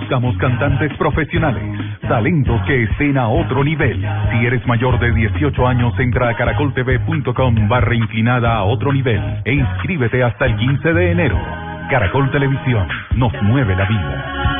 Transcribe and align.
Buscamos 0.00 0.36
cantantes 0.38 0.92
profesionales, 0.96 1.62
talentos 2.08 2.60
que 2.66 2.84
estén 2.84 3.18
a 3.18 3.28
otro 3.28 3.62
nivel. 3.62 4.00
Si 4.32 4.46
eres 4.46 4.66
mayor 4.66 4.98
de 4.98 5.12
18 5.12 5.66
años, 5.66 5.92
entra 5.98 6.30
a 6.30 6.36
caracoltv.com 6.36 7.68
barra 7.68 7.94
inclinada 7.94 8.54
a 8.54 8.64
otro 8.64 8.92
nivel 8.92 9.20
e 9.44 9.52
inscríbete 9.52 10.24
hasta 10.24 10.46
el 10.46 10.56
15 10.56 10.92
de 10.94 11.10
enero. 11.12 11.38
Caracol 11.90 12.30
Televisión 12.30 12.88
nos 13.16 13.32
mueve 13.42 13.76
la 13.76 13.84
vida. 13.84 14.59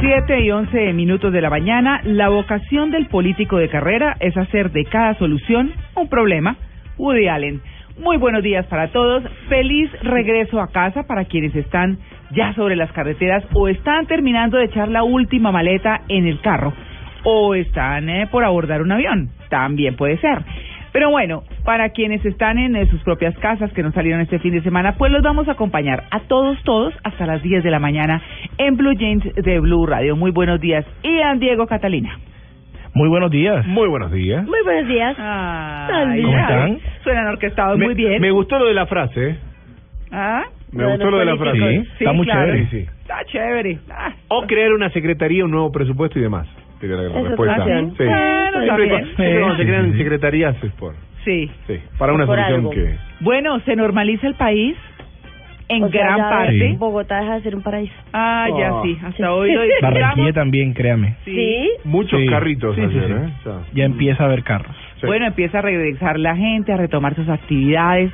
Siete 0.00 0.40
y 0.40 0.50
once 0.50 0.94
minutos 0.94 1.30
de 1.30 1.42
la 1.42 1.50
mañana, 1.50 2.00
la 2.04 2.30
vocación 2.30 2.90
del 2.90 3.06
político 3.08 3.58
de 3.58 3.68
carrera 3.68 4.16
es 4.18 4.34
hacer 4.34 4.70
de 4.70 4.86
cada 4.86 5.12
solución 5.18 5.72
un 5.94 6.08
problema. 6.08 6.56
Woody 6.96 7.28
Allen. 7.28 7.60
Muy 7.98 8.16
buenos 8.16 8.42
días 8.42 8.64
para 8.66 8.90
todos. 8.92 9.22
Feliz 9.50 9.90
regreso 10.02 10.58
a 10.58 10.68
casa 10.68 11.02
para 11.02 11.26
quienes 11.26 11.54
están 11.54 11.98
ya 12.30 12.54
sobre 12.54 12.76
las 12.76 12.90
carreteras 12.92 13.44
o 13.52 13.68
están 13.68 14.06
terminando 14.06 14.56
de 14.56 14.64
echar 14.64 14.88
la 14.88 15.02
última 15.02 15.52
maleta 15.52 16.00
en 16.08 16.26
el 16.26 16.40
carro 16.40 16.72
o 17.24 17.54
están 17.54 18.08
eh, 18.08 18.26
por 18.30 18.42
abordar 18.42 18.80
un 18.80 18.92
avión. 18.92 19.28
También 19.50 19.96
puede 19.96 20.16
ser. 20.16 20.38
Pero 20.92 21.10
bueno, 21.10 21.42
para 21.64 21.90
quienes 21.90 22.24
están 22.24 22.58
en 22.58 22.74
eh, 22.74 22.86
sus 22.86 23.02
propias 23.02 23.36
casas 23.38 23.72
que 23.72 23.82
no 23.82 23.92
salieron 23.92 24.20
este 24.20 24.38
fin 24.40 24.52
de 24.52 24.62
semana, 24.62 24.96
pues 24.98 25.12
los 25.12 25.22
vamos 25.22 25.48
a 25.48 25.52
acompañar 25.52 26.04
a 26.10 26.20
todos, 26.20 26.60
todos 26.64 26.92
hasta 27.04 27.26
las 27.26 27.42
10 27.42 27.62
de 27.62 27.70
la 27.70 27.78
mañana 27.78 28.20
en 28.58 28.76
Blue 28.76 28.94
Jeans 28.94 29.24
de 29.34 29.60
Blue 29.60 29.86
Radio. 29.86 30.16
Muy 30.16 30.32
buenos 30.32 30.60
días. 30.60 30.84
Ian 31.02 31.38
Diego 31.38 31.66
Catalina. 31.66 32.18
Muy 32.92 33.08
buenos 33.08 33.30
días. 33.30 33.64
Muy 33.66 33.88
buenos 33.88 34.10
días. 34.10 34.44
Muy 34.44 34.62
buenos 34.64 34.88
días. 34.88 35.16
Ay, 35.18 36.22
¿Cómo 36.22 36.36
están? 36.36 36.78
Suenan 37.04 37.26
orquestados 37.28 37.78
me, 37.78 37.84
muy 37.84 37.94
bien. 37.94 38.20
Me 38.20 38.32
gustó 38.32 38.58
lo 38.58 38.66
de 38.66 38.74
la 38.74 38.86
frase. 38.86 39.28
¿eh? 39.30 39.38
¿Ah? 40.10 40.42
Me 40.72 40.86
gustó 40.86 41.10
lo 41.10 41.18
de 41.18 41.24
la 41.24 41.36
frase. 41.36 41.58
Sí, 41.58 42.04
está 42.04 42.12
muy 42.12 42.26
claro. 42.26 42.46
chévere. 42.46 42.66
Sí. 42.70 42.86
Está 43.02 43.24
chévere. 43.26 43.78
Ah, 43.90 44.12
O 44.28 44.42
crear 44.46 44.72
una 44.72 44.90
secretaría, 44.90 45.44
un 45.44 45.52
nuevo 45.52 45.70
presupuesto 45.70 46.18
y 46.18 46.22
demás. 46.22 46.48
Sería 46.80 46.96
la 46.96 47.02
Eso 47.08 47.24
respuesta. 47.28 47.56
también. 47.56 47.90
Sí. 47.96 48.04
Bueno, 48.04 48.62
Siempre, 48.62 48.88
también. 48.88 49.00
cu- 49.00 49.16
siempre 49.16 49.38
cuando 49.40 49.56
se 49.56 49.66
crean 49.66 49.92
secretarías 49.98 50.64
es 50.64 50.72
por. 50.72 50.94
sí. 51.24 51.50
Sí, 51.66 51.80
para 51.98 52.12
una 52.14 52.26
Por 52.26 52.36
solución 52.36 52.58
algo. 52.60 52.70
que. 52.70 52.96
Bueno, 53.20 53.60
se 53.60 53.76
normaliza 53.76 54.26
el 54.26 54.34
país 54.34 54.76
en 55.68 55.84
O 55.84 55.88
sea, 55.90 56.00
gran 56.02 56.16
ya 56.18 56.30
parte. 56.30 56.58
Sí. 56.58 56.76
Bogotá 56.78 57.20
deja 57.20 57.34
de 57.34 57.42
ser 57.42 57.54
un 57.54 57.62
paraíso. 57.62 57.92
Ah, 58.12 58.48
ya 58.58 58.74
Oh. 58.74 58.82
sí. 58.82 58.96
Hasta 59.04 59.16
Sí. 59.16 59.22
hoy 59.22 59.52
lo 59.52 59.60
Barranquilla 59.60 59.96
disfrutamos. 60.00 60.34
también, 60.34 60.72
créame. 60.74 61.14
Sí. 61.24 61.70
Muchos 61.84 62.18
Sí. 62.20 62.26
carritos 62.26 62.74
Sí, 62.74 62.80
sí, 62.82 62.88
ayer, 62.98 63.06
sí. 63.06 63.12
¿eh? 63.12 63.32
Ya. 63.44 63.52
Ya 63.74 63.84
empieza 63.84 64.22
a 64.22 64.26
haber 64.26 64.42
carros. 64.42 64.74
Sí. 65.00 65.06
Bueno, 65.06 65.26
empieza 65.26 65.58
a 65.60 65.62
regresar 65.62 66.18
la 66.18 66.34
gente, 66.34 66.72
a 66.72 66.76
retomar 66.76 67.14
sus 67.14 67.28
actividades, 67.28 68.10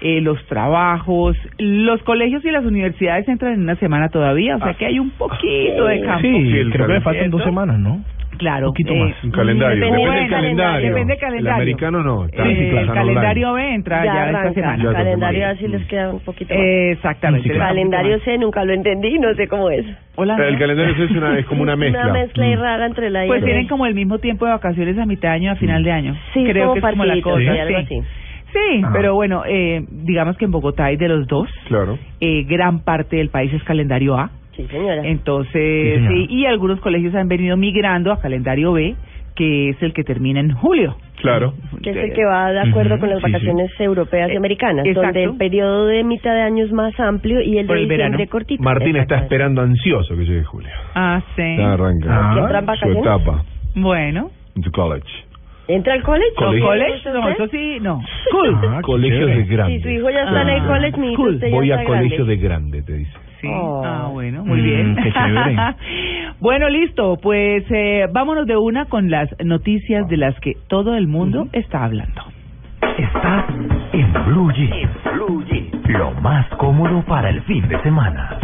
eh, 0.00 0.20
los 0.20 0.44
trabajos. 0.46 1.36
Los 1.58 2.02
colegios 2.02 2.44
y 2.44 2.50
las 2.50 2.64
universidades 2.64 3.26
entran 3.28 3.54
en 3.54 3.62
una 3.62 3.76
semana 3.76 4.08
todavía, 4.08 4.56
o 4.56 4.58
sea 4.58 4.68
Ah. 4.68 4.74
que 4.74 4.86
hay 4.86 4.98
un 4.98 5.10
poquito 5.10 5.86
de 5.86 6.00
campo. 6.02 6.20
Sí, 6.22 6.32
Sí, 6.32 6.58
el 6.58 6.70
creo 6.70 6.70
que 6.70 6.78
calendario. 6.78 7.00
faltan 7.02 7.30
dos 7.30 7.42
semanas, 7.44 7.78
¿no? 7.78 8.00
Claro. 8.38 8.66
Un 8.66 8.72
poquito 8.74 8.92
eh, 8.92 8.98
más. 9.00 9.24
Un 9.24 9.30
calendario. 9.30 9.76
Depende 9.76 9.96
Depende, 10.02 10.20
del 10.20 10.30
calendario. 10.30 10.88
Depende 10.90 11.12
del 11.14 11.20
calendario. 11.20 11.48
El 11.48 11.54
americano 11.54 12.02
no. 12.02 12.24
Está, 12.26 12.46
Eh, 12.46 12.68
claro. 12.70 12.80
el 12.86 12.92
calendario 12.92 13.48
online. 13.52 13.68
B 13.70 13.74
entra 13.76 14.04
ya, 14.04 14.12
ya 14.14 14.26
esta 14.26 14.52
semana. 14.52 14.84
Ya. 14.84 14.92
calendario 14.92 15.38
está 15.40 15.50
así 15.52 15.68
les 15.68 15.80
Mm. 15.80 15.86
queda 15.88 16.10
un 16.12 16.20
poquito 16.20 16.54
más. 16.54 16.62
Exactamente. 16.62 17.48
Sí, 17.48 17.54
claro. 17.54 17.68
calendario 17.70 18.20
C 18.20 18.36
nunca 18.36 18.64
lo 18.66 18.74
entendí, 18.74 19.18
no 19.18 19.32
sé 19.32 19.48
cómo 19.48 19.70
es. 19.70 19.86
Hola. 20.16 20.36
El 20.48 20.58
calendario 20.58 21.02
es, 21.02 21.10
una, 21.12 21.38
es 21.38 21.46
como 21.46 21.62
una 21.62 21.76
mezcla. 21.76 22.02
Una 22.04 22.12
mezcla 22.12 22.46
y 22.46 22.56
Mm. 22.56 22.60
rara 22.60 22.84
entre 22.86 23.08
la 23.08 23.24
y 23.24 23.28
Pues 23.28 23.42
tienen 23.42 23.62
D. 23.62 23.68
como 23.70 23.86
el 23.86 23.94
mismo 23.94 24.18
tiempo 24.18 24.44
de 24.44 24.52
vacaciones 24.52 24.98
a 24.98 25.06
mitad 25.06 25.30
de 25.30 25.34
año 25.36 25.52
a 25.52 25.54
final 25.56 25.82
de 25.82 25.92
año. 25.92 26.14
Sí, 26.34 26.44
Creo 26.44 26.68
como 26.68 26.72
que 26.74 26.78
es 26.80 26.90
como 26.92 27.04
la 27.06 27.20
cosa. 27.22 27.38
sí, 27.40 27.48
algo 27.58 27.78
sí. 27.78 27.84
así. 27.84 28.02
Sí, 28.56 28.82
Ah. 28.84 28.90
pero 28.92 29.14
bueno, 29.14 29.42
eh, 29.46 29.84
digamos 29.90 30.36
que 30.38 30.46
en 30.46 30.50
Bogotá 30.50 30.86
hay 30.86 30.96
de 30.96 31.08
los 31.08 31.26
dos. 31.26 31.48
Claro. 31.68 31.98
Eh, 32.20 32.44
gran 32.44 32.80
parte 32.80 33.16
del 33.16 33.28
país 33.28 33.52
es 33.52 33.62
calendario 33.64 34.16
A. 34.16 34.30
Sí, 34.56 34.66
señora. 34.70 35.02
Entonces, 35.04 35.52
Sí, 35.52 35.94
señora. 36.06 36.14
sí, 36.14 36.26
y 36.30 36.46
algunos 36.46 36.80
colegios 36.80 37.14
han 37.14 37.28
venido 37.28 37.56
migrando 37.58 38.12
a 38.12 38.20
calendario 38.20 38.72
B, 38.72 38.94
que 39.34 39.68
es 39.70 39.82
el 39.82 39.92
que 39.92 40.02
termina 40.04 40.40
en 40.40 40.52
julio. 40.52 40.96
Claro. 41.20 41.54
que 41.82 41.90
es 41.90 41.96
el 41.96 42.12
que 42.12 42.24
va 42.26 42.52
de 42.52 42.60
acuerdo 42.60 42.94
Ujú, 42.96 43.00
con 43.00 43.08
las 43.10 43.18
sí, 43.20 43.24
sí. 43.26 43.32
vacaciones 43.32 43.70
europeas 43.80 44.28
y 44.30 44.34
Eh, 44.34 44.36
americanas, 44.36 44.84
exacto. 44.86 45.02
donde 45.06 45.24
el 45.24 45.36
periodo 45.38 45.86
de 45.86 46.04
mitad 46.04 46.34
de 46.34 46.42
año 46.42 46.64
es 46.66 46.72
más 46.72 46.92
amplio 47.00 47.40
y 47.40 47.56
el 47.58 47.66
Por 47.66 47.76
de 47.76 47.82
el 47.84 47.88
diciembre 47.88 48.16
verano. 48.18 48.30
cortito. 48.30 48.62
Martín 48.62 48.96
está 48.96 49.16
esperando 49.20 49.62
ansioso 49.62 50.14
que 50.14 50.24
llegue 50.26 50.44
julio. 50.44 50.68
Ah, 50.94 51.22
sí. 51.34 51.56
Ya 51.56 51.72
arranca 51.72 52.06
Ah. 52.10 52.34
¿Que 52.34 52.40
entran 52.40 52.66
su 52.76 52.98
etapa 53.00 53.42
Bueno. 53.74 54.30
en 54.56 54.62
su 54.62 54.70
college. 54.70 55.08
¿Entra 55.68 55.94
al 55.94 56.02
college? 56.02 56.30
¿No, 56.38 56.46
Colegio. 56.46 56.66
college? 56.66 57.10
No, 57.12 57.28
eso 57.28 57.46
sí, 57.48 57.78
no. 57.80 58.00
School. 58.28 58.56
Ah, 58.70 58.80
Colegio 58.82 59.26
de 59.26 59.44
Si 59.44 59.48
grande. 59.50 59.80
su 59.82 59.88
hijo 59.88 60.10
ya 60.10 60.20
está 60.22 60.42
en 60.42 60.48
el 60.48 60.60
Ah. 60.60 60.66
college, 60.66 60.96
mi 61.00 61.12
hijo 61.12 61.22
Cool. 61.22 61.34
usted 61.34 61.48
ya 61.48 61.54
Voy 61.54 61.70
está 61.70 61.82
a 61.82 61.84
colegio 61.84 62.16
grande. 62.24 62.36
de 62.36 62.42
grande, 62.42 62.82
te 62.82 62.92
dice. 62.98 63.12
Sí. 63.40 63.48
Oh. 63.52 63.82
Ah, 63.84 64.08
bueno, 64.12 64.44
muy 64.44 64.60
Mm, 64.60 64.64
bien. 64.64 64.96
qué 65.02 65.12
chévere. 65.12 65.56
bueno, 66.40 66.68
listo. 66.68 67.18
Pues 67.20 67.64
eh, 67.70 68.06
vámonos 68.12 68.46
de 68.46 68.56
una 68.56 68.84
con 68.86 69.10
las 69.10 69.28
noticias 69.44 70.08
de 70.08 70.16
las 70.16 70.38
que 70.40 70.52
todo 70.68 70.94
el 70.96 71.06
mundo 71.08 71.46
está 71.52 71.84
hablando. 71.84 72.22
Estás 72.96 73.44
en 73.92 74.12
Blue 74.26 74.52
Jeans. 74.52 74.90
Lo 75.88 76.12
más 76.20 76.46
cómodo 76.56 77.02
para 77.06 77.28
el 77.30 77.42
fin 77.42 77.66
de 77.68 77.78
semana. 77.82 78.38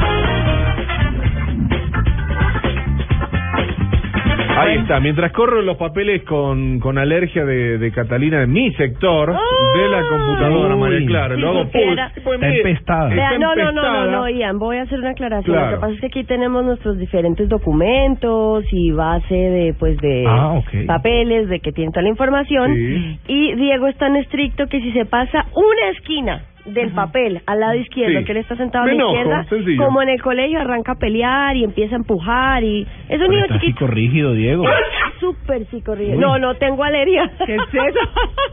Ahí 4.57 4.79
está, 4.79 5.01
mientras 5.01 5.33
corro 5.33 5.63
los 5.63 5.77
papeles 5.77 6.23
con, 6.25 6.79
con 6.81 6.99
alergia 6.99 7.45
de, 7.45 7.79
de 7.79 7.93
Catalina 7.93 8.43
en 8.43 8.53
mi 8.53 8.73
sector 8.75 9.29
de 9.33 9.89
la 9.89 10.03
computadora, 10.09 10.75
Uy. 10.75 10.81
María 10.81 11.07
Clara, 11.07 11.35
Si 11.35 11.41
lo 11.41 11.49
hago 11.51 11.63
supiera- 11.65 12.11
pulse. 12.15 12.31
Está 12.33 12.47
mire, 12.49 12.57
empestada. 12.59 13.09
está 13.11 13.15
Vea, 13.31 13.39
no, 13.39 13.55
no, 13.55 13.73
no, 13.73 13.73
no, 13.73 14.27
empestada. 14.27 14.31
Ian, 14.31 14.59
voy 14.59 14.77
a 14.79 14.83
hacer 14.83 14.99
una 14.99 15.11
aclaración. 15.11 15.55
Claro. 15.57 15.71
Lo 15.73 15.77
que 15.77 15.81
pasa 15.81 15.95
es 15.95 16.01
que 16.01 16.07
aquí 16.07 16.25
tenemos 16.25 16.65
nuestros 16.65 16.99
diferentes 16.99 17.49
documentos 17.49 18.65
y 18.73 18.91
base 18.93 19.35
de, 19.35 19.75
pues, 19.79 19.97
de 19.99 20.25
Ah, 20.27 20.53
ok. 20.55 20.87
papeles, 20.87 21.49
de 21.49 21.61
que 21.61 21.73
tiene 21.73 21.91
toda 21.91 22.03
la 22.03 22.09
información. 22.11 22.75
Sí. 22.75 23.19
Y 23.29 23.55
Diego 23.57 23.87
es 23.89 23.97
tan 23.97 24.17
estricto 24.17 24.67
que 24.67 24.81
si 24.81 24.93
se 24.93 25.05
pasa 25.07 25.47
una 25.55 25.89
esquina 25.97 26.43
del 26.65 26.91
papel 26.93 27.41
al 27.47 27.61
lado 27.61 27.75
izquierdo, 27.75 28.21
Sí. 28.21 28.25
que 28.25 28.33
él 28.33 28.39
está 28.39 28.57
sentado 28.57 28.85
Me 28.85 28.93
a 28.93 28.95
la 28.95 29.01
enojo, 29.01 29.17
izquierda, 29.17 29.45
sencillo. 29.45 29.85
como 29.85 30.03
en 30.03 30.09
el 30.11 30.23
colegio 30.23 30.61
arranca 30.61 30.93
a 30.93 30.95
pelear 30.95 31.57
y 31.57 31.65
empieza 31.65 31.95
a 31.97 31.99
empujar 31.99 32.63
y 32.63 32.87
es 33.09 33.21
un 33.21 33.29
niño 33.31 33.43
chiquito. 33.47 33.67
psicorrígido, 33.81 34.33
Diego. 34.35 34.65
Súper 35.21 35.65
psicorrido. 35.67 36.13
Uy. 36.15 36.19
No, 36.19 36.39
no 36.39 36.55
tengo 36.55 36.83
alergia. 36.83 37.31
¿Qué 37.47 37.55
es 37.57 37.63
eso? 37.63 38.01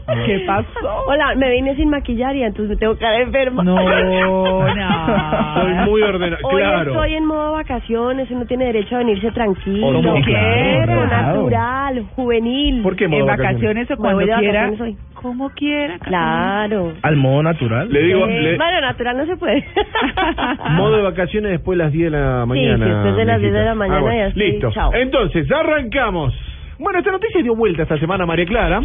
¿Qué 0.26 0.40
pasó? 0.46 1.04
Hola, 1.06 1.34
me 1.36 1.50
vine 1.50 1.74
sin 1.76 1.88
maquillar 1.88 2.34
y 2.36 2.42
entonces 2.42 2.70
me 2.70 2.76
tengo 2.76 2.96
cara 2.96 3.20
enferma. 3.20 3.62
No, 3.64 3.74
no. 3.76 4.66
Soy 5.54 5.74
muy 5.90 6.02
ordenado, 6.02 6.46
Hoy 6.48 6.56
claro. 6.62 6.92
estoy 6.92 7.14
en 7.14 7.24
modo 7.26 7.52
vacaciones, 7.52 8.30
uno 8.30 8.44
tiene 8.46 8.66
derecho 8.66 8.96
a 8.96 8.98
venirse 8.98 9.30
tranquilo, 9.32 9.92
Como 9.92 10.14
quiera. 10.22 11.06
natural, 11.06 12.04
juvenil. 12.16 12.82
¿Por 12.82 12.96
qué 12.96 13.04
En 13.04 13.10
modo 13.12 13.26
vacaciones 13.26 13.90
o 13.90 13.96
cuando 13.96 14.18
quiera. 14.22 14.36
vacaciones 14.66 14.80
hoy. 14.80 14.96
Como 15.14 15.50
quiera. 15.50 15.98
Claro. 15.98 16.92
Al 17.02 17.16
modo 17.16 17.42
natural. 17.42 17.88
Le 18.00 18.06
digo, 18.06 18.26
le- 18.26 18.56
Bueno, 18.56 18.80
natural 18.80 19.16
no 19.18 19.26
se 19.26 19.36
puede. 19.36 19.64
modo 20.70 20.96
de 20.96 21.02
vacaciones 21.02 21.50
después 21.52 21.78
de 21.78 21.84
las 21.84 21.92
10 21.92 22.10
de 22.12 22.18
la 22.18 22.46
mañana. 22.46 22.84
sí, 22.86 22.90
después 22.92 23.16
de 23.16 23.24
las 23.24 23.40
10 23.40 23.52
de 23.52 23.64
la 23.64 23.74
mañana 23.74 23.98
Ah, 23.98 24.02
bueno, 24.02 24.16
ya 24.18 24.26
estoy- 24.28 24.50
Listo. 24.52 24.70
chao. 24.72 24.90
Entonces, 24.94 25.50
arrancamos. 25.52 26.34
Bueno, 26.78 26.98
esta 26.98 27.10
noticia 27.12 27.42
dio 27.42 27.54
vuelta 27.54 27.82
esta 27.82 27.98
semana, 27.98 28.24
María 28.26 28.46
Clara. 28.46 28.80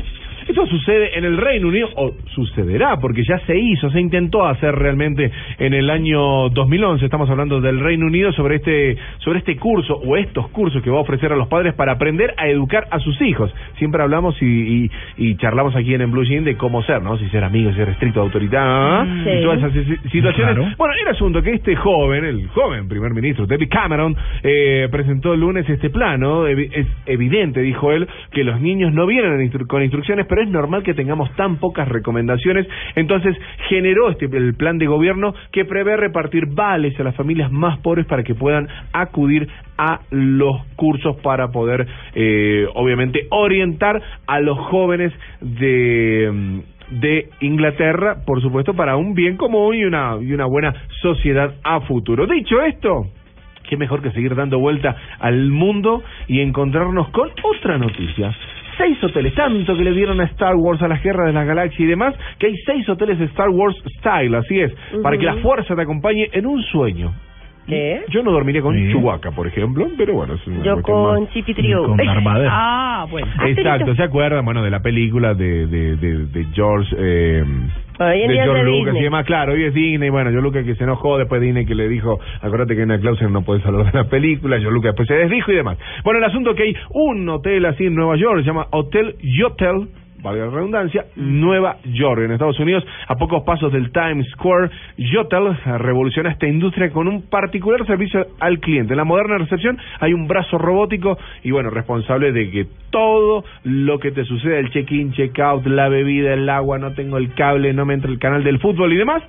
Esto 0.47 0.65
sucede 0.67 1.17
en 1.17 1.25
el 1.25 1.37
Reino 1.37 1.67
Unido, 1.69 1.89
o 1.95 2.13
sucederá, 2.35 2.97
porque 2.99 3.23
ya 3.23 3.39
se 3.47 3.57
hizo, 3.57 3.89
se 3.89 3.99
intentó 3.99 4.45
hacer 4.45 4.75
realmente 4.75 5.31
en 5.57 5.73
el 5.73 5.89
año 5.89 6.49
2011. 6.49 7.03
Estamos 7.03 7.29
hablando 7.29 7.59
del 7.61 7.79
Reino 7.79 8.05
Unido 8.05 8.31
sobre 8.33 8.57
este, 8.57 8.95
sobre 9.19 9.39
este 9.39 9.57
curso, 9.57 9.95
o 9.95 10.15
estos 10.17 10.47
cursos 10.49 10.83
que 10.83 10.89
va 10.91 10.97
a 10.97 11.01
ofrecer 11.01 11.33
a 11.33 11.35
los 11.35 11.47
padres 11.47 11.73
para 11.73 11.93
aprender 11.93 12.33
a 12.37 12.47
educar 12.47 12.87
a 12.91 12.99
sus 12.99 13.19
hijos. 13.21 13.51
Siempre 13.79 14.03
hablamos 14.03 14.39
y, 14.41 14.45
y, 14.85 14.91
y 15.17 15.35
charlamos 15.37 15.75
aquí 15.75 15.93
en, 15.95 16.01
en 16.01 16.11
Blue 16.11 16.23
Jean 16.23 16.43
de 16.43 16.55
cómo 16.57 16.83
ser, 16.83 17.01
¿no? 17.01 17.17
Si 17.17 17.27
ser 17.29 17.43
amigo, 17.43 17.71
si 17.71 17.77
ser 17.77 17.89
estricto, 17.89 18.21
autoridad, 18.21 19.03
Sí. 19.23 19.29
y 19.39 19.41
todas 19.43 19.57
esas 19.59 19.71
si- 19.73 20.09
situaciones. 20.09 20.55
Claro. 20.55 20.73
Bueno, 20.77 20.93
el 21.01 21.07
asunto 21.07 21.41
que 21.41 21.53
este 21.53 21.75
joven, 21.75 22.23
el 22.23 22.47
joven 22.49 22.87
primer 22.87 23.13
ministro 23.13 23.47
David 23.47 23.67
Cameron, 23.69 24.15
eh, 24.43 24.87
presentó 24.91 25.33
el 25.33 25.39
lunes 25.39 25.67
este 25.67 25.89
plano. 25.89 26.45
Es 26.45 26.85
evidente, 27.07 27.61
dijo 27.61 27.91
él, 27.91 28.07
que 28.31 28.43
los 28.43 28.61
niños 28.61 28.93
no 28.93 29.07
vienen 29.07 29.39
instru- 29.41 29.65
con 29.67 29.81
instrucciones 29.81 30.25
pero 30.34 30.34
es 30.43 30.49
normal 30.49 30.83
que 30.83 30.93
tengamos 30.93 31.33
tan 31.35 31.57
pocas 31.57 31.87
recomendaciones. 31.87 32.67
Entonces 32.95 33.35
generó 33.69 34.09
este 34.09 34.25
el 34.25 34.55
plan 34.55 34.77
de 34.77 34.87
gobierno 34.87 35.33
que 35.51 35.65
prevé 35.65 35.97
repartir 35.97 36.47
vales 36.47 36.99
a 36.99 37.03
las 37.03 37.15
familias 37.15 37.51
más 37.51 37.79
pobres 37.79 38.05
para 38.05 38.23
que 38.23 38.35
puedan 38.35 38.67
acudir 38.93 39.47
a 39.77 39.99
los 40.09 40.65
cursos 40.75 41.17
para 41.17 41.49
poder, 41.49 41.87
eh, 42.13 42.65
obviamente, 42.73 43.27
orientar 43.29 44.01
a 44.27 44.39
los 44.39 44.57
jóvenes 44.57 45.13
de 45.41 46.63
de 46.89 47.29
Inglaterra, 47.41 48.17
por 48.25 48.41
supuesto, 48.41 48.73
para 48.73 48.95
un 48.95 49.13
bien 49.13 49.37
común 49.37 49.75
y 49.75 49.85
una, 49.85 50.17
y 50.21 50.33
una 50.33 50.45
buena 50.45 50.73
sociedad 51.01 51.55
a 51.63 51.81
futuro. 51.81 52.27
Dicho 52.27 52.61
esto, 52.61 53.07
qué 53.67 53.77
mejor 53.77 54.01
que 54.01 54.11
seguir 54.11 54.35
dando 54.35 54.59
vuelta 54.59 54.95
al 55.19 55.49
mundo 55.49 56.03
y 56.27 56.41
encontrarnos 56.41 57.09
con 57.09 57.29
otra 57.43 57.77
noticia. 57.77 58.35
Seis 58.77 59.01
hoteles, 59.03 59.33
tanto 59.35 59.75
que 59.75 59.83
le 59.83 59.91
dieron 59.91 60.19
a 60.19 60.25
Star 60.25 60.55
Wars, 60.55 60.81
a 60.81 60.87
las 60.87 61.01
guerras 61.01 61.27
de 61.27 61.33
las 61.33 61.45
galaxias 61.47 61.79
y 61.79 61.85
demás, 61.85 62.13
que 62.39 62.47
hay 62.47 62.55
seis 62.65 62.87
hoteles 62.89 63.17
de 63.19 63.25
Star 63.25 63.49
Wars 63.49 63.75
Style, 63.99 64.35
así 64.35 64.59
es, 64.59 64.73
para 65.01 65.17
que 65.17 65.25
la 65.25 65.35
fuerza 65.35 65.75
te 65.75 65.81
acompañe 65.81 66.29
en 66.33 66.45
un 66.45 66.61
sueño. 66.63 67.13
¿Qué? 67.67 68.01
Yo 68.09 68.21
no 68.21 68.31
dormiría 68.31 68.61
con 68.61 68.75
Sí. 68.75 68.91
Chewbacca, 68.91 69.31
por 69.31 69.47
ejemplo, 69.47 69.87
pero 69.97 70.13
bueno, 70.13 70.35
es 70.35 70.45
una 70.45 70.63
Yo 70.63 70.81
con 70.83 71.27
Chipitrio. 71.29 71.85
Con 71.87 71.97
Darth 72.05 72.23
Vader. 72.23 72.47
Ah, 72.51 73.07
bueno. 73.09 73.27
Exacto, 73.47 73.95
¿se 73.95 74.03
acuerdan? 74.03 74.45
Bueno, 74.45 74.61
de 74.61 74.69
la 74.69 74.81
película 74.81 75.33
de, 75.33 75.65
de, 75.65 75.95
de, 75.95 76.25
de 76.27 76.45
George... 76.53 76.95
Eh, 76.97 77.43
Hoy 77.99 78.21
en 78.21 78.27
de 78.27 78.33
día 78.33 78.43
es 78.43 78.49
George 78.49 78.63
de 78.63 78.69
Lucas 78.69 78.85
Disney. 78.85 79.01
y 79.01 79.03
demás, 79.05 79.25
claro, 79.25 79.53
hoy 79.53 79.63
es 79.63 79.73
Disney, 79.73 80.09
bueno, 80.09 80.29
George 80.29 80.43
Lucas 80.43 80.65
que 80.65 80.75
se 80.75 80.83
enojó, 80.83 81.17
después 81.17 81.41
Disney 81.41 81.65
que 81.65 81.75
le 81.75 81.87
dijo, 81.87 82.19
acuérdate 82.41 82.75
que 82.75 82.81
en 82.81 82.91
una 82.91 82.99
cláusula 82.99 83.29
no 83.29 83.41
puedes 83.43 83.65
hablar 83.65 83.91
de 83.91 83.97
la 83.97 84.05
película, 84.09 84.57
George 84.57 84.73
Lucas 84.73 84.89
después 84.89 85.07
se 85.07 85.15
desdijo 85.15 85.51
y 85.51 85.55
demás. 85.55 85.77
Bueno, 86.03 86.19
el 86.19 86.25
asunto 86.25 86.51
es 86.51 86.57
que 86.57 86.63
hay 86.63 86.75
un 86.91 87.27
hotel 87.29 87.65
así 87.65 87.85
en 87.85 87.95
Nueva 87.95 88.17
York, 88.17 88.41
se 88.41 88.47
llama 88.47 88.67
Hotel 88.71 89.15
Yotel, 89.21 89.87
valga 90.25 90.45
la 90.45 90.51
redundancia, 90.51 91.05
Nueva 91.15 91.77
York, 91.85 92.21
en 92.23 92.31
Estados 92.31 92.59
Unidos, 92.59 92.83
a 93.07 93.15
pocos 93.15 93.43
pasos 93.43 93.71
del 93.71 93.91
Times 93.91 94.27
Square, 94.31 94.69
Yotel 94.97 95.47
eh, 95.47 95.77
revoluciona 95.77 96.31
esta 96.31 96.47
industria 96.47 96.89
con 96.91 97.07
un 97.07 97.29
particular 97.29 97.85
servicio 97.85 98.25
al 98.39 98.59
cliente. 98.59 98.93
En 98.93 98.97
la 98.97 99.03
moderna 99.03 99.37
recepción 99.37 99.77
hay 99.99 100.13
un 100.13 100.27
brazo 100.27 100.57
robótico 100.57 101.17
y 101.43 101.51
bueno, 101.51 101.69
responsable 101.69 102.31
de 102.31 102.49
que 102.49 102.67
todo 102.89 103.43
lo 103.63 103.99
que 103.99 104.11
te 104.11 104.25
suceda, 104.25 104.57
el 104.57 104.71
check-in, 104.71 105.11
check-out, 105.13 105.65
la 105.67 105.89
bebida, 105.89 106.33
el 106.33 106.49
agua, 106.49 106.79
no 106.79 106.93
tengo 106.93 107.17
el 107.17 107.33
cable, 107.35 107.73
no 107.73 107.85
me 107.85 107.93
entra 107.93 108.09
el 108.09 108.19
canal 108.19 108.43
del 108.43 108.59
fútbol 108.59 108.93
y 108.93 108.97
demás, 108.97 109.21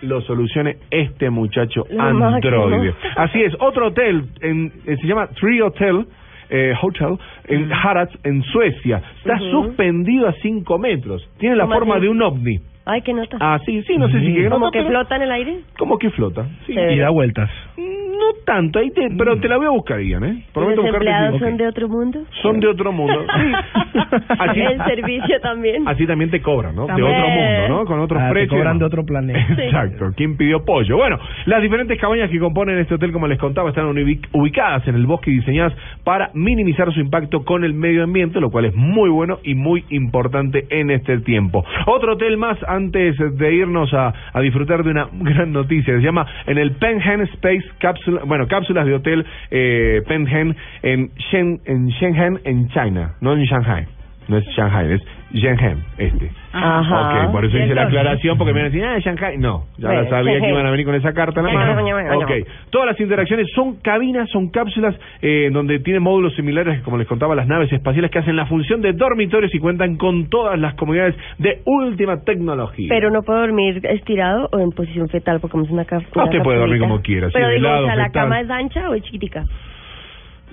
lo 0.00 0.20
solucione 0.22 0.76
este 0.90 1.28
muchacho 1.28 1.84
androide. 1.98 2.94
Así 3.16 3.42
es, 3.42 3.54
otro 3.60 3.88
hotel 3.88 4.24
en, 4.40 4.72
eh, 4.86 4.96
se 4.96 5.06
llama 5.06 5.28
Tree 5.28 5.60
Hotel. 5.60 6.06
Eh, 6.50 6.74
Hotel 6.80 7.18
en 7.44 7.72
Harrods, 7.72 8.18
en 8.24 8.42
Suecia. 8.42 9.02
Está 9.18 9.38
suspendido 9.38 10.28
a 10.28 10.32
5 10.32 10.78
metros. 10.78 11.28
Tiene 11.38 11.56
la 11.56 11.64
¿Cómo 11.64 11.74
forma 11.74 11.98
de 11.98 12.08
un 12.08 12.22
ovni. 12.22 12.60
Ay, 12.90 13.02
qué 13.02 13.12
nota. 13.12 13.36
Ah, 13.38 13.58
sí, 13.66 13.82
sí, 13.82 13.96
no 13.98 14.08
sé 14.08 14.18
si 14.20 14.34
que 14.34 14.48
¿Como 14.48 14.70
que 14.70 14.78
pero- 14.78 14.88
flota 14.90 15.16
en 15.16 15.22
el 15.22 15.30
aire? 15.30 15.58
Como 15.78 15.98
que 15.98 16.10
flota. 16.10 16.46
Sí. 16.66 16.72
Y 16.72 16.98
da 16.98 17.10
vueltas. 17.10 17.50
No 17.76 18.34
tanto, 18.44 18.78
ahí 18.80 18.90
te, 18.90 19.08
pero 19.16 19.38
te 19.38 19.48
la 19.48 19.56
voy 19.58 19.66
a 19.66 19.70
buscar, 19.70 20.00
Ian, 20.00 20.24
¿eh? 20.24 20.44
¿Y 20.48 20.52
Prometo 20.52 20.82
¿Los 20.82 20.90
buscarte 20.90 20.96
empleados 20.96 21.34
sí. 21.34 21.44
son 21.44 21.56
de 21.56 21.66
otro 21.68 21.88
mundo? 21.88 22.18
Son 22.42 22.60
de 22.60 22.66
otro 22.66 22.92
mundo. 22.92 23.24
Sí. 23.24 23.52
Así, 24.38 24.60
El 24.60 24.84
servicio 24.84 25.40
también. 25.40 25.86
así 25.86 26.06
también 26.06 26.30
te 26.30 26.40
cobran, 26.42 26.74
¿no? 26.74 26.86
De 26.86 26.92
otro 27.02 27.28
mundo, 27.28 27.68
¿no? 27.68 27.84
Con 27.84 28.00
otros 28.00 28.20
Ah, 28.20 28.28
te 28.28 28.32
precios. 28.32 28.54
cobran 28.58 28.78
de 28.78 28.84
otro 28.84 29.04
planeta. 29.04 29.38
Exacto. 29.62 30.12
¿Quién 30.16 30.36
pidió 30.36 30.64
pollo? 30.64 30.96
Bueno, 30.96 31.18
las 31.46 31.62
diferentes 31.62 31.98
cabañas 32.00 32.30
que 32.30 32.38
componen 32.38 32.78
este 32.78 32.94
hotel, 32.94 33.12
como 33.12 33.26
les 33.28 33.38
contaba, 33.38 33.68
están 33.68 33.86
ubi- 33.86 34.20
ubicadas 34.32 34.86
en 34.88 34.94
el 34.96 35.06
bosque 35.06 35.30
y 35.30 35.34
diseñadas 35.36 35.74
para 36.04 36.30
minimizar 36.34 36.92
su 36.92 37.00
impacto 37.00 37.44
con 37.44 37.64
el 37.64 37.74
medio 37.74 38.02
ambiente, 38.04 38.40
lo 38.40 38.50
cual 38.50 38.64
es 38.66 38.74
muy 38.74 39.10
bueno 39.10 39.38
y 39.44 39.54
muy 39.54 39.84
importante 39.90 40.66
en 40.70 40.90
este 40.90 41.18
tiempo. 41.20 41.64
Otro 41.86 42.14
hotel 42.14 42.36
más 42.36 42.58
antes 42.78 43.16
de 43.18 43.54
irnos 43.54 43.92
a, 43.92 44.12
disfrutar 44.40 44.82
de 44.82 44.90
una 44.90 45.08
gran 45.12 45.52
noticia. 45.52 45.94
Se 45.94 46.02
llama 46.02 46.26
en 46.46 46.58
el 46.58 46.72
Penhen 46.72 47.22
Space 47.22 47.64
Capsule, 47.78 48.20
bueno, 48.24 48.46
cápsulas 48.46 48.86
de 48.86 48.94
hotel 48.94 49.26
eh, 49.50 50.02
Penhen 50.06 50.56
en, 50.82 51.10
Shen, 51.30 51.60
en 51.64 51.88
Shenzhen, 51.88 52.40
en 52.44 52.68
China, 52.68 53.14
no 53.20 53.32
en 53.34 53.44
Shanghai. 53.44 53.86
No 54.28 54.36
es 54.36 54.44
Shanghai, 54.56 54.92
es 54.92 55.02
Shenzhen, 55.30 55.84
este. 55.98 56.30
Ajá. 56.52 57.26
Ok, 57.26 57.32
por 57.32 57.44
eso 57.44 57.58
¿Y 57.58 57.62
hice 57.62 57.74
la 57.74 57.82
aclaración, 57.82 58.38
porque 58.38 58.54
me 58.54 58.62
decían, 58.62 58.94
ah, 58.94 58.98
Shanghai. 58.98 59.36
No, 59.36 59.66
ya 59.76 59.92
la 59.92 60.08
sabía 60.08 60.40
que 60.40 60.48
iban 60.48 60.66
a 60.66 60.70
venir 60.70 60.86
con 60.86 60.94
esa 60.94 61.12
carta 61.12 61.40
en 61.40 61.46
la 61.46 61.52
mano. 61.52 62.18
Ok, 62.18 62.30
todas 62.70 62.86
las 62.86 63.00
interacciones 63.00 63.46
son 63.54 63.76
cabinas, 63.76 64.30
son 64.30 64.50
cápsulas 64.50 64.94
eh, 65.20 65.50
donde 65.52 65.80
tienen 65.80 66.02
módulos 66.02 66.34
similares, 66.34 66.80
como 66.82 66.96
les 66.96 67.06
contaba, 67.06 67.34
las 67.34 67.46
naves 67.46 67.70
espaciales 67.72 68.10
que 68.10 68.20
hacen 68.20 68.36
la 68.36 68.46
función 68.46 68.80
de 68.80 68.94
dormitorios 68.94 69.54
y 69.54 69.58
cuentan 69.58 69.96
con 69.96 70.28
todas 70.30 70.58
las 70.58 70.74
comodidades 70.74 71.14
de 71.38 71.60
última 71.66 72.22
tecnología. 72.24 72.86
Pero 72.88 73.10
no 73.10 73.22
puedo 73.22 73.40
dormir 73.40 73.80
estirado 73.84 74.48
o 74.50 74.58
en 74.58 74.70
posición 74.70 75.08
fetal 75.08 75.40
porque 75.40 75.58
es 75.60 75.70
una 75.70 75.84
cama. 75.84 76.04
Usted 76.14 76.42
puede 76.42 76.58
dormir 76.58 76.80
como 76.80 77.02
quiera, 77.02 77.28
Pero 77.32 77.50
digo, 77.50 77.68
lado, 77.68 77.84
o 77.84 77.86
sea, 77.86 77.96
¿la 77.96 78.10
cama 78.10 78.40
es 78.40 78.50
ancha 78.50 78.88
o 78.88 78.94
es 78.94 79.02
chiquitica? 79.02 79.44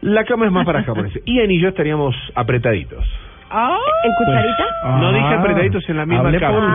La 0.02 0.26
cama 0.26 0.46
es 0.46 0.52
más 0.52 0.66
para 0.66 0.84
japoneses. 0.84 1.24
Ian 1.26 1.50
y 1.50 1.62
yo 1.62 1.70
estaríamos 1.70 2.16
apretaditos. 2.36 3.06
Ah, 3.52 3.78
¿En 4.04 4.12
cucharita? 4.14 4.66
No 5.00 5.12
dije 5.14 5.26
Ah, 5.28 5.40
apretaditos 5.40 5.90
en 5.90 5.98
la 5.98 6.06
misma 6.06 6.28
hable 6.28 6.40
por 6.40 6.50
cápsula. 6.50 6.68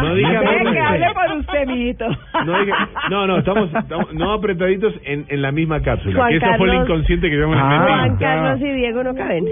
usted. 0.00 0.08
No 0.08 0.14
dije 0.14 0.36
Ah, 0.36 0.40
apretaditos. 0.40 0.86
hable 0.86 1.06
por 1.14 1.36
usted, 1.38 1.66
mijito. 1.66 2.06
No, 2.46 2.58
dije- 2.58 2.72
no, 3.10 3.26
no, 3.26 3.36
estamos, 3.38 3.74
estamos- 3.74 4.14
no 4.14 4.32
apretaditos 4.32 4.94
en, 5.04 5.26
en 5.28 5.42
la 5.42 5.52
misma 5.52 5.80
cápsula. 5.82 6.16
Juan 6.16 6.30
que 6.30 6.36
eso 6.36 6.46
fue 6.46 6.54
el 6.54 6.72
Carlos- 6.72 6.88
inconsciente 6.88 7.30
que 7.30 7.36
me 7.36 7.44
Ah. 7.56 7.64
metí. 7.68 7.92
Juan 7.92 8.16
Carlos 8.16 8.60
y 8.60 8.72
Diego 8.72 9.04
no 9.04 9.14
caben. 9.14 9.44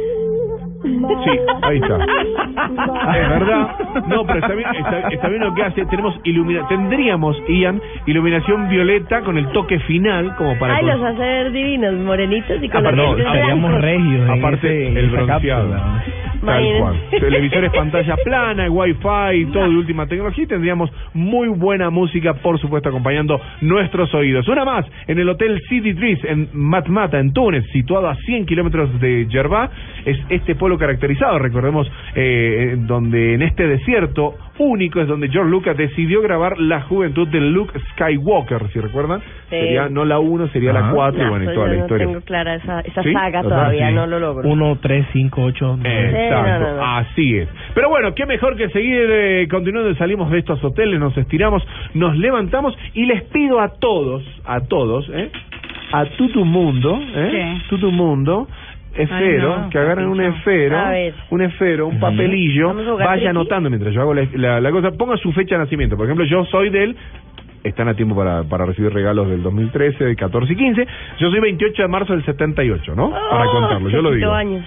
Sí, 0.82 1.30
ahí 1.62 1.76
está. 1.78 1.96
Es 1.96 3.28
verdad. 3.28 3.68
No, 4.06 4.24
pero 4.26 4.38
está 4.38 4.54
bien, 4.54 4.68
está, 4.76 4.98
está 5.08 5.28
bien 5.28 5.42
lo 5.42 5.52
que 5.54 5.62
hace. 5.64 5.84
Tenemos 5.86 6.18
ilumina 6.24 6.66
tendríamos, 6.68 7.36
Ian, 7.48 7.80
iluminación 8.06 8.68
violeta 8.68 9.20
con 9.22 9.36
el 9.38 9.48
toque 9.48 9.78
final, 9.80 10.34
como 10.36 10.56
para. 10.58 10.76
Ay, 10.76 10.86
los 10.86 11.02
hace 11.02 11.18
ver 11.18 11.52
divinos, 11.52 11.94
morenitos 11.94 12.62
y 12.62 12.68
con 12.68 12.80
Aparte- 12.86 12.96
los 12.96 13.18
no, 13.18 13.78
regios 13.78 14.28
en 14.30 14.38
Aparte, 14.38 14.56
ese- 14.68 14.88
en 14.88 14.96
el 14.96 15.10
bronceado. 15.10 15.70
cápsula. 15.72 16.04
Tal 16.48 16.78
cual. 16.78 16.96
Televisores 17.10 17.72
pantalla 17.72 18.16
plana, 18.16 18.70
wifi, 18.70 19.46
todo 19.52 19.68
de 19.68 19.76
última 19.76 20.06
tecnología 20.06 20.44
y 20.44 20.46
tendríamos 20.46 20.90
muy 21.14 21.48
buena 21.48 21.90
música, 21.90 22.34
por 22.34 22.58
supuesto, 22.60 22.88
acompañando 22.88 23.40
nuestros 23.60 24.12
oídos. 24.14 24.48
Una 24.48 24.64
más, 24.64 24.86
en 25.06 25.18
el 25.18 25.28
Hotel 25.28 25.60
City 25.68 25.94
Trees 25.94 26.24
en 26.24 26.48
Matmata, 26.52 27.18
en 27.18 27.32
Túnez, 27.32 27.64
situado 27.72 28.08
a 28.08 28.14
100 28.16 28.46
kilómetros 28.46 29.00
de 29.00 29.26
Yerba, 29.26 29.70
es 30.04 30.18
este 30.28 30.54
pueblo 30.54 30.78
caracterizado, 30.78 31.38
recordemos, 31.38 31.90
eh, 32.14 32.76
donde 32.78 33.34
en 33.34 33.42
este 33.42 33.66
desierto 33.66 34.34
único 34.58 35.00
es 35.00 35.08
donde 35.08 35.28
George 35.28 35.50
Lucas 35.50 35.76
decidió 35.76 36.20
grabar 36.22 36.58
la 36.58 36.82
juventud 36.82 37.26
de 37.28 37.40
Luke 37.40 37.78
Skywalker, 37.93 38.69
si 38.72 38.81
recuerdan. 38.81 39.20
Sí. 39.20 39.56
Sería 39.56 39.88
no 39.88 40.05
la 40.05 40.19
1, 40.19 40.49
sería 40.49 40.72
la 40.72 40.88
Ah. 40.88 40.93
4 40.94 41.20
y 41.20 41.25
No, 41.25 41.31
bueno, 41.31 41.44
y 41.50 41.55
toda 41.55 41.67
yo 41.67 41.72
la 41.72 41.77
no 41.79 41.84
historia. 41.84 42.06
tengo 42.06 42.20
clara 42.22 42.55
esa, 42.56 42.81
esa 42.81 43.03
¿Sí? 43.03 43.12
saga 43.12 43.41
O 43.41 43.43
sea, 43.43 43.50
todavía, 43.50 43.88
sí. 43.88 43.94
no 43.94 44.06
lo 44.06 44.19
logro. 44.19 44.48
Uno, 44.48 44.77
tres, 44.81 45.06
cinco, 45.12 45.43
ocho. 45.43 45.77
nueve. 45.81 46.24
Exacto, 46.27 46.44
Sí, 46.46 46.60
no, 46.65 46.70
no, 46.70 46.77
no. 46.77 46.96
así 46.96 47.36
es. 47.38 47.48
Pero 47.74 47.88
bueno, 47.88 48.15
qué 48.15 48.27
mejor 48.27 48.56
que 48.56 48.69
seguir 48.70 49.06
eh, 49.10 49.48
continuando, 49.50 49.94
salimos 49.96 50.31
de 50.31 50.38
estos 50.38 50.62
hoteles, 50.62 50.98
nos 51.00 51.17
estiramos, 51.17 51.62
nos 51.94 52.17
levantamos 52.17 52.77
y 52.94 53.06
les 53.06 53.22
pido 53.24 53.60
a 53.60 53.69
todos, 53.79 54.22
a 54.44 54.60
todos, 54.60 55.08
¿eh? 55.15 55.31
a 55.93 56.05
tu 56.05 56.44
mundo, 56.44 56.98
¿eh? 57.15 57.58
¿Qué? 57.70 57.77
tu 57.79 57.91
mundo, 57.91 58.46
esfero, 58.96 59.54
Ay, 59.54 59.60
no, 59.64 59.70
que 59.70 59.78
agarren 59.78 60.06
un 60.06 60.20
esfero, 60.20 60.76
un 61.30 61.42
esfero, 61.42 61.86
un 61.86 62.00
papelillo, 62.00 62.68
¿Vamos 62.68 62.86
a 62.86 62.90
jugar 62.92 63.06
vaya 63.08 63.30
anotando 63.30 63.68
mientras 63.70 63.94
yo 63.94 64.00
hago 64.00 64.14
la, 64.14 64.26
la- 64.34 64.60
la 64.60 64.70
cosa, 64.70 64.90
ponga 64.92 65.16
su 65.16 65.32
fecha 65.32 65.56
de 65.56 65.64
nacimiento. 65.64 65.96
Por 65.96 66.06
ejemplo, 66.06 66.24
yo 66.24 66.44
soy 66.46 66.70
del 66.70 66.96
están 67.64 67.88
a 67.88 67.94
tiempo 67.94 68.14
para, 68.16 68.44
para 68.44 68.64
recibir 68.66 68.92
regalos 68.92 69.28
del 69.28 69.42
2013, 69.42 70.02
del 70.04 70.16
14 70.16 70.52
y 70.52 70.56
15. 70.56 70.86
Yo 71.18 71.30
soy 71.30 71.40
28 71.40 71.82
de 71.82 71.88
marzo 71.88 72.12
del 72.14 72.24
78, 72.24 72.94
¿no? 72.94 73.10
para 73.10 73.46
Oh, 73.48 73.52
contarlo, 73.52 73.88
yo 73.90 74.00
lo 74.00 74.10
digo. 74.12 74.32
años. 74.32 74.64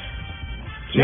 ¿Sí? 0.94 1.00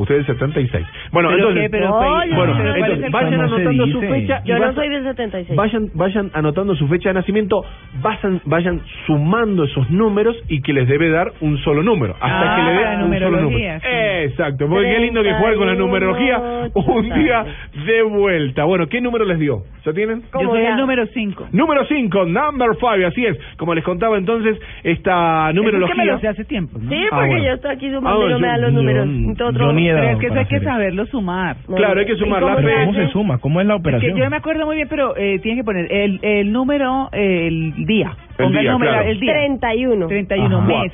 Usted 0.00 0.16
es 0.20 0.26
76. 0.26 0.86
Bueno, 1.12 1.28
¿Pero 1.28 1.38
entonces, 1.40 1.62
qué? 1.64 1.70
Pero, 1.70 1.94
Oye, 1.94 2.06
pues, 2.26 2.36
bueno, 2.36 2.52
pero 2.56 2.74
¿cuál 2.74 2.78
es 2.92 2.98
entonces 2.98 3.04
el 3.04 3.10
vayan 3.12 3.30
¿Cómo 3.34 3.48
se 3.48 3.54
anotando 3.54 3.86
su 3.86 4.00
dice? 4.00 4.08
fecha 4.12 4.40
y 4.44 4.48
Yo 4.48 4.54
no 4.58 4.60
vas- 4.66 4.74
soy 4.74 4.88
del 4.88 5.04
76. 5.04 5.56
vayan 5.56 5.90
vayan 5.94 6.30
anotando 6.34 6.74
su 6.74 6.88
fecha 6.88 7.08
de 7.10 7.14
nacimiento, 7.14 7.64
vayan 8.02 8.40
vayan 8.46 8.80
sumando 9.06 9.64
esos 9.64 9.90
números 9.90 10.36
y 10.48 10.62
que 10.62 10.72
les 10.72 10.88
debe 10.88 11.10
dar 11.10 11.32
un 11.42 11.58
solo 11.58 11.82
número, 11.82 12.14
hasta 12.20 12.52
Ah, 12.52 12.56
que 12.56 12.62
le 12.62 12.70
dé 12.72 12.78
un 12.78 12.84
solo 12.90 13.02
número. 13.04 13.30
numerología, 13.30 13.80
sí. 13.80 13.86
Exacto, 14.30 14.68
porque 14.68 14.88
qué 14.90 14.98
lindo 15.00 15.22
que 15.22 15.32
jugar 15.34 15.54
con 15.56 15.66
la 15.66 15.74
31, 15.76 15.86
numerología 15.86 16.38
un 16.74 17.08
día 17.22 17.44
de 17.86 18.02
vuelta. 18.02 18.64
Bueno, 18.64 18.86
¿qué 18.88 19.00
número 19.00 19.24
les 19.26 19.38
dio? 19.38 19.64
¿Ya 19.84 19.92
tienen? 19.92 20.20
Yo 20.22 20.26
¿Cómo 20.32 20.50
soy 20.52 20.64
el 20.64 20.76
número 20.76 21.06
5. 21.12 21.48
Número 21.52 21.84
5, 21.86 22.24
number 22.24 22.70
5, 22.78 23.06
así 23.06 23.26
es. 23.26 23.38
Como 23.58 23.74
les 23.74 23.84
contaba 23.84 24.16
entonces, 24.16 24.58
esta 24.82 25.48
que 25.48 25.52
me 25.54 25.60
numerología 25.60 26.14
hace 26.30 26.44
tiempo, 26.44 26.78
¿no? 26.78 26.88
Sí, 26.90 26.96
Ah, 27.10 27.16
porque 27.16 27.26
bueno. 27.28 27.44
yo 27.44 27.52
estoy 27.54 27.70
aquí 27.72 27.90
sumando 27.90 28.22
Ah, 28.22 28.26
y 28.26 28.32
no 28.32 28.38
me 28.38 28.46
dan 28.48 28.60
los 28.62 28.72
números. 28.72 29.08
yo 29.38 29.46
Otro- 29.46 29.66
he 29.90 29.94
Pero 29.94 30.10
es 30.10 30.18
que 30.18 30.26
eso 30.26 30.34
hay 30.38 30.46
que 30.46 30.60
saberlo 30.60 31.06
sumar. 31.06 31.56
Claro, 31.76 32.00
hay 32.00 32.06
que 32.06 32.12
¿Y 32.12 32.16
sumar 32.18 32.40
cómo 32.42 32.54
la 32.54 32.60
se 32.60 32.66
fecha. 32.68 32.80
¿Cómo 32.86 32.92
se 32.94 33.08
suma? 33.08 33.38
¿Cómo 33.38 33.60
es 33.60 33.66
la 33.66 33.74
Es 33.74 33.80
operación? 33.80 34.14
que 34.14 34.20
yo 34.20 34.30
me 34.30 34.36
acuerdo 34.36 34.66
muy 34.66 34.76
bien, 34.76 34.88
pero 34.88 35.16
eh, 35.16 35.38
tiene 35.40 35.58
que 35.60 35.64
poner 35.64 35.90
el, 35.92 36.18
el 36.22 36.52
número, 36.52 37.08
eh, 37.12 37.46
el 37.48 37.86
día. 37.86 38.16
El 38.38 38.44
Ponga 38.46 38.60
día, 38.60 38.72
número, 38.72 38.92
claro. 38.92 39.08
el 39.08 39.20
día. 39.20 39.32
31. 39.32 40.06
31 40.08 40.58
Ajá. 40.58 40.66
mes. 40.66 40.92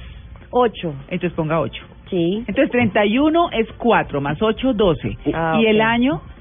8. 0.50 0.94
Entonces 1.10 1.32
ponga 1.32 1.60
8. 1.60 1.82
Sí. 2.10 2.44
Entonces 2.46 2.70
31 2.70 3.50
es 3.52 3.66
4 3.78 4.20
más 4.20 4.40
8, 4.40 4.72
12. 4.74 5.18
Ah, 5.34 5.58
y 5.60 5.66
el 5.66 5.76
ok. 5.80 5.82
año, 5.86 6.20
79. 6.20 6.35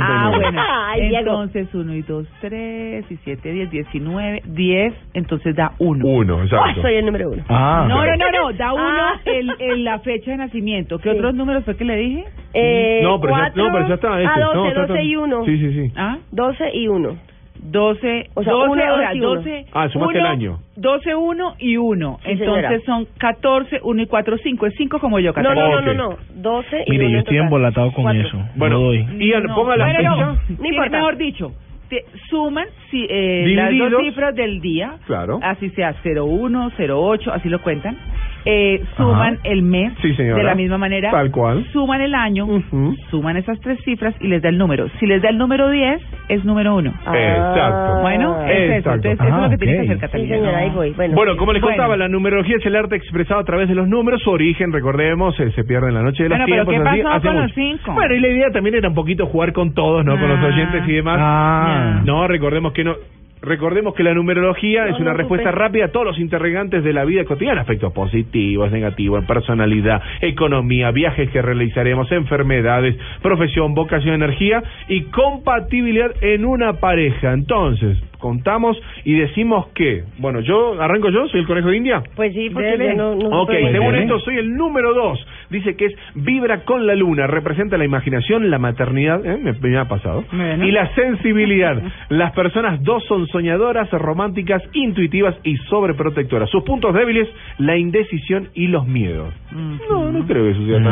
Ah, 0.00 0.32
bueno. 0.34 0.62
Entonces 0.96 1.72
1 1.74 1.94
y 1.94 2.02
2, 2.02 2.26
3 2.40 3.04
y 3.10 3.16
7, 3.24 3.52
10, 3.52 3.70
19, 3.70 4.42
10, 4.46 4.94
entonces 5.14 5.54
da 5.54 5.72
1. 5.78 6.06
Uno, 6.06 6.38
Ah, 6.38 6.44
exacto. 6.44 6.82
soy 6.82 6.94
el 6.94 7.06
número 7.06 7.30
uno. 7.30 7.44
Ah, 7.48 7.86
No, 7.88 8.04
no, 8.04 8.16
no, 8.16 8.30
no, 8.30 8.52
da 8.56 8.72
1 8.72 8.82
Ah. 8.84 9.20
el, 9.24 9.50
el- 9.58 9.84
la 9.84 9.98
fecha 10.00 10.30
de 10.32 10.36
nacimiento. 10.38 10.98
¿Qué 10.98 11.10
Sí. 11.12 11.16
otros 11.16 11.34
números 11.34 11.64
fue 11.64 11.76
que 11.76 11.84
le 11.84 11.96
dije? 11.96 12.24
Eh, 12.54 13.00
no, 13.02 13.20
pero 13.20 13.34
ya, 13.34 13.38
cuatro- 13.40 13.64
no, 13.64 13.72
pero 13.72 13.88
ya 13.88 13.94
está. 13.94 14.20
Este. 14.20 14.32
Ah, 14.34 14.40
12, 14.44 14.56
no, 14.56 14.68
está- 14.68 14.86
12 14.86 15.02
y 15.02 15.16
1. 15.16 15.44
Sí, 15.44 15.58
sí, 15.58 15.72
sí. 15.72 15.92
¿Ah? 15.96 16.18
12 16.32 16.70
y 16.74 16.88
1. 16.88 17.16
12, 17.60 18.30
O 18.34 18.42
sea, 18.42 18.52
12, 18.52 18.68
uno, 18.70 18.94
o 18.94 18.98
sea, 18.98 19.14
y 19.14 19.18
uno. 19.20 19.34
12. 19.36 19.66
Ah, 19.72 19.88
sumaste 19.88 20.18
el 20.18 20.26
año. 20.26 20.58
12, 20.76 21.14
1 21.14 21.54
y 21.58 21.76
1. 21.76 22.18
Sí, 22.22 22.30
Entonces 22.30 22.64
señora. 22.64 22.80
son 22.86 23.06
14, 23.18 23.80
1 23.82 24.02
y 24.02 24.06
4, 24.06 24.36
5. 24.42 24.66
Es 24.66 24.74
5 24.76 24.98
como 25.00 25.18
yo, 25.18 25.30
No, 25.30 25.34
Catalina. 25.34 25.68
no, 25.68 25.70
no, 25.70 25.78
Ok. 25.78 25.96
no, 25.96 26.08
no. 26.10 26.16
12 26.42 26.84
y 26.86 26.90
Mire, 26.92 27.04
uno 27.06 27.12
yo 27.14 27.18
estoy 27.20 27.36
embolatado 27.38 27.92
con 27.92 28.04
Cuatro. 28.04 28.20
eso. 28.22 28.38
Bueno, 28.56 28.78
No 28.78 28.84
doy. 28.84 29.06
Ian, 29.18 29.42
No. 29.44 29.54
ponga 29.54 29.76
la 29.76 29.86
fecha. 29.86 30.10
no. 30.10 30.38
No 30.58 30.68
importa. 30.68 30.96
Mejor 30.98 31.16
dicho, 31.16 31.52
te 31.88 32.04
suman 32.28 32.66
si, 32.90 33.06
eh, 33.08 33.44
las 33.56 33.90
dos 33.90 34.02
cifras 34.02 34.34
del 34.34 34.60
día, 34.60 34.94
Claro. 35.06 35.40
así 35.42 35.70
sea 35.70 35.94
01, 36.04 36.70
08, 36.78 37.32
así 37.32 37.48
lo 37.48 37.60
cuentan, 37.62 37.96
eh, 38.44 38.82
suman 38.96 39.34
Ajá. 39.34 39.40
el 39.44 39.62
mes 39.62 39.92
Sí, 40.02 40.14
señora. 40.14 40.36
de 40.38 40.42
la 40.44 40.54
misma 40.54 40.78
manera, 40.78 41.10
Tal 41.10 41.30
cual. 41.30 41.66
suman 41.72 42.00
el 42.00 42.14
año, 42.14 42.46
Ujú. 42.46 42.94
suman 43.10 43.36
esas 43.36 43.58
tres 43.60 43.78
cifras 43.84 44.14
y 44.20 44.28
les 44.28 44.40
da 44.42 44.48
el 44.48 44.58
número. 44.58 44.88
Si 45.00 45.06
les 45.06 45.20
da 45.22 45.28
el 45.30 45.38
número 45.38 45.68
10, 45.70 46.00
es 46.28 46.44
número 46.44 46.76
1. 46.76 46.92
Ah. 47.06 47.12
Exacto. 47.16 48.00
Bueno, 48.02 48.42
es 48.46 48.50
eso. 48.50 48.72
Exacto. 48.90 49.08
Entonces, 49.08 49.12
eso 49.12 49.24
es 49.24 49.30
lo 49.30 49.44
Ah, 49.46 49.50
que 49.50 49.58
tiene 49.58 49.72
que 49.74 49.80
hacer 49.82 49.94
Sí, 49.96 50.00
Catalina. 50.00 50.36
señora, 50.36 50.52
No. 50.52 50.58
ahí 50.58 50.70
voy. 50.70 50.90
Bueno, 50.92 51.14
Bueno, 51.14 51.36
como 51.36 51.52
les 51.52 51.62
Bueno. 51.62 51.76
contaba, 51.76 51.96
la 51.96 52.08
numerología 52.08 52.56
es 52.56 52.66
el 52.66 52.76
arte 52.76 52.96
expresado 52.96 53.40
a 53.40 53.44
través 53.44 53.68
de 53.68 53.74
los 53.74 53.88
números. 53.88 54.22
Su 54.22 54.30
origen, 54.30 54.72
recordemos, 54.72 55.38
eh, 55.40 55.50
se 55.52 55.64
pierde 55.64 55.88
en 55.88 55.94
la 55.94 56.02
noche 56.02 56.22
de 56.22 56.28
los 56.28 56.38
Bueno, 56.38 56.46
pero 56.48 56.64
tiempos. 56.64 56.84
¿qué 56.84 56.88
así, 56.90 57.02
pasó 57.02 57.16
hace 57.16 57.28
con 57.28 57.36
los 57.42 57.52
cinco? 57.54 57.92
Bueno, 57.94 58.14
y 58.14 58.20
la 58.20 58.28
idea 58.28 58.50
también 58.52 58.74
era 58.76 58.88
un 58.88 58.94
poquito 58.94 59.26
jugar 59.26 59.52
con 59.52 59.74
todos, 59.74 60.04
¿no? 60.04 60.18
Con 60.18 60.28
los 60.28 60.38
Ah. 60.38 60.46
oyentes 60.46 60.82
y 60.88 60.92
demás. 60.92 61.16
Ah. 61.20 62.00
No, 62.04 62.26
recordemos 62.28 62.72
que 62.72 62.84
no. 62.84 62.94
Recordemos 63.42 63.94
que 63.94 64.02
la 64.02 64.14
numerología 64.14 64.84
No, 64.84 64.94
es 64.94 65.00
una 65.00 65.12
no, 65.12 65.16
respuesta 65.16 65.50
rápida 65.50 65.86
a 65.86 65.88
todos 65.88 66.06
los 66.06 66.18
interrogantes 66.18 66.82
de 66.82 66.92
la 66.92 67.04
vida 67.04 67.24
cotidiana, 67.24 67.60
aspectos 67.60 67.92
positivos, 67.92 68.70
negativos, 68.72 69.24
personalidad, 69.24 70.02
economía, 70.20 70.90
viajes 70.90 71.30
que 71.30 71.42
realizaremos, 71.42 72.10
enfermedades, 72.12 72.96
profesión, 73.22 73.74
vocación, 73.74 74.14
energía 74.14 74.62
y 74.88 75.02
compatibilidad 75.04 76.10
en 76.20 76.44
una 76.44 76.74
pareja. 76.74 77.32
Entonces, 77.32 77.98
contamos 78.18 78.80
y 79.04 79.14
decimos 79.14 79.68
que, 79.74 80.04
bueno, 80.18 80.40
yo 80.40 80.80
arranco 80.80 81.10
yo, 81.10 81.26
soy 81.28 81.40
el 81.40 81.46
conejo 81.46 81.68
de 81.68 81.76
India. 81.76 82.02
Pues 82.16 82.32
sí, 82.34 82.50
porque 82.50 82.68
Dele. 82.76 82.94
no... 82.94 83.14
no 83.14 83.42
Ok, 83.42 83.50
según 83.72 83.94
esto 83.94 84.18
soy 84.20 84.38
el 84.38 84.56
número 84.56 84.92
dos. 84.94 85.24
Dice 85.50 85.76
que 85.76 85.86
es 85.86 85.94
vibra 86.14 86.64
con 86.64 86.86
la 86.86 86.94
luna, 86.94 87.26
representa 87.26 87.78
la 87.78 87.84
imaginación, 87.84 88.50
la 88.50 88.58
maternidad, 88.58 89.24
¿eh? 89.24 89.38
me, 89.42 89.52
me 89.52 89.78
ha 89.78 89.86
pasado, 89.86 90.24
Bueno. 90.32 90.64
y 90.66 90.70
la 90.72 90.92
sensibilidad. 90.94 91.80
Las 92.10 92.32
personas 92.32 92.82
dos 92.82 93.02
son 93.06 93.26
soñadoras, 93.28 93.90
románticas, 93.92 94.62
intuitivas 94.74 95.34
y 95.44 95.56
sobreprotectoras. 95.68 96.50
Sus 96.50 96.64
puntos 96.64 96.92
débiles, 96.94 97.28
la 97.58 97.76
indecisión 97.76 98.48
y 98.54 98.66
los 98.66 98.86
miedos. 98.86 99.32
No, 99.52 100.10
no 100.12 100.26
creo 100.26 100.44
que 100.44 100.50
eso 100.50 100.66
sea 100.66 100.82
tan... 100.82 100.86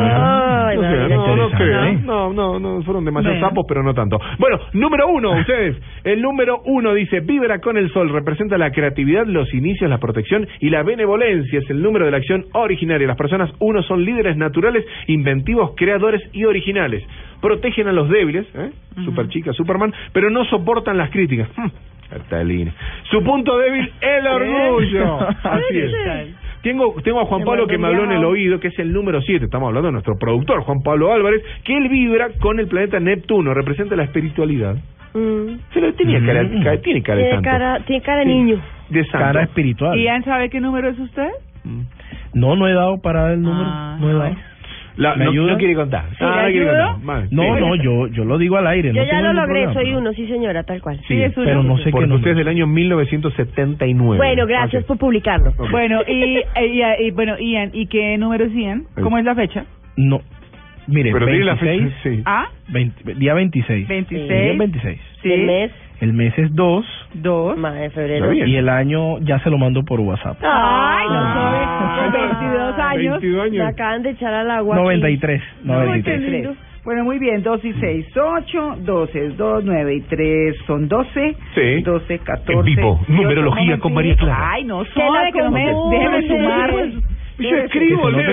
Ay, 0.67 0.77
no, 0.77 0.81
no, 0.81 1.35
no 1.35 1.47
interesante, 1.47 1.57
creo. 1.57 1.83
¿eh? 1.85 1.99
No, 2.03 2.33
no, 2.33 2.59
no, 2.59 2.81
fueron 2.83 3.05
demasiados 3.05 3.37
Bueno. 3.39 3.49
sapos, 3.49 3.65
pero 3.67 3.83
no 3.83 3.93
tanto. 3.93 4.19
Bueno, 4.39 4.59
número 4.73 5.07
uno, 5.07 5.31
ustedes. 5.39 5.77
El 6.03 6.21
número 6.21 6.61
uno 6.65 6.93
dice, 7.19 7.31
vibra 7.31 7.59
con 7.59 7.77
el 7.77 7.91
sol, 7.91 8.09
representa 8.09 8.57
la 8.57 8.71
creatividad, 8.71 9.25
los 9.25 9.53
inicios, 9.53 9.89
la 9.89 9.97
protección 9.97 10.47
y 10.59 10.69
la 10.69 10.83
benevolencia. 10.83 11.59
Es 11.59 11.69
el 11.69 11.81
número 11.81 12.05
de 12.05 12.11
la 12.11 12.17
acción 12.17 12.45
originaria. 12.53 13.07
Las 13.07 13.17
personas 13.17 13.51
uno 13.59 13.81
son 13.83 14.03
líderes 14.03 14.37
naturales, 14.37 14.85
inventivos, 15.07 15.71
creadores 15.75 16.21
y 16.33 16.45
originales. 16.45 17.03
Protegen 17.41 17.87
a 17.87 17.91
los 17.91 18.09
débiles, 18.09 18.47
¿eh? 18.55 18.71
Super 19.05 19.29
chica, 19.29 19.53
Superman, 19.53 19.93
pero 20.11 20.29
no 20.29 20.43
soportan 20.45 20.97
las 20.97 21.11
críticas. 21.11 21.49
Catalina. 22.09 22.73
Su 23.11 23.21
punto 23.21 23.57
débil, 23.57 23.91
el 24.01 24.27
orgullo. 24.27 25.19
Así 25.43 25.77
es. 25.77 25.91
Tengo, 26.67 26.93
tengo 27.01 27.21
a 27.21 27.25
Juan 27.25 27.45
Pablo 27.45 27.65
que 27.65 27.77
me 27.77 27.87
habló 27.87 28.03
en 28.03 28.11
el 28.11 28.25
oído, 28.25 28.59
que 28.59 28.67
es 28.67 28.77
el 28.79 28.91
número 28.91 29.21
7, 29.21 29.45
estamos 29.45 29.67
hablando 29.69 29.87
de 29.87 29.93
nuestro 29.93 30.17
productor, 30.17 30.63
Juan 30.63 30.81
Pablo 30.83 31.13
Álvarez, 31.13 31.41
que 31.63 31.77
él 31.77 31.87
vibra 31.87 32.27
con 32.41 32.59
el 32.59 32.67
planeta 32.67 32.99
Neptuno, 32.99 33.53
representa 33.53 33.95
la 33.95 34.03
espiritualidad. 34.03 34.75
Mm. 35.13 35.59
Se 35.73 35.79
lo 35.79 35.93
tenía 35.93 36.19
cara, 36.25 36.43
Mm. 36.43 36.63
cara- 36.63 36.81
tiene 36.81 37.01
cara 37.01 37.19
de 37.21 37.29
santo. 37.31 37.49
cara, 37.49 37.79
tiene 37.85 38.01
cara 38.01 38.19
de 38.19 38.25
niño. 38.25 38.61
De 38.89 39.01
santo. 39.05 39.17
Cara 39.17 39.43
espiritual. 39.43 39.97
¿Ian 39.97 40.25
sabe 40.25 40.49
qué 40.49 40.59
número 40.59 40.89
es 40.89 40.99
usted? 40.99 41.29
Mm. 41.63 41.81
No, 42.33 42.57
no 42.57 42.67
he 42.67 42.73
dado 42.73 42.97
para 43.01 43.31
el 43.31 43.41
número. 43.41 43.65
Ah, 43.65 43.97
no 44.01 44.09
he 44.09 44.13
no. 44.13 44.19
dado. 44.19 44.35
La- 44.97 45.15
¿Me 45.15 45.25
no, 45.25 45.31
ayuda? 45.31 45.51
no 45.53 45.57
quiere 45.57 45.75
contar. 45.75 46.09
¿Sí, 46.09 46.15
Ah, 46.19 46.41
no 46.45 46.51
quiere 46.51 46.65
contar. 46.67 47.27
No, 47.31 47.43
Sí. 47.55 47.61
no, 47.61 47.75
yo, 47.75 48.07
yo 48.07 48.25
lo 48.25 48.37
digo 48.37 48.57
al 48.57 48.67
aire. 48.67 48.91
Yo 48.93 49.01
no 49.03 49.07
ya 49.11 49.21
lo 49.21 49.33
logré, 49.33 49.63
problema, 49.65 49.73
soy 49.73 49.93
uno, 49.93 50.13
sí 50.13 50.27
señora, 50.27 50.63
tal 50.63 50.81
cual. 50.81 50.99
Sí, 51.07 51.21
es 51.21 51.35
uno. 51.37 51.45
Pero 51.45 51.63
no 51.63 51.77
sé 51.77 51.91
qué 51.91 52.03
usted 52.05 52.31
es 52.31 52.37
del 52.37 52.47
año 52.47 52.65
1979. 52.67 54.17
Bueno, 54.17 54.45
gracias 54.47 54.81
Ok. 54.83 54.87
por 54.87 54.97
publicarlo. 54.97 55.51
Ok. 55.57 55.71
Bueno, 55.71 56.01
y, 56.07 56.39
y, 56.39 56.81
y- 56.99 57.11
bueno, 57.11 57.35
Ian, 57.39 57.71
¿y 57.73 57.87
qué 57.87 58.17
número 58.17 58.45
es 58.45 58.53
Ian? 58.53 58.83
¿Cómo 59.01 59.17
es 59.17 59.25
la 59.25 59.35
fecha? 59.35 59.65
No. 59.95 60.21
Mire, 60.87 61.11
Pero 61.11 61.25
tiene 61.25 61.43
la 61.43 61.55
26, 61.55 61.93
fecha. 62.01 62.15
Sí. 62.15 62.23
¿Ah? 62.25 62.45
20 62.69 63.13
día 63.15 63.33
26. 63.33 63.87
26. 63.87 64.29
Día 64.29 64.53
26. 64.57 64.99
Sí. 65.21 65.31
El 65.33 65.45
mes, 65.45 65.71
El 65.99 66.13
mes 66.13 66.37
es 66.37 66.53
2 66.53 66.85
Dos. 67.15 67.57
más 67.57 67.73
de 67.73 67.85
Está 67.87 68.01
febrero. 68.01 68.29
bien. 68.29 68.47
y 68.47 68.55
el 68.55 68.69
año 68.69 69.17
ya 69.19 69.39
se 69.39 69.49
lo 69.49 69.57
mando 69.57 69.83
por 69.83 69.99
WhatsApp. 69.99 70.37
Ay, 70.43 71.07
no 71.07 71.15
Ah. 71.19 71.33
sabe. 71.33 72.11
Con 72.11 72.21
22 72.21 72.79
años. 72.79 73.21
22 73.21 73.51
Me 73.51 73.59
años. 73.61 73.73
acaban 73.73 74.03
de 74.03 74.09
echar 74.11 74.33
al 74.33 74.51
agua. 74.51 74.75
aquí. 74.75 74.83
93. 74.83 75.41
Ay, 75.41 75.57
qué 75.63 75.67
93. 75.67 76.31
lindo. 76.31 76.55
Bueno, 76.85 77.03
muy 77.03 77.19
bien, 77.19 77.43
2 77.43 77.65
y 77.65 77.73
6, 77.73 78.05
8, 78.15 78.75
12 78.79 79.25
es 79.25 79.35
2, 79.37 79.63
9 79.65 79.95
y 79.95 80.01
3 80.01 80.55
son 80.67 80.87
12, 80.87 81.35
Sí. 81.53 81.81
12, 81.81 82.19
14. 82.19 82.53
En 82.53 82.63
vivo, 82.63 82.99
18, 83.07 83.21
numerología 83.23 83.77
con 83.79 83.93
María 83.93 84.15
Clara. 84.15 84.51
Ay, 84.53 84.63
no, 84.63 84.83
la 84.83 84.89
suave, 84.91 85.31
que 85.33 85.39
no 85.41 85.51
me, 85.51 85.65
déjeme 85.65 86.27
sumar. 86.27 86.71
Yo 87.39 87.57
escribo, 87.57 88.07
Que 88.07 88.23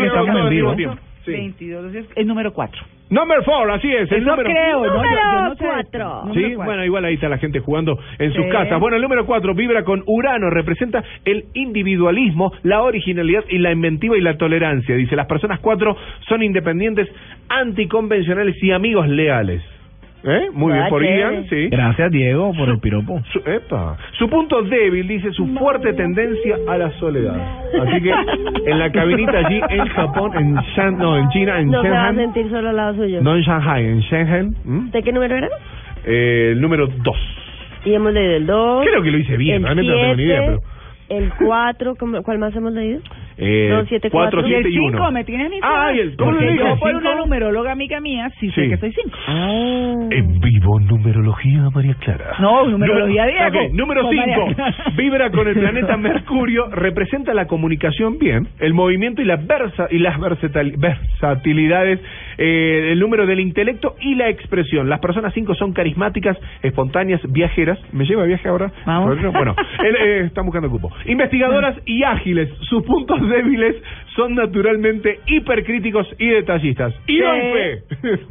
tiempo. 0.76 0.96
Sí. 1.24 1.32
22, 1.32 1.94
es 1.94 2.06
el 2.16 2.26
número 2.28 2.52
4. 2.52 2.80
Number 3.10 3.38
4, 3.44 3.74
así 3.74 3.92
es. 3.92 4.10
El 4.10 4.22
Eso 4.22 4.30
número... 4.30 4.50
creo, 4.50 4.86
¿no? 4.86 4.94
Yo, 4.96 5.10
yo 5.10 5.40
no 5.42 5.54
sé. 5.56 5.64
cuatro. 5.64 6.22
Número 6.24 6.34
Sí, 6.34 6.54
cuatro. 6.54 6.64
bueno, 6.64 6.84
igual 6.84 7.04
ahí 7.04 7.14
está 7.14 7.28
la 7.28 7.38
gente 7.38 7.60
jugando 7.60 7.98
en 8.18 8.32
sus 8.32 8.46
casas. 8.46 8.80
Bueno, 8.80 8.96
el 8.96 9.02
número 9.02 9.26
4 9.26 9.54
vibra 9.54 9.84
con 9.84 10.02
Urano, 10.06 10.50
representa 10.50 11.04
el 11.24 11.44
individualismo, 11.54 12.52
la 12.62 12.82
originalidad 12.82 13.44
y 13.50 13.58
la 13.58 13.72
inventiva 13.72 14.16
y 14.16 14.20
la 14.20 14.36
tolerancia. 14.36 14.96
Dice, 14.96 15.16
las 15.16 15.26
personas 15.26 15.60
4 15.60 15.96
son 16.28 16.42
independientes, 16.42 17.08
anticonvencionales 17.48 18.60
y 18.62 18.72
amigos 18.72 19.06
leales. 19.08 19.62
¿Eh? 20.26 20.48
Muy 20.52 20.72
bien 20.72 20.84
Ah, 20.84 20.88
por. 20.88 21.04
Ian, 21.04 21.46
sí. 21.50 21.68
Gracias, 21.68 22.10
Diego, 22.10 22.52
por 22.56 22.68
el 22.70 22.78
piropo. 22.78 23.20
Su, 23.32 23.38
epa. 23.40 23.96
Su 24.18 24.28
punto 24.28 24.62
débil, 24.62 25.06
dice, 25.06 25.30
su 25.32 25.46
fuerte 25.54 25.92
tendencia 25.92 26.56
a 26.66 26.78
la 26.78 26.90
soledad. 26.98 27.36
Así 27.82 28.00
que 28.00 28.10
en 28.70 28.78
la 28.78 28.90
cabinita 28.90 29.38
allí 29.46 29.60
en 29.68 29.86
Japón, 29.88 30.32
en 30.38 30.54
Shan, 30.74 30.96
no, 30.96 31.18
en 31.18 31.28
China, 31.28 31.60
en 31.60 31.68
No 31.70 31.82
se 31.82 31.90
va 31.90 32.08
a 32.08 32.12
Shenzhen, 32.12 32.32
sentir 32.32 32.50
solo 32.50 32.70
al 32.70 32.76
lado 32.76 32.94
suyo. 32.94 33.20
no 33.22 33.36
en 33.36 33.42
Shanghai, 33.42 33.84
en 33.86 34.00
Shenzhen, 34.00 34.56
¿m? 34.66 34.90
¿De 34.90 35.02
qué 35.02 35.12
número 35.12 35.36
era? 35.36 35.48
Eh, 36.06 36.50
el 36.52 36.60
número 36.60 36.86
2. 36.86 37.16
Y 37.84 37.92
hemos 37.92 38.12
leído 38.14 38.36
el 38.36 38.46
2. 38.46 38.86
Creo 38.86 39.02
que 39.02 39.10
lo 39.10 39.18
hice 39.18 39.36
bien, 39.36 39.56
el 39.56 39.62
realmente 39.64 39.92
no 39.92 40.00
tengo 40.00 40.14
ni 40.16 40.22
idea, 40.22 40.40
pero... 40.46 40.60
El 41.10 41.30
4, 41.38 41.94
¿cuál 42.24 42.38
más 42.38 42.56
hemos 42.56 42.72
leído? 42.72 43.00
Eh, 43.36 43.68
Dos, 43.70 43.86
siete, 43.88 44.10
cuatro, 44.10 44.40
cuatro. 44.42 44.48
Y 44.48 44.54
el 44.54 44.62
siete 44.62 44.68
y 44.70 44.78
5, 44.78 44.86
uno. 44.98 45.10
me 45.10 45.24
tienes 45.24 45.50
ni 45.50 45.58
Ah, 45.62 45.90
y 45.92 45.98
el- 45.98 46.16
¿cómo 46.16 46.30
Porque 46.30 46.44
le 46.46 46.52
digo? 46.52 46.64
yo 46.80 46.98
una 46.98 47.14
numeróloga 47.16 47.72
amiga 47.72 48.00
mía, 48.00 48.30
sí, 48.38 48.48
sé 48.52 48.62
Sí. 48.64 48.68
que 48.70 48.76
soy 48.76 48.92
5. 48.92 49.16
Ah. 49.26 49.92
En 50.10 50.40
vivo, 50.40 50.78
numerología 50.80 51.68
María 51.74 51.94
Clara. 51.94 52.36
No, 52.38 52.66
numerología 52.68 53.26
Número- 53.26 53.50
Diego. 53.50 53.66
ok, 53.66 53.72
número 53.74 54.02
Con 54.02 54.16
María 54.16 54.34
5. 54.36 54.54
Clara. 54.54 54.74
Vibra 54.96 55.30
con 55.30 55.48
el 55.48 55.54
planeta 55.54 55.96
Mercurio, 55.96 56.66
representa 56.70 57.34
la 57.34 57.46
comunicación 57.46 58.18
bien, 58.18 58.46
el 58.60 58.72
movimiento 58.74 59.20
y, 59.20 59.24
la 59.24 59.36
versa, 59.36 59.88
y 59.90 59.98
las 59.98 60.16
versatil- 60.18 60.76
versatilidades, 60.78 62.00
eh, 62.38 62.92
el 62.92 63.00
número 63.00 63.26
del 63.26 63.40
intelecto 63.40 63.96
y 64.00 64.14
la 64.14 64.28
expresión. 64.28 64.88
Las 64.88 65.00
personas 65.00 65.32
5 65.34 65.54
son 65.54 65.72
carismáticas, 65.72 66.36
espontáneas, 66.62 67.20
viajeras. 67.30 67.78
¿Me 67.92 68.04
lleva 68.04 68.24
viaje 68.24 68.48
ahora? 68.48 68.72
Vamos. 68.86 69.20
Bueno, 69.32 69.54
él, 69.84 69.96
eh, 70.00 70.22
está 70.26 70.42
buscando 70.42 70.70
cupo. 70.70 70.90
Investigadoras 71.06 71.76
y 71.86 72.02
ágiles. 72.02 72.50
Sus 72.68 72.82
puntos 72.84 73.20
débiles 73.28 73.76
son 74.16 74.34
naturalmente 74.34 75.20
hipercríticos 75.26 76.06
y 76.18 76.28
detallistas. 76.28 76.94
Y. 77.06 77.20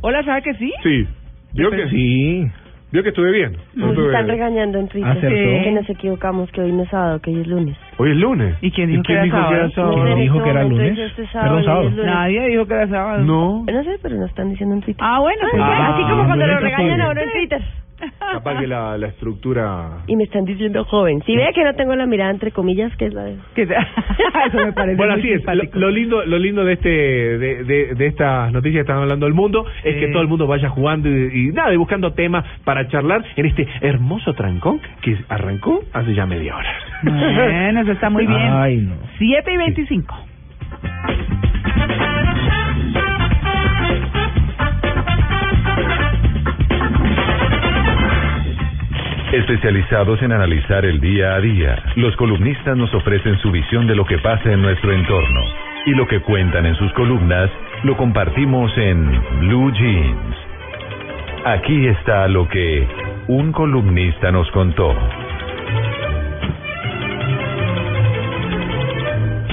Hola, 0.01 0.23
¿sabe 0.23 0.41
que 0.41 0.53
sí? 0.55 0.73
Sí. 0.83 1.07
¿Vio 1.53 1.69
que 1.69 1.87
Sí. 1.89 2.47
Vio 2.93 3.01
que 3.01 3.09
estuve 3.09 3.31
bien. 3.31 3.53
No 3.73 3.87
Nos 3.87 3.89
estuve- 3.95 4.05
están 4.13 4.27
regañando 4.27 4.77
en 4.77 4.87
Twitter. 4.87 5.09
Acertó. 5.11 5.63
Que 5.63 5.71
nos 5.71 5.89
equivocamos, 5.89 6.51
que 6.51 6.61
hoy 6.61 6.71
no 6.71 6.83
es 6.83 6.89
sábado, 6.89 7.19
que 7.19 7.31
hoy 7.31 7.41
es 7.41 7.47
lunes. 7.47 7.75
Hoy 7.97 8.11
es 8.11 8.17
lunes. 8.17 8.55
¿Y 8.61 8.69
quién 8.69 8.87
dijo 8.91 9.01
que 9.01 9.13
era 9.13 9.27
sábado? 9.29 9.69
sábado? 9.71 10.03
¿Quién 10.05 10.19
dijo 10.19 10.43
que 10.43 10.49
era 10.51 10.63
lunes? 10.63 10.97
este 10.99 11.23
Perdón, 11.33 11.61
y 11.61 11.65
sábado. 11.65 11.89
Nadie 12.05 12.47
dijo 12.49 12.65
que 12.67 12.73
era 12.75 12.87
sábado. 12.87 13.23
No. 13.23 13.65
No 13.65 13.83
sé, 13.83 13.97
pero 14.01 14.15
nos 14.17 14.29
están 14.29 14.51
diciendo 14.51 14.75
en 14.75 14.81
Twitter. 14.81 15.03
Ah, 15.03 15.19
bueno, 15.21 15.41
pues 15.49 15.63
Ah. 15.65 15.93
Así 15.95 16.03
como 16.03 16.25
cuando 16.27 16.45
lo 16.45 16.59
regañan 16.59 16.87
jueves. 16.89 17.05
ahora 17.05 17.23
en 17.23 17.31
Twitter. 17.31 17.61
Capaz 18.33 18.59
que 18.59 18.67
la, 18.67 18.97
la 18.97 19.07
estructura... 19.07 20.03
Y 20.07 20.15
me 20.15 20.23
están 20.23 20.45
diciendo 20.45 20.83
joven. 20.85 21.21
Si 21.25 21.35
ve 21.35 21.51
que 21.53 21.63
no 21.63 21.73
tengo 21.75 21.95
la 21.95 22.05
mirada 22.05 22.31
entre 22.31 22.51
comillas, 22.51 22.95
que 22.97 23.05
es 23.05 23.13
la 23.13 23.23
de... 23.23 23.37
Que 23.55 23.63
Eso 23.63 24.57
me 24.57 24.73
parece 24.73 24.97
Bueno, 24.97 25.13
muy 25.13 25.21
así 25.21 25.31
es. 25.31 25.73
Lo, 25.73 25.89
lindo, 25.89 26.25
lo 26.25 26.37
lindo 26.37 26.65
de 26.65 26.73
este, 26.73 26.89
de, 26.89 27.63
de, 27.63 27.95
de 27.95 28.07
estas 28.07 28.51
noticias 28.51 28.79
que 28.79 28.81
están 28.81 28.97
hablando 28.97 29.25
del 29.25 29.35
mundo 29.35 29.65
es 29.83 29.95
que 29.95 30.07
todo 30.07 30.21
el 30.21 30.27
mundo 30.27 30.47
vaya 30.47 30.69
jugando 30.69 31.09
y, 31.09 31.49
y 31.49 31.51
nada, 31.51 31.73
y 31.73 31.77
buscando 31.77 32.13
temas 32.13 32.45
para 32.63 32.87
charlar 32.87 33.23
en 33.35 33.45
este 33.45 33.67
hermoso 33.81 34.33
trancón 34.33 34.81
que 35.01 35.17
arrancó 35.29 35.83
hace 35.93 36.13
ya 36.13 36.25
media 36.25 36.55
hora. 36.55 36.73
Bueno, 37.03 37.81
eso 37.81 37.91
está 37.91 38.09
muy 38.09 38.25
bien. 38.25 38.41
Ay, 38.41 38.77
no. 38.77 38.95
7 39.17 39.51
y 39.51 39.57
25. 39.57 40.15
Especializados 49.33 50.21
en 50.21 50.31
analizar 50.31 50.85
el 50.85 50.99
día 51.01 51.33
a 51.33 51.41
día, 51.41 51.75
los 51.95 52.15
columnistas 52.17 52.77
nos 52.77 52.93
ofrecen 52.93 53.35
su 53.39 53.49
visión 53.49 53.87
de 53.87 53.95
lo 53.95 54.05
que 54.05 54.19
pasa 54.19 54.51
en 54.51 54.61
nuestro 54.61 54.91
entorno. 54.93 55.41
Y 55.87 55.95
lo 55.95 56.07
que 56.07 56.19
cuentan 56.19 56.67
en 56.67 56.75
sus 56.75 56.93
columnas 56.93 57.49
lo 57.81 57.97
compartimos 57.97 58.71
en 58.77 59.09
Blue 59.39 59.73
Jeans. 59.73 60.35
Aquí 61.45 61.87
está 61.87 62.27
lo 62.27 62.47
que 62.47 62.87
un 63.27 63.51
columnista 63.51 64.31
nos 64.31 64.51
contó. 64.51 64.95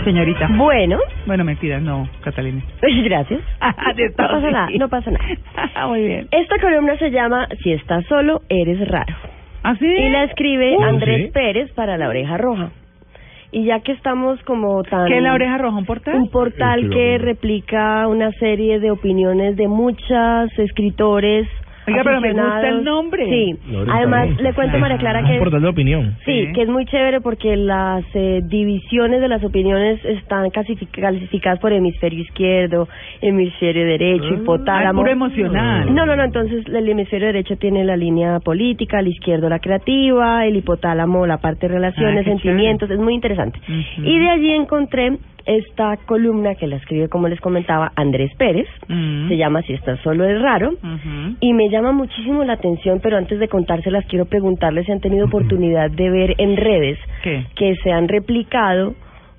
Señorita. 0.05 0.47
Bueno, 0.59 0.99
Bueno, 1.25 1.43
mentira, 1.43 1.81
no, 1.81 2.07
Catalina. 2.23 2.61
gracias. 2.83 3.41
No 4.19 4.29
pasa 4.29 4.51
nada, 4.51 4.69
no 4.79 4.89
pasa 4.91 5.11
nada. 5.11 5.87
muy 5.89 6.03
bien. 6.03 6.29
Esta 6.33 6.59
columna 6.59 6.99
se 6.99 7.11
llama 7.11 7.49
Si 7.63 7.73
estás 7.73 8.05
solo, 8.05 8.43
eres 8.51 8.87
raro. 8.87 9.30
¿Ah, 9.63 9.75
sí? 9.79 9.87
Y 9.87 10.09
la 10.09 10.25
escribe 10.25 10.77
Andrés 10.83 11.27
sí. 11.27 11.33
Pérez 11.33 11.71
para 11.73 11.97
La 11.97 12.09
Oreja 12.09 12.37
Roja. 12.37 12.71
Y 13.53 13.65
ya 13.65 13.81
que 13.81 13.93
estamos 13.93 14.41
como 14.45 14.83
tan... 14.85 15.07
¿Qué 15.09 15.17
es 15.17 15.23
la 15.23 15.35
oreja 15.35 15.59
roja? 15.59 15.79
¿Un 15.79 15.85
portal? 15.85 16.15
Un 16.15 16.31
portal 16.31 16.89
que 16.89 17.19
replica 17.19 18.07
una 18.07 18.31
serie 18.33 18.79
de 18.79 18.93
opiniones 18.93 19.57
de 19.57 19.67
muchos 19.67 20.57
escritores. 20.57 21.49
Oiga, 21.93 22.03
pero 22.05 22.21
me 22.21 22.33
gusta 22.33 22.69
el 22.69 22.85
nombre. 22.85 23.25
Sí. 23.29 23.57
Además, 23.91 24.29
le 24.41 24.53
cuento 24.55 24.77
a 24.77 24.81
María 24.81 24.99
Clara 24.99 25.21
Un 25.21 25.27
que... 25.51 25.59
de 25.61 25.69
opinión. 25.69 26.17
Sí, 26.25 26.47
Sí. 26.47 26.53
que 26.55 26.63
es 26.63 26.69
muy 26.69 26.85
chévere 26.87 27.21
porque 27.21 27.57
las 27.57 28.05
eh, 28.15 28.41
divisiones 28.45 29.21
de 29.21 29.29
las 29.29 29.43
opiniones 29.45 30.05
están 30.05 30.47
clasific- 30.51 30.91
clasificadas 30.91 31.59
por 31.61 31.73
hemisferio 31.73 32.21
izquierdo, 32.21 32.89
hemisferio 33.21 33.85
derecho, 33.85 34.29
Ah, 34.31 34.35
hipotálamo. 34.35 35.01
puro 35.01 35.13
emocional. 35.13 35.95
No, 35.95 36.07
no, 36.07 36.17
no, 36.17 36.25
entonces 36.25 36.65
el 36.67 36.89
hemisferio 36.89 37.27
derecho 37.29 37.57
tiene 37.57 37.85
la 37.85 37.97
línea 37.97 38.39
política, 38.41 39.01
el 39.01 39.09
izquierdo 39.09 39.49
la 39.49 39.59
creativa, 39.59 40.47
el 40.47 40.57
hipotálamo 40.57 41.27
la 41.27 41.39
parte 41.39 41.69
de 41.69 41.75
relaciones, 41.75 42.21
Ah, 42.27 42.31
sentimientos, 42.31 42.91
es 42.91 42.99
muy 42.99 43.15
interesante. 43.15 43.59
Ujú. 43.69 44.03
Y 44.09 44.19
de 44.19 44.29
allí 44.31 44.51
encontré 44.53 45.19
esta 45.47 45.97
columna 46.07 46.55
que 46.55 46.67
la 46.67 46.77
escribe, 46.77 47.09
como 47.09 47.27
les 47.27 47.41
comentaba, 47.41 47.91
Andrés 47.97 48.31
Pérez, 48.37 48.67
Mm. 48.89 49.29
se 49.29 49.37
llama 49.39 49.63
Si 49.63 49.73
estás 49.73 49.99
solo 50.01 50.25
es 50.25 50.41
raro, 50.41 50.73
Ujú. 50.73 51.37
y 51.41 51.53
me 51.55 51.69
llama 51.81 51.93
muchísimo 51.93 52.45
la 52.45 52.55
atención, 52.55 53.01
pero 53.03 53.17
antes 53.17 53.39
de 53.39 53.49
contárselas 53.49 54.05
quiero 54.07 54.27
preguntarles 54.27 54.87
si 54.87 54.93
han 54.93 55.01
tenido 55.01 55.27
oportunidad 55.27 55.91
de 55.91 56.11
ver 56.11 56.35
en 56.39 56.57
redes 56.57 56.99
¿Qué? 57.23 57.47
que 57.57 57.77
se 57.83 57.91
han 57.91 58.09
replicado 58.09 58.95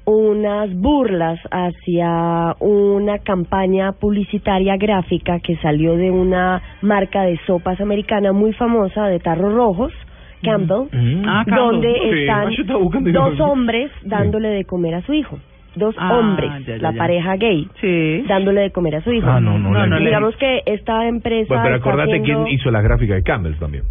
unas 0.06 0.74
burlas 0.76 1.40
hacia 1.52 2.56
una 2.60 3.20
campaña 3.20 3.92
publicitaria 3.94 4.76
gráfica 4.78 5.40
que 5.40 5.56
salió 5.58 5.96
de 5.96 6.10
una 6.10 6.62
marca 6.82 7.24
de 7.24 7.40
sopas 7.46 7.80
americana 7.80 8.34
muy 8.34 8.54
famosa 8.54 9.06
de 9.08 9.20
tarros 9.20 9.54
rojos, 9.54 9.94
Campbell, 10.44 10.88
Mm. 10.92 11.24
Ah, 11.28 11.44
donde 11.46 12.22
están 12.22 12.50
dos 13.14 13.40
hombres 13.40 13.92
dándole 14.04 14.50
de 14.50 14.66
comer 14.66 14.96
a 14.96 15.02
su 15.04 15.14
hijo. 15.14 15.38
Dos 15.76 15.96
Ah, 15.98 16.18
hombres, 16.18 16.52
ya, 16.66 16.76
ya, 16.76 16.82
la 16.82 16.92
ya. 16.92 16.98
pareja 16.98 17.36
gay, 17.38 17.68
Sí. 17.80 18.24
dándole 18.28 18.62
de 18.62 18.72
comer 18.72 18.96
a 18.98 19.02
su 19.04 19.12
hijo. 19.14 19.28
Ah, 19.30 19.40
no, 19.40 19.58
no, 19.58 19.74
la 19.74 19.88
no 19.88 20.00
Digamos 20.00 20.36
que 20.36 20.62
esta 20.66 21.08
empresa 21.08 21.48
Bueno, 21.48 21.64
pero 21.64 21.76
acordate 21.78 22.18
haciendo- 22.20 22.44
quién 22.44 22.56
hizo 22.56 22.70
las 22.72 22.84
gráficas 22.84 23.16
de 23.18 23.24
Campbell 23.24 23.56
también. 23.58 23.84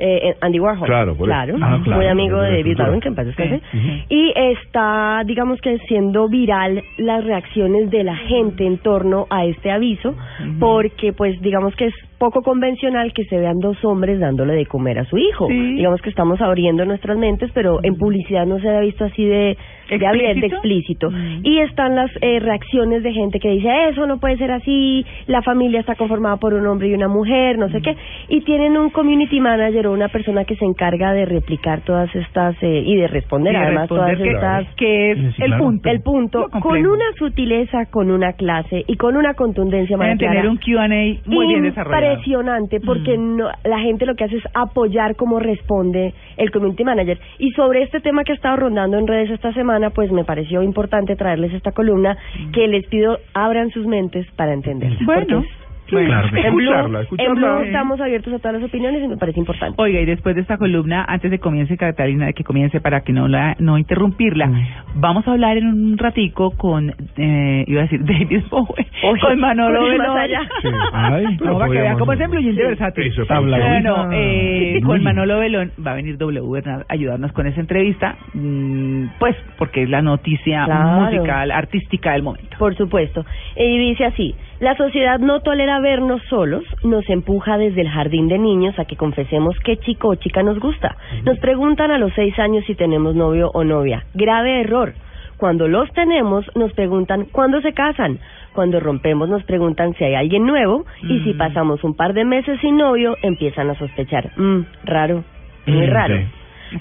eh, 0.00 0.36
Andy 0.40 0.60
Warhol. 0.60 0.86
Claro, 0.86 1.16
por 1.16 1.28
eso. 1.28 1.34
claro, 1.36 1.56
Ah, 1.60 1.80
claro, 1.82 1.96
muy 2.00 2.06
amigo 2.06 2.36
la 2.36 2.44
de 2.44 2.58
David. 2.58 2.76
Bowie, 2.78 3.00
que 3.00 3.08
en 3.08 3.14
paz 3.16 3.26
descanse. 3.26 3.60
Sí. 3.72 4.04
Y 4.10 4.32
está, 4.36 5.22
digamos 5.26 5.60
que 5.60 5.76
siendo 5.88 6.28
viral 6.28 6.84
las 6.98 7.24
reacciones 7.24 7.90
de 7.90 8.04
la 8.04 8.14
gente 8.14 8.64
en 8.64 8.78
torno 8.78 9.26
a 9.28 9.44
este 9.44 9.72
aviso, 9.72 10.14
porque 10.60 11.12
pues 11.12 11.40
digamos 11.40 11.74
que 11.74 11.86
es 11.86 11.94
poco 12.18 12.42
convencional 12.42 13.12
que 13.12 13.24
se 13.24 13.38
vean 13.38 13.58
dos 13.58 13.84
hombres 13.84 14.20
dándole 14.20 14.54
de 14.54 14.66
comer 14.66 15.00
a 15.00 15.04
su 15.04 15.18
hijo. 15.18 15.48
Sí. 15.48 15.74
Digamos 15.74 16.00
que 16.00 16.10
estamos 16.10 16.40
abriendo 16.40 16.84
nuestras 16.84 17.18
mentes, 17.18 17.50
pero 17.52 17.80
en 17.82 17.96
publicidad 17.96 18.46
no 18.46 18.60
se 18.60 18.68
ha 18.68 18.78
visto 18.80 19.04
así 19.04 19.24
de, 19.24 19.56
de 19.88 20.46
¿Explícito? 20.46 21.10
Mm. 21.10 21.40
Y 21.44 21.60
están 21.60 21.94
las 21.96 22.10
eh, 22.20 22.40
reacciones 22.40 23.02
de 23.02 23.12
gente 23.12 23.40
que 23.40 23.48
dice, 23.50 23.68
eso 23.90 24.06
no 24.06 24.18
puede 24.18 24.36
ser 24.36 24.50
así, 24.50 25.04
la 25.26 25.42
familia 25.42 25.80
está 25.80 25.94
conformada 25.94 26.36
por 26.36 26.54
un 26.54 26.66
hombre 26.66 26.88
y 26.88 26.94
una 26.94 27.08
mujer, 27.08 27.58
no 27.58 27.68
sé 27.70 27.80
qué. 27.80 27.96
Y 28.28 28.40
tienen 28.42 28.76
un 28.76 28.90
community 28.90 29.40
manager 29.40 29.86
o 29.86 29.92
una 29.92 30.08
persona 30.08 30.44
que 30.44 30.56
se 30.56 30.64
encarga 30.64 31.12
de 31.12 31.24
replicar 31.24 31.80
todas 31.82 32.14
estas 32.14 32.56
eh, 32.62 32.82
y 32.84 32.96
de 32.96 33.06
responder 33.08 33.52
Y 33.54 33.56
de 33.56 33.62
además 33.62 33.88
responder 33.88 34.16
todas 34.16 34.22
que, 34.22 34.32
estas... 34.34 34.74
que 34.76 35.10
es 35.12 35.18
Sí, 35.36 35.42
el 35.42 35.48
claro. 35.48 35.64
punto. 35.64 35.88
El 35.88 36.00
punto, 36.00 36.46
con 36.60 36.86
una 36.86 37.04
sutileza, 37.18 37.86
con 37.86 38.10
una 38.10 38.32
clase 38.32 38.84
y 38.86 38.96
con 38.96 39.16
una 39.16 39.34
contundencia 39.34 39.96
María 39.96 40.16
tener 40.16 40.32
Clara, 40.32 40.50
un 40.50 40.56
Q&A 40.58 41.28
muy 41.30 41.46
bien 41.46 41.62
desarrollado. 41.62 42.12
Impresionante, 42.12 42.80
porque 42.80 43.16
Mm. 43.16 43.36
no, 43.36 43.48
la 43.64 43.78
gente 43.80 44.06
lo 44.06 44.14
que 44.14 44.24
hace 44.24 44.36
es 44.36 44.44
apoyar 44.54 45.16
cómo 45.16 45.38
responde 45.38 46.14
el 46.36 46.50
community 46.50 46.84
manager. 46.84 47.18
Y 47.38 47.50
sobre 47.52 47.82
este 47.82 48.00
tema 48.00 48.24
que 48.24 48.32
ha 48.32 48.34
estado 48.34 48.56
rondando 48.56 48.98
en 48.98 49.06
redes 49.06 49.30
esta 49.30 49.52
semana, 49.52 49.77
pues 49.90 50.10
me 50.12 50.24
pareció 50.24 50.62
importante 50.62 51.16
traerles 51.16 51.52
esta 51.52 51.72
columna 51.72 52.16
que 52.52 52.66
les 52.68 52.86
pido 52.86 53.18
abran 53.34 53.70
sus 53.70 53.86
mentes 53.86 54.26
para 54.36 54.52
entenderla. 54.52 54.98
Bueno, 55.04 55.44
Bueno. 55.90 56.08
Claro 56.08 56.28
en 56.36 56.54
Blue, 56.54 56.60
Escucharla, 56.70 56.98
en 56.98 57.02
escucharla. 57.04 57.34
Blue 57.34 57.58
Sí. 57.60 57.66
estamos 57.66 58.00
abiertos 58.00 58.32
a 58.34 58.38
todas 58.38 58.54
las 58.60 58.64
opiniones 58.68 59.02
y 59.02 59.08
me 59.08 59.16
parece 59.16 59.40
importante. 59.40 59.74
Oiga, 59.80 60.00
y 60.00 60.04
después 60.04 60.34
de 60.34 60.42
esta 60.42 60.56
columna, 60.58 61.04
antes 61.08 61.30
de 61.30 61.38
comience 61.38 61.76
Catalina, 61.76 62.26
de 62.26 62.34
que 62.34 62.44
comience 62.44 62.80
para 62.80 63.00
que 63.02 63.12
no 63.12 63.28
la 63.28 63.56
no 63.58 63.78
interrumpirla, 63.78 64.50
vamos 64.94 65.26
a 65.26 65.32
hablar 65.32 65.56
en 65.56 65.66
un 65.66 65.98
ratico 65.98 66.50
con, 66.56 66.94
eh, 67.16 67.64
iba 67.66 67.80
a 67.80 67.82
decir 67.84 68.00
David 68.04 68.42
Bowie, 68.50 68.86
Oye, 69.04 69.20
con 69.20 69.40
Manolo 69.40 69.80
allá. 70.16 70.40
Sí. 70.62 70.68
Ay, 70.92 71.38
no, 71.42 71.58
para 71.58 71.72
que 71.72 71.80
vean 71.80 71.98
cómo 71.98 72.12
es 72.12 72.18
Jeans 72.18 72.56
de 72.56 72.64
versátil. 72.66 73.04
Eso, 73.06 73.24
Tabla 73.26 73.58
Bueno, 73.58 74.08
eh, 74.12 74.80
con 74.84 75.02
Manolo 75.02 75.38
Belón 75.38 75.72
va 75.84 75.92
a 75.92 75.94
venir 75.94 76.18
W 76.18 76.46
Bernard 76.50 76.82
a 76.82 76.92
ayudarnos 76.92 77.32
con 77.32 77.46
esa 77.46 77.60
entrevista, 77.60 78.16
mm, 78.34 79.06
pues 79.18 79.36
porque 79.56 79.82
es 79.82 79.88
la 79.90 80.02
noticia 80.02 80.64
Claro. 80.64 81.00
musical, 81.02 81.50
artística 81.50 82.12
del 82.12 82.22
momento. 82.22 82.56
Por 82.58 82.74
supuesto. 82.76 83.24
Y 83.56 83.78
dice 83.78 84.04
así, 84.06 84.34
la 84.60 84.74
sociedad 84.76 85.18
no 85.20 85.40
tolera 85.40 85.78
vernos 85.80 86.20
solos, 86.28 86.64
nos 86.82 87.08
empuja 87.08 87.56
desde 87.58 87.80
el 87.82 87.88
jardín 87.88 88.28
de 88.28 88.38
niños 88.38 88.78
a 88.78 88.84
que 88.84 88.96
confesemos 88.96 89.56
qué 89.64 89.76
chico 89.76 90.08
o 90.08 90.14
chica 90.16 90.42
nos 90.42 90.58
gusta. 90.58 90.96
Nos 91.24 91.38
preguntan 91.38 91.90
a 91.92 91.98
los 91.98 92.12
seis 92.14 92.36
años 92.38 92.64
si 92.66 92.74
tenemos 92.74 93.14
novio 93.14 93.50
o 93.54 93.62
novia. 93.64 94.04
Grave 94.14 94.60
error. 94.60 94.94
Cuando 95.36 95.68
los 95.68 95.88
tenemos, 95.92 96.44
nos 96.56 96.72
preguntan 96.72 97.26
cuándo 97.30 97.60
se 97.60 97.72
casan. 97.72 98.18
Cuando 98.54 98.80
rompemos, 98.80 99.28
nos 99.28 99.44
preguntan 99.44 99.94
si 99.94 100.02
hay 100.02 100.16
alguien 100.16 100.44
nuevo. 100.44 100.84
Y 101.02 101.20
si 101.20 101.34
Mm. 101.34 101.38
pasamos 101.38 101.84
un 101.84 101.94
par 101.94 102.12
de 102.12 102.24
meses 102.24 102.58
sin 102.60 102.76
novio, 102.76 103.14
empiezan 103.22 103.70
a 103.70 103.78
sospechar. 103.78 104.32
Mm, 104.36 104.62
raro, 104.84 105.22
muy 105.66 105.86
Mm, 105.86 105.90
raro. 105.90 106.14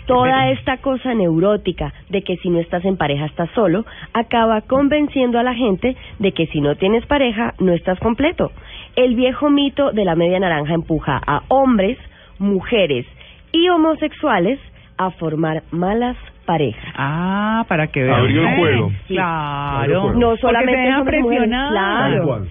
Toda 0.05 0.49
esta 0.49 0.77
cosa 0.77 1.13
neurótica 1.13 1.93
de 2.09 2.21
que 2.21 2.37
si 2.37 2.49
no 2.49 2.59
estás 2.59 2.83
en 2.85 2.97
pareja 2.97 3.25
estás 3.25 3.49
solo, 3.51 3.85
acaba 4.13 4.61
convenciendo 4.61 5.39
a 5.39 5.43
la 5.43 5.53
gente 5.53 5.95
de 6.19 6.31
que 6.31 6.47
si 6.47 6.61
no 6.61 6.75
tienes 6.75 7.05
pareja 7.05 7.53
no 7.59 7.73
estás 7.73 7.99
completo. 7.99 8.51
El 8.95 9.15
viejo 9.15 9.49
mito 9.49 9.91
de 9.91 10.05
la 10.05 10.15
media 10.15 10.39
naranja 10.39 10.73
empuja 10.73 11.21
a 11.25 11.43
hombres, 11.49 11.97
mujeres 12.39 13.05
y 13.51 13.69
homosexuales 13.69 14.59
a 14.97 15.11
formar 15.11 15.63
malas 15.71 16.17
parejas. 16.45 16.93
Ah, 16.95 17.65
para 17.67 17.87
que 17.87 18.03
vean. 18.03 18.19
Abrió 18.19 18.47
el 18.47 18.55
juego. 18.57 18.91
Sí. 19.07 19.13
Claro. 19.13 20.13
No 20.13 20.35
solamente 20.37 20.95
hombres 20.95 21.19
y 21.19 21.23
mujeres, 21.23 21.49
presionar. 21.49 21.71
claro. 21.71 22.45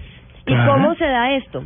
¿Y 0.45 0.55
cómo 0.65 0.95
se 0.95 1.05
da 1.05 1.33
esto? 1.33 1.63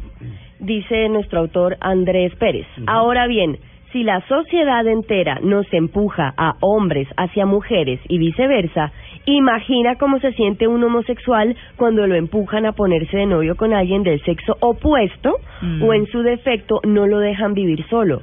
Dice 0.60 1.08
nuestro 1.10 1.40
autor 1.40 1.78
Andrés 1.80 2.36
Pérez. 2.36 2.66
Ahora 2.88 3.28
bien, 3.28 3.58
si 3.92 4.04
la 4.04 4.22
sociedad 4.28 4.86
entera 4.88 5.40
nos 5.42 5.66
empuja 5.74 6.34
a 6.38 6.56
hombres 6.62 7.08
hacia 7.18 7.46
mujeres 7.46 8.00
y 8.08 8.18
viceversa, 8.18 8.92
imagina 9.26 9.96
cómo 9.96 10.20
se 10.20 10.32
siente 10.34 10.68
un 10.68 10.84
homosexual 10.84 11.56
cuando 11.78 12.08
lo 12.08 12.16
empujan 12.16 12.66
a 12.66 12.72
ponerse 12.72 13.18
de 13.18 13.26
novio 13.26 13.56
con 13.56 13.74
alguien 13.74 14.04
del 14.04 14.22
sexo 14.24 14.58
opuesto 14.60 15.38
Mm. 15.62 15.84
o 15.84 15.94
en 15.94 16.08
su 16.08 16.24
defecto 16.24 16.80
no 16.84 17.06
lo 17.06 17.20
dejan 17.20 17.54
vivir 17.54 17.86
solo. 17.88 18.22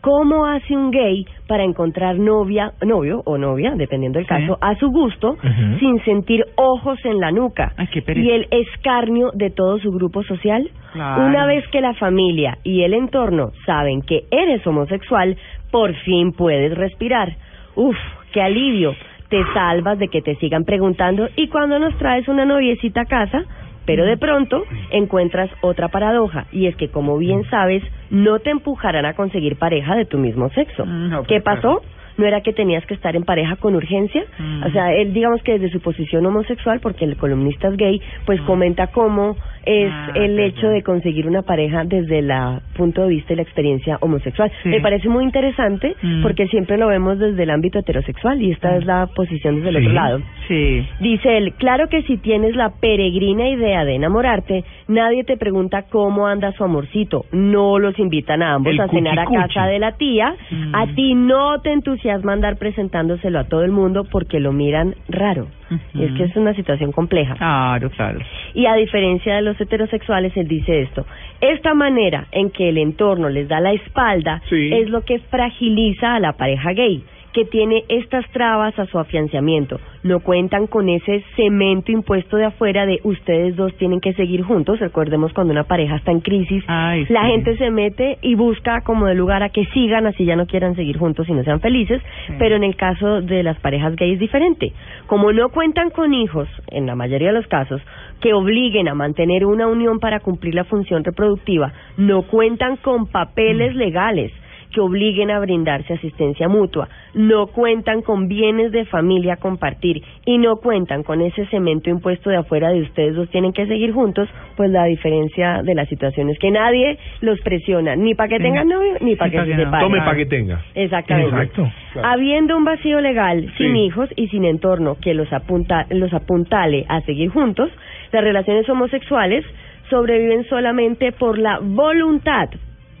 ¿Cómo 0.00 0.46
hace 0.46 0.76
un 0.76 0.90
gay 0.90 1.26
para 1.48 1.64
encontrar 1.64 2.18
novia, 2.18 2.72
novio 2.86 3.22
o 3.24 3.36
novia, 3.36 3.72
dependiendo 3.76 4.18
del 4.18 4.26
Sí. 4.26 4.28
caso, 4.28 4.56
a 4.60 4.74
su 4.76 4.90
gusto, 4.90 5.36
sin 5.80 6.02
sentir 6.04 6.44
ojos 6.56 6.98
en 7.04 7.18
la 7.20 7.32
nuca 7.32 7.72
Ay, 7.76 7.88
y 8.06 8.30
el 8.30 8.46
escarnio 8.50 9.30
de 9.34 9.50
todo 9.50 9.78
su 9.78 9.90
grupo 9.90 10.22
social? 10.22 10.70
Claro. 10.92 11.26
Una 11.26 11.46
vez 11.46 11.66
que 11.68 11.80
la 11.80 11.94
familia 11.94 12.58
y 12.62 12.82
el 12.82 12.94
entorno 12.94 13.50
saben 13.66 14.02
que 14.02 14.24
eres 14.30 14.64
homosexual, 14.66 15.36
por 15.70 15.92
fin 16.04 16.32
puedes 16.32 16.76
respirar. 16.76 17.34
Uf, 17.74 17.96
qué 18.32 18.40
alivio. 18.40 18.94
Te 19.28 19.42
salvas 19.52 19.98
de 19.98 20.08
que 20.08 20.22
te 20.22 20.36
sigan 20.36 20.64
preguntando 20.64 21.28
y 21.36 21.48
cuando 21.48 21.78
nos 21.78 21.94
traes 21.98 22.28
una 22.28 22.44
noviecita 22.46 23.02
a 23.02 23.04
casa, 23.04 23.44
pero 23.88 24.04
de 24.04 24.18
pronto 24.18 24.64
encuentras 24.90 25.48
otra 25.62 25.88
paradoja 25.88 26.44
y 26.52 26.66
es 26.66 26.76
que 26.76 26.88
como 26.88 27.16
bien 27.16 27.44
sabes, 27.48 27.82
no 28.10 28.38
te 28.38 28.50
empujarán 28.50 29.06
a 29.06 29.14
conseguir 29.14 29.56
pareja 29.56 29.96
de 29.96 30.04
tu 30.04 30.18
mismo 30.18 30.50
sexo. 30.50 30.84
Mm, 30.84 31.08
no, 31.08 31.22
¿Qué 31.22 31.40
pues, 31.40 31.56
pasó? 31.56 31.80
¿No 32.18 32.26
era 32.26 32.42
que 32.42 32.52
tenías 32.52 32.84
que 32.84 32.92
estar 32.92 33.16
en 33.16 33.24
pareja 33.24 33.56
con 33.56 33.76
urgencia? 33.76 34.26
Mm. 34.38 34.64
O 34.64 34.70
sea, 34.72 34.92
él 34.92 35.14
digamos 35.14 35.42
que 35.42 35.52
desde 35.52 35.70
su 35.70 35.80
posición 35.80 36.26
homosexual, 36.26 36.80
porque 36.80 37.06
el 37.06 37.16
columnista 37.16 37.68
es 37.68 37.78
gay, 37.78 38.02
pues 38.26 38.42
comenta 38.42 38.88
cómo 38.88 39.38
es 39.68 39.90
Mm. 39.90 39.94
Ah, 39.94 40.12
el 40.14 40.38
hecho 40.40 40.62
bueno. 40.62 40.74
de 40.76 40.82
conseguir 40.82 41.26
una 41.26 41.42
pareja 41.42 41.84
desde 41.84 42.20
el 42.20 42.32
punto 42.76 43.02
de 43.02 43.08
vista 43.10 43.32
y 43.34 43.36
la 43.36 43.42
experiencia 43.42 43.98
homosexual. 44.00 44.50
Sí. 44.62 44.70
Me 44.70 44.80
parece 44.80 45.08
muy 45.10 45.24
interesante 45.24 45.94
Mm. 46.02 46.22
porque 46.22 46.46
siempre 46.48 46.78
lo 46.78 46.88
vemos 46.88 47.18
desde 47.18 47.42
el 47.42 47.50
ámbito 47.50 47.78
heterosexual 47.78 48.40
y 48.42 48.50
esta 48.52 48.76
es 48.76 48.84
la 48.86 49.06
posición 49.14 49.56
desde 49.56 49.68
el 49.70 49.76
Sí. 49.76 49.82
otro 49.82 49.92
lado. 49.92 50.20
Sí. 50.48 50.86
Dice 51.00 51.36
él, 51.36 51.52
claro 51.58 51.88
que 51.88 52.02
si 52.02 52.16
tienes 52.16 52.56
la 52.56 52.70
peregrina 52.80 53.48
idea 53.48 53.84
de 53.84 53.94
enamorarte, 53.94 54.64
nadie 54.88 55.24
te 55.24 55.36
pregunta 55.36 55.82
cómo 55.90 56.26
anda 56.26 56.52
su 56.52 56.64
amorcito. 56.64 57.26
No 57.32 57.78
los 57.78 57.98
invitan 57.98 58.42
a 58.42 58.54
ambos 58.54 58.72
El 58.72 58.80
a 58.80 58.88
cenar 58.88 59.18
a 59.18 59.26
casa 59.26 59.66
de 59.66 59.78
la 59.78 59.92
tía. 59.92 60.34
Mm. 60.50 60.74
A 60.74 60.86
ti 60.94 61.14
no 61.14 61.60
te 61.60 61.72
entusiasma 61.72 62.32
andar 62.32 62.56
presentándoselo 62.58 63.38
a 63.38 63.44
todo 63.44 63.64
el 63.64 63.72
mundo 63.72 64.04
porque 64.10 64.40
lo 64.40 64.52
miran 64.52 64.94
raro. 65.08 65.46
Y 65.94 66.04
es 66.04 66.12
que 66.12 66.24
es 66.24 66.36
una 66.36 66.54
situación 66.54 66.92
compleja. 66.92 67.34
Claro, 67.34 67.90
claro. 67.90 68.18
Y 68.54 68.66
a 68.66 68.74
diferencia 68.74 69.36
de 69.36 69.42
los 69.42 69.60
heterosexuales, 69.60 70.36
él 70.36 70.48
dice 70.48 70.82
esto. 70.82 71.06
Esta 71.40 71.74
manera 71.74 72.26
en 72.32 72.50
que 72.50 72.68
el 72.70 72.78
entorno 72.78 73.28
les 73.28 73.48
da 73.48 73.60
la 73.60 73.72
espalda 73.72 74.40
Sí. 74.48 74.70
es 74.72 74.88
lo 74.88 75.02
que 75.04 75.18
fragiliza 75.18 76.14
a 76.14 76.20
la 76.20 76.32
pareja 76.32 76.72
gay, 76.72 77.02
que 77.38 77.44
tiene 77.44 77.84
estas 77.88 78.28
trabas 78.32 78.76
a 78.80 78.86
su 78.86 78.98
afianzamiento. 78.98 79.78
No 80.02 80.18
cuentan 80.20 80.66
con 80.66 80.88
ese 80.88 81.22
cemento 81.36 81.92
impuesto 81.92 82.36
de 82.36 82.46
afuera 82.46 82.84
de 82.84 82.98
ustedes 83.04 83.54
dos 83.54 83.72
tienen 83.76 84.00
que 84.00 84.12
seguir 84.14 84.42
juntos. 84.42 84.80
Recordemos 84.80 85.32
cuando 85.32 85.52
una 85.52 85.62
pareja 85.62 85.94
está 85.96 86.10
en 86.10 86.18
crisis, 86.18 86.64
Ay, 86.66 87.06
la 87.08 87.22
sí. 87.22 87.26
gente 87.28 87.56
se 87.56 87.70
mete 87.70 88.18
y 88.22 88.34
busca 88.34 88.80
como 88.80 89.06
de 89.06 89.14
lugar 89.14 89.44
a 89.44 89.50
que 89.50 89.66
sigan, 89.66 90.06
así 90.08 90.24
ya 90.24 90.34
no 90.34 90.46
quieran 90.46 90.74
seguir 90.74 90.98
juntos 90.98 91.28
y 91.28 91.32
no 91.32 91.44
sean 91.44 91.60
felices. 91.60 92.02
Sí. 92.26 92.32
Pero 92.40 92.56
en 92.56 92.64
el 92.64 92.74
caso 92.74 93.20
de 93.22 93.44
las 93.44 93.56
parejas 93.60 93.94
gays 93.94 94.14
es 94.14 94.18
diferente. 94.18 94.72
Como 95.06 95.32
no 95.32 95.50
cuentan 95.50 95.90
con 95.90 96.14
hijos, 96.14 96.48
en 96.72 96.86
la 96.86 96.96
mayoría 96.96 97.28
de 97.28 97.34
los 97.34 97.46
casos, 97.46 97.80
que 98.20 98.32
obliguen 98.34 98.88
a 98.88 98.94
mantener 98.94 99.46
una 99.46 99.68
unión 99.68 100.00
para 100.00 100.18
cumplir 100.18 100.56
la 100.56 100.64
función 100.64 101.04
reproductiva, 101.04 101.72
no 101.96 102.22
cuentan 102.22 102.78
con 102.78 103.06
papeles 103.06 103.76
Mm. 103.76 103.78
legales 103.78 104.32
que 104.72 104.80
obliguen 104.80 105.30
a 105.30 105.40
brindarse 105.40 105.94
asistencia 105.94 106.48
mutua, 106.48 106.88
no 107.14 107.46
cuentan 107.48 108.02
con 108.02 108.28
bienes 108.28 108.70
de 108.72 108.84
familia 108.84 109.34
a 109.34 109.36
compartir 109.36 110.02
y 110.26 110.38
no 110.38 110.56
cuentan 110.56 111.02
con 111.02 111.20
ese 111.20 111.46
cemento 111.46 111.90
impuesto 111.90 112.30
de 112.30 112.36
afuera 112.36 112.68
de 112.70 112.82
ustedes 112.82 113.14
dos 113.14 113.28
tienen 113.30 113.52
que 113.52 113.66
seguir 113.66 113.92
juntos, 113.92 114.28
pues 114.56 114.70
la 114.70 114.84
diferencia 114.84 115.62
de 115.62 115.74
la 115.74 115.86
situación 115.86 116.28
es 116.30 116.38
que 116.38 116.50
nadie 116.50 116.98
los 117.20 117.40
presiona, 117.40 117.96
ni 117.96 118.14
para 118.14 118.28
que 118.28 118.38
tengan 118.38 118.68
novio, 118.68 118.94
ni 119.00 119.16
para 119.16 119.30
que 119.30 119.44
se 119.44 119.56
separen. 119.56 119.86
Tome 119.88 119.98
para 120.00 120.16
que 120.16 120.26
tenga. 120.26 120.62
Exactamente. 120.74 121.30
Exacto. 121.30 121.70
Claro. 121.92 122.08
Habiendo 122.08 122.56
un 122.56 122.64
vacío 122.64 123.00
legal, 123.00 123.50
sin 123.56 123.72
Sí. 123.72 123.78
hijos 123.86 124.10
y 124.16 124.28
sin 124.28 124.44
entorno 124.44 124.96
que 125.00 125.14
los, 125.14 125.32
apunta, 125.32 125.86
los 125.90 126.12
apuntale 126.12 126.84
a 126.88 127.00
seguir 127.02 127.30
juntos, 127.30 127.70
las 128.12 128.22
relaciones 128.22 128.68
homosexuales 128.68 129.44
sobreviven 129.90 130.44
solamente 130.48 131.12
por 131.12 131.38
la 131.38 131.58
voluntad 131.60 132.50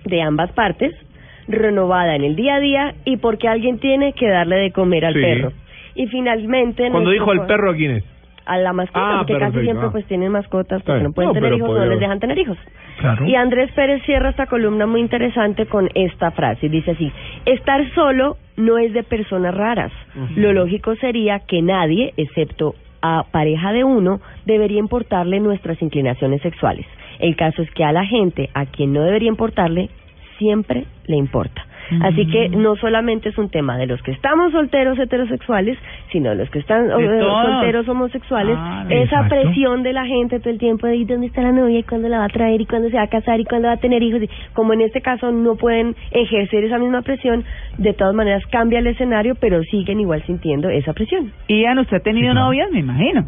de 0.04 0.22
ambas 0.22 0.50
partes, 0.52 0.94
renovada 1.48 2.14
en 2.14 2.24
el 2.24 2.36
día 2.36 2.56
a 2.56 2.60
día 2.60 2.94
y 3.04 3.16
porque 3.16 3.48
alguien 3.48 3.78
tiene 3.78 4.12
que 4.12 4.28
darle 4.28 4.56
de 4.56 4.70
comer 4.72 5.04
al 5.04 5.14
Sí. 5.14 5.20
perro. 5.20 5.52
Y 5.94 6.06
finalmente... 6.06 6.88
Cuando 6.90 7.10
dijo 7.10 7.30
al 7.30 7.46
perro, 7.46 7.70
¿a 7.72 7.74
quién 7.74 7.90
es? 7.92 8.04
A 8.46 8.56
la 8.56 8.72
mascota, 8.72 9.00
Ah, 9.20 9.24
porque 9.26 9.38
casi 9.38 9.60
siempre 9.60 9.88
ah. 9.88 9.90
pues 9.92 10.06
tienen 10.06 10.32
mascotas, 10.32 10.82
porque 10.82 11.02
no 11.02 11.12
pueden 11.12 11.28
No, 11.30 11.34
tener 11.34 11.52
hijos, 11.54 11.76
no 11.76 11.84
les 11.84 12.00
dejan 12.00 12.18
tener 12.20 12.38
hijos. 12.38 12.56
Claro. 12.98 13.26
Y 13.26 13.34
Andrés 13.34 13.70
Pérez 13.72 14.02
cierra 14.04 14.30
esta 14.30 14.46
columna 14.46 14.86
muy 14.86 15.00
interesante 15.00 15.66
con 15.66 15.88
esta 15.94 16.30
frase. 16.30 16.68
Dice 16.68 16.92
así, 16.92 17.12
estar 17.44 17.84
solo 17.94 18.36
no 18.56 18.78
es 18.78 18.92
de 18.94 19.02
personas 19.02 19.54
raras. 19.54 19.92
Lo 20.36 20.52
lógico 20.52 20.94
sería 20.96 21.40
que 21.40 21.60
nadie, 21.62 22.14
excepto 22.16 22.74
a 23.02 23.24
pareja 23.30 23.72
de 23.72 23.84
uno, 23.84 24.20
debería 24.46 24.78
importarle 24.78 25.40
nuestras 25.40 25.80
inclinaciones 25.82 26.40
sexuales. 26.42 26.86
El 27.20 27.36
caso 27.36 27.62
es 27.62 27.70
que 27.72 27.84
a 27.84 27.92
la 27.92 28.04
gente 28.06 28.48
a 28.54 28.64
quien 28.66 28.92
no 28.92 29.02
debería 29.02 29.28
importarle, 29.28 29.90
siempre 30.38 30.84
le 31.06 31.16
importa. 31.16 31.64
Así 32.02 32.26
que 32.26 32.50
no 32.50 32.76
solamente 32.76 33.30
es 33.30 33.38
un 33.38 33.48
tema 33.48 33.78
de 33.78 33.86
los 33.86 34.02
que 34.02 34.10
estamos 34.10 34.52
solteros 34.52 34.98
heterosexuales, 34.98 35.78
sino 36.12 36.28
de 36.28 36.36
los 36.36 36.50
que 36.50 36.58
están 36.58 36.86
solteros 36.90 37.88
homosexuales. 37.88 38.56
Ah, 38.58 38.84
Esa 38.90 39.02
exacto. 39.04 39.28
presión 39.34 39.82
de 39.82 39.94
la 39.94 40.04
gente 40.04 40.38
todo 40.38 40.50
el 40.50 40.58
tiempo 40.58 40.86
de 40.86 40.96
¿y 40.96 41.06
dónde 41.06 41.28
está 41.28 41.40
la 41.40 41.50
novia 41.52 41.78
y 41.78 41.82
cuándo 41.84 42.08
la 42.10 42.18
va 42.18 42.24
a 42.26 42.28
traer 42.28 42.60
y 42.60 42.66
cuándo 42.66 42.90
se 42.90 42.96
va 42.96 43.04
a 43.04 43.08
casar 43.08 43.40
y 43.40 43.44
cuándo 43.44 43.68
va 43.68 43.74
a 43.74 43.78
tener 43.78 44.02
hijos. 44.02 44.22
Y 44.22 44.28
como 44.52 44.74
en 44.74 44.82
este 44.82 45.00
caso 45.00 45.32
no 45.32 45.56
pueden 45.56 45.96
ejercer 46.10 46.64
esa 46.64 46.76
misma 46.78 47.00
presión, 47.00 47.44
de 47.78 47.94
todas 47.94 48.14
maneras 48.14 48.42
cambia 48.50 48.80
el 48.80 48.86
escenario, 48.88 49.34
pero 49.40 49.62
siguen 49.62 49.98
igual 49.98 50.22
sintiendo 50.26 50.68
esa 50.68 50.92
presión. 50.92 51.32
Ian, 51.48 51.78
¿usted 51.78 51.96
ha 51.96 52.00
tenido 52.00 52.28
Sí, 52.28 52.32
claro. 52.32 52.46
novias? 52.48 52.70
Me 52.70 52.80
imagino. 52.80 53.26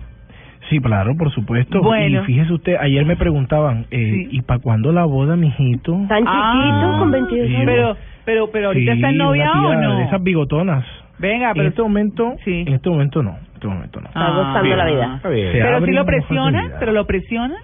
Sí, 0.70 0.78
claro, 0.80 1.14
por 1.16 1.30
supuesto. 1.32 1.82
Bueno. 1.82 2.22
Y 2.22 2.24
fíjese 2.26 2.52
usted, 2.52 2.76
ayer 2.80 3.04
me 3.04 3.16
preguntaban, 3.16 3.86
eh, 3.90 4.12
Sí. 4.14 4.28
¿y 4.38 4.42
para 4.42 4.60
cuándo 4.60 4.92
la 4.92 5.04
boda, 5.04 5.36
mijito? 5.36 5.92
Tan 6.08 6.24
Ah, 6.26 6.52
chiquito, 6.54 6.98
con 7.00 7.10
22 7.10 7.46
sí, 7.48 7.54
años. 7.56 7.66
Pero, 7.66 7.96
pero, 8.24 8.50
pero 8.52 8.66
ahorita 8.68 8.92
Sí, 8.92 8.98
está 8.98 9.10
en 9.10 9.18
novia 9.18 9.50
una 9.52 9.68
o 9.68 9.74
no. 9.82 9.96
De 9.98 10.04
esas 10.04 10.22
bigotonas. 10.22 10.84
Venga, 11.18 11.48
En 11.48 11.54
pero 11.54 11.68
este 11.68 11.82
momento, 11.82 12.34
Sí. 12.44 12.64
en 12.66 12.72
este 12.72 12.88
momento 12.88 13.22
no. 13.22 13.30
En 13.32 13.54
este 13.54 13.66
momento 13.68 14.00
no. 14.00 14.06
Está 14.08 14.30
gozando 14.30 14.76
la 14.76 14.86
vida. 14.86 15.18
Se 15.22 15.28
Pero 15.52 15.84
si 15.84 15.90
lo 15.92 16.04
presiona, 16.06 16.70
pero 16.78 16.92
lo 16.92 17.06
presiona. 17.06 17.56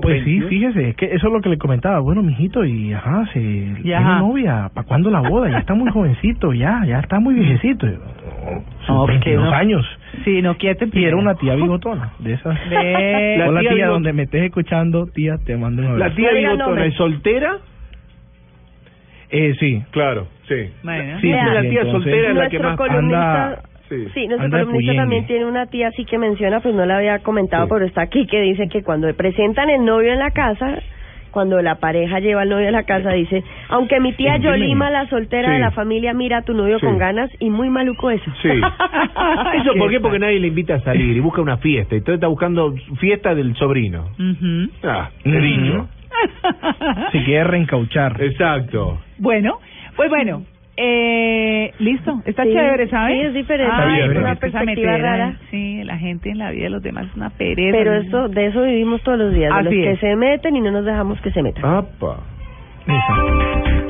Pues 0.00 0.24
sí, 0.24 0.40
fíjese, 0.48 0.90
es 0.90 0.96
que 0.96 1.06
eso 1.06 1.26
es 1.26 1.32
lo 1.32 1.40
que 1.42 1.50
le 1.50 1.58
comentaba. 1.58 1.98
Bueno, 2.00 2.22
mijito, 2.22 2.64
y 2.64 2.92
ajá, 2.94 3.26
se 3.34 3.38
Y 3.40 3.74
tiene 3.82 3.96
ajá. 3.96 4.18
novia. 4.20 4.70
¿Para 4.72 4.86
cuándo 4.86 5.10
la 5.10 5.20
boda? 5.20 5.50
Ya 5.50 5.58
está 5.58 5.74
muy 5.74 5.90
jovencito, 5.90 6.54
ya, 6.54 6.84
ya 6.86 7.00
está 7.00 7.20
muy 7.20 7.34
viejecito. 7.34 7.86
No, 8.88 9.00
porque 9.06 9.12
22 9.36 9.42
uno- 9.48 9.52
años. 9.56 9.98
Sí, 10.24 10.42
no 10.42 10.56
quiete 10.56 10.88
Y 10.92 11.04
era 11.04 11.16
una 11.16 11.34
tía 11.34 11.54
bigotona, 11.54 12.12
de 12.18 12.32
esas. 12.34 12.58
Ve. 12.70 13.36
La 13.38 13.48
Hola 13.48 13.60
tía 13.60 13.74
tía, 13.74 13.86
donde 13.88 14.12
me 14.12 14.22
estés 14.24 14.42
escuchando, 14.44 15.06
tía, 15.06 15.36
te 15.44 15.56
mando 15.56 15.82
un 15.82 15.88
¿La 15.98 16.06
abrazo. 16.06 16.16
tía 16.16 16.30
No 16.32 16.36
diga 16.36 16.52
bigotona 16.52 16.84
es 16.86 16.94
soltera? 16.94 17.56
Eh, 19.30 19.54
sí. 19.60 19.82
Claro, 19.90 20.26
sí. 20.48 20.70
Bueno. 20.82 21.20
Sí, 21.20 21.30
la 21.30 21.60
tía 21.60 21.82
entonces- 21.82 21.90
soltera 21.92 22.28
es 22.30 22.36
la 22.36 22.48
que 22.48 22.58
Nuestro 22.58 22.62
más... 22.70 22.76
columnista, 22.76 23.44
anda- 23.46 23.62
Sí. 23.88 24.06
sí, 24.12 24.26
nuestro 24.28 24.48
de 24.50 24.64
columnista 24.64 24.94
también 24.96 25.26
tiene 25.26 25.44
una 25.46 25.64
tía 25.66 25.88
así 25.88 26.04
que 26.04 26.18
menciona, 26.18 26.60
pues 26.60 26.74
no 26.74 26.84
la 26.84 26.98
había 26.98 27.20
comentado, 27.20 27.64
Sí. 27.64 27.70
pero 27.72 27.86
está 27.86 28.02
aquí, 28.02 28.26
que 28.26 28.40
dice 28.42 28.68
que 28.68 28.82
cuando 28.82 29.12
presentan 29.14 29.70
el 29.70 29.82
novio 29.84 30.12
en 30.12 30.18
la 30.18 30.30
casa, 30.30 30.78
cuando 31.30 31.60
la 31.62 31.76
pareja 31.76 32.20
lleva 32.20 32.42
al 32.42 32.48
novio 32.48 32.68
a 32.68 32.70
la 32.72 32.84
casa, 32.84 33.10
dice, 33.12 33.42
aunque 33.68 34.00
mi 34.00 34.12
tía 34.12 34.36
Sí, 34.36 34.42
Yolima, 34.42 34.90
la 34.90 35.06
soltera 35.08 35.48
Sí. 35.48 35.54
de 35.54 35.58
la 35.60 35.70
familia, 35.70 36.14
mira 36.14 36.38
a 36.38 36.42
tu 36.42 36.54
novio 36.54 36.78
Sí. 36.78 36.86
con 36.86 36.98
ganas, 36.98 37.30
y 37.40 37.50
muy 37.50 37.68
maluco 37.70 38.10
eso. 38.10 38.30
Sí. 38.42 38.48
¿Eso 39.54 39.74
por 39.78 39.90
qué? 39.90 40.00
Porque 40.00 40.18
nadie 40.18 40.38
le 40.40 40.48
invita 40.48 40.74
a 40.76 40.80
salir 40.80 41.16
y 41.16 41.20
busca 41.20 41.40
una 41.40 41.58
fiesta. 41.58 41.94
Y 41.96 42.00
todo 42.00 42.14
está 42.14 42.26
buscando 42.28 42.74
fiesta 42.98 43.34
del 43.34 43.54
sobrino. 43.56 44.08
Ujú. 44.18 44.70
Ah, 44.84 45.10
he 45.24 45.28
Ujú. 45.30 45.40
dicho. 45.42 45.88
Si 47.12 47.18
quiere 47.24 47.44
reencauchar. 47.44 48.20
Exacto. 48.22 48.98
Bueno, 49.18 49.58
pues 49.96 50.08
bueno, 50.10 50.42
eh, 50.80 51.72
listo, 51.80 52.22
está 52.24 52.44
Sí, 52.44 52.52
chévere, 52.52 52.88
¿sabes? 52.88 53.18
sí, 53.20 53.26
es 53.26 53.34
diferente, 53.34 53.72
Ay, 53.76 53.98
es 54.00 54.04
porque 54.06 54.18
una 54.20 54.32
es 54.32 54.36
esa 54.38 54.40
perspectiva 54.60 54.96
rara. 54.98 55.36
Sí, 55.50 55.82
la 55.84 55.98
gente 55.98 56.30
en 56.30 56.38
la 56.38 56.50
vida 56.52 56.64
de 56.64 56.70
los 56.70 56.82
demás 56.82 57.06
es 57.06 57.16
una 57.16 57.30
pereza. 57.30 57.76
Pero 57.76 57.94
¿no? 57.94 58.00
esto, 58.00 58.28
de 58.28 58.46
eso 58.46 58.62
vivimos 58.62 59.02
todos 59.02 59.18
los 59.18 59.34
días, 59.34 59.52
de 59.54 59.62
los 59.64 59.72
Así 59.72 59.82
que 59.82 59.90
es. 59.90 60.00
se 60.00 60.14
meten 60.16 60.54
y 60.56 60.60
no 60.60 60.70
nos 60.70 60.84
dejamos 60.84 61.20
que 61.20 61.30
se 61.32 61.42
metan. 61.42 61.64
Apa. 61.64 62.20
Exacto. 62.86 63.87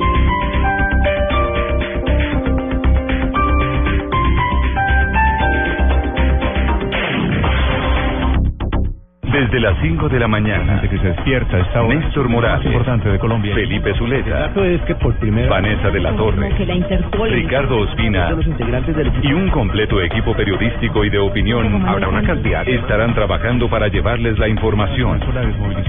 Desde 9.39 9.61
las 9.61 9.77
5 9.81 10.09
de 10.09 10.19
la 10.19 10.27
mañana. 10.27 10.81
que 10.81 10.97
se 10.97 11.07
despierta 11.07 11.55
a 11.55 11.59
esta 11.61 11.81
hora. 11.81 11.95
Néstor 11.95 12.27
Morales. 12.27 12.57
más 12.57 12.65
importante 12.65 13.09
de 13.09 13.19
Colombia. 13.19 13.55
Felipe 13.55 13.93
Zuleta. 13.93 14.29
dato 14.31 14.65
es 14.65 14.81
que 14.81 14.95
por 14.95 15.15
primera 15.15 15.47
Vanessa 15.49 15.89
de 15.89 15.99
la 16.01 16.11
Torre. 16.11 16.53
que 16.55 16.65
la 16.65 16.75
Interpol 16.75 17.29
Ricardo 17.31 17.77
Ospina. 17.79 18.31
los 18.31 18.45
integrantes 18.45 18.93
del 18.97 19.11
Y 19.23 19.31
un 19.31 19.47
completo 19.49 20.01
equipo 20.01 20.35
periodístico 20.35 21.05
y 21.05 21.09
de 21.09 21.19
opinión. 21.19 21.87
Habrá 21.87 22.09
una 22.09 22.21
cantidad. 22.21 22.67
Estarán 22.67 23.15
trabajando 23.15 23.69
para 23.69 23.87
llevarles 23.87 24.37
la 24.37 24.49
información. 24.49 25.21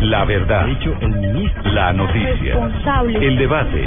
La 0.02 0.24
verdad. 0.24 0.68
La 1.64 1.92
noticia. 1.92 2.54
El 3.20 3.36
debate. 3.36 3.84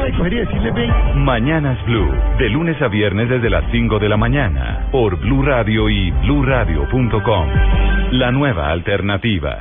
Mañanas 1.15 1.77
Blue. 1.85 2.11
De 2.37 2.49
lunes 2.49 2.81
a 2.81 2.89
viernes 2.89 3.29
desde 3.29 3.49
las 3.49 3.63
5 3.71 3.97
de 3.97 4.09
la 4.09 4.17
mañana. 4.17 4.87
Por 4.91 5.17
Blue 5.21 5.41
Radio 5.41 5.89
y 5.89 6.11
bluradio.com. 6.11 7.47
La 8.11 8.31
nueva 8.31 8.69
alternativa. 8.69 9.52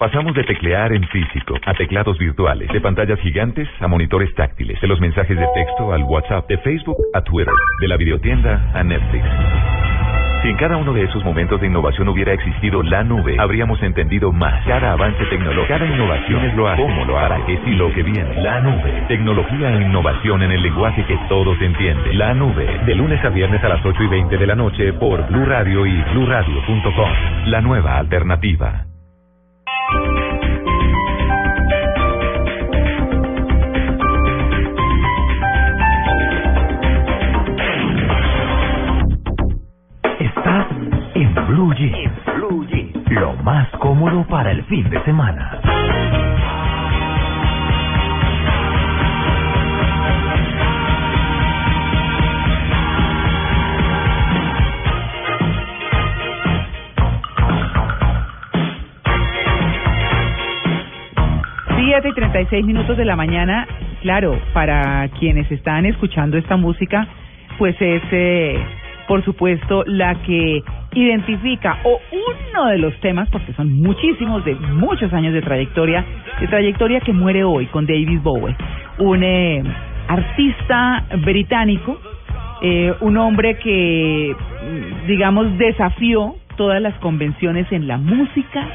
Pasamos 0.00 0.32
de 0.32 0.44
teclear 0.44 0.94
en 0.94 1.06
físico 1.08 1.56
a 1.66 1.74
teclados 1.74 2.16
virtuales, 2.16 2.72
de 2.72 2.80
pantallas 2.80 3.20
gigantes 3.20 3.68
a 3.80 3.86
monitores 3.86 4.34
táctiles, 4.34 4.80
de 4.80 4.88
los 4.88 4.98
mensajes 4.98 5.36
de 5.36 5.46
texto 5.52 5.92
al 5.92 6.04
WhatsApp, 6.04 6.48
de 6.48 6.56
Facebook 6.56 6.96
a 7.12 7.20
Twitter, 7.20 7.52
de 7.82 7.86
la 7.86 7.98
videotienda 7.98 8.70
a 8.72 8.82
Netflix. 8.82 9.26
Si 10.40 10.48
en 10.48 10.56
cada 10.56 10.78
uno 10.78 10.94
de 10.94 11.02
esos 11.02 11.22
momentos 11.22 11.60
de 11.60 11.66
innovación 11.66 12.08
hubiera 12.08 12.32
existido 12.32 12.82
la 12.82 13.04
nube, 13.04 13.36
habríamos 13.38 13.82
entendido 13.82 14.32
más. 14.32 14.64
Cada 14.66 14.92
avance 14.92 15.22
tecnológico, 15.26 15.68
cada 15.68 15.84
innovación 15.84 16.46
es 16.46 16.54
lo 16.56 16.66
hace, 16.66 16.80
cómo 16.80 17.04
lo 17.04 17.18
hará, 17.18 17.44
qué 17.44 17.60
sí 17.62 17.72
lo 17.72 17.92
que 17.92 18.02
viene. 18.02 18.40
La 18.40 18.58
nube. 18.62 19.04
Tecnología 19.06 19.70
e 19.70 19.82
innovación 19.82 20.42
en 20.42 20.52
el 20.52 20.62
lenguaje 20.62 21.04
que 21.04 21.18
todos 21.28 21.60
entienden. 21.60 22.16
La 22.16 22.32
nube. 22.32 22.64
De 22.86 22.94
lunes 22.94 23.22
a 23.22 23.28
viernes 23.28 23.62
a 23.62 23.68
las 23.68 23.84
8 23.84 24.02
y 24.02 24.06
20 24.06 24.38
de 24.38 24.46
la 24.46 24.54
noche 24.54 24.94
por 24.94 25.28
Blue 25.28 25.44
Radio 25.44 25.84
y 25.84 26.02
bluradio.com. 26.14 27.10
La 27.48 27.60
nueva 27.60 27.98
alternativa. 27.98 28.86
Estás 40.18 40.66
en 41.14 41.34
Blue 41.46 41.74
Jeans. 41.74 42.12
Lo 43.10 43.34
más 43.36 43.68
cómodo 43.78 44.24
para 44.26 44.52
el 44.52 44.64
fin 44.64 44.88
de 44.90 45.02
semana. 45.04 45.60
Siete 61.82 62.10
y 62.10 62.12
36 62.12 62.66
minutos 62.66 62.94
de 62.98 63.06
la 63.06 63.16
mañana, 63.16 63.66
claro, 64.02 64.38
para 64.52 65.08
quienes 65.18 65.50
están 65.50 65.86
escuchando 65.86 66.36
esta 66.36 66.58
música, 66.58 67.08
pues 67.56 67.74
es, 67.80 68.02
eh, 68.12 68.62
por 69.08 69.24
supuesto, 69.24 69.82
la 69.86 70.14
que 70.16 70.62
identifica 70.92 71.78
o 71.84 71.98
uno 72.12 72.66
de 72.66 72.76
los 72.76 72.94
temas, 73.00 73.30
porque 73.30 73.54
son 73.54 73.80
muchísimos, 73.80 74.44
de 74.44 74.56
muchos 74.56 75.10
años 75.14 75.32
de 75.32 75.40
trayectoria, 75.40 76.04
de 76.38 76.48
trayectoria 76.48 77.00
que 77.00 77.14
muere 77.14 77.44
hoy 77.44 77.64
con 77.66 77.86
David 77.86 78.20
Bowie, 78.22 78.54
un 78.98 79.24
eh, 79.24 79.62
artista 80.06 81.06
británico, 81.24 81.98
eh, 82.60 82.92
un 83.00 83.16
hombre 83.16 83.56
que, 83.56 84.36
mm, 84.36 85.06
digamos, 85.06 85.56
desafió 85.56 86.34
todas 86.56 86.82
las 86.82 86.94
convenciones 86.96 87.72
en 87.72 87.88
la 87.88 87.96
música, 87.96 88.68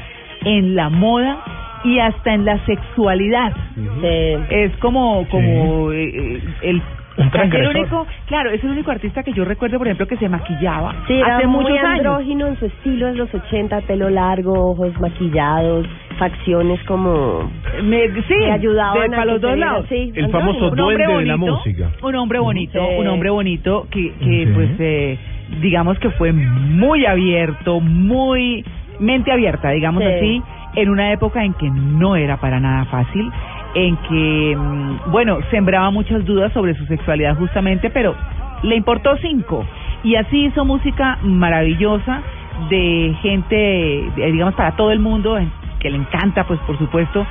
en 0.44 0.74
la 0.74 0.88
moda 0.88 1.65
y 1.86 1.98
hasta 2.00 2.34
en 2.34 2.44
la 2.44 2.58
sexualidad. 2.66 3.52
Sí. 3.74 4.06
Es 4.50 4.76
como, 4.78 5.26
como 5.28 5.92
eh, 5.92 6.04
eh, 6.14 6.40
el 6.62 6.82
Un 7.18 7.28
es 7.28 7.54
el 7.54 7.66
único, 7.68 8.06
claro, 8.26 8.50
es 8.50 8.62
el 8.62 8.70
único 8.72 8.90
artista 8.90 9.22
que 9.22 9.32
yo 9.32 9.44
recuerdo, 9.46 9.78
por 9.78 9.86
ejemplo, 9.86 10.06
que 10.06 10.18
se 10.18 10.28
maquillaba 10.28 10.94
Sí, 11.06 11.14
era 11.14 11.38
hace 11.38 11.46
muy 11.46 11.62
muchos 11.64 11.78
años. 11.78 11.98
andrógino 12.06 12.46
en 12.48 12.58
su 12.58 12.66
estilo 12.66 13.06
de 13.06 13.14
los 13.14 13.32
80, 13.34 13.80
pelo 13.82 14.10
largo, 14.10 14.52
ojos 14.72 14.92
maquillados, 15.00 15.86
facciones 16.18 16.78
como 16.84 17.50
Me- 17.82 18.08
sí, 18.08 18.34
que 18.38 18.50
ayudaban 18.50 19.10
de, 19.10 19.16
a 19.16 19.18
para 19.20 19.32
los 19.32 19.40
dos 19.40 19.56
lados. 19.56 19.86
así, 19.86 20.12
El 20.14 20.24
andrógino. 20.26 20.30
famoso 20.30 20.58
un 20.72 20.80
hombre 20.80 21.04
duende 21.06 21.18
de 21.20 21.24
la 21.26 21.36
bonito, 21.36 21.56
música. 21.56 21.90
Un 22.02 22.14
hombre 22.16 22.38
bonito, 22.38 22.86
Sí. 22.86 22.94
un 22.98 23.06
hombre 23.06 23.30
bonito 23.30 23.86
que, 23.90 24.12
que 24.18 24.44
Sí. 24.46 24.52
pues, 24.54 24.70
eh, 24.78 25.18
digamos 25.62 25.98
que 25.98 26.10
fue 26.10 26.32
muy 26.32 27.06
abierto, 27.06 27.80
muy 27.80 28.62
mente 28.98 29.32
abierta, 29.32 29.70
digamos 29.70 30.02
Sí. 30.02 30.08
así, 30.10 30.42
en 30.76 30.90
una 30.90 31.12
época 31.12 31.42
en 31.44 31.54
que 31.54 31.70
no 31.70 32.16
era 32.16 32.36
para 32.36 32.60
nada 32.60 32.84
fácil, 32.84 33.32
en 33.74 33.96
que, 33.96 34.56
mm, 34.56 35.10
bueno, 35.10 35.38
sembraba 35.50 35.90
muchas 35.90 36.24
dudas 36.24 36.52
sobre 36.52 36.74
su 36.74 36.86
sexualidad 36.86 37.36
justamente, 37.36 37.90
pero 37.90 38.14
le 38.62 38.76
importó 38.76 39.16
cinco. 39.18 39.66
Y 40.04 40.14
así 40.16 40.44
hizo 40.44 40.64
música 40.64 41.18
maravillosa 41.22 42.22
de 42.70 43.14
gente, 43.22 44.10
digamos, 44.16 44.54
para 44.54 44.76
todo 44.76 44.92
el 44.92 45.00
mundo, 45.00 45.38
que 45.80 45.90
le 45.90 45.96
encanta, 45.96 46.44
pues, 46.44 46.60
por 46.60 46.78
supuesto. 46.78 47.26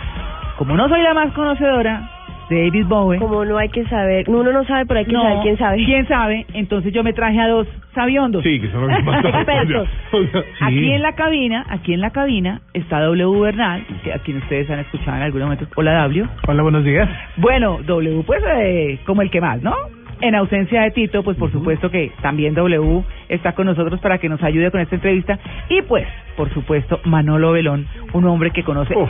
Como 0.57 0.75
no 0.75 0.87
soy 0.89 1.01
la 1.01 1.13
más 1.13 1.31
conocedora 1.33 2.14
de 2.49 2.63
David 2.65 2.85
Bowie, 2.85 3.19
Como 3.19 3.43
no 3.45 3.57
hay 3.57 3.69
que 3.69 3.85
saber, 3.85 4.29
uno 4.29 4.51
no 4.51 4.63
sabe, 4.65 4.85
pero 4.85 4.99
hay 4.99 5.05
que 5.05 5.13
no, 5.13 5.21
saber 5.21 5.39
quién 5.41 5.57
sabe. 5.57 5.85
¿Quién 5.85 6.07
sabe? 6.07 6.45
Entonces 6.53 6.93
yo 6.93 7.03
me 7.03 7.13
traje 7.13 7.39
a 7.39 7.47
dos 7.47 7.67
sabiondos. 7.93 8.43
Sí, 8.43 8.59
que 8.59 8.69
son 8.71 8.87
los 8.87 9.03
más 9.03 9.25
Expertos. 9.25 9.89
Aquí 10.61 10.91
en 10.91 11.01
la 11.01 11.13
cabina, 11.13 11.65
aquí 11.69 11.93
en 11.93 12.01
la 12.01 12.11
cabina 12.11 12.61
está 12.73 12.99
W 13.01 13.39
Bernal, 13.39 13.83
que 14.03 14.13
a 14.13 14.19
quien 14.19 14.37
ustedes 14.37 14.69
han 14.69 14.79
escuchado 14.79 15.17
en 15.17 15.23
algún 15.23 15.41
momento. 15.41 15.65
Hola 15.75 16.03
W. 16.03 16.25
Hola, 16.47 16.63
buenos 16.63 16.83
días. 16.83 17.09
Bueno, 17.37 17.79
W 17.85 18.23
pues 18.25 18.43
eh, 18.57 18.99
como 19.05 19.21
el 19.21 19.31
que 19.31 19.41
más, 19.41 19.61
¿no? 19.61 19.73
En 20.21 20.33
ausencia 20.35 20.83
de 20.83 20.91
Tito, 20.91 21.23
pues 21.23 21.37
por 21.37 21.51
supuesto 21.51 21.89
que 21.91 22.11
también 22.21 22.53
W 22.53 23.03
está 23.27 23.53
con 23.53 23.65
nosotros 23.65 23.99
para 23.99 24.17
que 24.17 24.29
nos 24.29 24.41
ayude 24.43 24.71
con 24.71 24.79
esta 24.79 24.95
entrevista. 24.95 25.37
Y 25.69 25.81
pues, 25.81 26.07
por 26.37 26.53
supuesto, 26.53 27.01
Manolo 27.03 27.51
Belón, 27.51 27.87
un 28.13 28.25
hombre 28.25 28.51
que 28.51 28.63
conoce 28.63 28.95
Uf. 28.95 29.09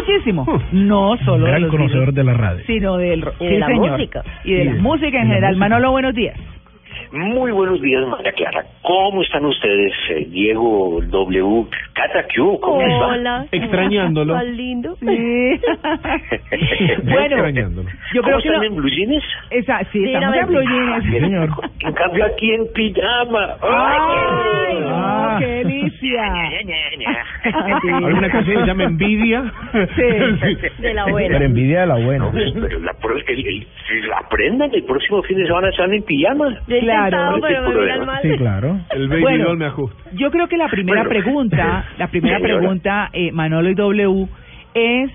Muchísimo, 0.00 0.46
no 0.72 1.16
solo 1.24 1.44
de 1.44 1.50
Gran 1.50 1.62
los 1.62 1.70
conocedor 1.70 2.12
Beatles, 2.12 2.14
de 2.16 2.24
la 2.24 2.34
radio. 2.34 2.64
sino 2.66 2.96
del 2.96 3.20
de 3.22 3.30
sí, 3.38 3.56
la 3.58 3.66
señor. 3.66 3.90
música. 3.92 4.24
y 4.44 4.52
de 4.54 4.64
la 4.64 4.72
de- 4.74 4.80
música 4.80 5.06
en 5.06 5.12
de 5.12 5.18
la 5.18 5.24
general. 5.24 5.50
música. 5.54 5.68
Manolo, 5.68 5.90
buenos 5.92 6.14
días. 6.14 6.36
Muy 7.12 7.52
buenos 7.52 7.80
días, 7.80 8.04
María 8.06 8.32
Clara. 8.32 8.64
¿Cómo 8.82 9.22
están 9.22 9.44
ustedes? 9.44 9.92
Eh, 10.10 10.26
Diego 10.30 11.00
W. 11.02 11.66
Cata 11.94 12.24
Q, 12.34 12.58
¿cómo 12.60 12.78
va? 13.00 13.06
Hola. 13.08 13.46
Extrañándolo. 13.52 14.34
Tan 14.34 14.56
lindo. 14.56 14.96
Sí. 14.96 15.06
bueno, 17.04 17.36
Extrañándolo. 17.36 17.88
yo 18.14 18.22
creo 18.22 18.32
¿Cómo 18.34 18.42
que 18.42 18.48
están 18.48 18.60
lo- 18.60 18.66
en 18.66 18.74
Blue 18.76 18.88
Jeans? 18.90 19.24
esa, 19.50 19.78
sí, 19.92 20.04
Sí, 20.04 20.12
estamos 20.12 20.36
en 20.36 20.46
Blue. 20.48 20.60
Jeans. 20.62 21.04
Sí, 21.04 21.20
señor. 21.20 21.48
En 21.80 21.92
cambio 21.94 22.24
aquí 22.26 22.50
en 22.52 22.66
pijama. 22.74 23.56
¡Ay, 23.62 24.80
no, 24.80 24.86
Ah. 24.88 25.36
qué 25.38 25.46
delicia! 25.46 26.22
¿Alguna 27.94 28.30
canción 28.30 28.56
que 28.56 28.60
se 28.62 28.66
llama 28.66 28.84
Envidia? 28.84 29.52
Sí. 29.94 30.02
De 30.82 30.94
la 30.94 31.04
Pero 31.04 31.12
buena. 31.16 31.36
envidia 31.44 31.80
de 31.82 31.86
la 31.86 31.96
buena. 31.96 32.24
No, 32.26 32.32
pero 32.32 32.78
la, 32.80 32.92
pro- 32.94 33.16
el, 33.16 33.46
el- 33.46 33.66
si 33.88 34.00
la 34.08 34.18
aprendan 34.18 34.70
el 34.74 34.82
próximo 34.84 35.22
fin 35.22 35.38
de 35.38 35.46
semana 35.46 35.68
están 35.68 35.92
en 35.92 36.02
pijama. 36.02 36.48
He 36.68 36.80
Claro. 37.08 37.38
pero 37.40 37.68
me 37.68 37.74
miran 37.80 38.06
mal. 38.06 38.22
Sí, 38.22 38.30
claro. 38.36 38.78
El 38.90 39.08
baby 39.08 39.22
Bueno. 39.22 39.44
doll 39.46 39.58
me 39.58 39.66
ajusta. 39.66 40.10
Yo 40.12 40.30
creo 40.30 40.48
que 40.48 40.56
la 40.56 40.68
primera 40.68 41.02
Bueno. 41.04 41.10
pregunta, 41.10 41.84
la 41.98 42.06
primera 42.08 42.38
Señora. 42.38 42.58
pregunta, 42.58 43.10
eh, 43.12 43.32
Manolo 43.32 43.70
y 43.70 43.74
W, 43.74 44.26
es 44.74 45.10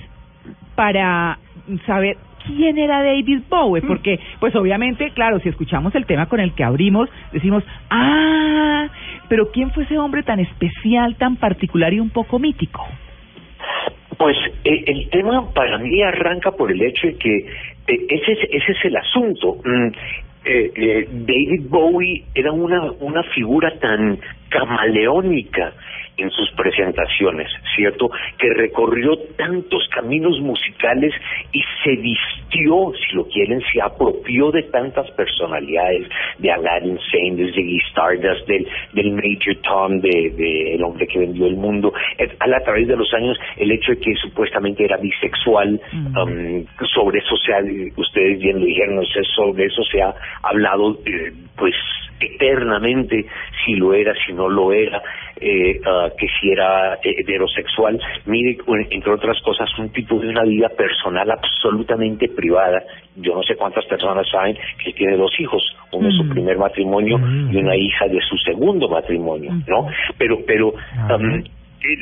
para 0.76 1.38
saber 1.86 2.18
quién 2.48 2.78
era 2.80 3.04
David 3.04 3.42
Bowie, 3.50 3.84
porque, 3.84 4.20
pues 4.40 4.56
obviamente, 4.56 5.12
claro, 5.12 5.40
si 5.40 5.50
escuchamos 5.50 5.94
el 5.96 6.06
tema 6.08 6.26
con 6.26 6.40
el 6.40 6.54
que 6.54 6.64
abrimos, 6.64 7.08
decimos, 7.32 7.64
ah, 7.92 8.88
pero 9.30 9.52
¿quién 9.52 9.70
fue 9.72 9.84
ese 9.84 9.98
hombre 10.00 10.24
tan 10.24 10.40
especial, 10.40 11.16
tan 11.18 11.36
particular 11.36 11.94
y 11.94 12.00
un 12.00 12.10
poco 12.10 12.40
mítico? 12.40 12.84
Pues 14.18 14.36
eh, 14.66 14.84
el 14.88 15.10
tema 15.10 15.52
para 15.54 15.78
mí 15.78 16.02
arranca 16.02 16.52
por 16.52 16.72
el 16.72 16.82
hecho 16.82 17.08
de 17.08 17.16
que 17.18 17.46
ese, 17.96 18.32
es, 18.34 18.40
ese 18.52 18.72
es 18.72 18.86
el 18.86 18.96
asunto. 18.98 19.58
Mm, 19.64 19.88
eh, 20.44 20.72
eh, 20.76 21.08
David 21.12 21.68
Bowie 21.70 22.24
era 22.34 22.52
una, 22.52 22.92
una 22.94 23.24
figura 23.24 23.72
tan 23.80 24.18
camaleónica 24.50 25.74
en 26.18 26.30
sus 26.30 26.52
presentaciones, 26.52 27.48
¿cierto? 27.76 28.10
Que 28.38 28.54
recorrió 28.54 29.18
tantos 29.38 29.88
caminos 29.90 30.40
musicales 30.42 31.14
y 31.52 31.62
se 31.84 31.96
vistió, 31.96 32.92
si 32.94 33.16
lo 33.16 33.28
quieren, 33.28 33.62
se 33.72 33.82
apropió 33.82 34.52
de 34.52 34.64
tantas 34.64 35.10
personalidades, 35.12 36.08
de 36.38 36.52
Aladdin 36.52 37.00
Sane, 37.12 37.36
de 37.38 37.52
Ziggy 37.54 37.80
Stardust, 37.90 38.48
del, 38.48 38.68
del 38.94 39.12
Major 39.14 39.56
Tom, 39.64 40.00
de, 40.00 40.32
de 40.32 40.76
El 40.76 40.84
hombre 40.84 41.08
que 41.08 41.20
vendió 41.20 41.48
el 41.48 41.56
mundo. 41.56 41.94
Eh, 42.18 42.30
A, 42.40 42.60
través 42.64 42.88
de 42.88 42.98
los 42.98 43.12
años, 43.14 43.40
el 43.58 43.72
hecho 43.72 43.94
de 43.94 44.00
que 44.00 44.14
supuestamente 44.16 44.84
era 44.84 44.98
bisexual, 44.98 45.80
Mm. 45.92 46.18
um, 46.18 46.66
sobre 46.94 47.22
ustedes 47.96 48.40
bien 48.40 48.60
lo 48.60 48.66
dijeron, 48.66 48.98
o 49.00 49.06
sea, 49.06 49.24
sobre 49.36 49.66
eso 49.66 49.84
se 49.84 50.02
ha 50.02 50.14
hablado, 50.44 50.98
eh, 51.06 51.32
pues, 51.58 51.74
eternamente, 52.20 53.26
si 53.66 53.76
lo 53.76 53.94
era, 53.94 54.14
si 54.26 54.34
no 54.34 54.48
lo 54.50 54.72
era. 54.74 55.02
eh, 55.44 55.82
ah, 55.88 56.08
que 56.16 56.28
si 56.40 56.52
era 56.52 56.94
eh, 57.04 57.16
heterosexual. 57.18 58.00
Mire, 58.28 58.58
entre 58.92 59.12
otras 59.12 59.42
cosas, 59.42 59.68
un 59.80 59.90
tipo 59.92 60.20
de 60.20 60.30
una 60.30 60.44
vida 60.44 60.70
personal 60.70 61.32
absolutamente 61.32 62.28
privada. 62.30 62.84
Yo 63.16 63.34
no 63.34 63.42
sé 63.42 63.56
cuántas 63.56 63.84
personas 63.86 64.28
saben 64.30 64.56
que 64.84 64.94
tiene 64.94 65.18
dos 65.18 65.32
hijos, 65.40 65.64
uno 65.94 66.10
de 66.10 66.14
su 66.14 66.26
Mm. 66.26 66.30
primer 66.30 66.58
matrimonio 66.60 67.18
y 67.52 67.58
una 67.58 67.76
hija 67.76 68.08
de 68.08 68.20
su 68.22 68.38
segundo 68.38 68.88
matrimonio, 68.88 69.52
¿no? 69.68 69.88
Pero, 70.20 70.38
pero 70.46 70.68
um, 70.70 71.34
eh, 71.34 71.44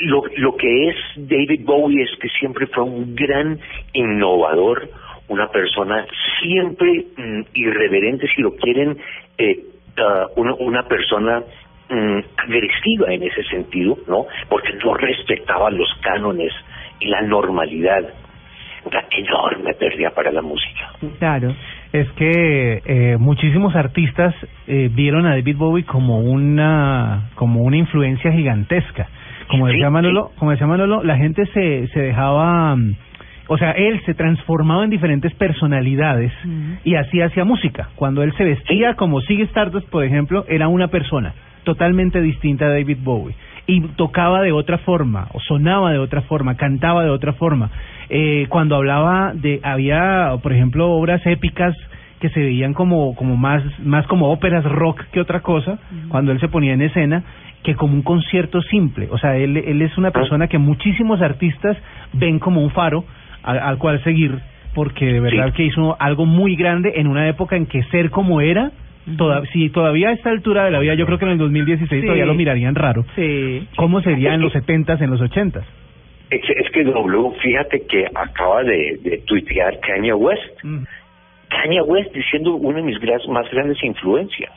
lo, 0.08 0.22
lo 0.36 0.58
que 0.58 0.90
es 0.90 0.96
David 1.16 1.62
Bowie 1.64 2.04
es 2.04 2.10
que 2.20 2.28
siempre 2.40 2.68
fue 2.68 2.84
un 2.84 3.16
gran 3.16 3.58
innovador, 3.94 4.90
una 5.30 5.48
persona 5.48 6.06
siempre 6.42 7.06
mm, 7.18 7.42
irreverente, 7.54 8.28
si 8.36 8.42
lo 8.42 8.52
quieren, 8.56 8.98
eh, 9.38 9.60
ah, 9.98 10.28
una, 10.36 10.54
una 10.56 10.84
persona 10.84 11.42
mm, 11.90 12.20
agresiva 12.38 13.14
en 13.14 13.24
ese 13.24 13.44
sentido, 13.44 13.98
¿no? 14.08 14.26
Porque 14.50 14.74
no 14.84 14.94
respetaba 14.96 15.70
los 15.72 15.90
cánones 16.02 16.52
y 17.00 17.08
la 17.08 17.22
normalidad. 17.22 18.04
Una 18.86 19.04
enorme 19.12 19.74
pérdida 19.74 20.10
para 20.12 20.32
la 20.32 20.42
música. 20.42 20.94
Claro. 21.20 21.54
Es 21.92 22.10
que 22.12 22.82
eh, 22.86 23.18
muchísimos 23.20 23.76
artistas 23.76 24.34
eh, 24.68 24.90
vieron 24.92 25.26
a 25.26 25.32
David 25.32 25.58
Bowie 25.58 25.84
como 25.84 26.20
una 26.20 27.30
como 27.36 27.62
una 27.64 27.76
influencia 27.76 28.32
gigantesca. 28.32 29.08
Como 29.50 29.68
decía 29.68 29.90
Manolo, 29.90 30.32
como 30.38 30.52
decía 30.52 30.66
Manolo, 30.66 31.04
la 31.04 31.18
gente 31.18 31.46
se 31.48 31.88
se 31.88 32.00
dejaba 32.00 32.76
mm, 32.76 32.96
o 33.52 33.58
sea, 33.58 33.72
él 33.72 34.00
se 34.06 34.14
transformaba 34.14 34.84
en 34.84 34.92
diferentes 34.92 35.34
personalidades 35.34 36.32
y 36.84 36.94
así 36.94 37.20
hacía 37.20 37.44
música. 37.46 37.90
Cuando 37.96 38.22
él 38.22 38.32
se 38.38 38.44
vestía 38.44 38.94
como 38.94 39.22
Sigue 39.22 39.44
Stardust, 39.46 39.90
por 39.90 40.04
ejemplo, 40.04 40.46
era 40.48 40.68
una 40.68 40.90
persona 40.90 41.34
totalmente 41.64 42.22
distinta 42.22 42.66
a 42.66 42.70
David 42.70 43.00
Bowie 43.02 43.36
y 43.66 43.82
tocaba 43.96 44.44
de 44.44 44.52
otra 44.52 44.78
forma, 44.78 45.30
o 45.34 45.40
sonaba 45.40 45.92
de 45.92 45.98
otra 45.98 46.22
forma, 46.22 46.58
cantaba 46.58 47.04
de 47.04 47.10
otra 47.10 47.34
forma. 47.34 47.72
Eh, 48.10 48.46
cuando 48.50 48.76
hablaba 48.76 49.34
de, 49.34 49.60
había, 49.64 50.32
por 50.44 50.54
ejemplo, 50.54 50.92
obras 50.92 51.26
épicas 51.26 51.76
que 52.20 52.30
se 52.30 52.42
veían 52.42 52.76
como, 52.76 53.16
como 53.16 53.36
más, 53.36 53.64
más 53.80 54.06
como 54.06 54.32
óperas 54.32 54.64
rock 54.64 55.02
que 55.12 55.22
otra 55.22 55.40
cosa, 55.40 55.80
cuando 56.10 56.32
él 56.32 56.40
se 56.40 56.50
ponía 56.50 56.74
en 56.74 56.84
escena, 56.84 57.24
que 57.64 57.74
como 57.76 57.94
un 57.94 58.04
concierto 58.04 58.62
simple. 58.62 59.08
O 59.10 59.18
sea, 59.18 59.38
él, 59.38 59.58
él 59.58 59.82
es 59.82 59.98
una 59.98 60.12
persona 60.12 60.48
que 60.48 60.60
muchísimos 60.60 61.20
artistas 61.22 61.78
ven 62.14 62.38
como 62.38 62.62
un 62.62 62.70
faro 62.70 63.06
al, 63.44 63.60
al 63.60 63.78
cual 63.78 64.04
seguir, 64.04 64.38
porque 64.74 65.06
de 65.06 65.20
verdad 65.20 65.48
Sí. 65.48 65.54
que 65.58 65.64
hizo 65.64 65.96
algo 66.00 66.26
muy 66.26 66.56
grande 66.56 66.94
en 66.96 67.08
una 67.08 67.28
época 67.28 67.56
en 67.56 67.66
que 67.66 67.84
ser 67.84 68.10
como 68.10 68.42
era, 68.42 68.72
toda, 69.18 69.44
si 69.48 69.70
todavía 69.70 70.10
a 70.10 70.12
esta 70.14 70.30
altura 70.30 70.66
de 70.66 70.72
la 70.72 70.80
vida, 70.80 70.94
yo 70.94 71.06
creo 71.06 71.18
que 71.18 71.26
en 71.26 71.32
el 71.32 71.38
2016 71.40 72.02
Sí. 72.02 72.06
todavía 72.06 72.26
lo 72.26 72.36
mirarían 72.36 72.76
raro. 72.76 73.06
Sí. 73.16 73.68
¿Cómo 73.76 74.02
sería 74.02 74.34
en 74.36 74.42
los 74.42 74.54
70s, 74.54 75.02
en 75.02 75.10
los 75.10 75.22
80s? 75.22 75.64
Es, 76.30 76.42
es 76.48 76.70
que 76.72 76.84
W, 76.84 77.32
fíjate 77.42 77.88
que 77.88 78.06
acaba 78.14 78.64
de, 78.64 79.00
de 79.02 79.18
tuitear 79.26 79.80
Kanye 79.80 80.14
West. 80.14 80.64
Mm. 80.64 80.84
Kanye 81.50 81.82
West 81.82 82.14
diciendo 82.14 82.54
una 82.54 82.78
de 82.78 82.84
mis 82.84 83.00
más 83.30 83.50
grandes 83.52 83.84
influencias. 83.84 84.52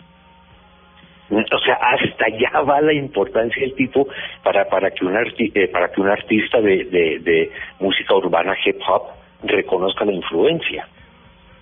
O 1.33 1.59
sea, 1.65 1.75
hasta 1.75 2.27
allá 2.27 2.61
va 2.63 2.81
la 2.81 2.93
importancia 2.93 3.61
del 3.63 3.75
tipo 3.75 4.07
para 4.45 4.69
para 4.69 4.91
que 4.91 5.05
un 5.05 5.15
arti- 5.15 5.51
eh, 5.55 5.69
para 5.69 5.91
que 5.91 6.01
un 6.01 6.09
artista 6.09 6.61
de, 6.61 6.85
de, 6.85 7.19
de 7.21 7.51
música 7.81 8.15
urbana 8.15 8.55
hip 8.65 8.77
hop 8.87 9.03
reconozca 9.45 10.05
la 10.05 10.13
influencia. 10.13 10.87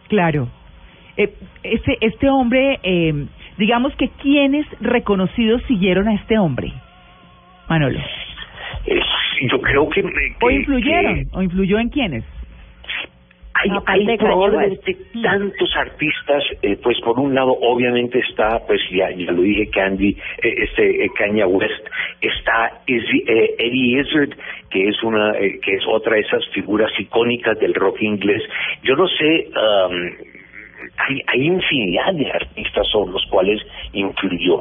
Claro. 0.09 0.48
Eh, 1.16 1.33
este, 1.62 1.98
este 2.00 2.28
hombre, 2.28 2.78
eh, 2.83 3.26
digamos 3.59 3.94
que 3.96 4.09
quienes 4.09 4.66
reconocidos 4.80 5.62
siguieron 5.68 6.09
a 6.09 6.14
este 6.14 6.38
hombre, 6.38 6.72
Manolo. 7.68 8.00
Es- 8.87 9.04
yo 9.50 9.61
creo 9.61 9.88
que, 9.88 10.02
que- 10.02 10.09
¿O 10.42 10.50
influyeron? 10.50 11.14
que 11.14 11.26
¿O 11.33 11.42
influyó 11.42 11.78
en 11.78 11.88
quiénes? 11.90 12.24
Hay, 13.62 13.70
hay 13.86 14.06
probablemente 14.18 14.96
tantos 15.22 15.76
artistas, 15.76 16.42
eh, 16.62 16.76
pues 16.82 17.00
por 17.00 17.18
un 17.18 17.34
lado 17.34 17.52
obviamente 17.60 18.18
está, 18.20 18.58
pues 18.66 18.80
ya, 18.90 19.10
ya 19.10 19.32
lo 19.32 19.42
dije, 19.42 19.68
Candy, 19.70 20.10
eh, 20.42 20.54
este 20.64 21.04
eh, 21.04 21.10
Kanye 21.16 21.44
West, 21.44 21.86
está 22.20 22.80
Izzy- 22.86 23.24
eh, 23.28 23.54
Eddie 23.58 24.00
Izzard, 24.00 24.30
que 24.70 24.88
es 24.88 25.02
una, 25.02 25.32
eh, 25.38 25.58
que 25.62 25.74
es 25.74 25.84
otra 25.86 26.14
de 26.14 26.20
esas 26.22 26.46
figuras 26.54 26.90
icónicas 26.98 27.58
del 27.58 27.74
rock 27.74 28.00
inglés. 28.02 28.42
Yo 28.82 28.96
no 28.96 29.06
sé, 29.08 29.48
um, 29.48 30.10
hay, 30.96 31.22
hay 31.26 31.46
infinidad 31.46 32.12
de 32.14 32.30
artistas 32.30 32.86
sobre 32.88 33.12
los 33.12 33.24
cuales 33.26 33.60
influyó. 33.92 34.60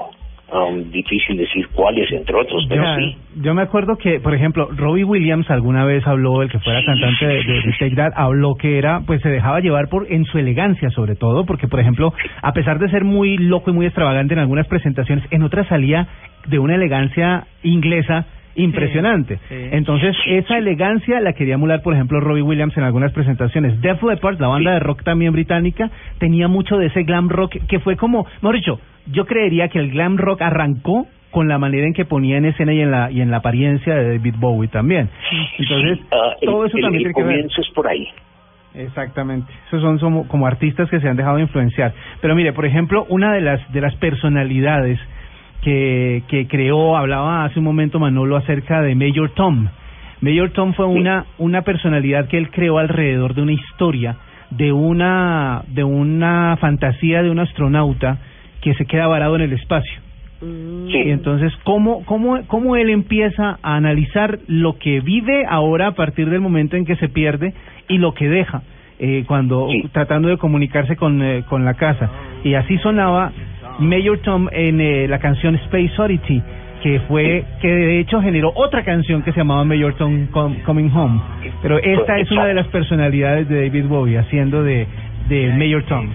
Um, 0.51 0.89
difícil 0.89 1.37
decir 1.37 1.67
cuáles, 1.73 2.11
entre 2.11 2.35
otros, 2.35 2.65
pero 2.67 2.83
Ya, 2.83 2.95
sí. 2.97 3.15
Yo 3.41 3.53
me 3.53 3.61
acuerdo 3.61 3.97
que, 3.97 4.19
por 4.19 4.33
ejemplo, 4.33 4.67
Robbie 4.75 5.03
Williams 5.03 5.49
alguna 5.51 5.85
vez 5.85 6.05
habló, 6.07 6.41
el 6.41 6.49
que 6.49 6.57
fuera 6.59 6.79
Sí, 6.79 6.85
cantante 6.87 7.27
de, 7.27 7.43
de, 7.43 7.53
de 7.61 7.75
Take 7.79 7.95
That, 7.95 8.13
habló 8.15 8.55
que 8.55 8.79
era, 8.79 9.01
pues 9.05 9.21
se 9.21 9.29
dejaba 9.29 9.59
llevar 9.59 9.89
por 9.89 10.11
en 10.11 10.25
su 10.25 10.39
elegancia 10.39 10.89
sobre 10.89 11.15
todo, 11.15 11.45
porque 11.45 11.67
por 11.67 11.79
ejemplo, 11.79 12.13
a 12.41 12.53
pesar 12.53 12.79
de 12.79 12.89
ser 12.89 13.03
muy 13.03 13.37
loco 13.37 13.69
y 13.69 13.73
muy 13.73 13.85
extravagante 13.85 14.33
en 14.33 14.39
algunas 14.39 14.67
presentaciones, 14.67 15.23
en 15.29 15.43
otras 15.43 15.67
salía 15.67 16.07
de 16.47 16.57
una 16.57 16.75
elegancia 16.75 17.45
inglesa 17.61 18.25
impresionante. 18.55 19.37
sí. 19.49 19.55
Entonces, 19.71 20.15
esa 20.27 20.57
elegancia 20.57 21.19
la 21.21 21.33
quería 21.33 21.53
emular, 21.55 21.81
por 21.81 21.93
ejemplo, 21.93 22.19
Robbie 22.19 22.41
Williams 22.41 22.75
en 22.77 22.83
algunas 22.83 23.11
presentaciones. 23.13 23.79
Def 23.81 24.01
Leppard, 24.03 24.39
la 24.39 24.47
banda 24.47 24.71
de 24.71 24.79
rock 24.79 25.03
también 25.03 25.31
británica, 25.33 25.89
tenía 26.17 26.47
mucho 26.47 26.77
de 26.77 26.87
ese 26.87 27.03
glam 27.03 27.29
rock 27.29 27.55
que 27.67 27.79
fue 27.79 27.95
como, 27.95 28.25
mejor 28.41 28.55
dicho, 28.55 28.79
yo 29.07 29.25
creería 29.25 29.69
que 29.69 29.79
el 29.79 29.91
glam 29.91 30.17
rock 30.17 30.41
arrancó 30.41 31.07
con 31.31 31.47
la 31.47 31.57
manera 31.59 31.85
en 31.85 31.93
que 31.93 32.05
ponía 32.05 32.37
en 32.37 32.45
escena 32.45 32.73
y 32.73 32.81
en 32.81 32.89
la 32.91 33.11
y 33.11 33.21
en 33.21 33.29
la 33.29 33.37
apariencia 33.37 33.93
de 33.93 34.17
David 34.17 34.33
Bowie 34.39 34.67
también. 34.67 35.09
Entonces, 35.59 35.99
Ah, 36.11 36.33
el- 36.41 36.49
todo 36.49 36.65
eso 36.65 36.77
también 36.79 36.95
el 36.95 36.99
tiene 36.99 37.13
que 37.13 37.21
ver. 37.23 37.31
comienzo 37.35 37.61
es 37.61 37.69
por 37.69 37.87
ahí. 37.87 38.07
Exactamente. 38.75 39.51
Esos 39.67 39.81
son 39.99 40.23
como 40.25 40.47
artistas 40.47 40.89
que 40.89 40.99
se 40.99 41.07
han 41.07 41.17
dejado 41.17 41.39
influenciar. 41.39 41.93
Pero 42.21 42.35
mire, 42.35 42.53
por 42.53 42.65
ejemplo, 42.65 43.05
una 43.09 43.33
de 43.33 43.41
las 43.41 43.71
de 43.71 43.81
las 43.81 43.95
personalidades 43.95 44.99
que, 45.61 46.23
que 46.27 46.47
creó, 46.47 46.97
hablaba 46.97 47.45
hace 47.45 47.59
un 47.59 47.65
momento 47.65 47.99
Manolo 47.99 48.37
acerca 48.37 48.81
de 48.81 48.95
Mayor 48.95 49.31
Tom. 49.31 49.67
Mayor 50.21 50.51
Tom 50.51 50.73
fue 50.73 50.85
una 50.85 51.25
una 51.37 51.61
personalidad 51.61 52.27
que 52.27 52.37
él 52.37 52.49
creó 52.49 52.77
alrededor 52.77 53.33
de 53.35 53.41
una 53.41 53.53
historia 53.53 54.17
de 54.49 54.71
una 54.71 55.63
de 55.67 55.83
una 55.83 56.57
fantasía 56.59 57.21
de 57.23 57.29
un 57.29 57.39
astronauta 57.39 58.17
que 58.61 58.73
se 58.73 58.85
queda 58.85 59.07
varado 59.07 59.35
en 59.35 59.41
el 59.43 59.53
espacio. 59.53 60.01
Mm. 60.41 60.87
Y 60.89 61.11
entonces, 61.11 61.53
¿cómo, 61.63 62.03
cómo, 62.05 62.39
¿cómo 62.47 62.75
él 62.75 62.89
empieza 62.89 63.59
a 63.61 63.75
analizar 63.75 64.39
lo 64.47 64.77
que 64.77 65.01
vive 65.01 65.45
ahora 65.47 65.87
a 65.87 65.91
partir 65.91 66.29
del 66.29 66.41
momento 66.41 66.75
en 66.77 66.85
que 66.85 66.95
se 66.95 67.09
pierde 67.09 67.53
y 67.87 67.97
lo 67.97 68.13
que 68.13 68.29
deja 68.29 68.61
eh, 68.99 69.23
cuando 69.27 69.67
Sí. 69.69 69.87
tratando 69.91 70.27
de 70.29 70.37
comunicarse 70.37 70.95
con, 70.95 71.21
eh, 71.21 71.43
con 71.47 71.65
la 71.65 71.73
casa? 71.75 72.09
Y 72.43 72.53
así 72.53 72.77
sonaba 72.79 73.31
Mayor 73.79 74.19
Tom 74.19 74.47
en 74.51 74.79
eh, 74.81 75.07
la 75.07 75.19
canción 75.19 75.55
Space 75.55 75.91
Oddity, 75.97 76.41
que 76.83 76.99
fue 77.07 77.43
que 77.61 77.67
de 77.67 77.99
hecho 77.99 78.21
generó 78.21 78.51
otra 78.55 78.83
canción 78.83 79.21
que 79.23 79.31
se 79.31 79.37
llamaba 79.39 79.63
Mayor 79.65 79.93
Tom 79.95 80.27
Com- 80.27 80.55
Coming 80.65 80.89
Home. 80.93 81.19
Pero 81.61 81.77
esta 81.77 82.17
es 82.19 82.31
una 82.31 82.45
de 82.45 82.53
las 82.53 82.67
personalidades 82.67 83.49
de 83.49 83.63
David 83.67 83.85
Bowie 83.87 84.17
haciendo 84.17 84.63
de, 84.63 84.85
de 85.27 85.53
Mayor 85.57 85.83
Tom. 85.83 86.07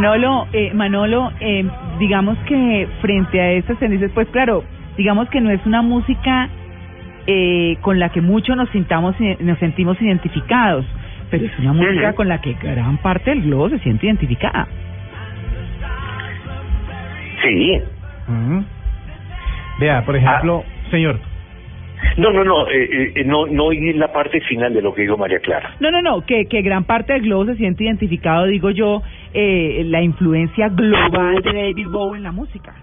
Manolo, 0.00 0.46
eh, 0.52 0.74
Manolo, 0.74 1.32
eh, 1.40 1.66
digamos 1.98 2.36
que 2.40 2.86
frente 3.00 3.40
a 3.40 3.52
estas 3.52 3.78
tendencias, 3.78 4.10
pues 4.12 4.28
claro, 4.28 4.62
digamos 4.98 5.30
que 5.30 5.40
no 5.40 5.50
es 5.50 5.64
una 5.64 5.80
música 5.80 6.50
eh, 7.26 7.78
con 7.80 7.98
la 7.98 8.10
que 8.10 8.20
muchos 8.20 8.58
nos 8.58 8.68
sintamos, 8.70 9.16
nos 9.40 9.58
sentimos 9.58 10.00
identificados, 10.02 10.84
pero 11.30 11.46
es 11.46 11.58
una 11.60 11.72
música 11.72 12.12
con 12.12 12.28
la 12.28 12.42
que 12.42 12.52
gran 12.62 12.98
parte 12.98 13.30
del 13.30 13.44
globo 13.44 13.70
se 13.70 13.78
siente 13.78 14.04
identificada. 14.04 14.68
Sí, 17.42 17.80
Ujú. 18.28 18.64
Vea, 19.80 20.04
por 20.04 20.16
ejemplo, 20.16 20.62
señor. 20.90 21.20
No, 22.16 22.30
no, 22.30 22.44
no, 22.44 22.68
eh, 22.68 23.12
eh, 23.14 23.24
no, 23.24 23.46
no 23.46 23.66
oí 23.66 23.92
la 23.92 24.12
parte 24.12 24.40
final 24.40 24.72
de 24.72 24.82
lo 24.82 24.94
que 24.94 25.02
dijo 25.02 25.16
María 25.16 25.38
Clara. 25.40 25.74
No, 25.80 25.90
no, 25.90 26.00
no, 26.00 26.24
que, 26.24 26.46
que 26.46 26.62
gran 26.62 26.84
parte 26.84 27.12
del 27.12 27.22
globo 27.22 27.46
se 27.46 27.56
siente 27.56 27.84
identificado, 27.84 28.46
digo 28.46 28.70
yo, 28.70 29.02
eh, 29.34 29.82
la 29.86 30.02
influencia 30.02 30.68
global 30.68 31.42
de 31.42 31.52
David 31.52 31.88
Bowie 31.88 32.18
en 32.18 32.22
la 32.22 32.32
música. 32.32 32.74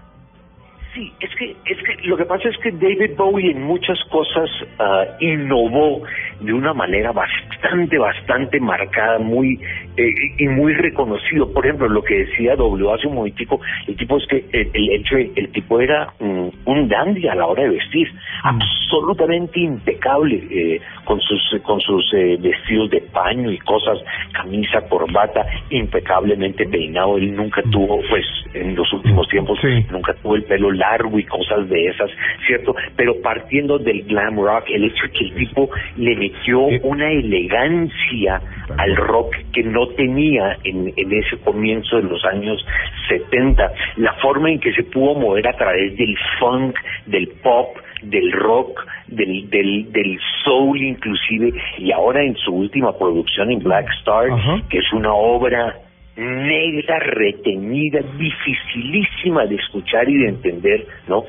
Sí, 0.94 1.12
es 1.18 1.34
que, 1.34 1.50
es 1.50 1.78
que 1.82 2.06
lo 2.06 2.16
que 2.16 2.24
pasa 2.24 2.48
es 2.48 2.56
que 2.58 2.70
David 2.70 3.16
Bowie 3.16 3.50
en 3.50 3.62
muchas 3.62 3.98
cosas 4.10 4.48
ah, 4.78 5.04
innovó 5.18 6.02
de 6.40 6.52
una 6.52 6.72
manera 6.72 7.10
bastante, 7.10 7.98
bastante 7.98 8.60
marcada, 8.60 9.18
muy 9.18 9.58
eh, 9.96 10.12
y 10.38 10.48
muy 10.48 10.74
reconocido. 10.74 11.52
Por 11.52 11.66
ejemplo, 11.66 11.88
lo 11.88 12.02
que 12.02 12.26
decía 12.26 12.56
W 12.56 12.92
hace 12.92 13.06
un 13.06 13.16
momentico, 13.16 13.60
el 13.86 13.96
tipo 13.96 14.16
es 14.18 14.26
que 14.26 14.44
el, 14.52 14.70
el 14.72 14.90
hecho, 14.90 15.16
el 15.16 15.48
tipo 15.52 15.80
era 15.80 16.12
un, 16.20 16.52
un 16.64 16.88
dandy 16.88 17.28
a 17.28 17.34
la 17.34 17.46
hora 17.46 17.62
de 17.64 17.70
vestir, 17.70 18.08
absolutamente 18.42 19.60
impecable 19.60 20.36
eh, 20.50 20.80
con 21.04 21.20
sus 21.20 21.60
con 21.62 21.80
sus 21.80 22.12
eh, 22.14 22.36
vestidos 22.40 22.90
de 22.90 23.00
paño 23.00 23.50
y 23.50 23.58
cosas, 23.58 23.98
camisa, 24.32 24.80
corbata, 24.88 25.46
impecablemente 25.70 26.66
peinado. 26.66 27.16
Él 27.16 27.34
nunca 27.34 27.62
tuvo, 27.70 28.00
pues, 28.08 28.24
en 28.54 28.74
los 28.74 28.92
últimos 28.92 29.28
tiempos, 29.28 29.58
nunca 29.90 30.14
tuvo 30.14 30.36
el 30.36 30.44
pelo 30.44 30.70
largo 30.72 31.18
y 31.18 31.24
cosas 31.24 31.68
de 31.68 31.86
esas, 31.88 32.10
¿cierto? 32.46 32.74
Pero 32.96 33.14
partiendo 33.22 33.78
del 33.78 34.02
glam 34.04 34.36
rock, 34.36 34.64
el 34.68 34.84
hecho 34.84 35.04
de 35.04 35.10
que 35.10 35.24
el 35.24 35.34
tipo 35.34 35.70
le 35.96 36.16
metió 36.16 36.60
una 36.60 37.10
elegancia 37.10 38.40
al 38.78 38.96
rock 38.96 39.34
que 39.52 39.62
no 39.62 39.83
tenía 39.88 40.58
en, 40.64 40.92
en 40.96 41.12
ese 41.12 41.38
comienzo 41.38 41.96
de 41.96 42.02
los 42.04 42.24
años 42.24 42.64
70, 43.08 43.72
la 43.96 44.12
forma 44.14 44.50
en 44.50 44.60
que 44.60 44.72
se 44.72 44.84
pudo 44.84 45.14
mover 45.14 45.46
a 45.48 45.56
través 45.56 45.96
del 45.96 46.16
funk, 46.38 46.76
del 47.06 47.28
pop, 47.42 47.76
del 48.02 48.32
rock, 48.32 48.86
del, 49.08 49.48
del, 49.50 49.92
del 49.92 50.18
soul 50.44 50.82
inclusive, 50.82 51.52
y 51.78 51.92
ahora 51.92 52.22
en 52.22 52.36
su 52.36 52.52
última 52.52 52.96
producción 52.96 53.50
en 53.50 53.60
Black 53.60 53.88
Star, 54.00 54.28
que 54.68 54.78
es 54.78 54.92
una 54.92 55.12
obra 55.12 55.74
negra, 56.16 56.98
retenida, 57.00 58.00
dificilísima 58.16 59.46
de 59.46 59.56
escuchar 59.56 60.08
y 60.08 60.18
de 60.18 60.28
entender, 60.28 60.86
¿no? 61.08 61.24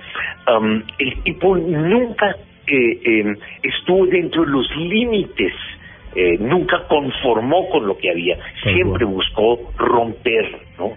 Um, 0.48 0.84
el 1.00 1.24
tipo 1.24 1.58
nunca 1.58 2.36
eh, 2.68 3.00
eh, 3.04 3.36
estuvo 3.64 4.06
dentro 4.06 4.44
de 4.44 4.52
los 4.52 4.76
límites, 4.76 5.54
eh, 6.16 6.38
nunca 6.40 6.88
conformó 6.88 7.70
con 7.70 7.86
lo 7.88 7.98
que 7.98 8.10
había, 8.10 8.38
siempre 8.64 9.06
buscó 9.06 9.72
romper, 9.78 10.46
¿no? 10.78 10.92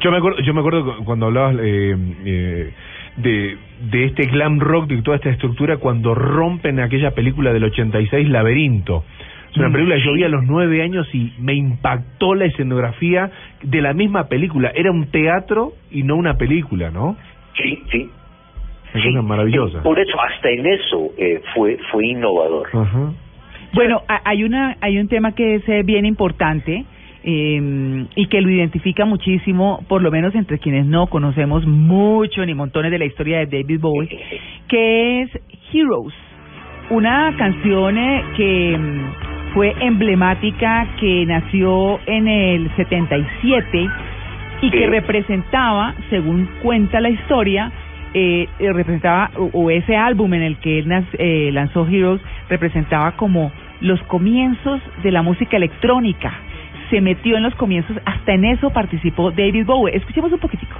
Yo 0.00 0.10
me 0.10 0.18
acuerdo, 0.18 0.40
yo 0.40 0.54
me 0.54 0.60
acuerdo 0.60 0.96
cuando 1.04 1.26
hablabas 1.26 1.56
eh, 1.60 1.96
eh, 2.24 2.72
de, 3.16 3.56
de 3.90 4.04
este 4.04 4.26
glam 4.26 4.60
rock, 4.60 4.88
de 4.88 5.02
toda 5.02 5.16
esta 5.16 5.30
estructura, 5.30 5.78
cuando 5.78 6.14
rompen 6.14 6.80
aquella 6.80 7.12
película 7.12 7.52
del 7.52 7.64
86, 7.64 8.28
Laberinto. 8.28 9.04
Es 9.50 9.56
una 9.56 9.68
Mm, 9.68 9.72
película 9.72 9.96
que 9.96 10.02
yo 10.04 10.12
vi 10.12 10.24
a 10.24 10.28
los 10.28 10.44
nueve 10.44 10.82
años 10.82 11.08
y 11.14 11.32
me 11.38 11.54
impactó 11.54 12.34
la 12.34 12.44
escenografía 12.44 13.30
de 13.62 13.80
la 13.80 13.94
misma 13.94 14.28
película. 14.28 14.70
Era 14.74 14.90
un 14.90 15.10
teatro 15.10 15.72
y 15.90 16.02
no 16.02 16.16
una 16.16 16.34
película, 16.34 16.90
¿no? 16.90 17.16
Sí, 17.56 17.82
sí. 17.90 18.10
Es 18.94 19.04
una 19.06 19.22
maravillosa. 19.22 19.82
Por 19.82 19.98
eso, 19.98 20.16
hasta 20.20 20.50
en 20.50 20.66
eso 20.66 21.10
eh, 21.18 21.40
fue 21.54 21.78
fue 21.90 22.06
innovador. 22.06 22.68
Ajá. 22.72 23.12
Bueno, 23.72 24.02
ha- 24.08 24.22
hay 24.24 24.44
una 24.44 24.76
hay 24.80 24.98
un 24.98 25.08
tema 25.08 25.32
que 25.32 25.56
es 25.56 25.68
eh, 25.68 25.82
bien 25.84 26.06
importante 26.06 26.84
eh, 27.24 28.06
y 28.14 28.26
que 28.26 28.40
lo 28.40 28.50
identifica 28.50 29.04
muchísimo, 29.04 29.84
por 29.88 30.02
lo 30.02 30.10
menos 30.10 30.34
entre 30.34 30.58
quienes 30.58 30.86
no 30.86 31.06
conocemos 31.08 31.66
mucho 31.66 32.44
ni 32.46 32.54
montones 32.54 32.90
de 32.90 32.98
la 32.98 33.04
historia 33.04 33.38
de 33.38 33.46
David 33.46 33.80
Bowie, 33.80 34.08
que 34.68 35.22
es 35.22 35.30
Heroes, 35.72 36.14
una 36.90 37.34
canción 37.36 37.98
eh, 37.98 38.22
que 38.36 38.78
mm, 38.78 39.52
fue 39.54 39.74
emblemática, 39.80 40.86
que 40.98 41.26
nació 41.26 42.00
en 42.06 42.28
el 42.28 42.70
77 42.76 43.88
y 44.62 44.70
que 44.70 44.86
representaba, 44.86 45.94
según 46.10 46.48
cuenta 46.62 47.00
la 47.00 47.10
historia, 47.10 47.70
eh, 48.20 48.48
eh, 48.58 48.72
representaba, 48.72 49.30
o, 49.36 49.70
ese 49.70 49.94
álbum 49.94 50.34
en 50.34 50.42
el 50.42 50.56
que 50.58 50.80
él 50.80 50.90
eh, 51.18 51.50
lanzó 51.52 51.86
Heroes, 51.86 52.20
representaba 52.48 53.12
como 53.12 53.52
los 53.80 54.02
comienzos 54.04 54.80
de 55.04 55.12
la 55.12 55.22
música 55.22 55.56
electrónica. 55.56 56.32
Se 56.90 57.00
metió 57.00 57.36
en 57.36 57.44
los 57.44 57.54
comienzos, 57.54 57.96
hasta 58.04 58.32
en 58.32 58.44
eso 58.46 58.70
participó 58.70 59.30
David 59.30 59.66
Bowie. 59.66 59.96
Escuchemos 59.96 60.32
un 60.32 60.40
poquitico. 60.40 60.74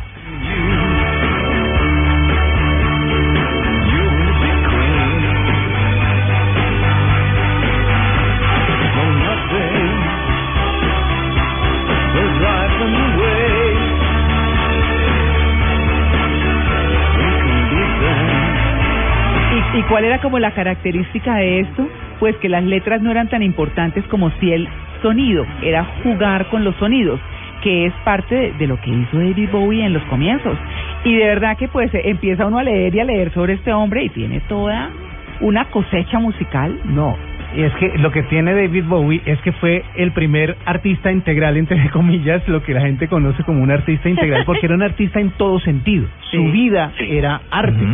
Cuál 19.99 20.05
era 20.05 20.20
como 20.20 20.38
la 20.38 20.53
característica 20.53 21.34
de 21.34 21.59
esto? 21.59 21.88
Pues 22.20 22.36
que 22.36 22.49
las 22.49 22.62
letras 22.62 23.03
no 23.03 23.11
eran 23.11 23.28
tan 23.28 23.42
importantes 23.42 24.05
como 24.05 24.30
si 24.38 24.53
el 24.53 24.68
sonido, 25.03 25.44
era 25.61 25.84
jugar 26.05 26.49
con 26.51 26.62
los 26.62 26.76
sonidos, 26.76 27.18
que 27.64 27.86
es 27.86 27.92
parte 28.05 28.53
de, 28.57 28.66
lo 28.68 28.80
que 28.80 28.90
hizo 28.90 29.18
David 29.18 29.49
Bowie 29.51 29.84
en 29.84 29.94
los 29.94 30.05
comienzos. 30.05 30.57
Y 31.03 31.16
de 31.16 31.24
verdad 31.24 31.57
que 31.57 31.66
pues 31.66 31.90
empieza 31.94 32.46
uno 32.46 32.61
a 32.61 32.62
leer 32.62 32.94
y 32.94 33.01
a 33.01 33.05
leer 33.05 33.34
sobre 33.34 33.55
este 33.55 33.72
hombre 33.72 34.05
y 34.05 34.11
tiene 34.11 34.38
toda 34.42 34.90
una 35.40 35.64
cosecha 35.64 36.20
musical. 36.20 36.78
No, 36.84 37.16
y 37.57 37.62
es 37.62 37.72
que 37.76 37.96
lo 37.99 38.11
que 38.12 38.22
tiene 38.24 38.55
David 38.55 38.84
Bowie 38.86 39.22
es 39.24 39.40
que 39.40 39.53
fue 39.53 39.82
el 39.96 40.12
primer 40.12 40.57
artista 40.66 41.11
integral, 41.11 41.57
entre 41.57 41.88
comillas, 41.90 42.46
lo 42.49 42.62
que 42.62 42.74
la 42.74 42.80
gente 42.82 43.09
conoce 43.09 43.42
como 43.44 43.62
un 43.62 43.70
artista 43.70 44.09
integral, 44.09 44.44
porque 44.44 44.66
era 44.66 44.74
un 44.74 44.82
artista 44.82 45.18
en 45.20 45.30
todo 45.32 45.59
sentido. 45.61 46.07
Su 46.30 46.44
vida 46.53 46.92
era 46.99 47.40
arte, 47.51 47.86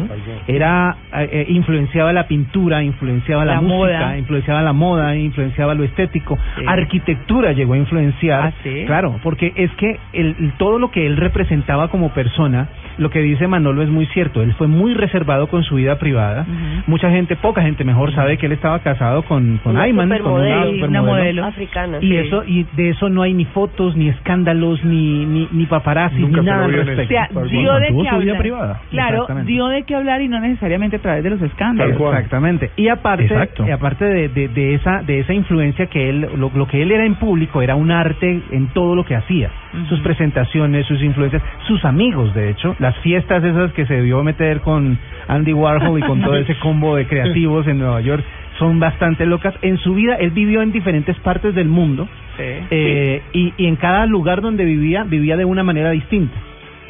era 0.48 0.96
eh, 1.14 1.28
eh, 1.30 1.46
influenciaba 1.50 2.12
la 2.12 2.26
pintura, 2.26 2.82
influenciaba 2.82 3.44
la, 3.44 3.54
La 3.54 3.60
música, 3.60 3.76
moda. 4.00 4.18
influenciaba 4.18 4.62
la 4.62 4.72
moda, 4.72 5.16
influenciaba 5.16 5.74
lo 5.74 5.84
estético, 5.84 6.36
Sí. 6.56 6.64
arquitectura 6.66 7.52
llegó 7.52 7.74
a 7.74 7.78
influenciar, 7.78 8.44
Ah, 8.46 8.52
claro, 8.86 9.20
porque 9.22 9.52
es 9.56 9.70
que 9.72 9.98
el, 10.12 10.34
el- 10.40 10.52
todo 10.58 10.78
lo 10.78 10.90
que 10.90 11.06
él 11.06 11.16
representaba 11.16 11.88
como 11.88 12.10
persona, 12.12 12.68
lo 12.98 13.10
que 13.10 13.20
dice 13.20 13.46
Manolo 13.46 13.82
es 13.82 13.88
muy 13.88 14.06
cierto, 14.06 14.42
él 14.42 14.52
fue 14.54 14.66
muy 14.66 14.94
reservado 14.94 15.46
con 15.48 15.62
su 15.62 15.76
vida 15.76 15.98
privada, 15.98 16.44
mucha 16.86 17.10
gente, 17.10 17.36
poca 17.36 17.62
gente 17.62 17.84
mejor 17.84 18.12
sabe 18.14 18.36
que 18.36 18.46
él 18.46 18.52
estaba 18.52 18.80
casado 18.80 19.22
con, 19.22 19.43
con 19.62 19.72
Una 19.72 19.82
Ayman, 19.82 20.08
con 20.08 20.18
supermodelo, 20.18 20.70
una 20.70 20.86
una 20.88 21.02
modelo. 21.02 21.44
africana. 21.44 21.98
Y 22.00 22.08
Sí. 22.08 22.16
eso 22.16 22.44
y 22.46 22.66
de 22.76 22.90
eso 22.90 23.08
no 23.08 23.22
hay 23.22 23.34
ni 23.34 23.44
fotos, 23.46 23.96
ni 23.96 24.08
escándalos, 24.08 24.84
ni 24.84 25.24
ni, 25.26 25.48
ni 25.52 25.66
paparazzi, 25.66 26.18
Nunca 26.18 26.40
ni 26.40 26.44
se 26.46 26.50
nada 26.50 26.64
al 26.64 26.74
O 26.80 26.84
sea, 27.06 27.28
dio 27.50 27.74
de 27.74 27.88
qué 28.02 28.08
hablar. 28.08 28.38
privada. 28.38 28.80
Claro, 28.90 29.26
dio 29.44 29.68
de 29.68 29.82
qué 29.84 29.94
hablar 29.94 30.22
y 30.22 30.28
no 30.28 30.40
necesariamente 30.40 30.96
a 30.96 31.00
través 31.00 31.22
de 31.24 31.30
los 31.30 31.42
escándalos. 31.42 32.00
Exactamente. 32.00 32.70
Y 32.76 32.88
aparte, 32.88 33.24
Exacto. 33.24 33.66
y 33.66 33.70
aparte 33.70 34.04
de, 34.04 34.28
de, 34.28 34.48
de 34.48 34.74
esa 34.74 35.02
de 35.02 35.20
esa 35.20 35.32
influencia 35.34 35.86
que 35.86 36.08
él 36.10 36.28
lo, 36.36 36.50
lo 36.54 36.66
que 36.66 36.82
él 36.82 36.90
era 36.92 37.04
en 37.04 37.14
público 37.16 37.62
era 37.62 37.74
un 37.76 37.90
arte 37.90 38.40
en 38.50 38.68
todo 38.68 38.94
lo 38.94 39.04
que 39.04 39.14
hacía. 39.16 39.50
Sus 39.88 40.00
presentaciones, 40.00 40.86
sus 40.86 41.02
influencias, 41.02 41.42
sus 41.66 41.84
amigos, 41.84 42.32
de 42.34 42.50
hecho, 42.50 42.76
las 42.78 42.96
fiestas 42.98 43.42
esas 43.42 43.72
que 43.72 43.86
se 43.86 43.94
debió 43.94 44.22
meter 44.22 44.60
con 44.60 44.96
Andy 45.28 45.52
Warhol 45.52 45.98
y 45.98 46.02
con 46.02 46.20
todo 46.22 46.36
ese 46.44 46.54
combo 46.60 46.96
de 46.96 47.06
creativos 47.06 47.66
en 47.66 47.78
Nueva 47.78 48.00
York 48.00 48.22
son 48.58 48.80
bastante 48.80 49.26
locas. 49.26 49.54
En 49.62 49.78
su 49.78 49.94
vida 49.94 50.16
él 50.16 50.30
vivió 50.30 50.62
en 50.62 50.72
diferentes 50.72 51.18
partes 51.20 51.54
del 51.54 51.68
mundo 51.68 52.08
eh, 52.38 53.22
y, 53.32 53.52
y 53.56 53.66
en 53.66 53.76
cada 53.76 54.06
lugar 54.06 54.40
donde 54.40 54.64
vivía 54.64 55.04
vivía 55.04 55.36
de 55.36 55.44
una 55.44 55.62
manera 55.62 55.90
distinta. 55.90 56.34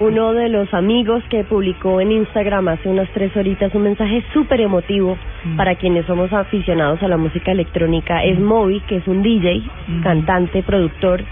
Uno 0.00 0.32
de 0.32 0.48
los 0.48 0.74
amigos 0.74 1.22
que 1.30 1.44
publicó 1.44 2.00
en 2.00 2.10
Instagram 2.10 2.66
hace 2.66 2.88
unas 2.88 3.08
tres 3.10 3.34
horitas 3.36 3.72
un 3.76 3.82
mensaje 3.82 4.24
súper 4.32 4.60
emotivo 4.60 5.16
para 5.56 5.76
quienes 5.76 6.04
somos 6.06 6.32
aficionados 6.32 7.00
a 7.04 7.08
la 7.08 7.16
música 7.16 7.52
electrónica 7.52 8.24
es 8.24 8.40
Moby, 8.40 8.80
que 8.88 8.96
es 8.96 9.06
un 9.06 9.22
DJ, 9.22 9.62
cantante, 10.02 10.64
productor, 10.64 11.22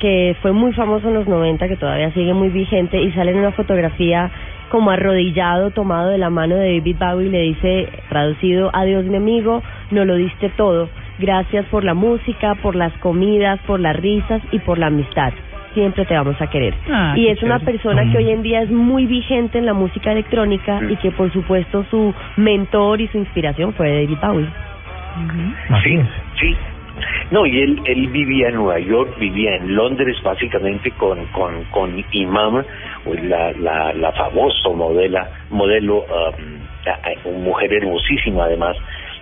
que 0.00 0.34
fue 0.40 0.52
muy 0.52 0.72
famoso 0.72 1.08
en 1.08 1.14
los 1.14 1.28
90, 1.28 1.68
que 1.68 1.76
todavía 1.76 2.10
sigue 2.12 2.32
muy 2.32 2.48
vigente 2.48 2.98
y 3.02 3.12
sale 3.12 3.32
en 3.32 3.38
una 3.38 3.52
fotografía 3.52 4.30
como 4.70 4.90
arrodillado, 4.90 5.70
tomado 5.70 6.10
de 6.10 6.18
la 6.18 6.30
mano 6.30 6.56
de 6.56 6.78
David 6.78 6.96
Bowie 6.98 7.26
y 7.26 7.30
le 7.30 7.42
dice, 7.42 7.88
traducido, 8.08 8.70
adiós 8.72 9.04
mi 9.04 9.16
amigo, 9.16 9.62
no 9.90 10.04
lo 10.04 10.16
diste 10.16 10.48
todo, 10.50 10.88
gracias 11.18 11.66
por 11.66 11.84
la 11.84 11.94
música, 11.94 12.54
por 12.56 12.74
las 12.74 12.92
comidas, 12.98 13.60
por 13.66 13.80
las 13.80 13.96
risas 13.96 14.42
y 14.52 14.58
por 14.60 14.78
la 14.78 14.86
amistad. 14.86 15.32
Siempre 15.74 16.06
te 16.06 16.14
vamos 16.14 16.40
a 16.40 16.46
querer. 16.46 16.74
Ah, 16.90 17.12
y 17.16 17.28
es 17.28 17.42
una 17.42 17.58
persona 17.58 18.10
que 18.10 18.16
hoy 18.16 18.30
en 18.30 18.42
día 18.42 18.62
es 18.62 18.70
muy 18.70 19.04
vigente 19.04 19.58
en 19.58 19.66
la 19.66 19.74
música 19.74 20.10
electrónica 20.10 20.80
y 20.88 20.96
que 20.96 21.10
por 21.10 21.30
supuesto 21.32 21.84
su 21.90 22.14
mentor 22.38 23.02
y 23.02 23.08
su 23.08 23.18
inspiración 23.18 23.74
fue 23.74 23.90
David 23.90 24.18
Bowie. 24.22 24.48
Sí, 25.82 26.00
sí. 26.40 26.56
No, 27.30 27.44
y 27.44 27.60
él, 27.60 27.80
él 27.84 28.08
vivía 28.08 28.48
en 28.48 28.56
Nueva 28.56 28.78
York, 28.78 29.18
vivía 29.18 29.56
en 29.56 29.74
Londres 29.74 30.16
básicamente 30.22 30.90
con, 30.92 31.26
con, 31.26 31.64
con 31.64 32.04
Imam, 32.12 32.62
pues 33.06 33.22
la, 33.24 33.52
la, 33.52 33.92
la 33.94 34.12
famoso 34.12 34.74
modela, 34.74 35.30
modelo, 35.50 36.04
um, 36.04 37.44
mujer 37.44 37.72
hermosísima 37.72 38.44
además, 38.44 38.76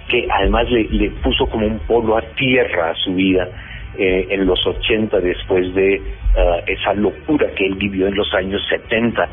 que 0.08 0.26
además 0.30 0.70
le, 0.70 0.84
le 0.84 1.10
puso 1.10 1.46
como 1.46 1.66
un 1.66 1.78
polo 1.80 2.16
a 2.16 2.22
tierra 2.34 2.90
a 2.90 2.94
su 2.94 3.14
vida 3.14 3.48
eh, 3.96 4.26
en 4.30 4.46
los 4.46 4.66
80 4.66 5.20
después 5.20 5.72
de 5.74 6.02
ah, 6.36 6.60
esa 6.66 6.94
locura 6.94 7.46
que 7.54 7.66
él 7.66 7.74
vivió 7.76 8.08
en 8.08 8.16
los 8.16 8.32
años 8.34 8.60
70. 8.68 9.28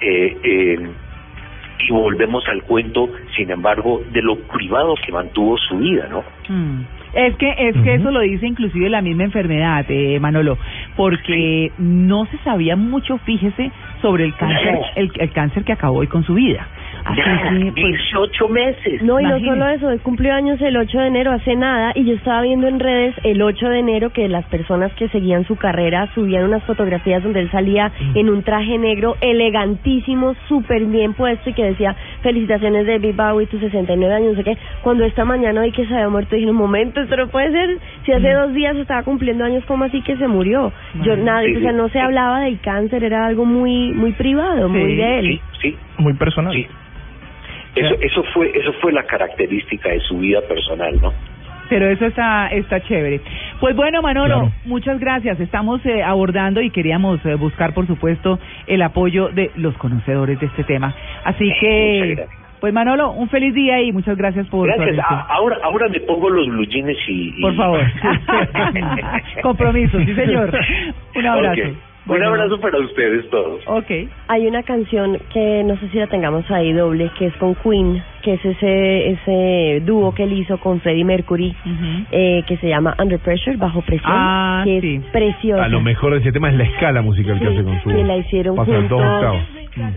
Eh, 0.00 0.36
eh, 0.44 0.90
y 1.78 1.92
volvemos 1.92 2.46
al 2.48 2.62
cuento, 2.62 3.08
sin 3.36 3.50
embargo, 3.50 4.02
de 4.12 4.22
lo 4.22 4.36
privado 4.36 4.94
que 5.04 5.12
mantuvo 5.12 5.56
su 5.58 5.78
vida, 5.78 6.08
¿no? 6.08 6.24
Mm. 6.48 6.84
Es 7.16 7.34
que 7.36 7.50
es 7.58 7.74
que 7.78 7.94
eso 7.94 8.10
lo 8.10 8.20
dice 8.20 8.46
inclusive 8.46 8.90
la 8.90 9.00
misma 9.00 9.24
enfermedad, 9.24 9.86
eh, 9.88 10.20
Manolo, 10.20 10.58
porque 10.96 11.72
no 11.78 12.26
se 12.26 12.36
sabía 12.44 12.76
mucho, 12.76 13.16
fíjese, 13.18 13.72
sobre 14.02 14.24
el 14.24 14.34
cáncer, 14.34 14.78
el, 14.96 15.10
el 15.18 15.32
cáncer 15.32 15.64
que 15.64 15.72
acabó 15.72 16.00
hoy 16.00 16.08
con 16.08 16.24
su 16.24 16.34
vida. 16.34 16.68
Así 17.06 17.18
Ya, 17.18 17.50
que, 17.50 17.72
pues, 17.72 17.92
18 18.10 18.48
meses. 18.48 19.02
No, 19.02 19.20
y 19.20 19.24
no 19.24 19.38
solo 19.38 19.68
eso, 19.68 19.90
él 19.90 20.00
cumplió 20.00 20.34
años 20.34 20.60
el 20.60 20.76
8 20.76 20.98
de 20.98 21.06
enero, 21.06 21.30
hace 21.30 21.54
nada, 21.54 21.92
y 21.94 22.04
yo 22.04 22.14
estaba 22.14 22.42
viendo 22.42 22.66
en 22.66 22.80
redes 22.80 23.14
el 23.22 23.40
8 23.40 23.68
de 23.68 23.78
enero 23.78 24.10
que 24.10 24.28
las 24.28 24.44
personas 24.46 24.92
que 24.94 25.08
seguían 25.08 25.44
su 25.46 25.54
carrera 25.56 26.08
subían 26.14 26.44
unas 26.44 26.64
fotografías 26.64 27.22
donde 27.22 27.40
él 27.40 27.50
salía 27.50 27.92
en 28.14 28.28
un 28.28 28.42
traje 28.42 28.76
negro 28.78 29.16
elegantísimo, 29.20 30.34
súper 30.48 30.84
bien 30.86 31.14
puesto, 31.14 31.50
y 31.50 31.52
que 31.52 31.64
decía, 31.64 31.94
felicitaciones 32.22 32.86
David 32.86 33.14
Bowie, 33.14 33.46
tus 33.46 33.60
69 33.60 34.12
años, 34.14 34.30
no 34.30 34.36
sé 34.36 34.44
qué. 34.44 34.58
Cuando 34.82 35.04
esta 35.04 35.24
mañana 35.24 35.62
vi 35.62 35.70
que 35.70 35.86
se 35.86 35.94
había 35.94 36.08
muerto, 36.08 36.34
dije, 36.34 36.50
un 36.50 36.56
momento, 36.56 37.00
esto 37.00 37.16
no 37.16 37.28
puede 37.28 37.52
ser, 37.52 37.78
si 38.04 38.12
hace 38.12 38.32
dos 38.32 38.52
días 38.52 38.76
estaba 38.76 39.04
cumpliendo 39.04 39.44
años, 39.44 39.64
¿cómo 39.66 39.84
así 39.84 40.02
que 40.02 40.16
se 40.16 40.26
murió? 40.26 40.72
Yo, 41.02 41.16
nada, 41.16 41.42
Sí, 41.46 41.54
o 41.54 41.60
sea, 41.60 41.72
no 41.72 41.88
se 41.90 42.00
hablaba 42.00 42.40
del 42.40 42.58
cáncer, 42.60 43.04
era 43.04 43.26
algo 43.26 43.44
muy, 43.44 43.92
muy 43.92 44.12
privado, 44.12 44.68
muy 44.68 44.96
de 44.96 45.18
él. 45.20 45.40
Sí, 45.60 45.70
sí, 45.70 45.76
Muy 45.98 46.14
personal. 46.14 46.52
sí. 46.52 46.66
Eso, 47.76 47.94
eso 48.00 48.22
fue 48.34 48.50
eso 48.54 48.72
fue 48.80 48.92
la 48.92 49.04
característica 49.04 49.90
de 49.90 50.00
su 50.00 50.18
vida 50.18 50.40
personal, 50.48 50.98
¿no? 51.00 51.12
pero 51.68 51.88
eso 51.88 52.06
está 52.06 52.46
está 52.48 52.80
chévere. 52.80 53.20
Pues 53.58 53.74
bueno, 53.74 54.00
Manolo, 54.00 54.34
Claro. 54.34 54.52
muchas 54.66 55.00
gracias. 55.00 55.40
Estamos 55.40 55.84
eh, 55.84 56.00
abordando 56.02 56.60
y 56.60 56.70
queríamos 56.70 57.18
eh, 57.26 57.34
buscar, 57.34 57.74
por 57.74 57.86
supuesto, 57.88 58.38
el 58.68 58.82
apoyo 58.82 59.30
de 59.30 59.50
los 59.56 59.76
conocedores 59.78 60.38
de 60.38 60.46
este 60.46 60.62
tema. 60.62 60.94
Así 61.24 61.52
que, 61.60 62.24
pues 62.60 62.72
Manolo, 62.72 63.10
un 63.10 63.28
feliz 63.28 63.52
día 63.52 63.82
y 63.82 63.90
muchas 63.90 64.16
gracias 64.16 64.46
por 64.46 64.68
Gracias. 64.68 64.98
A- 65.00 65.26
ahora 65.34 65.56
ahora 65.64 65.88
me 65.88 65.98
pongo 66.00 66.30
los 66.30 66.46
blue 66.46 66.66
jeans 66.66 66.96
y, 67.08 67.34
y- 67.36 67.42
Por 67.42 67.56
favor. 67.56 67.80
Compromiso, 69.42 69.98
sí, 69.98 70.14
señor. 70.14 70.56
Un 71.16 71.26
abrazo. 71.26 71.62
Bueno. 72.06 72.28
Un 72.28 72.34
abrazo 72.34 72.60
para 72.60 72.78
ustedes 72.78 73.28
todos. 73.30 73.60
Ok. 73.66 73.90
Hay 74.28 74.46
una 74.46 74.62
canción 74.62 75.18
que 75.32 75.64
no 75.64 75.76
sé 75.78 75.88
si 75.88 75.98
la 75.98 76.06
tengamos 76.06 76.48
ahí 76.50 76.72
doble, 76.72 77.10
que 77.18 77.26
es 77.26 77.34
con 77.34 77.54
Queen, 77.56 78.00
que 78.22 78.34
es 78.34 78.44
ese 78.44 79.10
ese 79.10 79.82
dúo 79.84 80.14
que 80.14 80.22
él 80.22 80.32
hizo 80.34 80.58
con 80.58 80.80
Freddie 80.80 81.04
Mercury, 81.04 81.50
Ujú. 81.64 82.06
eh, 82.12 82.42
que 82.46 82.56
se 82.58 82.68
llama 82.68 82.94
Under 83.00 83.18
Pressure, 83.18 83.56
bajo 83.56 83.82
presión, 83.82 84.12
Ah, 84.14 84.62
que 84.64 84.80
sí. 84.80 84.94
es 84.96 85.04
preciosa. 85.10 85.64
A 85.64 85.68
lo 85.68 85.80
mejor 85.80 86.12
de 86.14 86.20
ese 86.20 86.30
tema 86.32 86.48
es 86.50 86.54
la 86.56 86.64
escala 86.64 87.02
musical 87.02 87.38
que 87.40 87.46
Sí, 87.46 87.52
hace 87.54 87.64
con 87.64 87.80
su 87.82 87.88
que 87.90 88.04
la 88.04 88.16
hicieron 88.16 88.54
pasa 88.56 88.70
dos 88.72 88.80
juntos. 88.80 89.02
octavos. 89.02 89.42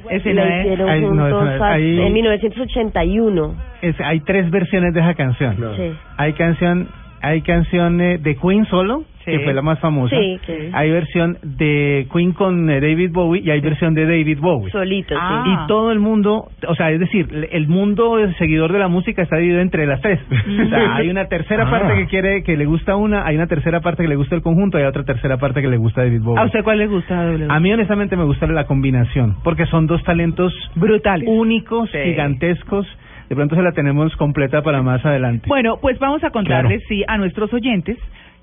Ese 0.09 0.33
no 0.33 0.43
la 0.45 0.59
hicieron 0.61 0.87
no, 1.15 1.23
juntos 1.29 1.53
esa- 1.55 1.65
a- 1.67 1.73
ahí- 1.75 2.01
en 2.01 2.11
1981. 2.13 3.55
Es- 3.81 4.01
hay 4.01 4.19
tres 4.21 4.49
versiones 4.49 4.93
de 4.93 4.99
esa 4.99 5.13
canción. 5.13 5.55
Sí. 5.77 5.91
Hay 6.17 6.33
canción, 6.33 6.87
hay 7.21 7.41
canción 7.41 7.99
eh, 8.01 8.17
de 8.17 8.35
Queen 8.35 8.65
solo, 8.65 9.03
Sí. 9.25 9.31
que 9.31 9.39
fue 9.43 9.53
la 9.53 9.61
más 9.61 9.79
famosa. 9.79 10.15
Sí, 10.17 10.39
que- 10.45 10.69
Hay 10.73 10.89
versión 10.91 11.37
de 11.43 12.07
Queen 12.11 12.31
con 12.31 12.69
eh, 12.69 12.79
David 12.79 13.11
Bowie 13.11 13.41
y 13.43 13.51
hay 13.51 13.59
versión 13.59 13.93
de 13.93 14.05
David 14.05 14.39
Bowie. 14.39 14.71
Solito, 14.71 15.13
Ah. 15.19 15.43
sí. 15.45 15.51
Y 15.51 15.67
todo 15.67 15.91
el 15.91 15.99
mundo, 15.99 16.47
o 16.67 16.75
sea, 16.75 16.89
es 16.91 16.99
decir, 17.01 17.27
el 17.51 17.67
mundo 17.67 18.15
seguidor 18.37 18.71
de 18.71 18.79
la 18.79 18.87
música 18.87 19.21
está 19.21 19.35
dividido 19.35 19.59
entre 19.61 19.85
las 19.85 20.01
tres. 20.01 20.19
O 20.65 20.69
sea, 20.69 20.95
hay 20.95 21.09
una 21.09 21.25
tercera 21.25 21.67
Ah. 21.67 21.69
parte 21.69 21.95
que 21.95 22.05
quiere, 22.07 22.43
que 22.43 22.55
le 22.57 22.65
gusta 22.65 22.95
una, 22.95 23.25
hay 23.25 23.35
una 23.35 23.47
tercera 23.47 23.81
parte 23.81 24.03
que 24.03 24.09
le 24.09 24.15
gusta 24.15 24.35
el 24.35 24.41
conjunto, 24.41 24.77
hay 24.77 24.85
otra 24.85 25.03
tercera 25.03 25.37
parte 25.37 25.61
que 25.61 25.67
le 25.67 25.77
gusta 25.77 26.01
David 26.01 26.21
Bowie. 26.23 26.41
¿A 26.41 26.45
usted 26.45 26.63
cuál 26.63 26.79
le 26.79 26.87
gusta, 26.87 27.23
W? 27.25 27.45
A 27.49 27.59
mí 27.59 27.71
honestamente 27.73 28.15
me 28.15 28.23
gusta 28.23 28.47
la 28.47 28.65
combinación, 28.65 29.35
porque 29.43 29.65
son 29.67 29.85
dos 29.85 30.01
talentos 30.03 30.53
Brutales. 30.75 31.27
únicos, 31.29 31.89
Sí. 31.91 31.97
gigantescos. 32.03 32.87
De 33.29 33.35
pronto 33.35 33.55
se 33.55 33.61
la 33.61 33.71
tenemos 33.71 34.15
completa 34.15 34.61
para 34.63 34.81
más 34.81 35.05
adelante. 35.05 35.45
Bueno, 35.47 35.77
pues 35.79 35.99
vamos 35.99 36.23
a 36.23 36.31
contarles, 36.31 36.83
sí, 36.87 37.03
a 37.07 37.17
nuestros 37.17 37.53
oyentes 37.53 37.97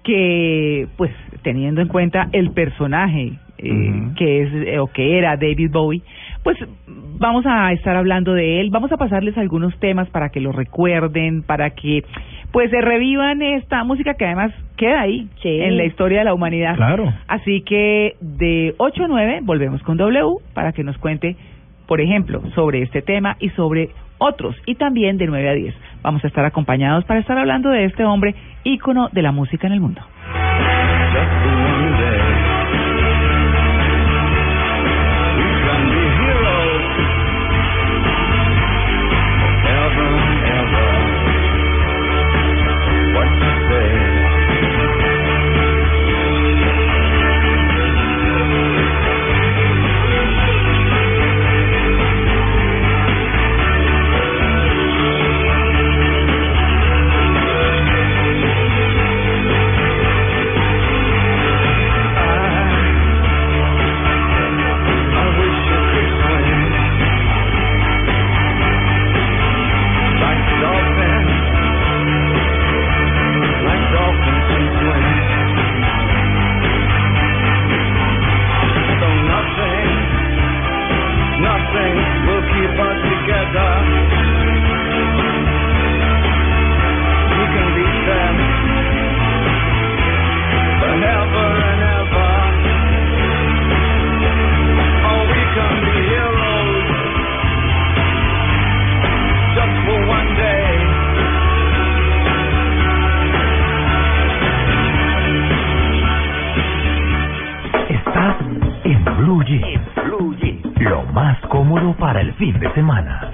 que, 0.04 0.86
pues, 0.96 1.10
teniendo 1.42 1.80
en 1.80 1.88
cuenta 1.88 2.28
el 2.32 2.52
personaje 2.52 3.32
eh, 3.58 4.02
que 4.16 4.42
es 4.42 4.52
eh, 4.52 4.78
o 4.78 4.86
que 4.86 5.18
era 5.18 5.36
David 5.36 5.70
Bowie, 5.72 6.02
pues 6.44 6.56
vamos 7.18 7.44
a 7.46 7.72
estar 7.72 7.96
hablando 7.96 8.34
de 8.34 8.60
él, 8.60 8.68
vamos 8.70 8.92
a 8.92 8.96
pasarles 8.98 9.36
algunos 9.38 9.76
temas 9.80 10.08
para 10.10 10.28
que 10.28 10.40
lo 10.40 10.52
recuerden, 10.52 11.42
para 11.42 11.70
que 11.70 12.04
pues 12.52 12.70
se 12.70 12.80
revivan 12.80 13.42
esta 13.42 13.82
música 13.84 14.14
que 14.14 14.26
además 14.26 14.52
queda 14.76 15.00
ahí 15.00 15.28
Sí. 15.42 15.48
en 15.48 15.76
la 15.76 15.84
historia 15.84 16.18
de 16.18 16.24
la 16.26 16.34
humanidad. 16.34 16.76
Claro. 16.76 17.12
Así 17.28 17.62
que 17.62 18.14
de 18.20 18.74
8 18.78 19.04
a 19.04 19.08
9 19.08 19.40
volvemos 19.42 19.82
con 19.82 19.96
W 19.96 20.36
para 20.54 20.72
que 20.72 20.84
nos 20.84 20.96
cuente, 20.98 21.34
por 21.88 22.00
ejemplo, 22.00 22.42
sobre 22.54 22.82
este 22.82 23.02
tema 23.02 23.36
y 23.40 23.48
sobre 23.50 23.88
otros. 24.18 24.56
Y 24.66 24.76
también 24.76 25.18
de 25.18 25.26
9 25.26 25.48
a 25.48 25.52
10 25.52 25.74
vamos 26.02 26.24
a 26.24 26.28
estar 26.28 26.44
acompañados 26.44 27.04
para 27.04 27.20
estar 27.20 27.36
hablando 27.38 27.70
de 27.70 27.84
este 27.84 28.04
hombre 28.04 28.34
ícono 28.64 29.08
de 29.12 29.22
la 29.22 29.32
música 29.32 29.66
en 29.66 29.72
el 29.72 29.80
mundo. 29.80 30.02
Cómodo 111.68 111.94
para 111.96 112.20
el 112.20 112.32
fin 112.34 112.58
de 112.60 112.70
semana. 112.74 113.28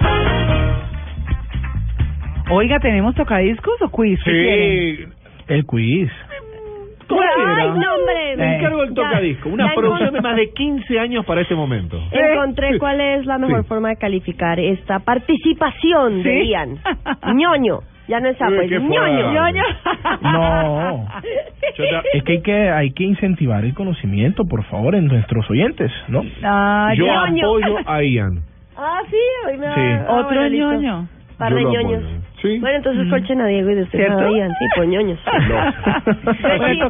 Oiga, 2.49 2.79
¿tenemos 2.79 3.13
tocadiscos 3.15 3.81
o 3.81 3.89
quiz? 3.89 4.19
Sí. 4.23 5.05
El 5.47 5.65
quiz. 5.65 6.09
¡Ay, 7.09 7.67
no, 7.69 7.95
hombre! 7.95 8.37
Me 8.37 8.57
encargo 8.57 8.81
del 8.81 8.89
Ya- 8.89 8.95
tocadisco. 8.95 9.49
Una 9.49 9.67
ya 9.67 9.73
producción 9.75 10.13
de 10.13 10.21
más 10.21 10.35
de 10.35 10.49
15 10.51 10.99
años 10.99 11.25
para 11.25 11.41
este 11.41 11.53
momento. 11.53 11.99
Encontré 12.11 12.79
cuál 12.79 12.99
es 13.01 13.25
la 13.25 13.37
mejor 13.37 13.61
Sí. 13.61 13.67
forma 13.67 13.89
de 13.89 13.97
calificar 13.97 14.59
esta 14.59 14.99
participación 14.99 16.23
de 16.23 16.41
¿Sí? 16.41 16.49
Ian. 16.49 16.79
ñoño. 17.35 17.79
Ya 18.07 18.19
no 18.19 18.27
es 18.29 18.37
sapo, 18.37 18.51
Uy, 18.51 18.65
es 18.65 18.69
qué 18.69 18.79
ñoño. 18.79 19.31
fuerte. 19.31 19.59
No. 20.21 21.07
Es 22.13 22.23
que 22.23 22.33
hay 22.33 22.41
que 22.41 22.69
hay 22.69 22.91
que 22.91 23.03
incentivar 23.05 23.63
el 23.63 23.73
conocimiento, 23.73 24.43
por 24.45 24.63
favor, 24.65 24.95
en 24.95 25.07
nuestros 25.07 25.49
oyentes, 25.49 25.91
¿no? 26.09 26.21
Ah, 26.43 26.91
Yo 26.95 27.05
ya. 27.05 27.29
ñoño. 27.29 27.45
apoyo 27.45 27.77
a 27.85 28.03
Ian. 28.03 28.39
Ah, 28.77 28.99
sí, 29.09 29.15
hoy 29.47 29.57
me 29.57 29.67
va 29.67 29.75
Sí. 29.75 29.81
ah, 29.81 30.05
Otro 30.09 30.25
bueno, 30.25 30.49
listo. 30.49 30.73
ñoño. 30.73 31.07
Par 31.37 31.49
Yo 31.51 31.55
de 31.57 31.61
lo 31.63 31.71
ñoños. 31.71 32.03
Sí. 32.41 32.59
Bueno, 32.59 32.77
entonces 32.77 33.05
Mm. 33.05 33.09
colchen 33.09 33.41
a 33.41 33.47
Diego 33.47 33.69
y 33.71 33.75
después 33.75 34.03
¿Cierto? 34.05 34.19
a 34.25 34.29
Ian. 34.31 34.49
Sí, 34.59 34.65
pues 34.75 34.89
ñoños. 34.89 35.19
Bueno, 36.57 36.89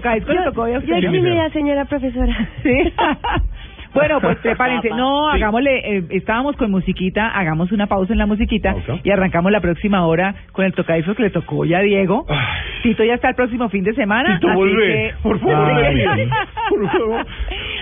hoy 0.56 0.72
a 0.72 0.74
Yo 0.74 0.80
usted. 0.80 0.94
eximida, 1.04 1.50
señora 1.52 1.86
profesora. 1.86 2.50
Sí. 2.64 2.94
Bueno, 3.94 4.20
pues 4.22 4.38
prepárense. 4.42 4.90
No, 4.90 5.30
Sí. 5.32 5.38
hagámosle, 5.38 5.98
eh, 5.98 6.04
estábamos 6.12 6.56
con 6.58 6.72
musiquita, 6.72 7.28
hagamos 7.30 7.72
una 7.72 7.88
pausa 7.88 8.14
en 8.14 8.20
la 8.20 8.26
musiquita 8.26 8.76
y 9.04 9.10
arrancamos 9.12 9.52
la 9.52 9.62
próxima 9.62 10.06
hora 10.06 10.36
con 10.52 10.66
el 10.66 10.74
tocadiscos 10.74 11.16
que 11.16 11.24
le 11.24 11.30
tocó 11.30 11.66
ya 11.66 11.78
a 11.80 11.82
Diego. 11.82 12.26
Ay. 12.30 12.38
Tito 12.84 13.04
ya 13.04 13.14
está 13.16 13.30
el 13.30 13.36
próximo 13.36 13.70
fin 13.70 13.84
de 13.84 13.94
semana. 13.94 14.40
Tito, 14.40 14.50
así 14.52 14.76
que- 14.78 15.14
Por 15.22 15.40
favor, 15.40 15.72
Ay. 15.84 16.04
Por 16.70 16.92
favor. 16.92 17.26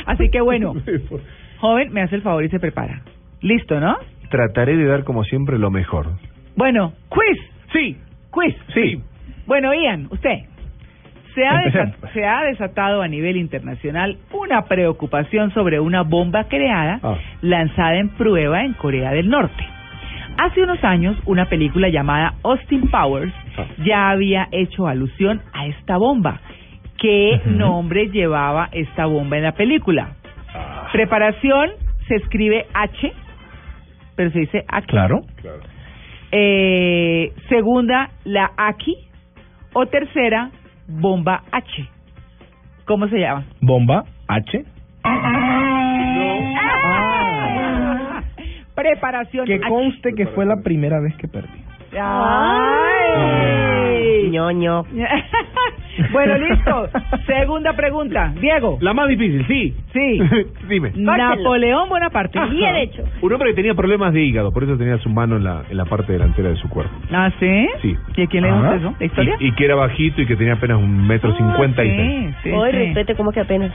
Así 0.06 0.30
que 0.30 0.42
bueno, 0.42 0.74
joven, 1.60 1.92
me 1.94 2.02
hace 2.02 2.16
el 2.18 2.22
favor 2.22 2.44
y 2.44 2.50
se 2.50 2.60
prepara. 2.60 3.02
Listo, 3.42 3.80
¿no? 3.80 3.98
Trataré 4.30 4.76
de 4.78 4.86
dar 4.86 5.04
como 5.04 5.24
siempre 5.24 5.58
lo 5.58 5.72
mejor. 5.72 6.08
Bueno, 6.56 6.94
quiz, 7.10 7.40
Sí, 7.74 7.98
quiz. 8.32 8.56
sí. 8.74 9.02
Bueno, 9.48 9.74
Ian, 9.74 10.08
usted. 10.12 10.40
Se 11.36 11.46
ha, 11.48 11.60
Empecemos, 11.64 11.88
desa- 11.96 12.00
pues. 12.02 12.14
se 12.14 12.26
ha 12.26 12.42
desatado 12.44 13.02
a 13.02 13.08
nivel 13.08 13.38
internacional 13.38 14.18
una 14.34 14.64
preocupación 14.64 15.52
sobre 15.54 15.80
una 15.80 16.02
bomba 16.04 16.46
creada, 16.46 17.00
Ah. 17.04 17.16
lanzada 17.42 17.96
en 17.98 18.10
prueba 18.10 18.64
en 18.64 18.74
Corea 18.74 19.12
del 19.12 19.30
Norte. 19.30 19.64
Hace 20.38 20.62
unos 20.64 20.84
años, 20.84 21.18
una 21.26 21.46
película 21.46 21.90
llamada 21.90 22.34
Austin 22.44 22.90
Powers 22.90 23.34
Ah. 23.58 23.66
ya 23.86 24.10
había 24.10 24.48
hecho 24.52 24.88
alusión 24.88 25.42
a 25.54 25.68
esta 25.68 25.98
bomba. 25.98 26.40
¿Qué 26.98 27.42
nombre 27.46 28.10
llevaba 28.10 28.70
esta 28.72 29.06
bomba 29.06 29.38
en 29.38 29.44
la 29.44 29.54
película? 29.54 30.10
Ah. 30.54 30.88
Preparación 30.92 31.72
se 32.08 32.16
escribe 32.16 32.66
H, 32.74 33.14
pero 34.16 34.32
se 34.32 34.40
dice. 34.40 34.64
Claro. 34.88 35.22
Claro. 35.42 35.60
Eh, 36.32 37.32
segunda, 37.50 38.10
la 38.26 38.52
Aki. 38.58 38.96
O 39.74 39.86
tercera, 39.86 40.50
bomba 40.92 41.44
H. 41.52 41.88
¿Cómo 42.86 43.08
se 43.08 43.18
llama? 43.20 43.46
Bomba 43.62 44.06
H. 44.28 44.64
Ah. 45.04 45.42
Preparación 48.76 49.46
Que 49.46 49.56
H. 49.56 49.68
conste 49.68 50.14
que 50.16 50.28
fue 50.28 50.46
la 50.46 50.58
primera 50.62 51.00
vez 51.00 51.16
que 51.18 51.28
perdí. 51.28 51.64
Ay. 52.00 53.50
ñoño. 54.32 54.86
bueno, 56.12 56.38
listo. 56.38 56.90
Segunda 57.26 57.74
pregunta. 57.74 58.34
Diego. 58.40 58.78
La 58.82 58.94
más 58.94 59.08
difícil, 59.10 59.46
sí. 59.48 59.74
Sí. 59.94 60.20
Dime. 60.70 60.92
Napoleón 60.96 61.90
Bonaparte. 61.90 62.40
Bien 62.52 62.76
hecho. 62.76 63.04
Un 63.22 63.34
hombre 63.34 63.50
que 63.50 63.56
tenía 63.56 63.74
problemas 63.74 64.14
de 64.14 64.22
hígado, 64.24 64.52
por 64.52 64.64
eso 64.64 64.78
tenía 64.78 64.98
su 65.00 65.10
mano 65.10 65.38
en 65.38 65.44
la, 65.44 65.64
en 65.70 65.78
la 65.78 65.86
parte 65.86 66.14
delantera 66.14 66.50
de 66.50 66.56
su 66.56 66.70
cuerpo. 66.70 66.94
¿Ah, 67.12 67.32
sí? 67.40 67.68
Sí. 67.82 67.96
¿Y 68.16 68.22
a 68.24 68.28
quién 68.28 68.44
le 68.44 68.50
Ah. 68.50 68.54
gusta 68.54 68.76
eso? 68.76 68.96
¿La 69.00 69.06
historia? 69.06 69.36
Y, 69.40 69.48
y 69.48 69.52
que 69.54 69.66
era 69.66 69.76
bajito 69.76 70.22
y 70.22 70.26
que 70.26 70.36
tenía 70.36 70.54
apenas 70.54 70.78
un 70.78 71.08
metro 71.08 71.36
cincuenta 71.36 71.84
y. 71.84 71.90
Ah, 71.92 71.96
sí, 71.98 72.34
sí, 72.44 72.52
Hoy 72.52 72.72
sí. 72.72 72.78
respete 72.78 73.16
como 73.16 73.32
que 73.32 73.40
apenas. 73.42 73.72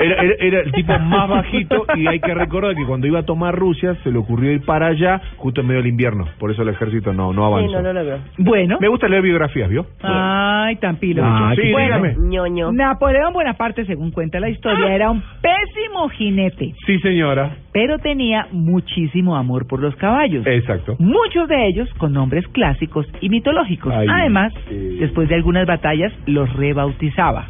Era, 0.00 0.22
era, 0.22 0.34
era 0.40 0.60
el 0.60 0.72
tipo 0.72 0.98
más 0.98 1.28
bajito 1.28 1.84
y 1.94 2.06
hay 2.06 2.18
que 2.20 2.32
recordar 2.34 2.74
que 2.74 2.84
cuando 2.86 3.06
iba 3.06 3.18
a 3.20 3.22
tomar 3.24 3.54
Rusia 3.54 3.94
se 4.02 4.10
le 4.10 4.18
ocurrió 4.18 4.50
ir 4.52 4.64
para 4.64 4.86
allá 4.86 5.20
justo 5.36 5.60
en 5.60 5.66
medio 5.66 5.80
del 5.82 5.90
invierno. 5.90 6.24
Por 6.38 6.50
eso 6.50 6.62
el 6.62 6.70
ejército 6.70 7.12
no, 7.12 7.32
no 7.32 7.42
Sí, 7.42 7.52
avanzó. 7.52 7.72
no 7.72 7.82
lo 7.82 7.92
logró. 7.92 8.18
Bueno. 8.38 8.78
Me 8.80 8.88
gusta 8.88 9.08
leer 9.08 9.22
biografías, 9.22 9.68
¿vio? 9.68 9.86
Ay, 10.02 10.76
tan 10.76 10.96
pilo. 10.96 11.22
Ah, 11.24 11.52
sí, 11.54 11.70
bueno, 11.70 12.00
ñoño. 12.18 12.72
Napoleón 12.72 13.32
Bonaparte, 13.32 13.84
según 13.84 14.10
cuenta 14.10 14.40
la 14.40 14.48
historia, 14.48 14.94
era 14.94 15.10
un 15.10 15.22
pésimo 15.42 16.08
jinete, 16.08 16.72
Sí, 16.86 16.98
señora. 17.00 17.56
pero 17.72 17.98
tenía 17.98 18.46
muchísimo 18.52 19.36
amor 19.36 19.66
por 19.66 19.80
los 19.80 19.94
caballos. 19.96 20.46
Exacto. 20.46 20.96
Muchos 20.98 21.46
de 21.48 21.66
ellos 21.68 21.88
con 21.98 22.12
nombres 22.12 22.46
clásicos 22.48 23.06
y 23.20 23.28
mitológicos. 23.28 23.92
Ay, 23.94 24.06
Además, 24.10 24.52
eh. 24.70 24.96
después 25.00 25.28
de 25.28 25.34
algunas 25.34 25.66
batallas, 25.66 26.12
los 26.26 26.50
rebautizaba. 26.54 27.46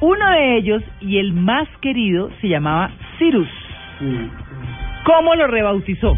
Uno 0.00 0.30
de 0.30 0.56
ellos, 0.56 0.82
y 1.00 1.18
el 1.18 1.32
más 1.32 1.68
querido, 1.80 2.30
se 2.40 2.48
llamaba 2.48 2.90
Cyrus. 3.18 3.48
¿Cómo 5.04 5.34
lo 5.34 5.46
rebautizó? 5.46 6.16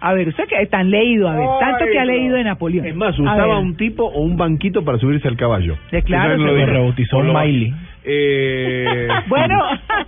A 0.00 0.12
ver, 0.14 0.28
usted 0.28 0.44
que 0.46 0.64
tan 0.66 0.90
leído, 0.90 1.28
a 1.28 1.34
ver, 1.34 1.48
tanto 1.58 1.84
que 1.90 1.98
ha 1.98 2.04
leído 2.04 2.36
de 2.36 2.44
Napoleón. 2.44 2.86
Es 2.86 2.94
más, 2.94 3.18
usaba 3.18 3.58
un 3.58 3.76
tipo 3.76 4.04
o 4.04 4.20
un 4.20 4.36
banquito 4.36 4.84
para 4.84 4.98
subirse 4.98 5.26
al 5.26 5.36
caballo. 5.36 5.76
Sí, 5.90 6.00
claro, 6.02 6.34
Eso. 6.34 6.44
Lo 6.44 6.66
rebautizó 6.66 7.16
O 7.18 7.22
lo- 7.22 7.34
Miley. 7.34 7.74
Eh... 8.04 9.08
Bueno, 9.28 9.58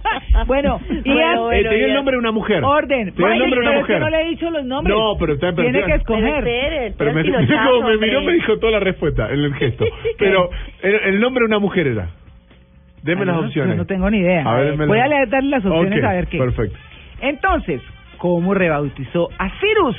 bueno, 0.47 0.81
Eh, 0.89 1.03
tenía 1.03 1.87
el 1.87 1.95
nombre 1.95 2.13
de 2.13 2.19
una 2.21 2.31
mujer. 2.31 2.63
orden. 2.65 3.13
Tenía 3.15 3.33
el 3.33 3.39
nombre 3.41 3.61
de 3.61 3.67
una 3.67 3.71
pero 3.71 3.81
es 3.81 3.87
que 3.87 3.93
mujer. 3.95 4.01
no 4.01 4.11
le 4.11 4.23
he 4.23 4.29
dicho 4.31 4.51
los 4.51 4.65
nombres. 4.65 4.97
No, 4.97 5.17
pero 5.19 5.33
está 5.35 5.53
pero 5.53 5.71
Tiene 5.71 5.87
que 5.87 5.95
escoger. 5.95 6.37
espere, 6.49 6.95
Pero 6.97 7.13
me, 7.13 7.23
cómo 7.71 7.89
me 7.89 7.97
miró, 7.97 8.21
me 8.23 8.33
dijo 8.35 8.59
toda 8.59 8.73
la 8.73 8.81
respuesta 8.81 9.29
en 9.33 9.41
el 9.41 9.55
gesto. 9.55 9.85
Pero 10.19 10.51
el, 10.83 10.95
el 11.15 11.21
nombre 11.21 11.41
de 11.43 11.47
una 11.47 11.59
mujer 11.59 11.89
era. 11.89 12.09
Deme 13.03 13.23
Ay, 13.23 13.27
las 13.27 13.37
no, 13.37 13.47
opciones. 13.47 13.77
No 13.77 13.85
tengo 13.87 14.11
ni 14.11 14.19
idea. 14.19 14.43
A 14.45 14.55
ver. 14.57 14.77
Voy 14.77 14.99
a 14.99 15.07
leer, 15.07 15.29
darle 15.29 15.51
las 15.51 15.65
opciones 15.65 15.99
Ok, 15.99 16.05
a 16.05 16.13
ver 16.13 16.27
qué. 16.27 16.39
Perfecto. 16.39 16.79
Entonces, 17.21 17.83
¿cómo 18.19 18.55
rebautizó 18.55 19.29
a 19.39 19.49
Cyrus? 19.61 19.97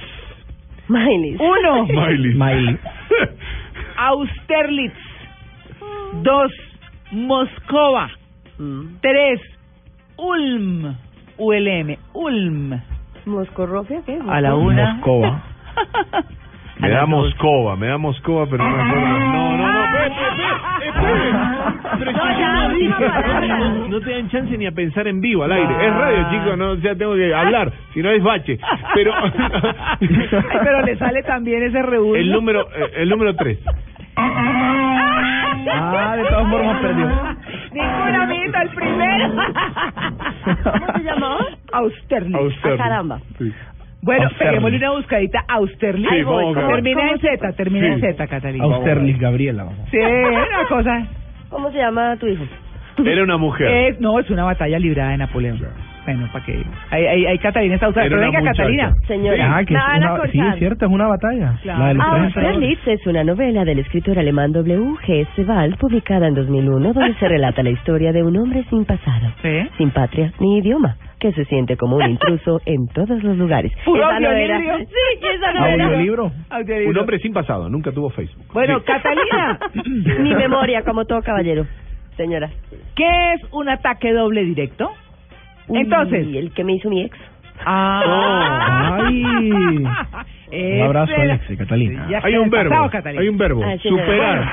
Miley. 0.87 1.35
Uno, 1.39 1.85
Miley. 1.87 2.33
Miley. 2.35 2.77
Austerlitz. 3.97 4.93
Dos, 6.21 6.51
Moscova. 7.11 8.09
Mm. 8.57 8.85
Tres, 9.01 9.39
Ulm. 10.17 10.95
ULM, 11.37 11.97
Ulm. 12.13 12.81
¿Moscorrofia 13.25 14.01
qué? 14.05 14.19
A 14.27 14.41
la 14.41 14.55
una. 14.55 14.93
Moscova. 14.95 15.43
Me 16.81 16.89
da 16.89 17.05
Moscova, 17.05 17.75
me 17.75 17.87
da 17.87 17.97
Moscova, 17.97 18.47
pero 18.49 18.63
no 18.63 18.69
me 18.75 18.81
acuerdo. 18.83 19.07
No, 19.07 19.57
no, 19.57 19.57
no, 19.57 19.83
espere, 19.83 20.07
espere, 20.07 20.49
espere. 20.87 21.31
Pero 21.99 22.11
No, 23.89 23.99
te 24.01 24.11
dan 24.11 24.29
chance 24.29 24.57
ni 24.57 24.65
a 24.65 24.71
pensar 24.71 25.07
en 25.07 25.21
vivo 25.21 25.43
al 25.43 25.51
aire. 25.51 25.73
Es 25.87 25.93
radio, 25.93 26.29
chicos, 26.31 26.57
no, 26.57 26.75
ya 26.75 26.95
tengo 26.95 27.15
que 27.15 27.33
hablar, 27.33 27.71
si 27.93 28.01
no 28.01 28.09
es 28.09 28.23
bache. 28.23 28.57
Pero 28.95 29.13
pero 29.99 30.81
le 30.85 30.97
sale 30.97 31.21
también 31.23 31.63
ese 31.63 31.81
rebuzno. 31.81 32.15
el 32.15 32.31
número 32.31 32.67
eh, 32.75 32.91
el 32.97 33.09
número 33.09 33.35
3. 33.35 33.59
Ah, 35.73 36.15
de 36.17 36.23
todas 36.25 36.49
formas 36.49 36.81
perdió. 36.81 37.07
Ninguna 37.73 38.23
amiguita, 38.23 38.61
el 38.63 38.69
primero. 38.69 39.29
¿Cómo 40.63 40.93
se 40.97 41.03
llamaba? 41.03 41.45
Austerlitz. 41.71 42.57
Ah, 42.63 42.69
caramba. 42.77 43.19
Sí. 43.37 43.53
Bueno, 44.01 44.29
peguémosle 44.37 44.77
una 44.77 44.91
buscadita 44.91 45.43
a 45.47 45.53
Austerlitz. 45.55 46.09
Sí, 46.09 46.23
vamos, 46.23 46.55
¿cómo- 46.55 46.67
termina 46.67 47.01
cómo 47.01 47.11
en 47.13 47.19
Z, 47.19 47.51
termina 47.53 47.87
en 47.87 47.95
Sí. 47.95 48.01
Z, 48.01 48.27
Catalina. 48.27 48.63
Austerlitz 48.65 49.19
Gabriela. 49.19 49.63
vamos. 49.65 49.89
Sí, 49.91 49.97
una 49.99 50.67
cosa. 50.67 51.07
¿Cómo 51.49 51.71
se 51.71 51.77
llama 51.77 52.15
tu 52.17 52.27
hijo? 52.27 52.43
Era 53.05 53.23
una 53.23 53.37
mujer. 53.37 53.67
Es, 53.93 53.99
no, 53.99 54.19
es 54.19 54.29
una 54.29 54.43
batalla 54.43 54.79
librada 54.79 55.11
de 55.11 55.17
Napoleón. 55.17 55.59
Bueno, 56.03 56.27
para 56.33 56.43
que. 56.43 56.63
Ahí, 56.89 57.05
ahí, 57.05 57.25
ahí 57.27 57.37
Catalina 57.37 57.75
está 57.75 57.89
usando. 57.89 58.09
Pero 58.09 58.21
venga. 58.31 58.41
Catalina. 58.51 58.91
Señora. 59.07 59.57
Ah, 59.57 59.63
que 59.63 59.73
es 59.75 59.79
una, 59.79 60.21
sí, 60.31 60.39
es 60.39 60.55
cierto, 60.59 60.85
es 60.85 60.91
una 60.91 61.07
batalla. 61.07 61.53
Claro. 61.61 61.93
La. 61.93 62.03
Austerlitz 62.23 62.87
es 62.87 63.05
una 63.05 63.23
novela 63.23 63.63
del 63.65 63.79
escritor 63.79 64.17
alemán 64.17 64.51
W. 64.51 64.95
G. 65.05 65.27
Sebald 65.35 65.77
publicada 65.77 66.27
en 66.27 66.33
2001 66.33 66.93
donde 66.93 67.13
se 67.19 67.27
relata 67.27 67.61
la 67.61 67.69
historia 67.69 68.11
de 68.11 68.23
un 68.23 68.35
hombre 68.35 68.63
sin 68.71 68.83
pasado, 68.83 69.27
Sí. 69.43 69.69
sin 69.77 69.91
patria 69.91 70.31
ni 70.39 70.57
idioma, 70.57 70.95
que 71.21 71.31
se 71.33 71.45
siente 71.45 71.77
como 71.77 71.95
un 71.97 72.03
intruso 72.09 72.59
en 72.65 72.87
todos 72.89 73.23
los 73.23 73.37
lugares. 73.37 73.71
Puro 73.85 74.01
Esa 74.09 74.19
novela. 74.19 74.55
audiolibro. 74.55 74.77
Sí, 74.89 75.27
esa 75.35 75.53
novela. 75.53 75.85
Audiolibro. 75.85 76.31
Audiolibro. 76.49 76.89
Un 76.91 76.97
hombre 76.97 77.19
sin 77.19 77.31
pasado, 77.31 77.69
nunca 77.69 77.91
tuvo 77.91 78.09
Facebook. 78.09 78.45
Bueno, 78.53 78.79
Sí. 78.79 78.85
Catalina. 78.85 79.59
Mi 80.19 80.33
memoria, 80.35 80.81
como 80.83 81.05
todo 81.05 81.21
caballero. 81.21 81.65
Señora. 82.17 82.49
¿Qué 82.95 83.33
es 83.35 83.41
un 83.53 83.69
ataque 83.69 84.11
doble 84.11 84.43
directo? 84.43 84.91
Uy, 85.67 85.79
Entonces. 85.79 86.27
el 86.35 86.51
que 86.53 86.63
me 86.65 86.73
hizo 86.73 86.89
mi 86.89 87.03
ex. 87.03 87.17
Ah. 87.65 88.99
Ay. 89.05 89.23
Un 90.51 90.81
abrazo, 90.81 91.13
Ese 91.13 91.21
era- 91.23 91.33
Alex 91.35 91.49
y 91.51 91.55
Catalina. 91.55 92.07
Ya 92.09 92.19
Hay 92.23 92.35
un 92.35 92.49
verbo, 92.49 92.71
pasado, 92.71 92.89
Catalina. 92.89 93.21
hay 93.21 93.29
un 93.29 93.37
verbo, 93.37 93.63
Ah, 93.63 93.77
sí, 93.81 93.87
superar. 93.87 94.51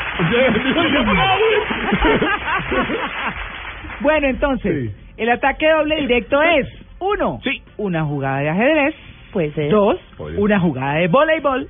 Bueno, 4.01 4.29
entonces, 4.29 4.91
Sí. 4.91 4.95
El 5.19 5.29
ataque 5.31 5.69
doble 5.69 5.97
directo 5.97 6.41
es, 6.43 6.67
uno, 7.01 7.41
Sí. 7.45 7.63
una 7.77 8.05
jugada 8.05 8.39
de 8.41 8.49
ajedrez, 8.51 8.95
Puede 9.33 9.53
ser. 9.53 9.71
dos, 9.71 9.99
Podría 10.17 10.41
una 10.41 10.61
jugada 10.61 10.95
de 10.95 11.09
voleibol, 11.09 11.69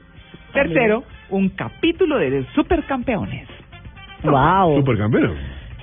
También. 0.53 0.75
tercero, 0.75 1.05
un 1.31 1.49
capítulo 1.51 2.19
de 2.19 2.45
Supercampeones. 2.55 3.49
Wow. 4.23 4.77
Supercampeón. 4.79 5.35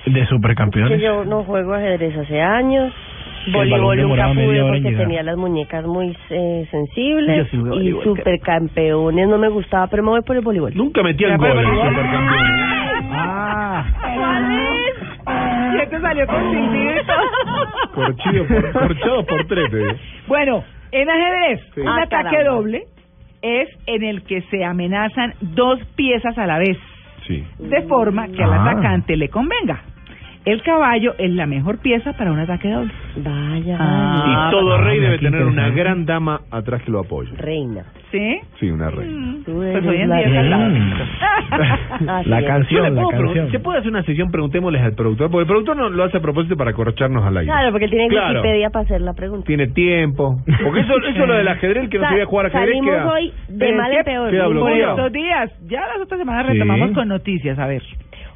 De 0.05 0.13
Que 0.19 0.25
supercampeones. 0.27 1.01
yo 1.01 1.25
no 1.25 1.43
juego 1.43 1.73
ajedrez 1.73 2.15
hace 2.17 2.41
años. 2.41 2.93
Voleibol 3.51 3.69
balón 3.69 3.97
nunca 3.97 4.01
demoraba 4.01 4.33
media 4.33 4.45
pude 4.47 4.61
hora 4.61 4.67
en 4.67 4.73
porque 4.83 4.89
llegar. 4.91 5.03
tenía 5.07 5.23
las 5.23 5.37
muñecas 5.37 5.85
muy 5.85 6.17
eh, 6.29 6.61
Yo 6.65 6.71
sensibles. 6.71 7.47
sí 7.51 7.57
jugué 7.57 7.69
y 7.69 7.91
voleibol, 7.91 8.03
supercampeones 8.03 9.27
no 9.27 9.37
me 9.37 9.49
gustaba, 9.49 9.87
pero 9.87 10.01
me 10.03 10.09
voy 10.09 10.21
por 10.21 10.35
el 10.35 10.41
voleibol. 10.43 10.73
Nunca 10.75 11.03
metía 11.03 11.27
el 11.27 11.33
¿Ya 11.33 11.37
gol 11.37 11.47
para 11.49 11.61
en 11.61 11.67
voleibol? 11.67 11.89
Supercampeón. 11.89 13.09
Ah. 13.11 13.85
Este 15.83 15.99
salió 16.01 16.27
con 16.27 16.51
silbido 16.51 16.91
y 17.01 17.05
todo. 17.05 17.91
Corchido 17.93 18.47
por, 18.47 18.71
corchado 18.73 19.25
por 19.25 19.47
tres. 19.47 19.71
te 19.71 19.77
digo. 19.77 19.91
Bueno, 20.27 20.63
en 20.91 21.09
ajedrez, 21.09 21.61
Sí. 21.73 21.81
un 21.81 21.87
Ah, 21.87 22.03
ataque 22.03 22.35
caramba. 22.37 22.51
doble 22.51 22.83
es 23.41 23.69
en 23.85 24.03
el 24.03 24.23
que 24.23 24.41
se 24.43 24.63
amenazan 24.63 25.33
dos 25.41 25.79
piezas 25.95 26.37
a 26.37 26.45
la 26.47 26.57
vez, 26.59 26.77
Sí. 27.27 27.43
de 27.59 27.81
forma 27.83 28.27
que 28.29 28.43
al 28.43 28.53
Ah. 28.53 28.71
atacante 28.71 29.15
le 29.17 29.29
convenga. 29.29 29.81
El 30.45 30.61
caballo 30.61 31.15
es 31.17 31.31
la 31.31 31.47
mejor 31.47 31.79
pieza 31.79 32.13
para 32.13 32.31
un 32.31 32.37
ataque 32.39 32.69
doble. 32.69 32.91
Vaya, 33.17 33.77
Ah, 33.79 34.47
y 34.47 34.51
todo 34.51 34.75
ah, 34.75 34.81
rey 34.83 34.99
debe 34.99 35.17
tener 35.17 35.43
una 35.43 35.69
gran 35.71 36.05
dama 36.05 36.41
atrás 36.51 36.83
que 36.83 36.91
lo 36.91 36.99
apoye. 36.99 37.31
reina. 37.35 37.83
¿Sí? 38.11 38.39
Sí, 38.59 38.69
una 38.69 38.89
reina. 38.91 39.37
Tú 39.43 39.53
Pues 39.55 39.85
hoy 39.85 39.97
en 40.01 40.09
la 40.09 40.17
día 40.17 40.41
es. 40.41 40.49
Mm. 40.49 42.05
La 42.29 42.39
es. 42.39 42.45
Canción, 42.45 42.95
la 42.95 43.03
canción. 43.09 43.51
¿Se 43.51 43.59
puede 43.59 43.79
hacer 43.79 43.89
una 43.91 44.03
sesión? 44.03 44.31
Preguntémosles 44.31 44.81
al 44.83 44.93
productor, 44.93 45.29
porque 45.31 45.41
el 45.41 45.47
productor 45.47 45.75
no 45.77 45.89
lo 45.89 46.03
hace 46.03 46.17
a 46.17 46.21
propósito 46.21 46.55
para 46.55 46.73
corrocharnos 46.73 47.25
al 47.25 47.37
aire. 47.37 47.51
Claro, 47.51 47.71
porque 47.71 47.87
tiene 47.87 48.07
Claro. 48.07 48.39
Wikipedia 48.41 48.69
para 48.69 48.85
hacer 48.85 49.01
la 49.01 49.13
pregunta. 49.13 49.45
Tiene 49.47 49.67
tiempo. 49.67 50.37
Porque 50.63 50.81
eso, 50.81 50.93
eso 50.97 51.25
lo 51.25 51.33
del 51.35 51.47
ajedrez, 51.47 51.89
que 51.89 51.97
no 51.97 52.03
Sa- 52.03 52.09
sabía 52.11 52.25
jugar 52.25 52.45
ajedrez 52.47 52.67
Salimos 52.69 52.91
queda... 52.95 53.11
hoy 53.11 53.33
de 53.49 53.73
mal 53.73 53.91
es 53.91 53.97
en 53.97 54.03
peor. 54.05 54.53
Por 54.59 54.71
estos 54.71 55.11
días, 55.11 55.51
ya 55.67 55.81
las 55.87 56.01
otras 56.03 56.19
semanas 56.19 56.45
Sí. 56.47 56.53
retomamos 56.53 56.91
con 56.91 57.07
noticias, 57.07 57.57
a 57.59 57.67
ver. 57.67 57.81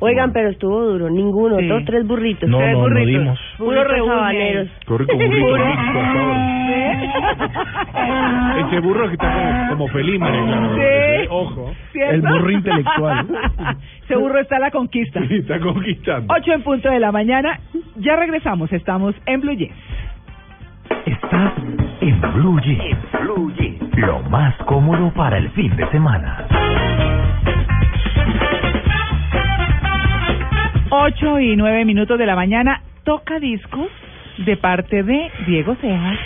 Oigan, 0.02 0.32
pero 0.32 0.50
estuvo 0.50 0.82
duro. 0.82 1.10
Ninguno, 1.10 1.58
Sí. 1.60 1.68
todos 1.68 1.84
tres 1.86 2.08
burritos. 2.08 2.50
No, 2.50 2.58
Tres 2.58 2.72
no, 2.74 2.78
no 2.80 2.84
burritos. 2.90 3.08
dimos. 3.22 3.40
Puro 3.58 3.84
Burritos 3.84 4.10
habaneros. 4.10 4.68
Qué 4.88 4.98
rico 4.98 5.16
burrito 5.18 5.94
por 5.94 6.06
favor. 6.06 6.36
Ese 8.68 8.80
burro 8.80 9.08
que 9.08 9.14
está 9.14 9.34
como, 9.34 9.70
como 9.70 9.88
feliz, 9.90 10.20
María 10.20 10.44
Clara. 10.46 10.70
Sí. 10.76 11.28
Ojo. 11.30 11.72
¿Cierto? 11.92 12.14
El 12.16 12.22
burro 12.22 12.52
intelectual. 12.52 13.28
Ese 14.04 14.16
burro 14.16 14.40
está 14.40 14.56
a 14.58 14.60
la 14.60 14.72
conquista. 14.72 15.20
Sí, 15.28 15.36
está 15.38 15.60
conquistando. 15.60 16.34
8 16.34 16.52
en 16.54 16.64
punto 16.64 16.90
de 16.90 17.00
la 17.00 17.12
mañana. 17.12 17.60
Ya 17.98 18.16
regresamos. 18.16 18.72
Estamos 18.72 19.16
en 19.26 19.42
Blue 19.42 19.54
Jeans. 19.56 19.74
Estás 21.06 21.54
en 22.02 22.22
Blue 22.34 22.60
Jeans. 22.62 23.98
Lo 23.98 24.22
más 24.30 24.56
cómodo 24.66 25.12
para 25.14 25.38
el 25.38 25.50
fin 25.52 25.76
de 25.76 25.86
semana. 25.90 26.46
8 30.90 31.40
y 31.40 31.56
9 31.56 31.86
minutos 31.86 32.18
de 32.18 32.26
la 32.26 32.36
mañana. 32.36 32.82
Toca 33.04 33.40
discos 33.40 33.88
de 34.46 34.58
parte 34.58 35.04
de 35.04 35.30
Diego 35.48 35.76
Cejas. 35.76 36.18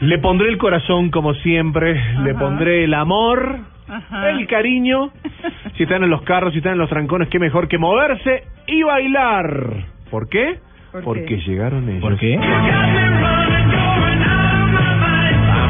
Le 0.00 0.18
pondré 0.18 0.48
el 0.48 0.58
corazón 0.58 1.10
como 1.10 1.34
siempre, 1.34 2.00
le 2.22 2.34
pondré 2.34 2.84
el 2.84 2.94
amor, 2.94 3.58
Ajá. 3.88 4.30
el 4.30 4.46
cariño. 4.46 5.10
Si 5.76 5.84
están 5.84 6.02
en 6.04 6.10
los 6.10 6.22
carros, 6.22 6.52
si 6.52 6.58
están 6.58 6.72
en 6.74 6.78
los 6.78 6.90
trancones, 6.90 7.28
qué 7.28 7.38
mejor 7.38 7.66
que 7.68 7.78
moverse 7.78 8.42
y 8.66 8.82
bailar. 8.82 9.84
¿Por 10.10 10.28
qué? 10.28 10.58
¿Por 10.92 11.04
Porque 11.04 11.24
qué? 11.24 11.36
llegaron 11.38 11.88
ellos. 11.88 12.02
¿Por 12.02 12.18
qué? 12.18 12.36
Pam, 12.36 12.66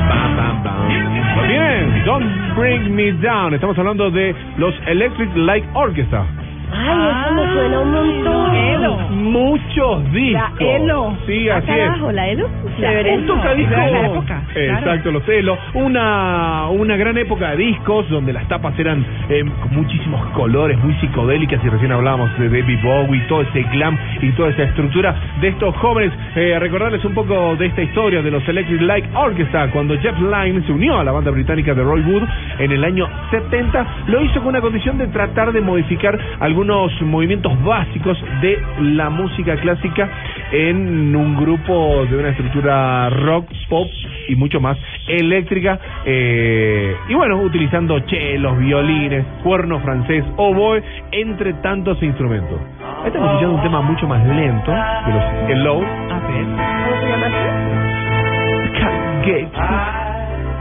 pam, 0.08 0.36
pam, 0.36 0.62
pam. 0.64 1.36
¿Lo 1.36 1.42
tienen? 1.46 2.04
Don't 2.04 2.56
Bring 2.56 2.92
Me 2.94 3.12
Down. 3.12 3.54
Estamos 3.54 3.78
hablando 3.78 4.10
de 4.10 4.34
los 4.56 4.74
Electric 4.86 5.30
Light 5.36 5.64
Orchestra. 5.74 6.26
Ay, 6.72 7.10
eso 7.10 7.34
me 7.34 7.52
suena 7.52 7.80
un 7.80 7.92
montón. 7.92 8.54
Elo. 8.54 8.96
Muchos 9.10 10.12
discos. 10.12 10.60
La 10.60 10.76
Elo. 10.76 11.16
Sí, 11.26 11.48
así 11.48 11.66
carajo, 11.66 12.10
es. 12.10 12.16
la 12.16 12.28
Elo. 12.28 12.48
La 12.78 12.88
Chévere. 12.88 13.14
Elo. 13.14 13.20
Un 13.20 13.26
tocadiscos. 13.26 13.76
La 13.76 14.06
época, 14.06 14.42
claro. 14.52 14.78
Exacto, 14.78 15.10
los 15.12 15.28
Elo. 15.28 15.58
Una, 15.74 16.68
una 16.70 16.96
gran 16.96 17.18
época 17.18 17.50
de 17.50 17.56
discos 17.58 18.08
donde 18.08 18.32
las 18.32 18.46
tapas 18.48 18.78
eran 18.78 19.04
eh, 19.28 19.44
con 19.62 19.74
muchísimos 19.74 20.24
colores, 20.30 20.78
muy 20.78 20.94
psicodélicas. 20.94 21.62
Y 21.64 21.68
recién 21.68 21.92
hablábamos 21.92 22.36
de 22.38 22.48
David 22.48 22.78
Bowie, 22.82 23.20
todo 23.28 23.42
ese 23.42 23.62
glam 23.72 23.98
y 24.22 24.30
toda 24.32 24.50
esa 24.50 24.62
estructura 24.64 25.14
de 25.40 25.48
estos 25.48 25.76
jóvenes. 25.76 26.12
Eh, 26.36 26.58
recordarles 26.58 27.04
un 27.04 27.14
poco 27.14 27.56
de 27.56 27.66
esta 27.66 27.82
historia 27.82 28.22
de 28.22 28.30
los 28.30 28.46
Electric 28.48 28.80
Light 28.82 29.04
Orchestra. 29.14 29.70
Cuando 29.70 29.98
Jeff 29.98 30.18
Lynne 30.20 30.62
se 30.62 30.72
unió 30.72 30.98
a 30.98 31.04
la 31.04 31.12
banda 31.12 31.30
británica 31.30 31.74
de 31.74 31.82
Roy 31.82 32.02
Wood 32.02 32.22
en 32.58 32.72
el 32.72 32.84
año 32.84 33.08
70, 33.30 33.86
lo 34.06 34.22
hizo 34.22 34.40
con 34.40 34.48
una 34.48 34.60
condición 34.60 34.98
de 34.98 35.06
tratar 35.08 35.52
de 35.52 35.60
modificar 35.60 36.18
algunos 36.40 36.59
movimientos 37.02 37.52
básicos 37.64 38.18
de 38.40 38.58
la 38.80 39.10
música 39.10 39.56
clásica 39.56 40.08
en 40.52 41.14
un 41.14 41.36
grupo 41.36 42.04
de 42.06 42.16
una 42.16 42.30
estructura 42.30 43.10
rock, 43.10 43.46
pop 43.68 43.88
y 44.28 44.34
mucho 44.36 44.60
más 44.60 44.76
eléctrica. 45.08 45.78
eh, 46.04 46.94
y 47.08 47.14
bueno, 47.14 47.36
utilizando 47.40 47.98
chelos, 48.00 48.58
violines, 48.58 49.24
cuerno 49.42 49.80
francés, 49.80 50.24
oboe, 50.36 50.82
entre 51.12 51.54
tantos 51.54 52.02
instrumentos. 52.02 52.60
Estamos 53.04 53.28
escuchando 53.28 53.56
un 53.56 53.62
tema 53.62 53.80
mucho 53.80 54.06
más 54.06 54.24
lento 54.26 54.70
de 54.70 55.12
los 55.12 55.24
Hello. 55.48 55.80
A 55.80 56.20
ver. 56.20 56.44
¿Cómo 56.44 57.00
se 57.00 57.08
llama 57.08 57.26
así? 57.26 58.80
Can't 58.80 59.24
get 59.24 59.52
you 59.52 60.10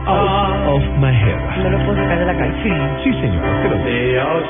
out 0.08 0.68
of 0.68 0.84
my 1.00 1.12
head. 1.12 1.64
No 1.64 1.70
lo 1.70 1.78
puedo 1.86 1.95
sacar 1.95 2.20
de 2.20 2.26
la 2.26 2.36
calle. 2.38 2.54
Sí. 2.64 2.72
Sí, 3.04 3.14
señor. 3.20 3.43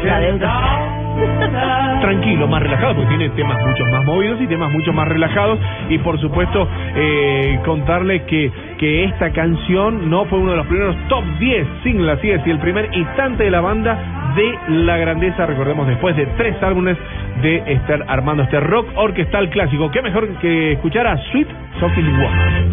La 0.04 0.20
deuda. 0.20 0.99
tranquilo, 2.02 2.48
más 2.48 2.62
relajado, 2.62 2.96
porque 2.96 3.10
tiene 3.10 3.30
temas 3.30 3.58
mucho 3.66 3.86
más 3.86 4.06
movidos 4.06 4.42
y 4.42 4.48
temas 4.48 4.72
mucho 4.72 4.94
más 4.94 5.08
relajados. 5.08 5.60
Y 5.90 5.98
por 6.00 6.20
supuesto, 6.20 6.68
eh, 6.96 7.60
contarle 7.66 8.24
que, 8.24 8.52
que 8.78 9.06
esta 9.06 9.32
canción 9.32 10.10
no 10.10 10.26
fue 10.26 10.40
uno 10.40 10.52
de 10.52 10.58
los 10.58 10.68
primeros 10.68 10.96
top 11.08 11.24
10 11.40 11.68
singles, 11.84 12.18
así 12.18 12.30
es, 12.32 12.46
y 12.46 12.50
el 12.50 12.60
primer 12.60 12.90
instante 12.96 13.44
de 13.44 13.52
la 13.52 13.62
banda 13.62 14.20
de 14.36 14.84
la 14.86 14.98
grandeza, 14.98 15.46
recordemos, 15.46 15.88
después 15.88 16.16
de 16.16 16.26
tres 16.38 16.62
álbumes 16.62 16.98
de 17.42 17.64
estar 17.74 18.04
armando 18.08 18.44
este 18.44 18.60
rock 18.60 18.88
orquestal 18.96 19.50
clásico. 19.50 19.90
¿Qué 19.92 20.02
mejor 20.02 20.28
que 20.40 20.74
escuchar 20.74 21.08
a 21.08 21.18
Sweet 21.32 21.48
Sophie 21.80 22.04
Woman? 22.04 22.72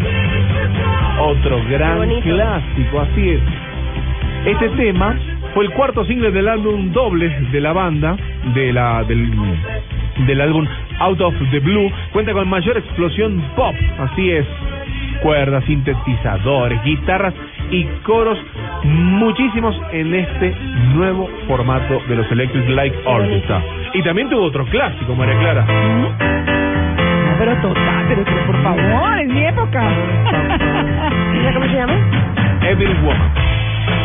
Otro 1.19 1.59
gran 1.69 2.21
clásico, 2.21 2.99
así 3.01 3.29
es. 3.29 3.41
Este 4.45 4.69
tema 4.69 5.15
fue 5.53 5.65
el 5.65 5.71
cuarto 5.71 6.05
single 6.05 6.31
del 6.31 6.47
álbum 6.47 6.91
doble 6.91 7.29
de 7.51 7.61
la 7.61 7.73
banda, 7.73 8.15
de 8.53 8.73
la 8.73 9.03
del, 9.03 9.29
del 10.25 10.41
álbum 10.41 10.65
Out 10.99 11.21
of 11.21 11.33
the 11.51 11.59
Blue. 11.59 11.91
Cuenta 12.11 12.33
con 12.33 12.47
mayor 12.47 12.77
explosión 12.77 13.41
pop, 13.55 13.75
así 13.99 14.31
es. 14.31 14.45
Cuerdas, 15.21 15.63
sintetizadores, 15.65 16.83
guitarras 16.83 17.33
y 17.71 17.83
coros, 18.03 18.37
muchísimos 18.83 19.75
en 19.91 20.13
este 20.13 20.55
nuevo 20.93 21.29
formato 21.47 22.01
de 22.07 22.15
los 22.15 22.31
Electric 22.31 22.69
Light 22.69 22.93
Orchestra. 23.05 23.61
Y 23.93 24.03
también 24.03 24.29
tuvo 24.29 24.43
otro 24.43 24.65
clásico, 24.65 25.15
María 25.15 25.37
Clara. 25.39 25.65
No, 25.65 26.15
pero 27.39 27.55
total, 27.61 28.05
pero, 28.07 28.23
pero 28.23 28.45
por 28.45 28.63
favor, 28.63 29.19
es 29.19 29.27
mi 29.27 29.45
época. 29.45 29.89
¿Mira 31.33 31.53
cómo 31.53 31.65
se 31.65 31.73
llama? 31.73 31.93
Evil 32.61 32.95
Woman. 33.03 33.31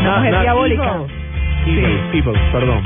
Una 0.01 0.16
mujer 0.16 0.40
diabólica. 0.40 1.21
Evil, 1.66 2.00
Evil, 2.12 2.40
perdón. 2.52 2.82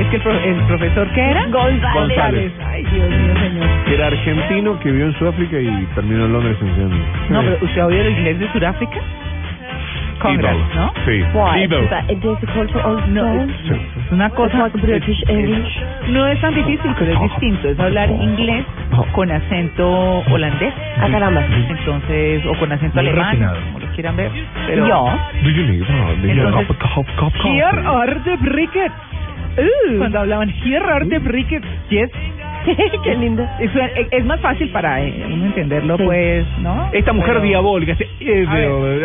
Es 0.00 0.06
que 0.08 0.16
el, 0.16 0.22
pro- 0.22 0.38
el 0.38 0.54
profesor, 0.66 1.08
¿qué 1.14 1.20
era? 1.30 1.46
González. 1.46 1.94
González. 1.94 2.52
Ay, 2.66 2.84
Dios 2.84 3.08
mío, 3.10 3.34
señor. 3.40 3.66
que 3.86 3.94
era 3.94 4.06
argentino 4.08 4.78
que 4.80 4.90
vivió 4.90 5.06
en 5.06 5.14
Sudáfrica 5.18 5.58
y 5.58 5.86
terminó 5.94 6.26
en 6.26 6.32
Londres 6.32 6.56
enseñando. 6.60 6.96
No, 7.30 7.40
pero 7.42 7.58
¿usted 7.62 7.80
ha 7.80 7.86
oído 7.86 8.02
el 8.02 8.10
inglés 8.10 8.38
de 8.40 8.52
Sudáfrica? 8.52 9.00
Congress, 10.26 10.56
Evil. 10.56 10.76
¿no? 10.76 10.92
Sí, 11.04 11.24
Why? 11.34 11.62
Evil. 11.64 11.84
Is 11.84 11.90
that 11.90 12.10
a 12.10 12.14
difficult 12.14 12.72
to 12.72 12.78
understand? 12.78 13.14
No, 13.14 13.74
es, 13.74 14.12
una 14.12 14.30
cosa... 14.30 14.68
British 14.74 15.22
English? 15.28 15.82
No 16.08 16.26
es 16.26 16.40
tan 16.40 16.54
difícil, 16.54 16.90
pero 16.98 17.12
es 17.12 17.20
distinto. 17.30 17.68
Es 17.68 17.78
hablar 17.80 18.10
inglés 18.10 18.64
con 19.12 19.30
acento 19.30 20.22
holandés. 20.30 20.74
Ah, 20.98 21.08
caramba. 21.10 21.44
Entonces, 21.44 22.44
o 22.46 22.54
con 22.58 22.72
acento 22.72 23.00
Muy 23.00 23.08
alemán, 23.08 23.30
refinado. 23.30 23.56
como 23.66 23.78
lo 23.80 23.86
quieran 23.94 24.16
ver. 24.16 24.30
Pero, 24.66 24.86
Ya. 24.86 25.30
Do 25.42 25.50
you 25.50 25.66
need, 25.66 25.82
uh, 25.82 26.20
do 26.20 26.26
you 26.26 26.42
Entonces, 26.42 26.66
cup, 26.68 26.78
cup, 26.78 27.06
cup, 27.18 27.32
cup, 27.32 27.46
Here 27.46 27.64
are 27.64 28.20
the. 28.24 28.36
Cuando 29.98 30.18
hablaban 30.18 30.50
here 30.50 30.84
are 30.84 31.06
the 31.08 31.18
briquets, 31.18 31.66
yes. 31.88 32.10
Qué 33.04 33.14
lindo. 33.16 33.46
Es, 33.60 33.70
es 34.10 34.24
más 34.24 34.40
fácil 34.40 34.68
para 34.70 35.02
eh, 35.02 35.24
uno 35.26 35.46
entenderlo, 35.46 35.96
Sí. 35.96 36.02
pues, 36.04 36.44
¿no? 36.60 36.90
Esta 36.92 37.12
mujer 37.12 37.34
Pero- 37.34 37.44
diabólica, 37.46 37.92
es, 37.92 38.48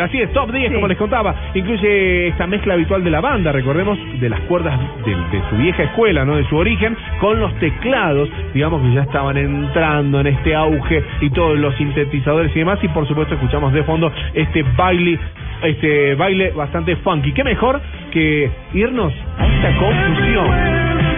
así 0.01 0.21
es, 0.21 0.31
top 0.33 0.51
10, 0.51 0.69
Sí. 0.69 0.73
como 0.75 0.87
les 0.87 0.97
contaba, 0.97 1.35
incluye 1.53 2.27
esta 2.29 2.47
mezcla 2.47 2.73
habitual 2.73 3.03
de 3.03 3.09
la 3.11 3.21
banda, 3.21 3.51
recordemos, 3.51 3.97
de 4.19 4.29
las 4.29 4.39
cuerdas 4.41 4.79
de, 5.05 5.11
de 5.11 5.43
su 5.49 5.57
vieja 5.57 5.83
escuela, 5.83 6.25
¿no? 6.25 6.35
De 6.35 6.43
su 6.45 6.55
origen, 6.57 6.95
con 7.19 7.39
los 7.39 7.53
teclados, 7.59 8.29
digamos 8.53 8.81
que 8.81 8.93
ya 8.93 9.01
estaban 9.03 9.37
entrando 9.37 10.19
en 10.19 10.27
este 10.27 10.55
auge 10.55 11.03
y 11.21 11.29
todos 11.29 11.57
los 11.57 11.75
sintetizadores 11.75 12.51
y 12.55 12.59
demás, 12.59 12.79
y 12.83 12.87
por 12.89 13.07
supuesto 13.07 13.35
escuchamos 13.35 13.73
de 13.73 13.83
fondo 13.83 14.11
este 14.33 14.63
baile, 14.75 15.19
este 15.63 16.15
baile 16.15 16.51
bastante 16.51 16.95
funky. 16.97 17.31
¿Qué 17.33 17.43
mejor 17.43 17.79
que 18.11 18.49
irnos 18.73 19.13
a 19.37 19.45
esta 19.47 19.77
confusión? 19.77 21.10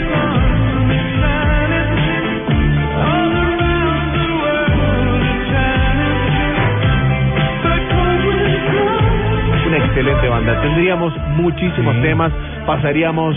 Excelente 9.93 10.27
banda. 10.27 10.59
Tendríamos 10.61 11.13
muchísimos 11.37 11.95
Sí. 11.95 12.01
temas, 12.01 12.31
pasaríamos 12.65 13.35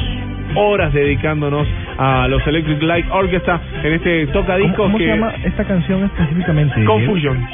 horas 0.54 0.92
dedicándonos 0.92 1.66
a 1.98 2.26
los 2.28 2.46
Electric 2.46 2.82
Light 2.82 3.06
Orchestra 3.10 3.60
en 3.82 3.92
este 3.92 4.26
¿Cómo, 4.26 4.40
tocadiscos 4.40 4.76
cómo 4.76 4.98
que 4.98 5.04
se 5.04 5.10
llama 5.10 5.32
esta 5.44 5.64
canción 5.64 6.04
específicamente? 6.04 6.84
Confusion. 6.84 7.46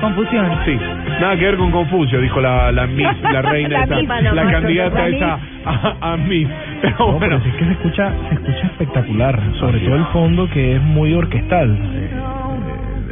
Confusión. 0.00 0.46
Sí, 0.66 0.78
nada 1.20 1.36
que 1.36 1.44
ver 1.46 1.56
con 1.56 1.70
Confucio, 1.72 2.20
dijo 2.20 2.40
la, 2.40 2.70
la 2.70 2.86
Miss, 2.86 3.08
la 3.22 3.42
reina, 3.42 3.86
La 3.86 4.00
esa, 4.00 4.32
la 4.34 4.50
candidata 4.52 4.98
La 5.00 5.08
esa 5.08 5.38
a, 5.64 6.12
a 6.12 6.16
Miss. 6.18 6.46
Pero 6.82 6.94
No, 6.98 7.06
bueno, 7.12 7.18
pero 7.20 7.40
sí 7.40 7.48
es 7.48 7.54
que 7.56 7.64
se 7.64 7.72
escucha, 7.72 8.12
se 8.28 8.34
escucha 8.34 8.66
espectacular, 8.66 9.40
sobre 9.58 9.80
todo 9.80 9.96
el 9.96 10.04
fondo 10.06 10.48
que 10.50 10.76
es 10.76 10.82
muy 10.82 11.14
orquestal. 11.14 11.76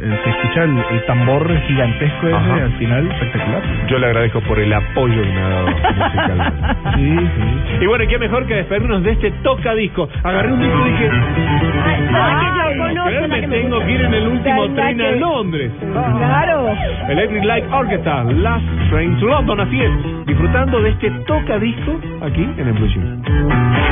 Eh, 0.05 0.09
eh, 0.13 0.19
se 0.23 0.29
escucha 0.29 0.63
el, 0.63 0.77
el 0.91 1.05
tambor 1.05 1.61
gigantesco 1.67 2.27
ese 2.27 2.35
Ajá. 2.35 2.55
al 2.63 2.71
final, 2.73 3.07
espectacular. 3.11 3.61
yo 3.87 3.97
le 3.99 4.05
agradezco 4.07 4.41
por 4.41 4.59
el 4.59 4.71
apoyo 4.73 5.21
que 5.21 5.29
me 5.29 5.41
ha 5.41 5.49
dado 5.49 5.67
musicalmente. 5.67 6.75
Sí, 6.95 7.17
sí. 7.17 7.81
Y 7.81 7.85
bueno, 7.87 8.03
¿y 8.03 8.07
qué 8.07 8.19
mejor 8.19 8.45
que 8.45 8.53
despedirnos 8.55 9.03
de 9.03 9.11
este 9.11 9.31
tocadisco? 9.43 10.07
Agarré 10.23 10.51
un 10.53 10.59
disco 10.61 10.85
y 10.85 10.89
dije, 10.91 11.09
Ay, 11.11 12.07
"Ay, 12.13 12.47
yo 12.55 12.69
¿qué 12.69 12.77
conozco 12.77 13.03
mujer 13.03 13.21
la 13.21 13.27
me 13.27 13.41
que 13.41 13.47
me 13.47 13.55
tengo 13.57 13.75
gusta". 13.75 13.85
que 13.85 13.91
ir 13.93 14.01
en 14.01 14.13
el 14.13 14.27
último 14.27 14.69
tren 14.75 15.01
a 15.01 15.03
que- 15.03 15.15
Londres. 15.17 15.71
Claro. 15.81 16.69
Electric 17.09 17.43
Light 17.43 17.65
Orchestra, 17.71 18.23
Last 18.23 18.65
Train 18.89 19.17
to 19.19 19.25
London, 19.25 19.59
así 19.59 19.81
es. 19.81 19.91
Disfrutando 20.27 20.81
de 20.81 20.89
este 20.91 21.09
tocadisco 21.27 21.99
aquí 22.21 22.43
en 22.57 22.67
el 22.67 22.73
Blue 22.73 22.87
Jean. 22.87 23.21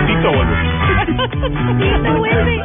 Tito 0.07 0.31
vuelve. 0.31 0.55
Tito 2.03 2.13
vuelve. 2.17 2.61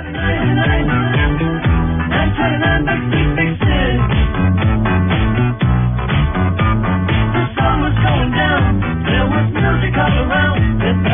There 9.06 9.26
was 9.26 9.46
music 9.52 9.94
all 9.98 10.18
around. 10.22 11.07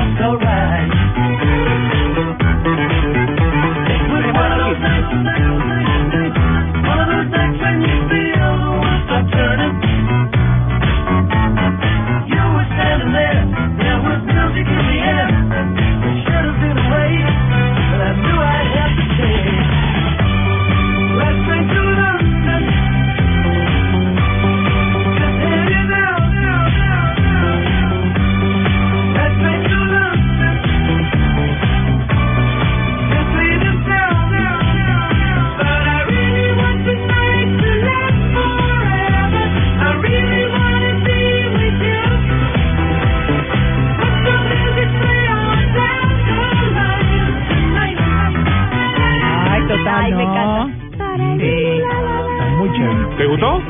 Total, 49.85 50.05
Ay, 50.05 50.13
me 50.15 50.25
no. 50.25 50.31
encanta. 50.33 50.67
Sí. 51.39 51.81
Está 51.81 52.45
muy 52.59 52.73
chévere. 52.73 53.17
¿Te 53.17 53.27
gustó? 53.27 53.63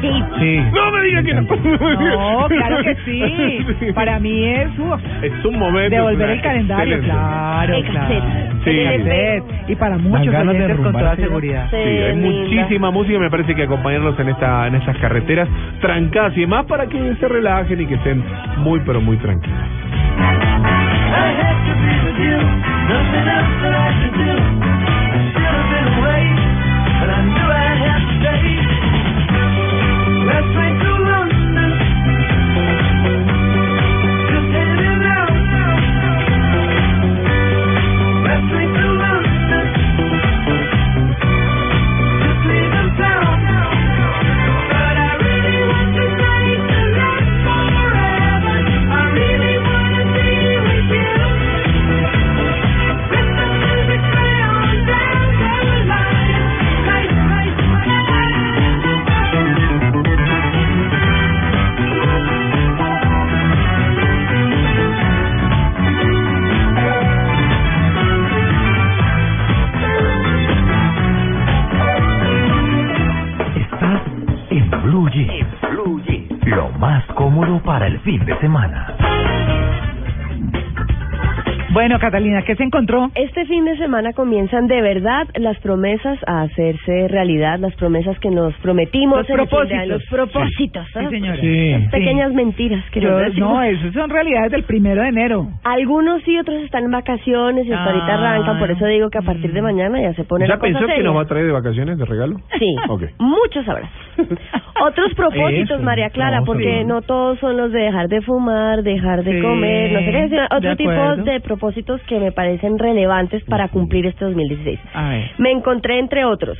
Sí. 0.00 0.10
Sí. 0.40 0.60
No 0.74 0.90
me 0.90 1.02
digas 1.04 1.24
que 1.24 1.34
no. 1.34 1.42
No, 2.42 2.48
claro 2.48 2.82
que 2.82 2.96
sí. 3.04 3.92
Para 3.94 4.18
mí 4.18 4.44
es 4.46 4.68
uf, 4.78 5.00
Es 5.22 5.44
un 5.44 5.58
momento. 5.58 5.94
devolver 5.94 6.30
el 6.30 6.40
calendario, 6.42 6.96
excelente. 6.96 7.20
claro, 7.22 7.74
El 7.74 7.84
claro. 7.84 8.08
cassette. 8.08 8.64
Sí. 8.64 8.70
El 8.70 8.78
LP. 8.78 9.04
Cassette. 9.46 9.70
Y 9.70 9.74
para 9.76 9.98
muchos 9.98 10.26
ganas 10.32 10.54
de 10.54 10.64
oyentes 10.64 10.80
con 10.84 10.92
toda 10.92 11.14
seguridad. 11.16 11.66
Sí, 11.70 11.76
hay 11.76 12.16
linda. 12.16 12.28
muchísima 12.30 12.90
música, 12.90 13.18
me 13.20 13.30
parece 13.30 13.54
que 13.54 13.62
acompañarlos 13.62 14.18
en 14.18 14.28
esta 14.30 14.66
en 14.66 14.74
esas 14.74 14.96
carreteras 14.98 15.48
trancadas 15.80 16.36
y 16.36 16.40
demás 16.40 16.64
para 16.66 16.86
que 16.86 17.14
se 17.20 17.28
relajen 17.28 17.80
y 17.80 17.86
que 17.86 17.94
estén 17.94 18.24
muy 18.58 18.80
pero 18.84 19.00
muy 19.00 19.16
tranquilos. 19.18 19.58
Estás 30.42 30.91
fin 78.12 78.26
de 78.26 78.38
semana. 78.40 79.01
Bueno, 81.82 81.98
Catalina, 81.98 82.42
¿qué 82.42 82.54
se 82.54 82.62
encontró? 82.62 83.10
Este 83.16 83.44
fin 83.46 83.64
de 83.64 83.76
semana 83.76 84.12
comienzan 84.12 84.68
de 84.68 84.80
verdad 84.80 85.26
las 85.34 85.58
promesas 85.58 86.16
a 86.28 86.42
hacerse 86.42 87.08
realidad, 87.08 87.58
las 87.58 87.74
promesas 87.74 88.16
que 88.20 88.30
nos 88.30 88.54
prometimos. 88.58 89.18
Los 89.18 89.30
en 89.30 89.40
el 89.40 89.48
fin 89.48 89.58
de 89.58 89.66
propósitos. 89.66 89.88
Los 89.88 90.04
propósitos. 90.08 90.86
Sí, 90.92 90.98
¿ah? 91.00 91.10
señora. 91.10 91.40
Sí. 91.40 91.70
Las 91.72 91.90
pequeñas 91.90 92.32
mentiras 92.34 92.84
que 92.92 93.00
Yo- 93.00 93.10
nos 93.20 93.34
no, 93.36 93.62
eso 93.64 93.90
son 93.94 94.10
realidades 94.10 94.52
del 94.52 94.62
primero 94.62 95.02
de 95.02 95.08
enero. 95.08 95.48
Algunos 95.64 96.22
sí, 96.22 96.38
otros 96.38 96.62
están 96.62 96.84
en 96.84 96.92
vacaciones 96.92 97.66
y 97.66 97.72
hasta 97.72 97.84
ahorita 97.90 98.06
Ah. 98.06 98.14
arrancan, 98.14 98.58
por 98.60 98.70
eso 98.70 98.86
digo 98.86 99.10
que 99.10 99.18
a 99.18 99.22
partir 99.22 99.52
de 99.52 99.60
mañana 99.60 100.00
ya 100.00 100.14
se 100.14 100.22
pone 100.22 100.44
¿Ya 100.46 100.54
la 100.54 100.60
cosa 100.60 100.72
pensó 100.78 100.86
que 100.86 101.02
nos 101.02 101.16
va 101.16 101.22
a 101.22 101.26
traer 101.26 101.46
de 101.46 101.52
vacaciones 101.52 101.98
de 101.98 102.04
regalo? 102.04 102.36
Sí, 102.60 102.76
Ok. 102.90 103.02
muchos 103.18 103.68
abrazos. 103.68 103.90
Otros 104.84 105.14
propósitos, 105.14 105.70
Eso, 105.78 105.82
María 105.82 106.10
Clara, 106.10 106.40
no, 106.40 106.44
porque 106.46 106.78
sí. 106.80 106.84
no 106.86 107.02
todos 107.02 107.38
son 107.40 107.56
los 107.56 107.72
de 107.72 107.80
dejar 107.80 108.08
de 108.08 108.20
fumar, 108.22 108.82
dejar 108.84 109.24
de 109.24 109.32
Sí, 109.32 109.40
comer, 109.42 109.92
no 109.92 109.98
sé 109.98 110.10
qué, 110.12 110.28
sino 110.28 110.40
de 110.42 110.48
otro 110.56 110.76
tipo 110.76 110.90
de 111.24 111.40
propósitos 111.40 111.71
que 112.06 112.18
me 112.20 112.32
parecen 112.32 112.78
relevantes 112.78 113.42
para 113.44 113.68
cumplir 113.68 114.06
este 114.06 114.24
2016. 114.24 114.78
A 114.94 115.08
ver. 115.10 115.30
Me 115.38 115.50
encontré 115.50 115.98
entre 115.98 116.24
otros. 116.24 116.58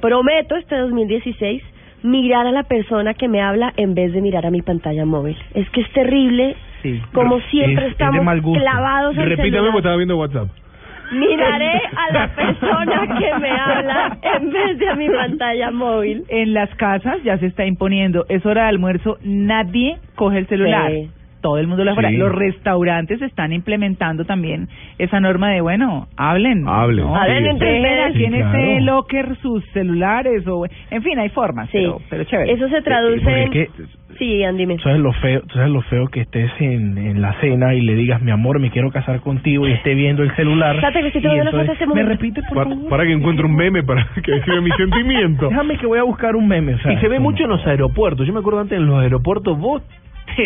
Prometo 0.00 0.56
este 0.56 0.76
2016 0.76 1.62
mirar 2.02 2.46
a 2.46 2.50
la 2.52 2.64
persona 2.64 3.14
que 3.14 3.28
me 3.28 3.40
habla 3.40 3.72
en 3.76 3.94
vez 3.94 4.12
de 4.12 4.20
mirar 4.20 4.44
a 4.46 4.50
mi 4.50 4.60
pantalla 4.62 5.04
móvil. 5.04 5.36
Es 5.54 5.68
que 5.70 5.82
es 5.82 5.92
terrible 5.92 6.56
Sí. 6.82 7.00
como 7.12 7.38
siempre 7.42 7.74
es 7.74 7.80
de 7.82 7.92
estamos 7.92 8.24
mal 8.24 8.40
gusto. 8.40 8.60
clavados 8.60 9.16
al 9.16 9.24
Repítame 9.24 9.50
celular. 9.50 9.64
porque 9.72 9.78
estaba 9.78 9.96
viendo 9.96 10.16
WhatsApp. 10.18 10.48
Miraré 11.12 11.80
a 11.94 12.12
la 12.12 12.28
persona 12.34 13.18
que 13.18 13.38
me 13.38 13.50
habla 13.50 14.16
en 14.22 14.50
vez 14.50 14.78
de 14.78 14.88
a 14.88 14.94
mi 14.96 15.08
pantalla 15.10 15.70
móvil. 15.70 16.24
En 16.28 16.54
las 16.54 16.74
casas 16.76 17.22
ya 17.22 17.36
se 17.38 17.46
está 17.46 17.66
imponiendo, 17.66 18.24
es 18.28 18.44
hora 18.46 18.62
de 18.62 18.68
almuerzo, 18.70 19.18
nadie 19.22 19.98
coge 20.14 20.38
el 20.38 20.46
celular. 20.48 20.90
Sí. 20.90 21.10
Todo 21.42 21.58
el 21.58 21.66
mundo 21.66 21.84
lo 21.84 21.92
hace. 21.92 22.08
Sí. 22.08 22.16
Los 22.16 22.32
restaurantes 22.34 23.20
están 23.20 23.52
implementando 23.52 24.24
también 24.24 24.68
esa 24.98 25.20
norma 25.20 25.50
de, 25.50 25.60
bueno, 25.60 26.06
hablen. 26.16 26.66
Hablen, 26.66 27.04
¿no? 27.04 27.16
Hablen 27.16 27.42
sí. 27.44 27.50
entre 27.50 27.76
ustedes. 27.76 28.14
Sí, 28.14 28.24
este 28.24 28.80
locker 28.82 29.36
sus 29.42 29.64
celulares 29.72 30.46
o... 30.46 30.64
En 30.90 31.02
fin, 31.02 31.18
hay 31.18 31.28
formas, 31.30 31.68
Sí, 31.70 31.78
pero, 31.78 32.00
pero 32.08 32.24
chévere. 32.24 32.52
eso 32.52 32.68
se 32.68 32.80
traduce 32.82 33.42
en... 33.42 33.68
Sí, 34.18 34.44
Andy, 34.44 34.58
dime. 34.58 34.76
¿tú 34.76 34.82
sabes 34.82 35.00
lo 35.00 35.12
feo, 35.14 35.42
sabes 35.52 35.70
lo 35.70 35.80
feo 35.82 36.06
que 36.08 36.20
estés 36.20 36.50
en, 36.60 36.96
en 36.98 37.22
la 37.22 37.32
cena 37.40 37.74
y 37.74 37.80
le 37.80 37.94
digas, 37.96 38.20
mi 38.22 38.30
amor, 38.30 38.60
me 38.60 38.70
quiero 38.70 38.90
casar 38.90 39.20
contigo 39.20 39.66
y 39.66 39.72
esté 39.72 39.94
viendo 39.94 40.22
el 40.22 40.30
celular. 40.36 40.76
Espérate, 40.76 41.10
que 41.10 41.18
y 41.18 41.38
entonces, 41.38 41.70
este 41.70 41.86
¿Me 41.86 42.02
repites, 42.02 42.44
por 42.44 42.54
Para, 42.58 42.70
favor? 42.70 42.88
para 42.90 43.04
que 43.04 43.12
encuentre 43.12 43.46
un 43.46 43.56
meme 43.56 43.82
para 43.82 44.06
que 44.22 44.30
describa 44.32 44.60
mi 44.60 44.70
sentimiento. 44.76 45.48
Déjame 45.48 45.76
que 45.78 45.86
voy 45.86 45.98
a 45.98 46.02
buscar 46.04 46.36
un 46.36 46.46
meme. 46.46 46.74
o 46.74 46.78
sea, 46.78 46.92
Y 46.92 46.98
se 46.98 47.08
ve 47.08 47.18
mucho 47.18 47.44
en 47.44 47.50
los 47.50 47.66
aeropuertos. 47.66 48.26
Yo 48.26 48.32
me 48.34 48.40
acuerdo 48.40 48.60
antes 48.60 48.78
en 48.78 48.86
los 48.86 49.00
aeropuertos, 49.02 49.58
vos, 49.58 49.82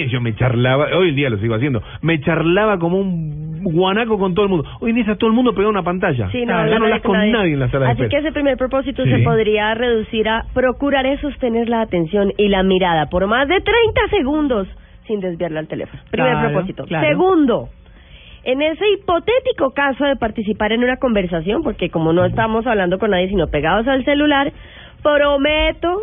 yo 0.09 0.21
me 0.21 0.35
charlaba, 0.35 0.87
hoy 0.97 1.11
en 1.11 1.17
día 1.17 1.31
lo 1.31 1.39
sigo 1.39 1.55
haciendo, 1.55 1.83
me 2.03 2.21
charlaba 2.21 2.79
como 2.79 2.99
un 2.99 3.63
guanaco 3.63 4.19
con 4.19 4.35
todo 4.35 4.45
el 4.47 4.51
mundo. 4.51 4.69
Hoy 4.81 4.91
en 4.91 4.97
día 4.97 5.03
está 5.05 5.17
todo 5.17 5.29
el 5.31 5.37
mundo 5.37 5.53
pegado 5.53 5.69
a 5.69 5.71
una 5.73 5.83
pantalla. 5.83 6.29
Sí, 6.31 6.41
no, 6.45 6.53
ya 6.53 6.61
habla 6.61 6.79
no 6.79 6.85
hablas 6.87 7.03
con 7.03 7.17
nadie. 7.17 7.53
en 7.55 7.61
la 7.61 7.69
sala 7.71 7.87
de 7.87 7.93
Así 7.93 8.09
que 8.09 8.17
ese 8.19 8.33
primer 8.33 8.57
propósito 8.57 9.05
Sí. 9.05 9.11
se 9.11 9.19
podría 9.21 9.75
reducir 9.75 10.29
a 10.29 10.45
procuraré 10.55 11.19
sostener 11.21 11.69
la 11.69 11.81
atención 11.83 12.33
y 12.37 12.49
la 12.49 12.63
mirada 12.63 13.07
por 13.07 13.27
más 13.27 13.49
de 13.49 13.61
30 13.61 14.01
segundos 14.11 14.69
sin 15.07 15.21
desviarla 15.21 15.61
al 15.61 15.69
teléfono. 15.69 16.03
Primer 16.11 16.33
Claro, 16.33 16.49
propósito. 16.51 16.85
claro. 16.85 17.07
Segundo, 17.09 17.69
en 18.45 18.63
ese 18.63 18.85
hipotético 18.93 19.71
caso 19.73 20.05
de 20.05 20.17
participar 20.17 20.73
en 20.73 20.83
una 20.85 20.97
conversación, 20.97 21.63
porque 21.63 21.91
como 21.91 22.13
no 22.13 22.25
estamos 22.25 22.67
hablando 22.67 22.99
con 22.99 23.11
nadie 23.11 23.29
sino 23.29 23.47
pegados 23.49 23.87
al 23.89 24.05
celular, 24.05 24.53
prometo 25.03 26.03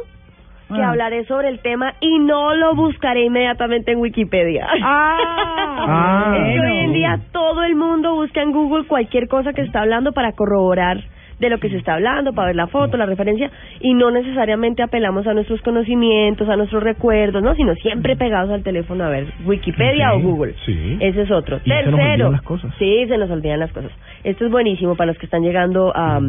que 0.74 0.82
Ah. 0.82 0.89
hablaré 0.89 1.26
sobre 1.26 1.49
el 1.49 1.59
tema 1.59 1.93
y 1.99 2.19
no 2.19 2.53
lo 2.55 2.76
buscaré 2.76 3.26
inmediatamente 3.26 3.91
en 3.91 3.99
Wikipedia. 3.99 4.67
Ah, 4.82 6.34
Es 6.38 6.43
que 6.53 6.57
bueno. 6.59 6.74
hoy 6.74 6.80
en 6.80 6.93
día 6.93 7.19
todo 7.32 7.63
el 7.63 7.76
mundo 7.76 8.15
busca 8.15 8.41
en 8.41 8.51
Google 8.51 8.86
cualquier 8.86 9.28
cosa 9.28 9.53
que 9.53 9.61
está 9.61 9.82
hablando 9.82 10.11
para 10.13 10.32
corroborar 10.34 11.01
de 11.39 11.49
lo 11.49 11.57
que 11.57 11.67
se 11.69 11.76
está 11.78 11.95
hablando, 11.95 12.32
para 12.32 12.47
ver 12.47 12.55
la 12.55 12.67
foto, 12.67 12.95
la 12.95 13.05
referencia, 13.05 13.51
y 13.82 13.95
no 13.95 14.11
necesariamente 14.11 14.82
apelamos 14.82 15.28
a 15.28 15.34
nuestros 15.34 15.61
conocimientos, 15.61 16.47
a 16.47 16.55
nuestros 16.55 16.82
recuerdos, 16.84 17.43
¿no? 17.43 17.53
Sino 17.55 17.74
siempre 17.76 18.15
pegados 18.15 18.49
al 18.51 18.63
teléfono 18.63 19.03
a 19.03 19.09
ver 19.09 19.26
Wikipedia 19.43 20.13
o 20.13 20.19
Google. 20.21 20.53
sí. 20.65 20.97
Ese 21.01 21.24
es 21.24 21.32
otro. 21.32 21.57
Y 21.65 21.69
se 21.69 21.76
nos 21.76 21.84
Tercero. 21.86 21.97
olvidan 22.28 22.32
las 22.32 22.41
cosas. 22.43 22.74
Sí, 22.80 23.05
se 23.07 23.17
nos 23.17 23.30
olvidan 23.30 23.59
las 23.59 23.74
cosas. 23.74 23.91
Esto 24.24 24.45
es 24.45 24.51
buenísimo 24.51 24.95
para 24.95 25.07
los 25.07 25.17
que 25.17 25.26
están 25.26 25.41
llegando 25.41 25.91
a, 25.93 26.21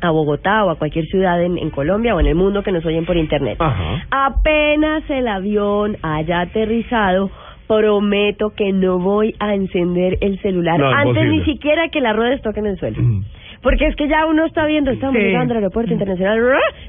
a 0.00 0.10
Bogotá 0.10 0.64
o 0.64 0.70
a 0.70 0.76
cualquier 0.76 1.06
ciudad 1.06 1.42
en, 1.42 1.58
en 1.58 1.70
Colombia 1.70 2.14
o 2.14 2.20
en 2.20 2.26
el 2.26 2.34
mundo 2.34 2.62
que 2.62 2.72
nos 2.72 2.84
oyen 2.84 3.04
por 3.06 3.16
internet. 3.16 3.56
Ajá. 3.60 4.06
Apenas 4.10 5.08
el 5.10 5.26
avión 5.28 5.96
haya 6.02 6.40
aterrizado, 6.40 7.30
prometo 7.66 8.50
que 8.50 8.72
no 8.72 8.98
voy 8.98 9.34
a 9.40 9.54
encender 9.54 10.18
el 10.20 10.40
celular 10.40 10.78
No, 10.78 10.88
antes 10.88 11.08
imposible. 11.24 11.36
ni 11.38 11.44
siquiera 11.44 11.88
que 11.88 12.00
las 12.00 12.14
ruedas 12.14 12.40
toquen 12.42 12.66
el 12.66 12.78
suelo. 12.78 12.96
Porque 13.62 13.86
es 13.86 13.96
que 13.96 14.08
ya 14.08 14.26
uno 14.26 14.44
está 14.44 14.66
viendo, 14.66 14.90
estamos 14.90 15.16
Sí. 15.16 15.22
llegando 15.22 15.52
al 15.54 15.58
aeropuerto 15.58 15.92
internacional, 15.92 16.38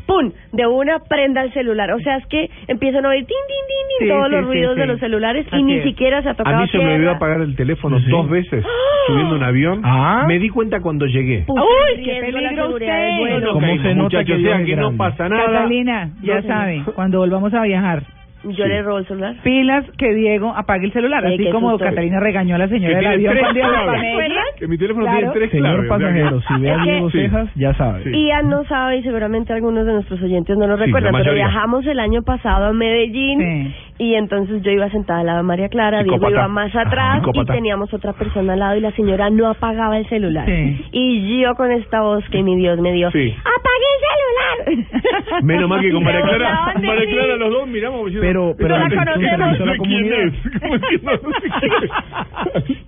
¡pum! 0.06 0.32
De 0.54 0.68
una 0.68 1.00
prenda 1.00 1.42
el 1.44 1.52
celular. 1.54 1.92
O 1.92 2.00
sea, 2.00 2.18
es 2.18 2.26
que 2.28 2.50
empiezan 2.68 3.06
a 3.06 3.10
oír 3.10 3.26
tin, 3.26 3.36
tin, 3.48 3.58
tin, 3.68 3.88
tin, 4.00 4.08
Sí, 4.08 4.14
todos 4.14 4.28
sí, 4.28 4.32
los 4.36 4.46
ruidos 4.46 4.74
sí. 4.76 4.80
de 4.82 4.88
los 4.88 5.00
celulares 5.00 5.48
Así 5.48 5.58
y 5.58 5.64
ni 5.64 5.76
es. 5.78 5.84
siquiera 5.84 6.22
se 6.22 6.30
ha 6.30 6.34
tocado 6.34 6.56
A 6.58 6.62
mí 6.62 6.68
se 6.70 6.78
me 6.78 6.94
olvidó 6.96 7.12
apagar 7.12 7.42
el 7.42 7.56
teléfono 7.56 8.00
Sí. 8.00 8.10
dos 8.10 8.30
veces 8.30 8.64
subiendo 9.08 9.36
un 9.36 9.44
avión. 9.44 9.82
Ah. 9.84 10.26
Me 10.28 10.38
di 10.40 10.50
cuenta 10.50 10.82
cuando 10.82 11.06
llegué. 11.06 11.44
Puso 11.48 11.64
Uy, 11.64 12.04
qué 12.04 12.20
peligro 12.22 12.70
usted. 12.70 13.18
vuelo. 13.20 13.54
¿Cómo 13.54 13.68
se 13.68 13.96
nota 13.96 14.18
muchachos, 14.18 14.38
que 14.66 14.76
no 14.76 14.96
pasa 14.98 15.30
nada. 15.30 15.46
Catalina, 15.46 16.10
ya 16.22 16.36
No, 16.36 16.42
sí. 16.42 16.48
sabe, 16.48 16.84
cuando 16.96 17.20
volvamos 17.20 17.54
a 17.54 17.62
viajar, 17.64 18.04
Yo 18.44 18.52
Sí. 18.66 18.70
le 18.70 18.82
robo 18.84 19.00
el 19.00 19.08
celular. 19.08 19.36
pilas 19.44 19.84
que 19.98 20.14
Diego 20.14 20.54
apague 20.56 20.86
el 20.86 20.94
celular, 20.94 21.24
Sí, 21.28 21.34
así 21.34 21.50
como 21.52 21.72
susto. 21.72 21.86
Catalina 21.86 22.20
regañó 22.20 22.56
a 22.56 22.60
la 22.60 22.68
señora 22.68 22.98
del 22.98 23.08
avión 23.08 23.36
cuando. 23.40 23.62
Que 24.60 24.68
mi 24.68 24.78
teléfono 24.78 25.06
Claro. 25.06 25.18
tiene 25.20 25.34
tres 25.34 25.52
Señor 25.52 25.88
pasajero, 25.88 26.42
si 26.42 26.54
ve 26.62 26.72
a 26.72 26.78
Diego. 26.84 27.10
Cejas, 27.12 27.50
ya 27.56 27.74
sabe. 27.74 28.04
Sí. 28.04 28.26
Ian 28.28 28.50
no 28.50 28.64
sabe 28.66 28.98
y 28.98 29.04
seguramente 29.04 29.54
algunos 29.54 29.86
de 29.86 29.94
nuestros 29.94 30.22
oyentes 30.22 30.56
no 30.58 30.68
lo 30.68 30.76
recuerdan, 30.78 31.14
pero 31.18 31.34
viajamos 31.34 31.86
el 31.88 32.00
año 32.00 32.22
pasado 32.24 32.66
a 32.68 32.74
Medellín 32.74 33.40
Sí. 33.40 33.74
Y 34.00 34.14
entonces 34.16 34.62
yo 34.64 34.72
iba 34.72 34.90
sentada 34.90 35.20
al 35.22 35.26
lado 35.28 35.38
de 35.40 35.44
María 35.44 35.70
Clara, 35.70 36.04
Diego 36.04 36.30
iba 36.30 36.48
más 36.48 36.76
atrás 36.76 37.22
y 37.34 37.46
teníamos 37.46 37.94
otra 37.94 38.14
persona 38.14 38.54
al 38.54 38.60
lado 38.60 38.76
y 38.78 38.82
la 38.82 38.92
señora 38.92 39.30
no 39.30 39.48
apagaba 39.50 39.98
el 39.98 40.08
celular. 40.10 40.46
Sí. 40.46 40.86
Y 40.92 41.42
yo 41.42 41.56
con 41.56 41.72
esta 41.72 42.02
voz 42.02 42.24
que 42.30 42.44
mi 42.44 42.56
Dios 42.56 42.80
me 42.80 42.92
dio, 42.94 43.10
Sí. 43.12 43.34
¡apague 43.40 43.88
el 43.94 44.00
celular! 44.08 45.44
Menos 45.44 45.70
mal 45.70 45.82
que 45.82 45.92
con 45.92 46.04
María 46.08 46.22
¿De 46.22 46.28
Clara, 46.28 46.74
María 46.76 47.06
sí? 47.06 47.12
Clara 47.14 47.36
los 47.38 47.50
dos 47.52 47.68
miramos 47.68 48.06
diciendo, 48.06 48.28
Pero- 48.28 48.56
pero 48.58 48.76
"Esta 48.76 48.90
la 49.06 49.12
gente 49.14 49.28
conocemos". 49.28 49.40
no 49.40 49.58
sé 49.58 49.66
la 49.66 49.78
quién 49.78 50.14
es. 50.14 50.34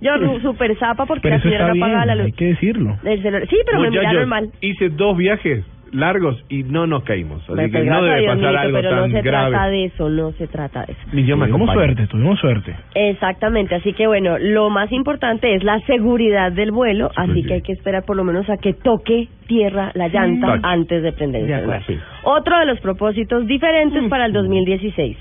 No. 0.00 0.14
Yo 0.20 0.40
super 0.40 0.76
zapa 0.78 1.06
porque 1.06 1.22
Pero 1.22 1.36
la 1.36 1.42
señora 1.42 1.74
no 1.74 1.84
apagaba 1.84 2.06
la 2.06 2.14
bien, 2.14 2.24
hay 2.24 2.30
luz 2.30 2.36
que 2.38 2.44
decirlo. 2.46 2.96
del 3.02 3.22
celular. 3.22 3.46
Sí, 3.48 3.56
pero 3.66 3.80
me 3.80 3.88
Muchachos, 3.88 4.08
miraron 4.10 4.28
mal. 4.28 4.50
hice 4.60 4.88
dos 4.90 5.16
viajes 5.16 5.64
largos 5.92 6.42
y 6.48 6.62
no 6.62 6.86
nos 6.86 7.02
caímos. 7.04 7.42
Así 7.42 7.52
Pero 7.56 7.70
que 7.70 7.84
no 7.84 8.02
debe 8.02 8.20
Dios, 8.20 8.36
pasar 8.36 8.56
algo 8.56 8.78
pero 8.80 8.96
no 8.96 9.06
se 9.12 9.22
grave. 9.22 9.50
trata 9.50 9.68
de 9.68 9.84
eso, 9.84 10.08
no 10.08 10.32
se 10.32 10.46
trata 10.46 10.84
de 10.86 10.92
eso. 10.92 11.00
Ni 11.12 11.24
yo 11.24 11.36
Tuvimos 11.36 11.72
suerte, 11.72 12.06
tuvimos 12.06 12.38
suerte. 12.38 12.74
Exactamente, 12.94 13.74
así 13.74 13.92
que 13.92 14.06
bueno, 14.06 14.38
lo 14.38 14.70
más 14.70 14.90
importante 14.92 15.54
es 15.54 15.64
la 15.64 15.80
seguridad 15.80 16.52
del 16.52 16.70
vuelo, 16.70 17.10
así 17.16 17.34
sí. 17.34 17.42
que 17.44 17.54
hay 17.54 17.62
que 17.62 17.72
esperar 17.72 18.04
por 18.04 18.16
lo 18.16 18.24
menos 18.24 18.48
a 18.50 18.56
que 18.56 18.72
toque 18.74 19.28
tierra 19.46 19.90
la 19.94 20.08
llanta 20.08 20.60
antes 20.62 21.02
de 21.02 21.12
prender 21.12 21.42
el 21.42 21.48
De 21.48 21.54
celular. 21.56 21.80
acuerdo, 21.82 22.00
sí. 22.02 22.06
Otro 22.24 22.58
de 22.58 22.66
los 22.66 22.80
propósitos 22.80 23.46
diferentes 23.46 24.04
para 24.08 24.26
el 24.26 24.32
2016. 24.32 25.16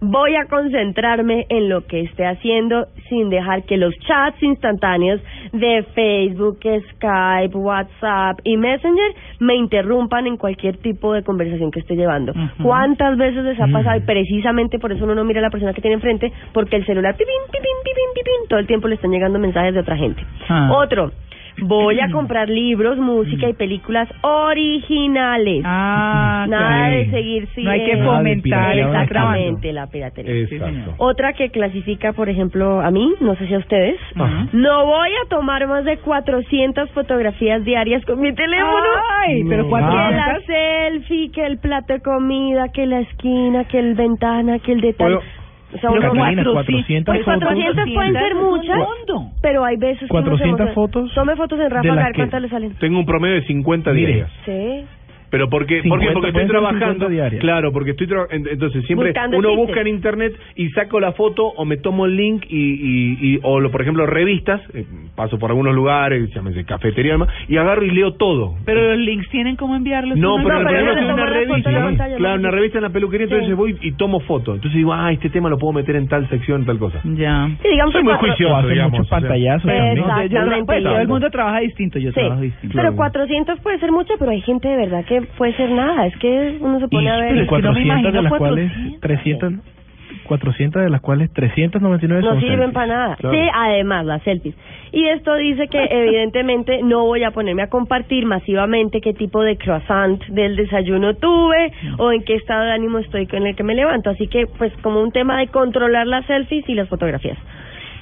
Voy 0.00 0.36
a 0.36 0.44
concentrarme 0.44 1.46
en 1.48 1.70
lo 1.70 1.86
que 1.86 2.02
esté 2.02 2.26
haciendo 2.26 2.86
sin 3.08 3.30
dejar 3.30 3.64
que 3.64 3.78
los 3.78 3.94
chats 4.00 4.42
instantáneos 4.42 5.20
de 5.52 5.84
Facebook, 5.94 6.58
Skype, 6.60 7.56
WhatsApp 7.56 8.40
y 8.44 8.56
Messenger 8.56 9.14
me 9.40 9.54
interrumpan 9.54 10.26
en 10.26 10.36
cualquier 10.36 10.76
tipo 10.78 11.14
de 11.14 11.22
conversación 11.22 11.70
que 11.70 11.80
esté 11.80 11.96
llevando. 11.96 12.34
¿Cuántas 12.62 13.16
veces 13.16 13.42
les 13.44 13.58
ha 13.58 13.68
pasado? 13.68 13.96
Y 13.96 14.00
precisamente 14.00 14.78
por 14.78 14.92
eso 14.92 15.04
uno 15.04 15.14
no 15.14 15.24
mira 15.24 15.40
a 15.40 15.42
la 15.42 15.50
persona 15.50 15.72
que 15.72 15.80
tiene 15.80 15.94
enfrente, 15.94 16.30
porque 16.52 16.76
el 16.76 16.84
celular, 16.84 17.14
pipín, 17.16 17.34
pipín, 17.50 17.62
pipín, 17.82 18.14
pipín, 18.14 18.48
todo 18.48 18.58
el 18.58 18.66
tiempo 18.66 18.88
le 18.88 18.96
están 18.96 19.10
llegando 19.10 19.38
mensajes 19.38 19.72
de 19.72 19.80
otra 19.80 19.96
gente. 19.96 20.22
Ah. 20.48 20.72
Otro, 20.72 21.10
voy 21.62 22.00
a 22.00 22.10
comprar 22.10 22.48
libros, 22.48 22.98
música 22.98 23.48
y 23.48 23.52
películas 23.54 24.08
originales. 24.22 25.62
Ah, 25.64 26.46
Nada 26.48 26.88
de 26.90 27.10
seguir 27.10 27.48
No 27.56 27.70
hay 27.70 27.84
que 27.84 27.96
fomentar 28.02 28.78
exactamente 28.78 29.72
la 29.72 29.86
piratería. 29.86 30.34
Exacto. 30.34 30.94
Otra 30.98 31.32
que 31.32 31.50
clasifica, 31.50 32.12
por 32.12 32.28
ejemplo, 32.28 32.80
a 32.80 32.90
mí, 32.90 33.12
no 33.20 33.34
sé 33.36 33.46
si 33.46 33.54
a 33.54 33.58
ustedes, 33.58 33.98
Ajá. 34.14 34.46
no 34.52 34.86
voy 34.86 35.08
a 35.24 35.28
tomar 35.28 35.66
más 35.66 35.84
de 35.84 35.98
400 35.98 36.90
fotografías 36.90 37.64
diarias 37.64 38.04
con 38.04 38.20
mi 38.20 38.32
teléfono. 38.34 38.84
Ay, 39.26 39.44
pero 39.48 39.64
No. 39.64 39.68
Que 39.76 39.82
la 39.82 40.38
400. 40.40 40.44
selfie, 40.46 41.30
que 41.32 41.46
el 41.46 41.58
plato 41.58 41.92
de 41.94 42.00
comida, 42.00 42.68
que 42.72 42.86
la 42.86 43.00
esquina, 43.00 43.64
que 43.64 43.78
el 43.78 43.94
ventana, 43.94 44.58
que 44.58 44.72
el 44.72 44.80
detalle. 44.80 45.14
Bueno, 45.16 45.45
o 45.76 45.80
sea, 45.80 45.90
Pero 45.90 46.02
uno- 46.12 46.12
Catalina, 46.20 46.42
cuatro- 46.42 46.52
400 46.54 47.14
pues 47.14 47.24
fotos. 47.24 47.42
400 47.42 47.84
pueden 47.94 48.12
ser 48.12 48.34
muchas, 48.34 48.78
pero 49.42 49.64
hay 49.64 49.76
veces 49.76 50.08
que 50.08 50.16
uno 50.16 50.22
se 50.22 50.28
400 50.30 50.60
emociona. 50.60 50.74
fotos 50.74 51.14
Tome 51.14 51.36
fotos 51.36 51.58
en 51.58 51.64
de 51.64 51.68
Rafa, 51.70 51.92
a 51.92 51.94
las 51.94 52.04
ver 52.04 52.12
que- 52.12 52.20
cuántas 52.22 52.42
le 52.42 52.48
salen. 52.48 52.74
Tengo 52.80 52.98
un 52.98 53.06
promedio 53.06 53.34
de 53.36 53.42
50 53.46 53.92
Mire. 53.92 54.06
diarias. 54.06 54.30
Sí. 54.44 54.84
Pero 55.36 55.50
porque, 55.50 55.82
50, 55.82 55.90
porque, 55.90 56.12
porque 56.14 56.28
estoy 56.28 56.46
trabajando, 56.48 56.86
50 56.94 57.08
diarias. 57.08 57.40
claro, 57.40 57.72
porque 57.72 57.90
estoy 57.90 58.06
tra- 58.06 58.26
en- 58.30 58.46
entonces 58.48 58.84
siempre 58.86 59.08
Buscando 59.10 59.38
uno 59.38 59.54
busca 59.56 59.80
en 59.82 59.88
internet 59.88 60.32
y 60.54 60.70
saco 60.70 60.98
la 60.98 61.12
foto 61.12 61.44
o 61.46 61.64
me 61.66 61.76
tomo 61.76 62.06
el 62.06 62.16
link 62.16 62.44
y, 62.48 62.56
y, 62.56 63.18
y- 63.34 63.38
o 63.42 63.60
lo, 63.60 63.70
por 63.70 63.82
ejemplo 63.82 64.06
revistas, 64.06 64.62
eh, 64.74 64.84
paso 65.14 65.38
por 65.38 65.50
algunos 65.50 65.74
lugares, 65.74 66.30
llámese 66.34 66.64
cafetería 66.64 67.10
y 67.10 67.12
demás, 67.12 67.28
y 67.48 67.56
agarro 67.58 67.84
y 67.84 67.90
leo 67.90 68.14
todo. 68.14 68.54
Pero 68.64 68.80
los 68.94 68.98
links 68.98 69.28
tienen 69.30 69.56
cómo 69.56 69.76
enviarlos. 69.76 70.16
No, 70.18 70.36
pero, 70.42 70.60
no, 70.62 70.66
pero 70.68 70.94
si 70.94 71.00
tomo 71.00 71.12
una 71.14 71.26
revista, 71.26 71.68
en 71.70 71.74
la 71.76 71.84
pantalla, 71.84 72.16
claro, 72.16 72.34
¿no? 72.36 72.40
una 72.40 72.50
revista 72.50 72.78
en 72.78 72.82
la 72.84 72.90
peluquería, 72.90 73.26
Sí. 73.26 73.34
entonces 73.34 73.56
voy 73.56 73.76
y 73.82 73.92
tomo 73.92 74.20
foto. 74.20 74.54
Entonces 74.54 74.76
digo, 74.76 74.92
ah, 74.94 75.12
este 75.12 75.28
tema 75.30 75.48
lo 75.50 75.58
puedo 75.58 75.72
meter 75.74 75.96
en 75.96 76.08
tal 76.08 76.28
sección, 76.30 76.64
tal 76.64 76.78
cosa. 76.78 77.00
Ya. 77.04 77.48
Sí, 77.62 77.68
digamos 77.68 77.92
Soy 77.92 78.00
que 78.00 78.04
muy 78.04 78.12
cuatro- 78.14 78.28
juicioso, 78.28 78.56
hace 78.56 78.68
digamos, 78.68 78.90
muchos 78.92 79.06
o 79.06 79.08
sea. 79.08 79.18
pantallazos 79.20 79.70
Exactamente. 79.70 80.82
todo 80.82 80.98
el 80.98 81.08
mundo 81.08 81.30
trabaja 81.30 81.60
distinto, 81.60 81.98
yo 81.98 82.10
Sí, 82.10 82.14
trabajo 82.20 82.40
distinto. 82.42 82.76
pero 82.76 82.94
400 82.96 83.60
puede 83.60 83.78
ser 83.78 83.92
mucho, 83.92 84.14
pero 84.18 84.30
hay 84.30 84.40
gente 84.42 84.68
de 84.68 84.76
verdad 84.76 85.04
que 85.04 85.20
puede 85.36 85.54
ser 85.56 85.70
nada. 85.70 86.06
Es 86.06 86.16
que 86.18 86.56
uno 86.60 86.78
se 86.78 86.86
Y 86.86 86.88
pone 86.88 87.10
a 87.10 87.16
ver. 87.18 87.28
pero 87.30 87.42
es 87.42 87.48
que 87.48 87.62
no 87.62 87.72
me 87.72 87.84
400 87.86 88.12
de 88.12 88.22
las 88.22 88.32
cuales 88.32 88.72
400. 88.72 89.00
300 89.00 89.52
400 90.24 90.82
de 90.82 90.90
las 90.90 91.00
cuales 91.00 91.32
399 91.32 92.22
no 92.22 92.30
son 92.32 92.40
sirven 92.40 92.56
selfies. 92.58 92.74
para 92.74 92.86
nada. 92.86 93.16
Claro. 93.16 93.36
Sí, 93.36 93.48
además, 93.54 94.06
las 94.06 94.22
selfies. 94.22 94.54
Y 94.92 95.04
esto 95.08 95.34
dice 95.36 95.68
que 95.68 95.84
evidentemente 95.90 96.80
no 96.82 97.04
voy 97.04 97.22
a 97.22 97.30
ponerme 97.30 97.62
a 97.62 97.68
compartir 97.68 98.26
masivamente 98.26 99.00
qué 99.00 99.12
tipo 99.12 99.42
de 99.42 99.56
croissant 99.56 100.22
del 100.26 100.56
desayuno 100.56 101.14
tuve 101.14 101.72
o 101.98 102.10
en 102.12 102.24
qué 102.24 102.34
estado 102.34 102.64
de 102.64 102.72
ánimo 102.72 102.98
estoy 102.98 103.26
con 103.26 103.46
el 103.46 103.54
que 103.54 103.62
me 103.62 103.74
levanto. 103.74 104.10
Así 104.10 104.26
que, 104.26 104.46
pues, 104.58 104.72
como 104.82 105.00
un 105.00 105.12
tema 105.12 105.38
de 105.38 105.48
controlar 105.48 106.06
las 106.06 106.24
selfies 106.26 106.68
y 106.68 106.74
las 106.74 106.88
fotografías. 106.88 107.38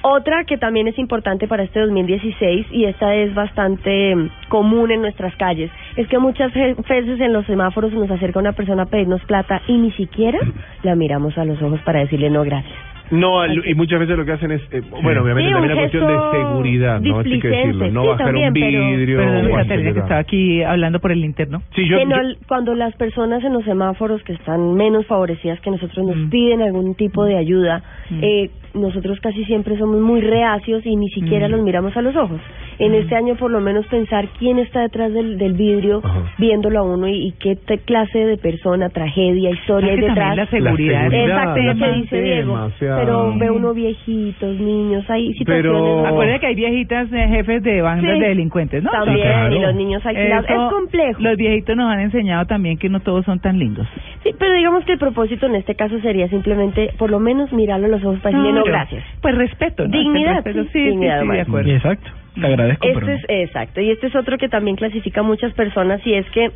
Otra 0.07 0.43
que 0.43 0.59
también 0.59 0.87
es 0.87 0.99
importante 0.99 1.47
para 1.47 1.63
este 1.63 1.79
2016 1.79 2.67
y 2.69 2.85
esta 2.85 3.15
es 3.15 3.33
bastante 3.33 4.15
mm, 4.15 4.29
común 4.49 4.91
en 4.91 5.01
nuestras 5.01 5.35
calles 5.35 5.71
es 5.95 6.07
que 6.07 6.19
muchas 6.19 6.53
ve- 6.53 6.75
veces 6.87 7.19
en 7.19 7.33
los 7.33 7.43
semáforos 7.47 7.89
se 7.89 7.97
nos 7.97 8.11
acerca 8.11 8.37
una 8.39 8.51
persona 8.51 8.83
a 8.83 8.85
pedirnos 8.85 9.25
plata 9.25 9.63
y 9.67 9.75
ni 9.79 9.91
siquiera 9.93 10.37
la 10.83 10.93
miramos 10.93 11.35
a 11.39 11.45
los 11.45 11.59
ojos 11.59 11.79
para 11.81 12.01
decirle 12.01 12.29
no 12.29 12.43
gracias. 12.43 12.94
No, 13.11 13.39
al- 13.41 13.67
y 13.67 13.75
muchas 13.75 13.99
veces 13.99 14.17
lo 14.17 14.25
que 14.25 14.31
hacen 14.31 14.51
es, 14.51 14.61
eh, 14.71 14.81
bueno, 15.03 15.21
obviamente 15.21 15.47
Sí, 15.49 15.53
también 15.53 15.75
la 15.75 15.81
cuestión 15.81 16.07
de 16.07 16.13
seguridad, 16.31 16.99
¿no? 17.01 17.19
Hay 17.19 17.39
que 17.39 17.47
decirlo, 17.47 17.91
no 17.91 18.01
Sí, 18.01 18.07
bajar 18.07 18.25
también, 18.25 18.47
un 18.47 18.53
pero- 18.53 18.85
vidrio. 18.87 19.17
Perdón, 19.17 19.45
o 19.51 19.55
Catalina, 19.55 19.93
que 19.93 19.99
estaba 19.99 20.19
aquí 20.19 20.63
hablando 20.63 20.99
por 20.99 21.11
el 21.11 21.23
interno. 21.23 21.61
Sí, 21.75 21.87
yo, 21.87 21.97
que 21.99 22.05
no- 22.05 22.15
yo- 22.21 22.35
cuando 22.47 22.73
las 22.73 22.95
personas 22.95 23.43
en 23.43 23.53
los 23.53 23.63
semáforos 23.63 24.23
que 24.23 24.33
están 24.33 24.73
menos 24.73 25.05
favorecidas 25.05 25.59
que 25.61 25.69
nosotros 25.71 26.05
nos 26.05 26.15
Mm. 26.17 26.29
piden 26.29 26.61
algún 26.61 26.95
tipo 26.95 27.23
de 27.25 27.37
ayuda, 27.37 27.83
Mm. 28.09 28.19
eh, 28.23 28.49
nosotros 28.73 29.19
casi 29.21 29.45
siempre 29.45 29.77
somos 29.77 30.01
muy 30.01 30.21
reacios 30.21 30.85
y 30.85 30.95
ni 30.95 31.09
siquiera 31.09 31.47
Mm. 31.47 31.51
los 31.51 31.61
miramos 31.61 31.95
a 31.95 32.01
los 32.01 32.15
ojos. 32.15 32.41
En 32.79 32.93
este 32.93 33.15
año 33.15 33.35
por 33.35 33.51
lo 33.51 33.61
menos 33.61 33.85
pensar 33.87 34.27
quién 34.37 34.59
está 34.59 34.81
detrás 34.81 35.13
del, 35.13 35.37
del 35.37 35.53
vidrio 35.53 36.01
Ajá. 36.03 36.33
viéndolo 36.37 36.79
a 36.79 36.83
uno 36.83 37.07
y, 37.07 37.27
y 37.27 37.31
qué 37.33 37.55
te- 37.55 37.79
clase 37.79 38.19
de 38.19 38.37
persona, 38.37 38.89
tragedia, 38.89 39.49
historia 39.51 39.91
hay 39.93 39.99
detrás. 39.99 40.35
la 40.35 40.45
seguridad. 40.47 41.03
La 41.05 41.09
seguridad, 41.09 41.23
Exacto, 41.25 41.61
lo 41.61 41.75
que 41.75 41.93
dice 42.01 42.21
Diego. 42.21 42.53
demasiado. 42.53 42.99
Pero 42.99 43.33
ve 43.37 43.51
uno 43.51 43.73
viejitos, 43.73 44.55
niños, 44.59 45.09
hay 45.09 45.33
situaciones. 45.33 45.71
Pero- 45.71 46.05
Acuérdate 46.05 46.39
que 46.39 46.47
hay 46.47 46.55
viejitas 46.55 47.11
eh, 47.13 47.27
jefes 47.29 47.63
de 47.63 47.81
bandas 47.81 48.13
Sí. 48.15 48.19
de 48.19 48.27
delincuentes, 48.27 48.83
¿no? 48.83 48.91
También, 48.91 49.21
claro. 49.27 49.55
y 49.55 49.59
los 49.59 49.75
niños 49.75 50.05
alquilados. 50.05 50.45
Eso, 50.49 50.65
Es 50.67 50.71
complejo. 50.73 51.21
Los 51.21 51.37
viejitos 51.37 51.75
nos 51.77 51.91
han 51.91 51.99
enseñado 52.01 52.45
también 52.45 52.77
que 52.77 52.89
no 52.89 52.99
todos 52.99 53.23
son 53.25 53.39
tan 53.39 53.57
lindos. 53.57 53.87
Sí, 54.23 54.31
pero 54.37 54.53
digamos 54.53 54.83
que 54.85 54.93
el 54.93 54.99
propósito 54.99 55.45
en 55.45 55.55
este 55.55 55.75
caso 55.75 55.99
sería 56.01 56.27
simplemente, 56.29 56.91
por 56.97 57.09
lo 57.09 57.19
menos, 57.19 57.51
mirarlo 57.53 57.85
a 57.85 57.89
los 57.89 58.03
ojos 58.03 58.19
para 58.19 58.37
decirle 58.37 58.53
no, 58.59 58.63
Claro. 58.63 58.77
gracias. 58.89 59.03
Pues 59.21 59.35
respeto, 59.35 59.85
¿no? 59.87 59.91
Dignidad, 59.97 60.35
Respeto, 60.43 60.63
sí, 60.63 60.69
sí, 60.73 60.79
sí, 60.79 60.85
dignidad 60.89 61.13
sí, 61.13 61.19
de 61.19 61.23
humana. 61.25 61.41
acuerdo. 61.43 61.71
Exacto. 61.71 62.09
Te 62.39 62.45
agradezco, 62.47 62.87
pero 62.93 62.99
Este 63.07 63.11
no. 63.11 63.17
es 63.17 63.47
exacto, 63.49 63.81
y 63.81 63.91
este 63.91 64.07
es 64.07 64.15
otro 64.15 64.37
que 64.37 64.49
también 64.49 64.75
clasifica 64.75 65.21
a 65.21 65.23
muchas 65.23 65.53
personas 65.53 66.05
y 66.05 66.13
es 66.13 66.25
que 66.31 66.51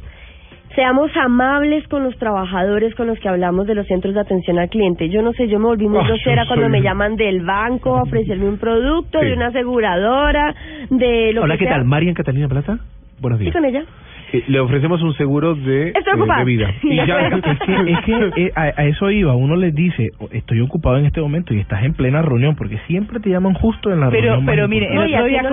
Seamos 0.76 1.10
amables 1.18 1.88
con 1.88 2.04
los 2.04 2.16
trabajadores 2.20 2.94
con 2.94 3.08
los 3.08 3.18
que 3.20 3.28
hablamos 3.28 3.66
de 3.66 3.74
los 3.74 3.88
centros 3.88 4.14
de 4.14 4.20
atención 4.22 4.60
al 4.60 4.70
cliente. 4.70 5.10
Yo 5.10 5.24
no 5.24 5.34
sé, 5.34 5.48
yo 5.48 5.58
me 5.58 5.66
volví 5.66 5.88
muy 5.88 6.06
grosera 6.06 6.46
cuando 6.46 6.66
soy- 6.68 6.72
me 6.72 6.82
llaman 6.84 7.16
del 7.16 7.42
banco 7.44 7.98
a 7.98 8.04
ofrecerme 8.04 8.48
un 8.48 8.60
producto, 8.60 9.20
Sí. 9.20 9.26
de 9.26 9.34
una 9.34 9.48
aseguradora, 9.48 10.54
de 10.92 11.34
lo 11.34 11.42
Hola, 11.42 11.56
que 11.56 11.62
¿qué 11.62 11.66
sea. 11.66 11.74
tal? 11.78 11.86
Marian 11.86 12.14
Catalina 12.14 12.48
Plaza. 12.48 12.78
Buenos 13.20 13.40
días. 13.40 13.52
con 13.52 13.66
ella. 13.66 13.84
Eh, 14.32 14.44
Le 14.48 14.60
ofrecemos 14.60 15.02
un 15.02 15.14
seguro 15.14 15.56
de, 15.56 15.88
Estoy 15.90 16.22
eh, 16.22 16.38
de 16.38 16.44
vida. 16.46 16.74
Sí, 16.82 16.90
Y 16.92 16.96
ya. 16.98 17.28
Es 17.28 17.42
que, 17.42 17.92
es 17.92 18.00
que 18.06 18.32
eh, 18.46 18.52
a, 18.56 18.62
a 18.82 18.86
eso 18.86 19.10
iba, 19.12 19.36
uno 19.36 19.56
les 19.56 19.74
dice, 19.74 20.10
"Oh, 20.20 20.28
estoy 20.32 20.60
ocupado 20.62 20.98
en 20.98 21.06
este 21.06 21.20
momento 21.22 21.54
y 21.54 21.60
estás 21.60 21.84
en 21.84 21.94
plena 21.94 22.22
reunión, 22.22 22.56
porque 22.56 22.78
siempre 22.88 23.20
te 23.20 23.30
llaman 23.30 23.54
justo 23.56 23.92
en 23.92 24.00
la 24.02 24.10
Pero, 24.10 24.22
reunión. 24.22 24.46
más 24.46 24.54
pero 24.56 24.68
mire, 24.68 24.88
el 24.88 24.96
No, 24.96 25.06
y 25.08 25.14
otro 25.16 25.26
día, 25.26 25.40
el 25.40 25.46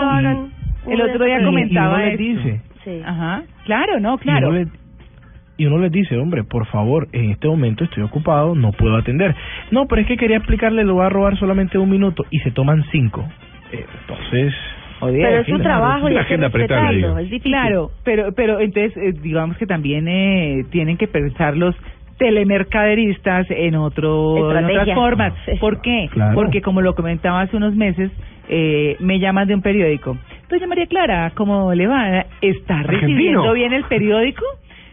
otro 1.03 1.25
día 1.25 1.35
ya- 1.37 1.41
Y- 1.41 1.43
y 1.43 1.45
comentaba 1.47 1.95
uno 1.97 2.05
les 2.05 2.19
dice, 2.19 2.61
Sí. 2.85 3.01
Ajá, 3.05 3.43
claro, 3.65 3.99
no, 3.99 4.15
Y 4.15 4.19
claro. 4.19 4.49
uno, 4.51 4.59
le, 4.59 4.67
y 5.59 5.67
uno 5.67 5.79
les 5.79 5.91
dice, 5.91 6.17
hombre, 6.19 6.45
por 6.45 6.67
favor, 6.67 7.09
en 7.13 7.31
este 7.31 7.49
momento 7.49 7.83
estoy 7.85 8.03
ocupado, 8.05 8.55
no 8.55 8.73
puedo 8.73 8.95
atender. 8.97 9.35
No, 9.71 9.87
pero 9.87 10.03
es 10.03 10.07
que 10.07 10.17
quería 10.17 10.37
explicarle, 10.37 10.85
lo 10.85 10.97
va 10.97 11.07
a 11.07 11.09
robar 11.09 11.37
solamente 11.39 11.79
un 11.79 11.89
minuto 11.91 12.25
y 12.31 12.39
se 12.41 12.51
toman 12.51 12.85
cinco. 12.93 13.27
Eh, 13.73 13.85
entonces... 14.03 14.55
Pero 15.01 15.41
es 15.41 15.47
su 15.47 15.55
agenda, 15.55 15.65
trabajo 15.65 16.09
y 16.09 16.15
la 16.15 16.21
agenda 16.23 16.47
apretada. 16.49 16.91
Es 17.21 17.31
difícil. 17.31 17.53
Claro, 17.53 17.91
pero, 18.05 18.33
pero 18.33 18.61
entonces 18.61 18.97
eh, 18.97 19.13
digamos 19.23 19.57
que 19.59 19.67
también 19.67 20.09
eh, 20.09 20.65
tienen 20.71 20.97
que 20.97 21.07
pensar 21.09 21.57
los 21.57 21.75
telemercaderistas 22.19 23.47
en 23.51 23.75
otro 23.75 24.51
en 24.57 24.65
otras 24.65 24.95
formas. 24.95 25.33
¿Por 25.61 25.81
qué? 25.83 26.09
Claro. 26.13 26.35
Porque 26.35 26.63
como 26.63 26.81
lo 26.81 26.95
comentaba 26.95 27.43
hace 27.43 27.57
unos 27.57 27.75
meses, 27.75 28.11
eh, 28.49 28.97
me 29.01 29.19
llaman 29.19 29.49
de 29.49 29.55
un 29.55 29.63
periódico. 29.63 30.17
Doña 30.49 30.67
María 30.67 30.87
Clara, 30.87 31.33
¿cómo 31.35 31.75
le 31.75 31.87
va? 31.87 32.25
¿Está 32.41 32.79
Argentino. 32.79 33.01
recibiendo 33.09 33.53
bien 33.53 33.73
el 33.73 33.85
periódico? 33.85 34.45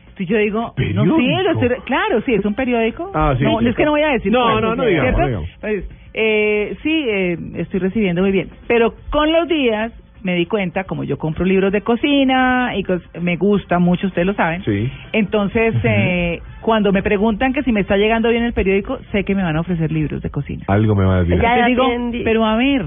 Entonces 0.10 0.28
yo 0.28 0.38
digo, 0.38 0.60
no, 0.62 0.74
sí, 0.74 0.76
¿Periódico? 0.84 1.41
lo 1.43 1.51
estoy- 1.62 1.82
claro, 1.86 2.22
sí, 2.26 2.34
es 2.34 2.45
un 2.45 2.54
periódico. 2.56 3.12
Ah, 3.14 3.36
sí, 3.38 3.43
no, 3.43 3.60
sí. 3.60 3.68
es 3.68 3.76
que 3.76 3.86
no 3.86 3.91
voy 3.91 4.01
a 4.01 4.10
decir. 4.10 4.32
No, 4.32 4.41
cuál, 4.43 4.62
no, 4.62 4.76
no 4.76 4.84
digamos, 4.86 5.20
no 5.20 5.26
digamos. 5.28 5.49
Pues, 5.62 5.86
eh, 6.14 6.78
sí, 6.84 7.05
eh, 7.07 7.38
estoy 7.55 7.80
recibiendo 7.80 8.22
muy 8.22 8.32
bien. 8.32 8.49
Pero 8.68 8.93
con 9.09 9.32
los 9.32 9.47
días 9.47 9.91
me 10.24 10.36
di 10.36 10.45
cuenta, 10.45 10.86
como 10.86 11.03
yo 11.03 11.18
compro 11.18 11.43
libros 11.43 11.72
de 11.74 11.82
cocina 11.82 12.72
y 12.78 12.86
me 13.20 13.36
gusta 13.36 13.80
mucho, 13.80 14.07
ustedes 14.07 14.26
lo 14.26 14.34
saben. 14.34 14.64
Sí. 14.64 14.89
Entonces, 15.11 15.76
eh, 15.84 16.39
cuando 16.61 16.93
me 16.93 17.03
preguntan 17.03 17.51
que 17.51 17.61
si 17.64 17.72
me 17.74 17.82
está 17.82 17.97
llegando 17.97 18.30
bien 18.30 18.43
el 18.43 18.53
periódico, 18.53 18.99
sé 19.11 19.26
que 19.26 19.36
me 19.36 19.43
van 19.43 19.57
a 19.57 19.61
ofrecer 19.61 19.91
libros 19.91 20.22
de 20.22 20.30
cocina. 20.30 20.64
Algo 20.68 20.95
me 20.95 21.03
va 21.03 21.18
a 21.18 21.24
decir. 21.24 21.41
Ya, 21.41 21.55
Te 21.55 21.70
digo, 21.70 21.86
pero 22.24 22.45
a 22.45 22.55
ver, 22.55 22.86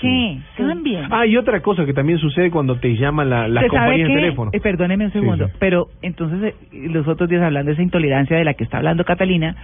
¿qué? 0.00 0.38
Sí. 0.56 0.62
Cambien. 0.62 1.04
Ah, 1.10 1.26
y 1.26 1.36
otra 1.36 1.60
cosa 1.60 1.84
que 1.84 1.92
también 1.92 2.18
sucede 2.18 2.50
cuando 2.50 2.76
te 2.76 2.96
llaman 2.96 3.28
la, 3.28 3.46
las 3.46 3.64
¿Usted 3.64 3.76
sabe 3.76 3.90
compañías 3.90 4.08
de 4.08 4.14
teléfono. 4.14 4.50
Eh, 4.54 4.60
perdóneme 4.60 5.04
un 5.04 5.12
Sí, 5.12 5.18
segundo, 5.18 5.48
sí. 5.48 5.52
pero 5.58 5.88
entonces 6.00 6.54
eh, 6.72 6.88
los 6.88 7.06
otros 7.06 7.28
días 7.28 7.42
hablando 7.42 7.68
de 7.68 7.74
esa 7.74 7.82
intolerancia 7.82 8.38
de 8.38 8.44
la 8.44 8.54
que 8.54 8.64
está 8.64 8.78
hablando 8.78 9.04
Catalina, 9.04 9.54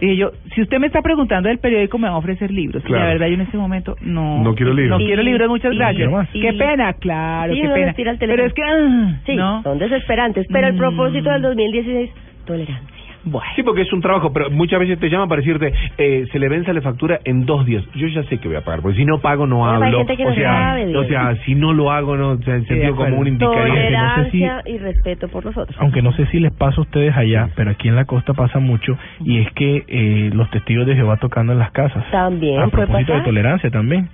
dije 0.00 0.16
yo, 0.16 0.32
si 0.54 0.62
usted 0.62 0.78
me 0.78 0.86
está 0.86 1.02
preguntando 1.02 1.48
del 1.48 1.58
periódico 1.58 1.98
me 1.98 2.08
va 2.08 2.14
a 2.14 2.18
ofrecer 2.18 2.50
libros. 2.50 2.82
Y 2.84 2.86
Claro. 2.86 3.04
la 3.04 3.10
verdad 3.12 3.26
yo 3.28 3.34
en 3.34 3.40
este 3.42 3.56
momento 3.56 3.96
no 4.00 4.42
No 4.42 4.54
quiero 4.54 4.72
libros. 4.72 4.90
No 4.90 4.98
Sí, 4.98 5.06
quiero 5.06 5.22
libros, 5.22 5.48
muchas 5.48 5.72
sí, 5.72 5.78
gracias. 5.78 6.10
sí. 6.32 6.40
Qué 6.40 6.52
pena, 6.52 6.92
claro, 6.94 7.54
Sí, 7.54 7.60
qué 7.60 7.68
pena. 7.68 7.94
Pero 8.18 8.44
es 8.44 8.52
que 8.54 8.62
ah, 8.62 9.20
Sí, 9.26 9.36
no. 9.36 9.62
son 9.62 9.78
desesperantes. 9.78 10.46
Pero 10.52 10.66
el 10.68 10.74
Mm. 10.74 10.78
propósito 10.78 11.30
del 11.30 11.42
2016, 11.42 12.10
tolerancia. 12.46 12.97
Bueno. 13.24 13.46
Sí, 13.56 13.62
porque 13.62 13.82
es 13.82 13.92
un 13.92 14.00
trabajo, 14.00 14.32
pero 14.32 14.50
muchas 14.50 14.78
veces 14.80 14.98
te 14.98 15.08
llaman 15.10 15.28
para 15.28 15.40
decirte, 15.40 15.72
eh, 15.98 16.24
se 16.30 16.38
le 16.38 16.48
vence 16.48 16.72
la 16.72 16.80
factura 16.80 17.18
en 17.24 17.44
dos 17.46 17.66
días. 17.66 17.84
Yo 17.94 18.06
ya 18.08 18.22
sé 18.24 18.38
que 18.38 18.48
voy 18.48 18.56
a 18.56 18.62
pagar, 18.62 18.80
porque 18.80 18.96
si 18.98 19.04
no 19.04 19.18
pago 19.20 19.46
no 19.46 19.68
hay 19.68 19.76
hablo. 19.84 19.98
gente 19.98 20.16
que 20.16 20.24
o 20.24 20.28
no 20.30 20.34
sea, 20.34 20.52
sabe, 20.52 20.86
Diego. 20.86 21.00
o 21.00 21.04
sea, 21.04 21.36
si 21.44 21.54
no 21.54 21.72
lo 21.72 21.90
hago, 21.90 22.16
no, 22.16 22.30
o 22.30 22.38
sea, 22.38 22.54
en 22.56 22.66
sentido 22.66 22.94
común 22.96 23.26
indicaría. 23.26 23.56
no 24.00 24.24
sé 24.24 24.30
si- 24.30 24.38
Tolerancia 24.40 24.62
y 24.66 24.78
respeto 24.78 25.28
por 25.28 25.44
los 25.44 25.56
otros. 25.56 25.76
Aunque 25.80 26.02
no 26.02 26.12
sé 26.12 26.26
si 26.26 26.38
les 26.40 26.52
pasa 26.52 26.76
a 26.78 26.82
ustedes 26.82 27.16
allá, 27.16 27.48
pero 27.56 27.70
aquí 27.70 27.88
en 27.88 27.96
la 27.96 28.04
costa 28.04 28.34
pasa 28.34 28.58
mucho, 28.60 28.96
y 29.24 29.38
es 29.40 29.50
que 29.52 29.84
eh, 29.88 30.30
los 30.32 30.48
testigos 30.50 30.86
de 30.86 30.94
Jehová 30.94 31.16
tocando 31.16 31.52
en 31.52 31.58
las 31.58 31.70
casas. 31.72 32.04
También 32.10 32.60
A 32.60 32.68
puede 32.68 32.86
propósito 32.86 33.14
de 33.14 33.20
tolerancia 33.22 33.70
también. 33.70 34.08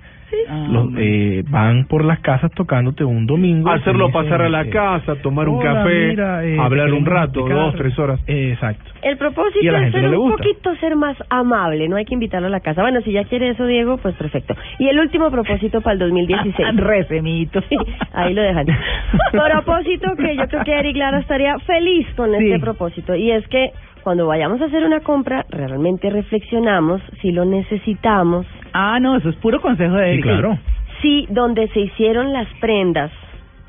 Ah, 0.49 0.67
Los, 0.69 0.89
eh, 0.97 1.43
van 1.49 1.85
por 1.85 2.03
las 2.05 2.19
casas 2.19 2.51
tocándote 2.51 3.03
un 3.03 3.25
domingo. 3.25 3.69
Hacerlo 3.69 4.07
dicen, 4.07 4.23
pasar 4.23 4.41
a 4.41 4.49
la 4.49 4.61
eh, 4.63 4.69
casa, 4.69 5.15
tomar 5.21 5.49
un 5.49 5.57
"Hola, 5.57 5.73
café, 5.73 6.07
mira, 6.09 6.45
eh, 6.45 6.57
hablar 6.59 6.87
un 6.93 7.03
queremos 7.03 7.09
rato, 7.13 7.39
explicar". 7.41 7.57
dos, 7.65 7.75
tres 7.75 7.99
horas. 7.99 8.19
Eh, 8.27 8.51
exacto. 8.53 8.91
El 9.01 9.17
propósito 9.17 9.75
es 9.75 9.91
ser 9.91 10.03
no 10.11 10.21
un 10.21 10.31
poquito 10.31 10.75
ser 10.77 10.95
más 10.95 11.15
amable, 11.29 11.87
no 11.87 11.95
hay 11.95 12.05
que 12.05 12.13
invitarlo 12.13 12.47
a 12.47 12.51
la 12.51 12.59
casa. 12.59 12.81
Bueno, 12.81 13.01
si 13.01 13.11
ya 13.11 13.23
quiere 13.25 13.49
eso, 13.49 13.65
Diego, 13.65 13.97
pues 13.97 14.15
perfecto. 14.15 14.55
Y 14.79 14.87
el 14.87 14.99
último 14.99 15.29
propósito 15.31 15.81
para 15.81 15.93
el 15.93 15.99
2016. 16.11 16.75
Recemito. 16.77 17.61
Sí, 17.69 17.77
ahí 18.13 18.33
lo 18.33 18.41
dejan. 18.41 18.65
propósito 19.31 20.15
que 20.17 20.35
yo 20.35 20.47
creo 20.47 20.63
que 20.63 20.73
Eric 20.73 20.97
Lara 20.97 21.19
estaría 21.19 21.57
feliz 21.59 22.07
con 22.15 22.31
Sí. 22.31 22.45
este 22.45 22.59
propósito. 22.59 23.15
Y 23.15 23.31
es 23.31 23.47
que 23.47 23.71
cuando 24.03 24.27
vayamos 24.27 24.61
a 24.61 24.65
hacer 24.65 24.83
una 24.83 24.99
compra, 25.01 25.45
realmente 25.49 26.09
reflexionamos 26.09 27.01
si 27.21 27.31
lo 27.31 27.45
necesitamos, 27.45 28.45
Ah, 28.77 28.99
no, 28.99 29.15
eso 29.15 29.29
es 29.29 29.35
puro 29.37 29.61
consejo 29.61 29.95
de 29.95 30.05
Sí, 30.05 30.11
Eric. 30.13 30.23
claro. 30.25 30.57
si 31.01 31.27
donde 31.29 31.67
se 31.69 31.79
hicieron 31.79 32.33
las 32.33 32.47
prendas, 32.59 33.09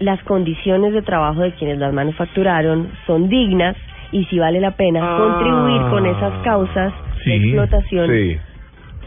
las 0.00 0.20
condiciones 0.24 0.92
de 0.92 1.02
trabajo 1.02 1.40
de 1.42 1.52
quienes 1.52 1.78
las 1.78 1.92
manufacturaron 1.92 2.90
son 3.06 3.28
dignas 3.28 3.76
y 4.10 4.24
si 4.26 4.38
vale 4.38 4.58
la 4.60 4.72
pena 4.72 5.00
Ah. 5.02 5.16
contribuir 5.18 5.82
con 5.90 6.06
esas 6.06 6.32
causas 6.42 6.92
Sí, 7.24 7.30
de 7.30 7.36
explotación 7.36 8.10
Sí. 8.10 8.36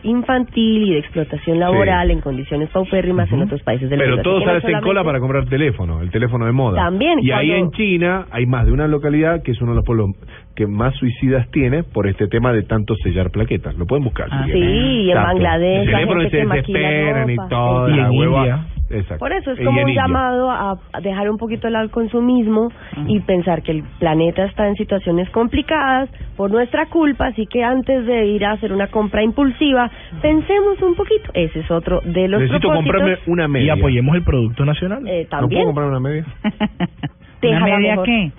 Infantil 0.04 0.88
y 0.88 0.94
de 0.94 1.00
explotación 1.00 1.60
laboral 1.60 2.12
en 2.12 2.22
condiciones 2.22 2.70
paupérrimas 2.70 3.32
en 3.32 3.42
otros 3.44 3.62
países 3.64 3.90
del 3.90 4.00
Pero 4.00 4.16
mundo. 4.18 4.30
Así 4.30 4.46
todos 4.46 4.64
hacen 4.64 4.82
cola 4.82 5.04
para 5.04 5.20
comprar 5.20 5.46
teléfono, 5.46 6.02
el 6.02 6.12
teléfono 6.12 6.46
de 6.46 6.52
moda. 6.52 6.84
También, 6.84 7.20
Y 7.22 7.32
ahí 7.32 7.52
en 7.52 7.72
China 7.72 8.26
hay 8.32 8.46
más 8.46 8.66
de 8.66 8.72
una 8.72 8.88
localidad 8.88 9.42
que 9.44 9.52
es 9.52 9.62
uno 9.62 9.72
de 9.72 9.78
los 9.78 9.86
pueblos 9.86 10.12
que 10.56 10.68
más 10.68 10.94
suicidas 10.96 11.50
tiene 11.52 11.84
por 11.84 12.08
este 12.08 12.28
tema 12.28 12.52
de 12.52 12.64
tanto 12.64 12.96
sellar 13.04 13.32
plaquetas. 13.32 13.78
Lo 13.78 13.86
pueden 13.86 14.04
buscar. 14.04 14.28
Ah, 14.30 14.44
si 14.46 14.52
Sí, 14.52 14.60
y 14.60 15.12
en. 15.12 15.16
Bangladesh, 15.16 15.86
Se 15.86 16.06
porque 16.06 16.30
gente 16.30 16.30
se 16.30 16.38
que 16.38 16.54
desesperan 16.54 17.30
y 17.30 17.36
la 17.36 18.12
hueva. 18.12 18.40
India. 18.40 18.79
Exacto. 18.90 19.20
Por 19.20 19.32
eso 19.34 19.52
es 19.52 19.60
Y 19.60 19.64
como 19.64 19.82
un 19.84 19.94
llamado 19.94 20.50
a 20.52 20.78
dejar 21.02 21.30
un 21.30 21.38
poquito 21.38 21.68
el 21.68 21.76
al 21.76 21.90
consumismo 21.92 22.70
y 23.08 23.20
pensar 23.22 23.62
que 23.62 23.72
el 23.72 23.84
planeta 24.00 24.46
está 24.46 24.68
en 24.68 24.76
situaciones 24.76 25.30
complicadas 25.30 26.10
por 26.36 26.50
nuestra 26.52 26.88
culpa, 26.88 27.28
así 27.28 27.46
que 27.48 27.64
antes 27.64 28.06
de 28.06 28.26
ir 28.28 28.46
a 28.46 28.52
hacer 28.54 28.74
una 28.74 28.88
compra 28.88 29.22
impulsiva, 29.24 29.90
pensemos 30.22 30.82
un 30.82 30.96
poquito. 30.96 31.30
Ese 31.34 31.60
es 31.60 31.70
otro 31.72 32.02
de 32.04 32.28
los 32.28 32.42
Necesito 32.42 32.68
propósitos. 32.70 32.96
comprarme 32.96 33.18
una 33.28 33.46
Y 33.46 33.48
media. 33.50 33.74
apoyemos 33.74 34.16
el 34.16 34.24
producto 34.24 34.66
nacional. 34.66 35.08
Eh, 35.08 35.24
¿No 35.24 35.30
también. 35.30 35.62
puedo 35.62 35.66
comprar 35.74 35.88
una 35.88 36.00
media? 36.00 36.26
¿Una 37.44 37.60
media 37.62 37.92
mejor. 37.92 38.06
qué? 38.06 38.32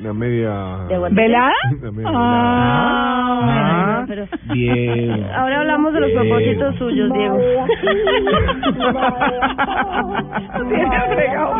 Una 0.00 0.12
media... 0.14 0.50
¿Velada? 1.10 1.52
Una 1.80 1.90
media 1.92 2.10
Ah, 2.14 3.24
Ah, 3.40 4.04
pero- 4.08 4.26
Bien. 4.52 5.24
Ahora 5.34 5.60
hablamos 5.60 5.92
de 5.92 6.00
los 6.00 6.10
Diego. 6.10 6.22
propósitos 6.24 6.74
suyos, 6.76 7.12
Diego. 7.12 7.38
Tiene 10.68 11.00
fregado 11.14 11.54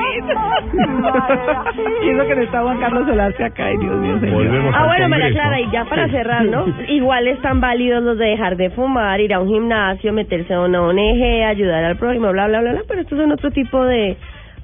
Y 2.03 2.09
eso 2.11 2.27
que 2.27 2.35
no 2.37 2.43
está 2.43 2.63
Juan 2.63 2.79
Carlos 2.81 3.07
Solarse 3.07 3.45
acá, 3.45 3.67
ay 3.67 3.77
Dios 3.79 3.97
mío, 4.01 4.19
señor. 4.21 4.35
Volvemos 4.35 4.75
Ah, 4.77 4.87
bueno, 4.87 5.09
María. 5.09 5.31
Clara, 5.31 5.61
y 5.61 5.71
ya 5.71 5.85
para 5.85 6.07
Sí. 6.07 6.13
cerrar, 6.13 6.45
¿no? 6.47 6.67
Igual 6.89 7.29
están 7.29 7.61
válidos 7.61 8.03
los 8.03 8.19
de 8.19 8.27
dejar 8.27 8.57
de 8.57 8.71
fumar, 8.71 9.21
ir 9.21 9.35
a 9.35 9.41
un 9.41 9.49
gimnasio, 9.49 10.13
meterse 10.13 10.55
a 10.55 10.61
una 10.61 10.83
ONG, 10.83 11.45
ayudar 11.47 11.85
al 11.85 11.97
prójimo, 11.97 12.31
bla, 12.33 12.49
bla, 12.49 12.61
bla, 12.61 12.73
bla, 12.73 12.81
pero 12.89 13.01
estos 13.03 13.19
son 13.19 13.31
otro 13.33 13.51
tipo 13.51 13.85
de 13.85 14.17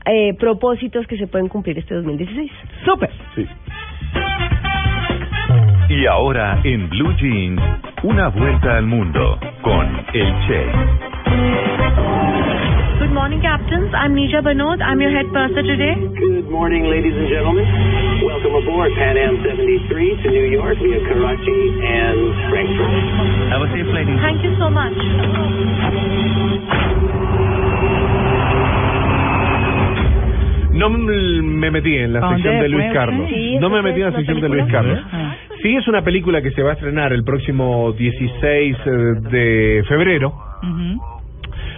eh, 0.06 0.34
propósitos 0.38 1.06
que 1.06 1.16
se 1.16 1.26
pueden 1.26 1.48
cumplir 1.48 1.78
este 1.78 1.94
2016. 1.94 2.50
Súper. 2.84 3.10
Sí. 3.34 3.46
Y 5.88 6.06
ahora 6.06 6.60
en 6.64 6.88
Blue 6.88 7.14
Jeans, 7.16 7.60
una 8.02 8.28
vuelta 8.28 8.78
al 8.78 8.86
mundo 8.86 9.38
con 9.62 9.86
el 10.12 10.34
Che. 10.46 10.66
Good 12.98 13.12
morning, 13.12 13.40
captains. 13.40 13.92
I'm 13.92 14.14
Nisha 14.14 14.42
Banod. 14.42 14.80
I'm 14.80 15.00
your 15.00 15.10
head 15.10 15.26
purser 15.32 15.62
today. 15.62 15.94
Good 16.18 16.50
morning, 16.50 16.84
ladies 16.84 17.14
and 17.14 17.28
gentlemen. 17.28 17.66
Welcome 18.24 18.54
aboard 18.56 18.92
Pan 18.96 19.16
Am 19.18 19.36
73 19.44 20.22
to 20.22 20.30
New 20.30 20.48
York 20.50 20.78
via 20.78 21.00
Karachi 21.06 21.60
and 21.84 22.34
Frankfurt. 22.50 22.90
Have 23.52 23.62
a 23.62 23.68
safe 23.70 23.86
flight. 23.92 24.06
Thank 24.24 24.42
you 24.42 24.56
so 24.58 24.70
much. 24.70 24.96
No 30.74 30.90
me 30.90 31.70
metí 31.70 31.96
en 31.96 32.12
la 32.12 32.20
¿A 32.20 32.34
sección 32.34 32.60
de 32.60 32.68
Luis? 32.68 32.92
Carlos. 32.92 33.28
Sí, 33.28 33.56
no 33.60 33.70
me 33.70 33.78
¿esa 33.78 33.88
metí 33.88 34.00
en 34.00 34.02
la 34.02 34.08
es 34.08 34.14
una 34.14 34.18
sección 34.18 34.40
de 34.40 34.48
Luis 34.48 34.62
película? 34.64 34.82
Carlos. 34.82 35.06
Ah. 35.12 35.36
Sí, 35.62 35.76
es 35.76 35.88
una 35.88 36.02
película 36.02 36.42
que 36.42 36.50
se 36.50 36.62
va 36.62 36.70
a 36.70 36.72
estrenar 36.74 37.12
el 37.12 37.24
próximo 37.24 37.92
16 37.92 38.76
eh, 38.84 38.90
de 39.30 39.84
febrero. 39.88 40.34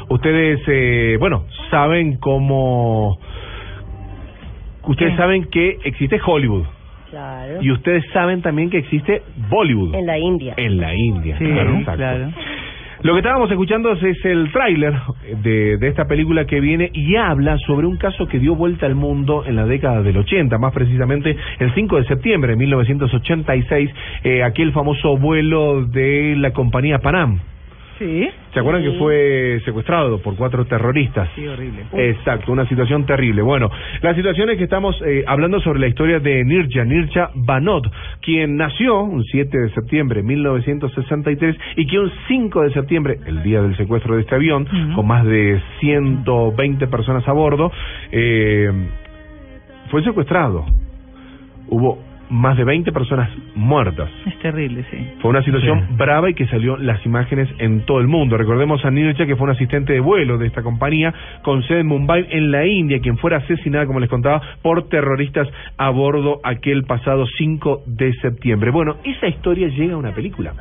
Ustedes, 0.09 0.61
eh, 0.67 1.17
bueno, 1.19 1.45
saben 1.71 2.17
cómo... 2.19 3.19
Ustedes 4.85 5.13
¿Qué? 5.13 5.17
saben 5.17 5.45
que 5.51 5.79
existe 5.85 6.19
Hollywood. 6.25 6.65
Claro. 7.11 7.59
Y 7.61 7.71
ustedes 7.73 8.05
saben 8.13 8.41
también 8.43 8.71
que 8.71 8.79
existe 8.79 9.23
Bollywood. 9.49 9.95
En 9.95 10.07
la 10.07 10.19
India. 10.19 10.55
En 10.57 10.81
la 10.81 10.95
India. 10.95 11.37
Sí, 11.39 11.45
claro, 11.45 11.71
exacto. 11.77 11.97
claro. 11.97 12.31
Lo 13.07 13.13
que 13.13 13.21
estábamos 13.21 13.49
escuchando 13.53 13.93
es, 13.93 14.25
el 14.25 14.51
tráiler 14.51 14.93
de, 15.41 15.77
de 15.77 15.87
esta 15.87 16.07
película 16.07 16.45
que 16.45 16.59
viene 16.59 16.91
y 16.93 17.15
habla 17.15 17.57
sobre 17.59 17.87
un 17.87 17.99
caso 17.99 18.27
que 18.27 18.41
dio 18.41 18.57
vuelta 18.57 18.85
al 18.85 18.97
mundo 18.97 19.45
en 19.47 19.55
la 19.55 19.65
década 19.65 20.03
del 20.03 20.17
80, 20.17 20.59
más 20.59 20.73
precisamente 20.73 21.37
el 21.61 21.73
5 21.73 21.99
de 21.99 22.05
septiembre 22.09 22.51
de 22.51 22.57
1986, 22.57 23.91
eh, 24.25 24.43
aquel 24.43 24.73
famoso 24.73 25.17
vuelo 25.19 25.85
de 25.85 26.35
la 26.37 26.53
compañía 26.53 26.99
Panam. 26.99 27.39
Sí. 27.99 28.29
¿Se 28.53 28.61
acuerdan 28.61 28.83
que 28.83 28.99
fue 28.99 29.61
secuestrado 29.65 30.21
por 30.21 30.37
cuatro 30.37 30.65
terroristas? 30.67 31.29
Sí, 31.35 31.47
horrible. 31.47 31.85
Exacto, 31.93 32.53
una 32.53 32.69
situación 32.69 33.07
terrible. 33.07 33.43
Bueno, 33.43 33.71
la 34.03 34.15
situación 34.15 34.51
es 34.51 34.59
que 34.59 34.65
estamos 34.65 35.01
eh, 35.05 35.25
hablando 35.27 35.61
sobre 35.61 35.81
la 35.81 35.87
historia 35.87 36.21
de 36.21 36.45
Nirja, 36.45 36.85
Nirja 36.85 37.31
Banot, 37.35 37.91
quien 38.21 38.57
nació 38.57 39.01
un 39.01 39.25
7 39.25 39.59
de 39.59 39.71
septiembre 39.71 40.21
de 40.21 40.29
1963 40.29 41.57
y 41.77 41.87
que 41.87 41.99
un 41.99 42.11
5 42.29 42.63
de 42.63 42.71
septiembre, 42.73 43.19
el 43.27 43.43
día 43.43 43.63
del 43.63 43.77
secuestro 43.77 44.17
de 44.17 44.23
este 44.23 44.35
avión, 44.35 44.67
con 44.95 45.07
más 45.07 45.25
de 45.25 45.61
120 45.81 46.87
personas 46.89 47.27
a 47.27 47.33
bordo, 47.33 47.73
eh, 48.13 48.71
fue 49.91 50.03
secuestrado. 50.03 50.67
Hubo 51.69 51.99
más 52.31 52.57
de 52.57 52.65
20 52.65 52.93
personas 52.93 53.31
muertas. 53.55 54.11
Es 54.27 54.39
terrible, 54.39 54.85
sí. 54.91 54.99
Fue 55.21 55.31
una 55.31 55.43
situación 55.43 55.97
brava 55.97 56.31
y 56.31 56.35
que 56.35 56.47
salió 56.47 56.77
las 56.77 57.05
imágenes 57.07 57.49
en 57.59 57.85
todo 57.87 58.01
el 58.01 58.09
mundo. 58.09 58.37
Recordemos 58.37 58.85
a 58.85 58.91
Nirja, 58.91 59.27
que 59.27 59.37
fue 59.37 59.45
un 59.45 59.51
asistente 59.51 59.93
de 59.93 60.01
vuelo 60.01 60.39
de 60.39 60.47
esta 60.47 60.63
compañía, 60.63 61.13
con 61.43 61.63
sede 61.63 61.81
en 61.81 61.87
Mumbai, 61.87 62.27
en 62.31 62.51
la 62.51 62.67
India, 62.67 62.99
quien 63.01 63.19
fuera 63.19 63.39
asesinada, 63.39 63.87
como 63.87 64.01
les 64.01 64.11
contaba, 64.11 64.41
por 64.63 64.89
terroristas 64.89 65.49
a 65.77 65.91
bordo 65.91 66.41
aquel 66.43 66.85
pasado 66.85 67.27
5 67.27 67.83
de 67.87 68.13
septiembre. 68.15 68.71
Bueno, 68.71 68.97
esa 69.05 69.29
historia 69.29 69.69
llega 69.69 69.95
a 69.95 69.99
una 69.99 70.13
película. 70.13 70.53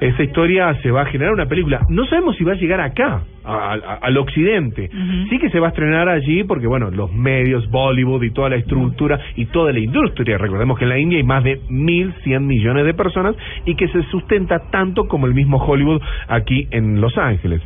Esa 0.00 0.22
historia 0.22 0.72
se 0.82 0.90
va 0.92 1.02
a 1.02 1.06
generar 1.06 1.32
una 1.34 1.46
película. 1.46 1.80
No 1.88 2.06
sabemos 2.06 2.36
si 2.36 2.44
va 2.44 2.52
a 2.52 2.56
llegar 2.56 2.80
acá, 2.80 3.22
a- 3.44 3.72
a- 3.74 3.94
al 4.00 4.16
occidente. 4.16 4.88
Sí 5.28 5.38
que 5.40 5.50
se 5.50 5.58
va 5.58 5.66
a 5.66 5.70
estrenar 5.70 6.08
allí 6.08 6.44
porque, 6.44 6.68
bueno, 6.68 6.90
los 6.90 7.12
medios, 7.12 7.68
Bollywood 7.70 8.22
y 8.22 8.30
toda 8.30 8.50
la 8.50 8.56
estructura 8.56 9.18
y 9.34 9.46
toda 9.46 9.72
la 9.72 9.80
industria. 9.80 10.38
Recordemos 10.38 10.78
que 10.78 10.84
en 10.84 10.90
la 10.90 10.98
India 10.98 11.18
hay 11.18 11.24
más 11.24 11.42
de 11.42 11.60
1.100 11.68 12.46
millones 12.46 12.84
de 12.84 12.94
personas 12.94 13.34
y 13.64 13.74
que 13.74 13.88
se 13.88 14.02
sustenta 14.04 14.60
tanto 14.70 15.08
como 15.08 15.26
el 15.26 15.34
mismo 15.34 15.56
Hollywood 15.58 16.00
aquí 16.28 16.68
en 16.70 17.00
Los 17.00 17.18
Ángeles. 17.18 17.60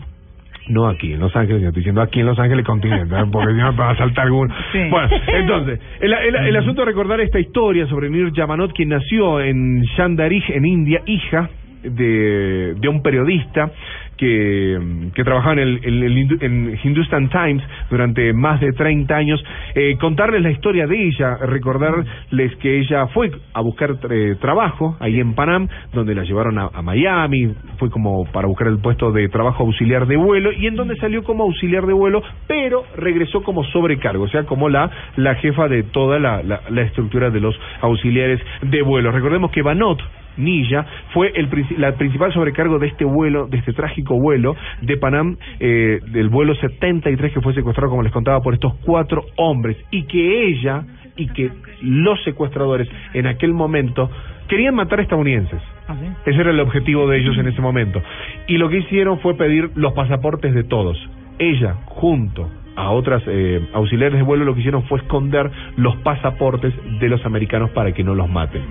No 0.69 0.89
aquí, 0.89 1.13
en 1.13 1.19
Los 1.21 1.35
Ángeles, 1.37 1.61
yo 1.61 1.69
estoy 1.69 1.81
diciendo 1.81 2.01
aquí 2.01 2.21
en 2.21 2.27
Los 2.27 2.39
Ángeles 2.39 2.65
continente, 2.65 3.15
¿eh? 3.15 3.25
porque 3.31 3.53
si 3.53 3.59
no 3.59 3.73
me 3.73 3.79
va 3.79 3.91
a 3.91 3.97
saltar 3.97 4.27
alguno. 4.27 4.55
Sí. 4.73 4.79
Bueno, 4.91 5.09
entonces, 5.27 5.81
el, 6.01 6.13
el- 6.15 6.37
el 6.37 6.57
asunto 6.57 6.83
de 6.83 6.87
recordar 6.87 7.21
esta 7.21 7.41
historia 7.41 7.87
sobre 7.89 8.09
Nir 8.09 8.33
Jamanot, 8.33 8.73
quien 8.73 8.91
nació 8.91 9.41
en 9.41 9.83
Chandarij, 9.97 10.45
en 10.51 10.65
India, 10.65 11.03
hija 11.05 11.51
de, 11.83 12.89
un 12.89 13.03
periodista 13.03 13.71
que, 14.17 15.11
que 15.15 15.25
trabajaba 15.25 15.55
en 15.55 15.59
el, 15.61 15.85
en 15.85 16.43
en 16.43 16.79
Hindustan 16.83 17.29
Times 17.29 17.63
durante 17.91 18.33
más 18.33 18.61
de 18.61 18.73
30 18.73 19.15
años, 19.15 19.43
eh, 19.75 19.97
contarles 19.99 20.43
la 20.43 20.51
historia 20.51 20.87
de 20.87 21.09
ella, 21.09 21.37
recordarles 21.39 22.57
que 22.61 22.79
ella 22.79 23.07
fue 23.09 23.31
a 23.53 23.61
buscar 23.61 23.97
eh, 24.11 24.37
trabajo 24.41 24.97
ahí 25.01 25.19
en 25.19 25.35
Panam, 25.35 25.69
donde 25.93 26.15
la 26.15 26.25
llevaron 26.25 26.59
a, 26.59 26.71
a 26.73 26.83
Miami, 26.83 27.55
fue 27.79 27.91
como 27.91 28.25
para 28.27 28.47
buscar 28.47 28.69
el 28.69 28.79
puesto 28.79 29.13
de 29.13 29.29
trabajo 29.29 29.65
auxiliar 29.65 30.07
de 30.07 30.17
vuelo, 30.17 30.53
y 30.53 30.67
en 30.67 30.77
donde 30.77 30.97
salió 30.97 31.25
como 31.25 31.45
auxiliar 31.45 31.87
de 31.87 31.93
vuelo, 31.93 32.23
pero 32.47 32.85
regresó 32.97 33.43
como 33.43 33.65
sobrecargo, 33.65 34.25
o 34.25 34.29
sea, 34.29 34.45
como 34.45 34.69
la, 34.69 34.91
la 35.17 35.35
jefa 35.37 35.69
de 35.69 35.83
toda 35.83 36.19
la, 36.19 36.43
la, 36.43 36.61
la 36.69 36.83
estructura 36.83 37.31
de 37.31 37.41
los 37.41 37.59
auxiliares 37.81 38.41
de 38.63 38.83
vuelo. 38.83 39.11
Recordemos 39.11 39.51
que 39.51 39.63
Banot, 39.63 40.01
Nilla 40.37 40.87
fue 41.13 41.33
el, 41.35 41.49
la 41.79 41.93
principal 41.97 42.33
sobrecargo 42.33 42.79
de 42.79 42.89
este 42.89 43.05
vuelo, 43.05 43.47
de 43.47 43.59
este 43.59 43.73
trágico 43.73 44.19
vuelo 44.19 44.57
de 44.81 44.97
Panam, 44.97 45.37
eh, 45.61 46.01
del 46.11 46.29
vuelo 46.29 46.55
73 46.55 47.33
que 47.33 47.41
fue 47.41 47.55
secuestrado, 47.55 47.91
como 47.91 48.03
les 48.03 48.13
contaba, 48.13 48.41
por 48.41 48.55
estos 48.55 48.75
cuatro 48.85 49.25
hombres, 49.37 49.77
y 49.91 50.05
que 50.05 50.49
ella 50.49 50.85
y 51.17 51.29
que 51.29 51.51
los 51.83 52.23
secuestradores 52.25 52.89
en 53.13 53.27
aquel 53.27 53.53
momento 53.53 54.11
querían 54.49 54.75
matar 54.75 55.01
a 55.01 55.03
estadounidenses. 55.03 55.61
Ah, 55.89 55.97
sí. 55.99 56.07
Ese 56.31 56.41
era 56.41 56.51
el 56.51 56.61
objetivo 56.61 57.09
de 57.09 57.19
ellos 57.19 57.37
en 57.39 57.49
ese 57.49 57.61
momento. 57.61 58.03
Y 58.47 58.57
lo 58.57 58.69
que 58.69 58.79
hicieron 58.79 59.21
fue 59.21 59.37
pedir 59.37 59.71
los 59.75 59.93
pasaportes 59.93 60.55
de 60.55 60.65
todos. 60.65 60.97
Ella, 61.39 61.75
junto 61.87 62.49
a 62.77 62.91
otras 62.91 63.23
eh, 63.27 63.61
auxiliares 63.73 64.19
de 64.19 64.23
vuelo, 64.23 64.45
lo 64.45 64.55
que 64.55 64.61
hicieron 64.61 64.85
fue 64.85 64.99
esconder 64.99 65.51
los 65.77 65.97
pasaportes 65.99 66.73
de 67.01 67.09
los 67.09 67.25
americanos 67.27 67.71
para 67.71 67.93
que 67.93 68.03
no 68.03 68.15
los 68.15 68.29
maten. 68.29 68.63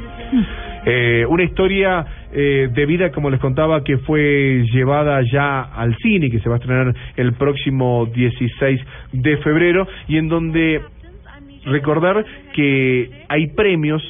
Eh, 0.85 1.25
una 1.29 1.43
historia 1.43 2.05
eh, 2.31 2.69
de 2.73 2.85
vida, 2.85 3.11
como 3.11 3.29
les 3.29 3.39
contaba, 3.39 3.83
que 3.83 3.97
fue 3.99 4.65
llevada 4.71 5.21
ya 5.31 5.61
al 5.61 5.95
cine, 5.97 6.29
que 6.31 6.39
se 6.39 6.49
va 6.49 6.55
a 6.55 6.57
estrenar 6.57 6.95
el 7.15 7.33
próximo 7.33 8.07
16 8.07 8.81
de 9.11 9.37
febrero, 9.37 9.87
y 10.07 10.17
en 10.17 10.27
donde 10.27 10.81
recordar 11.65 12.25
que 12.53 13.09
hay 13.29 13.47
premios 13.47 14.01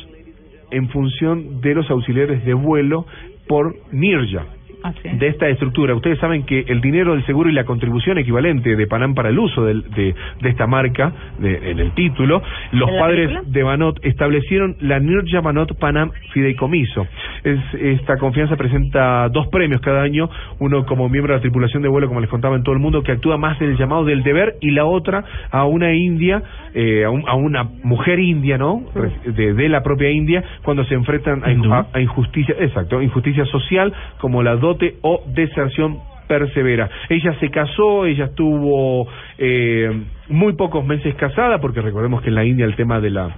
en 0.72 0.88
función 0.90 1.60
de 1.60 1.76
los 1.76 1.90
auxiliares 1.90 2.46
de 2.46 2.54
vuelo 2.54 3.06
por 3.48 3.76
NIRJA 3.92 4.46
Ah, 4.84 4.94
sí. 5.02 5.10
de 5.10 5.28
esta 5.28 5.48
estructura. 5.50 5.94
Ustedes 5.96 6.18
saben 6.20 6.44
que 6.44 6.66
el 6.68 6.82
dinero 6.82 7.14
del 7.14 7.26
seguro 7.26 7.50
y 7.50 7.54
la 7.54 7.66
contribución 7.66 8.18
equivalente 8.18 8.76
de 8.76 8.88
Panam 8.88 9.14
para 9.14 9.30
el 9.30 9.38
uso 9.40 9.64
del- 9.66 9.84
de, 9.92 10.16
de 10.42 10.50
esta 10.50 10.66
marca, 10.68 11.12
de- 11.40 11.72
en 11.72 11.80
el 11.80 11.92
título, 11.92 12.42
los 12.72 12.90
¿En 12.90 12.96
la 12.96 13.02
padres 13.02 13.28
película? 13.30 13.52
de 13.52 13.64
Banot 13.64 14.06
establecieron 14.06 14.76
la 14.82 15.00
Nirja 15.00 15.42
Banot 15.42 15.78
Panam 15.80 16.12
Fideicomiso. 16.34 17.06
Es, 17.44 17.60
esta 17.80 18.18
confianza 18.18 18.56
presenta 18.56 19.28
dos 19.30 19.48
premios 19.48 19.82
cada 19.82 20.02
año, 20.02 20.30
uno 20.60 20.86
como 20.86 21.10
miembro 21.10 21.34
de 21.34 21.38
la 21.40 21.42
tripulación 21.42 21.84
de 21.84 21.90
vuelo, 21.90 22.08
como 22.08 22.20
les 22.22 22.30
contaba 22.30 22.56
en 22.56 22.64
todo 22.64 22.74
el 22.74 22.82
mundo, 22.82 23.04
que 23.04 23.12
actúa 23.12 23.38
más 23.38 23.60
en 23.62 23.70
el 23.72 23.78
llamado 23.78 24.06
del 24.06 24.24
deber, 24.24 24.56
y 24.62 24.72
la 24.72 24.86
otra 24.86 25.24
a 25.52 25.66
una 25.66 25.94
india, 25.94 26.42
eh, 26.74 27.04
a, 27.06 27.10
un- 27.10 27.28
a 27.28 27.36
una 27.36 27.64
mujer 27.84 28.20
india, 28.20 28.58
¿no? 28.58 28.82
De, 29.26 29.54
de 29.54 29.70
la 29.70 29.84
propia 29.84 30.10
India, 30.10 30.44
cuando 30.64 30.84
se 30.86 30.94
enfrentan 30.96 31.44
a, 31.44 31.52
inju- 31.52 31.86
a 31.94 32.00
injusticia, 32.02 32.56
exacto, 32.60 33.02
injusticia 33.02 33.46
social, 33.46 33.94
como 34.20 34.44
la 34.44 34.56
o 35.02 35.24
deserción 35.28 36.00
persevera. 36.28 36.90
Ella 37.10 37.34
se 37.40 37.50
casó, 37.50 38.06
ella 38.06 38.26
estuvo 38.26 39.08
eh, 39.38 39.92
muy 40.30 40.54
pocos 40.54 40.86
meses 40.86 41.14
casada, 41.16 41.60
porque 41.60 41.82
recordemos 41.82 42.22
que 42.22 42.30
en 42.30 42.36
la 42.36 42.46
India 42.46 42.66
el 42.66 42.76
tema 42.76 43.00
de 43.02 43.10
la 43.10 43.36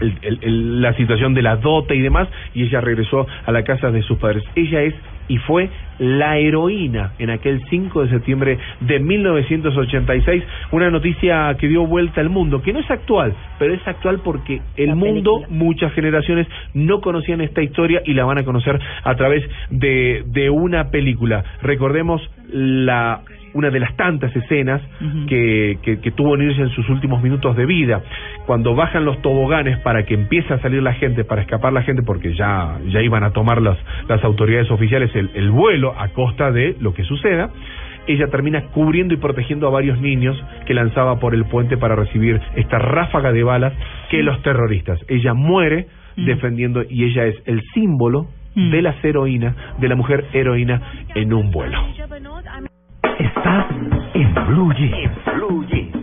el- 0.00 0.18
el- 0.22 0.38
el- 0.42 0.82
la 0.82 0.94
situación 0.94 1.34
de 1.34 1.42
la 1.42 1.56
dote 1.56 1.94
y 1.94 2.00
demás, 2.00 2.26
y 2.54 2.62
ella 2.64 2.80
regresó 2.80 3.26
a 3.46 3.52
la 3.52 3.62
casa 3.62 3.90
de 3.90 4.02
sus 4.02 4.18
padres. 4.18 4.42
Ella 4.56 4.82
es 4.82 4.94
y 5.28 5.38
fue 5.38 5.70
la 5.98 6.36
heroína 6.38 7.12
en 7.18 7.30
aquel 7.30 7.62
5 7.68 8.04
de 8.04 8.10
septiembre 8.10 8.58
de 8.80 8.98
1986, 8.98 10.42
una 10.72 10.90
noticia 10.90 11.54
que 11.58 11.68
dio 11.68 11.86
vuelta 11.86 12.20
al 12.20 12.28
mundo, 12.28 12.62
que 12.62 12.72
no 12.72 12.80
es 12.80 12.90
actual, 12.90 13.34
pero 13.58 13.74
es 13.74 13.86
actual 13.86 14.20
porque 14.24 14.60
el 14.76 14.88
La 14.88 14.94
mundo, 14.94 15.34
película. 15.40 15.58
muchas 15.64 15.92
generaciones 15.92 16.48
no 16.74 17.00
conocían 17.00 17.40
esta 17.40 17.62
historia 17.62 18.02
y 18.04 18.14
la 18.14 18.24
van 18.24 18.38
a 18.38 18.44
conocer 18.44 18.80
a 19.04 19.14
través 19.14 19.48
de, 19.70 20.24
de 20.26 20.50
una 20.50 20.90
película. 20.90 21.44
Recordemos 21.62 22.20
la 22.52 23.20
una 23.54 23.70
de 23.70 23.80
las 23.80 23.94
tantas 23.96 24.34
escenas 24.34 24.80
que, 25.28 25.78
que, 25.82 26.00
que 26.00 26.10
tuvo 26.12 26.36
Nirja 26.36 26.62
en 26.62 26.70
sus 26.70 26.88
últimos 26.88 27.22
minutos 27.22 27.56
de 27.56 27.66
vida, 27.66 28.02
cuando 28.46 28.74
bajan 28.74 29.04
los 29.04 29.20
toboganes 29.22 29.78
para 29.80 30.04
que 30.04 30.14
empiece 30.14 30.52
a 30.54 30.58
salir 30.60 30.82
la 30.82 30.94
gente, 30.94 31.24
para 31.24 31.42
escapar 31.42 31.72
la 31.72 31.82
gente, 31.82 32.02
porque 32.02 32.34
ya, 32.34 32.78
ya 32.88 33.00
iban 33.02 33.24
a 33.24 33.30
tomar 33.30 33.60
las, 33.60 33.78
las 34.08 34.22
autoridades 34.24 34.70
oficiales 34.70 35.14
el, 35.14 35.30
el 35.34 35.50
vuelo 35.50 35.94
a 35.98 36.08
costa 36.08 36.50
de 36.50 36.76
lo 36.80 36.94
que 36.94 37.04
suceda, 37.04 37.50
ella 38.06 38.28
termina 38.28 38.62
cubriendo 38.68 39.14
y 39.14 39.16
protegiendo 39.16 39.68
a 39.68 39.70
varios 39.70 40.00
niños 40.00 40.36
que 40.66 40.74
lanzaba 40.74 41.20
por 41.20 41.34
el 41.34 41.44
puente 41.44 41.76
para 41.76 41.94
recibir 41.94 42.40
esta 42.56 42.78
ráfaga 42.78 43.32
de 43.32 43.42
balas 43.42 43.72
que 44.10 44.22
los 44.22 44.42
terroristas. 44.42 44.98
Ella 45.08 45.34
muere 45.34 45.86
defendiendo 46.16 46.82
y 46.88 47.04
ella 47.04 47.26
es 47.26 47.36
el 47.46 47.62
símbolo 47.72 48.26
de 48.54 48.82
las 48.82 49.02
heroínas, 49.02 49.56
de 49.78 49.88
la 49.88 49.94
mujer 49.94 50.26
heroína 50.32 50.82
en 51.14 51.32
un 51.32 51.50
vuelo. 51.50 51.78
Estás 53.18 53.66
en 54.14 54.34
Blue 54.46 54.72
Jeans. 54.74 55.18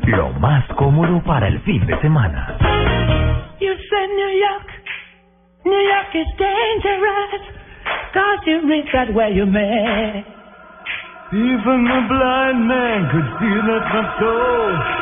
Lo 0.08 0.30
más 0.40 0.66
cómodo 0.76 1.22
para 1.24 1.48
el 1.48 1.60
fin 1.62 1.86
de 1.86 2.00
semana. 2.02 2.58
You 3.60 3.74
said 3.90 4.10
New 4.16 4.32
York, 4.40 4.68
New 5.66 5.82
York 5.82 6.16
is 6.16 6.28
dangerous, 6.38 7.42
cause 8.14 8.40
you 8.46 8.68
reach 8.68 8.92
that 8.94 9.14
where 9.14 9.32
you 9.32 9.46
met. 9.46 10.26
Even 11.32 11.88
a 11.88 12.08
blind 12.08 12.68
man 12.68 13.10
could 13.12 13.28
see 13.40 13.62
that 13.68 13.86
my 13.94 14.20
soul. 14.20 15.00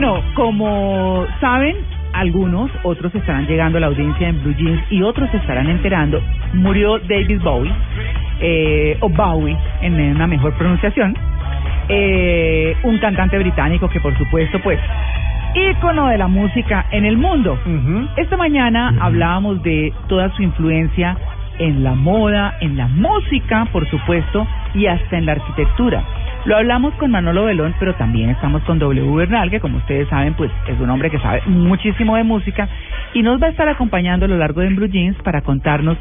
Bueno, 0.00 0.22
como 0.32 1.26
saben, 1.42 1.76
algunos, 2.14 2.70
otros 2.84 3.14
estarán 3.14 3.46
llegando 3.46 3.76
a 3.76 3.82
la 3.82 3.88
audiencia 3.88 4.30
en 4.30 4.42
Blue 4.42 4.54
Jeans 4.54 4.80
y 4.88 5.02
otros 5.02 5.30
se 5.30 5.36
estarán 5.36 5.68
enterando, 5.68 6.22
murió 6.54 6.98
David 7.00 7.38
Bowie, 7.42 7.70
eh, 8.40 8.96
o 9.00 9.10
Bowie 9.10 9.54
en 9.82 10.16
una 10.16 10.26
mejor 10.26 10.54
pronunciación, 10.54 11.14
eh, 11.90 12.74
un 12.82 12.96
cantante 12.96 13.36
británico 13.36 13.90
que 13.90 14.00
por 14.00 14.16
supuesto 14.16 14.58
pues 14.62 14.80
ícono 15.54 16.08
de 16.08 16.16
la 16.16 16.28
música 16.28 16.86
en 16.92 17.04
el 17.04 17.18
mundo. 17.18 17.58
Esta 18.16 18.38
mañana 18.38 18.94
hablábamos 19.00 19.62
de 19.62 19.92
toda 20.08 20.34
su 20.34 20.42
influencia 20.42 21.14
en 21.60 21.84
la 21.84 21.94
moda, 21.94 22.56
en 22.60 22.76
la 22.76 22.88
música, 22.88 23.68
por 23.72 23.88
supuesto, 23.88 24.46
y 24.74 24.86
hasta 24.86 25.16
en 25.16 25.26
la 25.26 25.32
arquitectura. 25.32 26.02
Lo 26.46 26.56
hablamos 26.56 26.94
con 26.94 27.10
Manolo 27.10 27.44
Belón, 27.44 27.74
pero 27.78 27.94
también 27.94 28.30
estamos 28.30 28.62
con 28.62 28.78
W 28.78 29.14
Bernal, 29.14 29.50
que 29.50 29.60
como 29.60 29.76
ustedes 29.76 30.08
saben, 30.08 30.34
pues 30.34 30.50
es 30.66 30.80
un 30.80 30.88
hombre 30.88 31.10
que 31.10 31.18
sabe 31.18 31.42
muchísimo 31.46 32.16
de 32.16 32.24
música 32.24 32.68
y 33.12 33.22
nos 33.22 33.40
va 33.40 33.48
a 33.48 33.50
estar 33.50 33.68
acompañando 33.68 34.24
a 34.24 34.28
lo 34.28 34.38
largo 34.38 34.62
de 34.62 34.68
En 34.68 34.76
Blue 34.76 34.88
Jeans 34.88 35.16
para 35.22 35.42
contarnos 35.42 35.98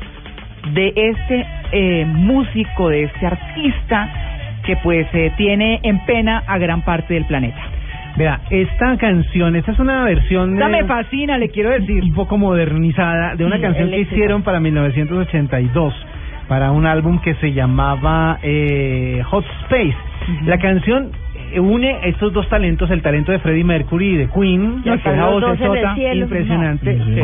de 0.74 0.94
este 0.96 1.46
eh, 1.72 2.06
músico, 2.06 2.90
de 2.90 3.04
este 3.04 3.26
artista 3.28 4.10
que 4.66 4.78
pues 4.78 5.08
eh, 5.14 5.34
tiene 5.36 5.80
en 5.84 6.06
pena 6.06 6.44
a 6.48 6.58
gran 6.58 6.84
parte 6.84 7.14
del 7.16 7.26
planeta. 7.26 7.79
Vea, 8.20 8.42
esta 8.50 8.98
canción, 8.98 9.56
esta 9.56 9.72
es 9.72 9.80
una 9.80 10.04
versión 10.04 10.54
Esta 10.56 10.68
me 10.68 10.84
fascina, 10.84 11.38
le 11.38 11.50
quiero 11.50 11.70
decir. 11.70 12.04
un 12.04 12.14
poco 12.14 12.38
modernizada 12.38 13.36
de 13.38 13.46
una 13.46 13.56
Sí, 13.56 13.62
canción 13.62 13.88
que 13.90 13.96
eléctrica. 13.96 14.16
hicieron 14.16 14.44
para 14.44 14.60
1982 14.60 15.94
para 16.50 16.72
un 16.72 16.86
álbum 16.86 17.20
que 17.22 17.36
se 17.36 17.54
llamaba 17.54 18.40
eh, 18.44 19.22
Hot 19.30 19.46
Space. 19.64 19.96
La 20.46 20.58
canción 20.58 21.12
une 21.58 22.00
estos 22.04 22.34
dos 22.34 22.48
talentos, 22.50 22.92
el 22.92 23.02
talento 23.02 23.32
de 23.32 23.40
Freddie 23.40 23.64
Mercury 23.64 24.10
y 24.10 24.16
de 24.18 24.28
Queen, 24.28 24.82
que 24.84 24.90
es 24.96 25.96
cielo. 25.96 26.26
impresionante, 26.26 26.94
No. 26.96 27.06
Sí. 27.06 27.22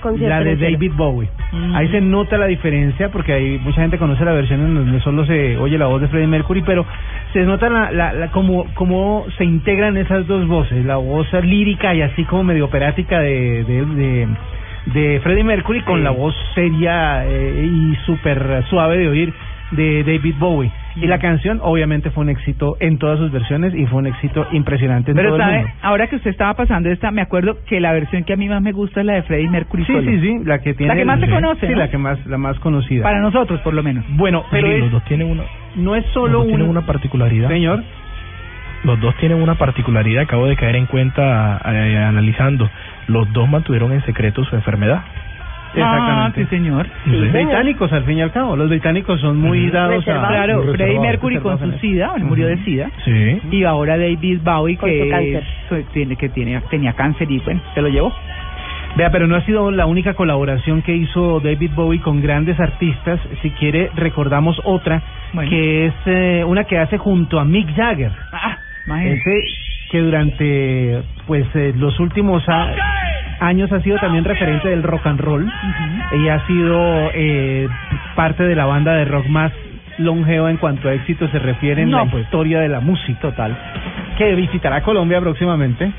con 0.00 0.16
Gran 0.26 0.44
la 0.44 0.50
de. 0.56 0.72
David 0.72 0.92
Bowie. 0.96 1.28
Mm. 1.52 1.74
Ahí 1.74 1.88
se 1.88 2.00
nota 2.00 2.36
la 2.38 2.46
diferencia 2.46 3.10
porque 3.10 3.32
hay 3.32 3.58
mucha 3.58 3.80
gente 3.82 3.98
conoce 3.98 4.24
la 4.24 4.32
versión 4.32 4.60
en 4.60 4.74
donde 4.74 5.00
solo 5.00 5.26
se 5.26 5.56
oye 5.58 5.76
la 5.78 5.86
voz 5.86 6.00
de 6.00 6.08
Freddie 6.08 6.26
Mercury, 6.28 6.62
pero 6.64 6.86
se 7.32 7.42
nota 7.44 7.68
la, 7.68 7.90
la, 7.90 8.12
la- 8.12 8.28
como, 8.30 8.66
como 8.74 9.24
se 9.36 9.44
integran 9.44 9.96
esas 9.96 10.26
dos 10.26 10.46
voces, 10.46 10.84
la 10.84 10.96
voz 10.96 11.26
lírica 11.44 11.94
y 11.94 12.02
así 12.02 12.24
como 12.24 12.44
medio 12.44 12.64
operática 12.66 13.20
de, 13.20 13.64
de, 13.64 13.84
de, 13.86 14.28
de 14.94 15.20
Freddie 15.20 15.44
Mercury 15.44 15.80
con 15.82 16.04
la 16.04 16.10
voz 16.10 16.34
seria 16.54 17.24
eh, 17.26 17.68
y 17.70 17.94
súper 18.06 18.62
suave 18.70 18.98
de 18.98 19.08
oír 19.08 19.32
de 19.72 20.04
David 20.04 20.34
Bowie. 20.38 20.70
Y 20.96 21.06
la 21.06 21.18
canción 21.18 21.60
obviamente 21.62 22.10
fue 22.10 22.22
un 22.24 22.30
éxito 22.30 22.76
en 22.80 22.98
todas 22.98 23.18
sus 23.18 23.30
versiones 23.30 23.74
y 23.74 23.84
fue 23.86 23.98
un 23.98 24.06
éxito 24.06 24.46
impresionante 24.52 25.10
en 25.10 25.16
Pero 25.16 25.28
todo 25.30 25.36
el 25.36 25.42
sabe, 25.42 25.56
mundo. 25.58 25.72
ahora 25.82 26.06
que 26.06 26.16
usted 26.16 26.30
estaba 26.30 26.54
pasando 26.54 26.88
esta, 26.90 27.10
me 27.10 27.20
acuerdo 27.20 27.58
que 27.66 27.80
la 27.80 27.92
versión 27.92 28.24
que 28.24 28.32
a 28.32 28.36
mí 28.36 28.48
más 28.48 28.62
me 28.62 28.72
gusta 28.72 29.00
es 29.00 29.06
la 29.06 29.12
de 29.14 29.22
Freddie 29.24 29.50
Mercury 29.50 29.84
Sí, 29.84 29.92
solo. 29.92 30.10
sí, 30.10 30.20
sí, 30.20 30.38
la 30.44 30.58
que 30.60 30.72
tiene 30.74 30.92
La 30.94 30.98
que 30.98 31.04
más 31.04 31.20
se 31.20 31.26
sí, 31.26 31.32
conoce, 31.32 31.66
Sí, 31.66 31.72
¿no? 31.72 31.78
la 31.78 31.90
que 31.90 31.98
más 31.98 32.26
la 32.26 32.38
más 32.38 32.58
conocida. 32.60 33.02
Para 33.02 33.20
nosotros, 33.20 33.60
por 33.60 33.74
lo 33.74 33.82
menos. 33.82 34.04
Bueno, 34.16 34.44
pero 34.50 34.66
Sí, 34.68 34.72
es- 34.74 34.80
los 34.80 34.90
dos 34.92 35.04
tienen 35.04 35.28
una, 35.30 35.42
no 35.76 35.94
es 35.96 36.04
solo 36.14 36.32
dos 36.38 36.42
un 36.44 36.48
tienen 36.48 36.68
una 36.68 36.86
particularidad. 36.86 37.48
señor 37.48 37.82
Los 38.84 39.00
dos 39.00 39.14
tienen 39.16 39.42
una 39.42 39.56
particularidad, 39.56 40.22
acabo 40.22 40.46
de 40.46 40.54
caer 40.56 40.76
en 40.76 40.86
cuenta 40.86 41.60
eh, 41.64 41.96
analizando. 41.98 42.70
Los 43.08 43.30
dos 43.32 43.48
mantuvieron 43.48 43.92
en 43.92 44.02
secreto 44.04 44.44
su 44.44 44.54
enfermedad. 44.54 45.02
Exactamente. 45.74 46.40
Ah, 46.40 46.44
sí, 46.44 46.46
señor. 46.56 46.86
Sí. 47.04 47.10
británicos 47.10 47.92
al 47.92 48.04
fin 48.04 48.18
y 48.18 48.22
al 48.22 48.32
cabo. 48.32 48.56
Los 48.56 48.68
británicos 48.68 49.20
son 49.20 49.38
muy 49.38 49.68
dados 49.70 50.06
a 50.08 50.28
Claro, 50.28 50.62
Freddie 50.72 51.00
Mercury 51.00 51.38
con 51.38 51.58
su. 51.58 51.78
SIDA, 51.78 52.10
bueno, 52.10 52.26
murió 52.26 52.46
de 52.46 52.58
SIDA. 52.64 52.90
Sí. 53.04 53.40
Y 53.50 53.64
ahora 53.64 53.98
David 53.98 54.40
Bowie 54.42 54.76
Con 54.76 54.88
su 54.88 54.94
que 54.94 55.08
cáncer. 55.08 55.44
so- 55.68 55.82
tiene 55.92 56.16
que 56.16 56.28
tiene 56.30 56.60
tenía 56.70 56.92
cáncer 56.94 57.30
y 57.30 57.38
bueno, 57.40 57.60
se 57.74 57.82
lo 57.82 57.88
llevó. 57.88 58.14
Vea, 58.96 59.10
pero 59.10 59.26
no 59.26 59.36
ha 59.36 59.42
sido 59.42 59.70
la 59.70 59.84
única 59.84 60.14
colaboración 60.14 60.80
que 60.80 60.94
hizo 60.96 61.38
David 61.40 61.72
Bowie 61.74 62.00
con 62.00 62.22
grandes 62.22 62.58
artistas. 62.58 63.20
Si 63.42 63.50
quiere, 63.50 63.90
recordamos 63.94 64.58
otra, 64.64 65.02
Bueno. 65.34 65.50
que 65.50 65.86
es 65.86 65.94
eh, 66.06 66.44
una 66.46 66.64
que 66.64 66.78
hace 66.78 66.96
junto 66.96 67.38
a 67.38 67.44
Mick 67.44 67.74
Jagger. 67.76 68.12
Ah, 68.32 68.56
imagínese. 68.86 69.38
Ese 69.38 69.48
que 69.90 70.00
durante 70.00 71.02
pues 71.26 71.44
eh, 71.54 71.74
los 71.76 72.00
últimos 72.00 72.42
a- 72.48 72.72
años 73.40 73.70
ha 73.72 73.80
sido 73.80 73.98
también 73.98 74.24
referente 74.24 74.68
del 74.68 74.82
rock 74.82 75.06
and 75.06 75.20
roll. 75.20 75.50
Y 76.22 76.28
ha 76.28 76.46
sido 76.46 77.10
eh, 77.14 77.68
parte 78.14 78.44
de 78.44 78.54
la 78.54 78.64
banda 78.66 78.92
de 78.94 79.04
rock 79.04 79.26
más 79.28 79.52
longeva 79.98 80.50
en 80.50 80.58
cuanto 80.58 80.88
a 80.88 80.92
éxito 80.94 81.26
se 81.28 81.38
refiere 81.38 81.82
en 81.82 81.90
No, 81.90 82.04
la 82.04 82.10
pues. 82.10 82.24
historia 82.24 82.60
de 82.60 82.68
la 82.68 82.80
música 82.80 83.18
total 83.20 83.56
que 84.18 84.34
visitará 84.34 84.82
Colombia 84.82 85.20
próximamente. 85.20 85.90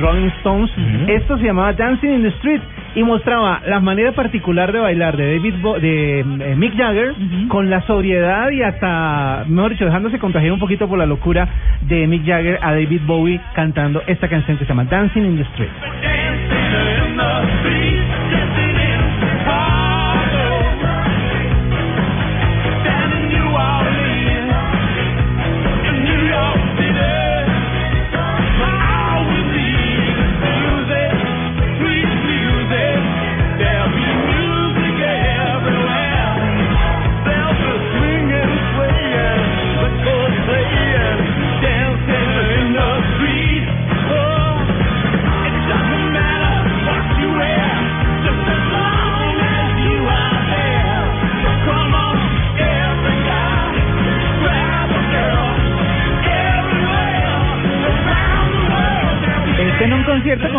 Rolling 0.00 0.28
Stones. 0.38 0.70
Esto 1.06 1.36
se 1.38 1.44
llamaba 1.44 1.72
Dancing 1.74 2.08
in 2.14 2.22
the 2.22 2.28
Street 2.28 2.60
y 2.94 3.02
mostraba 3.02 3.60
la 3.66 3.78
manera 3.80 4.12
particular 4.12 4.72
de 4.72 4.78
bailar 4.78 5.16
de 5.18 5.36
David 5.36 5.54
Bo- 5.60 5.78
de 5.78 6.20
eh, 6.20 6.54
Mick 6.56 6.76
Jagger 6.78 7.12
con 7.48 7.68
la 7.68 7.82
sobriedad 7.82 8.50
y 8.50 8.62
hasta 8.62 9.44
mejor 9.48 9.72
dicho 9.72 9.84
dejándose 9.84 10.18
contagiar 10.18 10.52
un 10.52 10.58
poquito 10.60 10.88
por 10.88 10.98
la 10.98 11.04
locura 11.06 11.46
de 11.82 12.06
Mick 12.06 12.24
Jagger 12.26 12.58
a 12.62 12.72
David 12.72 13.02
Bowie 13.06 13.38
cantando 13.54 14.02
esta 14.06 14.28
canción 14.28 14.56
que 14.56 14.64
se 14.64 14.68
llama 14.70 14.84
Dancing 14.84 15.24
in 15.26 15.36
the 15.36 15.42
Street 15.42 15.70
Este 17.08 17.98
en 18.00 18.27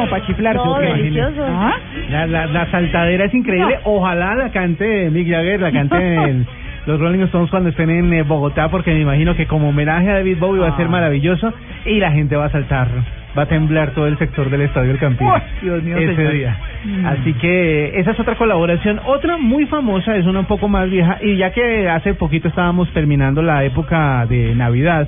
como 0.10 0.76
para 0.76 0.98
chiflarse. 0.98 1.40
No. 1.40 1.46
¿Ah? 1.46 1.74
La, 2.10 2.28
la, 2.28 2.46
la 2.48 2.72
saltadera 2.72 3.26
es 3.26 3.34
increíble. 3.34 3.80
Ojalá 3.84 4.36
la 4.36 4.50
cante 4.52 5.10
Mick 5.10 5.28
Jagger, 5.30 5.62
la 5.62 5.72
cante 5.72 6.46
los 6.86 7.00
Rolling 7.00 7.20
Stones 7.26 7.52
cuando 7.52 7.70
estén 7.70 7.90
en 7.90 8.12
eh, 8.14 8.24
Bogotá, 8.24 8.70
porque 8.70 8.92
me 8.94 9.02
imagino 9.02 9.36
que 9.36 9.46
como 9.46 9.70
homenaje 9.70 10.10
a 10.10 10.14
David 10.16 10.38
Bowie 10.40 10.62
va 10.62 10.70
a 10.70 10.78
ser 10.78 10.88
Ah. 10.88 10.90
maravilloso 10.90 11.54
y 11.86 12.00
la 12.00 12.12
gente 12.12 12.36
va 12.36 12.46
a 12.46 12.50
saltar. 12.50 12.88
Va 13.38 13.44
a 13.44 13.46
temblar 13.46 13.92
todo 13.92 14.08
el 14.08 14.18
sector 14.18 14.50
del 14.50 14.62
Estadio 14.62 14.88
del 14.90 14.98
Campín 14.98 15.28
Uy, 15.28 15.40
Dios 15.62 15.84
mío, 15.84 15.98
ese 15.98 16.16
señor. 16.16 16.34
día. 16.34 16.58
Mm. 16.84 17.06
Así 17.06 17.34
que 17.34 18.00
esa 18.00 18.12
es 18.12 18.20
otra 18.20 18.34
colaboración. 18.36 19.00
Otra 19.06 19.38
muy 19.38 19.68
famosa, 19.68 20.16
es 20.16 20.26
una 20.26 20.40
un 20.40 20.46
poco 20.48 20.68
más 20.68 20.90
vieja, 20.90 21.20
y 21.22 21.36
ya 21.38 21.52
que 21.52 21.88
hace 21.88 22.16
poquito 22.16 22.48
estábamos 22.48 22.92
terminando 22.92 23.44
la 23.44 23.64
época 23.64 24.26
de 24.26 24.56
Navidad, 24.56 25.08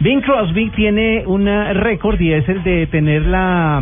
Bing 0.00 0.20
Crosby 0.20 0.70
tiene 0.70 1.22
un 1.26 1.46
récord 1.74 2.20
y 2.20 2.32
es 2.32 2.48
el 2.48 2.60
de 2.64 2.88
tener 2.88 3.26
la, 3.26 3.80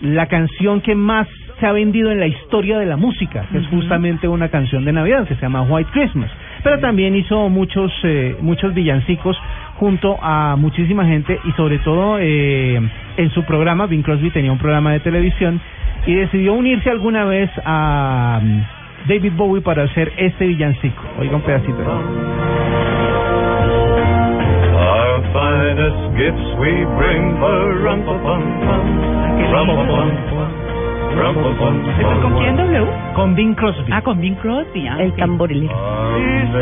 la 0.00 0.26
canción 0.26 0.80
que 0.80 0.94
más 0.94 1.28
se 1.58 1.66
ha 1.66 1.72
vendido 1.72 2.10
en 2.10 2.18
la 2.18 2.26
historia 2.26 2.78
de 2.78 2.86
la 2.86 2.96
música, 2.96 3.46
que 3.52 3.58
es 3.58 3.66
justamente 3.68 4.26
una 4.26 4.48
canción 4.48 4.84
de 4.84 4.92
Navidad 4.92 5.28
que 5.28 5.34
se 5.34 5.42
llama 5.42 5.62
White 5.62 5.90
Christmas. 5.92 6.30
Pero 6.64 6.78
también 6.80 7.14
hizo 7.14 7.48
muchos 7.48 7.92
eh, 8.02 8.36
muchos 8.40 8.72
villancicos 8.74 9.36
junto 9.76 10.18
a 10.22 10.56
muchísima 10.56 11.04
gente 11.06 11.38
y 11.44 11.52
sobre 11.52 11.78
todo 11.78 12.18
eh, 12.18 12.80
en 13.16 13.30
su 13.30 13.44
programa, 13.44 13.86
Bing 13.86 14.02
Crosby 14.02 14.30
tenía 14.30 14.52
un 14.52 14.58
programa 14.58 14.92
de 14.92 15.00
televisión 15.00 15.60
y 16.06 16.14
decidió 16.14 16.54
unirse 16.54 16.90
alguna 16.90 17.24
vez 17.24 17.50
a 17.64 18.40
mm, 18.42 19.08
David 19.08 19.32
Bowie 19.36 19.62
para 19.62 19.84
hacer 19.84 20.12
este 20.16 20.46
villancico. 20.46 21.02
Oiga 21.18 21.36
un 21.36 21.42
pedacito. 21.42 22.30
Finest 25.32 26.16
gifts 26.16 26.48
we 26.58 26.84
bring 26.98 27.36
for 27.38 27.78
rum-pa-pum-pum, 27.84 28.82
rum-pa-pum-pum. 29.52 30.50
¿Con 32.22 32.32
quién 32.38 32.56
W? 32.56 32.86
Con 33.14 33.34
Bing 33.34 33.54
Crosby. 33.54 33.90
Ah, 33.92 34.00
con 34.02 34.20
Bing 34.20 34.34
Crosby. 34.36 34.86
ah, 34.88 34.96
El 35.00 35.12
tamborilero. 35.14 35.74
Earth, 35.74 36.52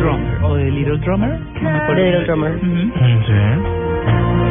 Drummer. 0.00 0.38
¿O 0.42 0.54
de 0.54 0.70
Little 0.70 0.98
Drummer? 0.98 1.38
No 1.60 1.70
me 1.70 1.76
acuerdo. 1.76 2.02
De 2.02 2.10
Little 2.10 2.26
Drummer. 2.26 2.52
Ujú. 2.56 2.92
Sí. 3.26 3.32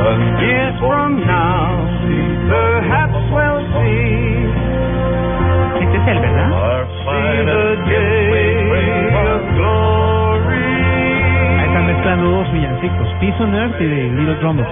and 0.03 0.39
years 0.41 0.75
from 0.79 1.21
now, 1.25 1.69
perhaps 2.49 3.15
we'll 3.31 3.63
see, 3.79 4.47
Este 5.81 5.97
es 5.97 6.07
él, 6.07 6.19
¿verdad? 6.19 6.51
our 6.51 6.85
villancicos 12.21 13.07
Peace 13.19 13.43
on 13.43 13.55
Earth 13.55 13.81
y 13.81 13.85
de 13.85 14.09
Little 14.11 14.35
Drummer. 14.35 14.65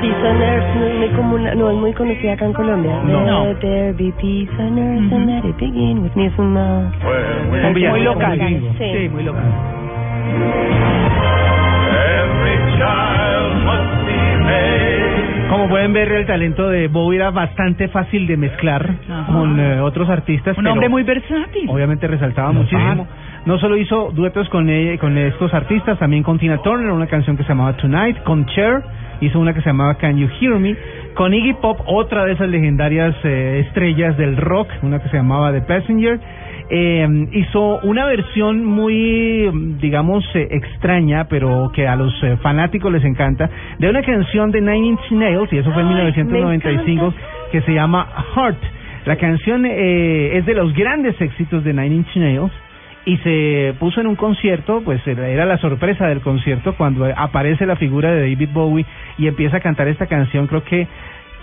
Peace 0.00 0.28
on 0.28 0.42
Earth 0.42 0.76
no 1.56 1.70
es, 1.70 1.76
muy 1.76 1.90
no 1.90 1.96
conocida 1.96 2.32
acá 2.34 2.44
en 2.44 2.52
Colombia. 2.52 3.00
No. 3.02 3.54
There 3.60 3.92
be 3.92 4.12
peace 4.12 4.50
on 4.58 4.78
earth 4.78 5.12
and 5.12 5.26
let 5.26 5.48
it 5.48 5.56
begin 5.58 6.02
with 6.02 6.14
me. 6.14 6.26
Es 6.26 6.38
una. 6.38 6.92
Well, 7.04 7.72
muy, 7.72 7.88
muy 7.88 8.00
local. 8.02 8.38
Muy 8.38 8.74
sí. 8.78 8.92
sí. 8.92 9.08
muy 9.08 9.24
local. 9.24 9.42
Every 11.92 12.56
child 12.78 13.64
must 13.64 14.06
be 14.06 14.36
made. 14.44 15.05
Como 15.48 15.68
pueden 15.68 15.92
ver, 15.92 16.10
el 16.10 16.26
talento 16.26 16.68
de 16.68 16.88
Bowie 16.88 17.18
era 17.18 17.30
bastante 17.30 17.88
fácil 17.88 18.26
de 18.26 18.36
mezclar 18.36 18.96
Ajá. 19.08 19.32
con 19.32 19.58
eh, 19.60 19.80
otros 19.80 20.08
artistas. 20.08 20.56
Un 20.56 20.64
pero 20.64 20.72
hombre 20.72 20.88
muy 20.88 21.02
versátil. 21.02 21.68
Obviamente 21.68 22.06
resaltaba 22.06 22.52
muchísimo. 22.52 23.06
No 23.46 23.58
solo 23.58 23.76
hizo 23.76 24.10
duetos 24.12 24.48
con, 24.48 24.68
eh, 24.68 24.98
con 24.98 25.16
estos 25.16 25.54
artistas, 25.54 25.98
también 26.00 26.24
con 26.24 26.38
Tina 26.38 26.58
Turner, 26.62 26.90
una 26.90 27.06
canción 27.06 27.36
que 27.36 27.44
se 27.44 27.50
llamaba 27.50 27.76
Tonight, 27.76 28.24
con 28.24 28.44
Cher, 28.46 28.82
hizo 29.20 29.38
una 29.38 29.54
que 29.54 29.60
se 29.60 29.68
llamaba 29.68 29.94
Can 29.94 30.16
You 30.16 30.28
Hear 30.40 30.58
Me, 30.58 30.76
con 31.14 31.32
Iggy 31.32 31.54
Pop, 31.54 31.80
otra 31.86 32.24
de 32.24 32.32
esas 32.32 32.48
legendarias 32.48 33.14
eh, 33.22 33.62
estrellas 33.66 34.16
del 34.16 34.36
rock, 34.36 34.68
una 34.82 35.00
que 35.00 35.08
se 35.10 35.16
llamaba 35.16 35.52
The 35.52 35.62
Passenger. 35.62 36.18
Eh, 36.68 37.28
hizo 37.32 37.78
una 37.82 38.06
versión 38.06 38.64
muy, 38.64 39.50
digamos, 39.80 40.24
eh, 40.34 40.48
extraña, 40.50 41.28
pero 41.28 41.70
que 41.72 41.86
a 41.86 41.94
los 41.94 42.12
eh, 42.24 42.36
fanáticos 42.42 42.92
les 42.92 43.04
encanta, 43.04 43.48
de 43.78 43.88
una 43.88 44.02
canción 44.02 44.50
de 44.50 44.60
Nine 44.60 44.86
Inch 44.88 45.10
Nails, 45.12 45.52
y 45.52 45.58
eso 45.58 45.72
fue 45.72 45.82
en 45.82 45.88
Ay, 45.88 45.94
me 45.94 46.02
1995, 46.02 47.06
encanta. 47.06 47.26
que 47.52 47.60
se 47.62 47.72
llama 47.72 48.06
Heart. 48.34 48.58
La 49.04 49.16
canción 49.16 49.64
eh, 49.64 50.36
es 50.36 50.46
de 50.46 50.54
los 50.54 50.74
grandes 50.74 51.20
éxitos 51.20 51.62
de 51.62 51.72
Nine 51.72 51.94
Inch 51.94 52.16
Nails 52.16 52.52
y 53.04 53.16
se 53.18 53.74
puso 53.78 54.00
en 54.00 54.08
un 54.08 54.16
concierto, 54.16 54.82
pues 54.84 55.00
era 55.06 55.46
la 55.46 55.58
sorpresa 55.58 56.08
del 56.08 56.20
concierto 56.20 56.74
cuando 56.76 57.06
aparece 57.16 57.64
la 57.64 57.76
figura 57.76 58.10
de 58.10 58.22
David 58.22 58.48
Bowie 58.52 58.84
y 59.16 59.28
empieza 59.28 59.58
a 59.58 59.60
cantar 59.60 59.86
esta 59.86 60.06
canción. 60.06 60.48
Creo 60.48 60.64
que 60.64 60.88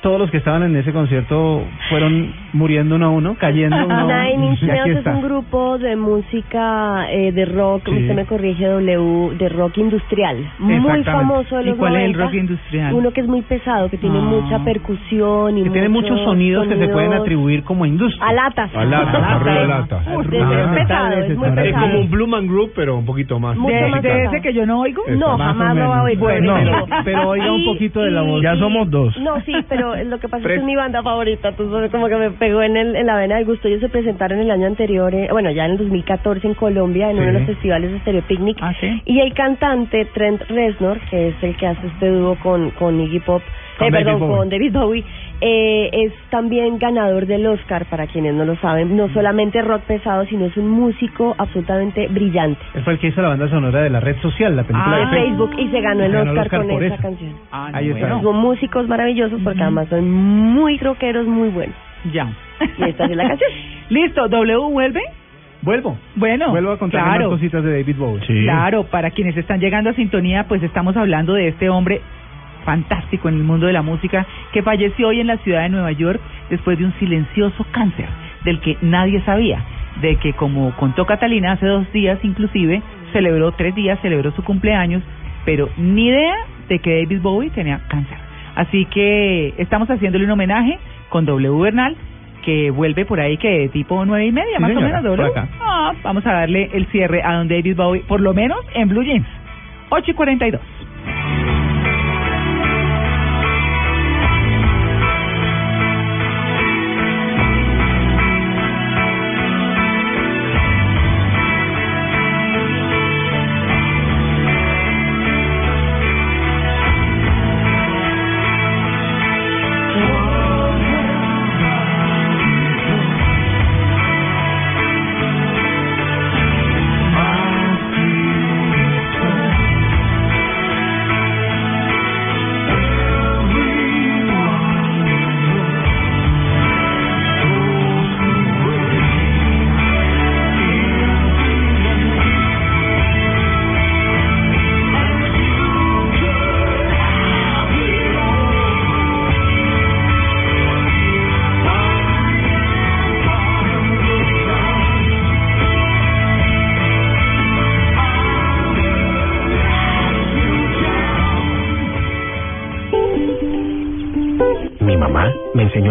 todos 0.04 0.20
los 0.20 0.30
que 0.30 0.38
estaban 0.38 0.62
en 0.64 0.76
ese 0.76 0.92
concierto 0.94 1.64
fueron 1.90 2.32
muriendo 2.54 2.96
uno 2.98 3.06
a 3.06 3.10
uno, 3.10 3.36
cayendo 3.40 3.76
uno 3.86 3.96
a 3.96 4.04
uno. 4.06 4.14
Nine 4.24 4.46
Inch 4.48 4.62
y 4.62 4.66
Nails 4.68 4.88
es 4.88 4.98
está. 4.98 5.12
un 5.16 5.22
grupo 5.24 5.78
de 5.80 5.96
música 5.96 7.10
eh, 7.12 7.32
de 7.32 7.46
rock, 7.46 7.84
Sí. 7.86 7.92
usted 8.02 8.14
me 8.14 8.26
corrige, 8.26 8.66
W, 8.68 9.36
de 9.38 9.50
rock 9.50 9.78
industrial. 9.78 10.38
Muy 10.60 11.04
famoso 11.04 11.56
de 11.58 11.64
¿Y 11.64 11.66
los 11.68 11.78
cuál 11.78 11.96
es 11.96 12.02
el 12.04 12.12
90. 12.12 12.24
rock 12.26 12.34
industrial? 12.36 12.94
Uno 12.94 13.12
que 13.12 13.22
es 13.22 13.28
muy 13.28 13.42
pesado, 13.44 13.90
que 13.90 13.98
tiene 13.98 14.20
Ah. 14.20 14.22
mucha 14.22 14.60
percusión 14.64 15.58
y 15.58 15.64
Que 15.64 15.70
tiene 15.70 15.90
muchos 15.90 16.20
sonidos 16.22 16.68
que 16.68 16.76
se 16.78 16.88
pueden 16.90 17.10
sonidos 17.10 17.22
atribuir 17.22 17.64
como 17.64 17.86
industria. 17.86 18.26
A 18.28 18.34
latas. 18.34 18.76
A 18.76 18.84
lata, 18.86 19.36
arriba 19.36 19.60
de 19.62 19.68
lata. 19.68 20.04
Uf, 20.16 20.26
es, 20.26 20.34
es 20.34 20.68
pesado, 20.76 21.14
es 21.18 21.38
muy 21.38 21.48
Es 21.48 21.54
pesado. 21.56 21.82
como 21.88 22.00
un 22.02 22.10
Blue 22.12 22.28
Man 22.28 22.48
Group, 22.48 22.72
pero 22.76 22.98
un 22.98 23.06
poquito 23.06 23.40
más. 23.40 23.56
¿De, 23.56 23.88
más 23.90 24.02
de 24.02 24.24
ese 24.26 24.42
que 24.42 24.54
yo 24.54 24.66
no 24.66 24.82
oigo? 24.82 25.02
No, 25.18 25.38
jamás 25.38 25.76
lo 25.76 25.88
va 25.90 26.00
a 26.00 26.04
oír. 26.04 26.18
Bueno, 26.20 26.56
pero, 26.56 26.86
pero- 26.86 27.02
pero 27.06 27.30
oiga 27.30 27.52
un 27.52 27.66
poquito 27.66 28.02
de 28.02 28.12
la 28.12 28.22
voz. 28.22 28.42
Ya 28.44 28.56
somos 28.58 28.90
dos. 28.90 29.18
No, 29.20 29.40
sí, 29.42 29.54
pero 29.70 29.93
lo 30.06 30.20
que 30.20 30.28
pasa 30.28 30.44
es 30.44 30.48
que 30.48 30.60
es 30.60 30.64
mi 30.64 30.76
banda 30.76 31.02
favorita, 31.04 31.50
entonces 31.50 31.92
como 31.92 32.08
que 32.08 32.16
me 32.16 32.32
pegó 32.32 32.62
en, 32.62 32.78
el, 32.78 32.96
en 32.96 33.06
la 33.06 33.18
vena 33.18 33.36
del 33.36 33.46
gusto. 33.46 33.68
Ellos 33.68 33.82
se 33.82 33.90
presentaron 33.90 34.40
el 34.40 34.52
año 34.52 34.68
anterior, 34.68 35.14
eh, 35.14 35.28
bueno, 35.32 35.52
ya 35.52 35.66
en 35.66 35.72
el 35.72 35.78
2014 35.78 36.48
en 36.48 36.54
Colombia, 36.54 37.10
en 37.10 37.18
uno 37.18 37.28
de 37.28 37.34
los 37.34 37.44
festivales 37.46 37.92
de 37.92 38.00
Stereo 38.00 38.22
Picnic. 38.24 38.58
Ah, 38.62 38.74
sí. 38.80 39.02
Y 39.06 39.20
el 39.20 39.34
cantante 39.34 40.06
Trent 40.14 40.42
Reznor, 40.50 41.00
que 41.10 41.30
es 41.30 41.36
el 41.42 41.56
que 41.58 41.68
hace 41.68 41.88
este 41.88 42.10
dúo 42.10 42.36
con, 42.36 42.72
con 42.72 43.00
Iggy 43.00 43.20
Pop, 43.20 43.42
eh, 43.80 43.92
perdón, 43.92 44.20
Bowie. 44.20 44.38
con 44.38 44.50
David 44.50 44.74
Bowie, 44.74 45.04
eh, 45.46 45.90
es 45.92 46.14
también 46.30 46.78
ganador 46.80 47.26
del 47.26 47.46
Oscar, 47.48 47.86
para 47.90 48.08
quienes 48.08 48.34
no 48.34 48.46
lo 48.46 48.56
saben. 48.58 48.96
No 48.96 49.10
solamente 49.10 49.62
rock 49.62 49.82
pesado, 49.82 50.26
sino 50.28 50.46
es 50.46 50.56
un 50.56 50.70
músico 50.70 51.36
absolutamente 51.38 52.08
brillante. 52.08 52.62
Él 52.76 52.84
fue 52.84 52.94
el 52.94 53.00
que 53.00 53.08
hizo 53.08 53.22
la 53.22 53.28
banda 53.30 53.50
sonora 53.50 53.82
de 53.82 53.90
la 53.90 54.00
red 54.00 54.16
social, 54.22 54.56
la 54.56 54.64
película 54.64 54.96
Ah, 54.96 55.00
de 55.00 55.08
Facebook. 55.08 55.50
Facebook 55.52 55.60
y 55.68 55.72
se 55.72 55.82
ganó 55.82 56.04
el 56.06 56.12
Se 56.12 56.18
ganó 56.18 56.32
el 56.32 56.38
Oscar, 56.38 56.46
Oscar 56.46 56.60
con 56.62 56.70
por 56.70 56.84
esa 56.84 56.94
eso. 56.96 57.04
canción. 57.04 57.34
Ah, 57.52 57.70
Ahí 57.74 57.90
está. 57.90 58.00
bueno. 58.00 58.22
Son 58.22 58.36
músicos 58.38 58.88
maravillosos 58.88 59.42
porque 59.44 59.62
además 59.62 59.88
son 59.90 60.10
muy 60.10 60.78
rockeros, 60.78 61.28
muy 61.28 61.50
buenos. 61.50 61.76
Ya. 62.14 62.32
Y 62.78 62.84
esta 62.90 63.06
es 63.06 63.16
la 63.16 63.28
canción. 63.28 63.52
Listo, 63.90 64.28
W 64.30 64.58
vuelve. 64.72 65.02
Vuelvo. 65.62 65.98
Bueno, 66.16 66.50
Vuelvo 66.52 66.72
a 66.72 66.78
contar 66.78 67.04
claro. 67.04 67.28
unas 67.30 67.40
cositas 67.40 67.64
de 67.64 67.72
David 67.80 67.96
Bowie. 67.98 68.44
Claro, 68.44 68.84
para 68.86 69.12
quienes 69.12 69.36
están 69.38 69.60
llegando 69.62 69.90
a 69.90 69.94
sintonía, 69.94 70.46
pues 70.48 70.62
estamos 70.64 70.96
hablando 70.98 71.34
de 71.34 71.48
este 71.50 71.70
hombre 71.70 72.02
fantástico 72.64 73.30
en 73.30 73.36
el 73.36 73.44
mundo 73.44 73.68
de 73.68 73.74
la 73.74 73.82
música 73.82 74.26
que 74.52 74.64
falleció 74.64 75.10
hoy 75.10 75.20
en 75.20 75.28
la 75.28 75.38
ciudad 75.38 75.64
de 75.64 75.70
Nueva 75.70 75.92
York 75.92 76.20
después 76.50 76.78
de 76.78 76.86
un 76.86 76.94
silencioso 77.00 77.66
cáncer 77.72 78.08
del 78.44 78.60
que 78.60 78.78
nadie 78.82 79.22
sabía, 79.22 79.64
de 80.02 80.18
que 80.18 80.34
como 80.34 80.76
contó 80.76 81.06
Catalina 81.06 81.54
hace 81.54 81.66
dos 81.66 81.92
días 81.94 82.20
inclusive, 82.24 82.82
celebró 83.12 83.52
tres 83.54 83.76
días, 83.76 84.00
celebró 84.02 84.32
su 84.32 84.44
cumpleaños, 84.44 85.04
pero 85.46 85.70
ni 85.78 86.08
idea 86.08 86.36
de 86.68 86.80
que 86.80 87.04
David 87.04 87.22
Bowie 87.22 87.50
tenía 87.52 87.80
cáncer. 87.88 88.18
Así 88.56 88.86
que 88.86 89.54
estamos 89.58 89.90
haciéndole 89.90 90.26
un 90.26 90.32
homenaje 90.32 90.78
con 91.10 91.26
W 91.26 91.62
Bernal 91.62 91.96
que 92.44 92.72
vuelve 92.72 93.06
por 93.06 93.20
ahí 93.20 93.38
que 93.38 93.70
tipo 93.72 94.04
nueve 94.06 94.26
y 94.26 94.32
media 94.32 94.58
Sí, 94.58 94.62
más 94.62 94.70
señora, 94.74 95.00
o 95.00 95.04
menos 95.04 95.18
W. 95.18 95.50
Ah, 95.62 95.94
vamos 96.04 96.26
a 96.26 96.34
darle 96.34 96.70
el 96.74 96.86
cierre 96.88 97.24
a 97.24 97.38
don 97.38 97.48
David 97.48 97.76
Bowie, 97.76 98.04
por 98.08 98.20
lo 98.20 98.34
menos 98.34 98.60
en 98.74 98.90
Blue 98.90 99.04
Jeans. 99.04 99.26
8 99.90 100.12
y 100.12 100.14
42. 100.14 100.62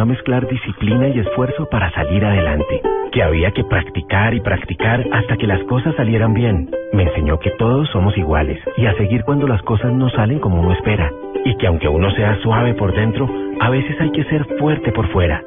Enseñó 0.02 0.04
a 0.04 0.06
mezclar 0.06 0.48
disciplina 0.48 1.08
y 1.08 1.20
esfuerzo 1.20 1.68
para 1.70 1.90
salir 1.92 2.24
adelante, 2.24 2.80
que 3.12 3.22
había 3.22 3.50
que 3.52 3.64
practicar 3.64 4.34
y 4.34 4.40
practicar 4.40 5.04
hasta 5.12 5.36
que 5.36 5.46
las 5.46 5.62
cosas 5.64 5.94
salieran 5.96 6.34
bien. 6.34 6.70
Me 6.92 7.04
enseñó 7.04 7.38
que 7.38 7.50
todos 7.52 7.88
somos 7.90 8.16
iguales 8.16 8.58
y 8.76 8.86
a 8.86 8.94
seguir 8.94 9.22
cuando 9.24 9.46
las 9.46 9.62
cosas 9.62 9.92
no 9.92 10.08
salen 10.10 10.40
como 10.40 10.60
uno 10.60 10.72
espera, 10.72 11.10
y 11.44 11.56
que 11.56 11.66
aunque 11.66 11.88
uno 11.88 12.10
sea 12.10 12.36
suave 12.42 12.74
por 12.74 12.92
dentro, 12.94 13.28
a 13.60 13.70
veces 13.70 13.96
hay 14.00 14.10
que 14.10 14.24
ser 14.24 14.44
fuerte 14.58 14.92
por 14.92 15.08
fuera. 15.12 15.42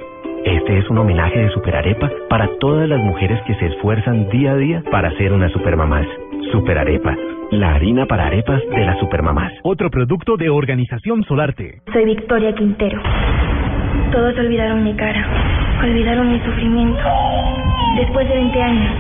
Este 0.46 0.78
es 0.78 0.90
un 0.90 1.00
homenaje 1.00 1.40
de 1.40 1.50
Superarepa 1.50 2.10
para 2.30 2.48
todas 2.60 2.88
las 2.88 3.02
mujeres 3.02 3.42
que 3.48 3.56
se 3.56 3.66
esfuerzan 3.66 4.30
día 4.30 4.52
a 4.52 4.58
día 4.58 4.84
para 4.92 5.12
ser 5.18 5.34
unas 5.34 5.52
supermamás. 5.52 6.06
Superarepa, 6.52 7.16
la 7.52 7.76
harina 7.76 8.06
para 8.06 8.28
arepas 8.28 8.62
de 8.70 8.86
las 8.86 9.00
supermamás. 9.00 9.52
Otro 9.64 9.90
producto 9.90 10.38
de 10.38 10.50
Organización 10.50 11.24
Solarte. 11.24 11.82
Soy 11.92 12.06
Victoria 12.06 12.54
Quintero. 12.54 13.02
Todos 14.16 14.34
olvidaron 14.40 14.82
mi 14.82 14.94
cara, 14.94 15.28
olvidaron 15.84 16.32
mi 16.32 16.40
sufrimiento. 16.40 17.04
Después 17.98 18.26
de 18.30 18.36
20 18.36 18.64
años, 18.64 18.94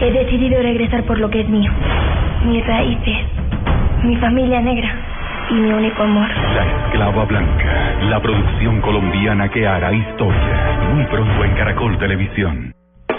he 0.00 0.12
decidido 0.12 0.62
regresar 0.62 1.02
por 1.02 1.18
lo 1.18 1.28
que 1.28 1.40
es 1.40 1.48
mío. 1.48 1.72
Mis 2.44 2.64
raíces, 2.64 3.16
mi 4.04 4.14
familia 4.18 4.60
negra 4.60 4.94
y 5.50 5.54
mi 5.54 5.72
único 5.72 6.04
amor. 6.04 6.28
La 6.54 6.66
Esclava 6.66 7.24
Blanca, 7.24 7.94
la 8.10 8.22
producción 8.22 8.80
colombiana 8.80 9.48
que 9.48 9.66
hará 9.66 9.92
historia. 9.92 10.86
Muy 10.94 11.04
pronto 11.06 11.44
en 11.44 11.50
Caracol 11.54 11.98
Televisión. 11.98 12.72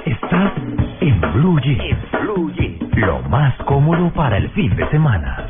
Estás 0.06 0.54
en 1.02 1.20
Blue 1.34 1.60
Jeans. 1.60 1.98
Lo 2.96 3.20
más 3.24 3.54
cómodo 3.66 4.10
para 4.14 4.38
el 4.38 4.50
fin 4.52 4.74
de 4.78 4.88
semana. 4.88 5.46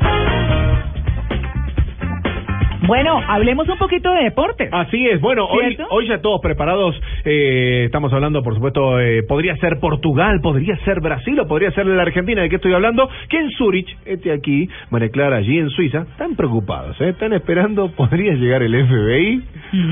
Bueno, 2.86 3.20
hablemos 3.28 3.68
un 3.68 3.78
poquito 3.78 4.10
de 4.12 4.24
deportes. 4.24 4.68
Así 4.72 5.06
es, 5.08 5.20
bueno, 5.20 5.46
hoy, 5.46 5.74
¿Cierto? 5.74 5.86
hoy 5.90 6.08
ya 6.08 6.20
todos 6.20 6.40
preparados, 6.40 7.00
eh, 7.24 7.84
estamos 7.86 8.12
hablando, 8.12 8.42
por 8.42 8.54
supuesto, 8.54 8.98
eh, 9.00 9.22
podría 9.22 9.56
ser 9.56 9.78
Portugal, 9.80 10.40
podría 10.42 10.76
ser 10.84 11.00
Brasil 11.00 11.38
o 11.40 11.46
podría 11.46 11.70
ser 11.72 11.86
la 11.86 12.02
Argentina, 12.02 12.42
¿de 12.42 12.48
qué 12.48 12.56
estoy 12.56 12.72
hablando? 12.72 13.08
Que 13.28 13.38
en 13.38 13.50
Zurich, 13.52 13.86
este 14.04 14.32
aquí, 14.32 14.68
María 14.90 15.10
Clara, 15.10 15.36
allí 15.36 15.58
en 15.58 15.70
Suiza, 15.70 16.02
están 16.10 16.34
preocupados, 16.34 17.00
¿eh? 17.00 17.10
están 17.10 17.32
esperando, 17.32 17.90
podría 17.96 18.32
llegar 18.34 18.62
el 18.62 18.74
FBI, 18.74 19.42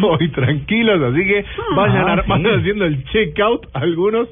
hoy 0.03 0.29
tranquilos, 0.31 1.01
así 1.13 1.25
que 1.25 1.45
vayan 1.77 2.09
Ah, 2.09 2.13
armando 2.15 2.49
sí. 2.51 2.57
haciendo 2.61 2.85
el 2.87 3.05
check-out 3.05 3.67
algunos, 3.73 4.29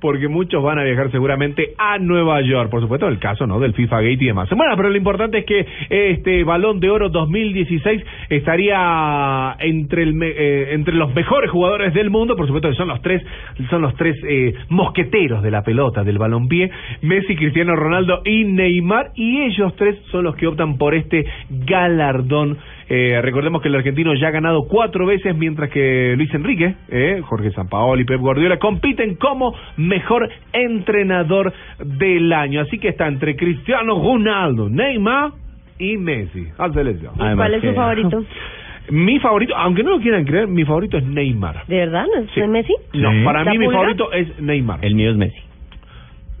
porque 0.00 0.28
muchos 0.28 0.62
van 0.62 0.78
a 0.78 0.84
viajar 0.84 1.10
seguramente 1.10 1.74
a 1.78 1.98
Nueva 1.98 2.40
York, 2.42 2.70
por 2.70 2.80
supuesto, 2.80 3.08
el 3.08 3.18
caso, 3.18 3.46
¿no?, 3.46 3.60
del 3.60 3.74
FIFA 3.74 3.96
Gate 3.96 4.18
y 4.20 4.26
demás. 4.26 4.48
Bueno, 4.50 4.74
pero 4.76 4.88
lo 4.88 4.96
importante 4.96 5.38
es 5.38 5.44
que 5.44 5.66
este 5.88 6.44
Balón 6.44 6.80
de 6.80 6.90
Oro 6.90 7.08
2016 7.08 8.02
estaría 8.28 9.56
entre 9.58 10.02
el 10.02 10.20
eh, 10.22 10.74
entre 10.74 10.94
los 10.94 11.14
mejores 11.14 11.50
jugadores 11.50 11.94
del 11.94 12.10
mundo, 12.10 12.36
por 12.36 12.46
supuesto 12.46 12.68
que 12.68 12.76
son 12.76 12.88
los 12.88 13.00
tres 13.02 13.22
son 13.68 13.82
los 13.82 13.94
tres 13.94 14.16
eh, 14.26 14.54
mosqueteros 14.68 15.42
de 15.42 15.50
la 15.50 15.62
pelota 15.62 16.04
del 16.04 16.18
balompié, 16.18 16.70
Messi, 17.02 17.36
Cristiano 17.36 17.74
Ronaldo 17.76 18.22
y 18.24 18.44
Neymar 18.44 19.12
y 19.14 19.42
ellos 19.42 19.74
tres 19.76 19.98
son 20.10 20.24
los 20.24 20.36
que 20.36 20.46
optan 20.46 20.78
por 20.78 20.94
este 20.94 21.26
galardón. 21.50 22.58
Eh, 22.92 23.20
recordemos 23.22 23.62
que 23.62 23.68
el 23.68 23.76
argentino 23.76 24.12
ya 24.14 24.28
ha 24.28 24.30
ganado 24.32 24.66
cuatro 24.66 25.06
veces, 25.06 25.36
mientras 25.36 25.70
que 25.70 26.14
Luis 26.16 26.34
Enrique, 26.34 26.74
eh, 26.88 27.20
Jorge 27.22 27.52
Sampaoli 27.52 28.02
y 28.02 28.04
Pep 28.04 28.18
Guardiola 28.20 28.58
compiten 28.58 29.14
como 29.14 29.54
mejor 29.76 30.28
entrenador 30.52 31.52
del 31.78 32.32
año. 32.32 32.60
Así 32.60 32.80
que 32.80 32.88
está 32.88 33.06
entre 33.06 33.36
Cristiano 33.36 33.94
Ronaldo, 33.94 34.68
Neymar 34.68 35.30
y 35.78 35.96
Messi. 35.98 36.48
Al 36.58 36.74
selección. 36.74 37.14
¿Cuál 37.14 37.54
es 37.54 37.62
su 37.62 37.72
favorito? 37.74 38.24
Mi 38.90 39.20
favorito, 39.20 39.54
aunque 39.56 39.84
no 39.84 39.90
lo 39.90 40.00
quieran 40.00 40.24
creer, 40.24 40.48
mi 40.48 40.64
favorito 40.64 40.98
es 40.98 41.04
Neymar. 41.04 41.64
¿De 41.68 41.76
verdad? 41.76 42.06
¿No 42.12 42.22
es 42.22 42.30
Sí. 42.32 42.40
Messi? 42.40 42.74
No, 42.94 43.10
para 43.24 43.44
mí 43.44 43.56
mi 43.56 43.66
favorito 43.66 44.12
es 44.12 44.40
Neymar. 44.40 44.84
El 44.84 44.96
mío 44.96 45.12
es 45.12 45.16
Messi. 45.16 45.38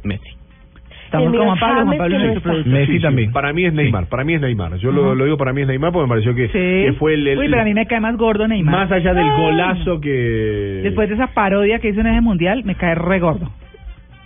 Messi. 0.02 0.39
Estamos 1.10 1.36
con 1.36 1.44
Juan 1.46 1.58
Pablo, 1.58 1.84
Juan 1.86 1.98
Pablo 1.98 2.18
que 2.18 2.32
es 2.60 2.66
no. 2.66 2.72
Messi 2.72 3.00
también. 3.00 3.32
Para 3.32 3.52
mí 3.52 3.64
es 3.64 3.72
Neymar, 3.74 4.06
para 4.06 4.22
mí 4.22 4.34
es 4.34 4.40
Neymar. 4.40 4.76
Yo 4.76 4.92
lo, 4.92 5.14
lo 5.16 5.24
digo 5.24 5.36
para 5.36 5.52
mí 5.52 5.62
es 5.62 5.66
Neymar 5.66 5.90
porque 5.92 6.04
me 6.06 6.08
pareció 6.10 6.34
que, 6.36 6.48
que 6.48 6.88
Sí. 6.92 6.96
fue 6.98 7.14
el, 7.14 7.26
el- 7.26 7.38
Uy, 7.38 7.48
pero 7.48 7.62
a 7.62 7.64
mí 7.64 7.74
me 7.74 7.86
cae 7.86 7.98
más 8.00 8.16
gordo 8.16 8.46
Neymar. 8.46 8.74
más 8.74 8.92
allá 8.92 9.12
del 9.12 9.26
Ay. 9.28 9.42
golazo 9.42 10.00
que 10.00 10.80
Después 10.84 11.08
de 11.08 11.16
esa 11.16 11.26
parodia 11.34 11.80
que 11.80 11.88
hizo 11.88 12.00
en 12.00 12.06
ese 12.06 12.20
mundial, 12.20 12.62
me 12.64 12.76
cae 12.76 12.94
re 12.94 13.18
gordo. 13.18 13.50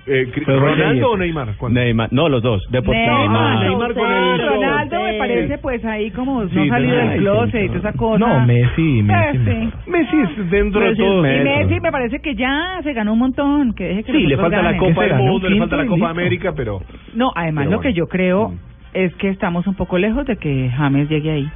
Eh, 0.07 0.31
Ronaldo 0.47 1.13
o 1.13 1.17
Neymar. 1.17 1.57
¿Cuándo? 1.57 1.81
Neymar. 1.81 2.13
No, 2.13 2.29
los 2.29 2.43
dos. 2.43 2.63
Deportivo. 2.71 3.19
Neymar. 3.19 3.61
Neymar 3.67 3.95
con 3.95 4.11
el. 4.13 4.47
Ronaldo 4.49 5.03
me 5.03 5.13
Sí. 5.13 5.19
parece 5.19 5.59
pues 5.59 5.85
ahí 5.85 6.11
como 6.11 6.43
no 6.45 6.49
Sí, 6.51 6.69
salido 6.69 6.97
del 6.97 7.13
sí, 7.13 7.19
closet 7.19 7.65
y 7.65 7.67
toda 7.69 7.79
esa 7.79 7.93
cosa. 7.95 8.19
No, 8.19 8.47
Messi, 8.47 8.99
Eh, 8.99 9.03
Messi. 9.03 9.39
sí. 9.39 9.45
mejor. 9.45 9.73
Messi 9.89 10.17
es 10.21 10.51
dentro 10.51 10.81
Messi 10.81 10.93
de 11.03 11.09
todo. 11.09 11.19
Y 11.21 11.45
Messi. 11.45 11.81
Me 11.81 11.93
parece 11.93 12.19
que 12.21 12.35
ya 12.35 12.81
se 12.83 12.93
ganó 12.93 13.13
un 13.15 13.19
montón, 13.21 13.73
que 13.75 13.85
deje 13.85 14.05
que 14.05 14.13
Sí, 14.13 14.27
le 14.27 14.37
falta 14.37 14.57
la 14.59 14.73
ganen. 14.73 14.79
Copa 14.81 15.03
Se 15.03 15.09
del 15.09 15.17
Mundo, 15.23 15.49
le 15.49 15.59
falta 15.59 15.77
la 15.77 15.87
Copa. 15.87 16.11
América, 16.11 16.53
pero 16.55 16.81
No, 17.15 17.31
además 17.35 17.65
Pero 17.65 17.77
lo 17.77 17.81
que 17.81 17.89
bueno. 17.89 17.97
yo 17.97 18.07
creo 18.09 18.49
Mm. 18.51 18.59
es 18.95 19.15
que 19.17 19.29
estamos 19.31 19.67
un 19.67 19.75
poco 19.75 19.97
lejos 19.99 20.27
de 20.27 20.37
que 20.37 20.71
James 20.77 21.09
llegue 21.09 21.31
ahí. 21.31 21.49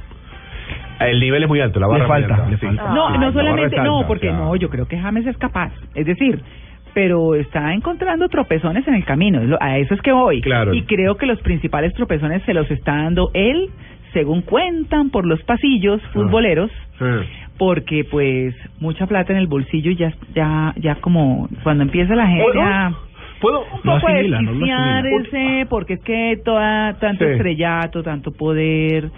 el 1.01 1.19
nivel 1.21 1.43
es 1.43 1.47
muy 1.49 1.61
alto, 1.61 1.79
la 1.79 1.85
Le 1.87 1.91
barra 1.93 2.03
muy 2.07 2.13
falta, 2.21 2.35
alta, 2.35 2.49
le 2.49 2.57
sí. 2.57 2.65
falta. 2.65 2.93
no, 2.93 3.07
Ay, 3.07 3.19
no 3.19 3.25
la 3.27 3.31
solamente, 3.31 3.77
no, 3.77 4.03
porque 4.05 4.27
o 4.29 4.31
sea, 4.31 4.39
no, 4.39 4.55
yo 4.57 4.69
creo 4.69 4.85
que 4.87 4.97
James 4.99 5.25
es 5.27 5.37
capaz. 5.37 5.71
Es 5.95 6.05
decir, 6.05 6.41
pero 6.93 7.35
está 7.35 7.73
encontrando 7.73 8.27
tropezones 8.29 8.87
en 8.87 8.93
el 8.95 9.05
camino. 9.05 9.41
A 9.59 9.77
eso 9.77 9.93
es 9.93 10.01
que 10.01 10.11
voy. 10.11 10.41
Claro. 10.41 10.73
Y 10.73 10.83
creo 10.83 11.15
que 11.17 11.25
los 11.25 11.39
principales 11.41 11.93
tropezones 11.93 12.43
se 12.43 12.53
los 12.53 12.69
está 12.71 12.95
dando 13.03 13.31
él, 13.33 13.69
según 14.13 14.41
cuentan 14.41 15.09
por 15.09 15.25
los 15.25 15.41
pasillos 15.43 16.01
Ah. 16.05 16.09
futboleros. 16.13 16.71
Sí. 16.99 17.05
porque 17.57 18.05
pues 18.09 18.55
mucha 18.79 19.05
plata 19.05 19.33
en 19.33 19.39
el 19.39 19.47
bolsillo 19.47 19.91
y 19.91 19.95
ya 19.97 20.13
ya 20.33 20.73
ya 20.77 20.95
como 20.95 21.49
cuando 21.61 21.83
empieza 21.83 22.15
la 22.15 22.25
gente 22.27 22.43
¿Puedo? 22.53 22.61
a 22.61 22.93
¿Puedo? 23.41 23.59
un 23.63 23.79
No 23.83 23.95
poco 23.99 24.07
asimila, 24.07 24.41
no 24.41 24.51
lo 24.53 24.57
asimila. 24.65 25.01
desquiciarse 25.01 25.65
porque 25.69 25.93
es 25.95 25.99
que 26.03 26.39
toda 26.45 26.93
tanto 26.99 27.25
Sí. 27.25 27.31
estrellato 27.31 28.01
tanto 28.01 28.31
poder 28.31 29.09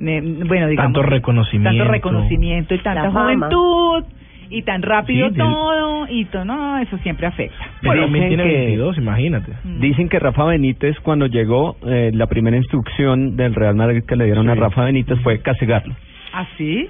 eh, 0.00 0.20
bueno 0.44 0.66
digamos 0.66 0.92
Tanto 0.92 1.02
reconocimiento. 1.02 1.78
tanto 1.78 1.92
reconocimiento 1.92 2.74
y 2.74 2.78
tanta 2.78 3.12
juventud 3.12 4.04
y 4.50 4.62
tan 4.62 4.82
rápido 4.82 5.28
Sí, 5.30 5.36
todo 5.36 6.06
y 6.08 6.24
todo 6.26 6.44
no 6.44 6.78
eso 6.78 6.98
siempre 6.98 7.26
afecta 7.26 7.56
Bueno, 7.82 8.02
también 8.02 8.24
Dicen 8.24 8.36
tiene 8.36 8.44
que- 8.52 8.58
22, 8.66 8.98
imagínate. 8.98 9.52
Mm. 9.64 9.80
Dicen 9.80 10.08
que 10.08 10.18
Rafa 10.18 10.44
Benítez, 10.44 10.98
cuando 11.00 11.26
llegó, 11.26 11.76
eh, 11.86 12.10
la 12.14 12.26
primera 12.26 12.56
instrucción 12.56 13.36
del 13.36 13.54
Real 13.54 13.74
Madrid 13.74 14.02
que 14.06 14.16
le 14.16 14.24
dieron 14.26 14.48
a. 14.50 14.54
Rafa 14.54 14.84
Benítez 14.84 15.18
fue 15.22 15.40
castigarlo. 15.40 15.94
así 16.32 16.54
Sí, 16.56 16.88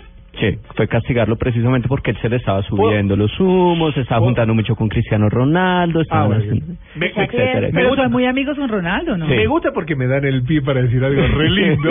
fue 0.77 0.89
castigarlo 0.89 1.36
precisamente 1.36 1.89
porque 1.89 2.11
él 2.11 2.19
se 2.20 2.28
le 2.28 2.36
estaba 2.36 2.62
subiendo 2.62 3.16
los 3.16 3.39
humos, 3.40 3.94
se 3.94 4.01
estaba 4.01 4.19
¿Puedo? 4.20 4.28
juntando 4.31 4.55
mucho 4.55 4.74
con 4.77 4.89
Cristiano 4.89 5.28
Ronaldo, 5.28 6.01
Ah, 6.01 6.02
estaban 6.02 6.27
bueno. 6.28 6.43
haciendo- 6.43 6.66
Me- 6.97 7.12
me- 7.16 7.24
etcétera. 7.24 7.61
me 7.69 7.73
pero 7.73 7.89
gusta- 7.89 8.02
son 8.05 8.12
muy 8.12 8.27
amigos 8.27 8.56
con 8.59 8.69
Ronaldo 8.69 9.16
no 9.16 9.27
Me 9.27 9.47
gusta 9.47 9.70
porque 9.73 9.94
me 9.97 10.06
dan 10.06 10.24
el 10.24 10.43
pie 10.43 10.62
para 10.62 10.82
decir 10.82 11.02
algo 11.05 11.20
re 11.39 11.51
lindo. 11.51 11.90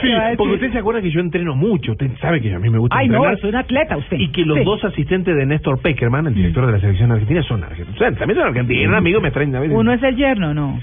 Sí, 0.00 0.08
porque 0.36 0.54
usted 0.54 0.72
se 0.72 0.78
acuerda 0.78 1.02
que 1.02 1.10
yo 1.10 1.20
entreno 1.20 1.54
mucho. 1.54 1.92
Usted 1.92 2.10
sabe 2.20 2.40
que 2.40 2.54
a 2.54 2.58
mí 2.58 2.70
me 2.70 2.78
gusta 2.78 2.96
ay 2.96 3.08
no 3.08 3.16
entrenar. 3.16 3.38
es 3.38 3.44
un 3.44 3.54
atleta 3.56 3.96
usted 3.96 4.16
Y 4.18 4.28
que 4.28 4.44
los 4.44 4.58
Sí. 4.58 4.64
dos 4.64 4.84
asistentes 4.84 5.34
de 5.36 5.46
Néstor 5.46 5.80
Peckerman, 5.80 6.26
el 6.26 6.34
director 6.34 6.66
de 6.66 6.72
la 6.72 6.80
selección 6.80 7.10
argentina, 7.12 7.42
son 7.42 7.62
argentinos. 7.64 7.94
O 7.96 7.98
sea, 7.98 8.12
también 8.12 8.38
son 8.38 8.48
argentinos, 8.48 8.94
amigos, 8.96 9.22
me 9.22 9.30
traen 9.30 9.54
a 9.56 9.60
veces. 9.60 9.76
uno 9.76 9.92
es 9.92 10.02
el 10.02 10.16
yerno 10.16 10.54
no 10.54 10.78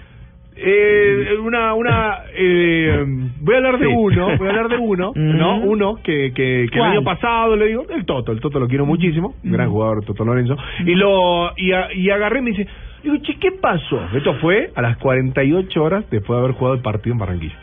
Eh, 0.59 1.37
una, 1.41 1.73
una, 1.75 2.17
eh, 2.35 3.03
voy 3.41 3.53
a 3.53 3.57
hablar 3.57 3.77
de 3.79 3.85
Sí. 3.87 3.93
uno, 3.95 4.37
voy 4.37 4.47
a 4.47 4.49
hablar 4.49 4.69
de 4.69 4.77
uno, 4.77 5.11
¿no? 5.15 5.57
Uno 5.59 5.95
que, 6.03 6.31
que, 6.33 6.67
que 6.71 6.77
el 6.79 6.83
año 6.85 7.03
pasado 7.03 7.55
le 7.55 7.67
digo, 7.67 7.85
el 7.89 8.05
Toto, 8.05 8.31
el 8.31 8.39
Toto 8.39 8.59
lo 8.59 8.67
quiero 8.67 8.85
muchísimo, 8.85 9.35
gran 9.43 9.69
jugador 9.69 10.03
Toto 10.03 10.25
Lorenzo, 10.25 10.57
y 10.85 10.95
lo, 10.95 11.51
y, 11.57 11.71
a- 11.73 11.93
y 11.93 12.09
agarré 12.09 12.39
y 12.39 12.41
me 12.41 12.49
dice, 12.51 12.67
digo, 13.03 13.15
che, 13.21 13.35
¿qué 13.39 13.51
pasó? 13.51 13.99
Esto 14.15 14.33
fue 14.35 14.71
a 14.75 14.81
las 14.81 14.97
48 14.97 15.83
horas 15.83 16.05
después 16.09 16.37
de 16.37 16.43
haber 16.43 16.55
jugado 16.55 16.75
el 16.75 16.81
partido 16.81 17.13
en 17.13 17.19
Barranquilla. 17.19 17.55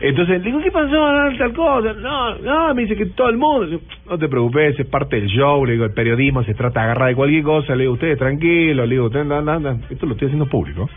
Entonces, 0.00 0.38
le 0.38 0.44
digo, 0.46 0.60
¿qué 0.60 0.70
pasó? 0.70 0.88
No, 0.90 1.36
Tal 1.36 1.52
cosa. 1.52 1.92
No, 1.94 2.34
no, 2.38 2.74
me 2.74 2.82
dice 2.82 2.96
que 2.96 3.06
todo 3.06 3.28
el 3.28 3.36
mundo. 3.36 3.80
No 4.08 4.18
te 4.18 4.28
preocupes, 4.28 4.78
es 4.78 4.86
parte 4.86 5.16
del 5.16 5.28
show. 5.28 5.64
Le 5.66 5.72
digo, 5.72 5.84
el 5.84 5.92
periodismo 5.92 6.42
se 6.44 6.54
trata 6.54 6.80
de 6.80 6.84
agarrar 6.86 7.08
de 7.10 7.14
cualquier 7.14 7.42
cosa. 7.42 7.74
Le 7.74 7.82
digo, 7.82 7.94
ustedes 7.94 8.18
tranquilos. 8.18 8.88
Le 8.88 8.94
digo, 8.94 9.06
ustedes, 9.06 9.26
no, 9.26 9.42
no, 9.42 9.60
no. 9.60 9.78
Esto 9.90 10.06
lo 10.06 10.12
estoy 10.12 10.26
haciendo 10.26 10.46
público. 10.46 10.88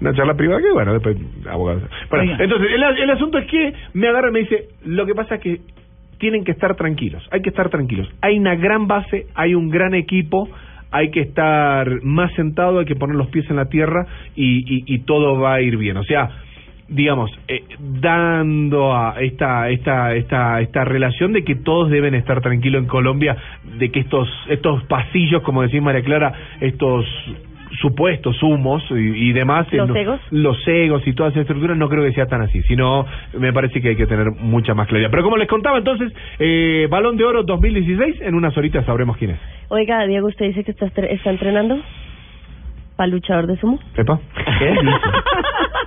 Una 0.00 0.12
charla 0.14 0.34
privada 0.34 0.60
que, 0.60 0.72
bueno, 0.72 0.92
después, 0.92 1.16
abogado. 1.50 1.80
Bueno, 2.10 2.32
Oiga. 2.32 2.44
entonces, 2.44 2.68
el, 2.72 2.82
el 2.82 3.10
asunto 3.10 3.38
es 3.38 3.46
que 3.46 3.72
me 3.94 4.08
agarra 4.08 4.28
y 4.28 4.32
me 4.32 4.38
dice, 4.40 4.68
lo 4.84 5.06
que 5.06 5.14
pasa 5.14 5.36
es 5.36 5.40
que 5.40 5.60
tienen 6.18 6.44
que 6.44 6.52
estar 6.52 6.74
tranquilos, 6.76 7.26
hay 7.32 7.42
que 7.42 7.50
estar 7.50 7.68
tranquilos. 7.70 8.08
Hay 8.22 8.38
una 8.38 8.54
gran 8.54 8.86
base, 8.86 9.26
hay 9.34 9.54
un 9.54 9.68
gran 9.68 9.94
equipo, 9.94 10.48
hay 10.90 11.10
que 11.10 11.20
estar 11.20 12.02
más 12.02 12.32
sentado, 12.34 12.78
hay 12.78 12.86
que 12.86 12.94
poner 12.94 13.16
los 13.16 13.28
pies 13.28 13.48
en 13.50 13.56
la 13.56 13.66
tierra 13.68 14.06
y, 14.36 14.58
y, 14.60 14.84
y 14.86 14.98
todo 15.00 15.38
va 15.40 15.54
a 15.54 15.60
ir 15.60 15.76
bien. 15.76 15.96
O 15.96 16.04
sea, 16.04 16.30
digamos, 16.88 17.30
eh, 17.48 17.64
dando 17.78 18.94
a 18.94 19.14
esta, 19.20 19.70
esta, 19.70 20.14
esta, 20.14 20.60
esta 20.60 20.84
relación 20.84 21.32
de 21.32 21.42
que 21.44 21.54
todos 21.54 21.90
deben 21.90 22.14
estar 22.14 22.40
tranquilos 22.40 22.82
en 22.82 22.88
Colombia, 22.88 23.36
de 23.78 23.90
que 23.90 24.00
estos, 24.00 24.28
estos 24.48 24.84
pasillos, 24.84 25.42
como 25.42 25.62
decía 25.62 25.80
María 25.80 26.02
Clara, 26.02 26.32
estos 26.60 27.06
supuestos 27.80 28.40
humos 28.42 28.84
y, 28.90 28.94
y 29.30 29.32
demás 29.32 29.66
¿Los 29.72 29.88
no- 29.88 29.96
egos? 29.96 30.20
los 30.30 30.56
egos 30.68 31.02
y 31.08 31.12
todas 31.12 31.32
esas 31.32 31.40
estructuras 31.42 31.76
no 31.76 31.88
creo 31.88 32.04
que 32.04 32.12
sea 32.12 32.26
tan 32.26 32.40
así 32.42 32.62
sino 32.68 33.04
me 33.36 33.52
parece 33.52 33.80
que 33.80 33.88
hay 33.88 33.96
que 33.96 34.06
tener 34.06 34.30
mucha 34.30 34.74
más 34.74 34.86
claridad 34.86 35.10
pero 35.10 35.24
como 35.24 35.36
les 35.36 35.48
contaba 35.48 35.78
entonces 35.78 36.12
eh, 36.38 36.86
Balón 36.88 37.16
de 37.16 37.24
Oro 37.24 37.42
2016 37.42 38.20
en 38.20 38.36
unas 38.36 38.56
horitas 38.56 38.86
sabremos 38.86 39.16
quién 39.16 39.32
es 39.32 39.40
Oiga, 39.70 40.06
Diego, 40.06 40.28
¿usted 40.28 40.46
dice 40.46 40.62
que 40.62 40.70
está, 40.70 40.86
está 40.86 41.30
entrenando? 41.30 41.76
¿Para 42.96 43.08
luchador 43.08 43.46
de 43.46 43.56
sumo? 43.56 43.78
Pepa 43.96 44.20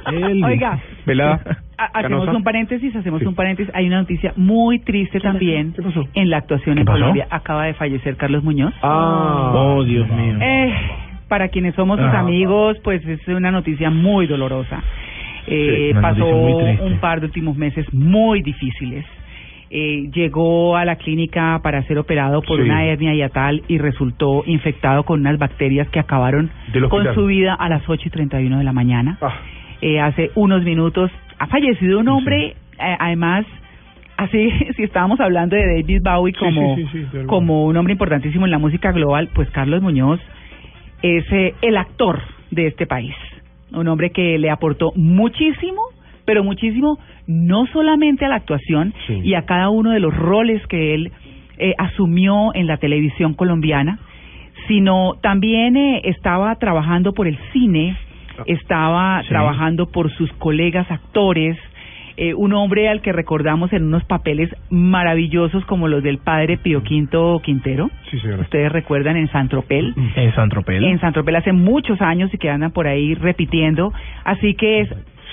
Él 0.07 0.43
Oiga, 0.43 0.79
velada 1.05 1.39
Ha- 1.77 1.85
Hacemos 1.99 2.21
Canosa. 2.21 2.37
un 2.37 2.43
paréntesis, 2.43 2.95
hacemos 2.95 3.19
Sí. 3.21 3.27
un 3.27 3.35
paréntesis. 3.35 3.71
Hay 3.75 3.85
una 3.87 3.99
noticia 3.99 4.33
muy 4.35 4.79
triste 4.79 5.19
también 5.19 5.73
¿Qué 5.73 5.81
pasó? 5.83 6.05
en 6.15 6.29
la 6.31 6.37
actuación 6.37 6.75
¿Qué 6.75 6.81
en 6.81 6.85
pasó? 6.85 6.97
Colombia. 6.99 7.27
Acaba 7.29 7.65
de 7.65 7.73
fallecer 7.75 8.15
Carlos 8.17 8.43
Muñoz. 8.43 8.73
ah 8.81 9.51
Oh, 9.55 9.83
Dios 9.83 10.07
mío. 10.09 10.37
Eh, 10.41 10.73
para 11.27 11.49
quienes 11.49 11.75
somos 11.75 11.99
sus 11.99 12.07
Ah. 12.13 12.19
amigos, 12.21 12.77
pues 12.83 13.05
es 13.07 13.27
una 13.27 13.51
noticia 13.51 13.89
muy 13.91 14.25
dolorosa. 14.27 14.81
Eh, 15.45 15.89
Sí, 15.91 15.91
una 15.91 16.01
pasó 16.01 16.19
noticia 16.19 16.35
muy 16.41 16.63
triste. 16.63 16.83
un 16.83 16.97
par 16.99 17.19
de 17.19 17.25
últimos 17.27 17.55
meses 17.57 17.85
muy 17.93 18.41
difíciles. 18.41 19.05
Eh, 19.69 20.09
llegó 20.13 20.77
a 20.77 20.85
la 20.85 20.95
clínica 20.95 21.59
para 21.61 21.83
ser 21.83 21.97
operado 21.99 22.41
por 22.41 22.57
Sí. 22.57 22.63
una 22.63 22.85
hernia 22.85 23.13
hiatal 23.13 23.63
y 23.67 23.77
resultó 23.79 24.43
infectado 24.45 25.03
con 25.03 25.19
unas 25.19 25.37
bacterias 25.37 25.89
que 25.89 25.99
acabaron 25.99 26.49
con 26.89 27.13
su 27.13 27.25
vida 27.25 27.53
a 27.53 27.67
las 27.67 27.81
8 27.87 28.03
y 28.05 28.09
31 28.09 28.59
de 28.59 28.63
la 28.63 28.71
mañana. 28.71 29.17
Ah. 29.21 29.35
Eh, 29.81 29.99
hace 29.99 30.31
unos 30.35 30.63
minutos 30.63 31.11
ha 31.37 31.47
fallecido 31.47 31.99
un 31.99 32.07
hombre, 32.07 32.55
eh, 32.79 32.95
además, 32.99 33.45
así 34.15 34.49
si 34.77 34.83
estábamos 34.83 35.19
hablando 35.19 35.55
de 35.55 35.65
David 35.65 36.01
Bowie 36.01 36.33
como, 36.33 36.75
sí, 36.75 36.85
como 37.25 37.65
un 37.65 37.75
hombre 37.75 37.91
importantísimo 37.91 38.45
en 38.45 38.51
la 38.51 38.59
música 38.59 38.91
global, 38.91 39.29
pues 39.33 39.49
Carlos 39.51 39.81
Muñoz 39.81 40.19
es 41.01 41.25
eh, 41.31 41.55
el 41.61 41.77
actor 41.77 42.21
de 42.51 42.67
este 42.67 42.87
país. 42.87 43.13
Un 43.73 43.87
hombre 43.89 44.11
que 44.11 44.37
le 44.37 44.49
aportó 44.49 44.93
muchísimo 44.95 45.81
pero 46.27 46.43
muchísimo 46.43 46.99
no 47.25 47.65
solamente 47.67 48.25
a 48.25 48.27
la 48.29 48.35
actuación 48.35 48.93
Sí. 49.07 49.21
y 49.23 49.33
a 49.33 49.43
cada 49.43 49.69
uno 49.69 49.91
de 49.91 49.99
los 50.01 50.13
roles 50.15 50.61
que 50.67 50.93
él 50.93 51.11
eh, 51.57 51.73
asumió 51.79 52.53
en 52.53 52.67
la 52.67 52.77
televisión 52.77 53.33
colombiana, 53.33 53.97
sino 54.67 55.13
también 55.23 55.75
eh, 55.77 56.01
estaba 56.03 56.53
trabajando 56.57 57.13
por 57.13 57.27
el 57.27 57.37
cine, 57.53 57.95
estaba 58.45 59.21
Sí. 59.23 59.29
trabajando 59.29 59.87
por 59.87 60.11
sus 60.11 60.31
colegas 60.33 60.89
actores, 60.91 61.57
eh, 62.17 62.33
un 62.33 62.51
hombre 62.53 62.89
al 62.89 63.01
que 63.01 63.11
recordamos 63.13 63.71
en 63.73 63.83
unos 63.85 64.03
papeles 64.03 64.49
maravillosos 64.69 65.63
como 65.65 65.87
los 65.87 66.03
del 66.03 66.17
padre 66.17 66.57
Pío 66.57 66.81
Quinto 66.83 67.39
Quintero. 67.43 67.89
Sí, 68.11 68.19
señora. 68.19 68.41
Ustedes 68.41 68.71
recuerdan 68.71 69.17
en 69.17 69.27
San 69.29 69.47
Tropel. 69.49 69.93
En 70.15 70.33
San 70.35 70.49
Tropel. 70.49 70.83
En 70.83 70.99
San 70.99 71.13
Tropel 71.13 71.35
hace 71.35 71.53
muchos 71.53 72.01
años 72.01 72.33
y 72.33 72.37
que 72.37 72.49
andan 72.49 72.71
por 72.71 72.87
ahí 72.87 73.13
repitiendo. 73.13 73.93
Así 74.25 74.55
que 74.55 74.81
es 74.81 74.89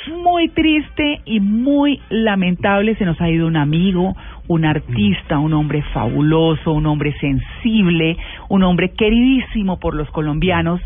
muy 0.08 0.48
triste 0.48 1.20
y 1.24 1.40
muy 1.40 2.00
lamentable. 2.10 2.94
Se 2.96 3.04
nos 3.04 3.20
ha 3.20 3.28
ido 3.28 3.46
un 3.46 3.56
amigo, 3.56 4.14
un 4.48 4.64
artista, 4.64 5.38
un 5.38 5.52
hombre 5.52 5.82
fabuloso, 5.92 6.72
un 6.72 6.86
hombre 6.86 7.14
sensible, 7.20 8.16
un 8.48 8.62
hombre 8.62 8.90
queridísimo 8.90 9.78
por 9.78 9.94
los 9.94 10.10
colombianos. 10.10 10.80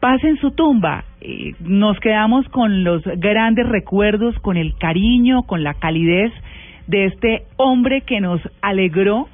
Paz 0.00 0.22
en 0.24 0.36
su 0.38 0.52
tumba. 0.52 1.04
Eh, 1.20 1.54
nos 1.60 1.98
quedamos 2.00 2.48
con 2.48 2.84
los 2.84 3.02
grandes 3.16 3.68
recuerdos, 3.68 4.38
con 4.40 4.56
el 4.56 4.76
cariño, 4.76 5.42
con 5.42 5.62
la 5.62 5.74
calidez 5.74 6.32
de 6.86 7.06
este 7.06 7.42
hombre 7.56 8.02
que 8.02 8.20
nos 8.20 8.40
alegró 8.62 9.28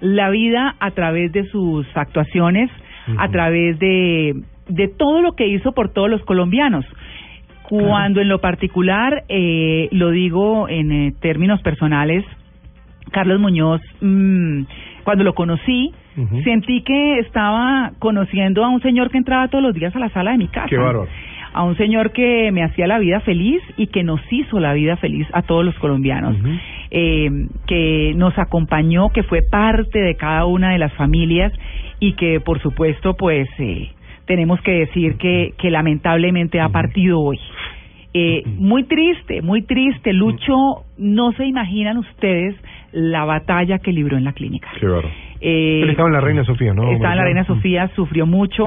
la 0.00 0.30
vida 0.30 0.76
a 0.80 0.90
través 0.92 1.32
de 1.32 1.44
sus 1.48 1.86
actuaciones, 1.94 2.70
a 3.16 3.28
través 3.30 3.78
de, 3.78 4.34
de 4.68 4.88
todo 4.88 5.22
lo 5.22 5.32
que 5.32 5.46
hizo 5.46 5.72
por 5.72 5.92
todos 5.92 6.10
los 6.10 6.22
colombianos. 6.24 6.84
Cuando 7.68 8.20
en 8.20 8.28
lo 8.28 8.40
particular, 8.40 9.24
eh, 9.28 9.88
lo 9.92 10.10
digo 10.10 10.68
en 10.68 10.90
eh, 10.92 11.12
términos 11.20 11.60
personales, 11.62 12.24
Carlos 13.10 13.40
Muñoz, 13.40 13.80
mm, 14.00 14.62
cuando 15.04 15.24
lo 15.24 15.34
conocí, 15.34 15.92
sentí 16.44 16.82
que 16.82 17.20
estaba 17.20 17.92
conociendo 17.98 18.64
a 18.64 18.68
un 18.68 18.80
señor 18.82 19.10
que 19.10 19.18
entraba 19.18 19.48
todos 19.48 19.62
los 19.62 19.74
días 19.74 19.94
a 19.94 19.98
la 19.98 20.08
sala 20.10 20.32
de 20.32 20.38
mi 20.38 20.48
casa. 20.48 20.68
Qué. 20.68 20.76
A 21.54 21.62
un 21.62 21.76
señor 21.76 22.12
que 22.12 22.50
me 22.52 22.62
hacía 22.62 22.86
la 22.86 22.98
vida 22.98 23.20
feliz 23.20 23.62
y 23.76 23.86
que 23.86 24.02
nos 24.02 24.20
hizo 24.30 24.60
la 24.60 24.74
vida 24.74 24.96
feliz 24.96 25.26
a 25.32 25.42
todos 25.42 25.64
los 25.64 25.74
colombianos. 25.78 26.36
Eh, 26.90 27.30
que 27.66 28.12
nos 28.16 28.36
acompañó, 28.38 29.10
que 29.10 29.22
fue 29.22 29.42
parte 29.42 29.98
de 29.98 30.14
cada 30.16 30.44
una 30.44 30.72
de 30.72 30.78
las 30.78 30.92
familias 30.94 31.52
y 32.00 32.12
que, 32.14 32.40
por 32.40 32.60
supuesto, 32.60 33.14
pues 33.14 33.48
eh, 33.58 33.90
tenemos 34.28 34.60
que 34.60 34.70
decir 34.72 35.16
que, 35.16 35.54
que 35.58 35.70
lamentablemente 35.70 36.60
ha 36.60 36.68
partido 36.68 37.18
hoy. 37.20 37.40
Eh, 38.14 38.42
muy 38.56 38.84
triste, 38.84 39.42
muy 39.42 39.62
triste. 39.62 40.12
Lucho, 40.12 40.54
no 40.98 41.32
se 41.32 41.44
imaginan 41.46 41.98
ustedes 41.98 42.54
la 42.92 43.24
batalla 43.24 43.78
que 43.78 43.92
libró 43.92 44.16
en 44.16 44.24
la 44.24 44.32
clínica. 44.32 44.68
Qué 44.78 44.86
bárbaro. 44.86 45.08
Eh, 45.40 45.80
Él 45.82 45.90
estaba 45.90 46.08
en 46.08 46.14
la 46.14 46.20
Reina 46.20 46.44
Sofía, 46.44 46.72
¿no? 46.74 46.90
Estaba 46.92 47.12
en 47.12 47.18
la 47.18 47.24
Reina 47.24 47.44
Sofía, 47.44 47.90
sufrió 47.96 48.26
mucho. 48.26 48.64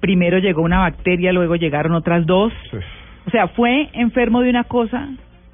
Primero 0.00 0.38
llegó 0.38 0.62
una 0.62 0.78
bacteria, 0.78 1.32
luego 1.32 1.56
llegaron 1.56 1.92
otras 1.92 2.24
dos. 2.26 2.52
O 3.26 3.30
sea, 3.30 3.48
fue 3.48 3.88
enfermo 3.92 4.40
de 4.42 4.50
una 4.50 4.64
cosa, 4.64 5.08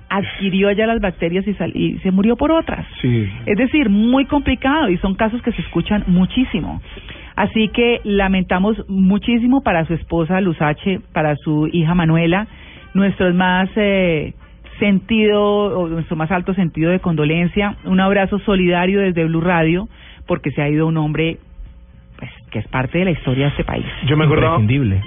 adquirió 0.09 0.71
ya 0.73 0.87
las 0.87 1.01
bacterias 1.01 1.47
y, 1.47 1.55
sal- 1.55 1.73
y 1.77 1.99
se 1.99 2.11
murió 2.13 2.37
por 2.37 2.53
otras. 2.53 2.87
Sí. 3.03 3.29
Es 3.45 3.57
decir, 3.59 3.91
muy 3.91 4.25
complicado 4.27 4.89
y 4.89 4.97
son 4.99 5.15
casos 5.15 5.43
que 5.43 5.53
se 5.53 5.61
escuchan 5.63 6.05
muchísimo. 6.07 6.81
Así 7.37 7.69
que 7.69 8.01
lamentamos 8.05 8.83
muchísimo 8.89 9.63
para 9.63 9.85
su 9.85 9.93
esposa 9.93 10.41
Luzache, 10.41 11.01
para 11.13 11.37
su 11.37 11.69
hija 11.71 11.95
Manuela, 11.95 12.47
nuestros 12.95 13.35
más 13.35 13.69
eh, 13.77 14.33
sentido, 14.79 15.43
o 15.79 15.87
nuestro 15.89 16.17
más 16.17 16.31
alto 16.31 16.55
sentido 16.55 16.91
de 16.91 17.01
condolencia, 17.01 17.77
un 17.85 18.01
abrazo 18.01 18.39
solidario 18.39 19.01
desde 19.01 19.25
Blue 19.27 19.43
Radio, 19.43 19.87
porque 20.27 20.51
se 20.51 20.63
ha 20.63 20.69
ido 20.71 20.87
un 20.87 20.97
hombre 20.97 21.37
pues, 22.19 22.31
que 22.51 22.61
es 22.61 22.69
parte 22.69 22.99
de 22.99 23.05
la 23.05 23.11
historia 23.11 23.45
de 23.45 23.51
este 23.51 23.65
país. 23.65 23.85
Yo 24.07 24.17
me 24.17 24.25
acordaba, 24.25 24.59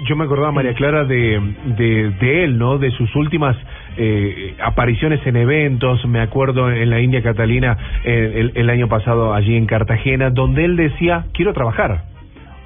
yo 0.08 0.16
me 0.16 0.24
acordaba 0.24 0.52
María 0.52 0.74
Clara 0.74 1.04
de, 1.04 1.40
de, 1.76 2.10
de 2.10 2.44
él, 2.44 2.58
¿no? 2.58 2.78
De 2.78 2.92
sus 2.92 3.14
últimas 3.16 3.56
eh, 3.96 4.54
apariciones 4.62 5.20
en 5.26 5.34
eventos. 5.34 6.06
Me 6.06 6.20
acuerdo 6.20 6.70
en 6.70 6.88
la 6.90 7.00
India 7.00 7.22
Catalina 7.22 7.76
eh, 8.04 8.34
el, 8.36 8.52
el 8.54 8.70
año 8.70 8.86
pasado 8.86 9.34
allí 9.34 9.56
en 9.56 9.66
Cartagena, 9.66 10.30
donde 10.30 10.64
él 10.64 10.76
decía 10.76 11.24
quiero 11.32 11.52
trabajar. 11.52 12.04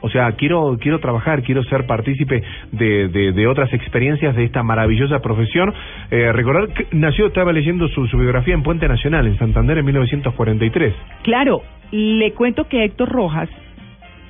O 0.04 0.10
sea, 0.10 0.30
quiero 0.32 0.76
quiero 0.78 1.00
trabajar, 1.00 1.42
quiero 1.42 1.64
ser 1.64 1.86
partícipe 1.86 2.42
de, 2.72 3.08
de, 3.08 3.46
otras 3.46 3.72
experiencias 3.72 4.36
de 4.36 4.44
esta 4.44 4.62
maravillosa 4.62 5.20
profesión. 5.20 5.72
Eh, 6.10 6.30
recordar 6.30 6.68
que 6.74 6.86
nació, 6.92 7.28
estaba 7.28 7.54
leyendo 7.54 7.88
su 7.88 8.02
biografía 8.18 8.52
en 8.52 8.62
Puente 8.62 8.86
Nacional, 8.86 9.26
en 9.26 9.38
Santander, 9.38 9.78
en 9.78 9.86
1943. 9.86 10.94
Claro, 11.22 11.62
le 11.90 12.32
cuento 12.32 12.68
que 12.68 12.84
Héctor 12.84 13.08
Rojas 13.08 13.48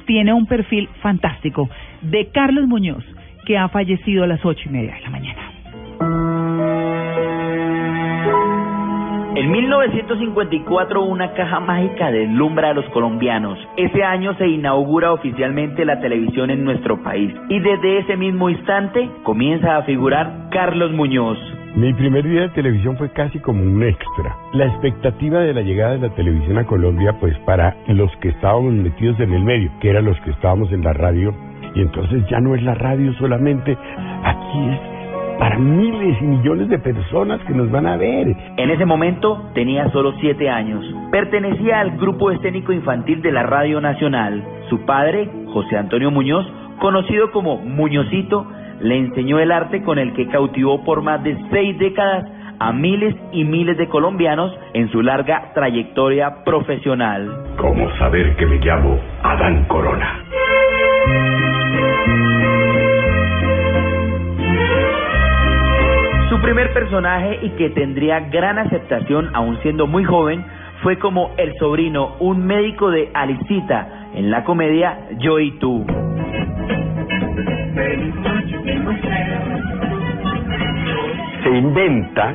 tiene 0.06 0.32
un 0.32 0.46
perfil 0.46 0.88
fantástico 1.02 1.68
de 2.02 2.28
Carlos 2.32 2.68
Muñoz, 2.68 3.04
que 3.44 3.58
ha 3.58 3.68
fallecido 3.68 4.22
a 4.22 4.28
las 4.28 4.44
ocho 4.44 4.62
y 4.66 4.72
media 4.72 4.94
de 4.94 5.00
la 5.00 5.10
mañana. 5.10 5.50
En 9.36 9.50
1954 9.50 11.02
una 11.02 11.32
caja 11.34 11.58
mágica 11.58 12.12
deslumbra 12.12 12.70
a 12.70 12.72
los 12.72 12.84
colombianos. 12.90 13.58
Ese 13.76 14.04
año 14.04 14.32
se 14.34 14.46
inaugura 14.46 15.12
oficialmente 15.12 15.84
la 15.84 15.98
televisión 15.98 16.50
en 16.50 16.64
nuestro 16.64 17.02
país 17.02 17.34
y 17.48 17.58
desde 17.58 17.98
ese 17.98 18.16
mismo 18.16 18.48
instante 18.48 19.10
comienza 19.24 19.76
a 19.76 19.82
figurar 19.82 20.50
Carlos 20.52 20.92
Muñoz. 20.92 21.36
Mi 21.74 21.92
primer 21.94 22.22
día 22.22 22.42
de 22.42 22.48
televisión 22.50 22.96
fue 22.96 23.10
casi 23.10 23.40
como 23.40 23.60
un 23.60 23.82
extra. 23.82 24.36
La 24.52 24.66
expectativa 24.66 25.40
de 25.40 25.52
la 25.52 25.62
llegada 25.62 25.94
de 25.94 26.08
la 26.08 26.14
televisión 26.14 26.56
a 26.58 26.66
Colombia, 26.66 27.16
pues 27.18 27.36
para 27.40 27.76
los 27.88 28.14
que 28.18 28.28
estábamos 28.28 28.72
metidos 28.72 29.18
en 29.18 29.32
el 29.32 29.42
medio, 29.42 29.68
que 29.80 29.90
eran 29.90 30.04
los 30.04 30.20
que 30.20 30.30
estábamos 30.30 30.70
en 30.70 30.84
la 30.84 30.92
radio, 30.92 31.34
y 31.74 31.80
entonces 31.80 32.24
ya 32.30 32.38
no 32.38 32.54
es 32.54 32.62
la 32.62 32.74
radio 32.74 33.12
solamente, 33.14 33.76
aquí 34.22 34.68
es 34.70 34.93
para 35.44 35.58
miles 35.58 36.16
y 36.22 36.24
millones 36.24 36.70
de 36.70 36.78
personas 36.78 37.38
que 37.42 37.52
nos 37.52 37.70
van 37.70 37.86
a 37.86 37.98
ver. 37.98 38.34
En 38.56 38.70
ese 38.70 38.86
momento 38.86 39.50
tenía 39.52 39.90
solo 39.90 40.14
siete 40.18 40.48
años. 40.48 40.82
Pertenecía 41.10 41.80
al 41.80 41.98
grupo 41.98 42.30
escénico 42.30 42.72
infantil 42.72 43.20
de 43.20 43.30
la 43.30 43.42
Radio 43.42 43.78
Nacional. 43.78 44.42
Su 44.70 44.86
padre, 44.86 45.28
José 45.52 45.76
Antonio 45.76 46.10
Muñoz, 46.10 46.46
conocido 46.80 47.30
como 47.30 47.58
Muñozito, 47.58 48.46
le 48.80 48.96
enseñó 48.96 49.38
el 49.38 49.52
arte 49.52 49.82
con 49.82 49.98
el 49.98 50.14
que 50.14 50.28
cautivó 50.28 50.82
por 50.82 51.02
más 51.02 51.22
de 51.22 51.36
seis 51.50 51.78
décadas 51.78 52.24
a 52.58 52.72
miles 52.72 53.14
y 53.32 53.44
miles 53.44 53.76
de 53.76 53.86
colombianos 53.88 54.50
en 54.72 54.90
su 54.92 55.02
larga 55.02 55.52
trayectoria 55.52 56.42
profesional. 56.46 57.28
¿Cómo 57.58 57.94
saber 57.98 58.34
que 58.36 58.46
me 58.46 58.56
llamo 58.60 58.98
Adán 59.22 59.66
Corona? 59.66 60.24
Primer 66.44 66.74
personaje 66.74 67.38
y 67.40 67.50
que 67.50 67.70
tendría 67.70 68.20
gran 68.20 68.58
aceptación 68.58 69.30
aún 69.32 69.58
siendo 69.62 69.86
muy 69.86 70.04
joven 70.04 70.44
fue 70.82 70.98
como 70.98 71.30
el 71.38 71.56
sobrino, 71.58 72.16
un 72.20 72.46
médico 72.46 72.90
de 72.90 73.08
Alicita 73.14 74.10
en 74.14 74.30
la 74.30 74.44
comedia 74.44 75.08
Yo 75.18 75.40
y 75.40 75.52
tú. 75.52 75.86
Se 81.42 81.50
inventa 81.50 82.34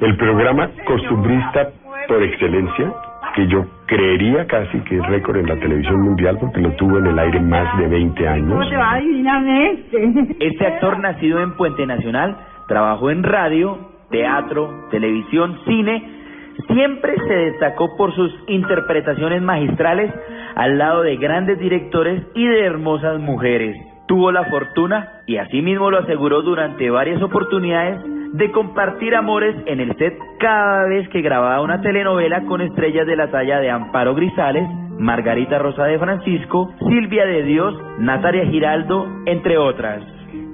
el 0.00 0.16
programa 0.16 0.70
costumbrista 0.86 1.68
por 2.08 2.22
excelencia, 2.22 2.92
que 3.34 3.46
yo 3.48 3.66
creería 3.84 4.46
casi 4.46 4.78
que 4.80 4.96
es 4.96 5.06
récord 5.08 5.36
en 5.36 5.48
la 5.48 5.56
televisión 5.56 6.00
mundial 6.00 6.38
porque 6.40 6.60
lo 6.60 6.70
tuvo 6.76 6.98
en 6.98 7.08
el 7.08 7.18
aire 7.18 7.40
más 7.40 7.76
de 7.76 7.88
20 7.88 8.26
años. 8.26 8.72
va 8.78 8.98
divinamente? 8.98 10.36
Este 10.40 10.66
actor 10.66 10.98
nacido 10.98 11.40
en 11.40 11.54
Puente 11.56 11.84
Nacional 11.86 12.36
trabajó 12.68 13.10
en 13.10 13.22
radio, 13.22 13.78
teatro, 14.10 14.86
televisión, 14.90 15.58
cine. 15.66 16.10
Siempre 16.68 17.16
se 17.26 17.34
destacó 17.34 17.96
por 17.96 18.14
sus 18.14 18.32
interpretaciones 18.46 19.42
magistrales 19.42 20.12
al 20.54 20.78
lado 20.78 21.02
de 21.02 21.16
grandes 21.16 21.58
directores 21.58 22.22
y 22.34 22.46
de 22.46 22.64
hermosas 22.64 23.18
mujeres. 23.20 23.76
Tuvo 24.06 24.30
la 24.30 24.44
fortuna, 24.44 25.22
y 25.26 25.38
asimismo 25.38 25.90
lo 25.90 25.98
aseguró 25.98 26.42
durante 26.42 26.90
varias 26.90 27.22
oportunidades, 27.22 27.98
de 28.34 28.50
compartir 28.50 29.14
amores 29.14 29.54
en 29.66 29.80
el 29.80 29.96
set 29.96 30.14
cada 30.40 30.86
vez 30.86 31.08
que 31.08 31.22
grababa 31.22 31.62
una 31.62 31.80
telenovela 31.80 32.44
con 32.46 32.60
estrellas 32.60 33.06
de 33.06 33.16
la 33.16 33.30
talla 33.30 33.60
de 33.60 33.70
Amparo 33.70 34.14
Grisales, 34.14 34.68
Margarita 34.98 35.58
Rosa 35.58 35.84
de 35.84 35.98
Francisco, 35.98 36.72
Silvia 36.88 37.26
de 37.26 37.42
Dios, 37.44 37.74
Natalia 37.98 38.44
Giraldo, 38.46 39.06
entre 39.26 39.56
otras. 39.56 40.02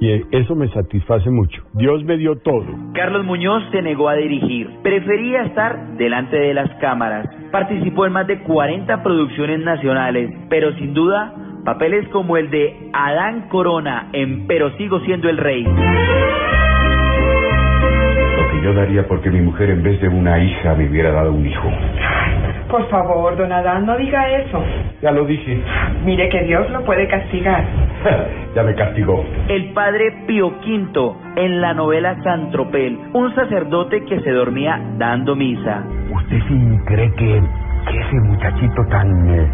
Y 0.01 0.23
eso 0.35 0.57
me 0.57 0.69
satisface 0.69 1.31
mucho. 1.31 1.63
Dios 1.75 2.03
me 2.05 2.17
dio 2.17 2.37
todo. 2.37 2.65
Carlos 2.95 3.25
Muñoz 3.27 3.63
se 3.71 3.83
negó 3.83 4.09
a 4.09 4.15
dirigir, 4.15 4.71
prefería 4.83 5.43
estar 5.43 5.97
delante 5.99 6.39
de 6.39 6.55
las 6.55 6.71
cámaras. 6.81 7.29
Participó 7.53 8.07
en 8.07 8.15
más 8.15 8.27
de 8.27 8.43
40 8.43 9.03
producciones 9.03 9.61
nacionales, 9.61 10.31
pero 10.49 10.73
sin 10.77 10.95
duda, 10.95 11.35
papeles 11.67 12.09
como 12.09 12.39
el 12.39 12.51
de 12.51 12.91
Adán 12.95 13.49
Corona 13.49 14.09
en 14.15 14.47
Pero 14.47 14.75
sigo 14.79 15.01
siendo 15.01 15.29
el 15.29 15.37
rey. 15.37 15.65
Lo 15.65 15.73
que 18.51 18.63
yo 18.63 18.71
yo 18.71 18.75
daría 18.75 19.07
porque 19.07 19.31
mi 19.31 19.41
mujer 19.41 19.71
en 19.71 19.83
vez 19.83 20.01
de 20.01 20.09
una 20.09 20.43
hija 20.43 20.75
me 20.75 20.89
hubiera 20.89 21.11
dado 21.13 21.33
un 21.33 21.47
hijo. 21.47 21.69
Por 22.71 22.89
favor, 22.89 23.37
don 23.37 23.51
Adán, 23.51 23.85
no 23.85 23.97
diga 23.97 24.29
eso. 24.39 24.63
Ya 25.03 25.11
lo 25.11 25.25
dije. 25.25 25.61
Mire 26.05 26.29
que 26.29 26.45
Dios 26.45 26.71
lo 26.71 26.85
puede 26.85 27.09
castigar. 27.09 27.65
ya 28.55 28.63
me 28.63 28.75
castigó. 28.75 29.25
El 29.49 29.73
padre 29.73 30.13
Pío 30.27 30.49
V 30.49 31.13
en 31.37 31.61
la 31.61 31.75
novela 31.75 32.17
San 32.23 32.51
Tropel, 32.53 32.97
un 33.13 33.35
sacerdote 33.35 34.05
que 34.05 34.21
se 34.21 34.31
dormía 34.31 34.81
dando 34.99 35.35
misa. 35.35 35.83
¿Usted 36.15 36.39
sí 36.47 36.79
cree 36.87 37.13
que, 37.15 37.43
que 37.91 38.01
ese 38.01 38.21
muchachito 38.21 38.87
tan, 38.89 39.31
eh, 39.31 39.51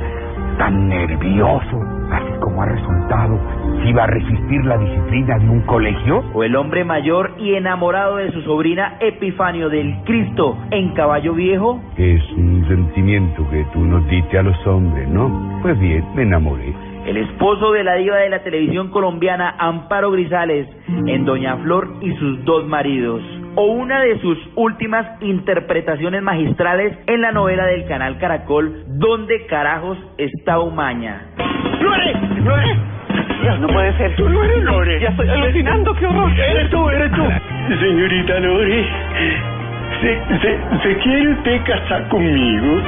tan 0.59 0.88
nervioso, 0.88 1.95
así 2.11 2.33
como 2.41 2.62
ha 2.62 2.66
resultado, 2.66 3.39
si 3.85 3.93
va 3.93 4.05
a 4.05 4.07
resistir 4.07 4.65
la 4.65 4.78
disciplina 4.78 5.39
de 5.39 5.49
un 5.49 5.61
colegio? 5.62 6.24
O 6.35 6.43
el 6.45 6.57
hombre 6.57 6.85
mayor 6.85 7.33
y 7.39 7.55
enamorado 7.55 8.16
de 8.16 8.33
su 8.33 8.43
sobrina 8.43 8.97
Epifanio 9.01 9.69
del 9.69 9.95
Cristo 10.05 10.57
en 10.70 10.95
Caballo 10.95 11.35
Viejo. 11.35 11.81
Es 11.97 12.23
un 12.33 12.66
sentimiento 12.69 13.49
que 13.51 13.65
tú 13.73 13.81
nos 13.81 14.07
diste 14.09 14.39
a 14.39 14.43
los 14.43 14.66
hombres, 14.66 15.09
¿no? 15.09 15.59
Pues 15.62 15.78
bien, 15.78 16.05
me 16.15 16.23
enamoré. 16.23 16.74
El 17.07 17.19
esposo 17.19 17.70
de 17.70 17.85
la 17.85 17.95
diva 17.95 18.16
de 18.16 18.28
la 18.28 18.43
televisión 18.43 18.91
colombiana 18.91 19.55
Amparo 19.59 20.11
Grisales 20.11 20.66
en 20.89 21.24
Doña 21.24 21.57
Flor 21.59 21.99
y 22.01 22.12
sus 22.16 22.45
dos 22.45 22.66
maridos. 22.66 23.23
O 23.59 23.65
una 23.65 24.01
de 24.01 24.20
sus 24.20 24.39
últimas 24.55 25.07
interpretaciones 25.23 26.23
magistrales 26.23 26.97
en 27.07 27.23
la 27.23 27.33
novela 27.33 27.65
del 27.65 27.87
canal 27.87 28.19
Caracol, 28.19 28.85
¿Dónde 28.87 29.47
carajos 29.47 29.99
está 30.19 30.61
Umaña? 30.61 31.23
¡Lore! 31.81 32.12
¡Lore! 32.45 32.97
No 33.61 33.69
puede 33.69 33.97
ser. 33.97 34.15
Tú 34.16 34.28
no 34.28 34.43
eres 34.45 34.62
Lore. 34.65 35.01
Ya 35.01 35.09
estoy 35.09 35.28
alucinando, 35.28 35.95
qué 35.95 36.07
horror. 36.07 36.31
Eres 36.31 36.70
tú, 36.70 36.89
eres 36.91 37.12
tú. 37.12 37.23
Señorita 37.81 38.41
Lore, 38.41 38.87
¿se, 40.01 40.39
se, 40.41 40.59
¿se 40.83 40.99
quiere 40.99 41.33
usted 41.33 41.62
casar 41.65 42.09
conmigo? 42.09 42.83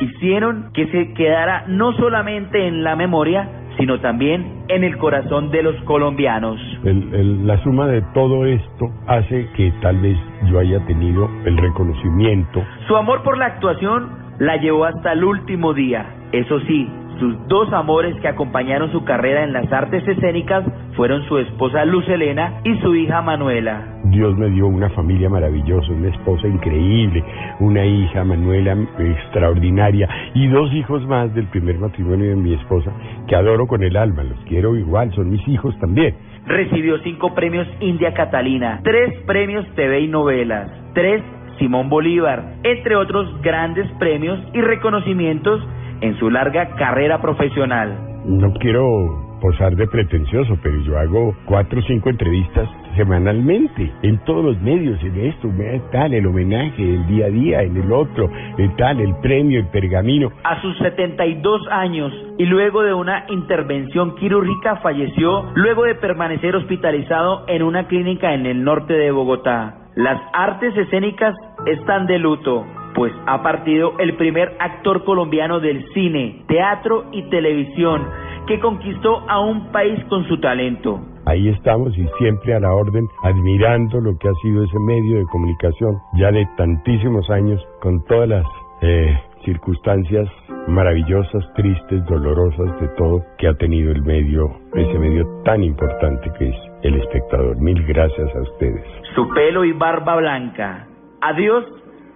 Hicieron 0.00 0.70
que 0.74 0.86
se 0.88 1.14
quedara 1.14 1.64
no 1.68 1.92
solamente 1.92 2.66
en 2.66 2.82
la 2.82 2.96
memoria, 2.96 3.48
sino 3.80 3.98
también 4.00 4.64
en 4.68 4.84
el 4.84 4.96
corazón 4.98 5.50
de 5.50 5.62
los 5.62 5.74
colombianos. 5.84 6.60
El- 6.84 7.12
el- 7.14 7.46
la 7.46 7.56
suma 7.64 7.86
de 7.88 8.02
todo 8.14 8.44
esto 8.44 8.90
hace 9.06 9.48
que 9.56 9.72
tal 9.82 9.96
vez 9.98 10.16
yo 10.50 10.58
haya 10.58 10.78
tenido 10.86 11.28
el 11.44 11.56
reconocimiento. 11.56 12.62
Su 12.86 12.96
amor 12.96 13.22
por 13.22 13.36
la 13.38 13.46
actuación 13.46 14.08
la 14.38 14.56
llevó 14.56 14.84
hasta 14.84 15.12
el 15.12 15.24
último 15.24 15.74
día. 15.74 16.06
Eso 16.32 16.60
sí, 16.60 16.88
sus 17.18 17.36
dos 17.48 17.72
amores 17.72 18.14
que 18.20 18.28
acompañaron 18.28 18.90
su 18.92 19.04
carrera 19.04 19.44
en 19.44 19.52
las 19.52 19.70
artes 19.72 20.06
escénicas 20.08 20.64
fueron 20.96 21.22
su 21.24 21.38
esposa 21.38 21.84
Luz 21.84 22.08
Helena 22.08 22.60
y 22.64 22.78
su 22.78 22.94
hija 22.94 23.20
Manuela. 23.22 23.82
Dios 24.10 24.36
me 24.36 24.50
dio 24.50 24.66
una 24.66 24.90
familia 24.90 25.28
maravillosa, 25.28 25.92
una 25.92 26.08
esposa 26.08 26.48
increíble, 26.48 27.24
una 27.60 27.84
hija, 27.84 28.24
Manuela, 28.24 28.76
extraordinaria, 28.98 30.08
y 30.34 30.48
dos 30.48 30.72
hijos 30.72 31.06
más 31.06 31.32
del 31.34 31.46
primer 31.46 31.78
matrimonio 31.78 32.30
de 32.30 32.36
mi 32.36 32.54
esposa, 32.54 32.92
que 33.28 33.36
adoro 33.36 33.66
con 33.66 33.82
el 33.82 33.96
alma, 33.96 34.24
los 34.24 34.38
quiero 34.46 34.76
igual, 34.76 35.12
son 35.14 35.30
mis 35.30 35.46
hijos 35.48 35.78
también. 35.78 36.14
Recibió 36.46 36.98
cinco 36.98 37.34
premios 37.34 37.68
India 37.80 38.12
Catalina, 38.12 38.80
tres 38.82 39.14
premios 39.26 39.66
TV 39.76 40.00
y 40.00 40.08
novelas, 40.08 40.70
tres 40.94 41.22
Simón 41.58 41.88
Bolívar, 41.88 42.56
entre 42.64 42.96
otros 42.96 43.40
grandes 43.42 43.86
premios 43.98 44.40
y 44.54 44.60
reconocimientos 44.60 45.62
en 46.00 46.18
su 46.18 46.30
larga 46.30 46.74
carrera 46.76 47.20
profesional. 47.20 48.22
No 48.24 48.52
quiero 48.54 49.29
posar 49.40 49.74
de 49.74 49.86
pretencioso, 49.86 50.58
pero 50.62 50.80
yo 50.82 50.98
hago 50.98 51.34
cuatro 51.46 51.80
o 51.80 51.82
cinco 51.82 52.10
entrevistas 52.10 52.68
semanalmente, 52.96 53.90
en 54.02 54.18
todos 54.24 54.44
los 54.44 54.60
medios, 54.60 55.02
en 55.02 55.16
esto, 55.26 55.48
tal, 55.92 56.12
el 56.12 56.26
homenaje, 56.26 56.82
el 56.82 57.06
día 57.06 57.26
a 57.26 57.30
día, 57.30 57.62
en 57.62 57.76
el 57.76 57.92
otro, 57.92 58.30
el 58.58 58.74
tal, 58.76 59.00
el 59.00 59.14
premio, 59.22 59.60
el 59.60 59.68
pergamino. 59.68 60.30
A 60.44 60.60
sus 60.60 60.76
72 60.78 61.62
años 61.70 62.12
y 62.38 62.46
luego 62.46 62.82
de 62.82 62.94
una 62.94 63.26
intervención 63.28 64.14
quirúrgica 64.16 64.76
falleció 64.76 65.50
luego 65.54 65.84
de 65.84 65.94
permanecer 65.94 66.56
hospitalizado 66.56 67.44
en 67.48 67.62
una 67.62 67.86
clínica 67.86 68.34
en 68.34 68.46
el 68.46 68.64
norte 68.64 68.94
de 68.94 69.10
Bogotá. 69.10 69.76
Las 69.96 70.20
artes 70.32 70.76
escénicas 70.76 71.34
están 71.66 72.06
de 72.06 72.18
luto, 72.18 72.64
pues 72.94 73.12
ha 73.26 73.42
partido 73.42 73.94
el 73.98 74.14
primer 74.16 74.56
actor 74.58 75.04
colombiano 75.04 75.60
del 75.60 75.84
cine, 75.92 76.42
teatro 76.48 77.06
y 77.12 77.22
televisión 77.30 78.06
que 78.50 78.58
conquistó 78.58 79.22
a 79.28 79.38
un 79.38 79.70
país 79.70 80.04
con 80.08 80.26
su 80.26 80.36
talento. 80.40 80.98
Ahí 81.24 81.50
estamos 81.50 81.96
y 81.96 82.04
siempre 82.18 82.52
a 82.52 82.58
la 82.58 82.74
orden, 82.74 83.06
admirando 83.22 84.00
lo 84.00 84.18
que 84.18 84.28
ha 84.28 84.34
sido 84.42 84.64
ese 84.64 84.78
medio 84.80 85.18
de 85.18 85.24
comunicación 85.26 85.96
ya 86.14 86.32
de 86.32 86.44
tantísimos 86.56 87.30
años, 87.30 87.64
con 87.80 88.04
todas 88.06 88.28
las 88.28 88.44
eh, 88.82 89.16
circunstancias 89.44 90.28
maravillosas, 90.66 91.44
tristes, 91.54 92.04
dolorosas, 92.06 92.80
de 92.80 92.88
todo 92.98 93.22
que 93.38 93.46
ha 93.46 93.54
tenido 93.54 93.92
el 93.92 94.02
medio, 94.02 94.50
ese 94.74 94.98
medio 94.98 95.24
tan 95.44 95.62
importante 95.62 96.28
que 96.36 96.48
es 96.48 96.56
el 96.82 96.96
espectador. 96.96 97.56
Mil 97.60 97.80
gracias 97.86 98.34
a 98.34 98.40
ustedes. 98.40 98.84
Su 99.14 99.28
pelo 99.28 99.64
y 99.64 99.70
barba 99.74 100.16
blanca. 100.16 100.88
Adiós 101.20 101.66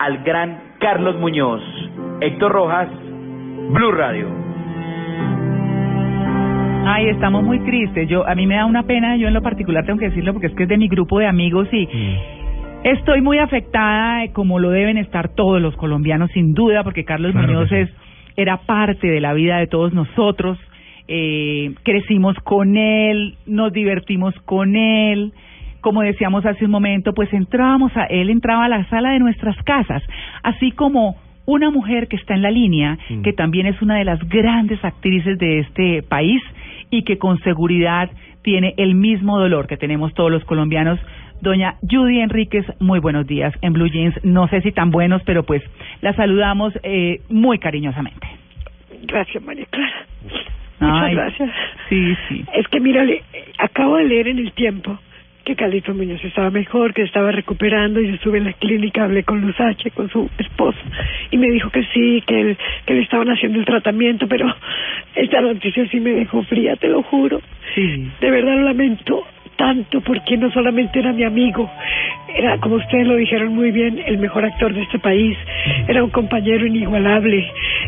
al 0.00 0.24
gran 0.24 0.74
Carlos 0.80 1.14
Muñoz. 1.20 1.62
Héctor 2.20 2.50
Rojas, 2.50 2.88
Blue 3.70 3.92
Radio. 3.92 4.53
Ay, 6.86 7.08
estamos 7.08 7.42
muy 7.42 7.60
tristes. 7.60 8.08
Yo, 8.10 8.28
a 8.28 8.34
mí 8.34 8.46
me 8.46 8.56
da 8.56 8.66
una 8.66 8.82
pena, 8.82 9.16
yo 9.16 9.26
en 9.26 9.34
lo 9.34 9.40
particular 9.40 9.86
tengo 9.86 9.98
que 9.98 10.10
decirlo 10.10 10.34
porque 10.34 10.48
es 10.48 10.54
que 10.54 10.64
es 10.64 10.68
de 10.68 10.76
mi 10.76 10.88
grupo 10.88 11.18
de 11.18 11.26
amigos 11.26 11.66
y 11.72 11.88
estoy 12.84 13.22
muy 13.22 13.38
afectada, 13.38 14.28
como 14.34 14.58
lo 14.58 14.68
deben 14.68 14.98
estar 14.98 15.30
todos 15.30 15.62
los 15.62 15.74
colombianos, 15.76 16.30
sin 16.32 16.52
duda, 16.52 16.84
porque 16.84 17.04
Carlos 17.04 17.32
Claro 17.32 17.46
Muñoz 17.46 17.72
es, 17.72 17.90
era 18.36 18.58
parte 18.58 19.06
de 19.08 19.20
la 19.22 19.32
vida 19.32 19.56
de 19.56 19.66
todos 19.66 19.94
nosotros. 19.94 20.58
Eh, 21.08 21.72
crecimos 21.84 22.36
con 22.44 22.76
él, 22.76 23.36
nos 23.46 23.72
divertimos 23.72 24.34
con 24.44 24.76
él. 24.76 25.32
Como 25.80 26.02
decíamos 26.02 26.44
hace 26.44 26.66
un 26.66 26.70
momento, 26.70 27.14
pues 27.14 27.32
entrábamos 27.32 27.96
a 27.96 28.04
él, 28.04 28.28
entraba 28.28 28.66
a 28.66 28.68
la 28.68 28.86
sala 28.90 29.12
de 29.12 29.20
nuestras 29.20 29.56
casas, 29.64 30.02
así 30.42 30.70
como 30.70 31.16
una 31.46 31.70
mujer 31.70 32.08
que 32.08 32.16
está 32.16 32.34
en 32.34 32.42
la 32.42 32.50
línea, 32.50 32.98
que 33.22 33.32
también 33.32 33.66
es 33.66 33.80
una 33.82 33.96
de 33.96 34.04
las 34.04 34.18
grandes 34.28 34.82
actrices 34.84 35.38
de 35.38 35.60
este 35.60 36.02
país 36.02 36.42
y 36.90 37.02
que 37.02 37.18
con 37.18 37.38
seguridad 37.40 38.10
tiene 38.42 38.74
el 38.76 38.94
mismo 38.94 39.38
dolor 39.38 39.66
que 39.66 39.76
tenemos 39.76 40.14
todos 40.14 40.30
los 40.30 40.44
colombianos. 40.44 40.98
Doña 41.40 41.74
Judy 41.82 42.20
Enríquez, 42.20 42.64
muy 42.80 43.00
buenos 43.00 43.26
días 43.26 43.52
en 43.60 43.72
Blue 43.72 43.88
Jeans. 43.88 44.14
No 44.24 44.48
sé 44.48 44.60
si 44.62 44.72
tan 44.72 44.90
buenos, 44.90 45.22
pero 45.24 45.42
pues 45.42 45.62
la 46.00 46.14
saludamos 46.14 46.72
eh, 46.82 47.20
muy 47.28 47.58
cariñosamente. 47.58 48.26
Gracias, 49.02 49.42
María 49.42 49.66
Clara. 49.70 50.06
Muchas 50.80 51.02
Ay, 51.02 51.14
gracias. 51.14 51.50
Sí, 51.88 52.14
sí. 52.28 52.44
Es 52.54 52.66
que 52.68 52.80
mírale, 52.80 53.22
acabo 53.58 53.96
de 53.96 54.04
leer 54.04 54.28
en 54.28 54.38
el 54.38 54.52
tiempo 54.52 54.98
que 55.44 55.56
Carlito 55.56 55.94
Muñoz 55.94 56.24
estaba 56.24 56.50
mejor, 56.50 56.94
que 56.94 57.02
estaba 57.02 57.30
recuperando 57.30 58.00
y 58.00 58.08
yo 58.08 58.14
estuve 58.14 58.38
en 58.38 58.44
la 58.44 58.52
clínica, 58.54 59.04
hablé 59.04 59.24
con 59.24 59.40
Luz 59.40 59.60
H, 59.60 59.90
con 59.90 60.08
su 60.08 60.28
esposo, 60.38 60.78
y 61.30 61.36
me 61.36 61.48
dijo 61.50 61.70
que 61.70 61.84
sí, 61.92 62.22
que, 62.26 62.40
él, 62.40 62.58
que 62.86 62.94
le 62.94 63.02
estaban 63.02 63.28
haciendo 63.28 63.58
el 63.58 63.64
tratamiento, 63.64 64.26
pero 64.26 64.46
esta 65.14 65.40
noticia 65.40 65.86
sí 65.88 66.00
me 66.00 66.12
dejó 66.12 66.42
fría, 66.44 66.76
te 66.76 66.88
lo 66.88 67.02
juro. 67.02 67.40
Sí. 67.74 68.08
De 68.20 68.30
verdad 68.30 68.56
lo 68.56 68.62
lamento 68.62 69.24
tanto 69.56 70.00
porque 70.00 70.36
no 70.36 70.50
solamente 70.50 70.98
era 70.98 71.12
mi 71.12 71.24
amigo, 71.24 71.70
era, 72.34 72.58
como 72.58 72.76
ustedes 72.76 73.06
lo 73.06 73.16
dijeron 73.16 73.54
muy 73.54 73.70
bien, 73.70 74.02
el 74.04 74.18
mejor 74.18 74.44
actor 74.44 74.72
de 74.72 74.82
este 74.82 74.98
país, 74.98 75.36
era 75.86 76.02
un 76.02 76.10
compañero 76.10 76.66
inigualable, 76.66 77.46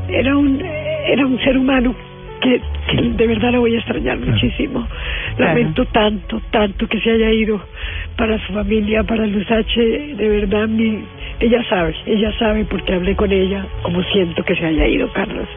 era 0.08 0.36
un, 0.36 0.60
era 0.60 1.26
un 1.26 1.40
ser 1.40 1.58
humano 1.58 1.94
que, 2.40 2.60
que 2.88 3.02
de 3.02 3.26
verdad 3.26 3.52
lo 3.52 3.60
voy 3.60 3.74
a 3.74 3.78
extrañar 3.78 4.18
muchísimo. 4.18 4.86
Lamento 5.38 5.84
tanto, 5.86 6.40
tanto 6.50 6.86
que 6.86 7.00
se 7.00 7.10
haya 7.10 7.30
ido 7.30 7.60
para 8.16 8.38
su 8.46 8.52
familia, 8.52 9.02
para 9.04 9.26
Luz 9.26 9.50
H, 9.50 9.80
de 9.80 10.28
verdad 10.28 10.68
mi, 10.68 11.04
ella 11.40 11.62
sabe, 11.68 11.94
ella 12.06 12.32
sabe 12.38 12.64
porque 12.64 12.94
hablé 12.94 13.14
con 13.14 13.30
ella, 13.30 13.66
como 13.82 14.02
siento 14.04 14.42
que 14.42 14.54
se 14.56 14.64
haya 14.64 14.86
ido 14.86 15.12
Carlos. 15.12 15.48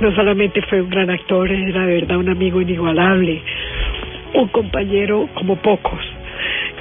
No 0.00 0.14
solamente 0.14 0.62
fue 0.62 0.80
un 0.80 0.88
gran 0.88 1.10
actor, 1.10 1.50
era 1.50 1.84
de 1.86 1.94
verdad 1.94 2.16
un 2.16 2.30
amigo 2.30 2.60
inigualable, 2.60 3.42
un 4.34 4.48
compañero 4.48 5.28
como 5.34 5.56
pocos. 5.56 6.00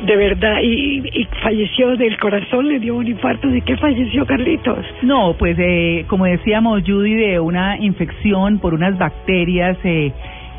De 0.06 0.16
verdad, 0.16 0.60
y, 0.64 1.02
y 1.14 1.26
falleció 1.44 1.98
del 1.98 2.18
corazón, 2.18 2.68
le 2.68 2.80
dio 2.80 2.96
un 2.96 3.08
infarto. 3.08 3.48
¿De 3.50 3.62
qué 3.62 3.76
falleció 3.78 4.26
Carlitos? 4.26 4.86
No, 5.02 5.34
pues 5.38 5.58
eh, 5.60 6.06
como 6.08 6.26
decíamos, 6.26 6.84
Judy, 6.86 7.16
de 7.16 7.40
una 7.40 7.78
infección 7.78 8.60
por 8.60 8.74
unas 8.74 8.98
bacterias 8.98 9.78
eh, 9.84 10.12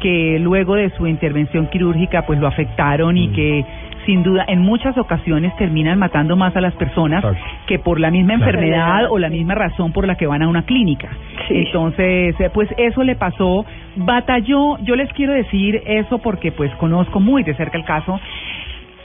que 0.02 0.38
luego 0.40 0.74
de 0.76 0.90
su 0.90 1.06
intervención 1.06 1.68
quirúrgica 1.68 2.26
pues 2.26 2.38
lo 2.38 2.46
afectaron 2.46 3.16
y 3.16 3.28
que 3.28 3.64
sin 4.06 4.22
duda 4.22 4.44
en 4.48 4.60
muchas 4.60 4.96
ocasiones 4.96 5.54
terminan 5.56 5.98
matando 5.98 6.34
más 6.36 6.56
a 6.56 6.60
las 6.62 6.74
personas 6.74 7.22
que 7.66 7.78
por 7.78 8.00
la 8.00 8.10
misma 8.10 8.36
Claro. 8.36 8.50
enfermedad 8.50 9.10
o 9.10 9.18
la 9.18 9.28
misma 9.28 9.54
razón 9.54 9.92
por 9.92 10.06
la 10.06 10.16
que 10.16 10.26
van 10.26 10.42
a 10.42 10.48
una 10.48 10.62
clínica. 10.62 11.10
Entonces, 11.50 12.34
eh, 12.40 12.50
pues 12.52 12.68
eso 12.78 13.02
le 13.04 13.14
pasó, 13.16 13.64
batalló, 13.96 14.78
yo 14.84 14.96
les 14.96 15.12
quiero 15.12 15.34
decir 15.34 15.82
eso 15.86 16.18
porque 16.18 16.50
pues 16.50 16.70
conozco 16.76 17.20
muy 17.20 17.42
de 17.42 17.54
cerca 17.54 17.76
el 17.76 17.84
caso, 17.84 18.18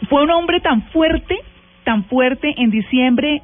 fue 0.10 0.24
un 0.24 0.32
hombre 0.32 0.60
tan 0.60 0.84
fuerte 0.90 1.36
tan 1.84 2.06
fuerte 2.06 2.54
en 2.58 2.72
diciembre 2.72 3.42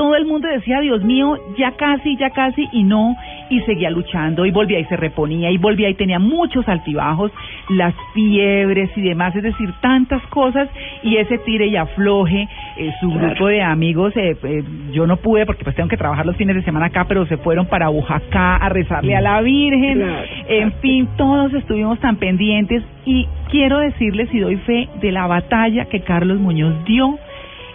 todo 0.00 0.16
el 0.16 0.24
mundo 0.24 0.48
decía, 0.48 0.80
Dios 0.80 1.04
mío, 1.04 1.36
ya 1.58 1.72
casi, 1.72 2.16
ya 2.16 2.30
casi, 2.30 2.66
y 2.72 2.84
no, 2.84 3.14
y 3.50 3.60
seguía 3.64 3.90
luchando, 3.90 4.46
y 4.46 4.50
volvía 4.50 4.78
y 4.78 4.86
se 4.86 4.96
reponía, 4.96 5.50
y 5.50 5.58
volvía 5.58 5.90
y 5.90 5.94
tenía 5.94 6.18
muchos 6.18 6.66
altibajos, 6.70 7.30
las 7.68 7.94
fiebres 8.14 8.88
y 8.96 9.02
demás, 9.02 9.36
es 9.36 9.42
decir, 9.42 9.68
tantas 9.82 10.22
cosas, 10.28 10.70
y 11.02 11.18
ese 11.18 11.36
tire 11.36 11.66
y 11.66 11.76
afloje, 11.76 12.48
eh, 12.78 12.90
su 12.98 13.10
grupo 13.10 13.48
de 13.48 13.60
amigos, 13.60 14.16
eh, 14.16 14.38
eh, 14.42 14.64
yo 14.90 15.06
no 15.06 15.18
pude 15.18 15.44
porque 15.44 15.64
pues 15.64 15.76
tengo 15.76 15.90
que 15.90 15.98
trabajar 15.98 16.24
los 16.24 16.36
fines 16.36 16.56
de 16.56 16.62
semana 16.62 16.86
acá, 16.86 17.04
pero 17.06 17.26
se 17.26 17.36
fueron 17.36 17.66
para 17.66 17.90
Oaxaca 17.90 18.56
a 18.56 18.70
rezarle 18.70 19.14
a 19.14 19.20
la 19.20 19.42
Virgen, 19.42 19.98
Claro, 19.98 20.24
en 20.48 20.72
fin, 20.80 21.08
todos 21.18 21.52
estuvimos 21.52 22.00
tan 22.00 22.16
pendientes, 22.16 22.82
y 23.04 23.28
quiero 23.50 23.80
decirles 23.80 24.32
y 24.32 24.38
doy 24.38 24.56
fe 24.56 24.88
de 25.02 25.12
la 25.12 25.26
batalla 25.26 25.84
que 25.90 26.00
Carlos 26.00 26.38
Muñoz 26.38 26.86
dio 26.86 27.18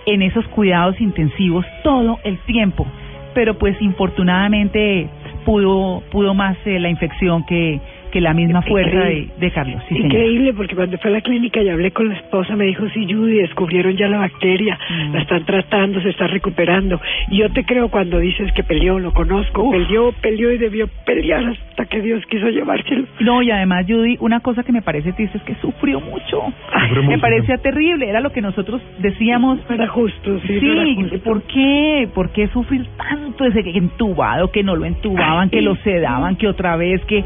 en 0.05 0.21
esos 0.21 0.47
cuidados 0.49 0.99
intensivos 0.99 1.65
todo 1.83 2.19
el 2.23 2.37
tiempo, 2.45 2.85
pero 3.33 3.57
pues 3.57 3.79
infortunadamente 3.81 5.09
pudo 5.45 6.01
pudo 6.11 6.33
más 6.33 6.57
eh, 6.65 6.79
la 6.79 6.89
infección 6.89 7.45
que 7.45 7.79
que 8.15 8.21
la 8.21 8.33
misma 8.33 8.61
fuerza 8.61 8.97
de, 8.97 9.27
de 9.37 9.51
Carlos. 9.51 9.81
Sí, 9.89 9.95
señor. 9.95 10.05
Increíble, 10.05 10.53
porque 10.53 10.73
cuando 10.73 10.97
fue 10.99 11.09
a 11.11 11.13
la 11.15 11.19
clínica 11.21 11.61
y 11.61 11.67
hablé 11.67 11.91
con 11.91 12.07
la 12.07 12.15
esposa, 12.15 12.55
me 12.55 12.63
dijo, 12.63 12.87
sí, 12.93 13.05
Judy, 13.13 13.39
descubrieron 13.39 13.97
ya 13.97 14.07
la 14.07 14.19
bacteria, 14.19 14.79
Mm. 14.89 15.13
la 15.13 15.21
están 15.21 15.43
tratando, 15.43 15.99
se 16.01 16.09
está 16.11 16.27
recuperando. 16.27 17.01
Y 17.29 17.39
yo 17.39 17.49
te 17.51 17.65
creo 17.65 17.89
cuando 17.89 18.19
dices 18.19 18.53
que 18.53 18.63
peleó, 18.63 18.99
lo 18.99 19.11
conozco, 19.13 19.69
peleó, 19.69 20.13
peleó 20.21 20.49
y 20.53 20.57
debió 20.57 20.87
pelear 21.05 21.43
hasta 21.43 21.85
que 21.87 22.01
Dios 22.01 22.23
quiso 22.27 22.47
llevárselo. 22.47 23.05
No, 23.19 23.41
y 23.41 23.51
además, 23.51 23.85
Judy, 23.85 24.15
una 24.21 24.39
cosa 24.39 24.63
que 24.63 24.71
me 24.71 24.81
parece 24.81 25.11
triste 25.11 25.37
es 25.37 25.43
que 25.43 25.55
sufrió 25.55 25.99
mucho. 25.99 26.41
Sufrió 26.71 27.01
me 27.03 27.09
mucho. 27.09 27.19
parecía 27.21 27.57
terrible, 27.57 28.07
era 28.07 28.21
lo 28.21 28.31
que 28.31 28.39
nosotros 28.41 28.81
decíamos. 28.99 29.59
No 29.67 29.75
era 29.75 29.87
justo, 29.87 30.39
sí, 30.47 30.59
no 30.61 30.71
era 30.71 30.95
justo. 30.95 31.19
¿por 31.19 31.41
qué? 31.43 32.07
¿Por 32.15 32.29
qué 32.31 32.47
sufrir 32.47 32.85
tanto 32.97 33.43
ese 33.43 33.59
entubado, 33.77 34.51
que 34.51 34.63
no 34.63 34.77
lo 34.77 34.85
entubaban, 34.85 35.49
que 35.49 35.61
lo 35.61 35.75
sedaban, 35.77 36.37
que 36.37 36.47
otra 36.47 36.77
vez, 36.77 37.03
que 37.05 37.23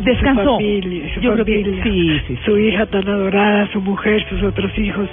descansó? 0.00 0.42
Su 0.42 0.56
familia, 0.56 1.14
su 1.14 1.20
Yo 1.20 1.32
creo 1.34 1.44
que 1.44 1.62
familia, 1.62 1.84
sí, 1.84 2.20
sí, 2.28 2.38
su 2.44 2.58
hija 2.58 2.86
tan 2.86 3.08
adorada, 3.08 3.68
su 3.72 3.80
mujer, 3.80 4.24
sus 4.28 4.42
otros 4.42 4.76
hijos. 4.78 5.08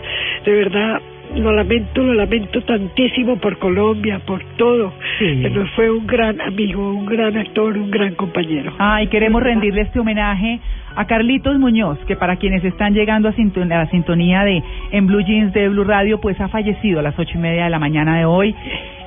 De 0.45 0.53
verdad, 0.53 1.01
lo 1.35 1.51
lamento, 1.51 2.03
lo 2.03 2.13
lamento 2.13 2.61
tantísimo 2.61 3.37
por 3.37 3.57
Colombia, 3.57 4.19
por 4.25 4.43
todo. 4.57 4.93
Sí. 5.19 5.41
Que 5.41 5.49
nos 5.49 5.69
fue 5.71 5.89
un 5.89 6.05
gran 6.05 6.41
amigo, 6.41 6.93
un 6.93 7.05
gran 7.05 7.37
actor, 7.37 7.77
un 7.77 7.89
gran 7.89 8.15
compañero. 8.15 8.73
Ay, 8.79 9.07
queremos 9.07 9.41
rendirle 9.41 9.81
este 9.81 9.99
homenaje 9.99 10.59
a 10.95 11.05
Carlitos 11.05 11.57
Muñoz, 11.57 11.97
que 12.05 12.15
para 12.15 12.35
quienes 12.35 12.63
están 12.65 12.93
llegando 12.93 13.29
a, 13.29 13.31
a 13.31 13.65
la 13.65 13.89
sintonía 13.89 14.43
de 14.43 14.61
en 14.91 15.07
Blue 15.07 15.21
Jeans 15.21 15.53
de 15.53 15.69
Blue 15.69 15.85
Radio, 15.85 16.19
pues 16.19 16.39
ha 16.41 16.49
fallecido 16.49 16.99
a 16.99 17.03
las 17.03 17.17
ocho 17.17 17.31
y 17.35 17.41
media 17.41 17.65
de 17.65 17.69
la 17.69 17.79
mañana 17.79 18.17
de 18.17 18.25
hoy 18.25 18.53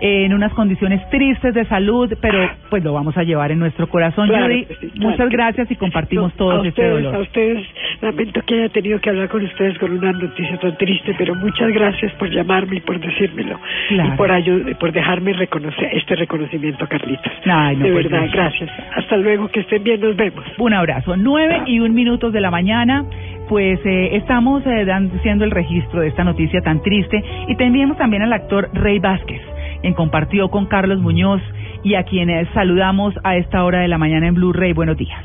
en 0.01 0.33
unas 0.35 0.53
condiciones 0.55 1.01
tristes 1.11 1.55
de 1.55 1.65
salud, 1.67 2.13
pero 2.21 2.51
pues 2.71 2.83
lo 2.85 2.93
vamos 2.93 3.17
a 3.17 3.23
llevar 3.23 3.51
en 3.53 3.59
nuestro 3.59 3.89
corazón. 3.89 4.29
Claro 4.29 4.47
Judy, 4.47 4.65
que 4.67 4.75
sí, 4.77 4.91
claro 4.91 5.11
muchas 5.11 5.29
gracias 5.31 5.71
y 5.71 5.77
compartimos 5.77 6.33
todos 6.35 6.67
este 6.67 6.69
ustedes, 6.69 7.03
dolor. 7.05 7.15
A 7.15 7.19
ustedes, 7.21 7.67
lamento 8.01 8.41
que 8.47 8.55
haya 8.55 8.69
tenido 8.71 9.01
que 9.01 9.11
hablar 9.11 9.29
con 9.29 9.45
ustedes 9.45 9.79
con 9.79 9.93
una 9.93 10.13
noticia 10.13 10.57
tan 10.59 10.77
triste, 10.77 11.15
pero 11.17 11.35
muchas 11.35 11.69
gracias 11.73 12.13
por 12.13 12.31
llamarme 12.31 12.77
y 12.77 12.81
por 12.81 12.99
decírmelo. 13.01 13.59
Claro. 13.89 14.15
Y 14.15 14.17
por, 14.17 14.31
ayu- 14.31 14.71
y 14.71 14.75
por 14.75 14.93
dejarme 14.93 15.33
reconocer 15.33 15.89
este 15.93 16.17
reconocimiento, 16.17 16.87
Carlitos. 16.89 17.33
Ay, 17.45 17.77
no, 17.77 17.87
de 17.87 17.93
pues, 17.93 18.11
verdad, 18.11 18.29
gracias. 18.33 18.69
gracias. 18.71 18.97
Hasta 18.99 19.17
luego, 19.17 19.49
que 19.49 19.61
estén 19.61 19.83
bien, 19.85 20.01
nos 20.01 20.17
vemos. 20.17 20.45
Un 20.59 20.73
abrazo. 20.75 21.17
Nueve 21.17 21.63
y 21.67 21.81
un 21.81 21.95
minutos 21.95 22.33
de 22.33 22.41
la 22.41 22.51
mañana. 22.51 23.05
Pues 23.49 23.79
eh, 23.85 24.17
estamos 24.17 24.67
eh, 24.67 24.87
dan- 24.87 25.11
haciendo 25.19 25.45
el 25.45 25.51
registro 25.51 26.01
de 26.01 26.09
esta 26.09 26.25
noticia 26.25 26.63
tan 26.63 26.81
triste 26.83 27.23
y 27.47 27.55
tenemos 27.57 27.99
también 27.99 28.23
al 28.23 28.33
actor 28.33 28.71
Rey 28.73 28.99
Vázquez, 28.99 29.43
compartió 29.93 30.49
con 30.49 30.67
Carlos 30.67 31.01
Muñoz 31.01 31.43
y 31.83 31.97
a 31.97 32.05
quienes 32.05 32.49
saludamos 32.55 33.15
a 33.23 33.37
esta 33.37 33.63
hora 33.65 33.81
de 33.81 33.89
la 33.89 33.99
mañana 33.99 34.27
en 34.27 34.35
Blue 34.35 34.55
Rey. 34.55 34.73
Buenos 34.73 34.97
días. 34.97 35.23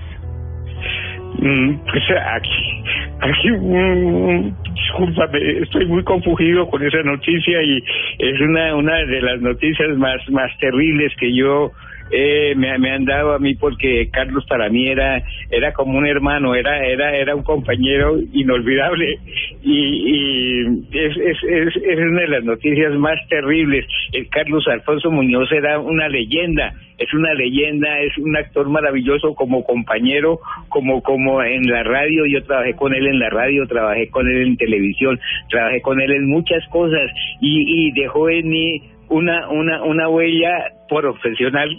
Pues 1.40 2.04
aquí, 2.34 2.84
aquí, 3.22 3.50
mm, 3.52 4.54
discúlpame, 4.74 5.60
estoy 5.62 5.86
muy 5.86 6.04
confundido 6.04 6.68
con 6.70 6.84
esa 6.84 7.02
noticia 7.04 7.64
y 7.64 7.82
es 8.18 8.42
una 8.42 8.76
una 8.76 8.96
de 9.06 9.22
las 9.22 9.40
noticias 9.40 9.98
más 9.98 10.18
más 10.32 10.52
terribles 10.58 11.14
que 11.18 11.34
yo 11.34 11.72
eh, 12.12 12.54
me, 12.56 12.78
me 12.80 12.92
han 12.92 13.06
dado 13.06 13.34
a 13.34 13.40
mí 13.40 13.56
porque 13.56 14.10
Carlos 14.12 14.46
para 14.48 14.70
mí 14.70 14.88
era 14.88 15.24
era 15.52 15.74
como 15.74 15.98
un 15.98 16.08
hermano, 16.08 16.56
era 16.56 16.86
era 16.86 17.16
era 17.16 17.36
un 17.36 17.44
compañero 17.44 18.18
inolvidable. 18.34 19.20
Y, 19.62 19.72
y 19.72 20.62
es, 20.92 21.18
es, 21.18 21.38
es, 21.44 21.98
una 21.98 22.22
de 22.22 22.28
las 22.28 22.44
noticias 22.44 22.94
más 22.96 23.20
terribles. 23.30 23.86
El 24.14 24.30
Carlos 24.30 24.68
Alfonso 24.68 25.12
Muñoz 25.12 25.52
era 25.52 25.80
una 25.80 26.08
leyenda, 26.08 26.74
es 26.98 27.14
una 27.14 27.34
leyenda, 27.34 28.00
es 28.02 28.18
un 28.18 28.36
actor 28.36 28.70
maravilloso 28.70 29.36
como 29.36 29.64
compañero, 29.64 30.40
como 30.70 31.02
como 31.04 31.44
en 31.44 31.70
la 31.70 31.84
radio, 31.84 32.26
yo 32.26 32.44
trabajé 32.44 32.74
con 32.76 32.94
él 32.94 33.08
en 33.08 33.20
la 33.20 33.30
radio, 33.30 33.68
trabajé 33.68 34.10
con 34.10 34.28
él 34.28 34.48
en 34.48 34.58
televisión, 34.58 35.20
trabajé 35.50 35.82
con 35.82 36.02
él 36.02 36.12
en 36.12 36.28
muchas 36.28 36.66
cosas. 36.70 37.12
Y, 37.42 37.88
y 37.88 37.92
dejó 37.92 38.30
en 38.30 38.50
mí 38.50 38.82
una 39.10 39.50
una 39.50 39.84
una 39.84 40.10
huella 40.10 40.72
profesional 40.88 41.70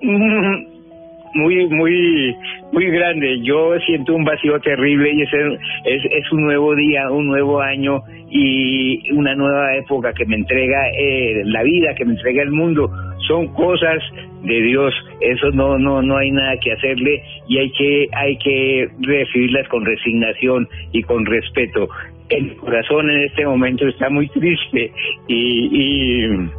muy 1.34 1.66
muy 1.68 2.36
muy 2.72 2.86
grande. 2.90 3.40
Yo 3.42 3.78
siento 3.86 4.14
un 4.14 4.24
vacío 4.24 4.58
terrible 4.60 5.12
y 5.12 5.22
es, 5.22 5.30
es 5.84 6.04
es 6.04 6.32
un 6.32 6.42
nuevo 6.42 6.74
día 6.74 7.10
un 7.10 7.26
nuevo 7.26 7.60
año 7.60 8.02
y 8.30 9.10
una 9.12 9.34
nueva 9.34 9.76
época 9.76 10.12
que 10.12 10.26
me 10.26 10.36
entrega 10.36 10.90
eh, 10.90 11.42
la 11.44 11.62
vida 11.62 11.94
que 11.94 12.04
me 12.04 12.12
entrega 12.12 12.42
el 12.42 12.50
mundo. 12.50 12.90
Son 13.26 13.48
cosas 13.48 14.02
de 14.42 14.62
Dios. 14.62 14.94
Eso 15.20 15.50
no 15.50 15.78
no 15.78 16.02
no 16.02 16.16
hay 16.16 16.30
nada 16.30 16.56
que 16.60 16.72
hacerle 16.72 17.22
y 17.48 17.58
hay 17.58 17.70
que 17.72 18.06
hay 18.12 18.36
que 18.38 18.88
recibirlas 19.00 19.68
con 19.68 19.84
resignación 19.84 20.68
y 20.92 21.02
con 21.02 21.24
respeto 21.26 21.88
el 22.30 22.56
corazón 22.56 23.10
en 23.10 23.22
este 23.24 23.46
momento 23.46 23.86
está 23.88 24.10
muy 24.10 24.28
triste 24.28 24.92
y, 25.26 25.68
y 25.72 26.50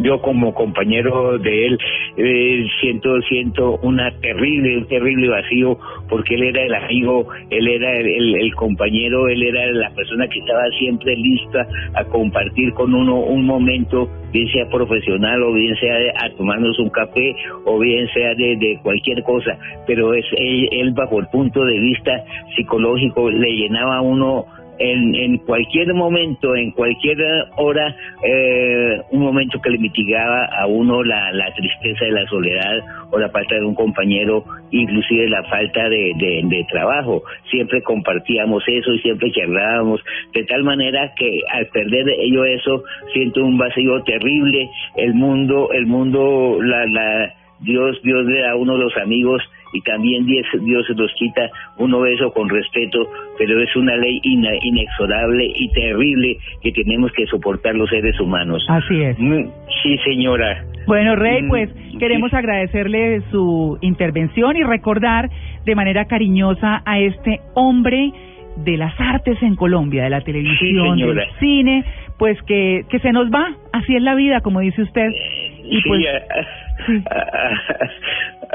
yo 0.00 0.20
como 0.20 0.54
compañero 0.54 1.38
de 1.38 1.66
él 1.66 1.78
eh, 2.18 2.66
siento 2.80 3.20
siento 3.22 3.78
una 3.82 4.10
terrible 4.20 4.78
un 4.78 4.86
terrible 4.86 5.28
vacío 5.28 5.78
porque 6.08 6.34
él 6.34 6.42
era 6.44 6.62
el 6.62 6.74
amigo 6.74 7.26
él 7.50 7.66
era 7.66 7.96
el, 7.98 8.54
compañero 8.54 9.28
él 9.28 9.42
era 9.42 9.66
la 9.72 9.90
persona 9.90 10.28
que 10.28 10.38
estaba 10.40 10.62
siempre 10.78 11.16
lista 11.16 11.66
a 11.94 12.04
compartir 12.04 12.72
con 12.74 12.94
uno 12.94 13.16
un 13.20 13.44
momento 13.44 14.08
bien 14.32 14.46
sea 14.52 14.68
profesional 14.68 15.42
o 15.42 15.52
bien 15.54 15.74
sea 15.76 15.98
de- 15.98 16.10
a 16.10 16.30
tomarnos 16.36 16.78
un 16.78 16.90
café 16.90 17.34
o 17.64 17.78
bien 17.78 18.06
sea 18.12 18.34
de, 18.34 18.56
de 18.56 18.78
cualquier 18.82 19.22
cosa. 19.22 19.56
Pero 19.86 20.12
es 20.14 20.24
él, 20.36 20.68
él 20.72 20.92
bajo 20.92 21.18
el 21.20 21.26
punto 21.28 21.64
de 21.64 21.78
vista 21.78 22.24
psicológico 22.54 23.30
le 23.30 23.50
llenaba 23.52 23.96
a 23.96 24.00
uno 24.02 24.44
en, 24.78 25.14
en 25.14 25.38
cualquier 25.38 25.92
momento, 25.94 26.54
en 26.54 26.70
cualquier 26.70 27.18
hora, 27.56 27.94
eh, 28.24 29.00
un 29.10 29.20
momento 29.20 29.60
que 29.60 29.70
le 29.70 29.78
mitigaba 29.78 30.46
a 30.46 30.66
uno 30.66 31.02
la, 31.02 31.32
la 31.32 31.52
tristeza 31.54 32.04
de 32.04 32.12
la 32.12 32.26
soledad 32.28 32.78
o 33.10 33.18
la 33.18 33.28
falta 33.30 33.56
de 33.56 33.64
un 33.64 33.74
compañero, 33.74 34.44
inclusive 34.70 35.28
la 35.28 35.42
falta 35.44 35.88
de, 35.88 36.12
de, 36.16 36.66
trabajo. 36.70 37.22
Siempre 37.50 37.82
compartíamos 37.82 38.62
eso 38.66 38.92
y 38.92 38.98
siempre 39.00 39.32
charlábamos, 39.32 40.00
de 40.32 40.44
tal 40.44 40.62
manera 40.62 41.12
que 41.16 41.40
al 41.50 41.66
perder 41.66 42.06
yo 42.30 42.44
eso, 42.44 42.82
siento 43.12 43.44
un 43.44 43.58
vacío 43.58 44.02
terrible. 44.02 44.68
El 44.96 45.14
mundo, 45.14 45.70
el 45.72 45.86
mundo, 45.86 46.58
la, 46.60 46.86
la, 46.86 47.34
Dios, 47.60 48.00
Dios 48.02 48.24
le 48.26 48.42
da 48.42 48.52
a 48.52 48.56
uno 48.56 48.76
los 48.76 48.96
amigos 48.96 49.42
y 49.72 49.80
también 49.82 50.26
Dios, 50.26 50.46
Dios 50.60 50.88
los 50.96 51.12
quita 51.14 51.50
uno 51.78 52.04
eso 52.06 52.32
con 52.32 52.48
respeto, 52.48 53.06
pero 53.38 53.62
es 53.62 53.74
una 53.76 53.96
ley 53.96 54.20
inexorable 54.22 55.44
y 55.56 55.68
terrible 55.72 56.36
que 56.62 56.72
tenemos 56.72 57.12
que 57.12 57.26
soportar 57.26 57.74
los 57.74 57.88
seres 57.90 58.18
humanos. 58.20 58.64
Así 58.68 59.02
es. 59.02 59.18
Mm, 59.18 59.44
Sí, 59.82 59.96
señora. 60.04 60.64
Bueno, 60.86 61.14
Rey, 61.14 61.42
Mm, 61.42 61.48
pues 61.48 61.70
queremos 61.98 62.32
agradecerle 62.34 63.20
su 63.30 63.78
intervención 63.80 64.56
y 64.56 64.62
recordar 64.62 65.30
de 65.64 65.74
manera 65.74 66.06
cariñosa 66.06 66.82
a 66.84 66.98
este 66.98 67.40
hombre 67.54 68.12
de 68.64 68.76
las 68.76 68.98
artes 68.98 69.40
en 69.42 69.54
Colombia, 69.54 70.04
de 70.04 70.10
la 70.10 70.20
televisión, 70.22 70.98
del 70.98 71.20
cine, 71.38 71.84
pues 72.18 72.40
que, 72.42 72.84
que 72.90 72.98
se 72.98 73.12
nos 73.12 73.30
va, 73.30 73.54
así 73.72 73.94
es 73.94 74.02
la 74.02 74.14
vida, 74.14 74.40
como 74.40 74.60
dice 74.60 74.82
usted. 74.82 75.10
Y 75.64 75.76
Sí, 75.76 75.88
pues, 75.88 76.04
a- 77.10 77.18
a- 77.18 77.50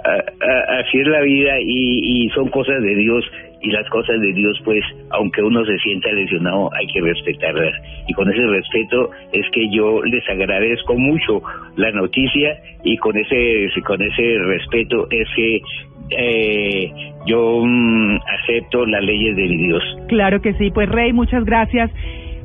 a- 0.05 0.23
a- 0.51 0.79
así 0.79 0.99
es 0.99 1.07
la 1.07 1.21
vida 1.21 1.59
y, 1.61 2.25
y 2.25 2.29
son 2.29 2.49
cosas 2.49 2.81
de 2.81 2.95
Dios 2.95 3.23
y 3.61 3.71
las 3.71 3.87
cosas 3.89 4.19
de 4.19 4.33
Dios 4.33 4.59
pues 4.65 4.83
aunque 5.11 5.41
uno 5.41 5.63
se 5.65 5.77
sienta 5.79 6.11
lesionado 6.11 6.69
hay 6.73 6.85
que 6.87 7.01
respetarlas. 7.01 7.73
Y 8.07 8.13
con 8.13 8.29
ese 8.29 8.45
respeto 8.47 9.09
es 9.31 9.45
que 9.51 9.69
yo 9.69 10.03
les 10.03 10.27
agradezco 10.29 10.95
mucho 10.95 11.41
la 11.77 11.91
noticia 11.91 12.57
y 12.83 12.97
con 12.97 13.15
ese 13.17 13.69
con 13.85 14.01
ese 14.01 14.37
respeto 14.39 15.07
es 15.09 15.27
que 15.35 15.61
eh, 16.09 16.91
yo 17.25 17.61
mm, 17.65 18.17
acepto 18.41 18.85
las 18.85 19.03
leyes 19.03 19.35
de 19.35 19.47
Dios. 19.47 19.83
Claro 20.09 20.41
que 20.41 20.53
sí, 20.53 20.69
pues 20.71 20.89
Rey, 20.89 21.13
muchas 21.13 21.45
gracias. 21.45 21.89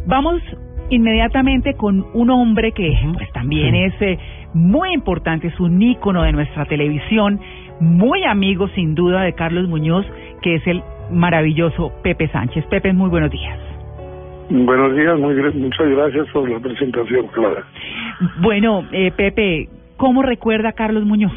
Vamos 0.07 0.41
inmediatamente 0.91 1.75
con 1.75 2.07
un 2.15 2.31
hombre 2.31 2.73
que 2.73 2.97
pues 3.15 3.31
también 3.33 3.75
es 3.75 3.93
eh, 4.01 4.19
muy 4.55 4.93
importante, 4.93 5.49
es 5.49 5.61
un 5.61 5.81
ícono 5.81 6.23
de 6.23 6.33
nuestra 6.33 6.65
televisión, 6.65 7.41
muy 7.81 8.25
amigo 8.25 8.69
sin 8.69 8.95
duda 8.95 9.23
de 9.23 9.33
Carlos 9.35 9.69
Muñoz, 9.69 10.07
que 10.43 10.57
es 10.57 10.67
el 10.67 10.83
maravilloso 11.11 11.93
Pepe 12.03 12.29
Sánchez. 12.29 12.67
Pepe, 12.67 12.93
muy 12.93 13.11
buenos 13.11 13.31
días. 13.31 13.59
Buenos 14.51 14.97
días, 14.97 15.19
muy, 15.19 15.35
muchas 15.35 15.89
gracias 15.89 16.27
por 16.33 16.49
la 16.49 16.59
presentación, 16.59 17.27
Clara. 17.29 17.65
Bueno, 18.41 18.85
eh, 18.93 19.13
Pepe, 19.15 19.69
¿cómo 19.97 20.23
recuerda 20.23 20.71
a 20.71 20.73
Carlos 20.73 21.05
Muñoz? 21.05 21.33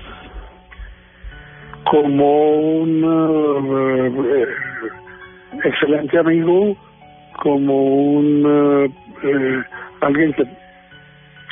Como 1.83 2.79
un 2.79 3.03
eh, 3.03 4.11
eh, 4.33 4.47
excelente 5.65 6.17
amigo, 6.17 6.77
como 7.41 7.83
un 7.83 8.89
eh, 9.23 9.63
alguien 10.01 10.33
que 10.33 10.43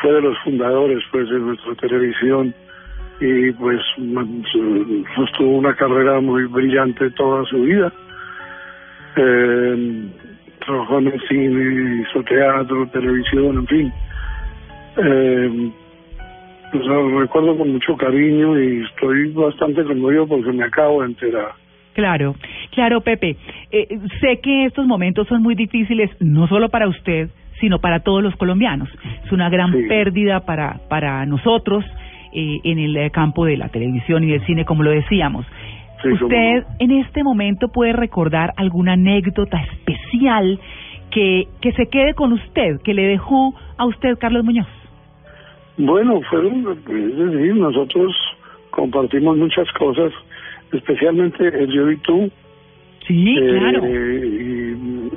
fue 0.02 0.14
de 0.14 0.22
los 0.22 0.38
fundadores 0.40 1.04
pues 1.12 1.30
de 1.30 1.40
nuestra 1.40 1.76
televisión 1.76 2.54
y 3.20 3.52
pues 3.52 3.80
sostuvo 5.16 5.58
una 5.58 5.76
carrera 5.76 6.20
muy 6.22 6.46
brillante 6.46 7.10
toda 7.12 7.44
su 7.46 7.62
vida. 7.62 7.92
Eh, 9.16 10.10
trabajó 10.66 11.00
en 11.00 11.08
el 11.08 11.22
cine, 11.28 12.02
hizo 12.02 12.24
teatro, 12.24 12.88
televisión, 12.88 13.58
en 13.58 13.68
fin. 13.68 13.94
Eh, 14.98 15.72
pues, 16.72 16.86
lo 16.86 17.20
recuerdo 17.20 17.58
con 17.58 17.74
mucho 17.74 17.98
cariño 17.98 18.60
y 18.60 18.84
estoy 18.84 19.32
bastante 19.32 19.84
conmovido 19.84 20.28
porque 20.28 20.52
me 20.52 20.64
acabo 20.64 21.02
de 21.02 21.08
enterar. 21.08 21.52
Claro, 21.94 22.36
claro, 22.72 23.02
Pepe. 23.02 23.36
Eh, 23.72 24.00
sé 24.22 24.40
que 24.42 24.66
estos 24.66 24.86
momentos 24.86 25.28
son 25.28 25.42
muy 25.42 25.56
difíciles, 25.56 26.10
no 26.22 26.48
solo 26.48 26.70
para 26.70 26.88
usted, 26.88 27.30
sino 27.60 27.80
para 27.80 28.02
todos 28.02 28.24
los 28.24 28.36
colombianos. 28.36 28.90
Es 29.26 29.32
una 29.32 29.50
gran 29.50 29.72
pérdida 29.88 30.42
para, 30.42 30.80
para 30.90 31.26
nosotros 31.26 31.86
eh, 32.34 32.60
en 32.64 32.80
el 32.80 32.96
eh, 32.96 33.10
campo 33.12 33.46
de 33.46 33.58
la 33.58 33.70
televisión 33.70 34.24
y 34.24 34.32
del 34.32 34.46
cine, 34.46 34.66
como 34.66 34.84
lo 34.84 34.92
decíamos. 34.92 35.46
Sí, 36.02 36.10
¿Usted 36.10 36.64
en 36.80 36.92
este 36.92 37.24
momento 37.24 37.70
puede 37.70 37.92
recordar 37.94 38.54
alguna 38.56 38.94
anécdota 38.94 39.62
especial 39.62 40.60
que, 41.12 41.48
que 41.62 41.72
se 41.74 41.88
quede 41.88 42.14
con 42.14 42.34
usted, 42.34 42.82
que 42.84 42.94
le 42.94 43.04
dejó 43.04 43.54
a 43.78 43.86
usted 43.86 44.18
Carlos 44.18 44.46
Muñoz? 44.46 44.68
Bueno, 45.78 46.22
fueron, 46.30 46.78
es 46.88 47.18
decir, 47.18 47.56
nosotros 47.56 48.14
compartimos 48.70 49.38
muchas 49.38 49.72
cosas, 49.74 50.12
especialmente 50.72 51.48
el 51.48 51.72
yo 51.72 51.90
y 51.90 51.98
tú. 51.98 52.30
Sí, 53.08 53.36
claro. 53.36 53.88
Y 53.88 54.72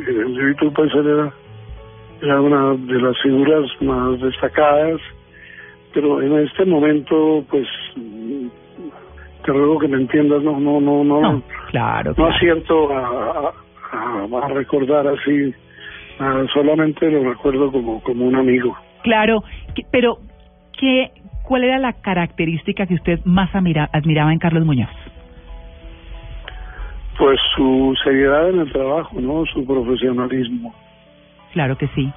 el 0.07 0.35
yo 0.35 0.49
y 0.49 0.55
tú, 0.55 0.73
pues, 0.73 0.95
era, 0.95 1.33
era 2.23 2.41
una 2.41 2.75
de 2.75 3.01
las 3.01 3.21
figuras 3.21 3.65
más 3.81 4.21
destacadas, 4.21 5.01
pero 5.93 6.23
en 6.23 6.39
este 6.47 6.65
momento, 6.65 7.45
pues, 7.51 7.67
te 9.45 9.53
ruego 9.53 9.79
que 9.81 9.89
me 9.89 9.97
entiendas, 9.97 10.43
no, 10.43 10.59
no, 10.61 10.81
no, 10.81 11.03
no, 11.05 11.43
claro, 11.71 12.15
no 12.17 12.27
acierto 12.27 12.93
a, 12.93 13.01
a, 13.01 13.53
a- 13.93 14.45
a 14.45 14.49
recordar 14.49 15.07
así, 15.09 15.53
ah, 16.21 16.45
solamente 16.55 17.11
lo 17.11 17.29
recuerdo 17.31 17.71
como, 17.73 18.01
como 18.03 18.25
un 18.27 18.37
amigo. 18.37 18.77
Claro, 19.03 19.43
que- 19.75 19.83
pero 19.91 20.19
¿qué, 20.79 21.11
¿cuál 21.43 21.65
era 21.65 21.79
la 21.79 21.93
característica 21.95 22.87
que 22.87 22.95
usted 22.95 23.19
más 23.25 23.53
admira- 23.55 23.91
admiraba 23.93 24.33
en 24.33 24.39
Carlos 24.39 24.65
Muñoz? 24.65 24.91
Pues 27.19 27.39
su 27.57 27.95
seriedad 28.05 28.49
en 28.49 28.61
el 28.61 28.73
trabajo, 28.73 29.21
¿no? 29.21 29.45
Su 29.47 29.67
profesionalismo. 29.67 30.73
Claro 31.53 31.77
que 31.77 31.89
sí. 31.89 32.11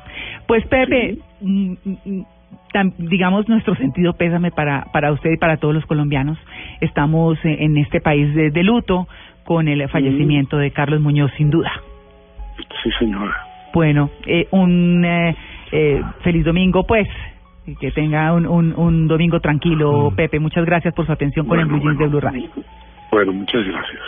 Pues 0.47 0.65
Pepe, 0.67 1.17
mm, 1.41 1.71
mm, 1.83 2.25
tam- 2.73 2.93
digamos 2.97 3.47
nuestro 3.49 3.75
sentido 3.75 4.13
pésame 4.13 4.51
para, 4.51 4.85
para 4.93 5.11
usted 5.11 5.31
y 5.31 5.37
para 5.37 5.57
todos 5.57 5.73
los 5.73 5.85
colombianos. 5.85 6.37
Estamos 6.81 7.37
eh, 7.45 7.57
en 7.59 7.77
este 7.77 8.01
país 8.01 8.33
de, 8.35 8.51
de 8.51 8.63
luto 8.63 9.07
con 9.43 9.67
el 9.67 9.87
fallecimiento 9.89 10.57
de 10.57 10.71
Carlos 10.71 11.01
Muñoz, 11.01 11.31
sin 11.37 11.49
duda. 11.49 11.71
Sí, 12.83 12.89
señora. 12.99 13.35
Bueno, 13.73 14.09
eh, 14.25 14.47
un 14.51 15.03
eh, 15.03 15.35
eh, 15.71 16.01
feliz 16.21 16.45
domingo, 16.45 16.85
pues. 16.87 17.07
y 17.67 17.75
Que 17.75 17.91
tenga 17.91 18.33
un, 18.33 18.47
un, 18.47 18.73
un 18.75 19.07
domingo 19.07 19.39
tranquilo, 19.41 20.13
Pepe. 20.15 20.39
Muchas 20.39 20.65
gracias 20.65 20.93
por 20.93 21.05
su 21.05 21.11
atención 21.11 21.45
con 21.47 21.59
el 21.59 21.65
Blue 21.65 21.79
Jeans 21.81 21.99
de 21.99 22.07
Blue 22.07 22.21
Radio. 22.21 22.49
Bueno, 23.11 23.33
muchas 23.33 23.63
gracias. 23.65 24.01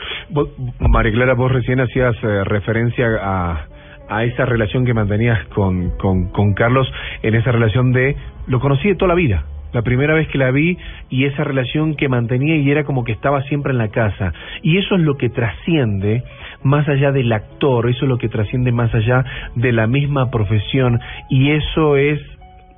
María 0.90 1.12
Clara, 1.12 1.34
vos 1.34 1.52
recién 1.52 1.80
hacías 1.82 2.16
eh, 2.24 2.44
referencia 2.46 3.06
a, 3.22 3.66
a 4.10 4.24
esa 4.24 4.46
relación 4.46 4.86
que 4.86 4.94
mantenías 4.94 5.46
con, 5.50 5.92
con, 5.98 6.30
con 6.30 6.54
Carlos, 6.54 6.92
en 7.24 7.36
esa 7.36 7.52
relación 7.52 7.92
de, 7.92 8.16
lo 8.48 8.60
conocí 8.60 8.88
de 8.88 8.96
toda 8.96 9.10
la 9.10 9.16
vida, 9.16 9.44
la 9.74 9.82
primera 9.82 10.14
vez 10.14 10.28
que 10.30 10.38
la 10.38 10.52
vi 10.52 10.78
y 11.10 11.26
esa 11.26 11.44
relación 11.44 11.96
que 11.96 12.10
mantenía 12.10 12.56
y 12.56 12.72
era 12.72 12.84
como 12.84 13.04
que 13.04 13.12
estaba 13.12 13.44
siempre 13.44 13.72
en 13.72 13.78
la 13.78 13.90
casa. 13.90 14.34
Y 14.62 14.78
eso 14.78 14.96
es 14.96 15.02
lo 15.02 15.18
que 15.18 15.30
trasciende 15.30 16.24
más 16.64 16.88
allá 16.88 17.12
del 17.12 17.32
actor, 17.32 17.90
eso 17.90 18.06
es 18.06 18.10
lo 18.10 18.18
que 18.18 18.30
trasciende 18.30 18.72
más 18.72 18.94
allá 18.96 19.24
de 19.56 19.72
la 19.72 19.88
misma 19.88 20.32
profesión. 20.32 21.00
Y 21.30 21.52
eso 21.52 21.98
es 21.98 22.20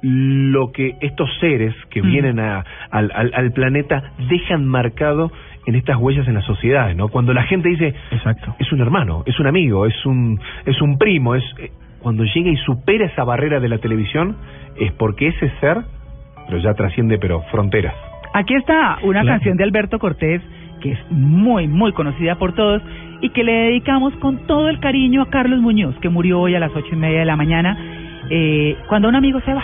lo 0.01 0.71
que 0.71 0.95
estos 1.01 1.29
seres 1.39 1.75
que 1.89 2.01
vienen 2.01 2.39
a, 2.39 2.63
al, 2.89 3.11
al, 3.13 3.31
al 3.33 3.51
planeta 3.51 4.13
dejan 4.29 4.65
marcado 4.65 5.31
en 5.69 5.75
estas 5.75 5.97
huellas 5.97 6.27
en 6.27 6.33
la 6.33 6.41
sociedad, 6.41 6.93
¿no? 6.95 7.07
Cuando 7.09 7.33
la 7.33 7.43
gente 7.43 7.69
dice, 7.69 7.93
Exacto. 8.11 8.55
es 8.59 8.71
un 8.71 8.81
hermano, 8.81 9.23
es 9.25 9.39
un 9.39 9.47
amigo, 9.47 9.85
es 9.85 10.05
un 10.05 10.39
es 10.65 10.81
un 10.81 10.97
primo, 10.97 11.35
es 11.35 11.43
eh, 11.59 11.71
cuando 11.99 12.23
llega 12.23 12.49
y 12.49 12.55
supera 12.57 13.05
esa 13.05 13.23
barrera 13.23 13.59
de 13.59 13.69
la 13.69 13.77
televisión 13.77 14.35
es 14.77 14.91
porque 14.93 15.27
ese 15.27 15.49
ser 15.59 15.77
pero 16.47 16.57
ya 16.59 16.73
trasciende 16.73 17.17
pero 17.19 17.41
fronteras. 17.51 17.93
Aquí 18.33 18.53
está 18.55 18.97
una 19.03 19.21
Claro. 19.21 19.27
canción 19.37 19.57
de 19.57 19.63
Alberto 19.63 19.99
Cortés 19.99 20.41
que 20.81 20.91
es 20.93 20.99
muy, 21.11 21.67
muy 21.67 21.91
conocida 21.93 22.35
por 22.35 22.53
todos 22.53 22.81
y 23.21 23.29
que 23.31 23.43
le 23.43 23.51
dedicamos 23.51 24.13
con 24.21 24.47
todo 24.47 24.69
el 24.69 24.79
cariño 24.79 25.21
a 25.23 25.29
Carlos 25.29 25.59
Muñoz, 25.59 25.93
que 25.99 26.07
murió 26.09 26.39
hoy 26.39 26.55
a 26.55 26.59
las 26.59 26.71
ocho 26.73 26.87
y 26.93 26.95
media 26.95 27.19
de 27.19 27.25
la 27.25 27.35
mañana, 27.35 27.77
eh, 28.29 28.77
cuando 28.87 29.09
un 29.09 29.15
amigo 29.15 29.41
se 29.41 29.53
va. 29.53 29.63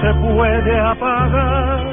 se 0.00 0.14
puede 0.14 0.80
apagar 0.80 1.84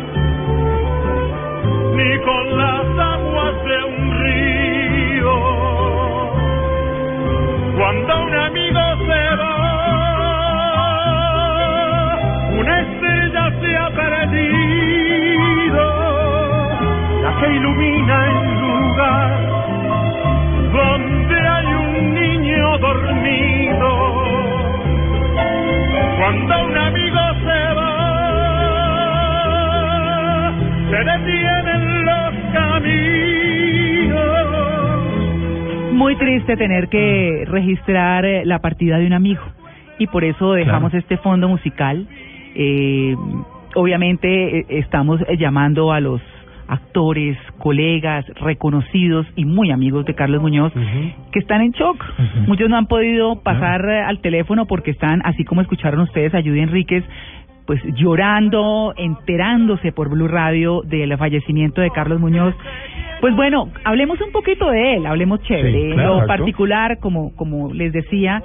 ni 1.96 2.18
con 2.20 2.58
las 2.58 2.86
aguas 2.98 3.56
de 3.66 3.84
un 3.84 4.12
río. 4.24 5.36
Cuando 7.78 8.24
un 8.24 8.36
amigo 8.36 8.82
se 9.08 9.36
va, 9.36 9.56
una 12.60 12.80
estrella 12.82 13.44
se 13.62 13.78
ha 13.78 13.90
perdido, 13.90 15.84
la 17.24 17.32
que 17.40 17.48
ilumina 17.56 18.27
triste 36.18 36.58
tener 36.58 36.90
que 36.90 37.46
registrar 37.48 38.26
eh, 38.26 38.46
la 38.46 38.60
partida 38.60 38.98
de 38.98 39.08
un 39.08 39.14
amigo 39.14 39.42
y 40.00 40.08
por 40.08 40.24
eso 40.24 40.54
dejamos 40.54 40.94
este 40.94 41.18
fondo 41.18 41.48
musical. 41.48 42.08
Eh, 42.56 43.16
obviamente 43.76 44.60
eh, 44.60 44.66
estamos 44.70 45.22
eh, 45.22 45.38
llamando 45.38 45.92
a 45.92 46.00
los 46.00 46.22
actores, 46.68 47.38
colegas, 47.60 48.26
reconocidos 48.42 49.26
y 49.36 49.46
muy 49.46 49.72
amigos 49.72 50.06
de 50.06 50.16
Carlos 50.16 50.42
Muñoz 50.42 50.74
que 51.32 51.40
están 51.40 51.62
en 51.62 51.72
shock. 51.72 52.04
Muchos 52.46 52.70
no 52.70 52.76
han 52.76 52.88
podido 52.88 53.42
pasar 53.42 53.88
al 53.90 54.20
teléfono 54.20 54.66
porque 54.66 54.92
están, 54.92 55.22
así 55.24 55.46
como 55.46 55.62
escucharon 55.62 56.02
ustedes 56.02 56.36
a 56.36 56.42
Judy 56.42 56.60
Enríquez, 56.60 57.06
pues 57.66 57.82
llorando, 57.96 58.94
enterándose 58.98 59.94
por 59.94 60.10
Blue 60.10 60.28
Radio 60.28 60.82
del 60.82 61.18
fallecimiento 61.18 61.80
de 61.80 61.90
Carlos 61.90 62.20
Muñoz. 62.20 62.54
Pues 63.22 63.36
bueno, 63.36 63.70
hablemos 63.84 64.20
un 64.22 64.32
poquito 64.32 64.70
de 64.70 64.96
él, 64.96 65.06
hablemos 65.06 65.42
chévere. 65.44 65.72
Sí, 65.72 65.86
En 65.86 65.94
claro, 65.94 66.10
lo 66.10 66.16
exacto. 66.22 66.38
particular, 66.38 67.00
como, 67.00 67.36
como 67.36 67.74
les 67.74 67.92
decía, 67.92 68.42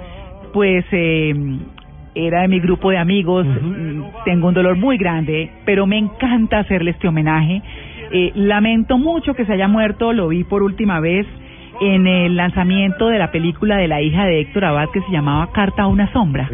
pues 0.51 0.85
eh, 0.91 1.33
era 2.15 2.41
de 2.41 2.47
mi 2.47 2.59
grupo 2.59 2.91
de 2.91 2.97
amigos, 2.97 3.45
mm, 3.45 4.01
tengo 4.25 4.47
un 4.47 4.53
dolor 4.53 4.77
muy 4.77 4.97
grande, 4.97 5.51
pero 5.65 5.85
me 5.85 5.97
encanta 5.97 6.59
hacerle 6.59 6.91
este 6.91 7.07
homenaje. 7.07 7.61
Eh, 8.11 8.31
lamento 8.35 8.97
mucho 8.97 9.33
que 9.33 9.45
se 9.45 9.53
haya 9.53 9.67
muerto, 9.67 10.13
lo 10.13 10.27
vi 10.27 10.43
por 10.43 10.63
última 10.63 10.99
vez 10.99 11.25
en 11.81 12.05
el 12.05 12.35
lanzamiento 12.35 13.07
de 13.07 13.17
la 13.17 13.31
película 13.31 13.77
de 13.77 13.87
la 13.87 14.01
hija 14.01 14.25
de 14.25 14.41
Héctor 14.41 14.65
Abad 14.65 14.89
que 14.89 15.01
se 15.01 15.11
llamaba 15.11 15.51
Carta 15.51 15.83
a 15.83 15.87
una 15.87 16.11
sombra, 16.13 16.49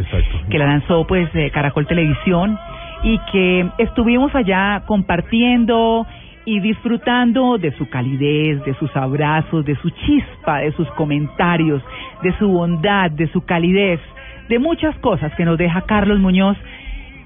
que 0.50 0.58
la 0.58 0.66
lanzó 0.66 1.06
pues 1.06 1.30
eh, 1.36 1.52
Caracol 1.52 1.88
Televisión 1.88 2.58
y 3.04 3.20
que 3.32 3.68
estuvimos 3.78 4.34
allá 4.36 4.84
compartiendo 4.86 6.06
y 6.46 6.60
disfrutando 6.60 7.58
de 7.58 7.72
su 7.78 7.90
calidez, 7.90 8.64
de 8.66 8.74
sus 8.76 8.96
abrazos, 8.96 9.66
de 9.66 9.76
su 9.76 9.90
chispa, 9.90 10.60
de 10.60 10.72
sus 10.74 10.90
comentarios, 10.92 11.84
de 12.24 12.32
su 12.38 12.48
bondad, 12.48 13.12
de 13.12 13.28
su 13.28 13.46
calidez, 13.46 14.00
de 14.48 14.60
muchas 14.60 14.98
cosas 15.00 15.34
que 15.36 15.46
nos 15.46 15.58
deja 15.58 15.82
Carlos 15.82 16.20
Muñoz 16.20 16.58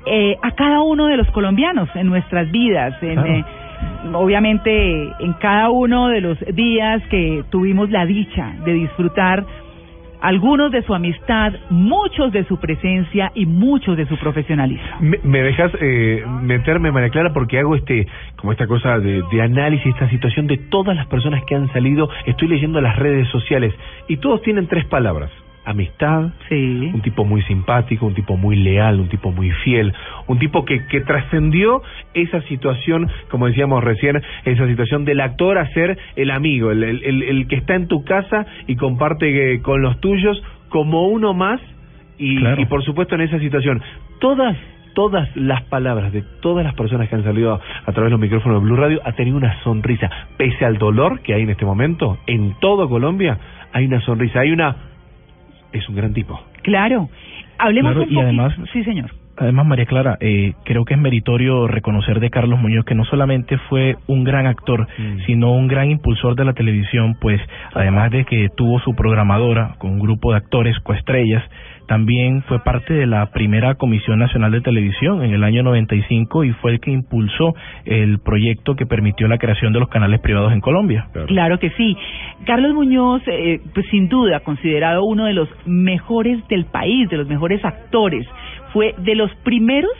eh, 0.06 0.36
a 0.42 0.52
cada 0.52 0.82
uno 0.82 1.08
de 1.08 1.16
los 1.18 1.30
colombianos 1.32 1.88
en 1.96 2.08
nuestras 2.08 2.52
vidas, 2.52 2.94
en, 3.02 3.14
Claro. 3.14 3.34
eh, 3.34 3.46
obviamente 4.14 5.04
en 5.20 5.34
cada 5.40 5.70
uno 5.70 6.10
de 6.10 6.20
los 6.20 6.38
días 6.54 7.02
que 7.10 7.44
tuvimos 7.50 7.90
la 7.90 8.06
dicha 8.06 8.54
de 8.66 8.74
disfrutar 8.74 9.46
algunos 10.24 10.72
de 10.72 10.82
su 10.84 10.96
amistad, 10.96 11.52
muchos 11.70 12.32
de 12.32 12.46
su 12.46 12.58
presencia 12.58 13.30
y 13.36 13.46
muchos 13.46 13.98
de 13.98 14.06
su 14.08 14.18
profesionalismo. 14.18 14.88
Me, 15.02 15.44
dejas 15.44 15.70
eh, 15.82 16.24
meterme, 16.42 16.94
María 16.94 17.10
Clara, 17.10 17.34
porque 17.34 17.60
hago 17.60 17.76
este, 17.76 18.08
como 18.38 18.54
esta 18.54 18.66
cosa 18.66 19.00
de, 19.00 19.22
de 19.30 19.42
análisis, 19.42 19.86
esta 19.86 20.10
situación 20.10 20.48
de 20.48 20.58
todas 20.58 20.96
las 20.96 21.08
personas 21.08 21.44
que 21.44 21.56
han 21.56 21.72
salido. 21.74 22.10
Estoy 22.26 22.48
leyendo 22.48 22.80
las 22.80 22.96
redes 22.96 23.28
sociales 23.28 23.74
y 24.08 24.16
todos 24.18 24.42
tienen 24.44 24.68
tres 24.68 24.86
palabras. 24.86 25.30
Amistad, 25.66 26.32
un 26.94 27.02
tipo 27.02 27.24
muy 27.26 27.42
simpático, 27.44 28.06
un 28.06 28.14
tipo 28.14 28.36
muy 28.38 28.56
leal, 28.58 29.00
un 29.00 29.08
tipo 29.08 29.32
muy 29.32 29.50
fiel, 29.64 29.94
un 30.28 30.38
tipo 30.40 30.66
que, 30.66 30.86
que 30.88 31.02
trascendió 31.02 31.82
esa 32.14 32.42
situación, 32.44 33.10
como 33.30 33.48
decíamos 33.48 33.84
recién, 33.84 34.22
esa 34.46 34.68
situación 34.68 35.06
del 35.06 35.22
actor 35.22 35.58
a 35.58 35.68
ser 35.74 35.98
el 36.16 36.32
amigo, 36.32 36.72
el, 36.72 36.84
el, 36.84 37.04
el- 37.04 37.24
el 37.24 37.48
que 37.48 37.56
está 37.56 37.76
en 37.76 37.88
tu 37.88 38.04
casa 38.04 38.46
y 38.68 38.76
comparte 38.76 39.54
eh, 39.54 39.62
con 39.62 39.82
los 39.82 40.00
tuyos 40.02 40.42
como 40.70 41.08
uno 41.08 41.34
más 41.34 41.62
y, 42.18 42.40
y 42.62 42.66
por 42.66 42.84
supuesto 42.84 43.16
en 43.16 43.22
esa 43.22 43.40
situación. 43.40 43.82
Todas 44.20 44.58
todas 44.96 45.28
las 45.36 45.64
palabras 45.64 46.14
de 46.14 46.22
todas 46.40 46.64
las 46.64 46.76
personas 46.76 47.10
que 47.10 47.16
han 47.16 47.24
salido 47.24 47.56
a 47.56 47.92
través 47.94 48.06
de 48.06 48.10
los 48.12 48.20
micrófonos 48.20 48.62
de 48.62 48.66
Blue 48.70 48.76
Radio 48.76 49.02
ha 49.04 49.14
tenido 49.14 49.36
una 49.38 49.60
sonrisa. 49.64 50.08
Pese 50.38 50.66
al 50.66 50.78
dolor 50.78 51.22
que 51.22 51.34
hay 51.34 51.42
en 51.42 51.50
este 51.50 51.66
momento, 51.66 52.20
en 52.28 52.54
todo 52.60 52.88
Colombia, 52.88 53.40
hay 53.72 53.86
una 53.86 54.02
sonrisa, 54.02 54.42
hay 54.42 54.52
una... 54.52 54.76
Es 55.74 55.88
un 55.90 55.96
gran 55.96 56.14
tipo. 56.14 56.40
Claro. 56.62 57.10
Hablemos 57.58 57.94
Claro, 57.94 58.08
un 58.10 58.14
y 58.16 58.20
además- 58.22 58.54
Sí, 58.72 58.84
señor. 58.84 59.12
Además, 59.36 59.66
María 59.66 59.86
Clara, 59.88 60.16
eh, 60.20 60.54
creo 60.64 60.86
que 60.86 60.94
es 60.94 61.00
meritorio 61.00 61.68
reconocer 61.68 62.20
de 62.20 62.30
Carlos 62.30 62.60
Muñoz 62.60 62.86
que 62.86 62.94
no 62.94 63.04
solamente 63.04 63.58
fue 63.68 63.96
un 64.06 64.24
gran 64.24 64.46
actor, 64.46 64.88
sino 65.26 65.52
un 65.54 65.68
gran 65.68 65.90
impulsor 65.90 66.36
de 66.36 66.46
la 66.46 66.54
televisión, 66.54 67.16
pues 67.20 67.42
además 67.74 68.12
de 68.12 68.26
que 68.26 68.50
tuvo 68.56 68.80
su 68.82 68.94
programadora 68.96 69.74
con 69.80 69.90
un 69.94 70.00
grupo 70.00 70.32
de 70.32 70.38
actores 70.38 70.78
coestrellas, 70.82 71.44
también 71.88 72.44
fue 72.44 72.60
parte 72.64 72.94
de 72.94 73.06
la 73.06 73.28
primera 73.32 73.76
Comisión 73.76 74.20
Nacional 74.20 74.52
de 74.52 74.62
Televisión 74.62 75.24
en 75.24 75.34
el 75.34 75.44
año 75.44 75.64
95 75.64 76.44
y 76.44 76.52
fue 76.54 76.72
el 76.72 76.80
que 76.80 76.92
impulsó 76.92 77.54
el 77.86 78.20
proyecto 78.20 78.76
que 78.76 78.86
permitió 78.86 79.28
la 79.28 79.38
creación 79.38 79.74
de 79.74 79.80
los 79.80 79.90
canales 79.90 80.20
privados 80.22 80.54
en 80.54 80.62
Colombia. 80.62 81.08
Claro 81.28 81.60
que 81.60 81.70
sí. 81.72 81.98
Carlos 82.46 82.74
Muñoz, 82.74 83.22
eh, 83.28 83.60
pues 83.74 83.86
sin 83.92 84.10
duda, 84.10 84.40
considerado 84.42 85.04
uno 85.04 85.26
de 85.26 85.34
los 85.34 85.50
mejores 85.66 86.48
del 86.48 86.66
país, 86.66 87.10
de 87.10 87.18
los 87.18 87.28
mejores 87.28 87.64
actores, 87.64 88.28
fue 88.72 88.96
de 89.00 89.16
los 89.16 89.34
primeros 89.44 89.92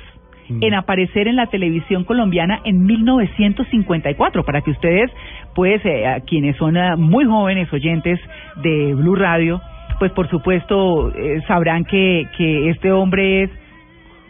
en 0.50 0.74
aparecer 0.74 1.28
en 1.28 1.36
la 1.36 1.48
televisión 1.48 2.04
colombiana 2.04 2.60
en 2.66 2.86
1954, 2.86 4.44
para 4.44 4.62
que 4.62 4.72
ustedes, 4.72 5.10
pues, 5.56 5.84
eh, 5.86 6.06
a 6.06 6.20
quienes 6.20 6.58
son 6.58 6.78
ah, 6.78 6.96
muy 6.98 7.26
jóvenes 7.26 7.72
oyentes 7.72 8.20
de 8.62 8.94
Blue 8.94 9.16
Radio, 9.16 9.62
pues 10.04 10.12
por 10.12 10.30
supuesto 10.30 11.14
eh, 11.16 11.42
sabrán 11.48 11.86
que, 11.86 12.28
que 12.36 12.70
este 12.72 12.92
hombre 12.92 13.44
es 13.44 13.50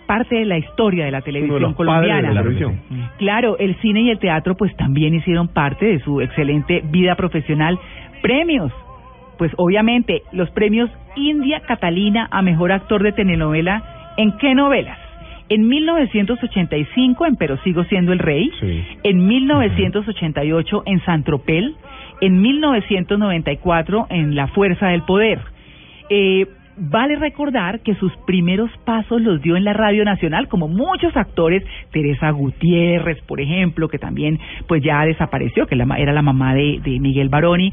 parte 0.05 0.35
de 0.35 0.45
la 0.45 0.59
historia 0.59 1.05
de 1.05 1.09
la 1.09 1.21
televisión 1.21 1.59
los 1.63 1.73
padres 1.73 1.87
de 2.03 2.09
colombiana. 2.11 2.31
la 2.31 2.41
televisión. 2.43 2.79
Claro, 3.17 3.57
el 3.57 3.75
cine 3.77 4.01
y 4.01 4.11
el 4.11 4.19
teatro 4.19 4.55
pues 4.55 4.75
también 4.75 5.15
hicieron 5.15 5.47
parte 5.47 5.87
de 5.87 5.99
su 6.01 6.21
excelente 6.21 6.83
vida 6.91 7.15
profesional. 7.15 7.79
Premios, 8.21 8.71
pues 9.39 9.51
obviamente 9.57 10.21
los 10.31 10.51
premios 10.51 10.91
India 11.15 11.61
Catalina 11.61 12.27
a 12.29 12.43
mejor 12.43 12.71
actor 12.71 13.01
de 13.01 13.13
telenovela. 13.13 14.13
¿En 14.17 14.37
qué 14.37 14.53
novelas? 14.53 14.99
En 15.49 15.67
1985 15.67 17.25
en 17.25 17.35
Pero 17.35 17.57
sigo 17.63 17.83
siendo 17.85 18.13
el 18.13 18.19
rey, 18.19 18.51
en 19.01 19.25
1988 19.25 20.83
en 20.85 21.03
San 21.03 21.23
Tropel, 21.23 21.75
en 22.21 22.41
1994 22.41 24.05
en 24.11 24.35
La 24.35 24.45
fuerza 24.49 24.89
del 24.89 25.01
poder. 25.01 25.52
Eh, 26.15 26.47
vale 26.77 27.15
recordar 27.15 27.81
que 27.81 27.95
sus 27.95 28.15
primeros 28.27 28.69
pasos 28.85 29.19
los 29.21 29.41
dio 29.41 29.55
en 29.55 29.63
la 29.63 29.73
Radio 29.73 30.05
Nacional, 30.05 30.47
como 30.47 30.67
muchos 30.67 31.15
actores, 31.17 31.63
Teresa 31.91 32.29
Gutiérrez, 32.31 33.19
por 33.23 33.41
ejemplo, 33.41 33.87
que 33.87 33.97
también 33.97 34.39
pues 34.67 34.83
ya 34.83 35.03
desapareció, 35.05 35.65
que 35.65 35.75
era 35.75 36.13
la 36.13 36.21
mamá 36.21 36.53
de, 36.53 36.79
de 36.83 36.99
Miguel 36.99 37.29
Baroni. 37.29 37.71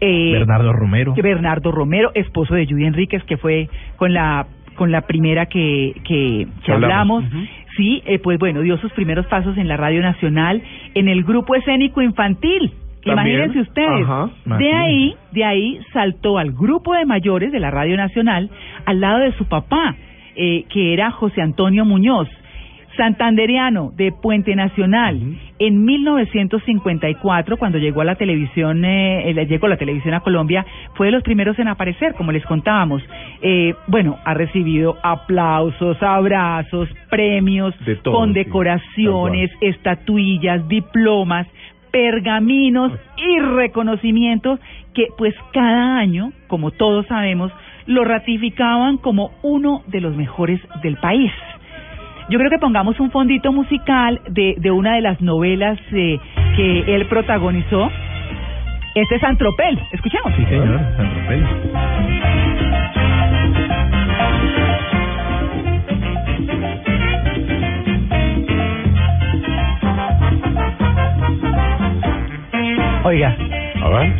Eh, 0.00 0.32
Bernardo 0.32 0.72
Romero. 0.72 1.14
Bernardo 1.20 1.72
Romero, 1.72 2.12
esposo 2.14 2.54
de 2.54 2.66
Judy 2.66 2.84
Enríquez, 2.84 3.24
que 3.24 3.36
fue 3.36 3.68
con 3.96 4.12
la 4.12 4.46
con 4.76 4.90
la 4.90 5.02
primera 5.02 5.46
que, 5.46 5.92
que, 6.04 6.46
que 6.64 6.72
Hablamos. 6.72 7.24
hablamos. 7.24 7.48
Sí, 7.76 8.02
eh, 8.06 8.18
pues 8.18 8.38
bueno, 8.38 8.60
dio 8.62 8.78
sus 8.78 8.92
primeros 8.92 9.26
pasos 9.26 9.56
en 9.58 9.68
la 9.68 9.76
Radio 9.76 10.00
Nacional, 10.02 10.62
en 10.94 11.08
el 11.08 11.24
grupo 11.24 11.54
escénico 11.54 12.00
infantil. 12.00 12.72
También. 13.04 13.36
Imagínense 13.36 13.60
ustedes. 13.60 14.04
Ajá. 14.04 14.30
De 14.58 14.72
ahí, 14.72 15.14
de 15.32 15.44
ahí 15.44 15.80
saltó 15.92 16.38
al 16.38 16.52
grupo 16.52 16.94
de 16.94 17.04
mayores 17.04 17.52
de 17.52 17.60
la 17.60 17.70
Radio 17.70 17.96
Nacional 17.96 18.50
al 18.84 19.00
lado 19.00 19.18
de 19.18 19.32
su 19.32 19.46
papá, 19.46 19.96
eh, 20.36 20.64
que 20.68 20.92
era 20.92 21.10
José 21.10 21.42
Antonio 21.42 21.84
Muñoz, 21.84 22.28
santandereano 22.96 23.92
de 23.96 24.12
Puente 24.12 24.54
Nacional. 24.54 25.20
En 25.58 25.84
1954, 25.84 27.56
cuando 27.56 27.78
llegó 27.78 28.00
a 28.00 28.04
la 28.04 28.16
televisión, 28.16 28.84
eh, 28.84 29.30
eh, 29.30 29.46
llegó 29.46 29.68
la 29.68 29.76
televisión 29.76 30.14
a 30.14 30.20
Colombia, 30.20 30.66
fue 30.94 31.06
de 31.06 31.12
los 31.12 31.22
primeros 31.22 31.58
en 31.58 31.68
aparecer, 31.68 32.14
como 32.14 32.32
les 32.32 32.44
contábamos. 32.44 33.02
Eh, 33.40 33.74
bueno, 33.86 34.18
ha 34.24 34.34
recibido 34.34 34.96
aplausos, 35.02 36.02
abrazos, 36.02 36.88
premios, 37.10 37.74
De 37.84 37.96
todo, 37.96 38.14
sí, 38.14 38.20
condecoraciones, 38.20 39.50
estatuillas, 39.60 40.66
diplomas, 40.68 41.46
pergaminos 41.92 42.92
y 43.16 43.38
reconocimientos 43.38 44.58
que 44.94 45.06
pues 45.16 45.34
cada 45.52 45.98
año, 45.98 46.32
como 46.48 46.72
todos 46.72 47.06
sabemos, 47.06 47.52
lo 47.86 48.04
ratificaban 48.04 48.96
como 48.96 49.32
uno 49.42 49.82
de 49.86 50.00
los 50.00 50.16
mejores 50.16 50.60
del 50.82 50.96
país. 50.96 51.30
Yo 52.28 52.38
creo 52.38 52.50
que 52.50 52.58
pongamos 52.58 52.98
un 52.98 53.10
fondito 53.10 53.52
musical 53.52 54.20
de, 54.28 54.54
de 54.58 54.70
una 54.70 54.94
de 54.94 55.02
las 55.02 55.20
novelas 55.20 55.78
eh, 55.92 56.18
que 56.56 56.94
él 56.94 57.06
protagonizó. 57.06 57.90
Este 58.94 59.16
es 59.16 59.24
Antropel. 59.24 59.78
Escuchemos. 59.92 60.32
Sí, 60.36 60.44
señor, 60.44 60.80
Oiga. 73.04 73.36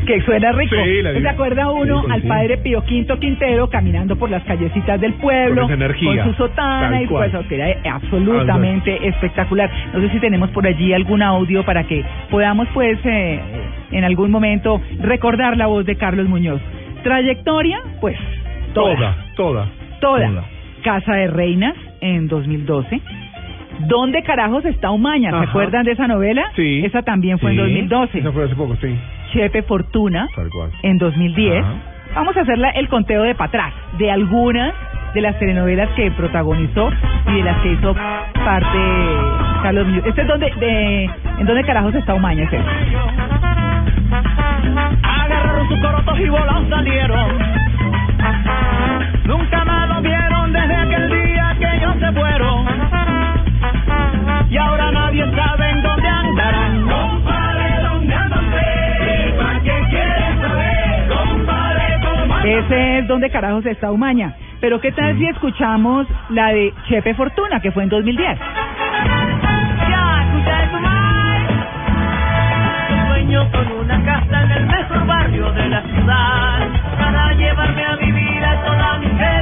Que 0.06 0.20
suena 0.22 0.50
rico. 0.52 0.74
Sí, 0.74 1.02
la 1.02 1.12
¿Se 1.12 1.28
acuerda 1.28 1.70
uno 1.70 2.02
Sí, 2.02 2.10
al 2.10 2.22
padre 2.22 2.58
Pío 2.58 2.84
Quinto 2.84 3.18
Quintero 3.18 3.70
caminando 3.70 4.16
por 4.16 4.28
las 4.28 4.42
callecitas 4.42 5.00
del 5.00 5.14
pueblo 5.14 5.62
Con 5.62 5.64
esa 5.72 5.74
energía. 5.74 6.24
con 6.24 6.32
su 6.32 6.38
sotana 6.38 7.00
y 7.02 7.06
pues 7.06 7.32
que 7.48 7.54
era 7.54 7.94
absolutamente 7.94 9.06
espectacular. 9.06 9.70
No 9.94 10.00
sé 10.00 10.10
si 10.10 10.18
tenemos 10.18 10.50
por 10.50 10.66
allí 10.66 10.92
algún 10.92 11.22
audio 11.22 11.64
para 11.64 11.84
que 11.84 12.04
podamos 12.30 12.66
pues 12.74 12.98
eh, 13.04 13.40
en 13.92 14.04
algún 14.04 14.30
momento 14.30 14.80
recordar 15.00 15.56
la 15.56 15.66
voz 15.66 15.86
de 15.86 15.96
Carlos 15.96 16.28
Muñoz. 16.28 16.60
Trayectoria, 17.04 17.80
pues 18.00 18.16
Toda, 18.74 19.16
toda. 19.36 19.68
toda. 20.00 20.44
Casa 20.82 21.14
de 21.14 21.28
Reinas 21.28 21.74
en 22.00 22.26
2012. 22.26 23.00
¿Dónde 23.80 24.22
carajos 24.22 24.64
está 24.64 24.90
Umaña? 24.90 25.30
¿Se 25.30 25.36
Ajá. 25.36 25.44
acuerdan 25.50 25.84
de 25.84 25.92
esa 25.92 26.06
novela? 26.06 26.44
Sí. 26.56 26.82
Esa 26.84 27.02
también 27.02 27.38
fue 27.38 27.50
en 27.50 27.56
Sí. 27.56 27.62
2012. 27.62 28.18
Esa 28.18 28.32
fue 28.32 28.44
hace 28.44 28.54
poco, 28.54 28.76
sí. 28.76 28.96
Chepe 29.32 29.62
Fortuna 29.62 30.28
Tal 30.36 30.48
cual. 30.50 30.70
en 30.82 30.98
2010. 30.98 31.64
Ajá. 31.64 31.72
Vamos 32.14 32.36
a 32.36 32.40
hacer 32.42 32.58
la- 32.58 32.70
el 32.70 32.88
conteo 32.88 33.22
de 33.22 33.34
para 33.34 33.48
atrás 33.48 33.72
de 33.98 34.10
algunas 34.10 34.74
de 35.14 35.20
las 35.22 35.38
telenovelas 35.38 35.88
que 35.96 36.10
protagonizó 36.10 36.90
y 37.28 37.32
de 37.34 37.42
las 37.42 37.56
que 37.62 37.72
hizo 37.72 37.94
parte 37.94 38.78
Carlos 39.62 39.86
Muñoz. 39.86 40.06
Este 40.06 40.20
es 40.22 40.26
donde, 40.28 40.50
de, 40.58 41.04
¿en 41.38 41.46
dónde 41.46 41.64
carajos 41.64 41.94
está 41.94 42.14
Umaña? 42.14 42.44
Este? 42.44 42.58
Agarraron 45.02 45.68
sus 45.68 45.80
corotos 45.80 46.18
y 46.18 46.28
salieron. 46.70 47.38
Nunca 49.24 49.64
Y 54.52 54.58
ahora 54.58 54.92
nadie 54.92 55.24
sabe 55.34 55.70
en 55.70 55.82
dónde 55.82 56.08
andarán. 56.08 56.82
Compadre, 56.86 57.82
¿dónde 57.84 58.14
andan? 58.14 58.50
¿Para 59.38 59.60
qué 59.62 59.84
quieren 59.88 60.40
saber? 60.42 61.08
Compadre, 61.08 62.00
¿cómo 62.02 62.34
andan? 62.34 62.46
Ese 62.46 62.98
es 62.98 63.08
donde 63.08 63.30
carajos 63.30 63.64
está 63.64 63.90
Umaña. 63.90 64.34
Pero 64.60 64.78
¿qué 64.78 64.92
tal 64.92 65.16
si 65.16 65.26
escuchamos 65.26 66.06
la 66.28 66.48
de 66.48 66.74
Chepe 66.86 67.14
Fortuna, 67.14 67.60
que 67.60 67.72
fue 67.72 67.84
en 67.84 67.88
2010? 67.88 68.38
Ya, 69.88 70.22
escucha 70.22 70.64
eso, 70.64 70.80
May. 70.80 71.46
Yo 72.90 73.06
sueño 73.06 73.50
con 73.52 73.72
una 73.72 74.04
casa 74.04 74.42
en 74.42 74.50
el 74.50 74.66
mejor 74.66 75.06
barrio 75.06 75.52
de 75.52 75.68
la 75.70 75.82
ciudad 75.82 76.68
para 76.98 77.32
llevarme 77.32 77.84
a 77.86 77.96
vivir 77.96 78.44
a 78.44 78.64
toda 78.66 78.98
mi 78.98 79.06
gente. 79.06 79.41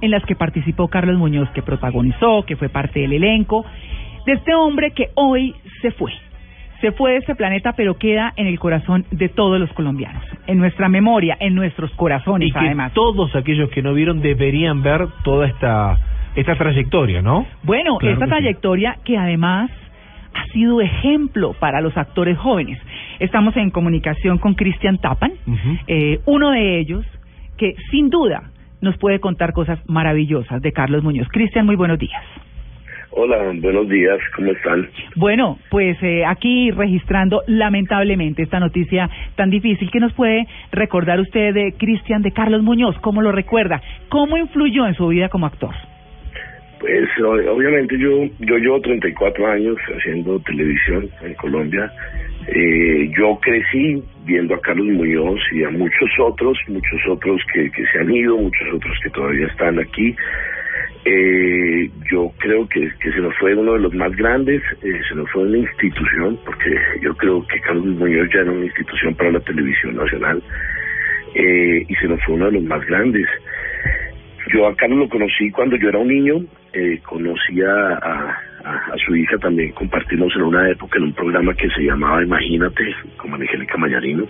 en 0.00 0.10
las 0.10 0.24
que 0.24 0.34
participó 0.36 0.88
Carlos 0.88 1.16
Muñoz, 1.18 1.48
que 1.50 1.62
protagonizó, 1.62 2.44
que 2.44 2.56
fue 2.56 2.68
parte 2.68 3.00
del 3.00 3.12
elenco, 3.12 3.64
de 4.26 4.32
este 4.32 4.54
hombre 4.54 4.92
que 4.92 5.08
hoy 5.14 5.54
se 5.82 5.90
fue. 5.92 6.12
Se 6.80 6.92
fue 6.92 7.12
de 7.12 7.18
este 7.18 7.34
planeta, 7.34 7.74
pero 7.76 7.98
queda 7.98 8.32
en 8.36 8.46
el 8.46 8.58
corazón 8.58 9.04
de 9.10 9.28
todos 9.28 9.60
los 9.60 9.70
colombianos, 9.74 10.24
en 10.46 10.56
nuestra 10.58 10.88
memoria, 10.88 11.36
en 11.38 11.54
nuestros 11.54 11.90
corazones, 11.92 12.48
Y 12.48 12.52
que 12.52 12.58
además. 12.58 12.92
todos 12.94 13.34
aquellos 13.36 13.68
que 13.70 13.82
no 13.82 13.92
vieron 13.92 14.20
deberían 14.22 14.82
ver 14.82 15.06
toda 15.24 15.46
esta 15.46 15.98
esta 16.36 16.54
trayectoria, 16.54 17.20
¿no? 17.22 17.44
Bueno, 17.64 17.96
Claro 17.98 18.14
esta 18.14 18.24
que 18.26 18.30
sí. 18.30 18.36
trayectoria 18.38 18.96
que 19.04 19.18
además 19.18 19.68
ha 20.32 20.44
sido 20.52 20.80
ejemplo 20.80 21.54
para 21.58 21.80
los 21.80 21.96
actores 21.96 22.38
jóvenes. 22.38 22.78
Estamos 23.18 23.56
en 23.56 23.70
comunicación 23.70 24.38
con 24.38 24.54
Cristian 24.54 24.98
Tapan, 24.98 25.32
eh, 25.88 26.20
uno 26.26 26.50
de 26.52 26.78
ellos 26.78 27.04
que 27.58 27.74
sin 27.90 28.08
duda 28.10 28.44
nos 28.80 28.96
puede 28.98 29.20
contar 29.20 29.52
cosas 29.52 29.78
maravillosas 29.88 30.62
de 30.62 30.72
Carlos 30.72 31.02
Muñoz. 31.02 31.28
Cristian, 31.28 31.66
muy 31.66 31.76
buenos 31.76 31.98
días. 31.98 32.22
Hola, 33.12 33.52
buenos 33.60 33.88
días, 33.88 34.18
¿cómo 34.36 34.52
están? 34.52 34.88
Bueno, 35.16 35.58
pues 35.68 36.00
eh, 36.00 36.24
aquí 36.24 36.70
registrando 36.70 37.42
lamentablemente 37.48 38.42
esta 38.42 38.60
noticia 38.60 39.10
tan 39.34 39.50
difícil 39.50 39.90
que 39.90 39.98
nos 39.98 40.12
puede 40.12 40.46
recordar 40.70 41.18
usted 41.18 41.52
de 41.52 41.74
Cristian 41.76 42.22
de 42.22 42.30
Carlos 42.30 42.62
Muñoz, 42.62 42.96
¿cómo 43.00 43.20
lo 43.20 43.32
recuerda? 43.32 43.82
¿Cómo 44.10 44.36
influyó 44.36 44.86
en 44.86 44.94
su 44.94 45.08
vida 45.08 45.28
como 45.28 45.46
actor? 45.46 45.74
Pues 46.78 47.08
obviamente 47.20 47.98
yo 47.98 48.26
yo 48.38 48.56
llevo 48.56 48.80
34 48.80 49.46
años 49.48 49.76
haciendo 49.96 50.38
televisión 50.40 51.10
en 51.22 51.34
Colombia. 51.34 51.92
Eh, 52.46 53.10
yo 53.18 53.38
crecí 53.40 54.02
viendo 54.24 54.54
a 54.54 54.60
Carlos 54.60 54.86
Muñoz 54.86 55.40
y 55.52 55.64
a 55.64 55.70
muchos 55.70 56.10
otros, 56.18 56.58
muchos 56.68 57.00
otros 57.08 57.40
que, 57.52 57.70
que 57.70 57.84
se 57.86 57.98
han 57.98 58.12
ido, 58.12 58.36
muchos 58.36 58.68
otros 58.74 58.98
que 59.02 59.10
todavía 59.10 59.46
están 59.46 59.78
aquí. 59.78 60.14
Eh, 61.04 61.90
yo 62.10 62.30
creo 62.38 62.68
que, 62.68 62.90
que 63.00 63.10
se 63.10 63.20
nos 63.20 63.34
fue 63.38 63.54
uno 63.54 63.72
de 63.72 63.80
los 63.80 63.94
más 63.94 64.14
grandes, 64.16 64.62
eh, 64.82 65.00
se 65.08 65.14
nos 65.14 65.30
fue 65.30 65.44
una 65.44 65.58
institución, 65.58 66.38
porque 66.44 66.76
yo 67.00 67.14
creo 67.16 67.46
que 67.46 67.58
Carlos 67.60 67.86
Muñoz 67.86 68.28
ya 68.34 68.40
era 68.40 68.52
una 68.52 68.66
institución 68.66 69.14
para 69.14 69.32
la 69.32 69.40
televisión 69.40 69.96
nacional, 69.96 70.42
eh, 71.34 71.86
y 71.88 71.94
se 71.94 72.06
nos 72.06 72.22
fue 72.24 72.34
uno 72.34 72.46
de 72.46 72.52
los 72.52 72.64
más 72.64 72.84
grandes. 72.86 73.26
Yo 74.52 74.66
a 74.66 74.76
Carlos 74.76 74.98
lo 74.98 75.08
conocí 75.08 75.50
cuando 75.50 75.76
yo 75.76 75.88
era 75.88 75.98
un 75.98 76.08
niño, 76.08 76.44
eh, 76.74 77.00
conocí 77.02 77.62
a, 77.62 77.94
a, 77.94 78.42
a- 78.64 78.96
su 79.06 79.14
hija 79.16 79.38
también, 79.38 79.72
compartimos 79.72 80.34
en 80.36 80.42
una 80.42 80.68
época 80.70 80.98
en 80.98 81.04
un 81.04 81.12
programa 81.12 81.54
que 81.54 81.68
se 81.70 81.82
llamaba 81.82 82.22
Imagínate, 82.22 82.94
con 83.16 83.32
Angélica 83.34 83.76
Mañarino. 83.78 84.26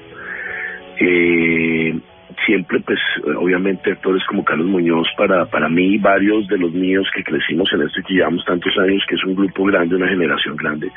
Eh, 0.99 1.99
siempre, 2.47 2.81
pues, 2.81 2.99
obviamente 3.37 3.93
actores 3.93 4.23
como 4.27 4.45
Carlos 4.45 4.67
Muñoz, 4.67 5.09
para, 5.17 5.47
para 5.47 5.69
mí 5.69 5.99
varios 5.99 6.47
de 6.49 6.59
los 6.59 6.73
míos 6.73 7.09
que 7.15 7.25
crecimos 7.25 7.71
en 7.73 7.83
esto 7.83 8.01
y 8.01 8.03
que 8.05 8.15
llevamos 8.15 8.45
tantos 8.45 8.77
años, 8.79 9.03
que 9.09 9.15
es 9.17 9.25
un 9.25 9.35
grupo 9.35 9.65
grande, 9.65 9.97
una 9.97 10.09
generación 10.09 10.57
grande, 10.57 10.91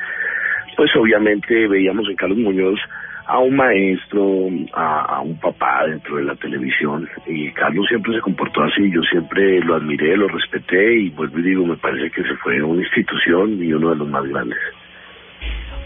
pues 0.75 0.89
obviamente 0.95 1.67
veíamos 1.67 2.07
en 2.09 2.15
Carlos 2.15 2.37
Muñoz 2.37 2.79
a 3.25 3.39
un 3.39 3.55
maestro, 3.55 4.49
a, 4.73 5.21
un 5.21 5.37
papá 5.39 5.85
dentro 5.87 6.17
de 6.17 6.23
la 6.23 6.35
televisión 6.35 7.07
y 7.25 7.51
Carlos 7.51 7.85
siempre 7.87 8.13
se 8.13 8.21
comportó 8.21 8.63
así, 8.63 8.91
yo 8.91 9.01
siempre 9.03 9.59
lo 9.61 9.75
admiré, 9.75 10.17
lo 10.17 10.27
respeté 10.27 10.95
y 10.95 11.09
vuelvo 11.09 11.39
y 11.39 11.43
digo, 11.43 11.65
me 11.65 11.77
parece 11.77 12.11
que 12.11 12.23
se 12.23 12.35
fue 12.37 12.61
una 12.61 12.81
institución 12.81 13.63
y 13.63 13.71
uno 13.73 13.91
de 13.91 13.95
los 13.95 14.07
más 14.09 14.23
grandes. 14.25 14.57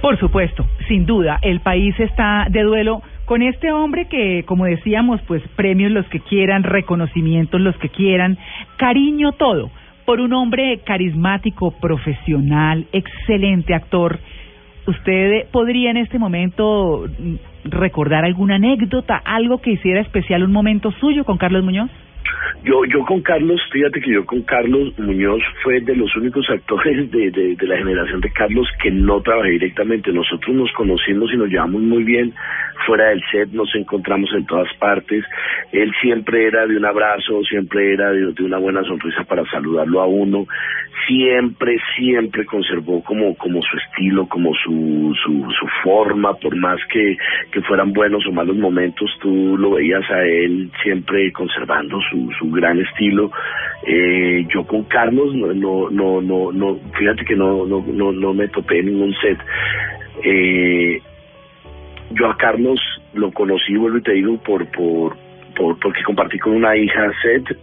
Por 0.02 0.18
supuesto, 0.20 0.66
sin 0.88 1.06
duda, 1.06 1.40
el 1.42 1.60
país 1.62 2.00
está 2.00 2.48
de 2.50 2.62
duelo 2.64 3.02
con 3.26 3.42
este 3.42 3.72
hombre 3.72 4.08
que, 4.08 4.44
como 4.46 4.66
decíamos, 4.66 5.22
pues 5.24 5.42
premios 5.56 5.92
los 5.92 6.08
que 6.08 6.20
quieran, 6.20 6.64
reconocimientos 6.64 7.60
los 7.60 7.76
que 7.78 7.90
quieran, 7.90 8.38
cariño 8.78 9.34
todo, 9.34 9.70
por 10.06 10.22
un 10.22 10.32
hombre 10.34 10.80
carismático, 10.86 11.72
profesional, 11.82 12.88
excelente 12.94 13.74
actor. 13.74 14.20
¿Usted 14.88 15.50
podría 15.52 15.92
en 15.92 15.98
este 15.98 16.18
momento 16.18 17.06
recordar 17.66 18.24
alguna 18.24 18.56
anécdota, 18.56 19.22
algo 19.24 19.60
que 19.60 19.72
hiciera 19.72 20.00
especial 20.00 20.44
un 20.44 20.54
momento 20.54 20.92
suyo 20.94 21.26
con 21.26 21.38
Carlos 21.38 21.64
Muñoz? 21.64 21.92
Yo, 22.64 22.84
yo 22.86 23.06
con 23.06 23.22
Carlos, 23.22 23.62
fíjate 23.72 24.02
que 24.02 24.12
yo 24.12 24.26
con 24.26 24.42
Carlos 24.42 24.98
Muñoz 24.98 25.42
fue 25.64 25.80
de 25.82 25.96
los 25.96 26.16
únicos 26.16 26.50
actores 26.50 27.10
de, 27.12 27.32
de, 27.32 27.68
la 27.68 27.78
generación 27.78 28.20
de 28.22 28.32
Carlos 28.32 28.68
que 28.82 28.92
no 28.92 29.22
trabajé 29.22 29.52
directamente. 29.52 30.12
Nosotros 30.12 30.56
nos 30.56 30.72
conocimos 30.74 31.32
y 31.34 31.38
nos 31.38 31.50
llevamos 31.50 31.82
muy 31.82 32.04
bien 32.04 32.34
fuera 32.86 33.10
del 33.10 33.24
set, 33.32 33.50
nos 33.52 33.74
encontramos 33.76 34.30
en 34.34 34.46
todas 34.46 34.72
partes. 34.80 35.24
Él 35.72 35.92
siempre 36.02 36.48
era 36.48 36.66
de 36.66 36.78
un 36.78 36.86
abrazo, 36.86 37.44
siempre 37.44 37.94
era 37.94 38.12
de, 38.12 38.34
de 38.34 38.44
una 38.44 38.58
buena 38.58 38.84
sonrisa 38.84 39.24
para 39.24 39.44
saludarlo 39.50 40.02
a 40.02 40.08
uno. 40.08 40.46
Siempre, 41.08 41.78
siempre 41.96 42.46
conservó 42.46 43.02
como, 43.04 43.36
como 43.36 43.62
su 43.62 43.78
estilo, 43.78 44.28
como 44.28 44.54
su, 44.56 45.16
su, 45.24 45.52
su 45.52 45.68
forma, 45.84 46.34
por 46.34 46.56
más 46.56 46.80
que, 46.92 47.16
que 47.52 47.62
fueran 47.62 47.94
buenos 47.94 48.26
o 48.28 48.32
malos 48.32 48.58
momentos, 48.58 49.10
tú 49.22 49.58
lo 49.58 49.72
veías 49.72 50.04
a 50.10 50.24
él 50.24 50.70
siempre 50.84 51.32
conservando 51.32 52.00
su, 52.10 52.17
su 52.38 52.50
gran 52.52 52.80
estilo. 52.80 53.32
Eh, 53.86 54.46
yo 54.54 54.66
con 54.66 54.84
Carlos 54.86 55.34
no, 55.36 55.90
no, 55.90 56.22
no, 56.22 56.52
no, 56.52 56.80
fíjate 56.98 57.24
que 57.26 57.36
no, 57.36 57.66
no, 57.66 57.84
no, 57.88 58.12
no 58.12 58.34
me 58.34 58.48
topé 58.48 58.80
en 58.80 58.88
ningún 58.88 59.14
set. 59.22 59.38
Eh, 60.24 61.02
yo 62.12 62.30
a 62.30 62.38
Carlos 62.38 62.80
lo 63.14 63.32
conocí, 63.32 63.76
vuelvo 63.76 63.98
y 63.98 64.04
te 64.04 64.14
digo, 64.14 64.38
por, 64.38 64.66
por, 64.72 65.16
por, 65.56 65.80
porque 65.80 66.04
compartí 66.04 66.40
con 66.40 66.54
una 66.54 66.76
hija 66.76 67.12
set, 67.22 67.58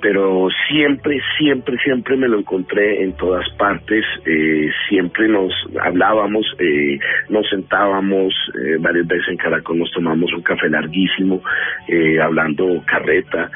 pero 0.00 0.48
siempre, 0.68 1.20
siempre, 1.38 1.76
siempre 1.84 2.16
me 2.16 2.28
lo 2.28 2.38
encontré 2.38 3.02
en 3.02 3.12
todas 3.16 3.48
partes, 3.58 4.04
eh, 4.24 4.70
siempre 4.88 5.28
nos 5.28 5.52
hablábamos, 5.80 6.46
eh, 6.58 6.98
nos 7.28 7.48
sentábamos 7.48 8.32
eh, 8.54 8.76
varias 8.78 9.06
veces 9.06 9.28
en 9.28 9.36
Caracol, 9.36 9.78
nos 9.78 9.90
tomamos 9.92 10.32
un 10.32 10.42
café 10.42 10.68
larguísimo, 10.68 11.42
eh, 11.88 12.20
hablando 12.20 12.82
carreta, 12.86 13.50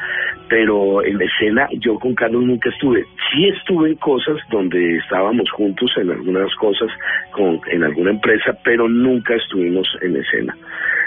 pero 0.49 1.03
en 1.05 1.21
escena 1.21 1.69
yo 1.81 1.99
con 1.99 2.15
Carlos 2.15 2.45
nunca 2.45 2.69
estuve. 2.69 3.05
Sí 3.33 3.49
estuve 3.49 3.91
en 3.91 3.97
cosas 3.97 4.37
donde 4.51 4.99
estábamos 4.99 5.51
juntos 5.51 5.91
en 5.97 6.11
algunas 6.11 6.55
cosas 6.57 6.91
con 7.31 7.61
en 7.71 7.85
alguna 7.85 8.11
empresa, 8.11 8.57
pero 8.63 8.89
nunca 8.89 9.35
estuvimos 9.35 9.89
en 10.03 10.17
escena. 10.17 10.55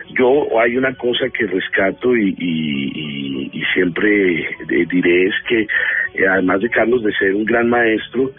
Yo 0.10 0.60
hay 0.60 0.78
una 0.78 0.94
cosa 0.96 1.30
que 1.30 1.46
rescato 1.46 2.16
y, 2.16 3.52
siempre 3.74 4.42
eh, 4.42 4.86
diré 4.90 5.28
es 5.28 5.36
que 5.48 5.62
eh, 5.62 6.28
además 6.28 6.62
de 6.62 6.70
Carlos 6.70 7.04
de 7.04 7.12
ser 7.14 7.36
un 7.36 7.46
gran 7.46 7.70
maestro, 7.70 8.32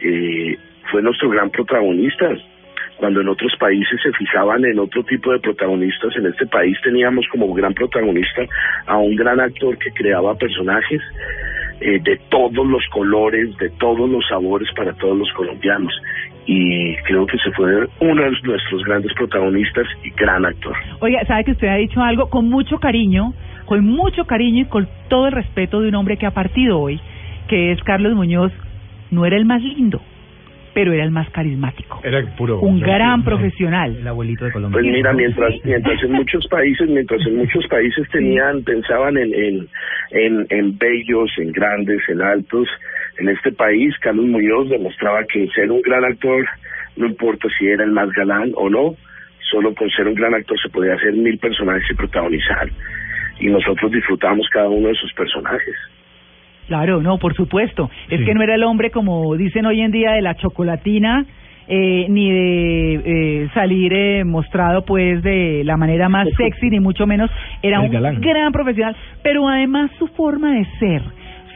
eh, 0.00 0.56
fue 0.90 1.02
nuestro 1.02 1.28
gran 1.28 1.50
protagonista. 1.50 2.30
Cuando 2.96 3.20
en 3.20 3.28
otros 3.28 3.52
países 3.58 4.00
se 4.02 4.12
fijaban 4.12 4.64
en 4.64 4.78
otro 4.78 5.04
tipo 5.04 5.30
de 5.30 5.40
protagonistas, 5.40 6.16
en 6.16 6.26
este 6.26 6.46
país 6.46 6.78
teníamos 6.82 7.26
como 7.30 7.52
gran 7.52 7.74
protagonista 7.74 8.42
a 8.86 8.96
un 8.96 9.16
gran 9.16 9.38
actor 9.38 9.76
que 9.76 9.90
creaba 9.90 10.34
personajes 10.34 11.02
eh, 11.80 12.00
de 12.02 12.16
todos 12.28 12.66
los 12.66 12.82
colores, 12.92 13.56
de 13.58 13.70
todos 13.70 14.08
los 14.08 14.26
sabores 14.28 14.68
para 14.74 14.92
todos 14.94 15.16
los 15.16 15.30
colombianos. 15.32 15.92
Y 16.46 16.94
creo 16.98 17.26
que 17.26 17.36
se 17.38 17.50
fue 17.52 17.88
uno 18.00 18.22
de 18.22 18.30
nuestros 18.42 18.84
grandes 18.84 19.12
protagonistas 19.14 19.86
y 20.04 20.10
gran 20.10 20.44
actor. 20.46 20.74
Oiga, 21.00 21.24
sabe 21.26 21.44
que 21.44 21.50
usted 21.52 21.68
ha 21.68 21.76
dicho 21.76 22.00
algo 22.00 22.30
con 22.30 22.48
mucho 22.48 22.78
cariño, 22.78 23.34
con 23.66 23.84
mucho 23.84 24.24
cariño 24.26 24.62
y 24.62 24.66
con 24.66 24.88
todo 25.08 25.26
el 25.26 25.32
respeto 25.32 25.80
de 25.80 25.88
un 25.88 25.96
hombre 25.96 26.16
que 26.16 26.26
ha 26.26 26.30
partido 26.30 26.78
hoy, 26.78 27.00
que 27.48 27.72
es 27.72 27.82
Carlos 27.82 28.14
Muñoz. 28.14 28.52
No 29.10 29.26
era 29.26 29.36
el 29.36 29.44
más 29.44 29.62
lindo, 29.62 30.00
pero 30.76 30.92
era 30.92 31.04
el 31.04 31.10
más 31.10 31.30
carismático. 31.30 32.02
Era 32.04 32.22
puro. 32.36 32.60
Un 32.60 32.80
gran 32.80 33.24
profesional. 33.24 33.96
El 33.96 34.06
abuelito 34.06 34.44
de 34.44 34.52
Colombia. 34.52 34.78
Pues 34.78 34.92
mira, 34.92 35.14
mientras 35.14 35.54
mientras 35.64 36.02
en 36.02 36.12
muchos 36.12 36.46
países, 36.48 36.86
mientras 36.90 37.26
en 37.26 37.38
muchos 37.38 37.66
países 37.66 38.06
tenían, 38.10 38.62
pensaban 38.62 39.16
en, 39.16 39.32
en, 39.32 39.68
en, 40.10 40.46
en 40.50 40.76
bellos, 40.76 41.30
en 41.38 41.50
grandes, 41.52 42.06
en 42.10 42.20
altos, 42.20 42.68
en 43.16 43.30
este 43.30 43.52
país 43.52 43.94
Carlos 44.00 44.26
Muñoz 44.26 44.68
demostraba 44.68 45.24
que 45.24 45.48
ser 45.54 45.70
un 45.70 45.80
gran 45.80 46.04
actor, 46.04 46.44
no 46.96 47.06
importa 47.06 47.48
si 47.58 47.68
era 47.68 47.82
el 47.82 47.92
más 47.92 48.10
galán 48.10 48.52
o 48.54 48.68
no, 48.68 48.96
solo 49.50 49.74
con 49.74 49.88
ser 49.88 50.06
un 50.08 50.14
gran 50.14 50.34
actor 50.34 50.60
se 50.60 50.68
podía 50.68 50.92
hacer 50.92 51.14
mil 51.14 51.38
personajes 51.38 51.90
y 51.90 51.94
protagonizar. 51.94 52.68
Y 53.40 53.46
nosotros 53.46 53.90
disfrutamos 53.90 54.46
cada 54.50 54.68
uno 54.68 54.88
de 54.88 54.94
sus 54.96 55.10
personajes. 55.14 55.74
Claro, 56.66 57.00
no, 57.00 57.18
por 57.18 57.34
supuesto. 57.34 57.90
Es 58.08 58.24
que 58.24 58.34
no 58.34 58.42
era 58.42 58.54
el 58.54 58.64
hombre, 58.64 58.90
como 58.90 59.36
dicen 59.36 59.66
hoy 59.66 59.80
en 59.80 59.92
día, 59.92 60.12
de 60.12 60.22
la 60.22 60.34
chocolatina, 60.34 61.24
eh, 61.68 62.06
ni 62.08 62.30
de 62.30 62.94
eh, 63.04 63.48
salir 63.54 63.92
eh, 63.92 64.24
mostrado 64.24 64.84
pues 64.84 65.22
de 65.22 65.62
la 65.64 65.76
manera 65.76 66.08
más 66.08 66.28
sexy, 66.36 66.70
ni 66.70 66.80
mucho 66.80 67.06
menos. 67.06 67.30
Era 67.62 67.80
un 67.80 67.90
gran 68.20 68.52
profesional, 68.52 68.96
pero 69.22 69.48
además 69.48 69.90
su 69.98 70.06
forma 70.08 70.54
de 70.54 70.64
ser, 70.78 71.02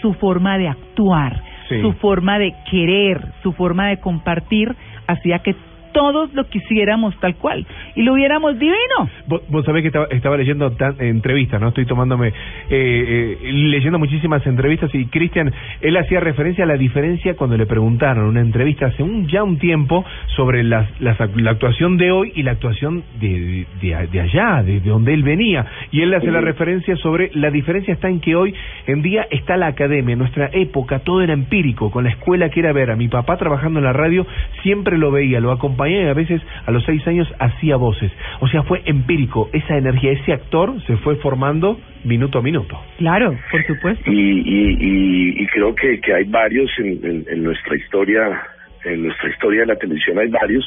su 0.00 0.14
forma 0.14 0.58
de 0.58 0.68
actuar, 0.68 1.42
Sí. 1.68 1.80
su 1.82 1.92
forma 1.94 2.40
de 2.40 2.52
querer, 2.68 3.20
su 3.44 3.52
forma 3.52 3.86
de 3.90 3.98
compartir, 3.98 4.74
hacía 5.06 5.38
que 5.38 5.54
todos 5.92 6.32
lo 6.34 6.44
quisiéramos 6.48 7.18
tal 7.20 7.36
cual 7.36 7.66
y 7.94 8.02
lo 8.02 8.14
viéramos 8.14 8.58
divino. 8.58 9.08
Vos, 9.26 9.42
vos 9.48 9.64
sabés 9.64 9.82
que 9.82 9.88
estaba, 9.88 10.06
estaba 10.10 10.36
leyendo 10.36 10.70
tan- 10.72 10.96
entrevistas, 11.00 11.60
¿no? 11.60 11.68
Estoy 11.68 11.86
tomándome, 11.86 12.28
eh, 12.28 12.32
eh, 12.70 13.38
leyendo 13.52 13.98
muchísimas 13.98 14.46
entrevistas 14.46 14.94
y 14.94 15.06
Cristian, 15.06 15.52
él 15.80 15.96
hacía 15.96 16.20
referencia 16.20 16.64
a 16.64 16.66
la 16.66 16.76
diferencia 16.76 17.34
cuando 17.34 17.56
le 17.56 17.66
preguntaron 17.66 18.24
en 18.24 18.30
una 18.30 18.40
entrevista 18.40 18.86
hace 18.86 19.02
un, 19.02 19.26
ya 19.26 19.42
un 19.42 19.58
tiempo 19.58 20.04
sobre 20.36 20.62
las, 20.62 20.88
la 21.00 21.16
actuación 21.50 21.96
de 21.96 22.12
hoy 22.12 22.32
y 22.34 22.42
la 22.42 22.52
actuación 22.52 23.02
de, 23.20 23.66
de, 23.80 24.06
de 24.12 24.20
allá, 24.20 24.62
de, 24.62 24.80
de 24.80 24.90
donde 24.90 25.12
él 25.14 25.22
venía. 25.22 25.66
Y 25.90 26.02
él 26.02 26.14
hace 26.14 26.30
la 26.30 26.40
referencia 26.40 26.96
sobre 26.96 27.30
la 27.34 27.50
diferencia 27.50 27.92
está 27.94 28.08
en 28.08 28.20
que 28.20 28.36
hoy 28.36 28.54
en 28.86 29.02
día 29.02 29.26
está 29.30 29.56
la 29.56 29.66
academia, 29.68 30.12
en 30.12 30.18
nuestra 30.18 30.50
época 30.52 31.00
todo 31.00 31.22
era 31.22 31.32
empírico, 31.32 31.90
con 31.90 32.04
la 32.04 32.10
escuela 32.10 32.48
que 32.50 32.60
era 32.60 32.72
ver 32.72 32.90
a 32.90 32.96
mi 32.96 33.08
papá 33.08 33.36
trabajando 33.36 33.78
en 33.80 33.84
la 33.84 33.92
radio, 33.92 34.26
siempre 34.62 34.96
lo 34.98 35.10
veía, 35.10 35.40
lo 35.40 35.50
acompañaba 35.52 35.79
y 35.88 35.96
a 36.08 36.14
veces 36.14 36.40
a 36.66 36.70
los 36.70 36.84
seis 36.84 37.06
años 37.06 37.26
hacía 37.38 37.76
voces. 37.76 38.10
O 38.40 38.48
sea, 38.48 38.62
fue 38.64 38.82
empírico, 38.84 39.48
esa 39.52 39.76
energía, 39.76 40.12
ese 40.12 40.32
actor 40.32 40.80
se 40.86 40.96
fue 40.98 41.16
formando 41.16 41.80
minuto 42.04 42.38
a 42.38 42.42
minuto. 42.42 42.78
Claro, 42.98 43.36
por 43.50 43.64
supuesto. 43.66 44.10
y, 44.10 44.40
y, 44.40 44.76
y, 44.80 45.42
y 45.42 45.46
creo 45.48 45.74
que, 45.74 46.00
que 46.00 46.14
hay 46.14 46.24
varios 46.24 46.70
en, 46.78 47.04
en, 47.04 47.24
en 47.28 47.42
nuestra 47.44 47.76
historia 47.76 48.42
en 48.84 49.02
nuestra 49.04 49.28
historia 49.28 49.60
de 49.60 49.66
la 49.66 49.76
televisión 49.76 50.18
hay 50.18 50.28
varios 50.28 50.66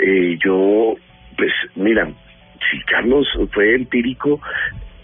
eh, 0.00 0.38
yo 0.42 0.94
pues 1.36 1.52
mira 1.74 2.08
si 2.70 2.80
Carlos 2.84 3.26
fue 3.52 3.74
empírico 3.74 4.40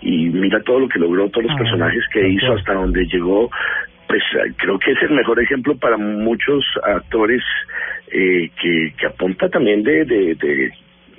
y 0.00 0.30
mira 0.30 0.60
todo 0.62 0.80
lo 0.80 0.88
que 0.88 0.98
logró 0.98 1.28
todos 1.28 1.44
los 1.44 1.52
Ah, 1.54 1.58
personajes 1.58 2.02
que 2.10 2.26
hizo 2.26 2.54
hasta 2.54 2.72
donde 2.72 3.04
llegó 3.04 3.50
pues 4.08 4.22
creo 4.56 4.78
que 4.78 4.92
es 4.92 5.02
el 5.02 5.10
mejor 5.14 5.40
ejemplo 5.42 5.76
para 5.76 5.98
muchos 5.98 6.64
actores 6.84 7.42
eh, 8.12 8.50
que, 8.60 8.92
que 8.98 9.06
apunta 9.06 9.48
también 9.48 9.82
de, 9.82 10.04
de, 10.04 10.34
de 10.34 10.70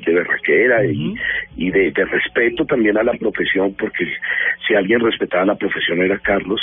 de 0.05 0.13
berraquera 0.13 0.85
y, 0.85 1.15
y 1.57 1.71
de, 1.71 1.91
de 1.91 2.05
respeto 2.05 2.65
también 2.65 2.97
a 2.97 3.03
la 3.03 3.13
profesión, 3.13 3.73
porque 3.77 4.05
si 4.67 4.75
alguien 4.75 4.99
respetaba 4.99 5.45
la 5.45 5.55
profesión 5.55 6.01
era 6.01 6.17
Carlos, 6.19 6.59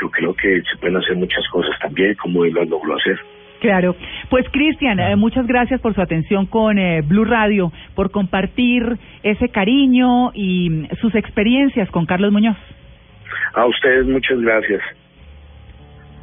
yo 0.00 0.10
creo 0.10 0.34
que 0.34 0.62
se 0.62 0.78
pueden 0.80 0.96
hacer 0.96 1.16
muchas 1.16 1.46
cosas 1.48 1.78
también 1.80 2.14
como 2.14 2.44
él 2.44 2.52
lo 2.52 2.64
logró 2.64 2.96
hacer. 2.96 3.18
Claro. 3.60 3.94
Pues 4.30 4.46
Cristian, 4.50 4.98
eh, 4.98 5.16
muchas 5.16 5.46
gracias 5.46 5.80
por 5.82 5.94
su 5.94 6.00
atención 6.00 6.46
con 6.46 6.78
eh, 6.78 7.02
Blue 7.02 7.26
Radio, 7.26 7.70
por 7.94 8.10
compartir 8.10 8.82
ese 9.22 9.50
cariño 9.50 10.30
y 10.32 10.88
sus 11.00 11.14
experiencias 11.14 11.90
con 11.90 12.06
Carlos 12.06 12.32
Muñoz. 12.32 12.56
A 13.52 13.66
ustedes 13.66 14.06
muchas 14.06 14.40
gracias. 14.40 14.80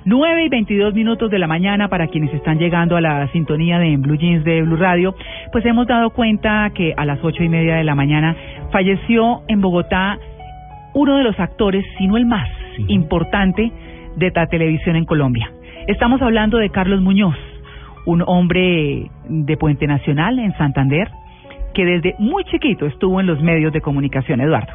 9 0.09 0.45
y 0.45 0.47
22 0.47 0.93
minutos 0.93 1.29
de 1.29 1.37
la 1.37 1.47
mañana 1.47 1.89
para 1.89 2.07
quienes 2.07 2.33
están 2.33 2.57
llegando 2.59 2.95
a 2.95 3.01
la 3.01 3.29
sintonía 3.33 3.77
de 3.77 3.91
En 3.91 4.01
Blue 4.01 4.15
Jeans 4.15 4.45
de 4.45 4.61
Blue 4.61 4.77
Radio, 4.77 5.13
pues 5.51 5.65
hemos 5.65 5.85
dado 5.85 6.11
cuenta 6.11 6.71
que 6.73 6.93
a 6.95 7.03
las 7.03 7.21
ocho 7.21 7.43
y 7.43 7.49
media 7.49 7.75
de 7.75 7.83
la 7.83 7.93
mañana 7.93 8.33
falleció 8.71 9.41
en 9.49 9.59
Bogotá 9.59 10.17
uno 10.93 11.17
de 11.17 11.25
los 11.25 11.37
actores, 11.37 11.83
si 11.97 12.07
no 12.07 12.15
el 12.15 12.25
más 12.25 12.47
importante 12.87 13.69
de 14.15 14.31
la 14.33 14.47
televisión 14.47 14.95
en 14.95 15.03
Colombia. 15.03 15.51
Estamos 15.87 16.21
hablando 16.21 16.57
de 16.57 16.69
Carlos 16.69 17.01
Muñoz, 17.01 17.35
un 18.05 18.23
hombre 18.25 19.11
de 19.27 19.57
Puente 19.57 19.87
Nacional 19.87 20.39
en 20.39 20.55
Santander, 20.55 21.09
que 21.73 21.83
desde 21.83 22.15
muy 22.17 22.45
chiquito 22.45 22.85
estuvo 22.85 23.19
en 23.19 23.27
los 23.27 23.41
medios 23.41 23.73
de 23.73 23.81
comunicación, 23.81 24.39
Eduardo. 24.39 24.71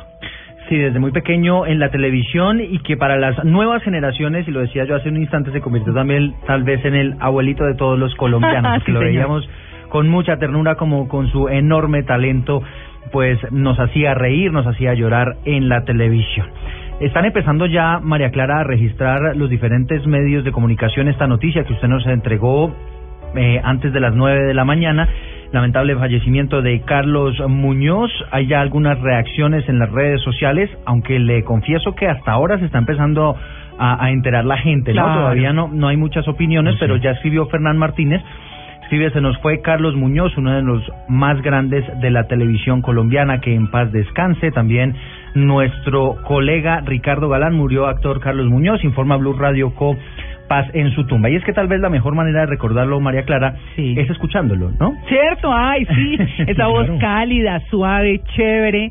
Sí, 0.73 0.79
desde 0.79 0.99
muy 0.99 1.11
pequeño 1.13 1.67
en 1.67 1.79
la 1.79 1.91
televisión 1.91 2.63
y 2.63 2.79
que 2.79 2.97
para 2.97 3.19
las 3.19 3.45
nuevas 3.45 3.83
generaciones, 3.83 4.49
y 4.49 4.53
lo 4.53 4.61
decía 4.61 4.87
yo 4.87 4.97
hace 4.97 5.11
un 5.11 5.19
instante, 5.19 5.53
se 5.53 5.61
convirtió 5.61 5.93
también 5.93 6.33
tal 6.47 6.63
vez 6.63 6.83
en 6.87 6.95
el 6.95 7.15
abuelito 7.21 7.67
de 7.67 7.75
todos 7.75 7.99
los 7.99 8.15
colombianos, 8.15 8.73
porque 8.79 8.87
Sí, 8.87 8.93
lo 8.93 9.01
señor. 9.01 9.13
veíamos 9.13 9.51
con 9.91 10.09
mucha 10.09 10.39
ternura 10.39 10.77
como 10.77 11.09
con 11.09 11.31
su 11.31 11.51
enorme 11.51 12.05
talento, 12.05 12.63
pues 13.13 13.39
nos 13.53 13.79
hacía 13.79 14.15
reír, 14.15 14.51
nos 14.51 14.67
hacía 14.67 14.95
llorar 14.95 15.37
en 15.45 15.69
la 15.69 15.85
televisión. 15.85 16.47
Están 17.01 17.27
empezando 17.27 17.67
ya, 17.67 17.99
María 18.03 18.31
Clara, 18.31 18.61
a 18.61 18.65
registrar 18.65 19.37
los 19.37 19.51
diferentes 19.51 20.07
medios 20.07 20.43
de 20.43 20.53
comunicación 20.53 21.07
esta 21.09 21.27
noticia 21.27 21.65
que 21.65 21.75
usted 21.75 21.89
nos 21.89 22.07
entregó 22.07 22.75
eh, 23.37 23.61
antes 23.63 23.93
de 23.93 24.01
las 24.01 24.15
nueve 24.15 24.43
de 24.43 24.55
la 24.55 24.65
mañana. 24.65 25.07
Lamentable 25.53 25.95
fallecimiento 25.97 26.63
de 26.63 26.81
Carlos 26.81 27.39
Muñoz. 27.47 28.11
Hay 28.31 28.47
ya 28.47 28.63
algunas 28.63 28.99
reacciones 29.01 29.69
en 29.69 29.79
las 29.79 29.91
redes 29.91 30.23
sociales, 30.23 30.71
aunque 30.87 31.19
le 31.19 31.45
confieso 31.45 31.95
que 31.95 32.09
hasta 32.09 32.33
ahora 32.33 32.59
se 32.59 32.65
está 32.65 32.79
empezando 32.79 33.37
a, 33.79 34.03
a 34.03 34.11
enterar 34.11 34.47
la 34.47 34.57
gente, 34.57 34.95
¿no? 34.95 35.03
Claro. 35.03 35.21
Todavía 35.21 35.53
no, 35.53 35.69
no 35.69 35.89
hay 35.89 35.99
muchas 35.99 36.27
opiniones, 36.27 36.77
pero 36.81 36.97
ya 36.97 37.11
escribió 37.11 37.47
Fernán 37.47 37.77
Martínez. 37.77 38.23
Escribe, 38.85 39.11
se 39.11 39.21
nos 39.21 39.39
fue 39.39 39.61
Carlos 39.61 39.95
Muñoz, 39.95 40.37
uno 40.37 40.53
de 40.53 40.63
los 40.63 40.83
más 41.09 41.41
grandes 41.41 41.85
de 42.01 42.11
la 42.11 42.25
televisión 42.25 42.83
colombiana, 42.83 43.41
que 43.41 43.55
en 43.55 43.71
paz 43.71 43.91
descanse. 43.93 44.51
También 44.53 44.95
nuestro 45.35 46.17
colega 46.25 46.81
Ricardo 46.85 47.29
Galán 47.29 47.55
murió, 47.55 47.87
actor 47.87 48.21
Carlos 48.21 48.49
Muñoz, 48.49 48.85
informa 48.85 49.17
Blue 49.17 49.35
Radio 49.35 49.75
Co. 49.75 49.97
Paz 50.53 50.69
en 50.75 50.91
su 50.91 51.07
tumba. 51.07 51.31
Y 51.31 51.37
es 51.37 51.45
que 51.45 51.55
tal 51.55 51.67
vez 51.67 51.81
la 51.81 51.89
mejor 51.89 52.15
manera 52.15 52.41
de 52.41 52.47
recordarlo, 52.47 53.01
María 53.01 53.23
Clara, 53.23 53.55
es 53.75 54.11
escuchándolo, 54.11 54.71
¿no? 54.79 54.93
Cierto, 55.09 55.51
ay, 55.51 55.87
sí, 55.87 56.19
esa 56.47 56.67
voz 56.67 56.85
Claro. 56.85 56.99
cálida, 57.01 57.59
suave, 57.71 58.21
chévere. 58.37 58.91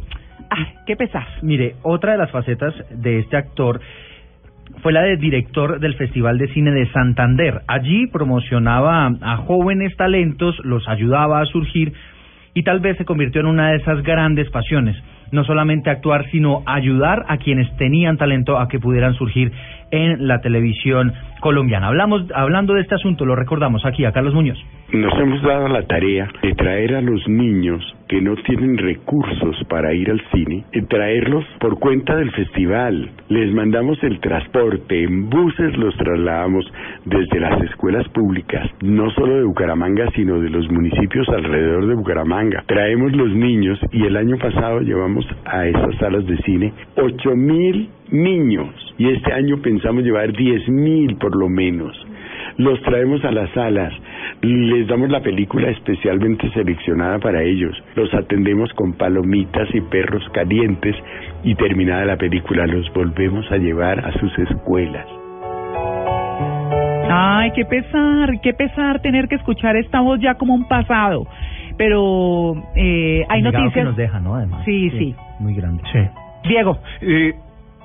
Ah, 0.49 0.65
qué 0.87 0.95
pesar. 0.95 1.27
Mire, 1.43 1.75
otra 1.83 2.13
de 2.13 2.17
las 2.17 2.31
facetas 2.31 2.73
de 2.89 3.19
este 3.19 3.37
actor 3.37 3.79
fue 4.81 4.91
la 4.91 5.03
de 5.03 5.17
director 5.17 5.79
del 5.79 5.93
Festival 5.93 6.39
de 6.39 6.47
Cine 6.47 6.71
de 6.71 6.87
Santander. 6.87 7.61
Allí 7.67 8.07
promocionaba 8.07 9.11
a 9.21 9.37
jóvenes 9.37 9.95
talentos, 9.97 10.57
los 10.63 10.89
ayudaba 10.89 11.41
a 11.41 11.45
surgir 11.45 11.93
y 12.55 12.63
tal 12.63 12.79
vez 12.79 12.97
se 12.97 13.05
convirtió 13.05 13.41
en 13.41 13.47
una 13.47 13.69
de 13.69 13.77
esas 13.77 14.01
grandes 14.01 14.49
pasiones. 14.49 14.95
No 15.31 15.43
solamente 15.45 15.91
actuar, 15.91 16.25
sino 16.31 16.63
ayudar 16.65 17.23
a 17.29 17.37
quienes 17.37 17.67
tenían 17.77 18.17
talento 18.17 18.57
a 18.57 18.67
que 18.67 18.79
pudieran 18.79 19.13
surgir 19.13 19.51
en 19.91 20.27
la 20.27 20.41
televisión 20.41 21.13
colombiana. 21.39 21.87
Hablamos, 21.87 22.23
hablando 22.33 22.73
de 22.73 22.81
este 22.81 22.95
asunto, 22.95 23.25
lo 23.25 23.35
recordamos 23.35 23.85
aquí 23.85 24.05
a 24.05 24.11
Carlos 24.11 24.33
Muñoz. 24.33 24.57
Nos 24.93 25.13
hemos 25.19 25.41
dado 25.41 25.69
la 25.69 25.83
tarea 25.83 26.27
de 26.41 26.53
traer 26.53 26.95
a 26.95 27.01
los 27.01 27.25
niños 27.27 27.81
que 28.09 28.21
no 28.21 28.35
tienen 28.35 28.77
recursos 28.77 29.55
para 29.69 29.93
ir 29.93 30.11
al 30.11 30.21
cine, 30.33 30.65
y 30.73 30.81
traerlos 30.81 31.45
por 31.61 31.79
cuenta 31.79 32.13
del 32.17 32.29
festival. 32.31 33.09
Les 33.29 33.53
mandamos 33.53 34.03
el 34.03 34.19
transporte, 34.19 35.03
en 35.03 35.29
buses 35.29 35.77
los 35.77 35.95
trasladamos 35.95 36.65
desde 37.05 37.39
las 37.39 37.61
escuelas 37.63 38.05
públicas, 38.09 38.69
no 38.81 39.09
solo 39.11 39.37
de 39.37 39.43
Bucaramanga, 39.45 40.09
sino 40.13 40.41
de 40.41 40.49
los 40.49 40.69
municipios 40.69 41.27
alrededor 41.29 41.87
de 41.87 41.95
Bucaramanga. 41.95 42.63
Traemos 42.67 43.13
los 43.13 43.29
niños 43.29 43.79
y 43.93 44.05
el 44.05 44.17
año 44.17 44.37
pasado 44.37 44.81
llevamos 44.81 45.25
a 45.45 45.65
esas 45.67 45.95
salas 45.99 46.25
de 46.25 46.35
cine 46.43 46.73
ocho 46.97 47.33
mil 47.33 47.89
niños 48.11 48.69
y 48.97 49.09
este 49.09 49.33
año 49.33 49.61
pensamos 49.61 50.03
llevar 50.03 50.31
diez 50.33 50.67
mil 50.69 51.15
por 51.17 51.35
lo 51.35 51.49
menos 51.49 51.95
los 52.57 52.81
traemos 52.81 53.23
a 53.25 53.31
las 53.31 53.49
salas, 53.51 53.93
Les 54.41 54.87
damos 54.87 55.09
la 55.09 55.21
película 55.21 55.69
especialmente 55.69 56.49
seleccionada 56.51 57.19
para 57.19 57.43
ellos. 57.43 57.75
Los 57.95 58.11
atendemos 58.13 58.71
con 58.73 58.93
palomitas 58.93 59.67
y 59.73 59.81
perros 59.81 60.23
calientes 60.33 60.95
y 61.43 61.55
terminada 61.55 62.05
la 62.05 62.17
película 62.17 62.65
los 62.65 62.91
volvemos 62.93 63.45
a 63.51 63.57
llevar 63.57 63.99
a 64.05 64.11
sus 64.13 64.37
escuelas. 64.39 65.05
Ay, 67.13 67.51
qué 67.55 67.65
pesar, 67.65 68.41
qué 68.41 68.53
pesar 68.53 69.01
tener 69.01 69.27
que 69.27 69.35
escuchar 69.35 69.75
esta 69.75 70.01
voz 70.01 70.19
ya 70.19 70.35
como 70.35 70.55
un 70.55 70.67
pasado. 70.67 71.27
Pero 71.77 72.53
eh, 72.75 73.23
hay 73.29 73.41
noticias. 73.41 73.73
que 73.73 73.83
nos 73.83 73.95
deja, 73.95 74.19
¿no? 74.19 74.35
Además. 74.35 74.63
Sí, 74.65 74.89
sí. 74.91 75.15
Muy 75.39 75.53
grande. 75.55 75.83
Diego. 76.43 76.77
Eh, 77.01 77.33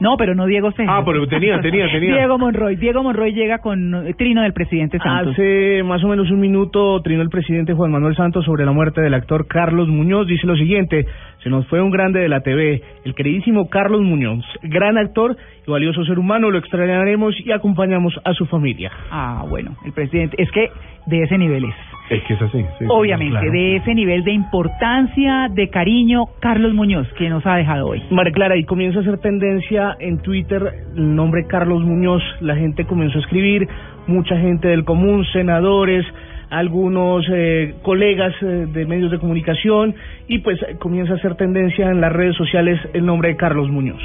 No, 0.01 0.17
pero 0.17 0.35
no 0.35 0.47
Diego 0.47 0.73
Cejas. 0.73 0.95
Ah, 0.99 1.03
pero 1.05 1.27
tenía, 1.27 1.61
tenía, 1.63 1.87
tenía. 1.91 2.17
Diego 2.17 2.39
Monroy. 2.39 2.77
Diego 2.77 3.03
Monroy 3.03 3.33
llega 3.33 3.59
con 3.59 4.07
eh, 4.07 4.15
trino 4.15 4.43
del 4.43 4.53
presidente 4.53 4.99
Santos. 4.99 5.33
Hace 5.33 5.83
más 5.83 6.03
o 6.05 6.09
menos 6.09 6.31
un 6.31 6.41
minuto 6.41 7.01
trinó 7.03 7.23
el 7.23 7.31
presidente 7.31 7.75
Juan 7.75 7.91
Manuel 7.91 8.17
Santos 8.17 8.45
sobre 8.45 8.65
la 8.65 8.73
muerte 8.73 9.01
del 9.01 9.15
actor 9.15 9.47
Carlos 9.47 9.89
Muñoz. 9.89 10.27
Dice 10.27 10.47
lo 10.47 10.57
siguiente, 10.57 11.07
se 11.47 11.51
nos 11.51 11.65
fue 11.69 11.81
un 11.81 11.93
grande 11.93 12.19
de 12.19 12.29
la 12.29 12.41
TV, 12.41 12.83
el 13.05 13.15
queridísimo 13.15 13.69
Carlos 13.69 14.01
Muñoz, 14.01 14.45
gran 14.65 14.99
actor 14.99 15.37
y 15.65 15.71
valioso 15.71 16.05
ser 16.05 16.19
humano, 16.19 16.51
lo 16.51 16.59
extrañaremos 16.59 17.37
y 17.39 17.53
acompañamos 17.53 18.19
a 18.25 18.33
su 18.33 18.47
familia. 18.47 18.91
Ah, 19.13 19.45
bueno, 19.49 19.77
el 19.85 19.93
presidente. 19.93 20.43
Es 20.43 20.51
que 20.51 20.73
de 21.07 21.23
ese 21.23 21.39
nivel 21.39 21.67
es. 21.67 21.75
Es 22.11 22.25
que 22.25 22.35
es 22.35 22.43
así. 22.43 22.65
sí, 22.81 22.87
Obviamente, 22.89 23.39
claro. 23.39 23.53
de 23.53 23.77
ese 23.77 23.95
nivel 23.95 24.25
de 24.25 24.33
importancia, 24.33 25.47
de 25.49 25.71
cariño, 25.71 26.25
Carlos 26.41 26.75
Muñoz, 26.75 27.07
que 27.17 27.29
nos 27.29 27.47
ha 27.47 27.55
dejado 27.55 27.91
hoy. 27.91 28.03
María 28.11 28.33
Clara, 28.33 28.57
y 28.57 28.65
comienza 28.65 28.99
a 28.99 29.05
ser 29.05 29.19
tendencia 29.19 29.97
en 30.01 30.19
Twitter 30.23 30.65
el 30.97 31.15
nombre 31.15 31.47
Carlos 31.47 31.85
Muñoz. 31.85 32.25
La 32.41 32.57
gente 32.57 32.87
comenzó 32.87 33.19
a 33.19 33.21
escribir, 33.21 33.69
mucha 34.09 34.37
gente 34.37 34.67
del 34.67 34.85
común, 34.85 35.25
senadores, 35.33 36.05
algunos 36.51 37.27
eh, 37.33 37.75
colegas 37.83 38.35
eh, 38.43 38.67
de 38.73 38.87
medios 38.87 39.11
de 39.11 39.19
comunicación, 39.19 39.95
y 40.29 40.39
pues 40.39 40.59
comienza 40.79 41.15
a 41.15 41.19
ser 41.19 41.35
tendencia 41.37 41.91
en 41.91 42.01
las 42.01 42.13
redes 42.13 42.37
sociales 42.37 42.79
el 42.95 43.05
nombre 43.05 43.31
de 43.31 43.37
Carlos 43.37 43.69
Muñoz. 43.71 44.03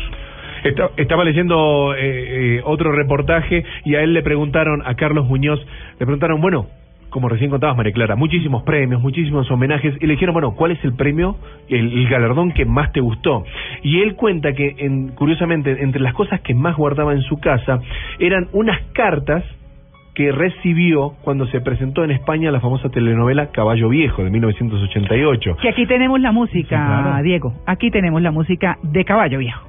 Esta- 0.64 0.92
estaba 0.98 1.24
leyendo 1.24 1.94
eh, 1.96 2.00
eh, 2.58 2.62
otro 2.66 2.92
reportaje 2.92 3.64
y 3.84 3.96
a 3.96 4.02
él 4.04 4.14
le 4.14 4.22
preguntaron, 4.22 4.84
a 4.86 4.96
Carlos 4.96 5.26
Muñoz, 5.26 5.60
le 6.00 6.06
preguntaron, 6.06 6.40
bueno, 6.42 6.68
como 7.10 7.28
recién 7.28 7.50
contabas, 7.50 7.76
María 7.76 7.92
Clara, 7.92 8.16
muchísimos 8.16 8.64
premios, 8.64 9.02
muchísimos 9.02 9.50
homenajes, 9.52 9.96
y 10.00 10.06
le 10.06 10.14
dijeron, 10.14 10.34
bueno, 10.34 10.56
¿cuál 10.56 10.72
es 10.72 10.84
el 10.86 10.94
premio, 10.94 11.36
el, 11.68 11.92
el 11.92 12.08
galardón 12.08 12.54
que 12.54 12.64
más 12.64 12.94
te 12.94 13.02
gustó? 13.02 13.44
Y 13.84 14.02
él 14.02 14.16
cuenta 14.16 14.54
que, 14.54 14.76
en, 14.78 15.10
curiosamente, 15.10 15.76
entre 15.84 16.00
las 16.02 16.14
cosas 16.14 16.40
que 16.40 16.54
más 16.54 16.78
guardaba 16.78 17.12
en 17.12 17.22
su 17.24 17.38
casa, 17.40 17.82
eran 18.18 18.48
unas 18.54 18.80
cartas 18.94 19.44
que 20.22 20.32
recibió 20.32 21.14
cuando 21.24 21.48
se 21.48 21.62
presentó 21.62 22.04
en 22.04 22.12
España 22.12 22.52
la 22.52 22.60
famosa 22.60 22.90
telenovela 22.90 23.48
Caballo 23.48 23.90
Viejo 23.90 24.24
de 24.24 24.30
1988. 24.30 25.58
Que 25.62 25.70
aquí 25.70 25.88
tenemos 25.88 26.20
la 26.20 26.32
música, 26.32 26.78
Sí, 26.78 27.02
claro. 27.02 27.24
Diego. 27.24 27.54
Aquí 27.66 27.90
tenemos 27.90 28.22
la 28.22 28.30
música 28.32 28.78
de 28.84 29.04
Caballo 29.04 29.40
Viejo. 29.40 29.68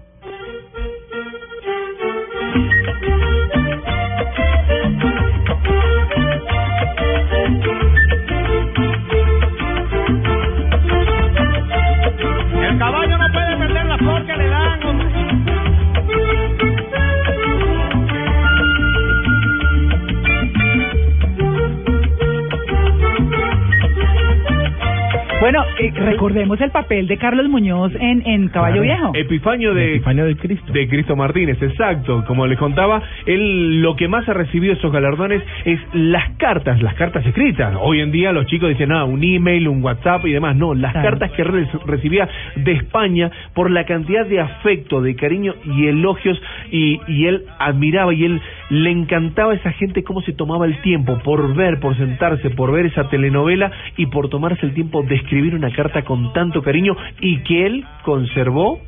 Bueno, 25.43 25.64
eh, 25.81 25.90
recordemos 25.97 26.60
el 26.60 26.70
papel 26.70 27.09
de 27.09 27.16
Carlos 27.19 27.48
Muñoz 27.48 27.93
en, 27.98 28.23
en 28.24 28.47
Caballo 28.47 28.82
Viejo. 28.82 29.10
Epifanio 29.12 29.74
de, 29.74 29.98
de 29.98 30.36
Cristo. 30.36 30.73
De 30.73 30.86
Cristo 30.86 31.16
Martínez, 31.16 31.60
exacto. 31.60 32.23
Como 32.28 32.47
les 32.47 32.56
contaba, 32.56 33.02
él 33.27 33.82
lo 33.82 33.97
que 33.97 34.06
más 34.06 34.28
ha 34.28 34.35
recibido 34.35 34.74
esos 34.74 34.93
galardones 34.93 35.43
es 35.64 35.81
las 35.94 36.31
cartas, 36.36 36.81
las 36.81 36.94
cartas 36.94 37.27
escritas. 37.27 37.74
Hoy 37.81 37.98
en 38.02 38.12
día 38.12 38.31
los 38.31 38.47
chicos 38.47 38.69
dicen, 38.69 38.93
ah, 38.93 39.02
un 39.05 39.24
email, 39.24 39.66
un 39.66 39.82
WhatsApp 39.82 40.24
y 40.27 40.31
demás. 40.32 40.55
No, 40.55 40.74
las 40.74 40.93
Claro. 40.93 41.09
cartas 41.10 41.32
que 41.32 41.43
re- 41.43 41.66
recibía 41.86 42.28
de 42.55 42.73
España 42.74 43.28
por 43.52 43.69
la 43.73 43.85
cantidad 43.85 44.24
de 44.24 44.39
afecto, 44.39 45.02
de 45.02 45.16
cariño 45.16 45.55
y 45.64 45.89
elogios. 45.89 46.40
Y, 46.70 47.01
y 47.09 47.27
él 47.27 47.43
admiraba 47.59 48.14
y 48.14 48.27
él 48.27 48.40
le 48.73 48.90
encantaba 48.90 49.53
a 49.53 49.57
esa 49.57 49.70
gente 49.73 50.03
cómo 50.03 50.23
se 50.23 50.32
tomaba 50.32 50.65
el 50.65 50.81
tiempo 50.81 51.19
por 51.19 51.55
ver, 51.55 51.78
por 51.78 51.94
sentarse, 51.94 52.49
por 52.49 52.73
ver 52.73 52.86
esa 52.86 53.07
telenovela 53.11 53.70
y 53.99 54.07
por 54.07 54.31
tomarse 54.31 54.65
el 54.65 54.73
tiempo 54.73 55.03
de 55.03 55.16
escribir 55.16 55.55
una 55.55 55.70
carta 55.73 56.03
con 56.05 56.32
tanto 56.32 56.62
cariño 56.62 56.97
y 57.20 57.40
que 57.40 57.66
él 57.66 57.85
conservó 58.03 58.81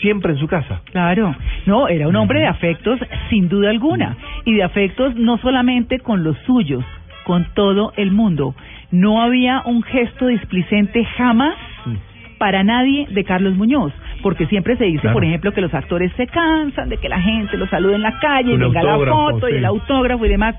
siempre 0.00 0.34
en 0.34 0.38
su 0.38 0.46
casa. 0.46 0.82
Claro, 0.92 1.34
no, 1.66 1.88
era 1.88 2.06
un 2.06 2.14
hombre 2.14 2.38
de 2.38 2.46
afectos 2.46 3.00
sin 3.28 3.48
duda 3.48 3.70
alguna, 3.70 4.16
y 4.44 4.54
de 4.54 4.62
afectos 4.62 5.16
no 5.16 5.36
solamente 5.38 5.98
con 5.98 6.22
los 6.22 6.38
suyos, 6.46 6.84
con 7.24 7.44
todo 7.54 7.92
el 7.96 8.12
mundo. 8.12 8.54
No 8.92 9.20
había 9.20 9.62
un 9.64 9.82
gesto 9.82 10.28
displicente 10.28 11.04
jamás 11.16 11.56
para 12.38 12.62
nadie 12.62 13.06
de 13.10 13.24
Carlos 13.24 13.56
Muñoz, 13.56 13.92
porque 14.22 14.46
siempre 14.46 14.76
se 14.76 14.84
dice, 14.84 15.00
Claro. 15.00 15.14
por 15.14 15.24
ejemplo, 15.24 15.52
que 15.52 15.60
los 15.60 15.74
actores 15.74 16.12
se 16.16 16.26
cansan 16.28 16.88
de 16.88 16.96
que 16.98 17.08
la 17.08 17.20
gente 17.20 17.56
los 17.56 17.68
salude 17.70 17.96
en 17.96 18.02
la 18.02 18.18
calle, 18.20 18.50
y 18.52 18.54
Un 18.54 18.60
venga 18.60 18.82
la 18.82 18.96
foto 18.98 19.48
y 19.48 19.54
el 19.56 19.64
autógrafo 19.64 20.24
y 20.24 20.28
demás. 20.28 20.54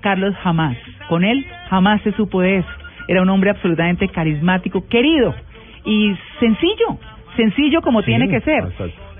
Carlos 0.00 0.34
jamás, 0.42 0.76
con 1.08 1.22
él 1.24 1.46
jamás 1.70 2.02
se 2.02 2.12
supo 2.12 2.40
de 2.40 2.58
eso. 2.58 2.68
Era 3.08 3.22
un 3.22 3.28
hombre 3.30 3.50
absolutamente 3.50 4.08
carismático, 4.08 4.86
querido 4.88 5.34
y 5.84 6.12
sencillo, 6.40 6.98
sencillo 7.36 7.82
como 7.82 8.02
tiene 8.02 8.28
que 8.28 8.40
ser. 8.40 8.64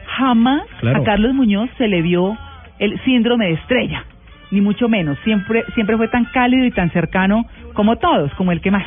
Jamás 0.06 0.62
Claro. 0.80 1.00
a 1.00 1.04
Carlos 1.04 1.34
Muñoz 1.34 1.70
se 1.78 1.88
le 1.88 2.02
vio 2.02 2.36
el 2.78 2.98
síndrome 3.04 3.46
de 3.46 3.52
estrella, 3.54 4.04
ni 4.50 4.60
mucho 4.60 4.88
menos. 4.88 5.16
Siempre, 5.24 5.62
siempre 5.74 5.96
fue 5.96 6.08
tan 6.08 6.24
cálido 6.26 6.64
y 6.66 6.70
tan 6.72 6.90
cercano 6.90 7.44
como 7.74 7.96
todos, 7.96 8.32
como 8.34 8.50
el 8.52 8.60
que 8.60 8.70
más. 8.72 8.84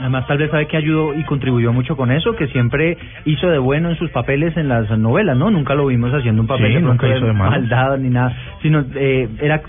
Además, 0.00 0.26
tal 0.26 0.38
vez 0.38 0.50
sabe 0.50 0.66
que 0.66 0.76
ayudó 0.76 1.14
y 1.14 1.24
contribuyó 1.24 1.72
mucho 1.72 1.96
con 1.96 2.10
eso, 2.12 2.36
que 2.36 2.46
siempre 2.48 2.96
hizo 3.24 3.48
de 3.48 3.58
bueno 3.58 3.90
en 3.90 3.96
sus 3.96 4.10
papeles 4.10 4.56
en 4.56 4.68
las 4.68 4.88
novelas, 4.98 5.36
¿no? 5.36 5.50
Nunca 5.50 5.74
lo 5.74 5.86
vimos 5.86 6.12
haciendo 6.14 6.40
un 6.42 6.48
papel 6.48 6.68
Sí, 6.68 6.74
de 6.74 6.80
nunca 6.82 7.08
hizo 7.08 7.26
de 7.26 7.32
maldad 7.32 7.98
ni 7.98 8.08
nada, 8.08 8.36
sino 8.62 8.84
eh, 8.94 9.28
era, 9.42 9.60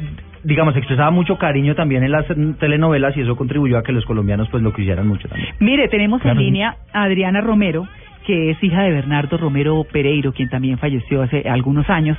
digamos, 0.43 0.75
expresaba 0.75 1.09
mucho 1.11 1.37
cariño 1.37 1.73
también 1.75 2.03
en 2.03 2.11
las 2.11 2.25
telenovelas 2.59 3.17
y 3.17 3.21
eso 3.21 3.35
contribuyó 3.35 3.77
a 3.79 3.83
que 3.83 3.91
los 3.91 4.05
colombianos 4.05 4.47
pues 4.49 4.61
lo 4.61 4.71
quisieran 4.71 5.07
mucho 5.07 5.27
también. 5.27 5.49
Mire, 5.59 5.87
tenemos 5.87 6.21
Claro. 6.21 6.39
en 6.39 6.45
línea 6.45 6.75
a 6.93 7.03
Adriana 7.03 7.41
Romero, 7.41 7.87
que 8.27 8.51
es 8.51 8.63
hija 8.63 8.83
de 8.83 8.91
Bernardo 8.91 9.37
Romero 9.37 9.83
Pereiro, 9.91 10.31
quien 10.33 10.49
también 10.49 10.77
falleció 10.77 11.23
hace 11.23 11.49
algunos 11.49 11.89
años, 11.89 12.17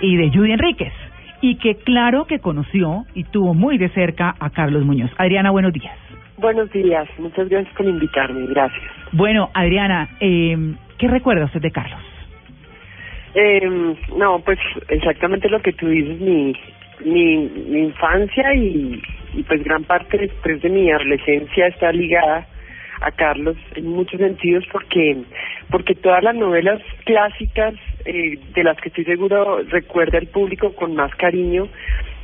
y 0.00 0.16
de 0.16 0.30
Judy 0.30 0.52
Enríquez, 0.52 0.92
y 1.42 1.56
que 1.56 1.74
claro 1.74 2.24
que 2.24 2.38
conoció 2.38 3.04
y 3.14 3.24
tuvo 3.24 3.52
muy 3.52 3.76
de 3.76 3.90
cerca 3.90 4.34
a 4.40 4.48
Carlos 4.48 4.84
Muñoz. 4.86 5.10
Adriana, 5.18 5.50
buenos 5.50 5.72
días. 5.74 5.94
Buenos 6.40 6.70
días, 6.72 7.06
muchas 7.18 7.50
gracias 7.50 7.74
por 7.74 7.84
invitarme, 7.84 8.46
gracias. 8.46 8.82
Bueno, 9.12 9.50
Adriana, 9.52 10.08
eh, 10.20 10.56
¿qué 10.96 11.06
recuerda 11.06 11.44
usted 11.44 11.60
de 11.60 11.70
Carlos? 11.70 12.00
Eh, 13.34 13.94
no, 14.16 14.38
pues 14.40 14.58
exactamente 14.88 15.50
lo 15.50 15.60
que 15.60 15.74
tú 15.74 15.86
dices, 15.88 16.18
mi, 16.18 16.56
mi, 17.04 17.36
mi 17.46 17.80
infancia 17.80 18.54
y, 18.54 19.02
y 19.34 19.42
pues 19.42 19.62
gran 19.62 19.84
parte 19.84 20.16
después 20.16 20.62
de 20.62 20.70
mi 20.70 20.90
adolescencia 20.90 21.66
está 21.66 21.92
ligada 21.92 22.46
a 23.02 23.10
Carlos 23.10 23.56
en 23.74 23.88
muchos 23.88 24.18
sentidos 24.18 24.64
porque 24.72 25.18
porque 25.70 25.94
todas 25.94 26.22
las 26.22 26.34
novelas 26.34 26.80
clásicas 27.04 27.74
eh, 28.04 28.38
de 28.54 28.64
las 28.64 28.78
que 28.80 28.88
estoy 28.88 29.04
seguro 29.04 29.62
recuerda 29.68 30.18
el 30.18 30.28
público 30.28 30.74
con 30.74 30.94
más 30.94 31.14
cariño 31.16 31.68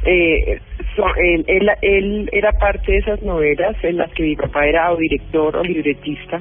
eh, 0.06 0.60
son- 0.94 1.12
él, 1.18 1.44
él, 1.48 1.70
él 1.82 2.30
era 2.32 2.52
parte 2.52 2.92
de 2.92 2.98
esas 2.98 3.22
novelas 3.22 3.76
en 3.82 3.98
las 3.98 4.10
que 4.12 4.22
mi 4.22 4.36
papá 4.36 4.66
era 4.66 4.92
o 4.92 4.96
director 4.96 5.56
o 5.56 5.62
libretista. 5.62 6.40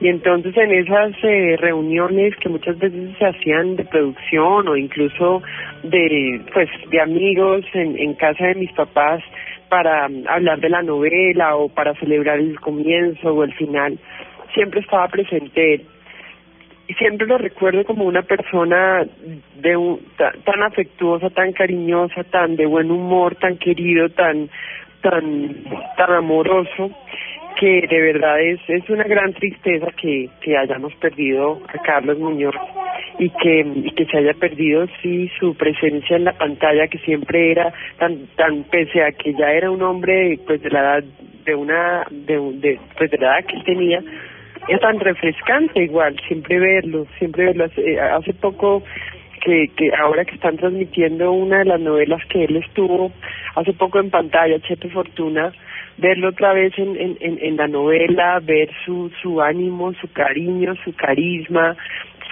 Y 0.00 0.08
entonces 0.08 0.56
en 0.56 0.72
esas 0.72 1.12
eh, 1.22 1.56
reuniones 1.58 2.34
que 2.36 2.48
muchas 2.48 2.78
veces 2.78 3.16
se 3.18 3.26
hacían 3.26 3.76
de 3.76 3.84
producción 3.84 4.66
o 4.68 4.76
incluso 4.76 5.42
de 5.84 6.40
pues 6.52 6.68
de 6.90 7.00
amigos 7.00 7.64
en, 7.74 7.96
en 7.98 8.14
casa 8.14 8.46
de 8.48 8.56
mis 8.56 8.72
papás 8.72 9.22
para 9.68 10.08
mm, 10.08 10.24
hablar 10.28 10.60
de 10.60 10.68
la 10.68 10.82
novela 10.82 11.56
o 11.56 11.68
para 11.68 11.94
celebrar 11.94 12.38
el 12.40 12.58
comienzo 12.60 13.32
o 13.34 13.44
el 13.44 13.54
final 13.54 13.98
siempre 14.52 14.80
estaba 14.80 15.08
presente 15.08 15.74
él 15.74 15.86
y 16.86 16.94
siempre 16.94 17.26
lo 17.26 17.38
recuerdo 17.38 17.84
como 17.84 18.04
una 18.04 18.22
persona 18.22 19.06
de 19.56 19.76
un, 19.76 20.00
ta- 20.16 20.32
tan 20.44 20.62
afectuosa, 20.62 21.30
tan 21.30 21.52
cariñosa, 21.52 22.24
tan 22.24 22.56
de 22.56 22.66
buen 22.66 22.90
humor, 22.90 23.36
tan 23.36 23.56
querido, 23.58 24.08
tan 24.10 24.48
tan 25.02 25.54
tan 25.96 26.12
amoroso 26.12 26.90
que 27.58 27.86
de 27.88 28.00
verdad 28.00 28.40
es 28.40 28.60
es 28.68 28.88
una 28.90 29.04
gran 29.04 29.32
tristeza 29.34 29.86
que 30.00 30.28
que 30.40 30.56
hayamos 30.56 30.94
perdido 30.96 31.60
a 31.68 31.78
Carlos 31.82 32.18
Muñoz 32.18 32.54
y 33.18 33.30
que 33.30 33.92
que 33.96 34.06
se 34.06 34.18
haya 34.18 34.34
perdido 34.34 34.86
sí 35.02 35.30
su 35.38 35.54
presencia 35.56 36.16
en 36.16 36.24
la 36.24 36.32
pantalla 36.32 36.88
que 36.88 36.98
siempre 36.98 37.50
era 37.52 37.72
tan 37.98 38.26
tan 38.36 38.64
pese 38.64 39.02
a 39.04 39.12
que 39.12 39.34
ya 39.34 39.52
era 39.52 39.70
un 39.70 39.82
hombre 39.82 40.38
pues 40.46 40.62
de 40.62 40.70
la 40.70 40.80
edad 40.80 41.04
de 41.44 41.54
una, 41.54 42.06
de, 42.10 42.38
de, 42.54 42.80
pues 42.96 43.10
de 43.10 43.18
la 43.18 43.38
edad 43.38 43.44
que 43.46 43.60
tenía, 43.64 44.02
era 44.68 44.78
tan 44.78 45.00
refrescante 45.00 45.82
igual, 45.82 46.16
siempre 46.26 46.58
verlo, 46.58 47.06
siempre 47.18 47.46
verlo. 47.46 47.64
Hace, 47.64 47.80
eh, 47.80 48.00
hace 48.00 48.32
poco 48.34 48.82
que, 49.42 49.68
que 49.76 49.90
ahora 49.94 50.24
que 50.24 50.34
están 50.34 50.56
transmitiendo 50.56 51.32
una 51.32 51.58
de 51.58 51.64
las 51.66 51.80
novelas 51.80 52.24
que 52.28 52.44
él 52.44 52.56
estuvo 52.56 53.12
hace 53.54 53.72
poco 53.74 54.00
en 54.00 54.10
pantalla, 54.10 54.58
Chepe 54.60 54.88
Fortuna, 54.88 55.52
verlo 55.98 56.30
otra 56.30 56.52
vez 56.54 56.72
en, 56.78 56.96
en, 56.96 57.16
en, 57.20 57.38
en 57.40 57.56
la 57.56 57.68
novela, 57.68 58.40
ver 58.40 58.70
su, 58.84 59.10
su 59.22 59.40
ánimo, 59.40 59.92
su 59.94 60.10
cariño, 60.12 60.74
su 60.84 60.94
carisma, 60.94 61.76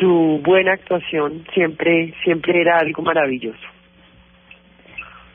su 0.01 0.41
buena 0.43 0.73
actuación, 0.73 1.45
siempre, 1.55 2.15
siempre 2.25 2.61
era 2.61 2.79
algo 2.79 3.03
maravilloso. 3.03 3.69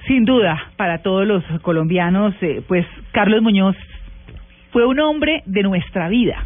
Sin 0.08 0.26
duda, 0.26 0.72
para 0.78 1.02
todos 1.02 1.28
los 1.28 1.44
colombianos, 1.62 2.34
eh, 2.42 2.62
pues 2.68 2.86
Carlos 3.12 3.42
Muñoz 3.42 3.76
fue 4.72 4.86
un 4.86 5.00
hombre 5.00 5.44
de 5.46 5.64
nuestra 5.64 6.08
vida. 6.10 6.46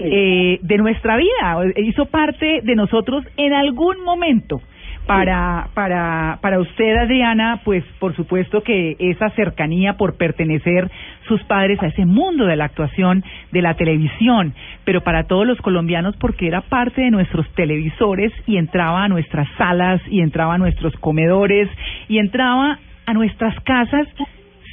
Eh, 0.00 0.58
de 0.62 0.76
nuestra 0.78 1.16
vida, 1.16 1.72
hizo 1.76 2.06
parte 2.06 2.60
de 2.62 2.74
nosotros 2.74 3.24
en 3.36 3.52
algún 3.52 4.02
momento. 4.04 4.60
Para, 5.06 5.68
para, 5.72 6.38
para 6.42 6.60
usted, 6.60 6.94
Adriana, 6.94 7.62
pues 7.64 7.82
por 7.98 8.14
supuesto 8.14 8.62
que 8.62 8.94
esa 8.98 9.30
cercanía 9.30 9.94
por 9.94 10.18
pertenecer 10.18 10.90
sus 11.26 11.42
padres 11.44 11.82
a 11.82 11.86
ese 11.86 12.04
mundo 12.04 12.44
de 12.44 12.56
la 12.56 12.66
actuación, 12.66 13.24
de 13.50 13.62
la 13.62 13.72
televisión, 13.72 14.52
pero 14.84 15.00
para 15.00 15.24
todos 15.24 15.46
los 15.46 15.58
colombianos 15.62 16.14
porque 16.18 16.46
era 16.46 16.60
parte 16.60 17.00
de 17.00 17.10
nuestros 17.10 17.48
televisores 17.54 18.34
y 18.46 18.58
entraba 18.58 19.04
a 19.04 19.08
nuestras 19.08 19.48
salas 19.56 20.02
y 20.10 20.20
entraba 20.20 20.56
a 20.56 20.58
nuestros 20.58 20.92
comedores 20.96 21.70
y 22.08 22.18
entraba 22.18 22.78
a 23.06 23.14
nuestras 23.14 23.58
casas 23.60 24.06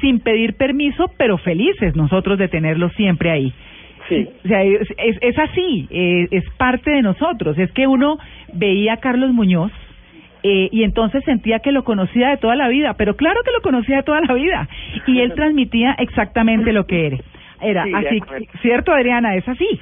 sin 0.01 0.19
pedir 0.19 0.57
permiso, 0.57 1.09
pero 1.17 1.37
felices 1.37 1.95
nosotros 1.95 2.37
de 2.37 2.49
tenerlo 2.49 2.89
siempre 2.89 3.31
ahí. 3.31 3.53
Sí. 4.09 4.27
O 4.43 4.47
sea, 4.47 4.63
es, 4.63 4.87
es, 4.97 5.17
es 5.21 5.39
así, 5.39 5.87
eh, 5.89 6.27
es 6.31 6.43
parte 6.57 6.91
de 6.91 7.01
nosotros. 7.01 7.57
Es 7.57 7.71
que 7.71 7.87
uno 7.87 8.17
veía 8.53 8.93
a 8.93 8.97
Carlos 8.97 9.31
Muñoz 9.31 9.71
eh, 10.43 10.69
y 10.71 10.83
entonces 10.83 11.23
sentía 11.25 11.59
que 11.59 11.71
lo 11.71 11.83
conocía 11.83 12.29
de 12.29 12.37
toda 12.37 12.55
la 12.55 12.67
vida, 12.67 12.93
pero 12.93 13.15
claro 13.15 13.41
que 13.43 13.51
lo 13.51 13.61
conocía 13.61 13.97
de 13.97 14.03
toda 14.03 14.21
la 14.21 14.33
vida. 14.35 14.67
Y 15.07 15.19
él 15.21 15.33
transmitía 15.33 15.95
exactamente 15.97 16.71
lo 16.71 16.85
que 16.85 17.07
era. 17.07 17.17
Era 17.61 17.83
Sí, 17.85 17.93
así. 17.95 18.21
¿cierto, 18.61 18.91
Adriana? 18.91 19.35
Es 19.35 19.47
así. 19.47 19.79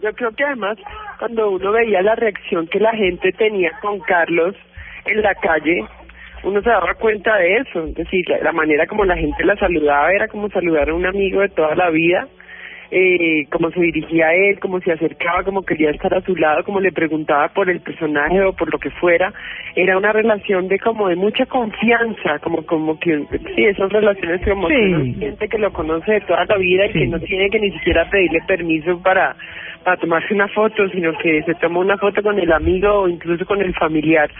Yo 0.00 0.12
creo 0.12 0.30
que 0.32 0.44
además 0.44 0.78
cuando 1.18 1.50
uno 1.50 1.72
veía 1.72 2.00
la 2.02 2.14
reacción 2.14 2.68
que 2.68 2.78
la 2.78 2.92
gente 2.92 3.32
tenía 3.32 3.72
con 3.80 3.98
Carlos 4.00 4.54
en 5.06 5.20
la 5.22 5.34
calle, 5.34 5.84
uno 6.44 6.62
se 6.62 6.68
daba 6.68 6.94
cuenta 6.94 7.36
de 7.36 7.56
eso. 7.56 7.84
Es 7.84 7.94
decir, 7.94 8.28
la, 8.28 8.38
la 8.38 8.52
manera 8.52 8.86
como 8.86 9.04
la 9.04 9.16
gente 9.16 9.44
la 9.44 9.56
saludaba 9.56 10.12
era 10.12 10.28
como 10.28 10.48
saludar 10.50 10.90
a 10.90 10.94
un 10.94 11.06
amigo 11.06 11.40
de 11.40 11.48
toda 11.48 11.74
la 11.74 11.90
vida. 11.90 12.28
Eh, 12.96 13.46
como 13.50 13.72
se 13.72 13.80
dirigía 13.80 14.28
a 14.28 14.34
él, 14.34 14.60
como 14.60 14.78
se 14.80 14.92
acercaba, 14.92 15.42
como 15.42 15.64
quería 15.64 15.90
estar 15.90 16.14
a 16.14 16.20
su 16.20 16.36
lado, 16.36 16.62
como 16.62 16.78
le 16.78 16.92
preguntaba 16.92 17.48
por 17.48 17.68
el 17.68 17.80
personaje 17.80 18.40
o 18.40 18.52
por 18.52 18.72
lo 18.72 18.78
que 18.78 18.90
fuera, 18.90 19.32
era 19.74 19.98
una 19.98 20.12
relación 20.12 20.68
de 20.68 20.78
como 20.78 21.08
de 21.08 21.16
mucha 21.16 21.44
confianza, 21.46 22.38
como 22.38 22.64
como 22.64 22.96
que 23.00 23.18
sí, 23.56 23.64
esas 23.64 23.90
relaciones 23.90 24.46
como 24.48 24.68
que 24.68 24.74
Sí. 24.76 24.92
uno 24.94 25.18
siente 25.18 25.48
que 25.48 25.58
lo 25.58 25.72
conoce 25.72 26.12
de 26.12 26.20
toda 26.20 26.44
la 26.44 26.56
vida 26.56 26.86
y 26.86 26.92
que 26.92 27.06
no 27.08 27.18
tiene 27.18 27.50
que 27.50 27.58
ni 27.58 27.72
siquiera 27.72 28.08
pedirle 28.10 28.40
permiso 28.46 29.02
para 29.02 29.34
para 29.84 29.96
tomarse 29.98 30.34
una 30.34 30.48
foto, 30.48 30.88
sino 30.88 31.16
que 31.18 31.42
se 31.42 31.54
toma 31.54 31.80
una 31.80 31.98
foto 31.98 32.22
con 32.22 32.38
el 32.38 32.50
amigo 32.52 33.02
o 33.02 33.08
incluso 33.08 33.44
con 33.44 33.60
el 33.60 33.74
familiar. 33.74 34.30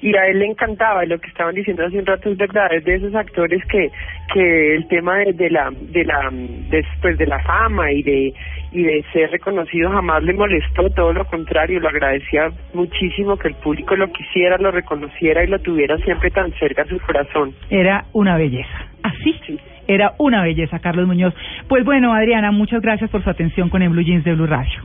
Y 0.00 0.14
a 0.16 0.26
él 0.26 0.38
le 0.38 0.46
encantaba, 0.46 1.04
y 1.04 1.08
lo 1.08 1.18
que 1.18 1.28
estaban 1.28 1.54
diciendo 1.54 1.84
hace 1.84 1.98
un 1.98 2.06
rato 2.06 2.30
es 2.30 2.36
verdad, 2.36 2.72
es 2.72 2.84
de 2.84 2.94
esos 2.94 3.14
actores 3.14 3.64
que 3.66 3.90
que 4.32 4.76
el 4.76 4.86
tema 4.86 5.18
de, 5.18 5.32
de 5.32 5.50
la 5.50 5.70
de 5.72 6.04
la 6.04 6.30
después 6.70 7.18
de 7.18 7.26
la 7.26 7.40
fama 7.40 7.90
y 7.90 8.02
de 8.02 8.32
y 8.72 8.82
de 8.84 9.04
ser 9.12 9.30
reconocido 9.30 9.90
jamás 9.90 10.22
le 10.22 10.32
molestó, 10.34 10.88
todo 10.90 11.12
lo 11.12 11.24
contrario, 11.24 11.80
lo 11.80 11.88
agradecía 11.88 12.50
muchísimo 12.72 13.36
que 13.36 13.48
el 13.48 13.54
público 13.54 13.96
lo 13.96 14.12
quisiera, 14.12 14.58
lo 14.58 14.70
reconociera 14.70 15.42
y 15.42 15.48
lo 15.48 15.58
tuviera 15.58 15.96
siempre 15.98 16.30
tan 16.30 16.52
cerca 16.52 16.82
a 16.82 16.86
su 16.86 16.98
corazón. 17.00 17.52
Era 17.68 18.04
una 18.12 18.36
belleza. 18.36 18.86
Así. 19.02 19.40
Era 19.86 20.14
una 20.18 20.42
belleza, 20.42 20.78
Carlos 20.78 21.06
Muñoz. 21.06 21.34
Pues 21.68 21.84
bueno, 21.84 22.12
Adriana, 22.14 22.50
muchas 22.50 22.82
gracias 22.82 23.10
por 23.10 23.22
su 23.22 23.30
atención 23.30 23.68
con 23.68 23.82
el 23.82 23.90
Blue 23.90 24.02
Jeans 24.02 24.24
de 24.24 24.34
Blue 24.34 24.46
Radio. 24.46 24.80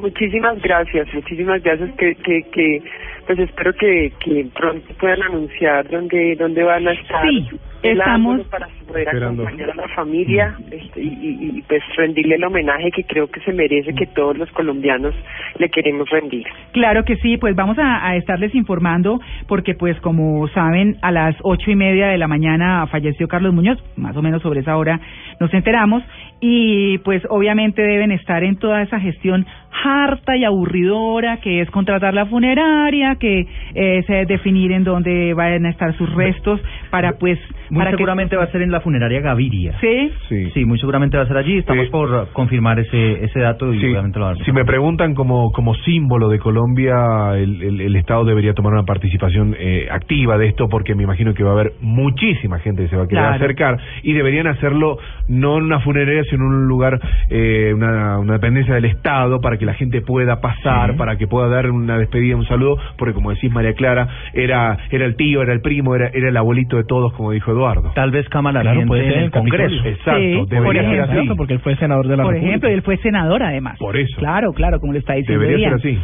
Muchísimas 0.00 0.60
gracias, 0.62 1.12
muchísimas 1.14 1.62
gracias 1.62 1.90
que, 1.96 2.14
que, 2.16 2.42
que 2.50 2.82
pues 3.26 3.38
espero 3.38 3.72
que, 3.74 4.12
que 4.24 4.46
pronto 4.54 4.86
puedan 4.98 5.22
anunciar 5.22 5.88
dónde, 5.88 6.36
dónde 6.36 6.62
van 6.62 6.88
a 6.88 6.92
estar. 6.92 7.22
Sí, 7.28 7.46
estamos- 7.82 8.40
para 8.48 8.66
poder 8.88 9.06
Esperando. 9.06 9.42
acompañar 9.44 9.70
a 9.70 9.74
la 9.74 9.88
familia 9.94 10.56
este, 10.70 11.00
y, 11.00 11.06
y, 11.06 11.58
y, 11.58 11.62
pues 11.62 11.80
rendirle 11.96 12.34
el 12.34 12.44
homenaje 12.44 12.90
que 12.90 13.04
creo 13.04 13.28
que 13.28 13.40
se 13.40 13.52
merece 13.52 13.94
que 13.94 14.06
todos 14.06 14.36
los 14.36 14.50
colombianos 14.50 15.14
le 15.58 15.68
queremos 15.68 16.08
rendir. 16.10 16.44
Claro 16.72 17.04
que 17.04 17.14
sí, 17.16 17.36
pues 17.36 17.54
vamos 17.54 17.78
a, 17.78 18.04
a 18.08 18.16
estarles 18.16 18.52
informando 18.54 19.20
porque 19.46 19.74
pues 19.74 19.98
como 20.00 20.48
saben 20.48 20.96
a 21.02 21.12
las 21.12 21.36
ocho 21.42 21.70
y 21.70 21.76
media 21.76 22.08
de 22.08 22.18
la 22.18 22.26
mañana 22.26 22.86
falleció 22.88 23.28
Carlos 23.28 23.54
Muñoz, 23.54 23.78
más 23.96 24.16
o 24.16 24.22
menos 24.22 24.42
sobre 24.42 24.60
esa 24.60 24.76
hora 24.76 24.98
nos 25.38 25.52
enteramos 25.54 26.02
y 26.40 26.98
pues 26.98 27.22
obviamente 27.28 27.82
deben 27.82 28.12
estar 28.12 28.42
en 28.44 28.56
toda 28.56 28.82
esa 28.82 28.98
gestión 29.00 29.46
harta 29.82 30.36
y 30.36 30.44
aburridora 30.44 31.38
que 31.38 31.60
es 31.60 31.70
contratar 31.70 32.12
la 32.12 32.26
funeraria, 32.26 33.16
que 33.16 33.46
es 33.74 34.10
eh, 34.10 34.24
definir 34.26 34.72
en 34.72 34.84
dónde 34.84 35.32
van 35.34 35.64
a 35.64 35.70
estar 35.70 35.94
sus 35.96 36.12
restos 36.14 36.60
para 36.90 37.12
pues 37.18 37.38
Muy 37.70 37.78
para 37.78 37.90
que- 37.92 37.96
seguramente 37.98 38.36
va 38.36 38.44
a 38.44 38.50
ser 38.50 38.62
en 38.62 38.70
la 38.70 38.80
funeraria 38.80 39.20
Gaviria. 39.20 39.74
¿Sí? 39.80 40.50
Sí, 40.54 40.64
muy 40.64 40.78
seguramente 40.78 41.16
va 41.16 41.22
a 41.22 41.26
ser 41.26 41.36
allí. 41.36 41.58
Estamos 41.58 41.88
por 41.88 42.28
confirmar 42.32 42.78
ese 42.80 43.24
ese 43.24 43.40
dato 43.40 43.72
y 43.72 43.78
obviamente 43.84 44.18
lo 44.18 44.34
Si 44.36 44.52
me 44.52 44.64
preguntan 44.64 45.14
como, 45.14 45.52
como 45.52 45.74
símbolo 45.76 46.28
de 46.28 46.38
Colombia, 46.38 47.36
el, 47.36 47.62
el, 47.62 47.80
el 47.80 47.96
Estado 47.96 48.24
debería 48.24 48.54
tomar 48.54 48.72
una 48.72 48.84
participación 48.84 49.54
eh, 49.58 49.88
activa 49.90 50.36
de 50.38 50.48
esto 50.48 50.68
porque 50.68 50.94
me 50.94 51.04
imagino 51.04 51.32
que 51.34 51.42
va 51.44 51.50
a 51.50 51.54
haber 51.54 51.72
muchísima 51.80 52.58
gente 52.58 52.82
que 52.84 52.88
se 52.88 52.96
va 52.96 53.04
a 53.04 53.08
querer 53.08 53.20
Claro. 53.24 53.34
acercar 53.36 53.76
y 54.02 54.12
deberían 54.14 54.46
hacerlo 54.46 54.98
no 55.28 55.58
en 55.58 55.64
una 55.64 55.80
funeraria, 55.80 56.24
en 56.32 56.42
un 56.42 56.66
lugar, 56.66 57.00
eh, 57.28 57.72
una, 57.74 58.18
una 58.18 58.34
dependencia 58.34 58.74
del 58.74 58.84
Estado 58.86 59.40
para 59.40 59.56
que 59.58 59.64
la 59.64 59.74
gente 59.74 60.00
pueda 60.02 60.40
pasar, 60.40 60.92
Sí. 60.92 60.96
para 60.98 61.16
que 61.16 61.26
pueda 61.26 61.48
dar 61.48 61.70
una 61.70 61.98
despedida, 61.98 62.36
un 62.36 62.46
saludo, 62.46 62.76
porque 62.96 63.14
como 63.14 63.30
decís 63.30 63.52
María 63.52 63.74
Clara, 63.74 64.08
era, 64.34 64.78
era 64.90 65.04
el 65.06 65.16
tío, 65.16 65.42
era 65.42 65.52
el 65.52 65.60
primo, 65.60 65.94
era, 65.94 66.08
era 66.08 66.28
el 66.28 66.36
abuelito 66.36 66.76
de 66.76 66.84
todos, 66.84 67.12
como 67.14 67.32
dijo 67.32 67.50
Eduardo. 67.52 67.92
Tal 67.94 68.10
vez 68.10 68.28
Cámara 68.28 68.60
Claro, 68.60 68.80
Ardiente 68.80 68.88
puede 68.88 69.04
ser 69.04 69.12
en 69.18 69.24
el 69.24 69.30
Congreso. 69.30 69.64
Capitolio. 69.76 69.92
Exacto, 69.92 70.20
Sí, 70.20 70.36
por 70.38 70.48
debería 70.48 70.82
ser 70.82 70.94
ejemplo. 71.00 71.20
así. 71.32 71.36
porque 71.36 71.52
él 71.54 71.60
fue 71.60 71.76
senador 71.76 72.06
de 72.08 72.16
la 72.16 72.22
Por 72.24 72.32
República. 72.32 72.48
ejemplo, 72.48 72.70
y 72.70 72.72
él 72.74 72.82
fue 72.82 72.96
senador 72.98 73.42
además. 73.42 73.78
Por 73.78 73.96
eso. 73.96 74.16
Claro, 74.18 74.52
claro, 74.52 74.80
como 74.80 74.92
le 74.92 74.98
está 75.00 75.14
diciendo 75.14 75.42
Debería 75.44 75.68
ser 75.70 75.78
así. 75.78 75.98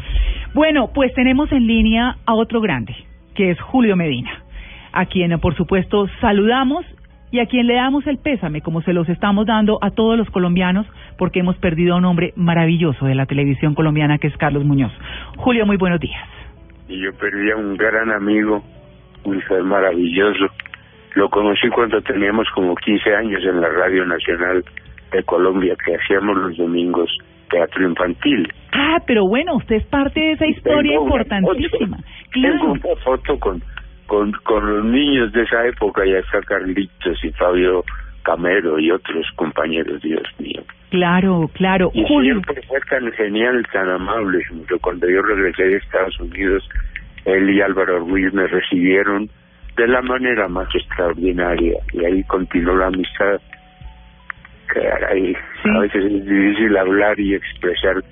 Bueno, 0.54 0.90
pues 0.94 1.12
tenemos 1.14 1.50
en 1.52 1.66
línea 1.66 2.16
a 2.26 2.34
otro 2.34 2.60
grande, 2.60 2.94
que 3.34 3.50
es 3.50 3.60
Julio 3.60 3.96
Medina, 3.96 4.30
a 4.92 5.06
quien 5.06 5.38
por 5.40 5.54
supuesto 5.54 6.06
saludamos 6.20 6.84
y 7.30 7.40
a 7.40 7.46
quien 7.46 7.66
le 7.66 7.74
damos 7.74 8.06
el 8.06 8.18
pésame, 8.18 8.60
como 8.60 8.80
se 8.82 8.92
los 8.92 9.08
estamos 9.08 9.46
dando 9.46 9.78
a 9.82 9.90
todos 9.90 10.16
los 10.16 10.30
colombianos, 10.30 10.86
porque 11.18 11.40
hemos 11.40 11.56
perdido 11.58 11.94
a 11.94 11.98
un 11.98 12.04
hombre 12.04 12.32
maravilloso 12.36 13.06
de 13.06 13.14
la 13.14 13.26
televisión 13.26 13.74
colombiana, 13.74 14.18
que 14.18 14.28
es 14.28 14.36
Carlos 14.36 14.64
Muñoz. 14.64 14.92
Julio, 15.36 15.66
muy 15.66 15.76
buenos 15.76 16.00
días. 16.00 16.22
y 16.88 17.00
yo 17.02 17.12
perdí 17.18 17.50
a 17.50 17.56
un 17.56 17.76
gran 17.76 18.10
amigo, 18.12 18.62
un 19.24 19.42
ser 19.48 19.62
maravilloso. 19.64 20.46
Lo 21.14 21.28
conocí 21.30 21.68
cuando 21.70 22.00
teníamos 22.02 22.46
como 22.54 22.74
15 22.76 23.14
años 23.14 23.42
en 23.42 23.60
la 23.60 23.68
Radio 23.70 24.04
Nacional 24.06 24.62
de 25.10 25.22
Colombia, 25.24 25.74
que 25.84 25.94
hacíamos 25.96 26.36
los 26.36 26.56
domingos 26.56 27.08
teatro 27.50 27.88
infantil. 27.88 28.46
Ah, 28.72 28.98
pero 29.06 29.26
bueno, 29.26 29.56
usted 29.56 29.76
es 29.76 29.86
parte 29.86 30.20
de 30.20 30.32
esa 30.32 30.46
historia 30.46 30.92
Tengo 30.92 31.04
una 31.04 31.14
importantísima. 31.22 31.96
Tengo 32.32 32.48
Claro. 32.56 32.72
una 32.72 32.96
foto 33.04 33.38
con, 33.38 33.62
con, 34.06 34.32
con 34.44 34.66
los 34.66 34.84
niños 34.84 35.32
de 35.32 35.42
esa 35.42 35.66
época, 35.66 36.04
ya 36.04 36.18
está 36.18 36.40
Carlitos 36.42 37.24
y 37.24 37.30
Fabio 37.32 37.84
Camero 38.22 38.78
y 38.78 38.90
otros 38.90 39.26
compañeros, 39.36 40.02
Dios 40.02 40.24
mío. 40.38 40.62
Claro, 40.90 41.50
claro. 41.54 41.90
Y 41.94 42.04
Julio, 42.06 42.34
siempre 42.34 42.62
fue 42.66 42.80
tan 42.88 43.10
genial, 43.12 43.64
tan 43.72 43.88
amable. 43.88 44.40
Cuando 44.80 45.08
yo 45.08 45.22
regresé 45.22 45.64
de 45.64 45.76
Estados 45.76 46.18
Unidos, 46.20 46.68
él 47.24 47.50
y 47.50 47.60
Álvaro 47.60 48.00
Ruiz 48.00 48.32
me 48.32 48.46
recibieron 48.46 49.28
de 49.76 49.86
la 49.86 50.02
manera 50.02 50.48
más 50.48 50.68
extraordinaria. 50.74 51.78
Y 51.92 52.04
ahí 52.04 52.22
continuó 52.24 52.76
la 52.76 52.86
amistad. 52.86 53.40
Caray, 54.66 55.36
a 55.64 55.78
veces 55.78 56.04
es 56.04 56.26
difícil 56.26 56.76
hablar 56.76 57.18
y 57.20 57.34
expresar 57.34 58.02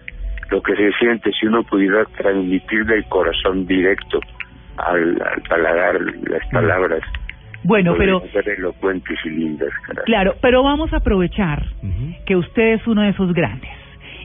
lo 0.51 0.63
que 0.63 0.77
se 0.77 0.93
siente 0.93 1.33
si 1.33 1.47
uno 1.47 1.65
pudiera 1.65 2.05
transmitir 2.17 2.85
del 2.87 3.05
corazón 3.07 3.67
directo 3.67 4.21
al, 4.77 5.21
al 5.23 5.43
paladar 5.49 6.01
las 6.29 6.47
palabras. 6.51 7.01
Bueno, 7.63 7.95
pero 7.97 8.21
ser 8.33 8.47
elocuentes 8.49 9.19
y 9.25 9.31
lindas, 9.31 9.71
caray. 9.87 10.05
Claro, 10.05 10.35
pero 10.43 10.63
vamos 10.63 10.93
a 10.93 10.99
aprovechar 10.99 11.65
que 12.27 12.37
usted 12.37 12.75
es 12.75 12.87
uno 12.87 13.03
de 13.03 13.09
esos 13.11 13.33
grandes 13.33 13.71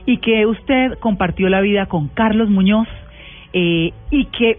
y 0.06 0.18
que 0.18 0.44
usted 0.46 0.98
compartió 1.00 1.48
la 1.48 1.60
vida 1.62 1.86
con 1.86 2.08
Carlos 2.08 2.50
Muñoz 2.50 2.88
eh, 3.52 3.92
y 4.10 4.24
que 4.26 4.58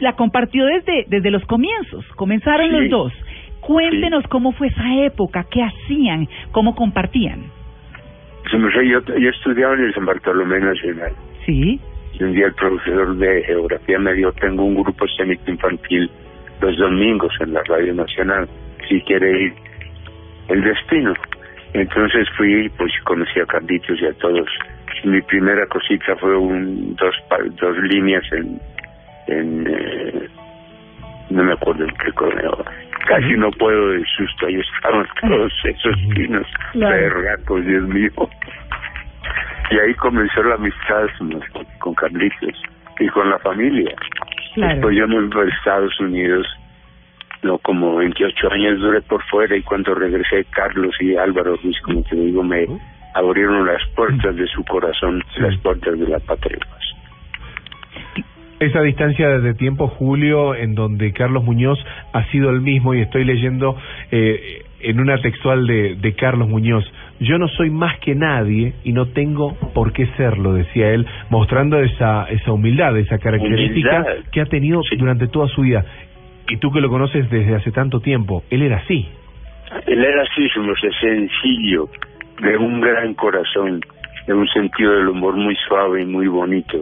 la 0.00 0.14
compartió 0.14 0.64
desde 0.66 1.04
desde 1.08 1.30
los 1.30 1.44
comienzos. 1.44 2.04
Comenzaron 2.16 2.68
Sí. 2.70 2.76
los 2.76 2.90
dos. 2.90 3.12
Cuéntenos 3.60 4.24
cómo 4.28 4.52
fue 4.52 4.68
esa 4.68 4.94
época, 5.04 5.44
qué 5.50 5.62
hacían, 5.62 6.26
cómo 6.50 6.74
compartían. 6.74 7.44
Yo, 8.50 8.58
yo 9.18 9.28
estudiaba 9.28 9.74
en 9.74 9.84
el 9.84 9.94
San 9.94 10.06
Bartolomé 10.06 10.58
Nacional. 10.58 11.12
Sí. 11.46 11.78
Y 12.20 12.24
un 12.24 12.32
día 12.34 12.46
el 12.46 12.54
profesor 12.54 13.16
de 13.16 13.42
geografía 13.44 13.98
me 13.98 14.12
dijo, 14.12 14.30
tengo 14.32 14.64
un 14.64 14.74
grupo 14.82 15.04
escénico 15.06 15.50
infantil 15.50 16.10
los 16.60 16.76
domingos 16.76 17.32
en 17.40 17.54
la 17.54 17.62
Radio 17.66 17.94
Nacional, 17.94 18.46
si 18.88 19.00
quiere 19.02 19.44
ir. 19.44 19.54
El 20.48 20.62
destino. 20.62 21.14
Entonces 21.72 22.28
fui, 22.36 22.68
pues 22.76 22.92
conocí 23.04 23.40
a 23.40 23.46
Carlitos 23.46 23.98
y 24.02 24.06
a 24.06 24.12
todos. 24.14 24.48
Mi 25.04 25.22
primera 25.22 25.64
cosita 25.66 26.14
fue 26.16 26.36
un 26.36 26.94
dos 26.96 27.14
dos 27.58 27.76
líneas 27.84 28.24
en, 28.32 28.60
en 29.28 29.66
eh, 29.66 30.28
no 31.30 31.44
me 31.44 31.52
acuerdo 31.52 31.84
en 31.84 31.94
qué 32.04 32.12
correo. 32.12 32.64
Casi 33.06 33.32
no 33.34 33.50
puedo 33.52 33.90
de 33.92 34.04
susto, 34.16 34.46
ahí 34.46 34.60
estaban 34.76 35.06
todos 35.22 35.52
esos 35.64 35.96
pinos 36.14 36.46
Claro. 36.72 36.96
berracos, 36.96 37.64
Dios 37.64 37.88
mío. 37.88 38.10
Y 39.70 39.78
ahí 39.78 39.94
comenzó 39.94 40.42
la 40.42 40.56
amistad 40.56 41.06
con, 41.78 41.94
Carlitos 41.94 42.62
y 42.98 43.08
con 43.08 43.30
la 43.30 43.38
familia. 43.38 43.94
Claro. 44.54 44.74
Después 44.74 44.96
yo 44.96 45.08
me 45.08 45.30
fui 45.30 45.42
a 45.42 45.54
Estados 45.54 46.00
Unidos, 46.00 46.46
no 47.42 47.58
como 47.58 47.96
28 47.96 48.52
años 48.52 48.80
duré 48.80 49.00
por 49.02 49.22
fuera 49.24 49.56
y 49.56 49.62
cuando 49.62 49.94
regresé 49.94 50.44
Carlos 50.50 50.94
y 51.00 51.16
Álvaro 51.16 51.56
Ruiz, 51.62 51.80
como 51.82 52.02
te 52.02 52.16
digo, 52.16 52.42
me 52.42 52.66
abrieron 53.14 53.66
las 53.66 53.84
puertas 53.94 54.36
de 54.36 54.46
su 54.48 54.64
corazón, 54.64 55.22
las 55.36 55.56
puertas 55.58 55.98
de 55.98 56.08
la 56.08 56.18
patria. 56.18 56.58
esa 58.58 58.82
distancia 58.82 59.38
de 59.38 59.54
tiempo, 59.54 59.88
Julio, 59.88 60.54
en 60.54 60.74
donde 60.74 61.12
Carlos 61.12 61.44
Muñoz 61.44 61.78
ha 62.12 62.24
sido 62.30 62.50
el 62.50 62.60
mismo 62.60 62.94
y 62.94 63.00
estoy 63.02 63.24
leyendo 63.24 63.76
eh, 64.10 64.64
en 64.80 65.00
una 65.00 65.18
textual 65.18 65.66
de, 65.66 65.96
de 65.96 66.14
Carlos 66.14 66.48
Muñoz. 66.48 66.84
Yo 67.20 67.38
no 67.38 67.48
soy 67.48 67.70
más 67.70 67.98
que 68.00 68.14
nadie 68.14 68.74
y 68.82 68.92
no 68.92 69.06
tengo 69.06 69.54
por 69.74 69.92
qué 69.92 70.06
serlo, 70.16 70.54
decía 70.54 70.90
él, 70.90 71.06
mostrando 71.28 71.78
esa, 71.80 72.24
esa 72.30 72.52
humildad, 72.52 72.96
esa 72.98 73.18
característica 73.18 74.02
Humildad. 74.02 74.30
que 74.32 74.40
ha 74.40 74.46
tenido 74.46 74.80
durante 74.96 75.28
toda 75.28 75.48
su 75.48 75.62
vida. 75.62 75.84
Y 76.48 76.56
tú 76.56 76.72
que 76.72 76.80
lo 76.80 76.88
conoces 76.88 77.28
desde 77.30 77.54
hace 77.54 77.70
tanto 77.72 78.00
tiempo, 78.00 78.42
él 78.50 78.62
era 78.62 78.78
así. 78.78 79.06
Él 79.86 80.04
era 80.04 80.22
así, 80.22 80.48
sencillo, 81.00 81.88
de 82.40 82.56
un 82.56 82.80
gran 82.80 83.14
corazón, 83.14 83.80
de 84.26 84.34
un 84.34 84.48
sentido 84.48 84.92
del 84.96 85.08
humor 85.08 85.36
muy 85.36 85.54
suave 85.68 86.02
y 86.02 86.06
muy 86.06 86.26
bonito, 86.26 86.80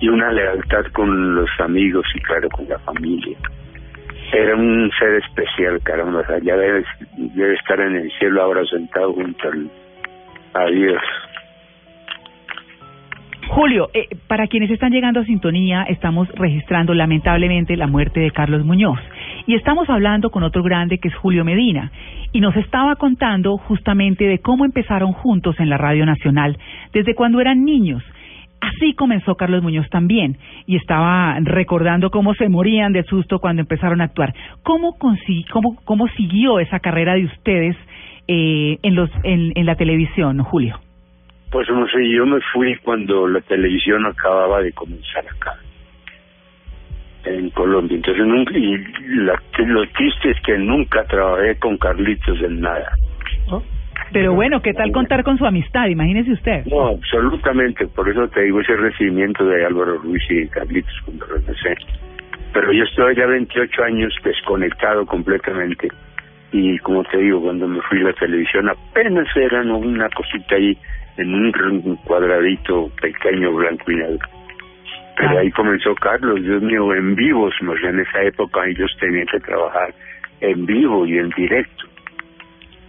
y 0.00 0.08
una 0.08 0.30
lealtad 0.30 0.84
con 0.92 1.34
los 1.34 1.50
amigos 1.58 2.06
y 2.14 2.20
claro, 2.20 2.48
con 2.50 2.68
la 2.68 2.78
familia. 2.80 3.36
Era 4.34 4.56
un 4.56 4.90
ser 4.98 5.22
especial, 5.22 5.80
caramba, 5.84 6.24
ya 6.42 6.56
debe, 6.56 6.84
debe 7.16 7.54
estar 7.54 7.78
en 7.78 7.94
el 7.94 8.10
cielo 8.18 8.42
ahora 8.42 8.64
sentado 8.66 9.12
junto 9.12 9.48
al, 9.48 9.70
a 10.54 10.66
Dios. 10.66 11.02
Julio, 13.48 13.90
eh, 13.94 14.08
para 14.26 14.48
quienes 14.48 14.72
están 14.72 14.90
llegando 14.90 15.20
a 15.20 15.24
sintonía, 15.24 15.84
estamos 15.84 16.28
registrando 16.30 16.94
lamentablemente 16.94 17.76
la 17.76 17.86
muerte 17.86 18.18
de 18.18 18.32
Carlos 18.32 18.64
Muñoz. 18.64 18.98
Y 19.46 19.54
estamos 19.54 19.88
hablando 19.88 20.30
con 20.30 20.42
otro 20.42 20.64
grande 20.64 20.98
que 20.98 21.08
es 21.08 21.14
Julio 21.14 21.44
Medina. 21.44 21.92
Y 22.32 22.40
nos 22.40 22.56
estaba 22.56 22.96
contando 22.96 23.56
justamente 23.56 24.24
de 24.24 24.40
cómo 24.40 24.64
empezaron 24.64 25.12
juntos 25.12 25.60
en 25.60 25.70
la 25.70 25.76
Radio 25.76 26.06
Nacional, 26.06 26.58
desde 26.92 27.14
cuando 27.14 27.40
eran 27.40 27.64
niños. 27.64 28.02
Así 28.68 28.94
comenzó 28.94 29.34
Carlos 29.36 29.62
Muñoz 29.62 29.88
también. 29.90 30.36
Y 30.66 30.76
estaba 30.76 31.36
recordando 31.40 32.10
cómo 32.10 32.34
se 32.34 32.48
morían 32.48 32.92
de 32.92 33.02
susto 33.04 33.38
cuando 33.38 33.60
empezaron 33.60 34.00
a 34.00 34.04
actuar. 34.04 34.34
¿Cómo, 34.62 34.96
cómo, 34.98 35.76
cómo 35.84 36.08
siguió 36.16 36.60
esa 36.60 36.80
carrera 36.80 37.14
de 37.14 37.24
ustedes 37.24 37.76
eh, 38.26 38.78
en, 38.82 38.94
los, 38.94 39.10
en 39.22 39.66
la 39.66 39.74
televisión, 39.74 40.42
Julio? 40.42 40.78
Pues 41.54 41.68
no 41.68 41.86
sé, 41.86 42.10
yo 42.10 42.26
me 42.26 42.40
fui 42.52 42.74
cuando 42.82 43.28
la 43.28 43.40
televisión 43.42 44.04
acababa 44.06 44.60
de 44.60 44.72
comenzar 44.72 45.24
acá, 45.24 45.56
en 47.26 47.48
Colombia. 47.50 47.94
Entonces, 47.94 48.26
nunca, 48.26 48.58
y 48.58 48.76
la, 49.24 49.40
lo 49.58 49.86
triste 49.90 50.30
es 50.32 50.40
que 50.44 50.58
nunca 50.58 51.04
trabajé 51.04 51.56
con 51.60 51.78
Carlitos 51.78 52.40
en 52.40 52.60
nada. 52.60 52.98
Pero 54.12 54.34
bueno, 54.34 54.60
¿qué 54.62 54.72
tal 54.72 54.92
contar 54.92 55.24
con 55.24 55.38
su 55.38 55.46
amistad? 55.46 55.86
Imagínese 55.86 56.32
usted. 56.32 56.64
No, 56.66 56.88
absolutamente. 56.88 57.86
Por 57.88 58.08
eso 58.08 58.28
te 58.28 58.42
digo 58.42 58.60
ese 58.60 58.76
recibimiento 58.76 59.44
de 59.44 59.64
Álvaro 59.64 59.98
Ruiz 59.98 60.22
y 60.30 60.46
Carlitos 60.48 60.94
cuando 61.04 61.26
regresé. 61.26 61.76
Pero 62.52 62.72
yo 62.72 62.84
estoy 62.84 63.16
ya 63.16 63.26
28 63.26 63.82
años 63.82 64.14
desconectado 64.22 65.04
completamente. 65.06 65.88
Y 66.52 66.78
como 66.78 67.02
te 67.04 67.18
digo, 67.18 67.42
cuando 67.42 67.66
me 67.66 67.80
fui 67.82 68.00
a 68.00 68.04
la 68.04 68.12
televisión 68.12 68.68
apenas 68.68 69.26
eran 69.36 69.72
una 69.72 70.08
cosita 70.10 70.54
ahí 70.54 70.78
en 71.16 71.34
un 71.34 71.96
cuadradito 72.04 72.90
pequeño 73.00 73.52
blanco 73.52 73.90
y 73.90 73.96
negro. 73.96 74.28
Pero 75.16 75.38
ahí 75.38 75.50
comenzó 75.50 75.94
Carlos, 75.96 76.42
Dios 76.42 76.62
mío, 76.62 76.94
en 76.94 77.14
vivo. 77.14 77.46
o 77.46 77.50
sea, 77.50 77.90
En 77.90 78.00
esa 78.00 78.22
época 78.22 78.66
ellos 78.66 78.90
tenían 79.00 79.26
que 79.26 79.40
trabajar 79.40 79.92
en 80.40 80.66
vivo 80.66 81.06
y 81.06 81.18
en 81.18 81.30
directo. 81.30 81.84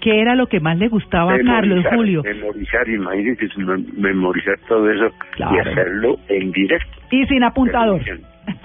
¿Qué 0.02 0.22
era 0.22 0.36
lo 0.36 0.48
que 0.48 0.60
más 0.60 0.78
le 0.78 0.88
gustaba 0.88 1.34
a 1.34 1.40
Carlos, 1.40 1.84
Julio? 1.94 2.22
Memorizar, 2.24 2.88
imagínate, 2.88 3.48
mem- 3.58 3.92
memorizar 3.94 4.58
todo 4.68 4.90
eso 4.92 5.08
y 5.08 5.36
Claro. 5.36 5.72
hacerlo 5.72 6.20
en 6.30 6.52
directo. 6.52 6.98
Y 7.12 7.26
sin 7.26 7.44
apuntador. 7.44 8.02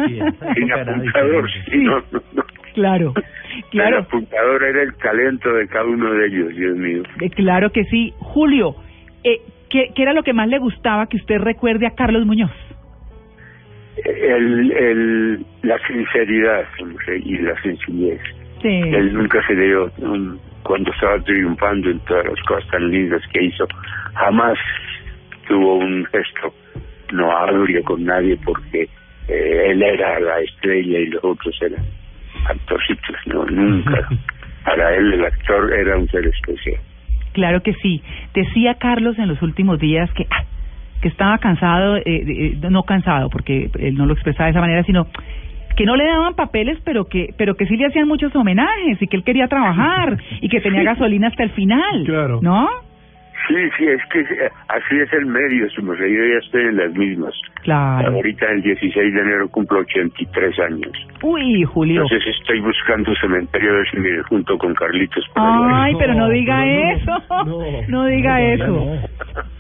Sin 0.55 0.73
apuntador, 0.73 1.51
sí, 1.71 1.79
no, 1.79 1.97
no, 2.13 2.23
no. 2.35 2.43
Claro, 2.75 3.15
El 3.57 3.65
claro, 3.71 3.99
apuntador 4.01 4.63
era 4.63 4.83
el 4.83 4.95
talento 4.97 5.53
de 5.55 5.67
cada 5.69 5.85
uno 5.87 6.13
de 6.13 6.27
ellos, 6.27 6.55
Dios 6.55 6.77
mío. 6.77 7.03
eh, 7.23 7.31
claro 7.31 7.71
que 7.71 7.85
sí. 7.85 8.13
Julio, 8.19 8.77
eh, 9.25 9.41
¿qué, 9.71 9.89
¿qué 9.95 10.03
era 10.03 10.13
lo 10.13 10.23
que 10.23 10.35
más 10.35 10.49
le 10.49 10.59
gustaba 10.59 11.07
que 11.07 11.17
usted 11.17 11.39
recuerde 11.39 11.87
a 11.87 11.95
Carlos 11.95 12.27
Muñoz? 12.27 12.51
El, 14.05 14.71
el, 14.73 15.47
la 15.63 15.79
sinceridad 15.87 16.65
y 17.25 17.39
la 17.39 17.61
sencillez. 17.63 18.21
Sí. 18.63 18.69
Él 18.69 19.15
nunca 19.15 19.45
se 19.47 19.55
dio, 19.55 19.91
cuando 20.63 20.93
estaba 20.93 21.19
triunfando 21.21 21.91
en 21.91 21.99
todas 22.01 22.27
las 22.27 22.41
cosas 22.47 22.69
tan 22.71 22.91
lindas 22.91 23.23
que 23.33 23.45
hizo, 23.45 23.67
jamás 24.15 24.59
tuvo 25.49 25.77
un 25.77 26.05
gesto 26.07 26.55
no 27.13 27.31
agrio 27.37 27.83
con 27.85 28.05
nadie 28.05 28.37
porque 28.45 28.83
eh, 29.29 29.71
él 29.71 29.83
era 29.83 30.21
la 30.21 30.41
estrella 30.41 30.99
y 30.99 31.07
los 31.07 31.25
otros 31.25 31.57
eran 31.63 31.85
actorcitos, 32.49 33.17
no, 33.27 33.45
nunca. 33.47 34.09
Para 34.65 34.95
él 34.95 35.15
el 35.15 35.25
actor 35.25 35.73
era 35.73 35.97
un 35.97 36.07
ser 36.09 36.27
especial. 36.27 36.81
Claro 37.33 37.63
que 37.63 37.73
sí. 37.75 38.03
Decía 38.35 38.75
Carlos 38.75 39.19
en 39.19 39.29
los 39.29 39.41
últimos 39.43 39.79
días 39.79 40.11
que 40.13 40.27
ah, 40.31 40.45
que 41.01 41.09
estaba 41.09 41.39
cansado, 41.39 41.97
eh, 41.97 42.03
eh, 42.05 42.59
no 42.69 42.83
cansado 42.83 43.31
porque 43.31 43.71
él 43.79 43.95
no 43.95 44.07
lo 44.07 44.13
expresaba 44.13 44.47
de 44.47 44.51
esa 44.51 44.61
manera, 44.61 44.83
sino 44.85 45.07
que 45.77 45.85
no 45.85 45.97
le 45.97 46.05
daban 46.05 46.35
papeles, 46.35 46.79
pero 46.85 47.07
que 47.07 47.35
pero 47.37 47.55
que 47.55 47.67
sí 47.67 47.77
le 47.77 47.87
hacían 47.87 48.09
muchos 48.09 48.35
homenajes 48.35 49.01
y 49.01 49.07
que 49.07 49.17
él 49.17 49.25
quería 49.25 49.49
trabajar 49.49 50.19
y 50.41 50.49
que 50.49 50.61
tenía 50.61 50.83
gasolina 50.83 51.29
hasta 51.29 51.43
el 51.43 51.51
final. 51.51 52.05
Claro. 52.05 52.41
¿No? 52.43 52.69
Sí, 53.49 53.57
sí, 53.77 53.85
es 53.85 54.01
que 54.13 54.21
así 54.69 54.97
es 55.01 55.13
el 55.13 55.27
medio, 55.27 55.69
su 55.71 55.83
merced, 55.83 56.07
yo 56.07 56.25
ya 56.25 56.39
estoy 56.39 56.63
en 56.63 56.77
las 56.77 56.93
mismas. 56.95 57.35
Claro. 57.63 58.13
Ahorita 58.13 58.47
el 58.47 58.63
16 58.63 59.15
de 59.15 59.21
enero 59.21 59.49
cumplo 59.49 59.81
83 59.81 60.59
años. 60.61 60.93
Uy, 61.23 61.65
Julio. 61.65 62.03
Entonces 62.03 62.37
estoy 62.39 62.61
buscando 62.61 63.13
cementerio 63.17 63.75
de 63.75 63.85
cine 63.91 64.23
junto 64.29 64.57
con 64.57 64.75
Carlitos. 64.75 65.25
por. 65.35 65.43
Ay, 65.45 65.95
pero 65.99 66.15
no 66.15 66.29
diga 66.29 66.65
eso. 66.67 67.13
No, 67.89 68.05
diga 68.07 68.41
eso. 68.41 68.99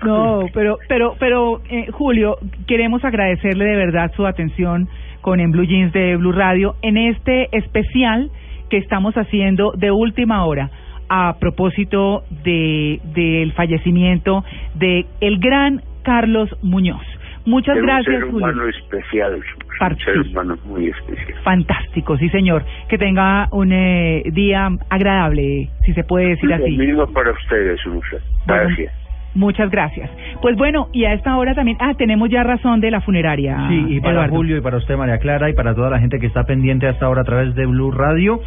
No, 0.04 0.44
pero 0.54 0.78
pero 0.88 1.14
pero 1.18 1.60
eh, 1.68 1.90
Julio, 1.90 2.36
queremos 2.68 3.04
agradecerle 3.04 3.64
de 3.64 3.76
verdad 3.76 4.12
su 4.14 4.24
atención 4.24 4.88
con 5.20 5.40
En 5.40 5.50
Blue 5.52 5.64
Jeans 5.64 5.92
de 5.92 6.16
Blue 6.16 6.32
Radio 6.32 6.76
en 6.82 6.96
este 6.96 7.48
especial 7.56 8.30
que 8.68 8.76
estamos 8.78 9.14
haciendo 9.16 9.72
de 9.76 9.90
última 9.90 10.44
hora 10.44 10.70
a 11.08 11.36
propósito 11.40 12.22
de 12.44 13.00
del 13.14 13.52
fallecimiento 13.52 14.44
de 14.74 15.06
el 15.20 15.38
gran 15.38 15.82
Carlos 16.02 16.48
Muñoz. 16.62 17.02
Muchas 17.46 17.76
Era 17.76 17.86
gracias, 17.86 18.14
un 18.16 18.20
ser 18.20 18.30
Julio. 18.30 18.46
humano 18.46 18.68
especial, 18.68 19.34
un 19.34 19.98
ser 19.98 20.18
humano 20.20 20.58
muy 20.66 20.88
especial. 20.88 21.38
Fantástico, 21.42 22.16
sí, 22.18 22.28
señor. 22.28 22.64
Que 22.88 22.98
tenga 22.98 23.48
un 23.50 23.72
eh, 23.72 24.22
día 24.32 24.68
agradable, 24.90 25.70
si 25.84 25.94
se 25.94 26.04
puede 26.04 26.28
decir 26.28 26.50
Lo 26.50 26.56
así. 26.56 26.76
mismo 26.76 27.06
para 27.12 27.32
ustedes, 27.32 27.80
merced. 27.86 28.20
Gracias. 28.46 28.92
Muchas 29.34 29.70
gracias. 29.70 30.10
Pues 30.42 30.56
bueno, 30.56 30.88
y 30.92 31.04
a 31.04 31.12
esta 31.12 31.36
hora 31.36 31.54
también, 31.54 31.76
ah, 31.80 31.94
tenemos 31.96 32.28
ya 32.30 32.42
razón 32.42 32.80
de 32.80 32.90
la 32.90 33.00
funeraria. 33.00 33.68
Sí, 33.68 33.86
y 33.88 34.00
para 34.00 34.14
Eduardo. 34.14 34.36
Julio 34.36 34.56
y 34.56 34.60
para 34.60 34.76
usted, 34.76 34.96
María 34.96 35.18
Clara, 35.18 35.48
y 35.50 35.54
para 35.54 35.74
toda 35.74 35.90
la 35.90 36.00
gente 36.00 36.18
que 36.18 36.26
está 36.26 36.44
pendiente 36.44 36.88
hasta 36.88 37.06
ahora 37.06 37.22
a 37.22 37.24
través 37.24 37.54
de 37.54 37.66
Blue 37.66 37.92
Radio, 37.92 38.40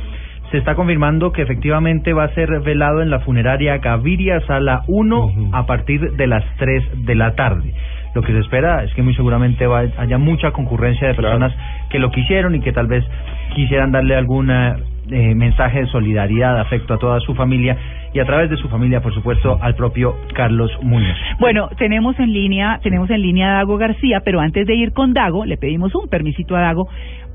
se 0.51 0.57
está 0.57 0.75
confirmando 0.75 1.31
que 1.31 1.41
efectivamente 1.41 2.13
va 2.13 2.25
a 2.25 2.33
ser 2.35 2.59
velado 2.59 3.01
en 3.01 3.09
la 3.09 3.21
funeraria 3.21 3.77
Gaviria 3.77 4.39
Sala 4.41 4.83
1 4.87 5.49
a 5.51 5.65
partir 5.65 6.11
de 6.11 6.27
las 6.27 6.43
3 6.57 7.05
de 7.05 7.15
la 7.15 7.33
tarde. 7.33 7.73
Lo 8.13 8.21
que 8.21 8.31
se 8.33 8.39
espera 8.39 8.83
es 8.83 8.93
que 8.93 9.01
muy 9.01 9.15
seguramente 9.15 9.65
va, 9.65 9.83
haya 9.97 10.17
mucha 10.19 10.51
concurrencia 10.51 11.07
de 11.07 11.15
personas 11.15 11.51
que 11.89 11.97
lo 11.97 12.11
quisieron 12.11 12.53
y 12.53 12.59
que 12.59 12.71
tal 12.71 12.85
vez 12.85 13.03
quisieran 13.55 13.91
darle 13.91 14.15
algún 14.15 14.51
eh, 14.51 14.75
eh, 15.09 15.33
mensaje 15.33 15.79
de 15.79 15.87
solidaridad, 15.87 16.59
afecto 16.59 16.93
a 16.93 16.97
toda 16.99 17.19
su 17.21 17.33
familia 17.33 17.75
y 18.13 18.19
a 18.19 18.25
través 18.25 18.49
de 18.49 18.57
su 18.57 18.69
familia, 18.69 19.01
por 19.01 19.13
supuesto, 19.13 19.57
al 19.61 19.75
propio 19.75 20.15
Carlos 20.33 20.71
Muñoz. 20.81 21.17
Bueno, 21.39 21.69
tenemos 21.77 22.19
en 22.19 22.31
línea, 22.31 22.79
tenemos 22.83 23.09
en 23.09 23.21
línea 23.21 23.51
a 23.51 23.53
Dago 23.57 23.77
García, 23.77 24.21
pero 24.23 24.39
antes 24.39 24.67
de 24.67 24.75
ir 24.75 24.93
con 24.93 25.13
Dago, 25.13 25.45
le 25.45 25.57
pedimos 25.57 25.93
un 25.95 26.07
permisito 26.07 26.55
a 26.55 26.61
Dago 26.61 26.87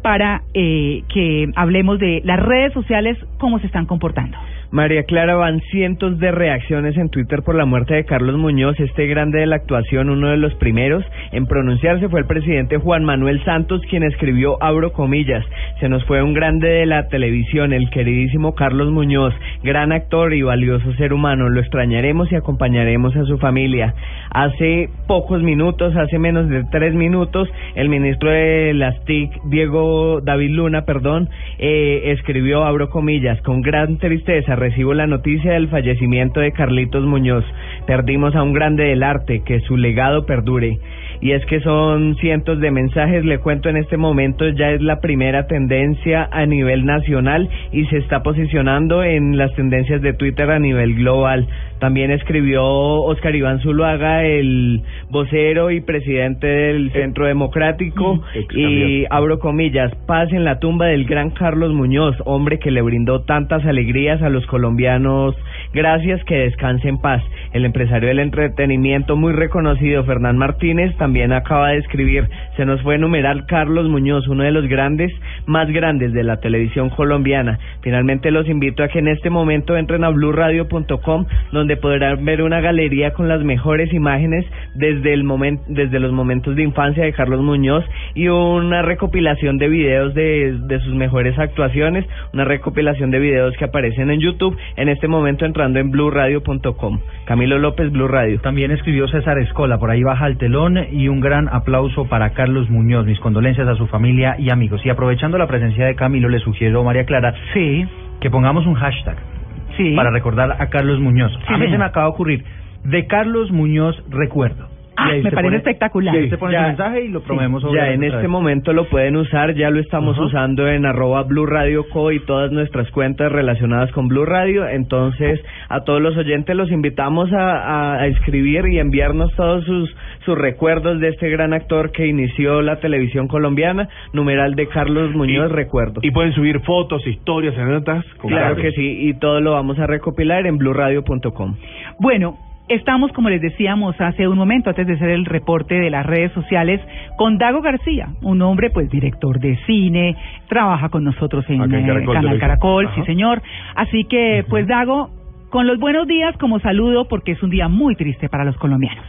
para 0.03 0.43
eh, 0.55 1.03
que 1.13 1.51
hablemos 1.57 1.99
de 1.99 2.23
las 2.25 2.39
redes 2.39 2.73
sociales, 2.73 3.19
cómo 3.39 3.59
se 3.59 3.67
están 3.67 3.87
comportando. 3.87 4.39
María 4.71 5.05
Clara, 5.05 5.35
van 5.35 5.61
cientos 5.71 6.19
de 6.19 6.31
reacciones 6.31 6.95
en 6.99 7.09
Twitter 7.09 7.43
por 7.43 7.55
la 7.55 7.65
muerte 7.65 7.95
de 7.95 8.05
Carlos 8.05 8.37
Muñoz, 8.37 8.79
este 8.79 9.07
grande 9.07 9.41
de 9.41 9.47
la 9.47 9.57
actuación, 9.57 10.11
uno 10.11 10.29
de 10.29 10.37
los 10.37 10.55
primeros 10.57 11.03
en 11.33 11.47
pronunciarse 11.47 12.11
fue 12.11 12.21
el 12.21 12.27
presidente 12.27 12.77
Juan 12.77 13.03
Manuel 13.03 13.43
Santos, 13.45 13.81
quien 13.89 14.03
escribió, 14.03 14.63
abro 14.63 14.93
comillas, 14.93 15.43
se 15.81 15.89
nos 15.89 16.05
fue 16.05 16.23
un 16.23 16.35
grande 16.35 16.69
de 16.69 16.85
la 16.85 17.09
televisión, 17.09 17.73
el 17.73 17.89
queridísimo 17.89 18.55
Carlos 18.55 18.91
Muñoz, 18.91 19.33
gran 19.63 19.91
actor 19.91 20.35
y 20.35 20.43
valioso 20.43 20.93
ser 20.95 21.15
humano, 21.15 21.49
lo 21.49 21.61
extrañaremos 21.61 22.31
y 22.31 22.37
acompañaremos 22.37 23.17
a 23.17 23.25
su 23.25 23.39
familia. 23.39 23.95
Hace 24.31 24.91
pocos 25.07 25.43
minutos, 25.43 25.97
hace 25.97 26.19
menos 26.19 26.47
de 26.51 26.65
tres 26.71 26.95
minutos, 26.95 27.49
el 27.75 27.89
ministro 27.89 28.31
de 28.31 28.75
las 28.75 29.03
TIC, 29.07 29.31
Diego 29.45 30.21
David 30.21 30.51
Luna, 30.51 30.83
perdón, 30.83 31.31
eh, 31.59 32.13
escribió, 32.13 32.65
abro 32.65 32.91
comillas, 32.91 33.41
con 33.41 33.63
gran 33.63 33.97
tristeza 33.97 34.58
recibo 34.59 34.95
la 34.95 35.07
noticia 35.07 35.53
del 35.53 35.69
fallecimiento 35.69 36.41
de 36.41 36.53
Carlitos 36.53 37.05
Muñoz. 37.05 37.45
Perdimos 37.87 38.35
a 38.35 38.43
un 38.43 38.53
grande 38.53 38.85
del 38.85 39.03
arte, 39.03 39.43
que 39.45 39.61
su 39.61 39.77
legado 39.77 40.27
perdure. 40.27 40.79
Y 41.21 41.33
es 41.33 41.45
que 41.47 41.61
son 41.61 42.17
cientos 42.17 42.61
de 42.61 42.71
mensajes, 42.71 43.25
le 43.25 43.39
cuento 43.39 43.69
en 43.69 43.77
este 43.77 43.97
momento, 43.97 44.49
ya 44.49 44.71
es 44.71 44.81
la 44.83 45.01
primera 45.01 45.47
tendencia 45.47 46.29
a 46.31 46.47
nivel 46.47 46.85
nacional 46.85 47.49
y 47.73 47.87
se 47.87 47.99
está 47.99 48.23
posicionando 48.23 49.03
en 49.03 49.37
las 49.37 49.53
tendencias 49.55 50.01
de 50.01 50.13
Twitter 50.13 50.51
a 50.51 50.59
nivel 50.59 50.95
global. 50.95 51.49
También 51.79 52.11
escribió 52.11 52.65
Oscar 52.65 53.35
Iván 53.35 53.61
Zuluaga, 53.61 54.25
el 54.25 54.83
vocero 55.11 55.71
y 55.71 55.81
presidente 55.81 56.47
del 56.47 56.93
Centro 56.93 57.27
Democrático, 57.27 58.23
y 58.55 59.05
abro 59.11 59.39
comillas, 59.39 59.95
paz 60.07 60.33
en 60.33 60.45
la 60.45 60.59
tumba 60.59 60.87
del 60.87 61.05
gran 61.05 61.31
Carlos 61.31 61.73
Muñoz, 61.73 62.17
hombre 62.25 62.59
que 62.59 62.71
le 62.71 62.83
brindó 62.83 63.23
tantas 63.23 63.65
alegrías 63.65 64.23
a 64.23 64.29
los 64.29 64.47
colombianos. 64.47 65.37
Gracias, 65.73 66.23
que 66.25 66.37
descanse 66.37 66.89
en 66.89 66.99
paz. 66.99 67.23
El 67.53 67.65
empresario 67.65 68.09
del 68.09 68.19
entretenimiento 68.19 69.17
muy 69.17 69.33
reconocido, 69.33 70.05
Fernán 70.05 70.39
Martínez, 70.39 70.97
también 70.97 71.33
acaba 71.33 71.71
de 71.71 71.79
escribir, 71.79 72.29
se 72.57 72.65
nos 72.65 72.81
fue 72.83 72.97
enumerar 72.97 73.47
Carlos 73.47 73.89
Muñoz, 73.89 74.27
uno 74.29 74.45
de 74.45 74.51
los 74.51 74.67
grandes, 74.67 75.13
más 75.47 75.71
grandes 75.71 76.13
de 76.13 76.25
la 76.25 76.41
televisión 76.41 76.91
colombiana. 76.91 77.59
Finalmente 77.83 78.31
los 78.31 78.49
invito 78.49 78.83
a 78.83 78.89
que 78.89 78.99
en 78.99 79.09
este 79.09 79.31
momento 79.31 79.77
entren 79.77 80.05
a 80.05 80.11
blurradio.com, 80.11 81.27
donde 81.53 81.68
podrán 81.77 82.25
ver 82.25 82.43
una 82.43 82.61
galería 82.61 83.13
con 83.13 83.29
las 83.29 83.43
mejores 83.43 83.93
imágenes 83.93 84.45
desde 84.75 85.13
el 85.13 85.25
momento, 85.25 85.65
desde 85.69 86.01
los 86.01 86.13
momentos 86.13 86.57
de 86.57 86.63
infancia 86.63 87.05
de 87.05 87.13
Carlos 87.13 87.41
Muñoz 87.41 87.85
y 88.15 88.29
una 88.29 88.83
recopilación 88.83 89.59
de 89.59 89.69
videos 89.69 90.15
de, 90.15 90.59
de 90.63 90.81
sus 90.81 90.95
mejores 90.95 91.39
actuaciones, 91.39 92.05
una 92.33 92.45
recopilación 92.45 93.11
de 93.11 93.19
videos 93.19 93.57
que 93.57 93.65
aparecen 93.65 94.11
en 94.11 94.21
YouTube, 94.21 94.57
en 94.77 94.89
este 94.89 95.09
momento 95.09 95.45
entrando 95.45 95.79
en 95.79 95.91
blurradio.com. 95.91 97.01
Camilo 97.25 97.59
López, 97.59 97.91
Blue 97.93 98.09
Radio. 98.09 98.41
También 98.41 98.71
escribió 98.71 99.09
César 99.09 99.39
Escola, 99.39 99.79
por 99.79 99.91
ahí 99.91 100.03
baja 100.03 100.27
el 100.27 100.39
telón 100.39 100.79
y 100.93 101.09
un 101.09 101.21
gran 101.21 101.49
aplauso 101.49 102.07
para 102.09 102.31
Carlos 102.31 102.71
Muñoz. 102.71 103.07
Mis 103.07 103.21
condolencias 103.21 103.69
a 103.69 103.77
su 103.77 103.87
familia 103.87 104.37
y 104.39 104.51
amigos. 104.51 104.81
Y 104.85 104.91
aprovechando 104.91 105.39
la 105.39 105.47
presencia 105.47 105.87
de 105.87 105.95
Camilo, 105.95 106.29
le 106.29 106.39
sugiero, 106.41 106.85
María 106.85 107.05
Clara, 107.05 107.35
sí. 107.53 107.87
que 108.21 108.31
pongamos 108.31 108.67
un 108.67 108.75
hashtag 108.75 109.38
sí. 109.79 109.95
para 109.97 110.11
recordar 110.11 110.61
a 110.61 110.69
Carlos 110.69 111.01
Muñoz. 111.01 111.33
Sí, 111.47 111.55
a 111.55 111.57
mí 111.57 111.71
se 111.71 111.79
me 111.79 111.85
acaba 111.85 112.07
de 112.07 112.13
ocurrir, 112.13 112.45
de 112.85 113.07
Carlos 113.07 113.51
Muñoz 113.51 113.97
recuerdo. 114.11 114.69
Ah, 115.01 115.15
Y 115.17 115.23
me 115.23 115.31
parece 115.31 115.43
pone- 115.43 115.57
espectacular. 115.59 116.15
y 116.15 116.19
ahí 116.19 116.29
se 116.31 116.39
pone 116.39 116.53
Ya- 116.55 116.61
el 116.63 116.67
mensaje 116.69 117.05
y 117.05 117.09
lo 117.09 117.21
promovemos. 117.23 117.63
Ya 117.63 117.69
obviamente 117.69 117.95
en 117.95 118.05
este 118.05 118.17
vez. 118.23 118.29
momento 118.29 118.73
lo 118.73 118.89
pueden 118.89 119.17
usar, 119.17 119.55
ya 119.55 119.71
lo 119.71 119.79
estamos 119.81 120.19
usando 120.19 120.67
en 120.67 120.85
arroba 120.87 121.23
Blue 121.23 121.47
Radio 121.47 121.89
Co 121.89 122.11
y 122.11 122.19
todas 122.21 122.51
nuestras 122.51 122.91
cuentas 122.91 123.31
relacionadas 123.31 123.93
con 123.93 124.09
Blue 124.09 124.25
Radio. 124.25 124.67
Entonces, 124.69 125.41
a 125.69 125.85
todos 125.85 126.01
los 126.03 126.17
oyentes 126.17 126.57
los 126.57 126.71
invitamos 126.73 127.33
a, 127.33 127.59
a- 127.59 127.95
a 128.03 128.07
escribir 128.09 128.65
y 128.67 128.79
enviarnos 128.81 129.31
todos 129.37 129.65
sus, 129.65 129.95
sus 130.25 130.37
recuerdos 130.37 130.99
de 131.01 131.09
este 131.11 131.29
gran 131.31 131.53
actor 131.53 131.93
que 131.93 132.07
inició 132.07 132.61
la 132.61 132.81
televisión 132.81 133.29
colombiana, 133.29 133.89
numeral 134.13 134.55
de 134.57 134.67
Carlos 134.67 135.15
Muñoz, 135.15 135.53
recuerdo. 135.53 136.01
Y 136.03 136.11
pueden 136.11 136.33
subir 136.33 136.61
fotos, 136.61 137.07
historias, 137.07 137.57
anécdotas. 137.57 138.05
Claro 138.21 138.57
Carlos. 138.57 138.63
que 138.63 138.73
sí, 138.73 139.09
y 139.09 139.15
todo 139.15 139.41
lo 139.41 139.53
vamos 139.53 139.79
a 139.79 139.87
recopilar 139.87 140.47
en 140.47 140.59
bluradio.com. 140.59 141.55
Bueno, 142.01 142.37
estamos, 142.69 143.13
como 143.13 143.29
les 143.29 143.41
decíamos 143.41 144.01
hace 144.01 144.29
un 144.29 144.37
momento, 144.37 144.71
antes 144.71 144.87
de 144.87 144.95
hacer 144.95 145.11
el 145.11 145.25
reporte 145.25 145.75
de 145.75 145.91
las 145.91 146.05
redes 146.07 146.33
sociales, 146.33 146.81
con 147.17 147.39
Dago 147.39 147.61
García, 147.61 148.09
un 148.23 148.43
hombre, 148.43 148.71
pues, 148.71 148.91
director 148.91 149.39
de 149.41 149.57
cine, 149.67 150.17
trabaja 150.49 150.89
con 150.89 151.05
nosotros 151.05 151.45
en, 151.49 151.63
eh, 151.63 151.87
Caracol 151.87 152.15
Canal. 152.15 152.39
Caracol, 152.39 152.87
Ajá. 152.87 152.95
sí, 152.97 153.03
señor. 153.05 153.43
Así 153.75 154.05
que, 154.05 154.45
pues, 154.49 154.67
Dago, 154.67 155.11
con 155.51 155.67
los 155.67 155.79
buenos 155.79 156.07
días 156.07 156.37
como 156.39 156.59
saludo, 156.61 157.09
porque 157.09 157.33
es 157.33 157.43
un 157.43 157.51
día 157.51 157.69
muy 157.69 157.97
triste 157.97 158.29
para 158.29 158.45
los 158.45 158.57
colombianos. 158.59 159.05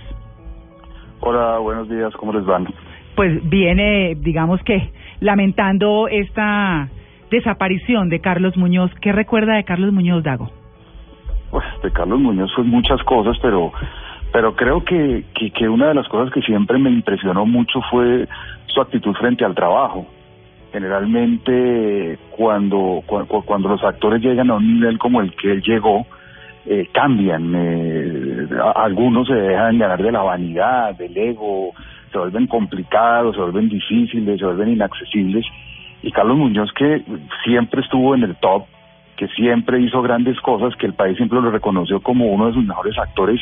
Hola, 1.22 1.58
buenos 1.60 1.90
días, 1.90 2.14
¿cómo 2.16 2.32
les 2.34 2.46
van? 2.46 2.68
Pues 3.16 3.48
viene, 3.50 4.16
digamos 4.22 4.62
que, 4.64 4.90
lamentando 5.20 6.08
esta 6.08 6.88
desaparición 7.30 8.08
de 8.10 8.22
Carlos 8.22 8.56
Muñoz. 8.56 8.92
¿Qué 9.02 9.12
recuerda 9.12 9.56
de 9.56 9.66
Carlos 9.66 9.92
Muñoz, 9.92 10.24
Dago? 10.24 10.59
Pues 11.52 11.66
de 11.84 11.92
Carlos 11.92 12.20
Muñoz 12.20 12.52
son 12.56 12.68
muchas 12.70 13.02
cosas, 13.04 13.38
pero 13.42 13.72
pero 14.32 14.56
creo 14.56 14.84
que, 14.84 15.24
que, 15.56 15.68
una 15.68 15.88
de 15.88 15.96
las 15.96 16.08
cosas 16.08 16.32
que 16.32 16.42
siempre 16.44 16.78
me 16.78 16.92
impresionó 16.92 17.48
mucho 17.48 17.82
fue 17.90 18.28
su 18.68 18.80
actitud 18.80 19.14
frente 19.16 19.44
al 19.44 19.56
trabajo. 19.56 20.06
Generalmente 20.72 22.20
cuando, 22.30 23.02
cu- 23.08 23.26
cu- 23.26 23.44
cuando 23.44 23.70
los 23.70 23.84
actores 23.84 24.22
llegan 24.22 24.52
a 24.52 24.56
un 24.56 24.76
nivel 24.76 25.00
como 25.00 25.22
el 25.22 25.34
que 25.36 25.52
él 25.54 25.64
llegó, 25.64 26.06
eh, 26.68 26.88
cambian. 26.94 27.54
eh, 27.56 28.48
algunos 28.76 29.28
se 29.28 29.34
dejan 29.34 29.80
ganar 29.80 30.02
de 30.04 30.12
la 30.12 30.22
vanidad, 30.22 30.96
del 30.96 31.18
ego, 31.18 31.72
se 32.12 32.18
vuelven 32.20 32.46
complicados, 32.46 33.36
se 33.36 33.42
vuelven 33.42 33.70
difíciles, 33.70 34.40
se 34.40 34.46
vuelven 34.46 34.74
inaccesibles. 34.74 35.46
Y 36.04 36.12
Carlos 36.12 36.38
Muñoz, 36.38 36.72
que 36.74 37.02
siempre 37.44 37.82
estuvo 37.82 38.14
en 38.14 38.24
el 38.24 38.36
top, 38.36 38.66
que 39.20 39.28
siempre 39.36 39.82
hizo 39.82 40.02
grandes 40.02 40.40
cosas, 40.40 40.74
que 40.78 40.86
el 40.86 40.94
país 40.94 41.18
siempre 41.18 41.42
lo 41.42 41.52
reconoció 41.52 42.00
como 42.00 42.28
uno 42.28 42.48
de 42.48 42.54
sus 42.54 42.66
mejores 42.66 42.98
actores, 42.98 43.38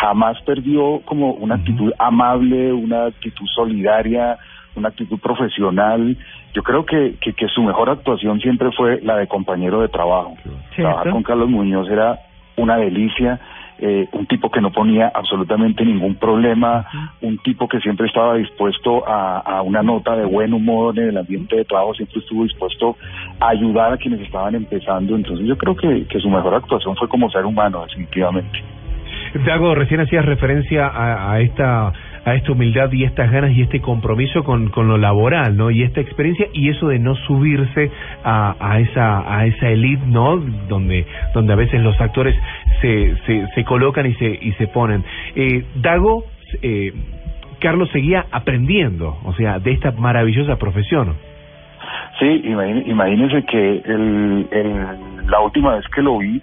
jamás 0.00 0.40
perdió 0.46 1.02
como 1.04 1.32
una 1.32 1.56
actitud 1.56 1.92
amable, 1.98 2.72
una 2.72 3.04
actitud 3.04 3.44
solidaria, 3.54 4.38
una 4.76 4.88
actitud 4.88 5.20
profesional. 5.20 6.16
Yo 6.54 6.62
creo 6.62 6.86
que, 6.86 7.16
que, 7.20 7.34
que 7.34 7.48
su 7.48 7.62
mejor 7.62 7.90
actuación 7.90 8.40
siempre 8.40 8.70
fue 8.72 9.02
la 9.02 9.18
de 9.18 9.26
compañero 9.26 9.82
de 9.82 9.88
trabajo. 9.88 10.38
Trabajar 10.74 11.10
con 11.10 11.22
Carlos 11.22 11.50
Muñoz 11.50 11.90
era 11.90 12.18
una 12.56 12.78
delicia, 12.78 13.38
eh, 13.80 14.08
un 14.12 14.26
tipo 14.26 14.50
que 14.50 14.60
no 14.60 14.70
ponía 14.70 15.10
absolutamente 15.14 15.84
ningún 15.84 16.16
problema, 16.16 16.86
un 17.22 17.38
tipo 17.38 17.66
que 17.66 17.80
siempre 17.80 18.06
estaba 18.06 18.34
dispuesto 18.34 19.08
a, 19.08 19.38
a 19.38 19.62
una 19.62 19.82
nota 19.82 20.14
de 20.16 20.26
buen 20.26 20.52
humor 20.52 20.98
en 20.98 21.08
el 21.08 21.16
ambiente 21.16 21.56
de 21.56 21.64
trabajo, 21.64 21.94
siempre 21.94 22.20
estuvo 22.20 22.44
dispuesto 22.44 22.96
a 23.40 23.48
ayudar 23.48 23.92
a 23.92 23.96
quienes 23.96 24.20
estaban 24.20 24.54
empezando. 24.54 25.16
Entonces 25.16 25.46
yo 25.46 25.56
creo 25.56 25.74
que, 25.74 26.06
que 26.06 26.20
su 26.20 26.28
mejor 26.28 26.54
actuación 26.54 26.94
fue 26.96 27.08
como 27.08 27.30
ser 27.30 27.46
humano, 27.46 27.82
definitivamente. 27.82 28.62
Dago, 29.46 29.74
recién 29.74 30.00
hacías 30.00 30.24
referencia 30.24 30.86
a, 30.86 31.32
a 31.32 31.40
esta 31.40 31.92
a 32.24 32.34
esta 32.34 32.52
humildad 32.52 32.92
y 32.92 33.04
estas 33.04 33.30
ganas 33.30 33.52
y 33.52 33.62
este 33.62 33.80
compromiso 33.80 34.44
con, 34.44 34.68
con 34.68 34.88
lo 34.88 34.98
laboral, 34.98 35.56
¿no? 35.56 35.70
Y 35.70 35.82
esta 35.82 36.00
experiencia 36.00 36.46
y 36.52 36.68
eso 36.68 36.88
de 36.88 36.98
no 36.98 37.14
subirse 37.14 37.90
a, 38.24 38.54
a 38.60 38.78
esa 38.80 39.38
a 39.38 39.46
esa 39.46 39.68
elite, 39.68 40.02
¿no? 40.06 40.36
Donde 40.68 41.06
donde 41.34 41.52
a 41.52 41.56
veces 41.56 41.80
los 41.82 41.98
actores 42.00 42.34
se 42.80 43.16
se, 43.26 43.46
se 43.54 43.64
colocan 43.64 44.06
y 44.06 44.14
se 44.14 44.38
y 44.40 44.52
se 44.52 44.66
ponen. 44.68 45.02
Eh, 45.34 45.64
Dago, 45.76 46.24
eh, 46.62 46.92
Carlos 47.60 47.90
seguía 47.90 48.26
aprendiendo, 48.32 49.18
o 49.24 49.32
sea, 49.34 49.58
de 49.58 49.72
esta 49.72 49.90
maravillosa 49.92 50.56
profesión. 50.56 51.14
Sí, 52.18 52.42
imagínese 52.86 53.44
que 53.44 53.76
el, 53.84 54.46
el- 54.50 55.26
la 55.30 55.40
última 55.40 55.74
vez 55.76 55.86
que 55.94 56.02
lo 56.02 56.18
vi 56.18 56.40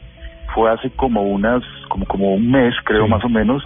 fue 0.55 0.71
hace 0.71 0.89
como 0.91 1.21
unas, 1.23 1.61
como, 1.89 2.05
como 2.05 2.33
un 2.33 2.49
mes, 2.49 2.73
creo 2.83 3.07
más 3.07 3.23
o 3.23 3.29
menos, 3.29 3.63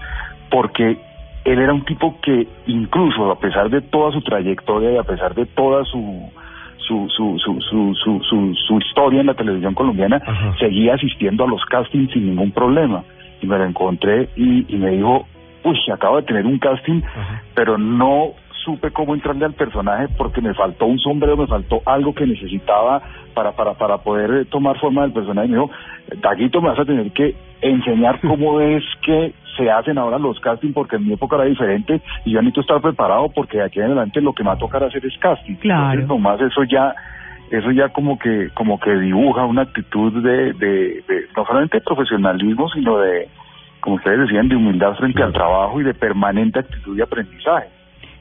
porque 0.49 0.97
él 1.45 1.59
era 1.59 1.73
un 1.73 1.85
tipo 1.85 2.19
que 2.21 2.47
incluso 2.67 3.31
a 3.31 3.39
pesar 3.39 3.69
de 3.69 3.81
toda 3.81 4.11
su 4.11 4.21
trayectoria 4.21 4.91
y 4.91 4.97
a 4.97 5.03
pesar 5.03 5.33
de 5.33 5.45
toda 5.45 5.83
su 5.85 6.29
su 6.77 7.07
su 7.09 7.37
su 7.39 7.59
su 7.61 7.95
su, 7.95 8.21
su, 8.23 8.55
su 8.55 8.77
historia 8.79 9.21
en 9.21 9.27
la 9.27 9.33
televisión 9.33 9.73
colombiana 9.73 10.21
seguía 10.59 10.95
asistiendo 10.95 11.43
a 11.43 11.47
los 11.47 11.63
castings 11.65 12.11
sin 12.11 12.27
ningún 12.27 12.51
problema. 12.51 13.03
Y 13.41 13.47
me 13.47 13.57
lo 13.57 13.65
encontré 13.65 14.29
y, 14.35 14.65
y 14.73 14.77
me 14.77 14.91
dijo 14.91 15.25
uy 15.63 15.77
acabo 15.91 16.17
de 16.17 16.23
tener 16.23 16.45
un 16.45 16.59
casting 16.59 17.01
pero 17.55 17.77
no 17.77 18.33
supe 18.63 18.91
cómo 18.91 19.13
entrarle 19.13 19.45
al 19.45 19.53
personaje 19.53 20.07
porque 20.17 20.41
me 20.41 20.53
faltó 20.53 20.85
un 20.85 20.99
sombrero, 20.99 21.37
me 21.37 21.47
faltó 21.47 21.81
algo 21.85 22.13
que 22.13 22.25
necesitaba 22.25 23.01
para, 23.33 23.53
para, 23.53 23.73
para 23.73 23.97
poder 23.99 24.45
tomar 24.47 24.79
forma 24.79 25.01
del 25.03 25.13
personaje. 25.13 25.47
Me 25.47 25.55
dijo, 25.55 25.71
Daguito, 26.21 26.61
me 26.61 26.69
vas 26.69 26.79
a 26.79 26.85
tener 26.85 27.11
que 27.11 27.35
enseñar 27.61 28.19
cómo 28.21 28.59
es 28.61 28.83
que 29.01 29.33
se 29.57 29.69
hacen 29.69 29.97
ahora 29.97 30.17
los 30.17 30.39
castings 30.39 30.73
porque 30.73 30.95
en 30.95 31.07
mi 31.07 31.13
época 31.13 31.35
era 31.35 31.45
diferente 31.45 32.01
y 32.25 32.31
yo 32.31 32.41
necesito 32.41 32.61
estar 32.61 32.81
preparado 32.81 33.29
porque 33.29 33.57
de 33.57 33.65
aquí 33.65 33.79
en 33.79 33.85
adelante 33.85 34.21
lo 34.21 34.33
que 34.33 34.43
me 34.43 34.49
va 34.49 34.55
a 34.55 34.59
tocar 34.59 34.83
hacer 34.83 35.05
es 35.05 35.17
casting. 35.19 35.55
Claro. 35.55 36.01
Entonces, 36.01 36.07
nomás 36.07 36.41
eso 36.41 36.63
ya 36.63 36.93
eso 37.51 37.71
ya 37.71 37.89
como 37.89 38.17
que 38.17 38.49
como 38.53 38.79
que 38.79 38.95
dibuja 38.95 39.45
una 39.45 39.63
actitud 39.63 40.23
de, 40.23 40.53
de, 40.53 41.03
de 41.07 41.25
no 41.35 41.45
solamente 41.45 41.77
de 41.77 41.83
profesionalismo 41.83 42.69
sino 42.69 42.97
de 42.99 43.27
como 43.81 43.97
ustedes 43.97 44.19
decían 44.19 44.47
de 44.47 44.55
humildad 44.55 44.95
frente 44.95 45.21
al 45.21 45.33
trabajo 45.33 45.81
y 45.81 45.83
de 45.83 45.93
permanente 45.93 46.59
actitud 46.59 46.95
de 46.95 47.03
aprendizaje 47.03 47.67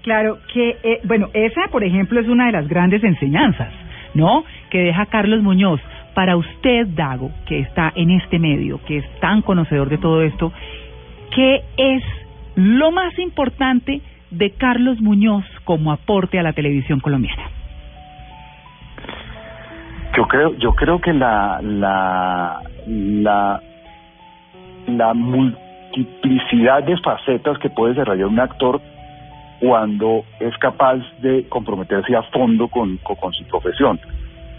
Claro, 0.03 0.39
que, 0.53 0.79
eh, 0.83 1.01
bueno, 1.05 1.29
esa, 1.35 1.69
por 1.71 1.85
ejemplo, 1.85 2.21
es 2.21 2.29
una 2.29 2.47
de 2.47 2.53
las 2.53 2.69
grandes 2.69 3.05
enseñanzas, 3.05 3.73
¿no? 4.15 4.45
Que 4.71 4.79
deja 4.79 5.07
Carlos 5.07 5.43
Muñoz. 5.43 5.81
Para 6.15 6.37
usted, 6.37 6.87
Dago, 6.89 7.31
que 7.47 7.61
está 7.61 7.93
en 7.95 8.11
este 8.11 8.39
medio, 8.39 8.81
que 8.85 8.99
es 8.99 9.21
tan 9.21 9.43
conocedor 9.43 9.89
de 9.89 9.99
todo 9.99 10.23
esto, 10.23 10.53
¿qué 11.35 11.63
es 11.77 12.03
lo 12.57 12.91
más 12.91 13.19
importante 13.19 14.01
de 14.31 14.51
Carlos 14.53 15.01
Muñoz 15.01 15.45
como 15.65 15.93
aporte 15.93 16.39
a 16.39 16.43
la 16.43 16.53
televisión 16.53 17.01
colombiana? 17.01 17.51
yo 20.17 20.27
creo 20.27 20.55
yo 20.55 20.73
creo 20.73 21.01
que 21.01 21.13
la 21.13 21.61
la 21.63 22.61
la 22.87 23.61
la 24.87 25.15
multiplicidad 25.15 26.83
de 26.83 26.97
facetas 26.99 27.59
que 27.59 27.71
puede 27.71 27.95
desarrollar 27.95 28.27
un 28.27 28.41
actor 28.41 28.81
cuando 29.61 30.25
es 30.41 30.57
capaz 30.59 30.99
de 31.21 31.47
comprometerse 31.49 32.17
a 32.17 32.23
fondo 32.25 32.69
con, 32.69 32.97
con, 32.99 33.17
con 33.17 33.33
su 33.35 33.45
profesión. 33.45 34.01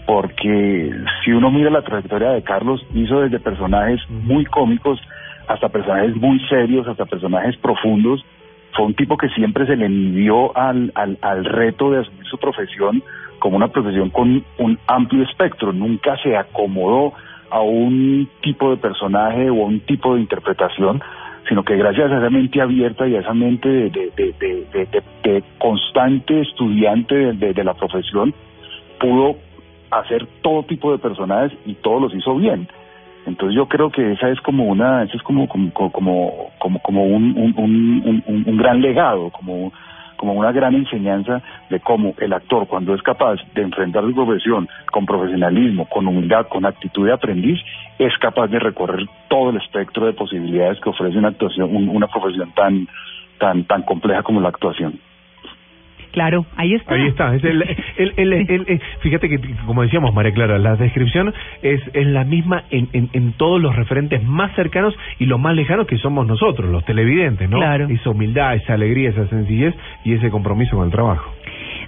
Porque 0.06 0.92
si 1.24 1.32
uno 1.32 1.50
mira 1.50 1.70
la 1.70 1.82
trayectoria 1.82 2.30
de 2.30 2.42
Carlos, 2.42 2.80
hizo 2.94 3.20
desde 3.20 3.40
personajes 3.40 4.00
muy 4.08 4.44
cómicos 4.46 5.00
hasta 5.48 5.68
personajes 5.68 6.16
muy 6.16 6.38
serios, 6.48 6.86
hasta 6.86 7.04
personajes 7.04 7.56
profundos. 7.56 8.24
Fue 8.74 8.86
un 8.86 8.94
tipo 8.94 9.16
que 9.16 9.28
siempre 9.30 9.66
se 9.66 9.76
le 9.76 9.88
midió 9.88 10.56
al, 10.56 10.92
al, 10.94 11.18
al 11.20 11.44
reto 11.44 11.90
de 11.90 12.00
asumir 12.00 12.24
su 12.26 12.38
profesión 12.38 13.02
como 13.38 13.56
una 13.56 13.68
profesión 13.68 14.10
con 14.10 14.44
un 14.58 14.78
amplio 14.86 15.24
espectro. 15.24 15.72
Nunca 15.72 16.16
se 16.22 16.36
acomodó 16.36 17.12
a 17.50 17.60
un 17.60 18.28
tipo 18.40 18.70
de 18.70 18.76
personaje 18.76 19.50
o 19.50 19.64
a 19.64 19.66
un 19.66 19.80
tipo 19.80 20.14
de 20.14 20.20
interpretación, 20.20 21.02
sino 21.48 21.64
que 21.64 21.76
gracias 21.76 22.10
a 22.12 22.18
esa 22.18 22.30
mente 22.30 22.62
abierta 22.62 23.06
y 23.06 23.16
a 23.16 23.20
esa 23.20 23.34
mente 23.34 23.68
de, 23.68 23.90
de, 23.90 24.34
de, 25.22 25.44
constante 25.58 26.40
estudiante 26.40 27.14
de 27.14 27.64
la 27.64 27.74
profesión, 27.74 28.32
pudo 29.00 29.36
hacer 29.90 30.26
todo 30.40 30.62
tipo 30.62 30.92
de 30.92 30.98
personajes 30.98 31.52
y 31.66 31.74
todos 31.74 32.00
los 32.00 32.14
hizo 32.14 32.36
bien. 32.36 32.68
Entonces 33.26 33.56
yo 33.56 33.66
creo 33.66 33.90
que 33.90 34.12
esa 34.12 34.28
es 34.30 34.40
como 34.40 34.64
una, 34.64 35.04
eso 35.04 35.16
es 35.16 35.22
como 35.22 35.46
como 35.48 35.72
como 35.72 36.48
como, 36.82 37.04
un, 37.04 37.36
un, 37.36 37.54
un, 37.56 38.44
un- 38.46 38.56
gran 38.56 38.80
legado, 38.80 39.30
como 39.30 39.72
como 40.16 40.34
una 40.34 40.52
gran 40.52 40.74
enseñanza 40.74 41.42
de 41.68 41.80
cómo 41.80 42.14
el 42.18 42.32
actor 42.32 42.68
cuando 42.68 42.94
es 42.94 43.02
capaz 43.02 43.36
de 43.54 43.62
enfrentar 43.62 44.04
su 44.04 44.14
profesión 44.14 44.68
con 44.92 45.04
profesionalismo, 45.04 45.86
con 45.86 46.06
humildad, 46.06 46.46
con 46.48 46.64
actitud 46.64 47.06
de 47.06 47.12
aprendiz, 47.12 47.58
es 47.98 48.16
capaz 48.18 48.46
de 48.48 48.60
recorrer 48.60 49.04
todo 49.28 49.50
el 49.50 49.56
espectro 49.56 50.06
de 50.06 50.12
posibilidades 50.12 50.78
que 50.80 50.90
ofrece 50.90 51.18
una 51.18 51.28
actuación, 51.28 51.74
un- 51.74 51.88
una 51.88 52.06
profesión 52.08 52.52
tan 52.52 52.86
tan 53.38 53.64
tan 53.64 53.82
compleja 53.82 54.22
como 54.22 54.40
la 54.40 54.48
actuación. 54.48 55.00
Claro, 56.12 56.44
ahí 56.56 56.74
está. 56.74 56.94
Ahí 56.94 57.06
está. 57.08 57.34
Es 57.34 57.42
el, 57.44 58.80
fíjate 59.00 59.28
que, 59.28 59.40
como 59.66 59.82
decíamos, 59.82 60.14
María 60.14 60.32
Clara, 60.32 60.58
la 60.58 60.76
descripción 60.76 61.32
es, 61.62 61.80
es 61.94 62.06
la 62.06 62.24
misma 62.24 62.64
en, 62.70 62.88
en, 62.92 63.08
en 63.12 63.32
todos 63.32 63.60
los 63.60 63.74
referentes 63.74 64.22
más 64.22 64.54
cercanos 64.54 64.94
y 65.18 65.26
los 65.26 65.40
más 65.40 65.56
lejanos 65.56 65.86
que 65.86 65.96
somos 65.98 66.26
nosotros, 66.26 66.70
los 66.70 66.84
televidentes, 66.84 67.48
¿no? 67.48 67.56
Claro. 67.58 67.88
Esa 67.88 68.10
humildad, 68.10 68.54
esa 68.54 68.74
alegría, 68.74 69.10
esa 69.10 69.26
sencillez 69.28 69.74
y 70.04 70.12
ese 70.12 70.30
compromiso 70.30 70.76
con 70.76 70.86
el 70.86 70.92
trabajo. 70.92 71.32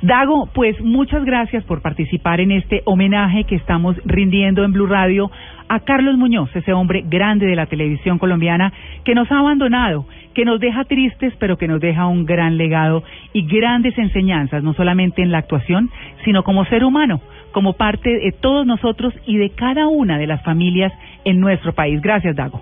Dago, 0.04 0.50
pues 0.52 0.78
muchas 0.82 1.24
gracias 1.24 1.64
por 1.64 1.80
participar 1.80 2.38
en 2.38 2.50
este 2.50 2.82
homenaje 2.84 3.44
que 3.44 3.54
estamos 3.54 3.96
rindiendo 4.04 4.62
en 4.62 4.70
Blue 4.70 4.84
Radio 4.84 5.30
a 5.66 5.80
Carlos 5.80 6.18
Muñoz, 6.18 6.54
ese 6.54 6.74
hombre 6.74 7.02
grande 7.06 7.46
de 7.46 7.56
la 7.56 7.64
televisión 7.64 8.18
colombiana 8.18 8.70
que 9.06 9.14
nos 9.14 9.32
ha 9.32 9.38
abandonado, 9.38 10.04
que 10.34 10.44
nos 10.44 10.60
deja 10.60 10.84
tristes, 10.84 11.32
pero 11.38 11.56
que 11.56 11.68
nos 11.68 11.80
deja 11.80 12.06
un 12.06 12.26
gran 12.26 12.58
legado 12.58 13.02
y 13.32 13.46
grandes 13.46 13.96
enseñanzas, 13.96 14.62
no 14.62 14.74
solamente 14.74 15.22
en 15.22 15.32
la 15.32 15.38
actuación, 15.38 15.88
sino 16.26 16.42
como 16.42 16.66
ser 16.66 16.84
humano, 16.84 17.22
como 17.52 17.72
parte 17.72 18.10
de 18.10 18.32
todos 18.32 18.66
nosotros 18.66 19.14
y 19.24 19.38
de 19.38 19.54
cada 19.54 19.86
una 19.86 20.18
de 20.18 20.26
las 20.26 20.42
familias 20.42 20.92
en 21.24 21.40
nuestro 21.40 21.72
país. 21.72 22.02
Gracias, 22.02 22.36
Dago. 22.36 22.60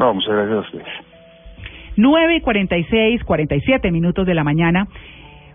No, 0.00 0.14
muchas 0.14 0.32
gracias 0.32 0.56
a 0.56 0.60
ustedes. 0.62 0.88
9 1.94 2.36
y 2.38 2.40
46, 2.40 3.22
47 3.22 3.92
minutos 3.92 4.26
de 4.26 4.34
la 4.34 4.42
mañana. 4.42 4.88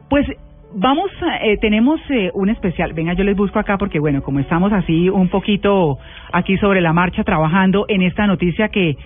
Pues 0.10 0.26
vamos, 0.74 1.12
eh, 1.42 1.58
tenemos 1.58 2.00
eh, 2.10 2.32
un 2.34 2.50
especial. 2.50 2.94
Venga, 2.94 3.14
yo 3.14 3.24
les 3.24 3.36
busco 3.36 3.60
acá 3.60 3.78
porque, 3.78 4.00
bueno, 4.00 4.22
como 4.22 4.40
estamos 4.40 4.72
así 4.74 5.10
un 5.10 5.30
poquito 5.30 5.98
aquí 6.32 6.58
sobre 6.58 6.82
la 6.82 6.94
marcha 6.94 7.24
trabajando 7.24 7.86
en 7.88 8.02
esta 8.02 8.28
noticia 8.28 8.70
que, 8.70 8.98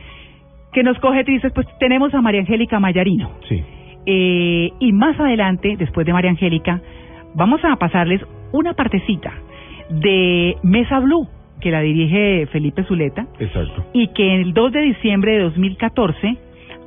que 0.74 0.84
nos 0.84 0.98
coge 1.00 1.24
tristes, 1.24 1.52
pues 1.54 1.68
tenemos 1.80 2.14
a 2.14 2.22
María 2.22 2.42
Angélica 2.42 2.80
Mayarino. 2.80 3.32
Sí. 3.48 3.64
Eh, 4.06 4.72
y 4.80 4.92
más 4.94 5.20
adelante, 5.20 5.76
después 5.78 6.06
de 6.06 6.14
María 6.14 6.32
Angélica, 6.32 6.82
vamos 7.36 7.62
a 7.64 7.76
pasarles 7.76 8.22
una 8.52 8.74
partecita 8.74 9.32
de 9.90 10.56
Mesa 10.64 11.00
Blue, 11.00 11.28
que 11.60 11.70
la 11.70 11.82
dirige 11.82 12.48
Felipe 12.48 12.84
Zuleta 12.84 13.28
Exacto. 13.40 13.86
y 13.94 14.08
que 14.08 14.36
el 14.36 14.54
2 14.54 14.72
de 14.72 14.82
diciembre 14.82 15.34
de 15.34 15.44
2014 15.44 16.38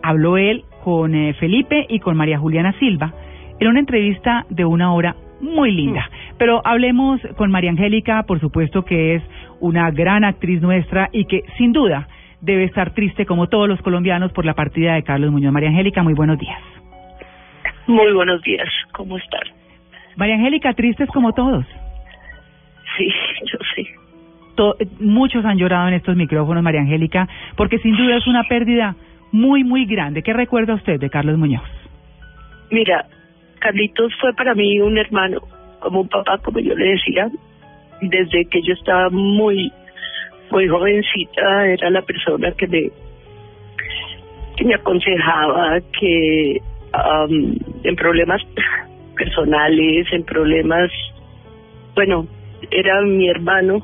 habló 0.02 0.36
él 0.36 0.64
con 0.82 1.14
eh, 1.14 1.34
Felipe 1.34 1.86
y 1.88 2.00
con 2.00 2.16
María 2.16 2.38
Juliana 2.38 2.72
Silva 2.78 3.14
en 3.60 3.68
una 3.68 3.80
entrevista 3.80 4.44
de 4.50 4.64
una 4.64 4.92
hora 4.92 5.14
muy 5.40 5.72
linda. 5.72 6.08
Pero 6.38 6.60
hablemos 6.64 7.20
con 7.36 7.50
María 7.50 7.70
Angélica, 7.70 8.22
por 8.24 8.40
supuesto 8.40 8.84
que 8.84 9.16
es 9.16 9.22
una 9.60 9.90
gran 9.90 10.24
actriz 10.24 10.60
nuestra 10.62 11.08
y 11.12 11.26
que 11.26 11.42
sin 11.58 11.72
duda 11.72 12.08
debe 12.40 12.64
estar 12.64 12.90
triste 12.94 13.24
como 13.26 13.48
todos 13.48 13.68
los 13.68 13.80
colombianos 13.82 14.32
por 14.32 14.44
la 14.44 14.54
partida 14.54 14.94
de 14.94 15.02
Carlos 15.02 15.30
Muñoz. 15.30 15.52
María 15.52 15.68
Angélica, 15.70 16.02
muy 16.02 16.14
buenos 16.14 16.38
días. 16.38 16.58
Muy 17.86 18.12
buenos 18.12 18.42
días, 18.42 18.68
¿cómo 18.92 19.16
están? 19.18 19.40
María 20.16 20.36
Angélica, 20.36 20.72
tristes 20.74 21.08
como 21.10 21.32
todos. 21.32 21.64
Sí, 22.96 23.08
yo 23.52 23.58
sé. 23.74 23.86
To- 24.56 24.76
eh, 24.78 24.86
muchos 25.00 25.44
han 25.44 25.58
llorado 25.58 25.88
en 25.88 25.94
estos 25.94 26.16
micrófonos, 26.16 26.62
María 26.62 26.80
Angélica, 26.80 27.28
porque 27.56 27.78
sin 27.78 27.96
duda 27.96 28.16
es 28.16 28.26
una 28.26 28.44
pérdida 28.44 28.94
muy, 29.32 29.64
muy 29.64 29.84
grande. 29.84 30.22
¿Qué 30.22 30.32
recuerda 30.32 30.74
usted 30.74 31.00
de 31.00 31.10
Carlos 31.10 31.36
Muñoz? 31.38 31.62
Mira, 32.70 33.04
Carlitos 33.64 34.12
fue 34.20 34.34
para 34.34 34.54
mí 34.54 34.78
un 34.78 34.98
hermano, 34.98 35.40
como 35.80 36.02
un 36.02 36.08
papá, 36.08 36.36
como 36.36 36.58
yo 36.60 36.74
le 36.74 36.90
decía, 36.90 37.30
desde 38.02 38.44
que 38.50 38.60
yo 38.60 38.74
estaba 38.74 39.08
muy, 39.08 39.72
muy 40.50 40.68
jovencita, 40.68 41.66
era 41.68 41.88
la 41.88 42.02
persona 42.02 42.52
que 42.52 42.66
me, 42.66 42.90
que 44.56 44.64
me 44.66 44.74
aconsejaba, 44.74 45.80
que 45.98 46.60
en 47.84 47.96
problemas 47.96 48.42
personales, 49.16 50.12
en 50.12 50.24
problemas, 50.24 50.90
bueno, 51.94 52.26
era 52.70 53.00
mi 53.00 53.30
hermano, 53.30 53.78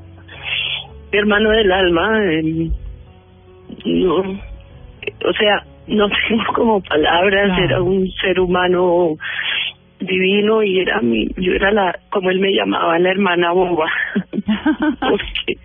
mi 1.10 1.18
hermano 1.18 1.50
del 1.52 1.72
alma, 1.72 2.22
em, 2.34 2.70
no, 3.86 4.16
o 4.20 5.32
sea, 5.38 5.64
no 5.86 6.06
tengo 6.28 6.44
como 6.54 6.82
palabras, 6.82 7.46
Claro. 7.46 7.64
era 7.64 7.82
un 7.82 8.10
ser 8.20 8.38
humano 8.40 9.16
divino 10.00 10.62
y 10.62 10.80
era 10.80 11.00
mi, 11.00 11.28
yo 11.36 11.52
era 11.52 11.70
la, 11.70 11.98
como 12.10 12.30
él 12.30 12.40
me 12.40 12.52
llamaba, 12.52 12.98
la 12.98 13.10
hermana 13.10 13.52
boba, 13.52 13.90
porque 15.00 15.58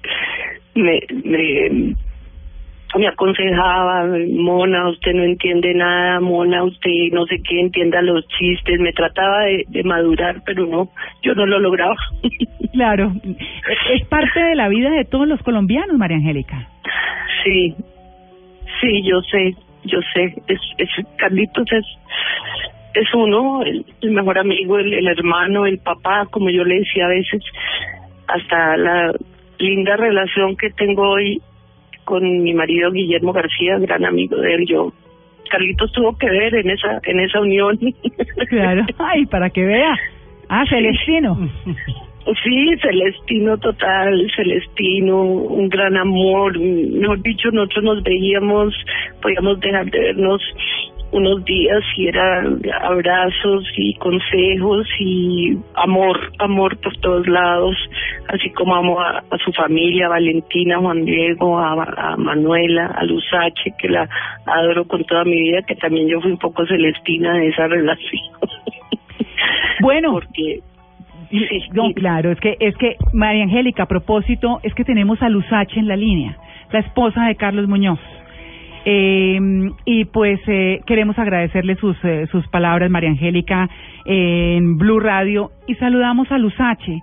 me, 0.76 1.00
me, 1.24 1.96
me 2.98 3.08
aconsejaba, 3.08 4.06
Mona, 4.32 4.90
usted 4.90 5.14
no 5.14 5.24
entiende 5.24 5.74
nada, 5.74 6.20
Mona, 6.20 6.64
usted 6.64 6.92
no 7.12 7.26
sé 7.26 7.42
qué, 7.48 7.60
entienda 7.60 8.02
los 8.02 8.28
chistes, 8.28 8.80
me 8.80 8.92
trataba 8.94 9.44
de, 9.44 9.66
de 9.68 9.84
madurar, 9.84 10.42
pero 10.46 10.66
no, 10.66 10.90
yo 11.22 11.34
no 11.36 11.46
lo 11.46 11.60
lograba. 11.60 11.96
Claro, 12.74 13.14
es 13.94 14.06
parte 14.08 14.44
de 14.44 14.54
la 14.54 14.68
vida 14.68 14.90
de 14.90 15.06
todos 15.06 15.26
los 15.26 15.42
colombianos, 15.44 15.98
María 15.98 16.18
Angélica. 16.18 16.68
Sí, 17.42 17.74
sí, 18.82 19.02
yo 19.04 19.22
sé, 19.22 19.56
yo 19.86 20.00
sé. 20.14 20.36
Es, 20.48 20.60
es 20.78 20.90
Carlitos 21.16 21.72
es 21.72 21.86
es 22.96 23.14
uno, 23.14 23.62
el, 23.64 23.86
el 24.02 24.12
mejor 24.12 24.40
amigo, 24.40 24.80
el, 24.80 24.94
el 24.94 25.08
hermano, 25.08 25.66
el 25.66 25.80
papá, 25.80 26.26
como 26.32 26.50
yo 26.50 26.64
le 26.64 26.80
decía 26.80 27.06
a 27.06 27.10
veces, 27.10 27.44
hasta 28.28 28.78
la 28.78 29.14
linda 29.60 29.96
relación 29.98 30.56
que 30.56 30.70
tengo 30.72 31.10
hoy 31.10 31.42
con 32.04 32.44
mi 32.44 32.54
marido 32.54 32.92
Guillermo 32.92 33.34
García, 33.34 33.78
gran 33.80 34.06
amigo 34.06 34.38
de 34.38 34.56
él. 34.56 34.66
Yo 34.68 34.94
Carlitos 35.50 35.92
tuvo 35.92 36.18
que 36.18 36.30
ver 36.30 36.56
en 36.56 36.70
esa 36.70 37.00
en 37.04 37.20
esa 37.20 37.40
unión. 37.40 37.80
Claro, 38.50 38.86
ay, 39.00 39.26
para 39.26 39.50
que 39.50 39.66
vea. 39.66 39.96
Ah, 40.50 40.64
Celestino. 40.70 41.50
Sí, 42.44 42.76
Celestino 42.82 43.58
total, 43.58 44.28
Celestino, 44.36 45.22
un 45.22 45.70
gran 45.70 45.96
amor, 45.96 46.60
mejor 46.60 47.22
dicho, 47.22 47.52
nosotros 47.52 47.84
nos 47.84 48.04
veíamos, 48.04 48.74
podíamos 49.22 49.60
dejar 49.60 49.86
de 49.92 50.00
vernos 50.00 50.42
unos 51.16 51.45
días 51.45 51.82
y 51.95 52.08
eran 52.08 52.61
abrazos 52.82 53.64
y 53.77 53.94
consejos 53.95 54.85
y 55.00 55.58
amor, 55.76 56.19
amor 56.40 56.77
por 56.82 56.95
todos 56.98 57.26
lados, 57.27 57.76
así 58.27 58.50
como 58.52 58.76
amo 58.76 59.00
a, 59.00 59.19
a 59.19 59.38
su 59.44 59.53
familia, 59.53 60.08
a 60.08 60.10
Valentina, 60.10 60.76
a 60.76 60.80
Juan 60.80 61.06
Diego, 61.06 61.58
a, 61.58 61.72
a 61.74 62.18
Manuela, 62.18 62.88
a 62.88 63.03
Luzache, 63.06 63.74
que 63.80 63.88
la 63.88 64.10
adoro 64.45 64.85
con 64.85 65.06
toda 65.06 65.24
mi 65.24 65.42
vida, 65.42 65.61
que 65.61 65.76
también 65.76 66.08
yo 66.10 66.19
fui 66.19 66.32
un 66.32 66.38
poco 66.38 66.66
celestina 66.66 67.34
de 67.38 67.48
esa 67.48 67.68
relación. 67.68 68.22
Bueno, 69.82 70.14
porque 70.14 70.61
no, 71.74 71.94
claro, 71.94 72.32
es 72.32 72.40
que 72.40 72.56
es 72.60 72.76
que 72.77 72.95
María 73.14 73.44
Angélica, 73.44 73.84
a 73.84 73.88
propósito, 73.88 74.60
es 74.64 74.74
que 74.74 74.85
tenemos 74.85 75.22
a 75.22 75.30
Luzache 75.30 75.80
en 75.80 75.88
la 75.88 75.98
línea, 75.98 76.38
la 76.72 76.80
esposa 76.80 77.26
de 77.26 77.35
Carlos 77.35 77.68
Muñoz. 77.68 78.00
Eh, 78.88 79.40
y 79.86 80.06
pues 80.06 80.40
eh, 80.48 80.82
queremos 80.86 81.18
agradecerle 81.18 81.76
sus 81.76 81.98
eh, 82.04 82.28
sus 82.32 82.48
palabras, 82.50 82.92
María 82.92 83.10
Angélica, 83.10 83.68
en 84.06 84.78
Blue 84.78 85.00
Radio 85.00 85.52
y 85.68 85.76
saludamos 85.76 86.32
a 86.32 86.38
Luzache. 86.38 87.02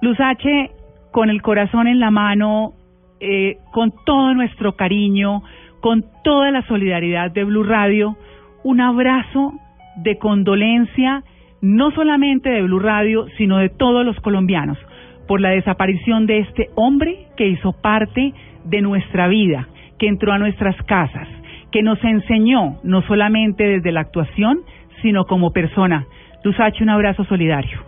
Luzache, 0.00 0.70
con 1.10 1.28
el 1.28 1.42
corazón 1.42 1.88
en 1.88 1.98
la 1.98 2.12
mano, 2.12 2.74
eh, 3.20 3.58
con 3.72 3.92
todo 4.04 4.32
nuestro 4.34 4.76
cariño, 4.76 5.42
con 5.80 6.04
toda 6.22 6.52
la 6.52 6.62
solidaridad 6.68 7.32
de 7.32 7.42
Blue 7.42 7.64
Radio, 7.64 8.16
un 8.62 8.80
abrazo 8.80 9.54
de 9.96 10.18
condolencia, 10.18 11.24
no 11.60 11.90
solamente 11.90 12.48
de 12.48 12.62
Blue 12.62 12.78
Radio, 12.78 13.26
sino 13.36 13.58
de 13.58 13.70
todos 13.70 14.06
los 14.06 14.16
colombianos, 14.20 14.78
por 15.26 15.40
la 15.40 15.50
desaparición 15.50 16.26
de 16.26 16.38
este 16.38 16.68
hombre 16.76 17.26
que 17.36 17.48
hizo 17.48 17.72
parte 17.72 18.32
de 18.64 18.80
nuestra 18.82 19.26
vida, 19.26 19.66
que 19.98 20.08
entró 20.08 20.32
a 20.32 20.38
nuestras 20.38 20.76
casas, 20.84 21.28
que 21.72 21.82
nos 21.82 22.02
enseñó 22.02 22.78
no 22.82 23.02
solamente 23.02 23.64
desde 23.64 23.92
la 23.92 24.00
actuación, 24.00 24.60
sino 25.02 25.24
como 25.24 25.52
persona. 25.52 26.06
Luzache, 26.44 26.82
un 26.82 26.90
abrazo 26.90 27.24
solidario. 27.24 27.80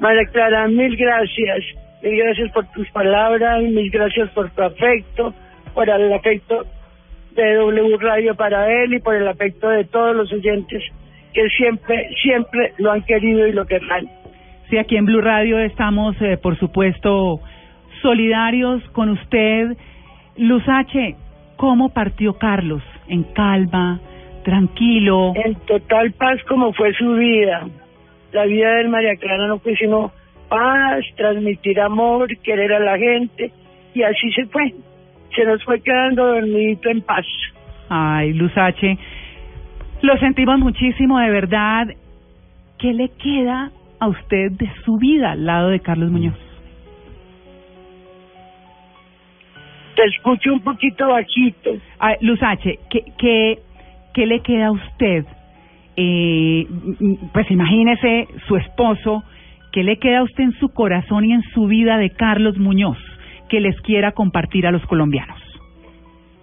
María 0.00 0.24
Clara, 0.26 0.68
mil 0.68 0.96
gracias. 0.96 1.64
Mil 2.02 2.16
gracias 2.18 2.50
por 2.52 2.66
tus 2.72 2.90
palabras, 2.90 3.62
mil 3.62 3.90
gracias 3.90 4.30
por 4.30 4.50
tu 4.50 4.62
afecto, 4.62 5.34
por 5.74 5.88
el 5.88 6.12
afecto 6.12 6.66
de 7.34 7.54
W 7.54 7.96
Radio 7.98 8.34
para 8.34 8.70
él 8.70 8.94
y 8.94 8.98
por 8.98 9.14
el 9.14 9.26
afecto 9.26 9.68
de 9.68 9.84
todos 9.84 10.14
los 10.14 10.32
oyentes 10.32 10.82
que 11.32 11.48
siempre, 11.48 12.08
siempre 12.22 12.74
lo 12.78 12.92
han 12.92 13.02
querido 13.02 13.46
y 13.46 13.52
lo 13.52 13.66
querrán. 13.66 14.08
Sí, 14.68 14.78
aquí 14.78 14.96
en 14.96 15.06
Blue 15.06 15.20
Radio 15.20 15.58
estamos, 15.58 16.16
eh, 16.20 16.36
por 16.36 16.58
supuesto, 16.58 17.40
solidarios 18.02 18.82
con 18.90 19.10
usted. 19.10 19.76
Luzache, 20.36 21.16
¿cómo 21.56 21.90
partió 21.90 22.34
Carlos? 22.38 22.82
En 23.08 23.24
calma, 23.34 24.00
tranquilo. 24.44 25.32
En 25.34 25.54
total 25.66 26.12
paz 26.12 26.42
como 26.48 26.72
fue 26.72 26.94
su 26.94 27.12
vida. 27.14 27.68
La 28.32 28.46
vida 28.46 28.76
de 28.76 28.88
María 28.88 29.16
Clara 29.16 29.46
no 29.46 29.58
fue 29.58 29.76
sino 29.76 30.12
paz, 30.48 31.04
transmitir 31.16 31.80
amor, 31.80 32.34
querer 32.38 32.72
a 32.72 32.80
la 32.80 32.98
gente 32.98 33.52
y 33.94 34.02
así 34.02 34.32
se 34.32 34.46
fue. 34.46 34.72
Se 35.34 35.44
nos 35.44 35.62
fue 35.64 35.80
quedando 35.80 36.26
dormidito 36.26 36.88
en 36.88 37.02
paz. 37.02 37.26
Ay, 37.88 38.32
Luzache, 38.32 38.98
lo 40.00 40.16
sentimos 40.18 40.58
muchísimo, 40.58 41.18
de 41.18 41.30
verdad. 41.30 41.88
¿Qué 42.78 42.92
le 42.92 43.10
queda 43.10 43.70
a 44.00 44.08
usted 44.08 44.50
de 44.52 44.70
su 44.84 44.96
vida 44.96 45.32
al 45.32 45.44
lado 45.46 45.68
de 45.68 45.80
Carlos 45.80 46.10
Muñoz? 46.10 46.51
Te 49.94 50.04
escucho 50.04 50.52
un 50.52 50.60
poquito 50.60 51.08
bajito. 51.08 51.70
Ay, 51.98 52.16
Luzache, 52.20 52.78
¿qué, 52.90 53.04
qué, 53.18 53.58
qué 54.14 54.26
le 54.26 54.40
queda 54.40 54.66
a 54.66 54.72
usted? 54.72 55.24
Eh, 55.96 56.66
pues 57.32 57.50
imagínese 57.50 58.26
su 58.46 58.56
esposo, 58.56 59.22
¿qué 59.72 59.82
le 59.82 59.98
queda 59.98 60.20
a 60.20 60.22
usted 60.22 60.44
en 60.44 60.52
su 60.52 60.70
corazón 60.70 61.26
y 61.26 61.32
en 61.32 61.42
su 61.54 61.66
vida 61.66 61.98
de 61.98 62.10
Carlos 62.10 62.56
Muñoz 62.56 62.98
que 63.50 63.60
les 63.60 63.78
quiera 63.82 64.12
compartir 64.12 64.66
a 64.66 64.70
los 64.70 64.84
colombianos? 64.86 65.38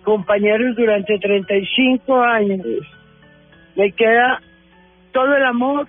Compañeros 0.03 0.75
durante 0.75 1.17
35 1.17 2.21
años. 2.21 2.65
Me 3.75 3.91
queda 3.93 4.39
todo 5.11 5.35
el 5.35 5.43
amor, 5.43 5.87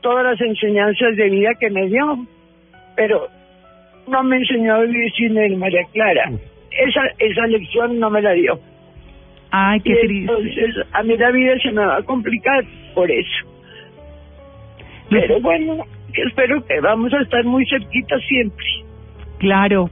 todas 0.00 0.24
las 0.24 0.40
enseñanzas 0.40 1.16
de 1.16 1.30
vida 1.30 1.50
que 1.58 1.70
me 1.70 1.86
dio, 1.88 2.26
pero 2.94 3.28
no 4.06 4.22
me 4.22 4.36
enseñó 4.36 4.74
a 4.74 4.80
vivir 4.80 5.12
sin 5.12 5.36
él, 5.36 5.56
María 5.56 5.82
Clara. 5.92 6.30
Esa, 6.70 7.02
esa 7.18 7.46
lección 7.46 7.98
no 7.98 8.10
me 8.10 8.22
la 8.22 8.32
dio. 8.32 8.58
Ay, 9.50 9.80
qué 9.80 9.92
Y 9.92 10.06
triste. 10.06 10.32
entonces 10.32 10.86
a 10.92 11.02
mí 11.02 11.16
la 11.16 11.30
vida 11.30 11.58
se 11.60 11.72
me 11.72 11.84
va 11.84 11.96
a 11.96 12.02
complicar 12.02 12.64
por 12.94 13.10
eso. 13.10 13.46
Pero 15.08 15.40
bueno, 15.40 15.84
que 16.14 16.22
espero 16.22 16.64
que 16.64 16.80
vamos 16.80 17.12
a 17.12 17.22
estar 17.22 17.44
muy 17.44 17.66
cerquita 17.66 18.18
siempre. 18.20 18.64
Claro. 19.38 19.90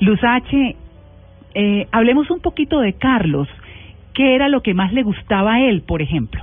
Luzache, 0.00 0.76
eh, 1.54 1.86
hablemos 1.92 2.30
un 2.30 2.40
poquito 2.40 2.80
de 2.80 2.92
Carlos. 2.94 3.48
¿Qué 4.12 4.34
era 4.34 4.48
lo 4.48 4.60
que 4.62 4.74
más 4.74 4.92
le 4.92 5.02
gustaba 5.02 5.54
a 5.54 5.60
él, 5.62 5.82
por 5.86 6.02
ejemplo? 6.02 6.42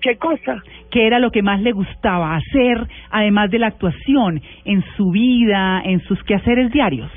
¿Qué 0.00 0.16
cosa? 0.16 0.62
¿Qué 0.90 1.06
era 1.06 1.18
lo 1.18 1.30
que 1.30 1.42
más 1.42 1.62
le 1.62 1.72
gustaba 1.72 2.36
hacer, 2.36 2.86
además 3.10 3.50
de 3.50 3.58
la 3.58 3.68
actuación, 3.68 4.42
en 4.66 4.84
su 4.96 5.10
vida, 5.10 5.80
en 5.82 6.00
sus 6.00 6.22
quehaceres 6.24 6.70
diarios? 6.72 7.10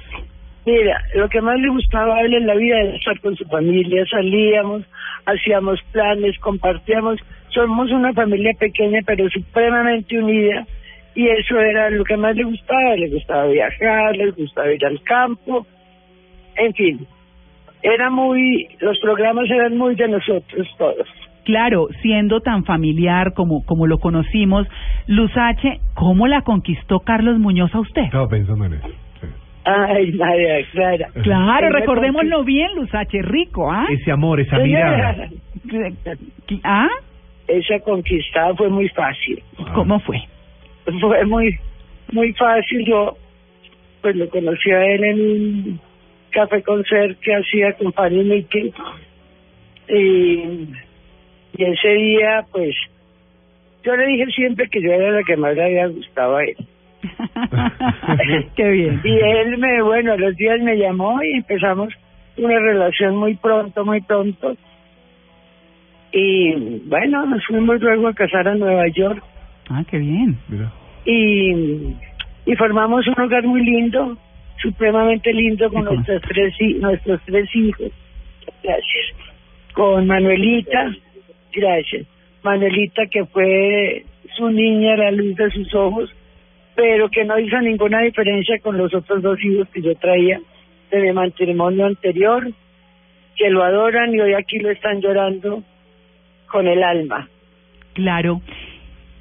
Mira, 0.68 1.02
lo 1.16 1.30
que 1.30 1.40
más 1.40 1.58
le 1.62 1.70
gustaba 1.70 2.18
a 2.18 2.22
él 2.24 2.34
en 2.34 2.46
la 2.46 2.54
vida 2.54 2.78
era 2.78 2.98
estar 2.98 3.18
con 3.22 3.34
su 3.38 3.46
familia, 3.46 4.04
salíamos, 4.12 4.84
hacíamos 5.26 5.80
planes, 5.94 6.38
compartíamos, 6.40 7.22
somos 7.52 7.90
una 7.90 8.12
familia 8.12 8.52
pequeña 8.60 9.00
pero 9.06 9.30
supremamente 9.30 10.20
unida 10.20 10.68
y 11.16 11.26
eso 11.30 11.58
era 11.58 11.90
lo 11.90 12.04
que 12.04 12.18
más 12.18 12.36
le 12.36 12.44
gustaba, 12.44 12.98
le 12.98 13.08
gustaba 13.08 13.46
viajar, 13.46 14.18
le 14.18 14.32
gustaba 14.32 14.74
ir 14.74 14.86
al 14.86 15.02
campo, 15.04 15.66
en 16.58 16.74
fin, 16.74 17.08
era 17.82 18.10
muy, 18.10 18.68
los 18.82 19.00
programas 19.00 19.50
eran 19.50 19.78
muy 19.78 19.96
de 19.96 20.10
nosotros 20.10 20.68
todos. 20.78 21.08
Claro, 21.46 21.88
siendo 22.02 22.42
tan 22.42 22.66
familiar 22.66 23.34
como, 23.34 23.64
como 23.64 23.88
lo 23.88 24.00
conocimos, 24.00 24.68
Luzache, 25.08 25.80
¿cómo 25.94 26.28
la 26.28 26.42
conquistó 26.42 27.00
Carlos 27.00 27.40
Muñoz 27.40 27.74
a 27.74 27.80
usted? 27.80 28.02
Estaba 28.02 28.28
pensando 28.28 28.66
en 28.66 28.74
eso. 28.74 29.07
Ay, 29.70 30.14
María 30.14 30.66
Clara. 30.72 31.10
Claro, 31.24 31.70
recordémoslo 31.70 32.46
bien, 32.46 32.74
Luzache, 32.76 33.22
rico, 33.22 33.70
¿ah? 33.70 33.86
Ese 33.90 34.12
amor, 34.12 34.40
esa 34.40 34.60
mirada. 34.60 35.30
¿Ah? 36.64 36.88
Esa 37.50 37.80
conquistada 37.82 38.56
fue 38.56 38.70
muy 38.70 38.88
fácil. 38.90 39.44
¿Cómo 39.76 40.00
fue? 40.00 40.22
Fue 41.02 41.26
muy, 41.26 41.58
muy 42.14 42.32
fácil. 42.34 42.86
Yo, 42.86 43.18
pues 44.02 44.16
lo 44.16 44.30
conocí 44.30 44.72
a 44.72 44.86
él 44.86 45.04
en 45.04 45.22
un 45.22 45.80
café 46.32 46.64
concert 46.64 47.20
que 47.20 47.36
hacía 47.36 47.74
con 47.74 47.92
Fanny 47.92 48.24
Mickey. 48.24 48.74
Y, 49.90 50.70
y 51.58 51.64
ese 51.64 51.90
día, 51.90 52.46
pues, 52.54 52.74
yo 53.84 53.98
le 53.98 54.08
dije 54.08 54.28
siempre 54.28 54.70
que 54.70 54.82
yo 54.82 54.94
era 54.94 55.12
la 55.12 55.24
que 55.24 55.36
más 55.36 55.56
le 55.56 55.64
había 55.66 55.88
gustado 55.88 56.38
a 56.38 56.44
él. 56.46 56.56
Qué 58.56 58.70
bien. 58.72 59.02
Y 59.04 59.14
él 59.20 59.58
me, 59.58 59.82
bueno, 59.82 60.14
a 60.14 60.18
los 60.18 60.36
días 60.36 60.60
me 60.62 60.78
llamó 60.78 61.22
y 61.24 61.38
empezamos 61.38 61.94
una 62.38 62.60
relación 62.60 63.16
muy 63.16 63.36
pronto, 63.36 63.86
muy 63.86 64.02
pronto. 64.02 64.56
Y 66.12 66.80
bueno, 66.88 67.26
nos 67.26 67.46
fuimos 67.46 67.80
luego 67.82 68.08
a 68.08 68.14
casar 68.14 68.48
a 68.48 68.56
Nueva 68.56 68.88
York 68.88 69.22
Ah, 69.70 69.84
qué 69.90 69.98
bien. 69.98 70.38
y, 71.06 71.52
y 72.46 72.56
formamos 72.56 73.06
un 73.08 73.22
hogar 73.22 73.44
muy 73.44 73.62
lindo, 73.64 74.18
supremamente 74.62 75.34
lindo 75.34 75.70
con 75.70 75.84
nuestros 75.84 76.22
tres, 76.22 76.54
nuestros 76.80 77.22
tres 77.26 77.50
hijos. 77.54 77.92
Gracias. 78.64 79.06
Con 79.74 80.08
Manuelita, 80.08 80.92
gracias. 81.54 82.08
Manuelita 82.44 83.04
que 83.08 83.26
fue 83.26 84.06
su 84.38 84.50
niña, 84.50 84.96
la 84.96 85.12
luz 85.12 85.36
de 85.36 85.52
sus 85.52 85.74
ojos, 85.76 86.10
pero 86.78 87.10
que 87.10 87.26
no 87.26 87.40
hizo 87.40 87.60
ninguna 87.60 88.02
diferencia 88.02 88.60
con 88.60 88.78
los 88.78 88.94
otros 88.94 89.24
dos 89.24 89.44
hijos 89.44 89.68
que 89.70 89.82
yo 89.82 89.96
traía 89.96 90.40
de 90.92 91.02
mi 91.02 91.12
matrimonio 91.12 91.88
anterior, 91.88 92.52
que 93.36 93.50
lo 93.50 93.64
adoran 93.64 94.14
y 94.14 94.22
hoy 94.22 94.36
aquí 94.36 94.60
lo 94.60 94.70
están 94.70 95.02
llorando 95.02 95.64
con 96.52 96.68
el 96.68 96.84
alma. 96.84 97.28
Claro. 97.94 98.42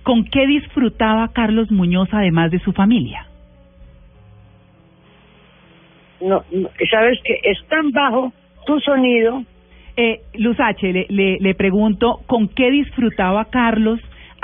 ¿Con 0.02 0.24
qué 0.24 0.46
disfrutaba 0.46 1.32
Carlos 1.32 1.70
Muñoz 1.72 2.10
además 2.12 2.50
de 2.50 2.58
su 2.58 2.72
familia? 2.72 3.26
no, 6.20 6.44
no, 6.50 6.68
sabes 6.90 7.18
que 7.24 7.40
es 7.42 7.58
tan 7.68 7.90
bajo 7.90 8.32
tu 8.66 8.78
sonido 8.80 9.44
Eh, 9.98 10.20
Luz 10.34 10.58
H, 10.60 10.92
le, 10.92 11.06
le, 11.08 11.38
le 11.40 11.54
pregunto, 11.54 12.20
¿con 12.26 12.48
qué 12.48 12.70
disfrutaba 12.70 13.46
Carlos 13.46 13.98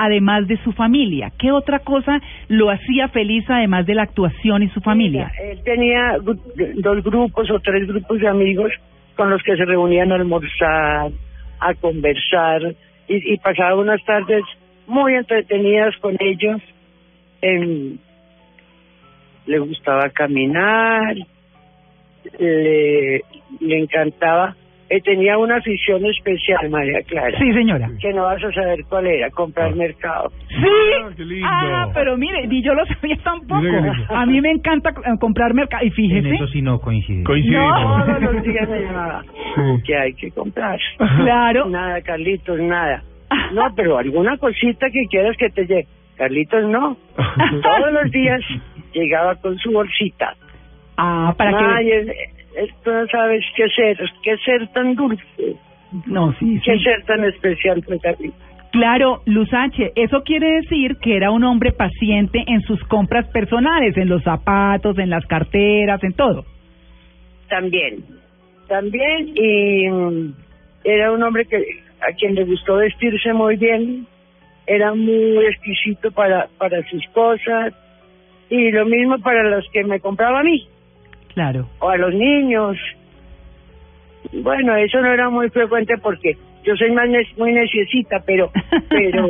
además 0.04 0.48
de 0.48 0.56
su 0.64 0.72
familia? 0.72 1.32
¿Qué 1.38 1.52
otra 1.52 1.78
cosa 1.78 2.20
lo 2.48 2.70
hacía 2.70 3.08
feliz 3.08 3.44
además 3.48 3.86
de 3.86 3.94
la 3.94 4.02
actuación 4.02 4.62
y 4.62 4.68
su 4.70 4.80
familia? 4.80 5.30
Él 5.40 5.62
tenía 5.62 6.18
dos 6.18 7.04
grupos 7.04 7.50
o 7.50 7.60
tres 7.60 7.86
grupos 7.86 8.18
de 8.20 8.28
amigos 8.28 8.72
con 9.16 9.30
los 9.30 9.42
que 9.42 9.56
se 9.56 9.64
reunían 9.64 10.10
a 10.10 10.16
almorzar, 10.16 11.12
a 11.60 11.74
conversar 11.74 12.74
y, 13.06 13.34
y 13.34 13.36
pasaba 13.38 13.76
unas 13.76 14.02
tardes 14.04 14.42
muy 14.86 15.14
entretenidas 15.14 15.96
con 15.98 16.16
ellos. 16.18 16.60
Em, 17.40 17.98
le 19.46 19.58
gustaba 19.58 20.10
caminar, 20.10 21.14
le, 22.38 23.22
le 23.60 23.78
encantaba. 23.78 24.56
Eh, 24.96 25.00
tenía 25.02 25.38
una 25.38 25.56
afición 25.56 26.04
especial, 26.06 26.68
María 26.70 27.00
Clara. 27.02 27.38
Sí, 27.38 27.52
señora. 27.52 27.88
Que 28.00 28.12
no 28.12 28.22
vas 28.24 28.42
a 28.44 28.52
saber 28.52 28.80
cuál 28.88 29.06
era, 29.06 29.30
comprar 29.30 29.74
mercado. 29.74 30.30
Sí. 30.48 31.40
Ah, 31.44 31.88
pero 31.94 32.16
mire, 32.16 32.46
ni 32.46 32.62
yo 32.62 32.74
lo 32.74 32.84
sabía 32.86 33.16
tampoco. 33.24 33.60
Qué 33.62 33.70
lindo. 33.70 33.92
A 34.10 34.26
mí 34.26 34.40
me 34.40 34.50
encanta 34.50 34.90
eh, 34.90 35.18
comprar 35.18 35.54
mercado. 35.54 35.84
Y 35.84 35.90
fíjese. 35.90 36.28
En 36.28 36.34
eso 36.34 36.46
sí 36.48 36.62
no 36.62 36.80
coincidimos. 36.80 37.24
Todos 37.26 38.22
los 38.22 38.42
días 38.42 38.68
hay 38.70 38.84
nada 38.84 39.24
que 39.84 39.96
hay 39.96 40.14
que 40.14 40.30
comprar. 40.30 40.78
Claro. 40.98 41.68
Nada, 41.68 42.00
Carlitos, 42.02 42.58
nada. 42.60 43.02
No, 43.52 43.62
pero 43.74 43.98
alguna 43.98 44.36
cosita 44.36 44.88
que 44.90 45.04
quieras 45.10 45.36
que 45.38 45.48
te 45.50 45.62
llegue. 45.66 45.86
Carlitos, 46.16 46.64
no. 46.68 46.96
Todos 47.16 47.92
los 47.92 48.10
días 48.10 48.40
llegaba 48.92 49.36
con 49.36 49.56
su 49.58 49.72
bolsita. 49.72 50.34
Ah, 50.96 51.34
para 51.36 51.50
que- 51.56 51.64
Ay, 51.64 51.90
es, 51.90 52.08
es- 52.08 52.41
tú 52.84 52.90
no 52.90 53.06
sabes 53.08 53.44
qué 53.56 53.68
ser, 53.68 53.98
qué 54.22 54.36
ser 54.38 54.68
tan 54.72 54.94
dulce. 54.94 55.56
No, 56.06 56.32
sí, 56.38 56.60
Qué 56.64 56.78
sí. 56.78 56.84
ser 56.84 57.04
tan 57.04 57.24
especial. 57.24 57.84
Claro, 58.72 59.20
Luz 59.26 59.52
H, 59.52 59.92
eso 59.94 60.22
quiere 60.22 60.60
decir 60.62 60.96
que 60.96 61.16
era 61.16 61.30
un 61.30 61.44
hombre 61.44 61.72
paciente 61.72 62.42
en 62.46 62.62
sus 62.62 62.82
compras 62.84 63.28
personales, 63.28 63.96
en 63.98 64.08
los 64.08 64.22
zapatos, 64.22 64.98
en 64.98 65.10
las 65.10 65.26
carteras, 65.26 66.02
en 66.02 66.14
todo. 66.14 66.46
También, 67.50 68.02
también, 68.68 69.32
y 69.34 69.88
mm, 69.90 70.34
era 70.84 71.12
un 71.12 71.22
hombre 71.22 71.44
que 71.44 71.58
a 72.00 72.14
quien 72.14 72.34
le 72.34 72.44
gustó 72.44 72.76
vestirse 72.76 73.34
muy 73.34 73.56
bien, 73.56 74.06
era 74.66 74.94
muy 74.94 75.44
exquisito 75.44 76.10
para, 76.10 76.48
para 76.56 76.82
sus 76.88 77.06
cosas, 77.08 77.74
y 78.48 78.70
lo 78.70 78.86
mismo 78.86 79.18
para 79.18 79.42
las 79.50 79.66
que 79.70 79.84
me 79.84 80.00
compraba 80.00 80.40
a 80.40 80.44
mí, 80.44 80.66
Claro. 81.34 81.68
o 81.80 81.88
a 81.88 81.96
los 81.96 82.14
niños. 82.14 82.76
Bueno, 84.32 84.76
eso 84.76 85.00
no 85.00 85.12
era 85.12 85.30
muy 85.30 85.48
frecuente 85.50 85.94
porque 85.98 86.36
yo 86.64 86.76
soy 86.76 86.90
más 86.92 87.08
ne- 87.08 87.26
muy 87.36 87.52
neciecita, 87.52 88.20
pero, 88.24 88.50
pero, 88.88 89.28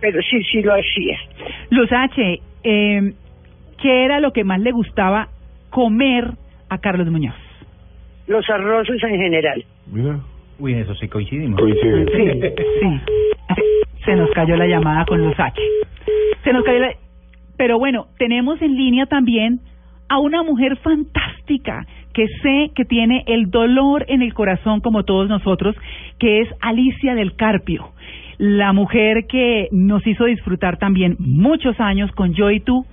pero 0.00 0.20
sí, 0.22 0.42
sí 0.44 0.62
lo 0.62 0.72
hacía. 0.74 1.18
Luz 1.70 1.90
H, 1.92 2.40
eh, 2.64 3.12
¿qué 3.80 4.04
era 4.04 4.20
lo 4.20 4.32
que 4.32 4.44
más 4.44 4.60
le 4.60 4.72
gustaba 4.72 5.28
comer 5.70 6.32
a 6.68 6.78
Carlos 6.78 7.08
Muñoz? 7.08 7.34
Los 8.26 8.48
arroces 8.50 9.02
en 9.02 9.16
general. 9.20 9.64
Uy, 10.58 10.72
en 10.74 10.80
eso 10.80 10.94
sí 10.96 11.08
coincidimos. 11.08 11.60
Sí, 11.60 11.72
sí. 12.80 13.00
Se 14.04 14.14
nos 14.14 14.30
cayó 14.30 14.56
la 14.56 14.66
llamada 14.66 15.04
con 15.06 15.18
Luz 15.24 15.34
H. 15.38 15.60
Se 16.44 16.52
nos 16.52 16.64
cayó 16.64 16.78
la... 16.80 16.92
Pero 17.56 17.78
bueno, 17.78 18.06
tenemos 18.18 18.60
en 18.62 18.76
línea 18.76 19.06
también 19.06 19.60
a 20.10 20.18
una 20.18 20.42
mujer 20.42 20.76
fantástica 20.78 21.86
que 22.12 22.26
sé 22.42 22.72
que 22.74 22.84
tiene 22.84 23.22
el 23.28 23.50
dolor 23.50 24.04
en 24.08 24.22
el 24.22 24.34
corazón 24.34 24.80
como 24.80 25.04
todos 25.04 25.28
nosotros, 25.28 25.76
que 26.18 26.40
es 26.40 26.48
Alicia 26.60 27.14
del 27.14 27.36
Carpio, 27.36 27.90
la 28.36 28.72
mujer 28.72 29.26
que 29.28 29.68
nos 29.70 30.04
hizo 30.06 30.24
disfrutar 30.24 30.78
también 30.78 31.16
muchos 31.20 31.78
años 31.78 32.10
con 32.12 32.34
Yo 32.34 32.50
y 32.50 32.58
tú 32.58 32.84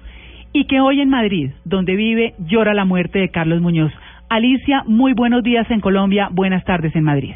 y 0.53 0.65
que 0.65 0.79
hoy 0.79 1.01
en 1.01 1.09
Madrid, 1.09 1.51
donde 1.65 1.95
vive, 1.95 2.35
llora 2.37 2.75
la 2.75 2.85
muerte 2.85 3.17
de 3.17 3.29
Carlos 3.29 3.61
Muñoz. 3.61 3.91
Alicia, 4.29 4.83
muy 4.85 5.13
buenos 5.13 5.41
días 5.41 5.69
en 5.71 5.81
Colombia, 5.81 6.29
buenas 6.31 6.63
tardes 6.65 6.95
en 6.95 7.03
Madrid. 7.03 7.33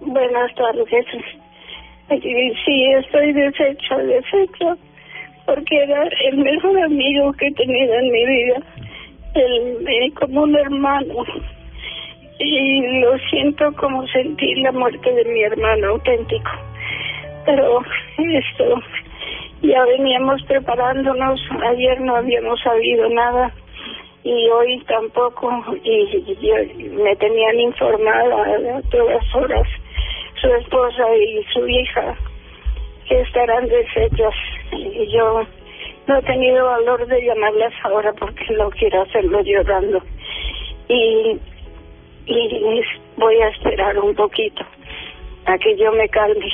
Buenas 0.00 0.52
tardes. 0.54 0.84
Sí, 2.08 2.84
estoy 2.98 3.32
deshecha, 3.32 3.98
deshecha, 3.98 4.76
porque 5.44 5.76
era 5.76 6.08
el 6.28 6.38
mejor 6.38 6.80
amigo 6.82 7.32
que 7.34 7.46
he 7.46 7.52
tenido 7.52 7.94
en 7.94 8.10
mi 8.10 8.26
vida, 8.26 8.56
el, 9.36 9.86
eh, 9.88 10.12
como 10.14 10.42
un 10.42 10.56
hermano. 10.56 11.24
Y 12.38 13.00
lo 13.00 13.18
siento 13.30 13.72
como 13.74 14.06
sentir 14.08 14.58
la 14.58 14.72
muerte 14.72 15.10
de 15.12 15.24
mi 15.24 15.42
hermano 15.42 15.88
auténtico. 15.88 16.50
Pero 17.46 17.80
esto, 18.18 18.82
ya 19.62 19.84
veníamos 19.84 20.42
preparándonos, 20.44 21.40
ayer 21.70 22.00
no 22.00 22.16
habíamos 22.16 22.60
sabido 22.60 23.08
nada 23.08 23.52
y 24.24 24.48
hoy 24.48 24.82
tampoco, 24.88 25.50
y, 25.84 26.36
yo- 26.40 27.02
me 27.04 27.14
tenían 27.16 27.60
informada 27.60 28.42
a 28.78 28.82
todas 28.90 29.34
horas 29.34 29.68
su 30.40 30.48
esposa 30.48 31.16
y 31.16 31.44
su 31.54 31.66
hija 31.68 32.14
que 33.08 33.20
estarán 33.20 33.66
deshechas 33.68 34.34
y 34.72 35.06
yo 35.12 35.46
no 36.06 36.18
he 36.18 36.22
tenido 36.22 36.64
valor 36.64 37.06
de 37.06 37.24
llamarlas 37.24 37.72
ahora 37.84 38.12
porque 38.12 38.44
no 38.54 38.70
quiero 38.70 39.02
hacerlo 39.02 39.40
llorando 39.42 40.02
y, 40.88 41.38
y 42.26 42.82
voy 43.16 43.40
a 43.40 43.48
esperar 43.48 43.98
un 43.98 44.14
poquito 44.14 44.64
a 45.46 45.58
que 45.58 45.76
yo 45.76 45.92
me 45.92 46.08
calme 46.08 46.48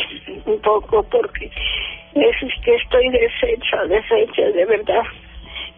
un 0.47 0.61
poco 0.61 1.03
porque 1.05 1.51
es 2.15 2.37
que 2.65 2.75
estoy 2.75 3.09
deshecha, 3.11 3.85
deshecha 3.87 4.43
de 4.43 4.65
verdad. 4.67 5.03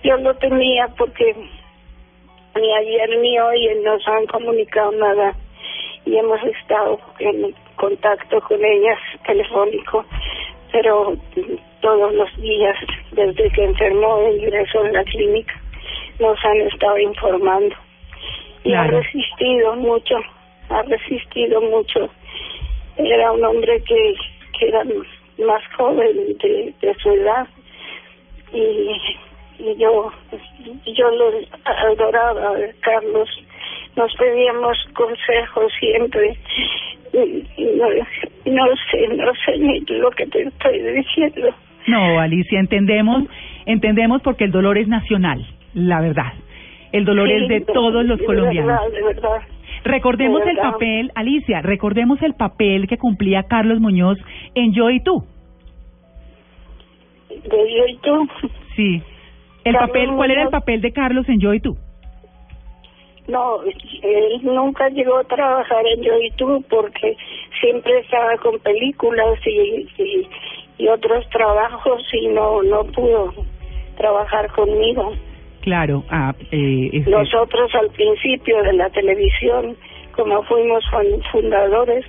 Yo 0.03 0.17
lo 0.19 0.35
temía 0.37 0.89
porque 0.97 1.35
ni 2.57 2.75
ayer 2.75 3.19
ni 3.21 3.39
hoy 3.39 3.69
nos 3.85 4.07
han 4.07 4.27
comunicado 4.27 4.93
nada 4.93 5.35
y 6.05 6.17
hemos 6.17 6.43
estado 6.43 7.01
en 7.19 7.55
contacto 7.77 8.41
con 8.43 8.65
ellas 8.65 8.99
telefónico, 9.27 10.05
pero 10.75 11.17
todos 11.81 12.13
los 12.15 12.37
días 12.39 12.77
desde 13.13 13.49
que 13.51 13.63
enfermó 13.65 14.19
e 14.27 14.37
ingresó 14.39 14.85
en 14.85 14.93
la 14.93 15.05
clínica 15.05 15.55
nos 16.19 16.37
han 16.45 16.61
estado 16.63 16.99
informando 16.99 17.77
y 18.65 18.71
Claro. 18.71 18.97
ha 18.97 19.01
resistido 19.03 19.77
mucho, 19.77 20.17
ha 20.71 20.83
resistido 20.83 21.61
mucho. 21.61 22.11
Era 22.97 23.31
un 23.33 23.45
hombre 23.45 23.81
que, 23.85 24.15
que 24.59 24.69
era 24.69 24.83
más 25.47 25.63
joven 25.77 26.37
de, 26.43 26.75
de 26.81 26.95
su 26.95 27.11
edad 27.13 27.47
y, 28.53 28.91
y 29.59 29.77
yo 29.77 30.11
yo 30.87 31.11
lo 31.11 31.31
adoraba 31.65 32.57
Carlos 32.81 33.29
nos 33.97 34.15
pedíamos 34.17 34.77
consejos 34.95 35.73
siempre 35.79 36.37
no, 37.13 37.87
no 38.53 38.65
sé 38.91 39.09
no 39.15 39.33
sé 39.45 39.59
ni 39.59 39.81
lo 39.99 40.11
que 40.11 40.27
te 40.27 40.43
estoy 40.43 40.79
diciendo 40.81 41.55
No, 41.87 42.19
Alicia, 42.19 42.59
entendemos, 42.61 43.25
entendemos 43.67 44.21
porque 44.23 44.45
el 44.45 44.51
dolor 44.51 44.79
es 44.79 44.89
nacional, 44.89 45.47
la 45.75 46.01
verdad. 46.01 46.33
El 46.93 47.05
dolor 47.05 47.29
Sí, 47.29 47.35
es 47.35 47.49
de 47.49 47.61
todos 47.61 48.05
los 48.07 48.19
de 48.19 48.25
colombianos. 48.25 48.67
verdad, 48.67 48.91
de 48.93 49.03
verdad 49.03 49.43
Recordemos 49.85 50.43
de 50.45 50.51
el 50.53 50.57
papel, 50.57 51.13
Alicia, 51.15 51.61
recordemos 51.61 52.23
el 52.23 52.35
papel 52.35 52.87
que 52.89 52.97
cumplía 52.97 53.43
Carlos 53.45 53.81
Muñoz 53.81 54.19
en 54.55 54.73
Yo 54.73 54.91
y 54.91 55.01
tú. 55.03 55.25
de 57.29 57.75
yo 57.75 57.87
y 57.89 57.97
tú 57.99 58.29
Sí. 58.77 59.03
El 59.65 59.73
Carlos 59.75 59.89
papel, 59.89 60.11
¿cuál 60.17 60.31
era 60.31 60.43
el 60.43 60.49
papel 60.49 60.81
de 60.81 60.93
Carlos 60.93 61.29
en 61.29 61.39
Yo 61.41 61.53
y 61.55 61.61
tú? 61.61 61.77
No, 63.27 63.63
él 63.63 64.41
nunca 64.43 64.89
llegó 64.91 65.17
a 65.19 65.25
trabajar 65.25 65.87
en 65.87 66.03
Yo 66.03 66.19
y 66.21 66.31
Tú 66.33 66.63
porque 66.69 67.17
siempre 67.61 68.01
estaba 68.01 68.37
con 68.39 68.59
películas 68.59 69.39
y, 69.47 69.87
y, 69.97 70.29
y 70.79 70.89
otros 70.89 71.29
trabajos 71.31 72.03
y 72.13 72.29
no 72.29 72.63
no 72.63 72.85
pudo 72.85 73.33
trabajar 73.97 74.51
conmigo. 74.53 75.15
Claro, 75.63 76.05
ah, 76.11 76.35
eh, 76.53 76.91
este- 76.93 77.11
Nosotros 77.11 77.75
al 77.75 77.89
principio 77.91 78.63
de 78.63 78.75
la 78.75 78.91
televisión, 78.91 79.77
como 80.15 80.43
fuimos 80.43 80.85
fun- 80.91 81.23
fundadores 81.33 82.05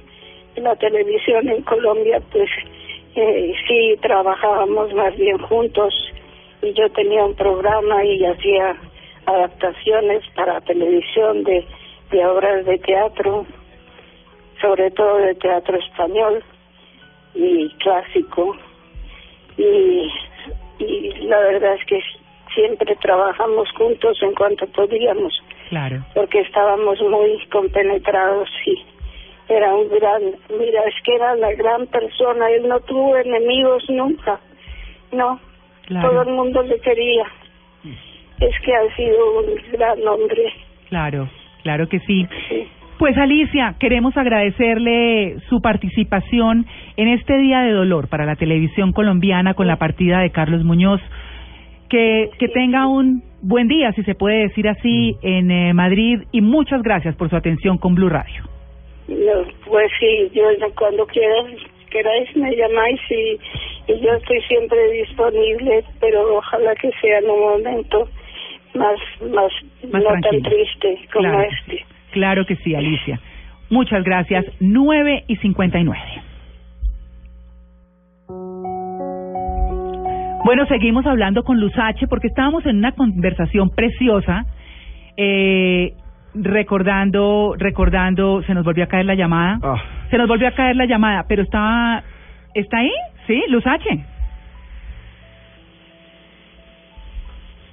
de 0.55 0.61
la 0.61 0.75
televisión 0.75 1.47
en 1.47 1.61
Colombia, 1.61 2.21
pues 2.31 2.49
eh, 3.15 3.53
sí 3.67 3.95
trabajábamos 4.01 4.93
más 4.93 5.15
bien 5.15 5.37
juntos 5.37 5.93
y 6.61 6.73
yo 6.73 6.89
tenía 6.89 7.23
un 7.23 7.35
programa 7.35 8.03
y 8.03 8.25
hacía 8.25 8.75
adaptaciones 9.25 10.23
para 10.35 10.61
televisión 10.61 11.43
de, 11.43 11.65
de 12.11 12.25
obras 12.25 12.65
de 12.65 12.77
teatro, 12.79 13.45
sobre 14.61 14.91
todo 14.91 15.17
de 15.17 15.35
teatro 15.35 15.77
español 15.77 16.43
y 17.33 17.69
clásico. 17.79 18.55
Y, 19.57 20.09
y 20.79 21.11
la 21.27 21.39
verdad 21.39 21.75
es 21.75 21.85
que 21.85 21.99
siempre 22.53 22.95
trabajamos 22.97 23.69
juntos 23.77 24.17
en 24.21 24.33
cuanto 24.33 24.65
podíamos, 24.67 25.33
claro. 25.69 26.03
porque 26.13 26.39
estábamos 26.41 26.99
muy 27.01 27.45
compenetrados 27.51 28.49
y 28.65 28.75
Era 29.47 29.73
un 29.75 29.89
gran, 29.89 30.21
mira, 30.57 30.81
es 30.85 30.95
que 31.03 31.15
era 31.15 31.35
la 31.35 31.51
gran 31.53 31.85
persona, 31.87 32.49
él 32.49 32.67
no 32.67 32.79
tuvo 32.81 33.15
enemigos 33.17 33.83
nunca, 33.89 34.39
no, 35.11 35.39
Claro. 35.85 36.09
todo 36.09 36.21
el 36.23 36.29
mundo 36.29 36.63
le 36.63 36.79
quería. 36.79 37.25
Es 38.39 38.59
que 38.63 38.73
ha 38.73 38.95
sido 38.95 39.39
un 39.39 39.55
gran 39.71 40.07
hombre. 40.07 40.43
Claro, 40.89 41.29
claro 41.63 41.87
que 41.87 41.99
sí. 41.99 42.27
Pues 42.97 43.17
Alicia, 43.17 43.75
queremos 43.79 44.15
agradecerle 44.15 45.37
su 45.49 45.61
participación 45.61 46.65
en 46.95 47.09
este 47.09 47.37
día 47.37 47.59
de 47.59 47.71
dolor 47.71 48.07
para 48.07 48.25
la 48.25 48.35
televisión 48.35 48.93
colombiana 48.93 49.53
con 49.53 49.67
la 49.67 49.75
partida 49.77 50.19
de 50.19 50.31
Carlos 50.31 50.63
Muñoz. 50.63 51.01
Que, 51.89 52.29
que 52.39 52.47
tenga 52.47 52.87
un 52.87 53.21
buen 53.41 53.67
día, 53.67 53.91
si 53.91 54.03
se 54.03 54.15
puede 54.15 54.47
decir 54.47 54.67
así, 54.67 55.15
en 55.21 55.51
eh, 55.51 55.73
Madrid 55.73 56.21
y 56.31 56.41
muchas 56.41 56.81
gracias 56.81 57.15
por 57.15 57.29
su 57.29 57.35
atención 57.35 57.77
con 57.77 57.93
Blue 57.93 58.09
Radio. 58.09 58.43
No, 59.07 59.45
pues 59.67 59.91
sí, 59.99 60.31
yo 60.33 60.43
cuando 60.75 61.05
quieras, 61.05 61.45
queráis 61.91 62.35
me 62.35 62.55
llamáis 62.55 62.99
y, 63.11 63.39
y 63.91 63.99
yo 63.99 64.13
estoy 64.13 64.41
siempre 64.47 64.91
disponible, 64.91 65.83
pero 65.99 66.37
ojalá 66.37 66.73
que 66.75 66.89
sea 67.01 67.19
en 67.19 67.29
un 67.29 67.39
momento 67.39 68.09
más, 68.75 68.99
más, 69.33 69.51
Más 69.91 70.03
no 70.03 70.09
tan 70.21 70.41
triste 70.41 70.99
como 71.13 71.29
Claro. 71.29 71.41
este. 71.49 71.85
Claro 72.11 72.45
que 72.45 72.55
sí, 72.57 72.75
Alicia. 72.75 73.19
Muchas 73.69 74.03
gracias. 74.03 74.45
9 74.59 75.23
y 75.27 75.35
59. 75.37 75.99
Bueno, 80.43 80.65
seguimos 80.67 81.05
hablando 81.07 81.43
con 81.43 81.59
Luz 81.59 81.73
H 81.75 82.05
porque 82.07 82.27
estábamos 82.27 82.65
en 82.67 82.77
una 82.77 82.91
conversación 82.91 83.71
preciosa, 83.71 84.45
eh, 85.17 85.93
recordando, 86.35 87.55
recordando, 87.57 88.43
se 88.43 88.53
nos 88.53 88.63
volvió 88.63 88.83
a 88.83 88.87
caer 88.87 89.05
la 89.05 89.15
llamada, 89.15 89.57
se 90.11 90.17
nos 90.17 90.27
volvió 90.27 90.47
a 90.47 90.51
caer 90.51 90.75
la 90.75 90.85
llamada, 90.85 91.25
pero 91.27 91.41
estaba, 91.41 92.03
¿está 92.53 92.77
ahí? 92.77 92.91
Sí, 93.25 93.41
Luz 93.49 93.65
H. 93.65 94.05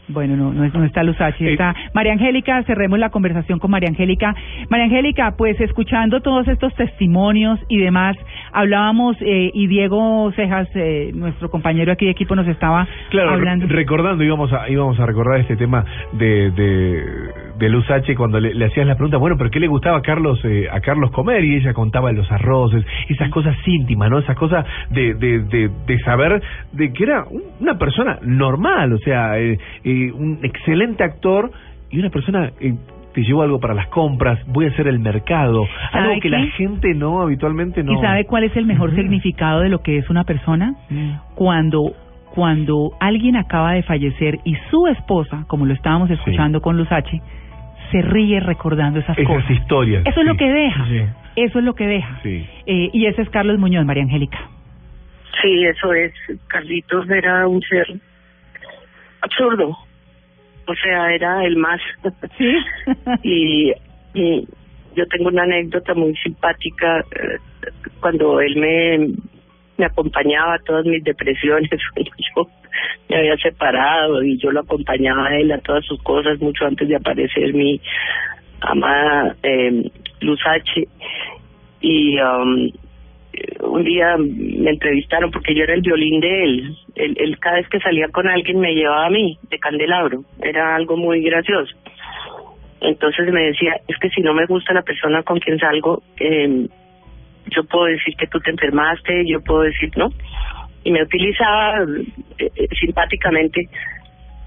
Bueno, 0.08 0.36
no, 0.36 0.52
no, 0.52 0.64
es- 0.64 0.74
no 0.74 0.84
está 0.84 1.00
H, 1.00 1.52
está 1.52 1.74
María 1.94 2.12
Angélica, 2.12 2.62
cerremos 2.64 2.98
la 2.98 3.10
conversación 3.10 3.58
con 3.58 3.70
María 3.70 3.88
Angélica. 3.88 4.34
María 4.68 4.86
Angélica, 4.86 5.34
pues 5.38 5.60
escuchando 5.60 6.20
todos 6.20 6.48
estos 6.48 6.74
testimonios 6.74 7.58
y 7.68 7.78
demás, 7.78 8.16
hablábamos 8.52 9.16
eh, 9.20 9.50
y 9.54 9.66
Diego 9.68 10.30
Cejas, 10.34 10.68
eh, 10.74 11.12
nuestro 11.14 11.50
compañero 11.50 11.92
aquí 11.92 12.04
de 12.06 12.10
equipo, 12.10 12.34
nos 12.34 12.48
estaba 12.48 12.86
Claro, 13.10 13.30
hablando. 13.30 13.66
re- 13.68 13.76
recordando, 13.76 14.24
íbamos 14.24 14.52
a, 14.52 14.68
íbamos 14.68 14.98
a 14.98 15.06
recordar 15.06 15.40
este 15.40 15.56
tema 15.56 15.84
de, 16.12 16.50
de, 16.50 17.04
de 17.62 17.68
Luz 17.68 17.88
H 17.90 18.14
cuando 18.16 18.40
le, 18.40 18.54
le 18.54 18.64
hacías 18.66 18.86
la 18.86 18.94
pregunta, 18.96 19.16
bueno, 19.18 19.36
pero 19.38 19.50
¿qué 19.50 19.60
le 19.60 19.68
gustaba 19.68 19.98
a 19.98 20.02
Carlos, 20.02 20.40
eh, 20.44 20.66
a 20.70 20.80
Carlos 20.80 21.10
comer? 21.12 21.44
Y 21.44 21.56
ella 21.56 21.72
contaba 21.72 22.10
los 22.12 22.30
arroces, 22.32 22.84
esas 23.08 23.30
cosas 23.30 23.56
íntimas, 23.66 24.10
¿no? 24.10 24.18
Esas 24.18 24.36
cosas 24.36 24.66
de, 24.90 25.14
de, 25.14 25.38
de, 25.44 25.70
de 25.86 25.98
saber 26.00 26.42
de 26.72 26.92
que 26.92 27.04
era 27.04 27.24
un- 27.30 27.42
una 27.60 27.78
persona 27.78 28.18
normal, 28.22 28.92
o 28.92 28.98
sea, 28.98 29.38
eh, 29.38 29.58
eh, 29.84 30.10
un 30.12 30.40
excelente 30.42 31.04
actor 31.04 31.50
y 31.90 31.98
una 32.00 32.10
persona... 32.10 32.50
Eh, 32.60 32.74
te 33.14 33.20
llevo 33.24 33.42
algo 33.42 33.60
para 33.60 33.74
las 33.74 33.88
compras, 33.88 34.38
voy 34.46 34.64
a 34.64 34.68
hacer 34.70 34.86
el 34.88 34.98
mercado, 34.98 35.66
algo 35.92 36.08
¿Sabe 36.08 36.20
que 36.20 36.30
la 36.30 36.46
gente 36.56 36.94
no 36.94 37.20
habitualmente 37.20 37.82
no. 37.84 37.92
¿Y 37.92 38.00
sabe 38.00 38.24
cuál 38.24 38.44
es 38.44 38.56
el 38.56 38.64
mejor 38.64 38.94
significado 38.94 39.60
de 39.60 39.68
lo 39.68 39.82
que 39.82 39.98
es 39.98 40.08
una 40.08 40.24
persona? 40.24 40.74
Cuando 41.34 41.92
cuando 42.34 42.92
alguien 43.00 43.36
acaba 43.36 43.72
de 43.72 43.82
fallecer 43.82 44.38
y 44.44 44.54
su 44.70 44.86
esposa, 44.86 45.44
como 45.46 45.66
lo 45.66 45.74
estábamos 45.74 46.08
escuchando 46.10 46.62
con 46.62 46.78
Luz 46.78 46.90
H, 46.90 47.20
se 47.92 48.02
ríe 48.02 48.40
recordando 48.40 48.98
esas, 48.98 49.16
Esas 49.16 49.32
cosas. 49.32 49.50
historias. 49.50 50.04
Eso 50.06 50.20
es 50.20 50.26
lo 50.26 50.36
que 50.36 50.48
deja. 50.50 50.86
Sí. 50.86 51.00
Eso 51.36 51.58
es 51.60 51.64
lo 51.64 51.74
que 51.74 51.86
deja. 51.86 52.20
Sí. 52.22 52.46
Eh, 52.66 52.90
y 52.92 53.06
ese 53.06 53.22
es 53.22 53.30
Carlos 53.30 53.58
Muñoz, 53.58 53.84
María 53.86 54.02
Angélica. 54.02 54.38
Sí, 55.40 55.64
eso 55.64 55.92
es. 55.92 56.12
Carlitos 56.48 57.08
era 57.08 57.46
un 57.46 57.62
ser 57.62 57.86
absurdo. 59.20 59.76
O 60.66 60.74
sea, 60.74 61.12
era 61.14 61.44
el 61.44 61.56
más. 61.56 61.80
Sí. 62.38 62.56
y, 63.22 63.72
y 64.14 64.48
yo 64.96 65.06
tengo 65.06 65.28
una 65.28 65.42
anécdota 65.44 65.94
muy 65.94 66.14
simpática 66.16 67.00
eh, 67.00 67.38
cuando 68.00 68.40
él 68.40 68.56
me, 68.56 69.08
me 69.78 69.84
acompañaba 69.86 70.54
a 70.54 70.58
todas 70.58 70.84
mis 70.86 71.02
depresiones. 71.04 71.70
yo 72.36 72.48
me 73.08 73.16
había 73.16 73.36
separado 73.36 74.22
y 74.22 74.38
yo 74.38 74.50
lo 74.50 74.60
acompañaba 74.60 75.28
a 75.28 75.36
él 75.36 75.52
a 75.52 75.58
todas 75.58 75.84
sus 75.84 76.02
cosas 76.02 76.40
mucho 76.40 76.66
antes 76.66 76.88
de 76.88 76.96
aparecer 76.96 77.52
mi 77.54 77.80
amada 78.60 79.36
eh, 79.42 79.90
H. 80.44 80.88
Y 81.80 82.18
um, 82.20 82.70
un 83.60 83.84
día 83.84 84.16
me 84.18 84.70
entrevistaron 84.70 85.30
porque 85.30 85.54
yo 85.54 85.64
era 85.64 85.74
el 85.74 85.82
violín 85.82 86.20
de 86.20 86.44
él. 86.44 86.76
él. 86.94 87.38
Cada 87.40 87.56
vez 87.56 87.68
que 87.68 87.80
salía 87.80 88.08
con 88.08 88.28
alguien 88.28 88.60
me 88.60 88.74
llevaba 88.74 89.06
a 89.06 89.10
mí 89.10 89.38
de 89.50 89.58
candelabro. 89.58 90.24
Era 90.40 90.76
algo 90.76 90.96
muy 90.96 91.22
gracioso. 91.22 91.74
Entonces 92.80 93.32
me 93.32 93.42
decía, 93.42 93.76
es 93.86 93.96
que 93.98 94.10
si 94.10 94.22
no 94.22 94.34
me 94.34 94.46
gusta 94.46 94.72
la 94.72 94.82
persona 94.82 95.22
con 95.22 95.38
quien 95.38 95.58
salgo, 95.58 96.02
eh, 96.18 96.66
yo 97.54 97.64
puedo 97.64 97.84
decir 97.86 98.14
que 98.16 98.26
tú 98.26 98.40
te 98.40 98.50
enfermaste, 98.50 99.24
yo 99.26 99.40
puedo 99.40 99.62
decir 99.62 99.90
no. 99.96 100.10
Y 100.84 100.90
me 100.92 101.02
utilizaba 101.02 101.82
eh, 102.38 102.50
eh, 102.56 102.68
simpáticamente 102.80 103.68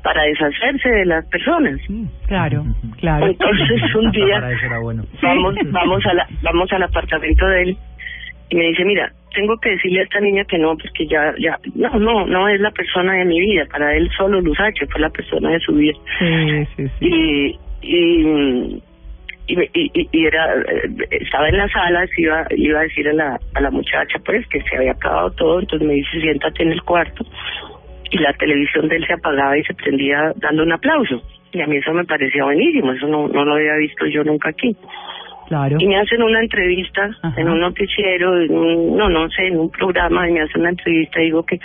para 0.04 0.24
deshacerse 0.24 0.90
de 0.90 1.06
las 1.06 1.26
personas. 1.28 1.80
Claro, 2.28 2.66
claro. 3.00 3.28
Entonces 3.28 3.96
un 3.96 4.12
día 4.12 4.36
Para 4.36 4.52
eso 4.52 4.66
era 4.68 4.80
bueno. 4.80 5.04
vamos 5.22 5.56
vamos 5.72 6.06
a 6.06 6.14
la, 6.14 6.28
vamos 6.44 6.72
al 6.72 6.84
apartamento 6.84 7.46
de 7.48 7.62
él 7.64 7.78
y 8.50 8.56
me 8.56 8.64
dice 8.68 8.86
mira 8.86 9.12
tengo 9.34 9.58
que 9.58 9.72
decirle 9.72 10.02
a 10.02 10.04
esta 10.04 10.20
niña 10.20 10.44
que 10.46 10.60
no 10.60 10.78
porque 10.78 11.08
ya 11.08 11.34
ya 11.40 11.58
no 11.74 11.98
no 12.00 12.26
no 12.28 12.48
es 12.48 12.60
la 12.62 12.70
persona 12.72 13.14
de 13.14 13.26
mi 13.26 13.40
vida 13.40 13.66
para 13.72 13.96
él 13.96 14.08
solo 14.16 14.40
Luz 14.40 14.60
H 14.60 14.86
fue 14.86 15.02
la 15.02 15.10
persona 15.10 15.50
de 15.50 15.60
su 15.60 15.74
vida 15.74 15.94
Sí, 16.20 16.66
sí, 16.78 16.88
sí. 17.00 17.06
y 17.08 17.60
y 17.82 18.84
y, 19.48 19.60
y, 19.74 20.10
y- 20.12 20.26
era 20.26 20.56
eh, 20.56 20.90
estaba 21.12 21.50
en 21.50 21.58
la 21.58 21.70
sala 21.70 22.08
se 22.08 22.22
iba 22.22 22.46
iba 22.56 22.80
a 22.80 22.84
decir 22.84 23.08
a 23.10 23.14
la 23.14 23.40
a 23.54 23.62
la 23.62 23.72
muchacha 23.72 24.20
pues 24.26 24.46
que 24.48 24.62
se 24.62 24.76
había 24.76 24.92
acabado 24.94 25.32
todo 25.32 25.60
entonces 25.60 25.88
me 25.88 25.94
dice 25.96 26.20
siéntate 26.22 26.64
en 26.64 26.72
el 26.72 26.82
cuarto 26.84 27.26
y 28.12 28.18
la 28.18 28.34
televisión 28.34 28.88
de 28.88 28.98
él 28.98 29.06
se 29.06 29.14
apagaba 29.14 29.58
y 29.58 29.64
se 29.64 29.74
prendía 29.74 30.32
dando 30.38 30.64
un 30.64 30.72
aplauso. 30.72 31.22
Y 31.52 31.62
a 31.62 31.68
mí 31.68 31.78
eso 31.78 31.92
me 31.94 32.06
parecía 32.06 32.44
buenísimo 32.44 32.92
eso 32.92 33.08
no 33.08 33.28
no 33.28 33.46
lo 33.46 33.56
había 33.56 33.76
visto 33.76 34.06
yo 34.08 34.24
nunca 34.24 34.50
aquí 34.50 34.76
Claro. 35.48 35.78
y 35.80 35.86
me 35.88 35.98
hacen 35.98 36.24
una 36.24 36.40
entrevista 36.42 37.10
en 37.38 37.48
un 37.50 37.60
noticiero, 37.60 38.42
en 38.42 38.52
un- 38.52 38.98
no, 38.98 39.10
no 39.10 39.30
sé, 39.30 39.48
en 39.48 39.58
un 39.60 39.70
programa, 39.70 40.28
y 40.28 40.34
me 40.34 40.42
hacen 40.42 40.62
una 40.62 40.72
entrevista 40.72 41.22
y 41.22 41.26
digo 41.26 41.44
que, 41.46 41.60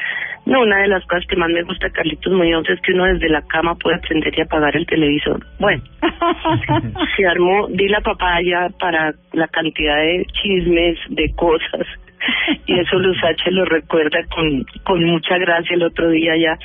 no, 0.47 0.61
una 0.63 0.83
de 0.83 0.89
las 0.89 1.05
cosas 1.07 1.25
que 1.27 1.37
más 1.37 1.49
me 1.51 1.63
gusta 1.63 1.87
de 1.87 1.93
Carlitos 1.93 2.33
Muñoz 2.33 2.69
es 2.69 2.81
que 2.83 2.93
uno 2.93 3.05
desde 3.07 3.29
la 3.29 3.43
cama 3.43 3.75
puede 3.77 3.97
aprender 3.97 4.33
y 4.37 4.41
apagar 4.43 4.77
el 4.77 4.87
televisor. 4.87 5.41
Bueno, 5.59 5.83
se 7.17 7.27
armó, 7.27 7.69
di 7.69 7.89
la 7.89 8.01
papaya 8.01 8.69
para 8.79 9.15
la 9.33 9.49
cantidad 9.49 9.97
de 9.97 10.27
chismes, 10.43 10.99
de 11.11 11.33
cosas, 11.35 11.87
y 12.67 12.79
eso 12.79 12.99
Luz 12.99 13.17
H 13.25 13.51
lo 13.51 13.65
recuerda 13.65 14.19
con, 14.35 14.65
con 14.85 15.03
mucha 15.05 15.39
gracia 15.39 15.75
el 15.75 15.83
otro 15.85 16.11
día 16.11 16.37
ya 16.37 16.59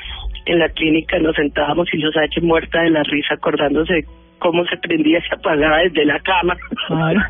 en 0.48 0.60
la 0.60 0.70
clínica 0.70 1.18
nos 1.20 1.36
sentábamos 1.36 1.88
y 1.94 1.98
Luz 1.98 2.16
H 2.18 2.40
muerta 2.42 2.82
de 2.82 2.90
la 2.92 3.02
risa 3.04 3.34
acordándose 3.36 3.94
de 3.94 4.06
cómo 4.40 4.66
se 4.66 4.78
prendía 4.78 5.20
y 5.20 5.22
se 5.22 5.36
apagaba 5.36 5.80
desde 5.80 6.06
la 6.06 6.20
cama. 6.20 6.56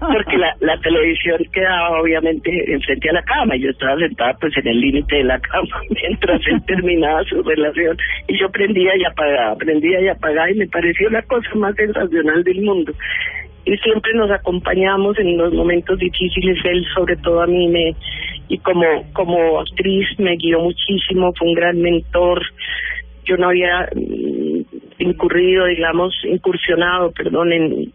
Porque 0.00 0.36
la, 0.36 0.54
la 0.60 0.78
televisión 0.80 1.38
quedaba 1.52 2.00
obviamente 2.00 2.50
enfrente 2.72 3.10
a 3.10 3.14
la 3.14 3.22
cama. 3.22 3.56
Y 3.56 3.62
yo 3.62 3.70
estaba 3.70 3.98
sentada 3.98 4.34
pues 4.40 4.56
en 4.56 4.68
el 4.68 4.80
límite 4.80 5.16
de 5.16 5.24
la 5.24 5.40
cama 5.40 5.80
mientras 5.90 6.40
él 6.46 6.62
terminaba 6.66 7.24
su 7.24 7.42
relación. 7.42 7.96
Y 8.28 8.38
yo 8.38 8.50
prendía 8.50 8.96
y 8.96 9.04
apagaba, 9.04 9.56
prendía 9.56 10.00
y 10.00 10.08
apagaba. 10.08 10.50
Y 10.50 10.54
me 10.54 10.66
pareció 10.68 11.10
la 11.10 11.22
cosa 11.22 11.48
más 11.54 11.74
sensacional 11.76 12.42
del 12.44 12.62
mundo. 12.62 12.92
Y 13.64 13.76
siempre 13.78 14.12
nos 14.14 14.30
acompañamos 14.30 15.18
en 15.18 15.36
los 15.36 15.52
momentos 15.52 15.98
difíciles. 15.98 16.56
Él 16.64 16.86
sobre 16.94 17.16
todo 17.16 17.42
a 17.42 17.46
mí 17.46 17.66
me 17.68 17.94
y 18.48 18.58
como 18.58 18.84
como 19.12 19.58
actriz 19.60 20.06
me 20.18 20.36
guió 20.36 20.60
muchísimo. 20.60 21.32
Fue 21.36 21.48
un 21.48 21.54
gran 21.54 21.80
mentor 21.80 22.42
yo 23.26 23.36
no 23.36 23.48
había 23.48 23.88
mm, 23.94 24.60
incurrido 24.98 25.66
digamos 25.66 26.14
incursionado 26.24 27.12
perdón 27.12 27.52
en 27.52 27.92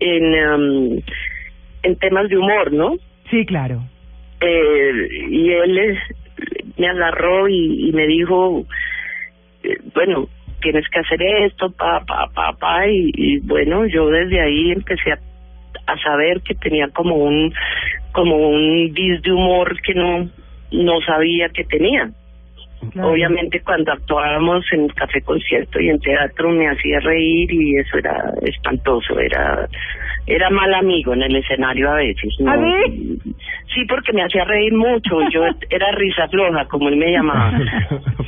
en 0.00 0.34
em, 0.34 1.00
en 1.82 1.96
temas 1.96 2.28
de 2.28 2.36
humor 2.36 2.72
no 2.72 2.96
Sí, 3.30 3.44
claro. 3.46 3.82
eh, 4.40 5.08
y 5.30 5.50
él 5.50 5.78
eh, 5.78 5.98
me 6.76 6.88
agarró 6.88 7.48
y, 7.48 7.88
y 7.88 7.92
me 7.92 8.06
dijo 8.06 8.64
eh, 9.62 9.78
bueno 9.94 10.28
tienes 10.60 10.88
que 10.88 11.00
hacer 11.00 11.22
esto 11.22 11.70
pa 11.70 12.00
pa 12.04 12.26
pa 12.34 12.52
pa 12.52 12.86
y, 12.86 13.10
y 13.14 13.38
bueno 13.40 13.86
yo 13.86 14.08
desde 14.08 14.40
ahí 14.40 14.72
empecé 14.72 15.12
a, 15.12 15.18
a 15.86 15.98
saber 16.02 16.40
que 16.42 16.54
tenía 16.54 16.88
como 16.88 17.14
un 17.16 17.52
como 18.12 18.36
un 18.36 18.92
dis 18.94 19.22
de 19.22 19.32
humor 19.32 19.80
que 19.82 19.94
no 19.94 20.28
no 20.72 21.00
sabía 21.02 21.48
que 21.50 21.64
tenía 21.64 22.10
Claro. 22.92 23.10
Obviamente 23.10 23.60
cuando 23.60 23.92
actuábamos 23.92 24.64
en 24.72 24.88
café 24.88 25.20
concierto 25.22 25.80
y 25.80 25.88
en 25.88 25.98
teatro 25.98 26.50
me 26.50 26.68
hacía 26.68 27.00
reír 27.00 27.52
y 27.52 27.76
eso 27.78 27.98
era 27.98 28.32
espantoso, 28.42 29.18
era 29.18 29.68
era 30.26 30.50
mal 30.50 30.74
amigo 30.74 31.14
en 31.14 31.22
el 31.22 31.36
escenario 31.36 31.90
a 31.90 31.94
veces. 31.94 32.34
¿no? 32.40 32.50
¿A 32.50 32.56
ver? 32.56 32.90
Sí, 33.72 33.84
porque 33.88 34.12
me 34.12 34.22
hacía 34.22 34.44
reír 34.44 34.74
mucho, 34.74 35.20
yo 35.30 35.44
era 35.70 35.92
risa 35.92 36.28
floja, 36.28 36.64
como 36.66 36.88
él 36.88 36.96
me 36.96 37.12
llamaba, 37.12 37.58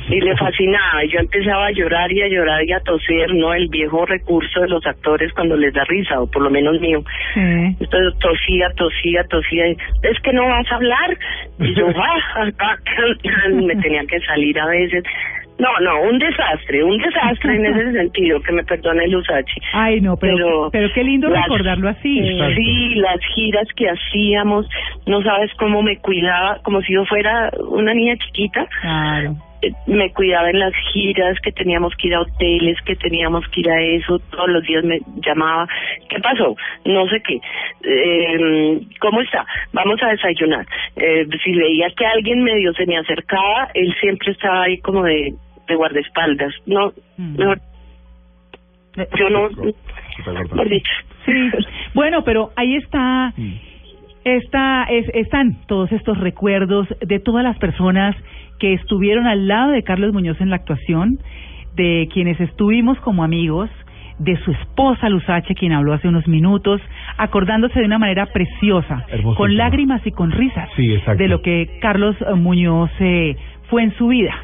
y 0.09 0.21
le 0.21 0.35
fascinaba, 0.37 1.03
y 1.03 1.09
yo 1.09 1.19
empezaba 1.19 1.67
a 1.67 1.71
llorar 1.71 2.11
y 2.11 2.21
a 2.21 2.27
llorar 2.27 2.63
y 2.63 2.71
a 2.71 2.79
toser, 2.79 3.33
¿no? 3.33 3.53
El 3.53 3.67
viejo 3.67 4.05
recurso 4.05 4.61
de 4.61 4.69
los 4.69 4.85
actores 4.85 5.33
cuando 5.33 5.57
les 5.57 5.73
da 5.73 5.83
risa, 5.85 6.21
o 6.21 6.27
por 6.27 6.43
lo 6.43 6.49
menos 6.49 6.79
mío. 6.79 7.03
Entonces 7.35 8.19
tosía, 8.19 8.69
tosía, 8.75 9.23
tosía, 9.25 9.67
y, 9.67 9.77
es 10.03 10.19
que 10.21 10.31
no 10.31 10.47
vas 10.47 10.71
a 10.71 10.75
hablar, 10.75 11.17
y 11.59 11.75
yo, 11.75 11.87
ah, 11.95 12.51
ah, 12.59 12.75
me 13.51 13.75
tenía 13.75 14.05
que 14.05 14.19
salir 14.21 14.38
a 14.59 14.65
veces. 14.65 15.03
No, 15.57 15.67
no, 15.81 16.03
un 16.09 16.17
desastre, 16.19 16.81
un 16.85 16.97
desastre 16.97 17.55
en 17.57 17.65
ese 17.65 17.91
sentido, 17.99 18.39
que 18.41 18.53
me 18.53 18.63
perdone 18.63 19.07
Lusachi. 19.09 19.59
Ay, 19.73 19.99
no, 19.99 20.15
pero, 20.15 20.69
pero, 20.71 20.87
qué 20.93 21.03
lindo 21.03 21.27
las- 21.29 21.43
recordarlo 21.43 21.89
así. 21.89 22.21
Sí, 22.55 22.95
las 22.95 23.19
giras 23.35 23.67
que 23.75 23.89
hacíamos, 23.89 24.67
no 25.05 25.21
sabes 25.21 25.51
cómo 25.59 25.81
me 25.81 25.97
cuidaba, 25.97 26.59
como 26.63 26.81
si 26.81 26.93
yo 26.93 27.03
fuera 27.05 27.51
una 27.71 27.93
niña 27.93 28.15
chiquita. 28.17 28.65
Claro. 28.81 29.35
Eh, 29.61 29.71
Me 29.87 30.11
cuidaba 30.13 30.49
en 30.49 30.59
las 30.59 30.73
giras, 30.93 31.37
que 31.41 31.51
teníamos 31.51 31.93
que 31.95 32.07
ir 32.07 32.15
a 32.15 32.21
hoteles, 32.21 32.77
que 32.85 32.95
teníamos 32.95 33.47
que 33.49 33.61
ir 33.61 33.69
a 33.69 33.81
eso, 33.81 34.19
todos 34.31 34.49
los 34.49 34.63
días 34.63 34.83
me 34.83 34.99
llamaba. 35.25 35.67
¿Qué 36.09 36.19
pasó? 36.19 36.55
No 36.85 37.07
sé 37.07 37.21
qué. 37.21 37.39
Eh, 37.83 38.79
¿Cómo 38.99 39.21
está? 39.21 39.45
Vamos 39.73 40.01
a 40.03 40.09
desayunar. 40.09 40.65
Eh, 40.95 41.27
si 41.43 41.51
veía 41.53 41.89
que 41.95 42.05
alguien 42.05 42.43
medio 42.43 42.73
se 42.73 42.85
me 42.85 42.97
acercaba, 42.97 43.69
él 43.73 43.93
siempre 43.99 44.31
estaba 44.31 44.63
ahí 44.63 44.79
como 44.79 45.03
de, 45.03 45.33
de 45.67 45.75
guardaespaldas. 45.75 46.53
No, 46.65 46.93
mejor. 47.17 47.59
Yo 49.17 49.29
no. 49.29 49.49
Sí, 51.25 51.51
bueno, 51.93 52.23
pero 52.23 52.51
ahí 52.55 52.75
está, 52.75 53.33
está 54.23 54.83
es, 54.89 55.07
están 55.13 55.65
todos 55.67 55.91
estos 55.91 56.17
recuerdos 56.17 56.87
de 57.01 57.19
todas 57.19 57.43
las 57.43 57.57
personas 57.59 58.15
que 58.59 58.73
estuvieron 58.73 59.27
al 59.27 59.47
lado 59.47 59.71
de 59.71 59.83
Carlos 59.83 60.13
Muñoz 60.13 60.39
en 60.41 60.49
la 60.49 60.57
actuación, 60.57 61.17
de 61.75 62.09
quienes 62.11 62.39
estuvimos 62.39 62.99
como 62.99 63.23
amigos, 63.23 63.69
de 64.19 64.35
su 64.43 64.51
esposa 64.51 65.07
Luzache, 65.09 65.55
quien 65.55 65.71
habló 65.71 65.93
hace 65.93 66.09
unos 66.09 66.27
minutos, 66.27 66.81
acordándose 67.17 67.79
de 67.79 67.85
una 67.85 67.97
manera 67.97 68.27
preciosa, 68.27 69.05
con 69.37 69.55
lágrimas 69.55 70.05
y 70.05 70.11
con 70.11 70.31
risas, 70.31 70.69
Sí, 70.75 70.93
de 71.17 71.27
lo 71.27 71.41
que 71.41 71.79
Carlos 71.81 72.17
Muñoz 72.35 72.91
eh, 72.99 73.37
fue 73.69 73.83
en 73.83 73.95
su 73.95 74.07
vida. 74.07 74.35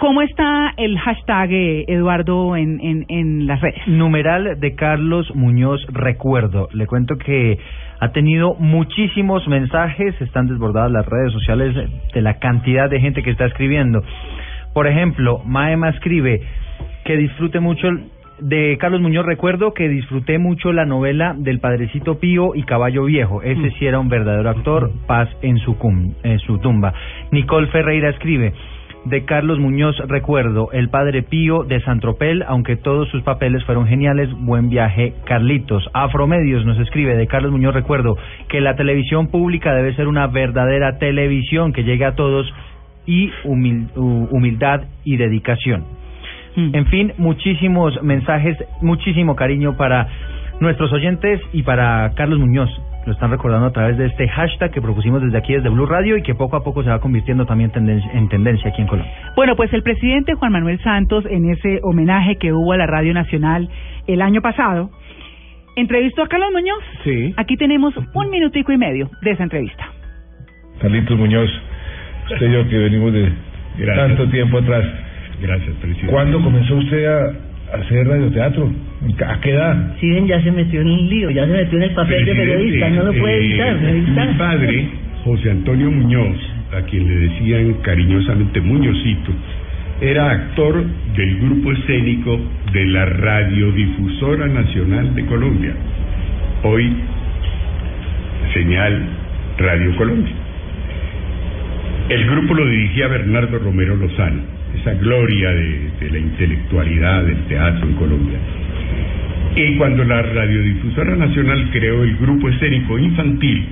¿Cómo 0.00 0.22
está 0.22 0.72
el 0.76 0.98
hashtag, 0.98 1.52
eh, 1.52 1.84
Eduardo, 1.88 2.56
en, 2.56 2.80
en, 2.80 3.06
en 3.08 3.46
las 3.46 3.60
redes? 3.60 3.80
Numeral 3.86 4.58
de 4.60 4.74
Carlos 4.74 5.30
Muñoz 5.34 5.80
Recuerdo. 5.92 6.68
Le 6.72 6.86
cuento 6.86 7.16
que 7.16 7.58
ha 8.00 8.08
tenido 8.12 8.54
muchísimos 8.58 9.46
mensajes, 9.48 10.20
están 10.20 10.48
desbordadas 10.48 10.90
las 10.90 11.06
redes 11.06 11.32
sociales 11.32 11.74
de 12.12 12.20
la 12.22 12.38
cantidad 12.38 12.90
de 12.90 13.00
gente 13.00 13.22
que 13.22 13.30
está 13.30 13.46
escribiendo. 13.46 14.02
Por 14.74 14.86
ejemplo, 14.88 15.40
Maema 15.46 15.90
escribe 15.90 16.42
que 17.04 17.16
disfrute 17.16 17.60
mucho 17.60 17.88
de 18.40 18.76
Carlos 18.80 19.00
Muñoz 19.00 19.24
Recuerdo 19.24 19.72
que 19.74 19.88
disfruté 19.88 20.38
mucho 20.38 20.72
la 20.72 20.84
novela 20.84 21.34
del 21.38 21.60
Padrecito 21.60 22.18
Pío 22.18 22.54
y 22.56 22.64
Caballo 22.64 23.04
Viejo. 23.04 23.42
Ese 23.42 23.70
sí 23.78 23.86
era 23.86 24.00
un 24.00 24.08
verdadero 24.08 24.50
actor, 24.50 24.90
paz 25.06 25.28
en 25.40 25.58
su, 25.58 25.78
cum- 25.78 26.14
en 26.24 26.40
su 26.40 26.58
tumba. 26.58 26.92
Nicole 27.30 27.68
Ferreira 27.68 28.10
escribe 28.10 28.52
de 29.04 29.24
Carlos 29.24 29.58
Muñoz 29.58 29.96
recuerdo 30.08 30.70
El 30.72 30.88
Padre 30.88 31.22
Pío 31.22 31.64
de 31.64 31.80
Santropel, 31.82 32.42
aunque 32.46 32.76
todos 32.76 33.08
sus 33.10 33.22
papeles 33.22 33.62
fueron 33.64 33.86
geniales, 33.86 34.30
buen 34.32 34.70
viaje 34.70 35.12
Carlitos. 35.24 35.88
Afromedios 35.92 36.64
nos 36.64 36.78
escribe 36.78 37.14
de 37.16 37.26
Carlos 37.26 37.52
Muñoz 37.52 37.74
recuerdo 37.74 38.16
que 38.48 38.60
la 38.60 38.76
televisión 38.76 39.28
pública 39.28 39.74
debe 39.74 39.94
ser 39.94 40.08
una 40.08 40.26
verdadera 40.26 40.98
televisión 40.98 41.72
que 41.72 41.84
llegue 41.84 42.04
a 42.06 42.14
todos 42.14 42.50
y 43.06 43.30
humil- 43.44 43.92
hu- 43.94 44.28
humildad 44.30 44.82
y 45.04 45.16
dedicación. 45.16 45.84
En 46.56 46.86
fin, 46.86 47.12
muchísimos 47.18 48.00
mensajes, 48.02 48.56
muchísimo 48.80 49.34
cariño 49.34 49.76
para 49.76 50.06
nuestros 50.60 50.92
oyentes 50.92 51.40
y 51.52 51.62
para 51.64 52.12
Carlos 52.14 52.38
Muñoz. 52.38 52.70
Lo 53.06 53.12
están 53.12 53.30
recordando 53.30 53.66
a 53.66 53.72
través 53.72 53.98
de 53.98 54.06
este 54.06 54.26
hashtag 54.28 54.70
que 54.70 54.80
propusimos 54.80 55.20
desde 55.22 55.36
aquí, 55.36 55.52
desde 55.52 55.68
Blue 55.68 55.84
Radio, 55.86 56.16
y 56.16 56.22
que 56.22 56.34
poco 56.34 56.56
a 56.56 56.64
poco 56.64 56.82
se 56.82 56.88
va 56.88 57.00
convirtiendo 57.00 57.44
también 57.44 57.70
tendencia- 57.70 58.10
en 58.14 58.28
tendencia 58.28 58.70
aquí 58.70 58.80
en 58.80 58.88
Colombia. 58.88 59.12
Bueno, 59.36 59.56
pues 59.56 59.72
el 59.74 59.82
presidente 59.82 60.34
Juan 60.34 60.52
Manuel 60.52 60.80
Santos, 60.82 61.24
en 61.28 61.50
ese 61.50 61.80
homenaje 61.82 62.36
que 62.36 62.52
hubo 62.52 62.72
a 62.72 62.76
la 62.78 62.86
Radio 62.86 63.12
Nacional 63.12 63.68
el 64.06 64.22
año 64.22 64.40
pasado, 64.40 64.90
entrevistó 65.76 66.22
a 66.22 66.28
Carlos 66.28 66.50
Muñoz. 66.52 66.82
Sí. 67.04 67.34
Aquí 67.36 67.56
tenemos 67.56 67.94
un 68.14 68.30
minutico 68.30 68.72
y 68.72 68.78
medio 68.78 69.10
de 69.22 69.30
esa 69.32 69.42
entrevista. 69.42 69.84
Carlitos 70.80 71.18
Muñoz, 71.18 71.50
usted 72.32 72.48
y 72.48 72.52
yo 72.52 72.68
que 72.68 72.78
venimos 72.78 73.12
de 73.12 73.32
tanto 73.96 74.28
tiempo 74.30 74.58
atrás. 74.58 74.84
Gracias, 75.42 75.74
presidente. 75.76 76.10
¿Cuándo 76.12 76.40
comenzó 76.42 76.76
usted 76.76 77.06
a 77.06 77.32
hacer 77.74 78.06
radioteatro? 78.06 78.72
¿A 79.26 79.40
qué 79.40 79.50
edad? 79.50 79.96
Si 80.00 80.08
ven, 80.10 80.26
ya 80.26 80.42
se 80.42 80.50
metió 80.50 80.80
en 80.80 80.88
un 80.88 81.08
lío, 81.08 81.30
ya 81.30 81.46
se 81.46 81.52
metió 81.52 81.78
en 81.78 81.84
el 81.84 81.90
papel 81.90 82.24
de 82.24 82.34
periodista, 82.34 82.90
no 82.90 83.04
lo 83.04 83.12
puede 83.14 83.34
eh, 83.34 83.44
evitar. 83.44 83.88
evitar. 83.88 84.28
Mi 84.28 84.34
padre, 84.34 84.88
José 85.24 85.50
Antonio 85.50 85.90
Muñoz, 85.90 86.36
a 86.72 86.82
quien 86.82 87.06
le 87.06 87.28
decían 87.28 87.74
cariñosamente 87.82 88.60
Muñozito, 88.60 89.32
era 90.00 90.30
actor 90.30 90.84
del 91.16 91.40
grupo 91.40 91.72
escénico 91.72 92.40
de 92.72 92.86
la 92.86 93.04
Radiodifusora 93.06 94.46
Nacional 94.48 95.14
de 95.14 95.26
Colombia, 95.26 95.72
hoy 96.64 96.92
Señal 98.52 99.08
Radio 99.58 99.96
Colombia. 99.96 100.34
El 102.08 102.26
grupo 102.28 102.54
lo 102.54 102.68
dirigía 102.68 103.08
Bernardo 103.08 103.58
Romero 103.58 103.96
Lozano, 103.96 104.42
esa 104.80 104.94
gloria 104.94 105.50
de, 105.50 106.10
la 106.10 106.18
intelectualidad 106.18 107.24
del 107.24 107.38
teatro 107.44 107.88
en 107.88 107.94
Colombia. 107.94 108.38
Y 109.56 109.76
cuando 109.76 110.04
la 110.04 110.22
Radiodifusora 110.22 111.16
Nacional 111.16 111.68
creó 111.72 112.02
el 112.02 112.16
grupo 112.16 112.48
escénico 112.48 112.98
infantil, 112.98 113.64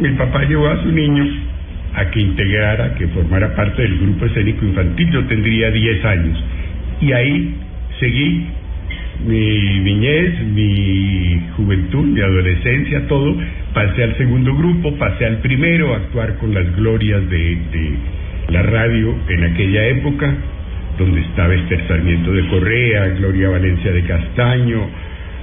mi 0.00 0.10
papá 0.10 0.44
llevó 0.44 0.68
a 0.68 0.82
su 0.82 0.90
niño 0.90 1.26
a 1.94 2.10
que 2.10 2.20
integrara, 2.20 2.94
que 2.94 3.08
formara 3.08 3.54
parte 3.54 3.82
del 3.82 3.98
grupo 3.98 4.26
escénico 4.26 4.64
infantil. 4.64 5.10
Yo 5.10 5.24
tendría 5.24 5.70
10 5.70 6.04
años. 6.04 6.44
Y 7.00 7.12
ahí 7.12 7.54
seguí 8.00 8.46
mi 9.26 9.80
niñez, 9.80 10.40
mi 10.46 11.40
juventud, 11.56 12.06
mi 12.06 12.20
adolescencia, 12.20 13.06
todo. 13.08 13.36
Pasé 13.74 14.04
al 14.04 14.16
segundo 14.16 14.54
grupo, 14.54 14.94
pasé 14.96 15.26
al 15.26 15.38
primero 15.38 15.92
a 15.92 15.98
actuar 15.98 16.36
con 16.36 16.54
las 16.54 16.74
glorias 16.76 17.28
de 17.28 17.52
la 18.48 18.62
radio 18.62 19.14
en 19.28 19.44
aquella 19.44 19.86
época, 19.88 20.34
donde 20.98 21.20
estaba 21.20 21.54
Esther 21.54 21.86
Sarmiento 21.86 22.32
de 22.32 22.46
Correa, 22.48 23.08
Gloria 23.08 23.50
Valencia 23.50 23.92
de 23.92 24.02
Castaño, 24.02 24.88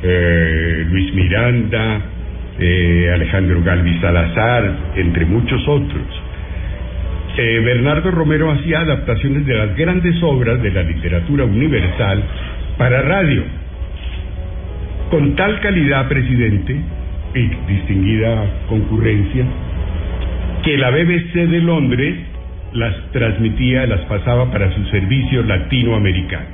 eh, 0.01 0.85
Luis 0.89 1.13
Miranda, 1.13 2.01
eh, 2.59 3.11
Alejandro 3.13 3.61
Galvis 3.63 4.01
Salazar, 4.01 4.75
entre 4.95 5.25
muchos 5.25 5.61
otros. 5.67 6.03
Eh, 7.37 7.61
Bernardo 7.63 8.11
Romero 8.11 8.51
hacía 8.51 8.79
adaptaciones 8.79 9.45
de 9.45 9.53
las 9.53 9.75
grandes 9.75 10.21
obras 10.23 10.61
de 10.63 10.71
la 10.71 10.83
literatura 10.83 11.45
universal 11.45 12.23
para 12.77 13.01
radio, 13.03 13.43
con 15.11 15.35
tal 15.35 15.59
calidad, 15.59 16.07
presidente, 16.07 16.75
y 17.35 17.71
distinguida 17.71 18.45
concurrencia, 18.67 19.45
que 20.63 20.77
la 20.77 20.89
BBC 20.89 21.47
de 21.47 21.59
Londres 21.59 22.15
las 22.73 22.93
transmitía, 23.11 23.85
las 23.87 24.01
pasaba 24.01 24.45
para 24.51 24.71
su 24.73 24.83
servicio 24.85 25.43
latinoamericano. 25.43 26.45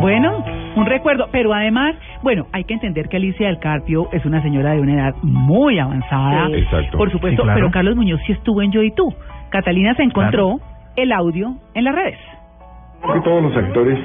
Bueno, 0.00 0.44
un 0.74 0.86
recuerdo, 0.86 1.28
pero 1.30 1.52
además, 1.54 1.94
bueno, 2.22 2.46
hay 2.52 2.64
que 2.64 2.74
entender 2.74 3.08
que 3.08 3.18
Alicia 3.18 3.46
del 3.46 3.58
Carpio 3.58 4.08
es 4.12 4.24
una 4.24 4.42
señora 4.42 4.72
de 4.72 4.80
una 4.80 4.94
edad 4.94 5.14
muy 5.22 5.78
avanzada, 5.78 6.48
Sí. 6.48 6.54
Exacto. 6.54 6.98
por 6.98 7.10
supuesto, 7.12 7.42
Sí, 7.42 7.44
claro. 7.44 7.56
pero 7.58 7.70
Carlos 7.70 7.94
Muñoz 7.96 8.20
sí 8.26 8.32
estuvo 8.32 8.62
en 8.62 8.72
Yo 8.72 8.82
y 8.82 8.90
Tú. 8.92 9.14
Catalina 9.50 9.94
se 9.94 10.02
encontró 10.02 10.56
el 10.96 11.12
audio 11.12 11.54
en 11.74 11.84
las 11.84 11.94
redes. 11.94 12.18
que 13.14 13.20
todos 13.22 13.42
los 13.42 13.56
actores, 13.56 13.98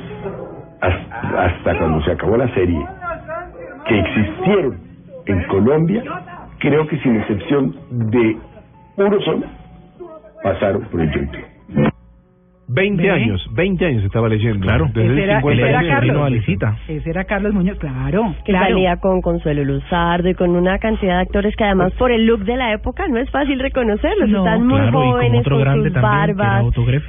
hasta, 0.82 1.46
hasta 1.46 1.78
cuando 1.78 2.02
se 2.04 2.12
acabó 2.12 2.36
la 2.38 2.52
serie, 2.54 2.80
que 3.88 4.00
existieron 4.00 4.78
en 5.28 5.44
Colombia, 5.48 6.04
creo 6.60 6.88
que 6.88 6.98
sin 7.00 7.16
excepción 7.18 7.76
de 7.92 8.38
uno 8.98 9.22
solo, 9.22 9.46
pasaron 10.44 10.84
por 10.92 11.02
el 11.02 11.12
youtube. 11.12 11.46
20 12.70 13.02
Ve. 13.02 13.10
años, 13.12 13.48
20 13.54 13.86
años 13.86 14.04
estaba 14.04 14.28
leyendo. 14.28 14.60
Claro. 14.60 14.88
desde 14.88 15.04
Ese 15.06 15.14
el 15.14 15.20
era, 15.20 15.40
50 15.40 15.54
ese 15.62 15.70
era 15.70 15.80
años. 15.80 15.90
Carlos. 15.94 16.78
Ese 16.90 17.10
era 17.10 17.24
Carlos 17.24 17.54
Muñoz, 17.54 17.80
claro, 17.80 18.36
que 18.44 18.52
claro. 18.52 18.68
salía 18.68 18.98
con 18.98 19.22
Consuelo 19.22 19.64
Luzardo 19.64 20.28
y 20.28 20.34
con 20.36 20.50
una 20.50 20.78
cantidad 20.78 21.16
de 21.16 21.22
actores 21.22 21.56
que 21.56 21.64
además 21.64 21.94
por 21.94 22.12
el 22.12 22.26
look 22.26 22.44
de 22.44 22.58
la 22.58 22.74
época 22.74 23.08
no 23.08 23.20
es 23.20 23.32
fácil 23.32 23.58
reconocerlos, 23.62 24.28
No, 24.28 24.40
están 24.40 24.68
muy 24.68 24.80
claro, 24.82 24.92
con 25.00 25.12
jóvenes 25.12 25.44
con 25.48 25.84
sus 25.84 25.94
barbas, 25.94 26.66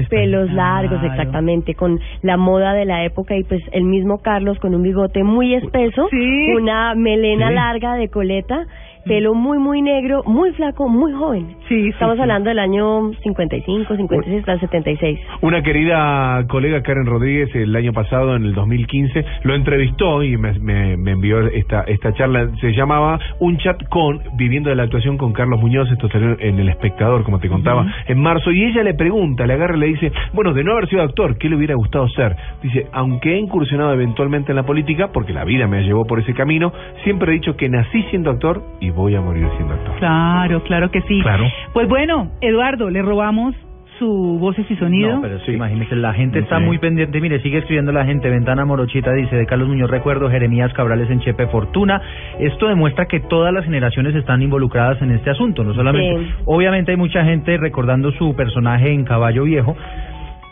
pelos 0.08 0.46
también. 0.46 0.56
largos, 0.56 0.98
Claro. 1.00 1.12
exactamente, 1.14 1.74
con 1.74 1.98
la 2.22 2.36
moda 2.36 2.72
de 2.74 2.84
la 2.84 3.04
época 3.04 3.36
y 3.36 3.42
pues 3.42 3.60
el 3.72 3.82
mismo 3.82 4.18
Carlos 4.22 4.60
con 4.60 4.76
un 4.76 4.82
bigote 4.82 5.24
muy 5.24 5.54
espeso, 5.54 6.06
Sí. 6.12 6.52
una 6.54 6.94
melena 6.94 7.48
Sí. 7.48 7.54
larga 7.56 7.96
de 7.96 8.08
coleta, 8.10 8.64
pelo 9.08 9.34
muy 9.34 9.58
muy 9.58 9.82
negro, 9.82 10.22
muy 10.26 10.52
flaco, 10.52 10.88
muy 10.88 11.12
joven. 11.12 11.56
Sí, 11.68 11.82
sí, 11.82 11.88
Estamos 11.88 12.16
sí. 12.16 12.22
hablando 12.22 12.48
del 12.50 12.58
año 12.58 13.10
55, 13.22 13.96
56 13.96 14.38
hasta 14.40 14.52
el 14.52 14.60
76. 14.60 15.18
Una 15.42 15.62
querida 15.62 16.44
colega 16.48 16.82
Karen 16.82 17.06
Rodríguez 17.06 17.54
el 17.54 17.74
año 17.74 17.92
pasado, 17.92 18.36
en 18.36 18.44
el 18.44 18.54
2015, 18.54 19.24
lo 19.44 19.54
entrevistó 19.54 20.22
y 20.22 20.36
me, 20.36 20.52
me- 20.58 20.96
me 20.96 21.10
envió 21.12 21.40
esta, 21.48 21.82
esta 21.82 22.12
charla. 22.14 22.48
Se 22.60 22.72
llamaba 22.72 23.18
Un 23.40 23.56
chat 23.58 23.82
con, 23.88 24.20
viviendo 24.36 24.70
de 24.70 24.76
la 24.76 24.84
actuación 24.84 25.16
con 25.18 25.32
Carlos 25.32 25.60
Muñoz, 25.60 25.90
esto 25.90 26.08
salió 26.08 26.36
en 26.40 26.58
El 26.58 26.68
Espectador, 26.68 27.24
como 27.24 27.38
te 27.38 27.48
contaba, 27.48 27.86
en 28.06 28.20
marzo. 28.20 28.50
Y 28.52 28.64
ella 28.64 28.82
le 28.82 28.94
pregunta, 28.94 29.46
le 29.46 29.54
agarra 29.54 29.76
y 29.76 29.80
le 29.80 29.86
dice, 29.86 30.12
bueno, 30.32 30.52
de 30.52 30.64
no 30.64 30.72
haber 30.72 30.88
sido 30.88 31.02
actor, 31.02 31.38
¿qué 31.38 31.48
le 31.48 31.56
hubiera 31.56 31.74
gustado 31.74 32.08
ser? 32.08 32.36
Dice, 32.62 32.86
aunque 32.92 33.34
he 33.34 33.38
incursionado 33.38 33.92
eventualmente 33.92 34.52
en 34.52 34.56
la 34.56 34.64
política, 34.64 35.08
porque 35.12 35.32
la 35.32 35.44
vida 35.44 35.66
me 35.66 35.82
llevó 35.82 36.04
por 36.06 36.18
ese 36.20 36.34
camino, 36.34 36.72
siempre 37.04 37.30
he 37.30 37.34
dicho 37.34 37.56
que 37.56 37.68
nací 37.68 38.02
siendo 38.10 38.30
actor 38.30 38.62
y 38.80 38.90
voy 38.98 39.14
a 39.14 39.20
morir 39.20 39.46
siendo 39.56 39.74
actor. 39.74 39.94
Claro, 39.98 40.62
claro 40.64 40.90
que 40.90 41.00
sí. 41.02 41.20
Claro. 41.22 41.44
Pues 41.72 41.88
bueno, 41.88 42.30
Eduardo, 42.40 42.90
le 42.90 43.00
robamos 43.02 43.54
su 43.98 44.38
voces 44.38 44.64
y 44.70 44.76
sonido. 44.76 45.16
No, 45.16 45.22
pero 45.22 45.42
que 45.42 45.52
imagínese, 45.52 45.96
la 45.96 46.12
gente 46.14 46.38
está 46.38 46.58
Sí. 46.58 46.64
muy 46.64 46.78
pendiente. 46.78 47.20
Mire, 47.20 47.40
sigue 47.40 47.58
escribiendo 47.58 47.90
la 47.90 48.04
gente. 48.04 48.30
Ventana 48.30 48.64
Morochita 48.64 49.12
dice 49.12 49.34
de 49.34 49.44
Carlos 49.46 49.66
Muñoz 49.68 49.90
Recuerdo, 49.90 50.30
Jeremías 50.30 50.72
Cabrales 50.72 51.10
en 51.10 51.18
Chepe 51.20 51.48
Fortuna. 51.48 52.00
Esto 52.38 52.68
demuestra 52.68 53.06
que 53.06 53.18
todas 53.20 53.52
las 53.52 53.64
generaciones 53.64 54.14
están 54.14 54.40
involucradas 54.42 55.02
en 55.02 55.10
este 55.10 55.30
asunto. 55.30 55.64
No 55.64 55.74
solamente. 55.74 56.24
Sí. 56.26 56.32
Obviamente 56.44 56.92
hay 56.92 56.96
mucha 56.96 57.24
gente 57.24 57.56
recordando 57.56 58.12
su 58.12 58.36
personaje 58.36 58.92
en 58.92 59.04
Caballo 59.04 59.42
Viejo. 59.44 59.74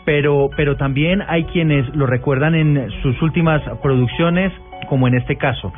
Pero, 0.05 0.49
pero 0.55 0.77
también 0.77 1.21
hay 1.27 1.43
quienes 1.45 1.93
lo 1.95 2.05
recuerdan 2.05 2.55
en 2.55 2.89
sus 3.01 3.21
últimas 3.21 3.61
producciones, 3.83 4.53
como 4.87 5.07
en 5.07 5.15
este 5.15 5.35
caso. 5.35 5.73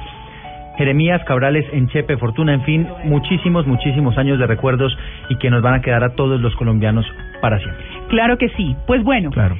Jeremías 0.80 1.22
Cabrales 1.26 1.66
en 1.74 1.90
Chepe 1.90 2.16
Fortuna, 2.16 2.54
en 2.54 2.64
fin, 2.64 2.88
muchísimos, 3.04 3.68
muchísimos 3.68 4.18
años 4.18 4.40
de 4.40 4.48
recuerdos 4.48 4.98
y 5.28 5.36
que 5.36 5.50
nos 5.50 5.62
van 5.62 5.74
a 5.74 5.82
quedar 5.82 6.06
a 6.06 6.16
todos 6.16 6.40
los 6.40 6.56
colombianos 6.56 7.06
para 7.42 7.60
siempre. 7.60 7.84
Claro 8.08 8.38
que 8.38 8.48
sí. 8.56 8.78
Pues 8.88 9.04
bueno, 9.04 9.30
Claro. 9.30 9.58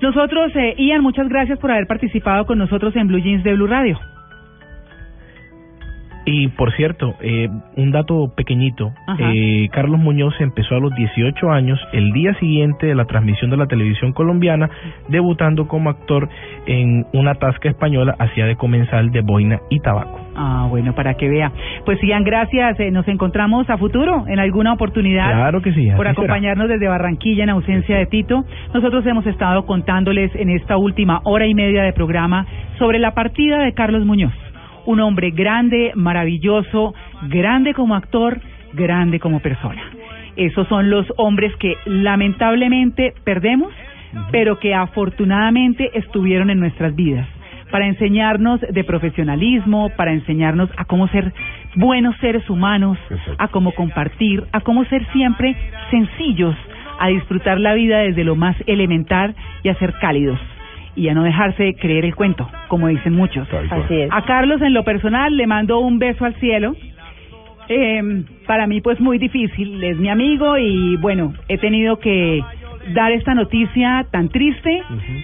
nosotros, 0.00 0.50
eh, 0.56 0.74
Ian, 0.78 1.02
muchas 1.02 1.28
gracias 1.28 1.58
por 1.58 1.70
haber 1.70 1.86
participado 1.86 2.46
con 2.46 2.56
nosotros 2.56 2.96
en 2.96 3.06
Blue 3.06 3.18
Jeans 3.18 3.44
de 3.44 3.52
Blue 3.52 3.66
Radio. 3.66 3.98
Y 6.28 6.48
por 6.48 6.72
cierto, 6.72 7.14
eh, 7.20 7.48
un 7.76 7.92
dato 7.92 8.32
pequeñito, 8.36 8.92
eh, 9.20 9.68
Carlos 9.70 10.00
Muñoz 10.00 10.34
empezó 10.40 10.74
a 10.74 10.80
los 10.80 10.92
18 10.96 11.50
años, 11.52 11.78
el 11.92 12.12
día 12.12 12.34
siguiente 12.40 12.86
de 12.88 12.96
la 12.96 13.04
transmisión 13.04 13.48
de 13.48 13.56
la 13.56 13.66
televisión 13.66 14.12
colombiana, 14.12 14.68
debutando 15.08 15.68
como 15.68 15.88
actor 15.88 16.28
en 16.66 17.06
una 17.12 17.36
tasca 17.36 17.68
española 17.68 18.16
hacia 18.18 18.44
de 18.44 18.56
comensal 18.56 19.12
de 19.12 19.20
boina 19.20 19.60
y 19.70 19.78
tabaco. 19.78 20.20
Ah, 20.34 20.66
bueno, 20.68 20.94
para 20.96 21.14
que 21.14 21.28
vea. 21.28 21.52
Pues 21.84 21.98
Ian, 22.02 22.24
gracias. 22.24 22.78
eh, 22.80 22.90
nos 22.90 23.06
encontramos 23.06 23.70
a 23.70 23.78
futuro 23.78 24.24
en 24.26 24.40
alguna 24.40 24.72
oportunidad. 24.72 25.32
Claro 25.32 25.62
que 25.62 25.72
sí, 25.72 25.86
Por 25.90 25.98
será. 25.98 26.10
acompañarnos 26.10 26.68
desde 26.68 26.88
Barranquilla 26.88 27.44
en 27.44 27.50
ausencia 27.50 27.96
de 27.98 28.06
Tito. 28.06 28.44
Nosotros 28.74 29.06
hemos 29.06 29.26
estado 29.26 29.64
contándoles 29.64 30.34
en 30.34 30.50
esta 30.50 30.76
última 30.76 31.20
hora 31.22 31.46
y 31.46 31.54
media 31.54 31.84
de 31.84 31.92
programa 31.92 32.46
sobre 32.78 32.98
la 32.98 33.12
partida 33.14 33.60
de 33.60 33.72
Carlos 33.72 34.04
Muñoz. 34.04 34.34
Un 34.86 35.00
hombre 35.00 35.30
grande, 35.30 35.92
maravilloso, 35.94 36.94
grande 37.28 37.74
como 37.74 37.94
actor, 37.94 38.40
grande 38.72 39.20
como 39.20 39.40
persona. 39.40 39.82
Esos 40.36 40.68
son 40.68 40.90
los 40.90 41.06
hombres 41.16 41.54
que 41.56 41.76
lamentablemente 41.86 43.14
perdemos, 43.24 43.72
pero 44.30 44.58
que 44.58 44.74
afortunadamente 44.74 45.90
estuvieron 45.98 46.50
en 46.50 46.60
nuestras 46.60 46.94
vidas 46.94 47.26
para 47.70 47.86
enseñarnos 47.86 48.60
de 48.60 48.84
profesionalismo, 48.84 49.90
para 49.96 50.12
enseñarnos 50.12 50.70
a 50.76 50.84
cómo 50.84 51.08
ser 51.08 51.32
buenos 51.74 52.16
seres 52.18 52.48
humanos, 52.48 52.96
a 53.38 53.48
cómo 53.48 53.72
compartir, 53.72 54.44
a 54.52 54.60
cómo 54.60 54.84
ser 54.84 55.04
siempre 55.12 55.56
sencillos, 55.90 56.54
a 57.00 57.08
disfrutar 57.08 57.58
la 57.58 57.74
vida 57.74 57.98
desde 57.98 58.24
lo 58.24 58.36
más 58.36 58.56
elemental 58.66 59.34
y 59.62 59.68
a 59.68 59.74
ser 59.74 59.94
cálidos 60.00 60.38
y 60.96 61.08
a 61.08 61.14
no 61.14 61.22
dejarse 61.22 61.74
creer 61.74 62.04
el 62.04 62.16
cuento, 62.16 62.48
como 62.68 62.88
dicen 62.88 63.12
muchos. 63.12 63.46
Así 63.70 64.00
es. 64.00 64.10
A 64.10 64.22
Carlos 64.22 64.60
en 64.62 64.72
lo 64.72 64.82
personal 64.82 65.36
le 65.36 65.46
mando 65.46 65.78
un 65.78 65.98
beso 65.98 66.24
al 66.24 66.34
cielo. 66.36 66.74
Eh, 67.68 68.24
para 68.46 68.66
mí 68.66 68.80
pues 68.80 69.00
muy 69.00 69.18
difícil, 69.18 69.82
es 69.82 69.98
mi 69.98 70.08
amigo 70.08 70.56
y 70.56 70.96
bueno, 70.96 71.34
he 71.48 71.58
tenido 71.58 71.98
que 71.98 72.40
dar 72.94 73.12
esta 73.12 73.34
noticia 73.34 74.06
tan 74.10 74.28
triste, 74.28 74.82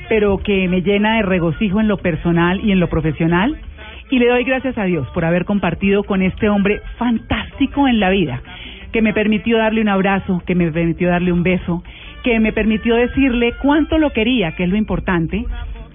pero 0.09 0.39
que 0.39 0.69
me 0.69 0.83
llena 0.83 1.17
de 1.17 1.23
regocijo 1.23 1.81
en 1.81 1.89
lo 1.89 1.99
personal 1.99 2.61
y 2.65 2.73
en 2.73 2.81
lo 2.81 2.89
profesional. 2.89 3.57
Y 4.11 4.19
le 4.19 4.29
doy 4.29 4.45
gracias 4.45 4.77
a 4.77 4.85
Dios 4.85 5.09
por 5.15 5.25
haber 5.25 5.45
compartido 5.45 6.03
con 6.05 6.23
este 6.23 6.49
hombre 6.49 6.83
fantástico 6.99 7.89
en 7.89 7.99
la 7.99 8.11
vida, 8.11 8.43
que 8.93 9.01
me 9.01 9.15
permitió 9.15 9.57
darle 9.59 9.81
un 9.81 9.89
abrazo, 9.89 10.43
que 10.47 10.55
me 10.55 10.71
permitió 10.71 11.09
darle 11.09 11.33
un 11.33 11.43
beso, 11.43 11.83
que 12.23 12.41
me 12.41 12.53
permitió 12.53 12.95
decirle 12.95 13.55
cuánto 13.61 13.99
lo 13.99 14.13
quería, 14.13 14.53
que 14.53 14.65
es 14.65 14.71
lo 14.71 14.77
importante, 14.77 15.45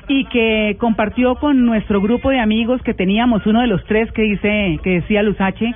y 0.07 0.25
que 0.25 0.77
compartió 0.79 1.35
con 1.35 1.65
nuestro 1.65 2.01
grupo 2.01 2.29
de 2.29 2.39
amigos 2.39 2.81
que 2.81 2.93
teníamos, 2.93 3.45
uno 3.45 3.61
de 3.61 3.67
los 3.67 3.83
tres 3.85 4.11
que 4.11 4.21
dice, 4.21 4.79
que 4.83 5.01
decía 5.01 5.23
Luzache, 5.23 5.73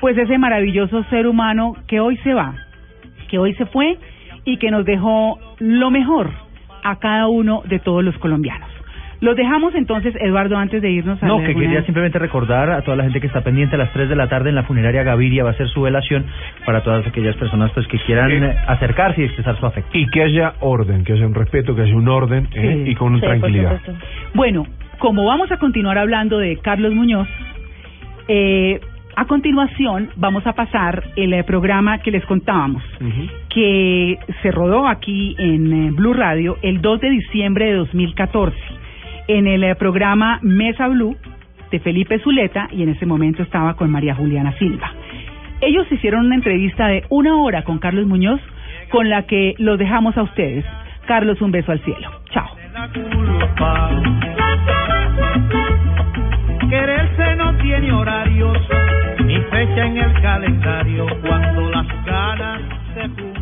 pues 0.00 0.16
ese 0.16 0.38
maravilloso 0.38 1.04
ser 1.04 1.26
humano 1.26 1.76
que 1.86 2.00
hoy 2.00 2.16
se 2.18 2.34
va, 2.34 2.54
que 3.28 3.38
hoy 3.38 3.54
se 3.54 3.66
fue 3.66 3.98
y 4.44 4.58
que 4.58 4.70
nos 4.70 4.84
dejó 4.84 5.38
lo 5.58 5.90
mejor 5.90 6.30
a 6.82 6.98
cada 6.98 7.28
uno 7.28 7.62
de 7.66 7.78
todos 7.78 8.04
los 8.04 8.16
colombianos. 8.18 8.73
Los 9.24 9.36
dejamos 9.36 9.74
entonces, 9.74 10.14
Eduardo, 10.20 10.56
antes 10.58 10.82
de 10.82 10.90
irnos 10.90 11.22
a 11.22 11.26
No, 11.26 11.38
que 11.38 11.46
alguna- 11.46 11.64
quería 11.66 11.82
simplemente 11.84 12.18
recordar 12.18 12.70
a 12.70 12.82
toda 12.82 12.96
la 12.98 13.04
gente 13.04 13.20
que 13.20 13.26
está 13.26 13.40
pendiente 13.40 13.74
a 13.76 13.78
las 13.78 13.90
3 13.92 14.08
de 14.08 14.16
la 14.16 14.28
tarde 14.28 14.50
en 14.50 14.54
la 14.54 14.64
funeraria 14.64 15.02
Gaviria 15.02 15.44
va 15.44 15.50
a 15.50 15.54
ser 15.54 15.66
su 15.68 15.80
velación 15.80 16.26
para 16.66 16.82
todas 16.82 17.06
aquellas 17.06 17.34
personas 17.36 17.70
pues 17.72 17.86
que 17.86 17.98
quieran 18.00 18.30
Eh, 18.30 18.54
acercarse 18.68 19.22
y 19.22 19.24
expresar 19.24 19.58
su 19.58 19.64
afecto. 19.64 19.90
Y 19.96 20.06
que 20.08 20.22
haya 20.22 20.52
orden, 20.60 21.04
que 21.04 21.14
haya 21.14 21.26
un 21.26 21.34
respeto, 21.34 21.74
que 21.74 21.82
haya 21.82 21.96
un 21.96 22.06
orden 22.08 22.48
¿eh? 22.54 22.82
Sí. 22.84 22.90
y 22.90 22.94
con 22.96 23.14
Sí, 23.14 23.20
por 23.20 23.28
tranquilidad. 23.30 23.78
supuesto. 23.78 24.06
Bueno, 24.34 24.66
como 24.98 25.24
vamos 25.24 25.50
a 25.50 25.56
continuar 25.56 25.96
hablando 25.96 26.38
de 26.38 26.58
Carlos 26.58 26.92
Muñoz, 26.94 27.26
eh, 28.28 28.78
a 29.16 29.24
continuación 29.26 30.10
vamos 30.16 30.46
a 30.46 30.52
pasar 30.54 31.02
el 31.16 31.32
eh, 31.32 31.44
programa 31.44 31.98
que 31.98 32.10
les 32.10 32.24
contábamos, 32.26 32.82
que 33.48 34.18
se 34.42 34.50
rodó 34.50 34.86
aquí 34.88 35.36
en 35.38 35.72
eh, 35.72 35.90
Blue 35.92 36.12
Radio 36.14 36.56
el 36.62 36.80
2 36.82 37.00
de 37.00 37.10
diciembre 37.10 37.66
de 37.66 37.72
2014, 37.74 38.56
en 39.28 39.46
el 39.46 39.64
eh, 39.64 39.74
programa 39.74 40.38
Mesa 40.42 40.88
Blue 40.88 41.16
de 41.70 41.80
Felipe 41.80 42.18
Zuleta 42.20 42.68
y 42.70 42.82
en 42.82 42.90
ese 42.90 43.06
momento 43.06 43.42
estaba 43.42 43.74
con 43.74 43.90
María 43.90 44.14
Juliana 44.14 44.56
Silva. 44.58 44.92
Ellos 45.60 45.90
hicieron 45.90 46.26
una 46.26 46.34
entrevista 46.34 46.86
de 46.88 47.04
una 47.08 47.36
hora 47.36 47.64
con 47.64 47.78
Carlos 47.78 48.06
Muñoz, 48.06 48.40
con 48.90 49.08
la 49.08 49.22
que 49.26 49.54
los 49.58 49.78
dejamos 49.78 50.16
a 50.16 50.22
ustedes. 50.22 50.64
Carlos, 51.06 51.40
un 51.40 51.50
beso 51.50 51.72
al 51.72 51.80
cielo. 51.80 52.10
Chao. 52.30 52.48
Quererse 56.68 57.36
no 57.36 57.56
tiene 57.58 57.92
horarios 57.92 58.58
ni 59.24 59.36
fecha 59.36 59.86
en 59.86 59.96
el 59.96 60.20
calendario 60.20 61.06
cuando 61.22 61.70
las 61.70 62.04
ganas 62.04 62.60
se. 62.94 63.33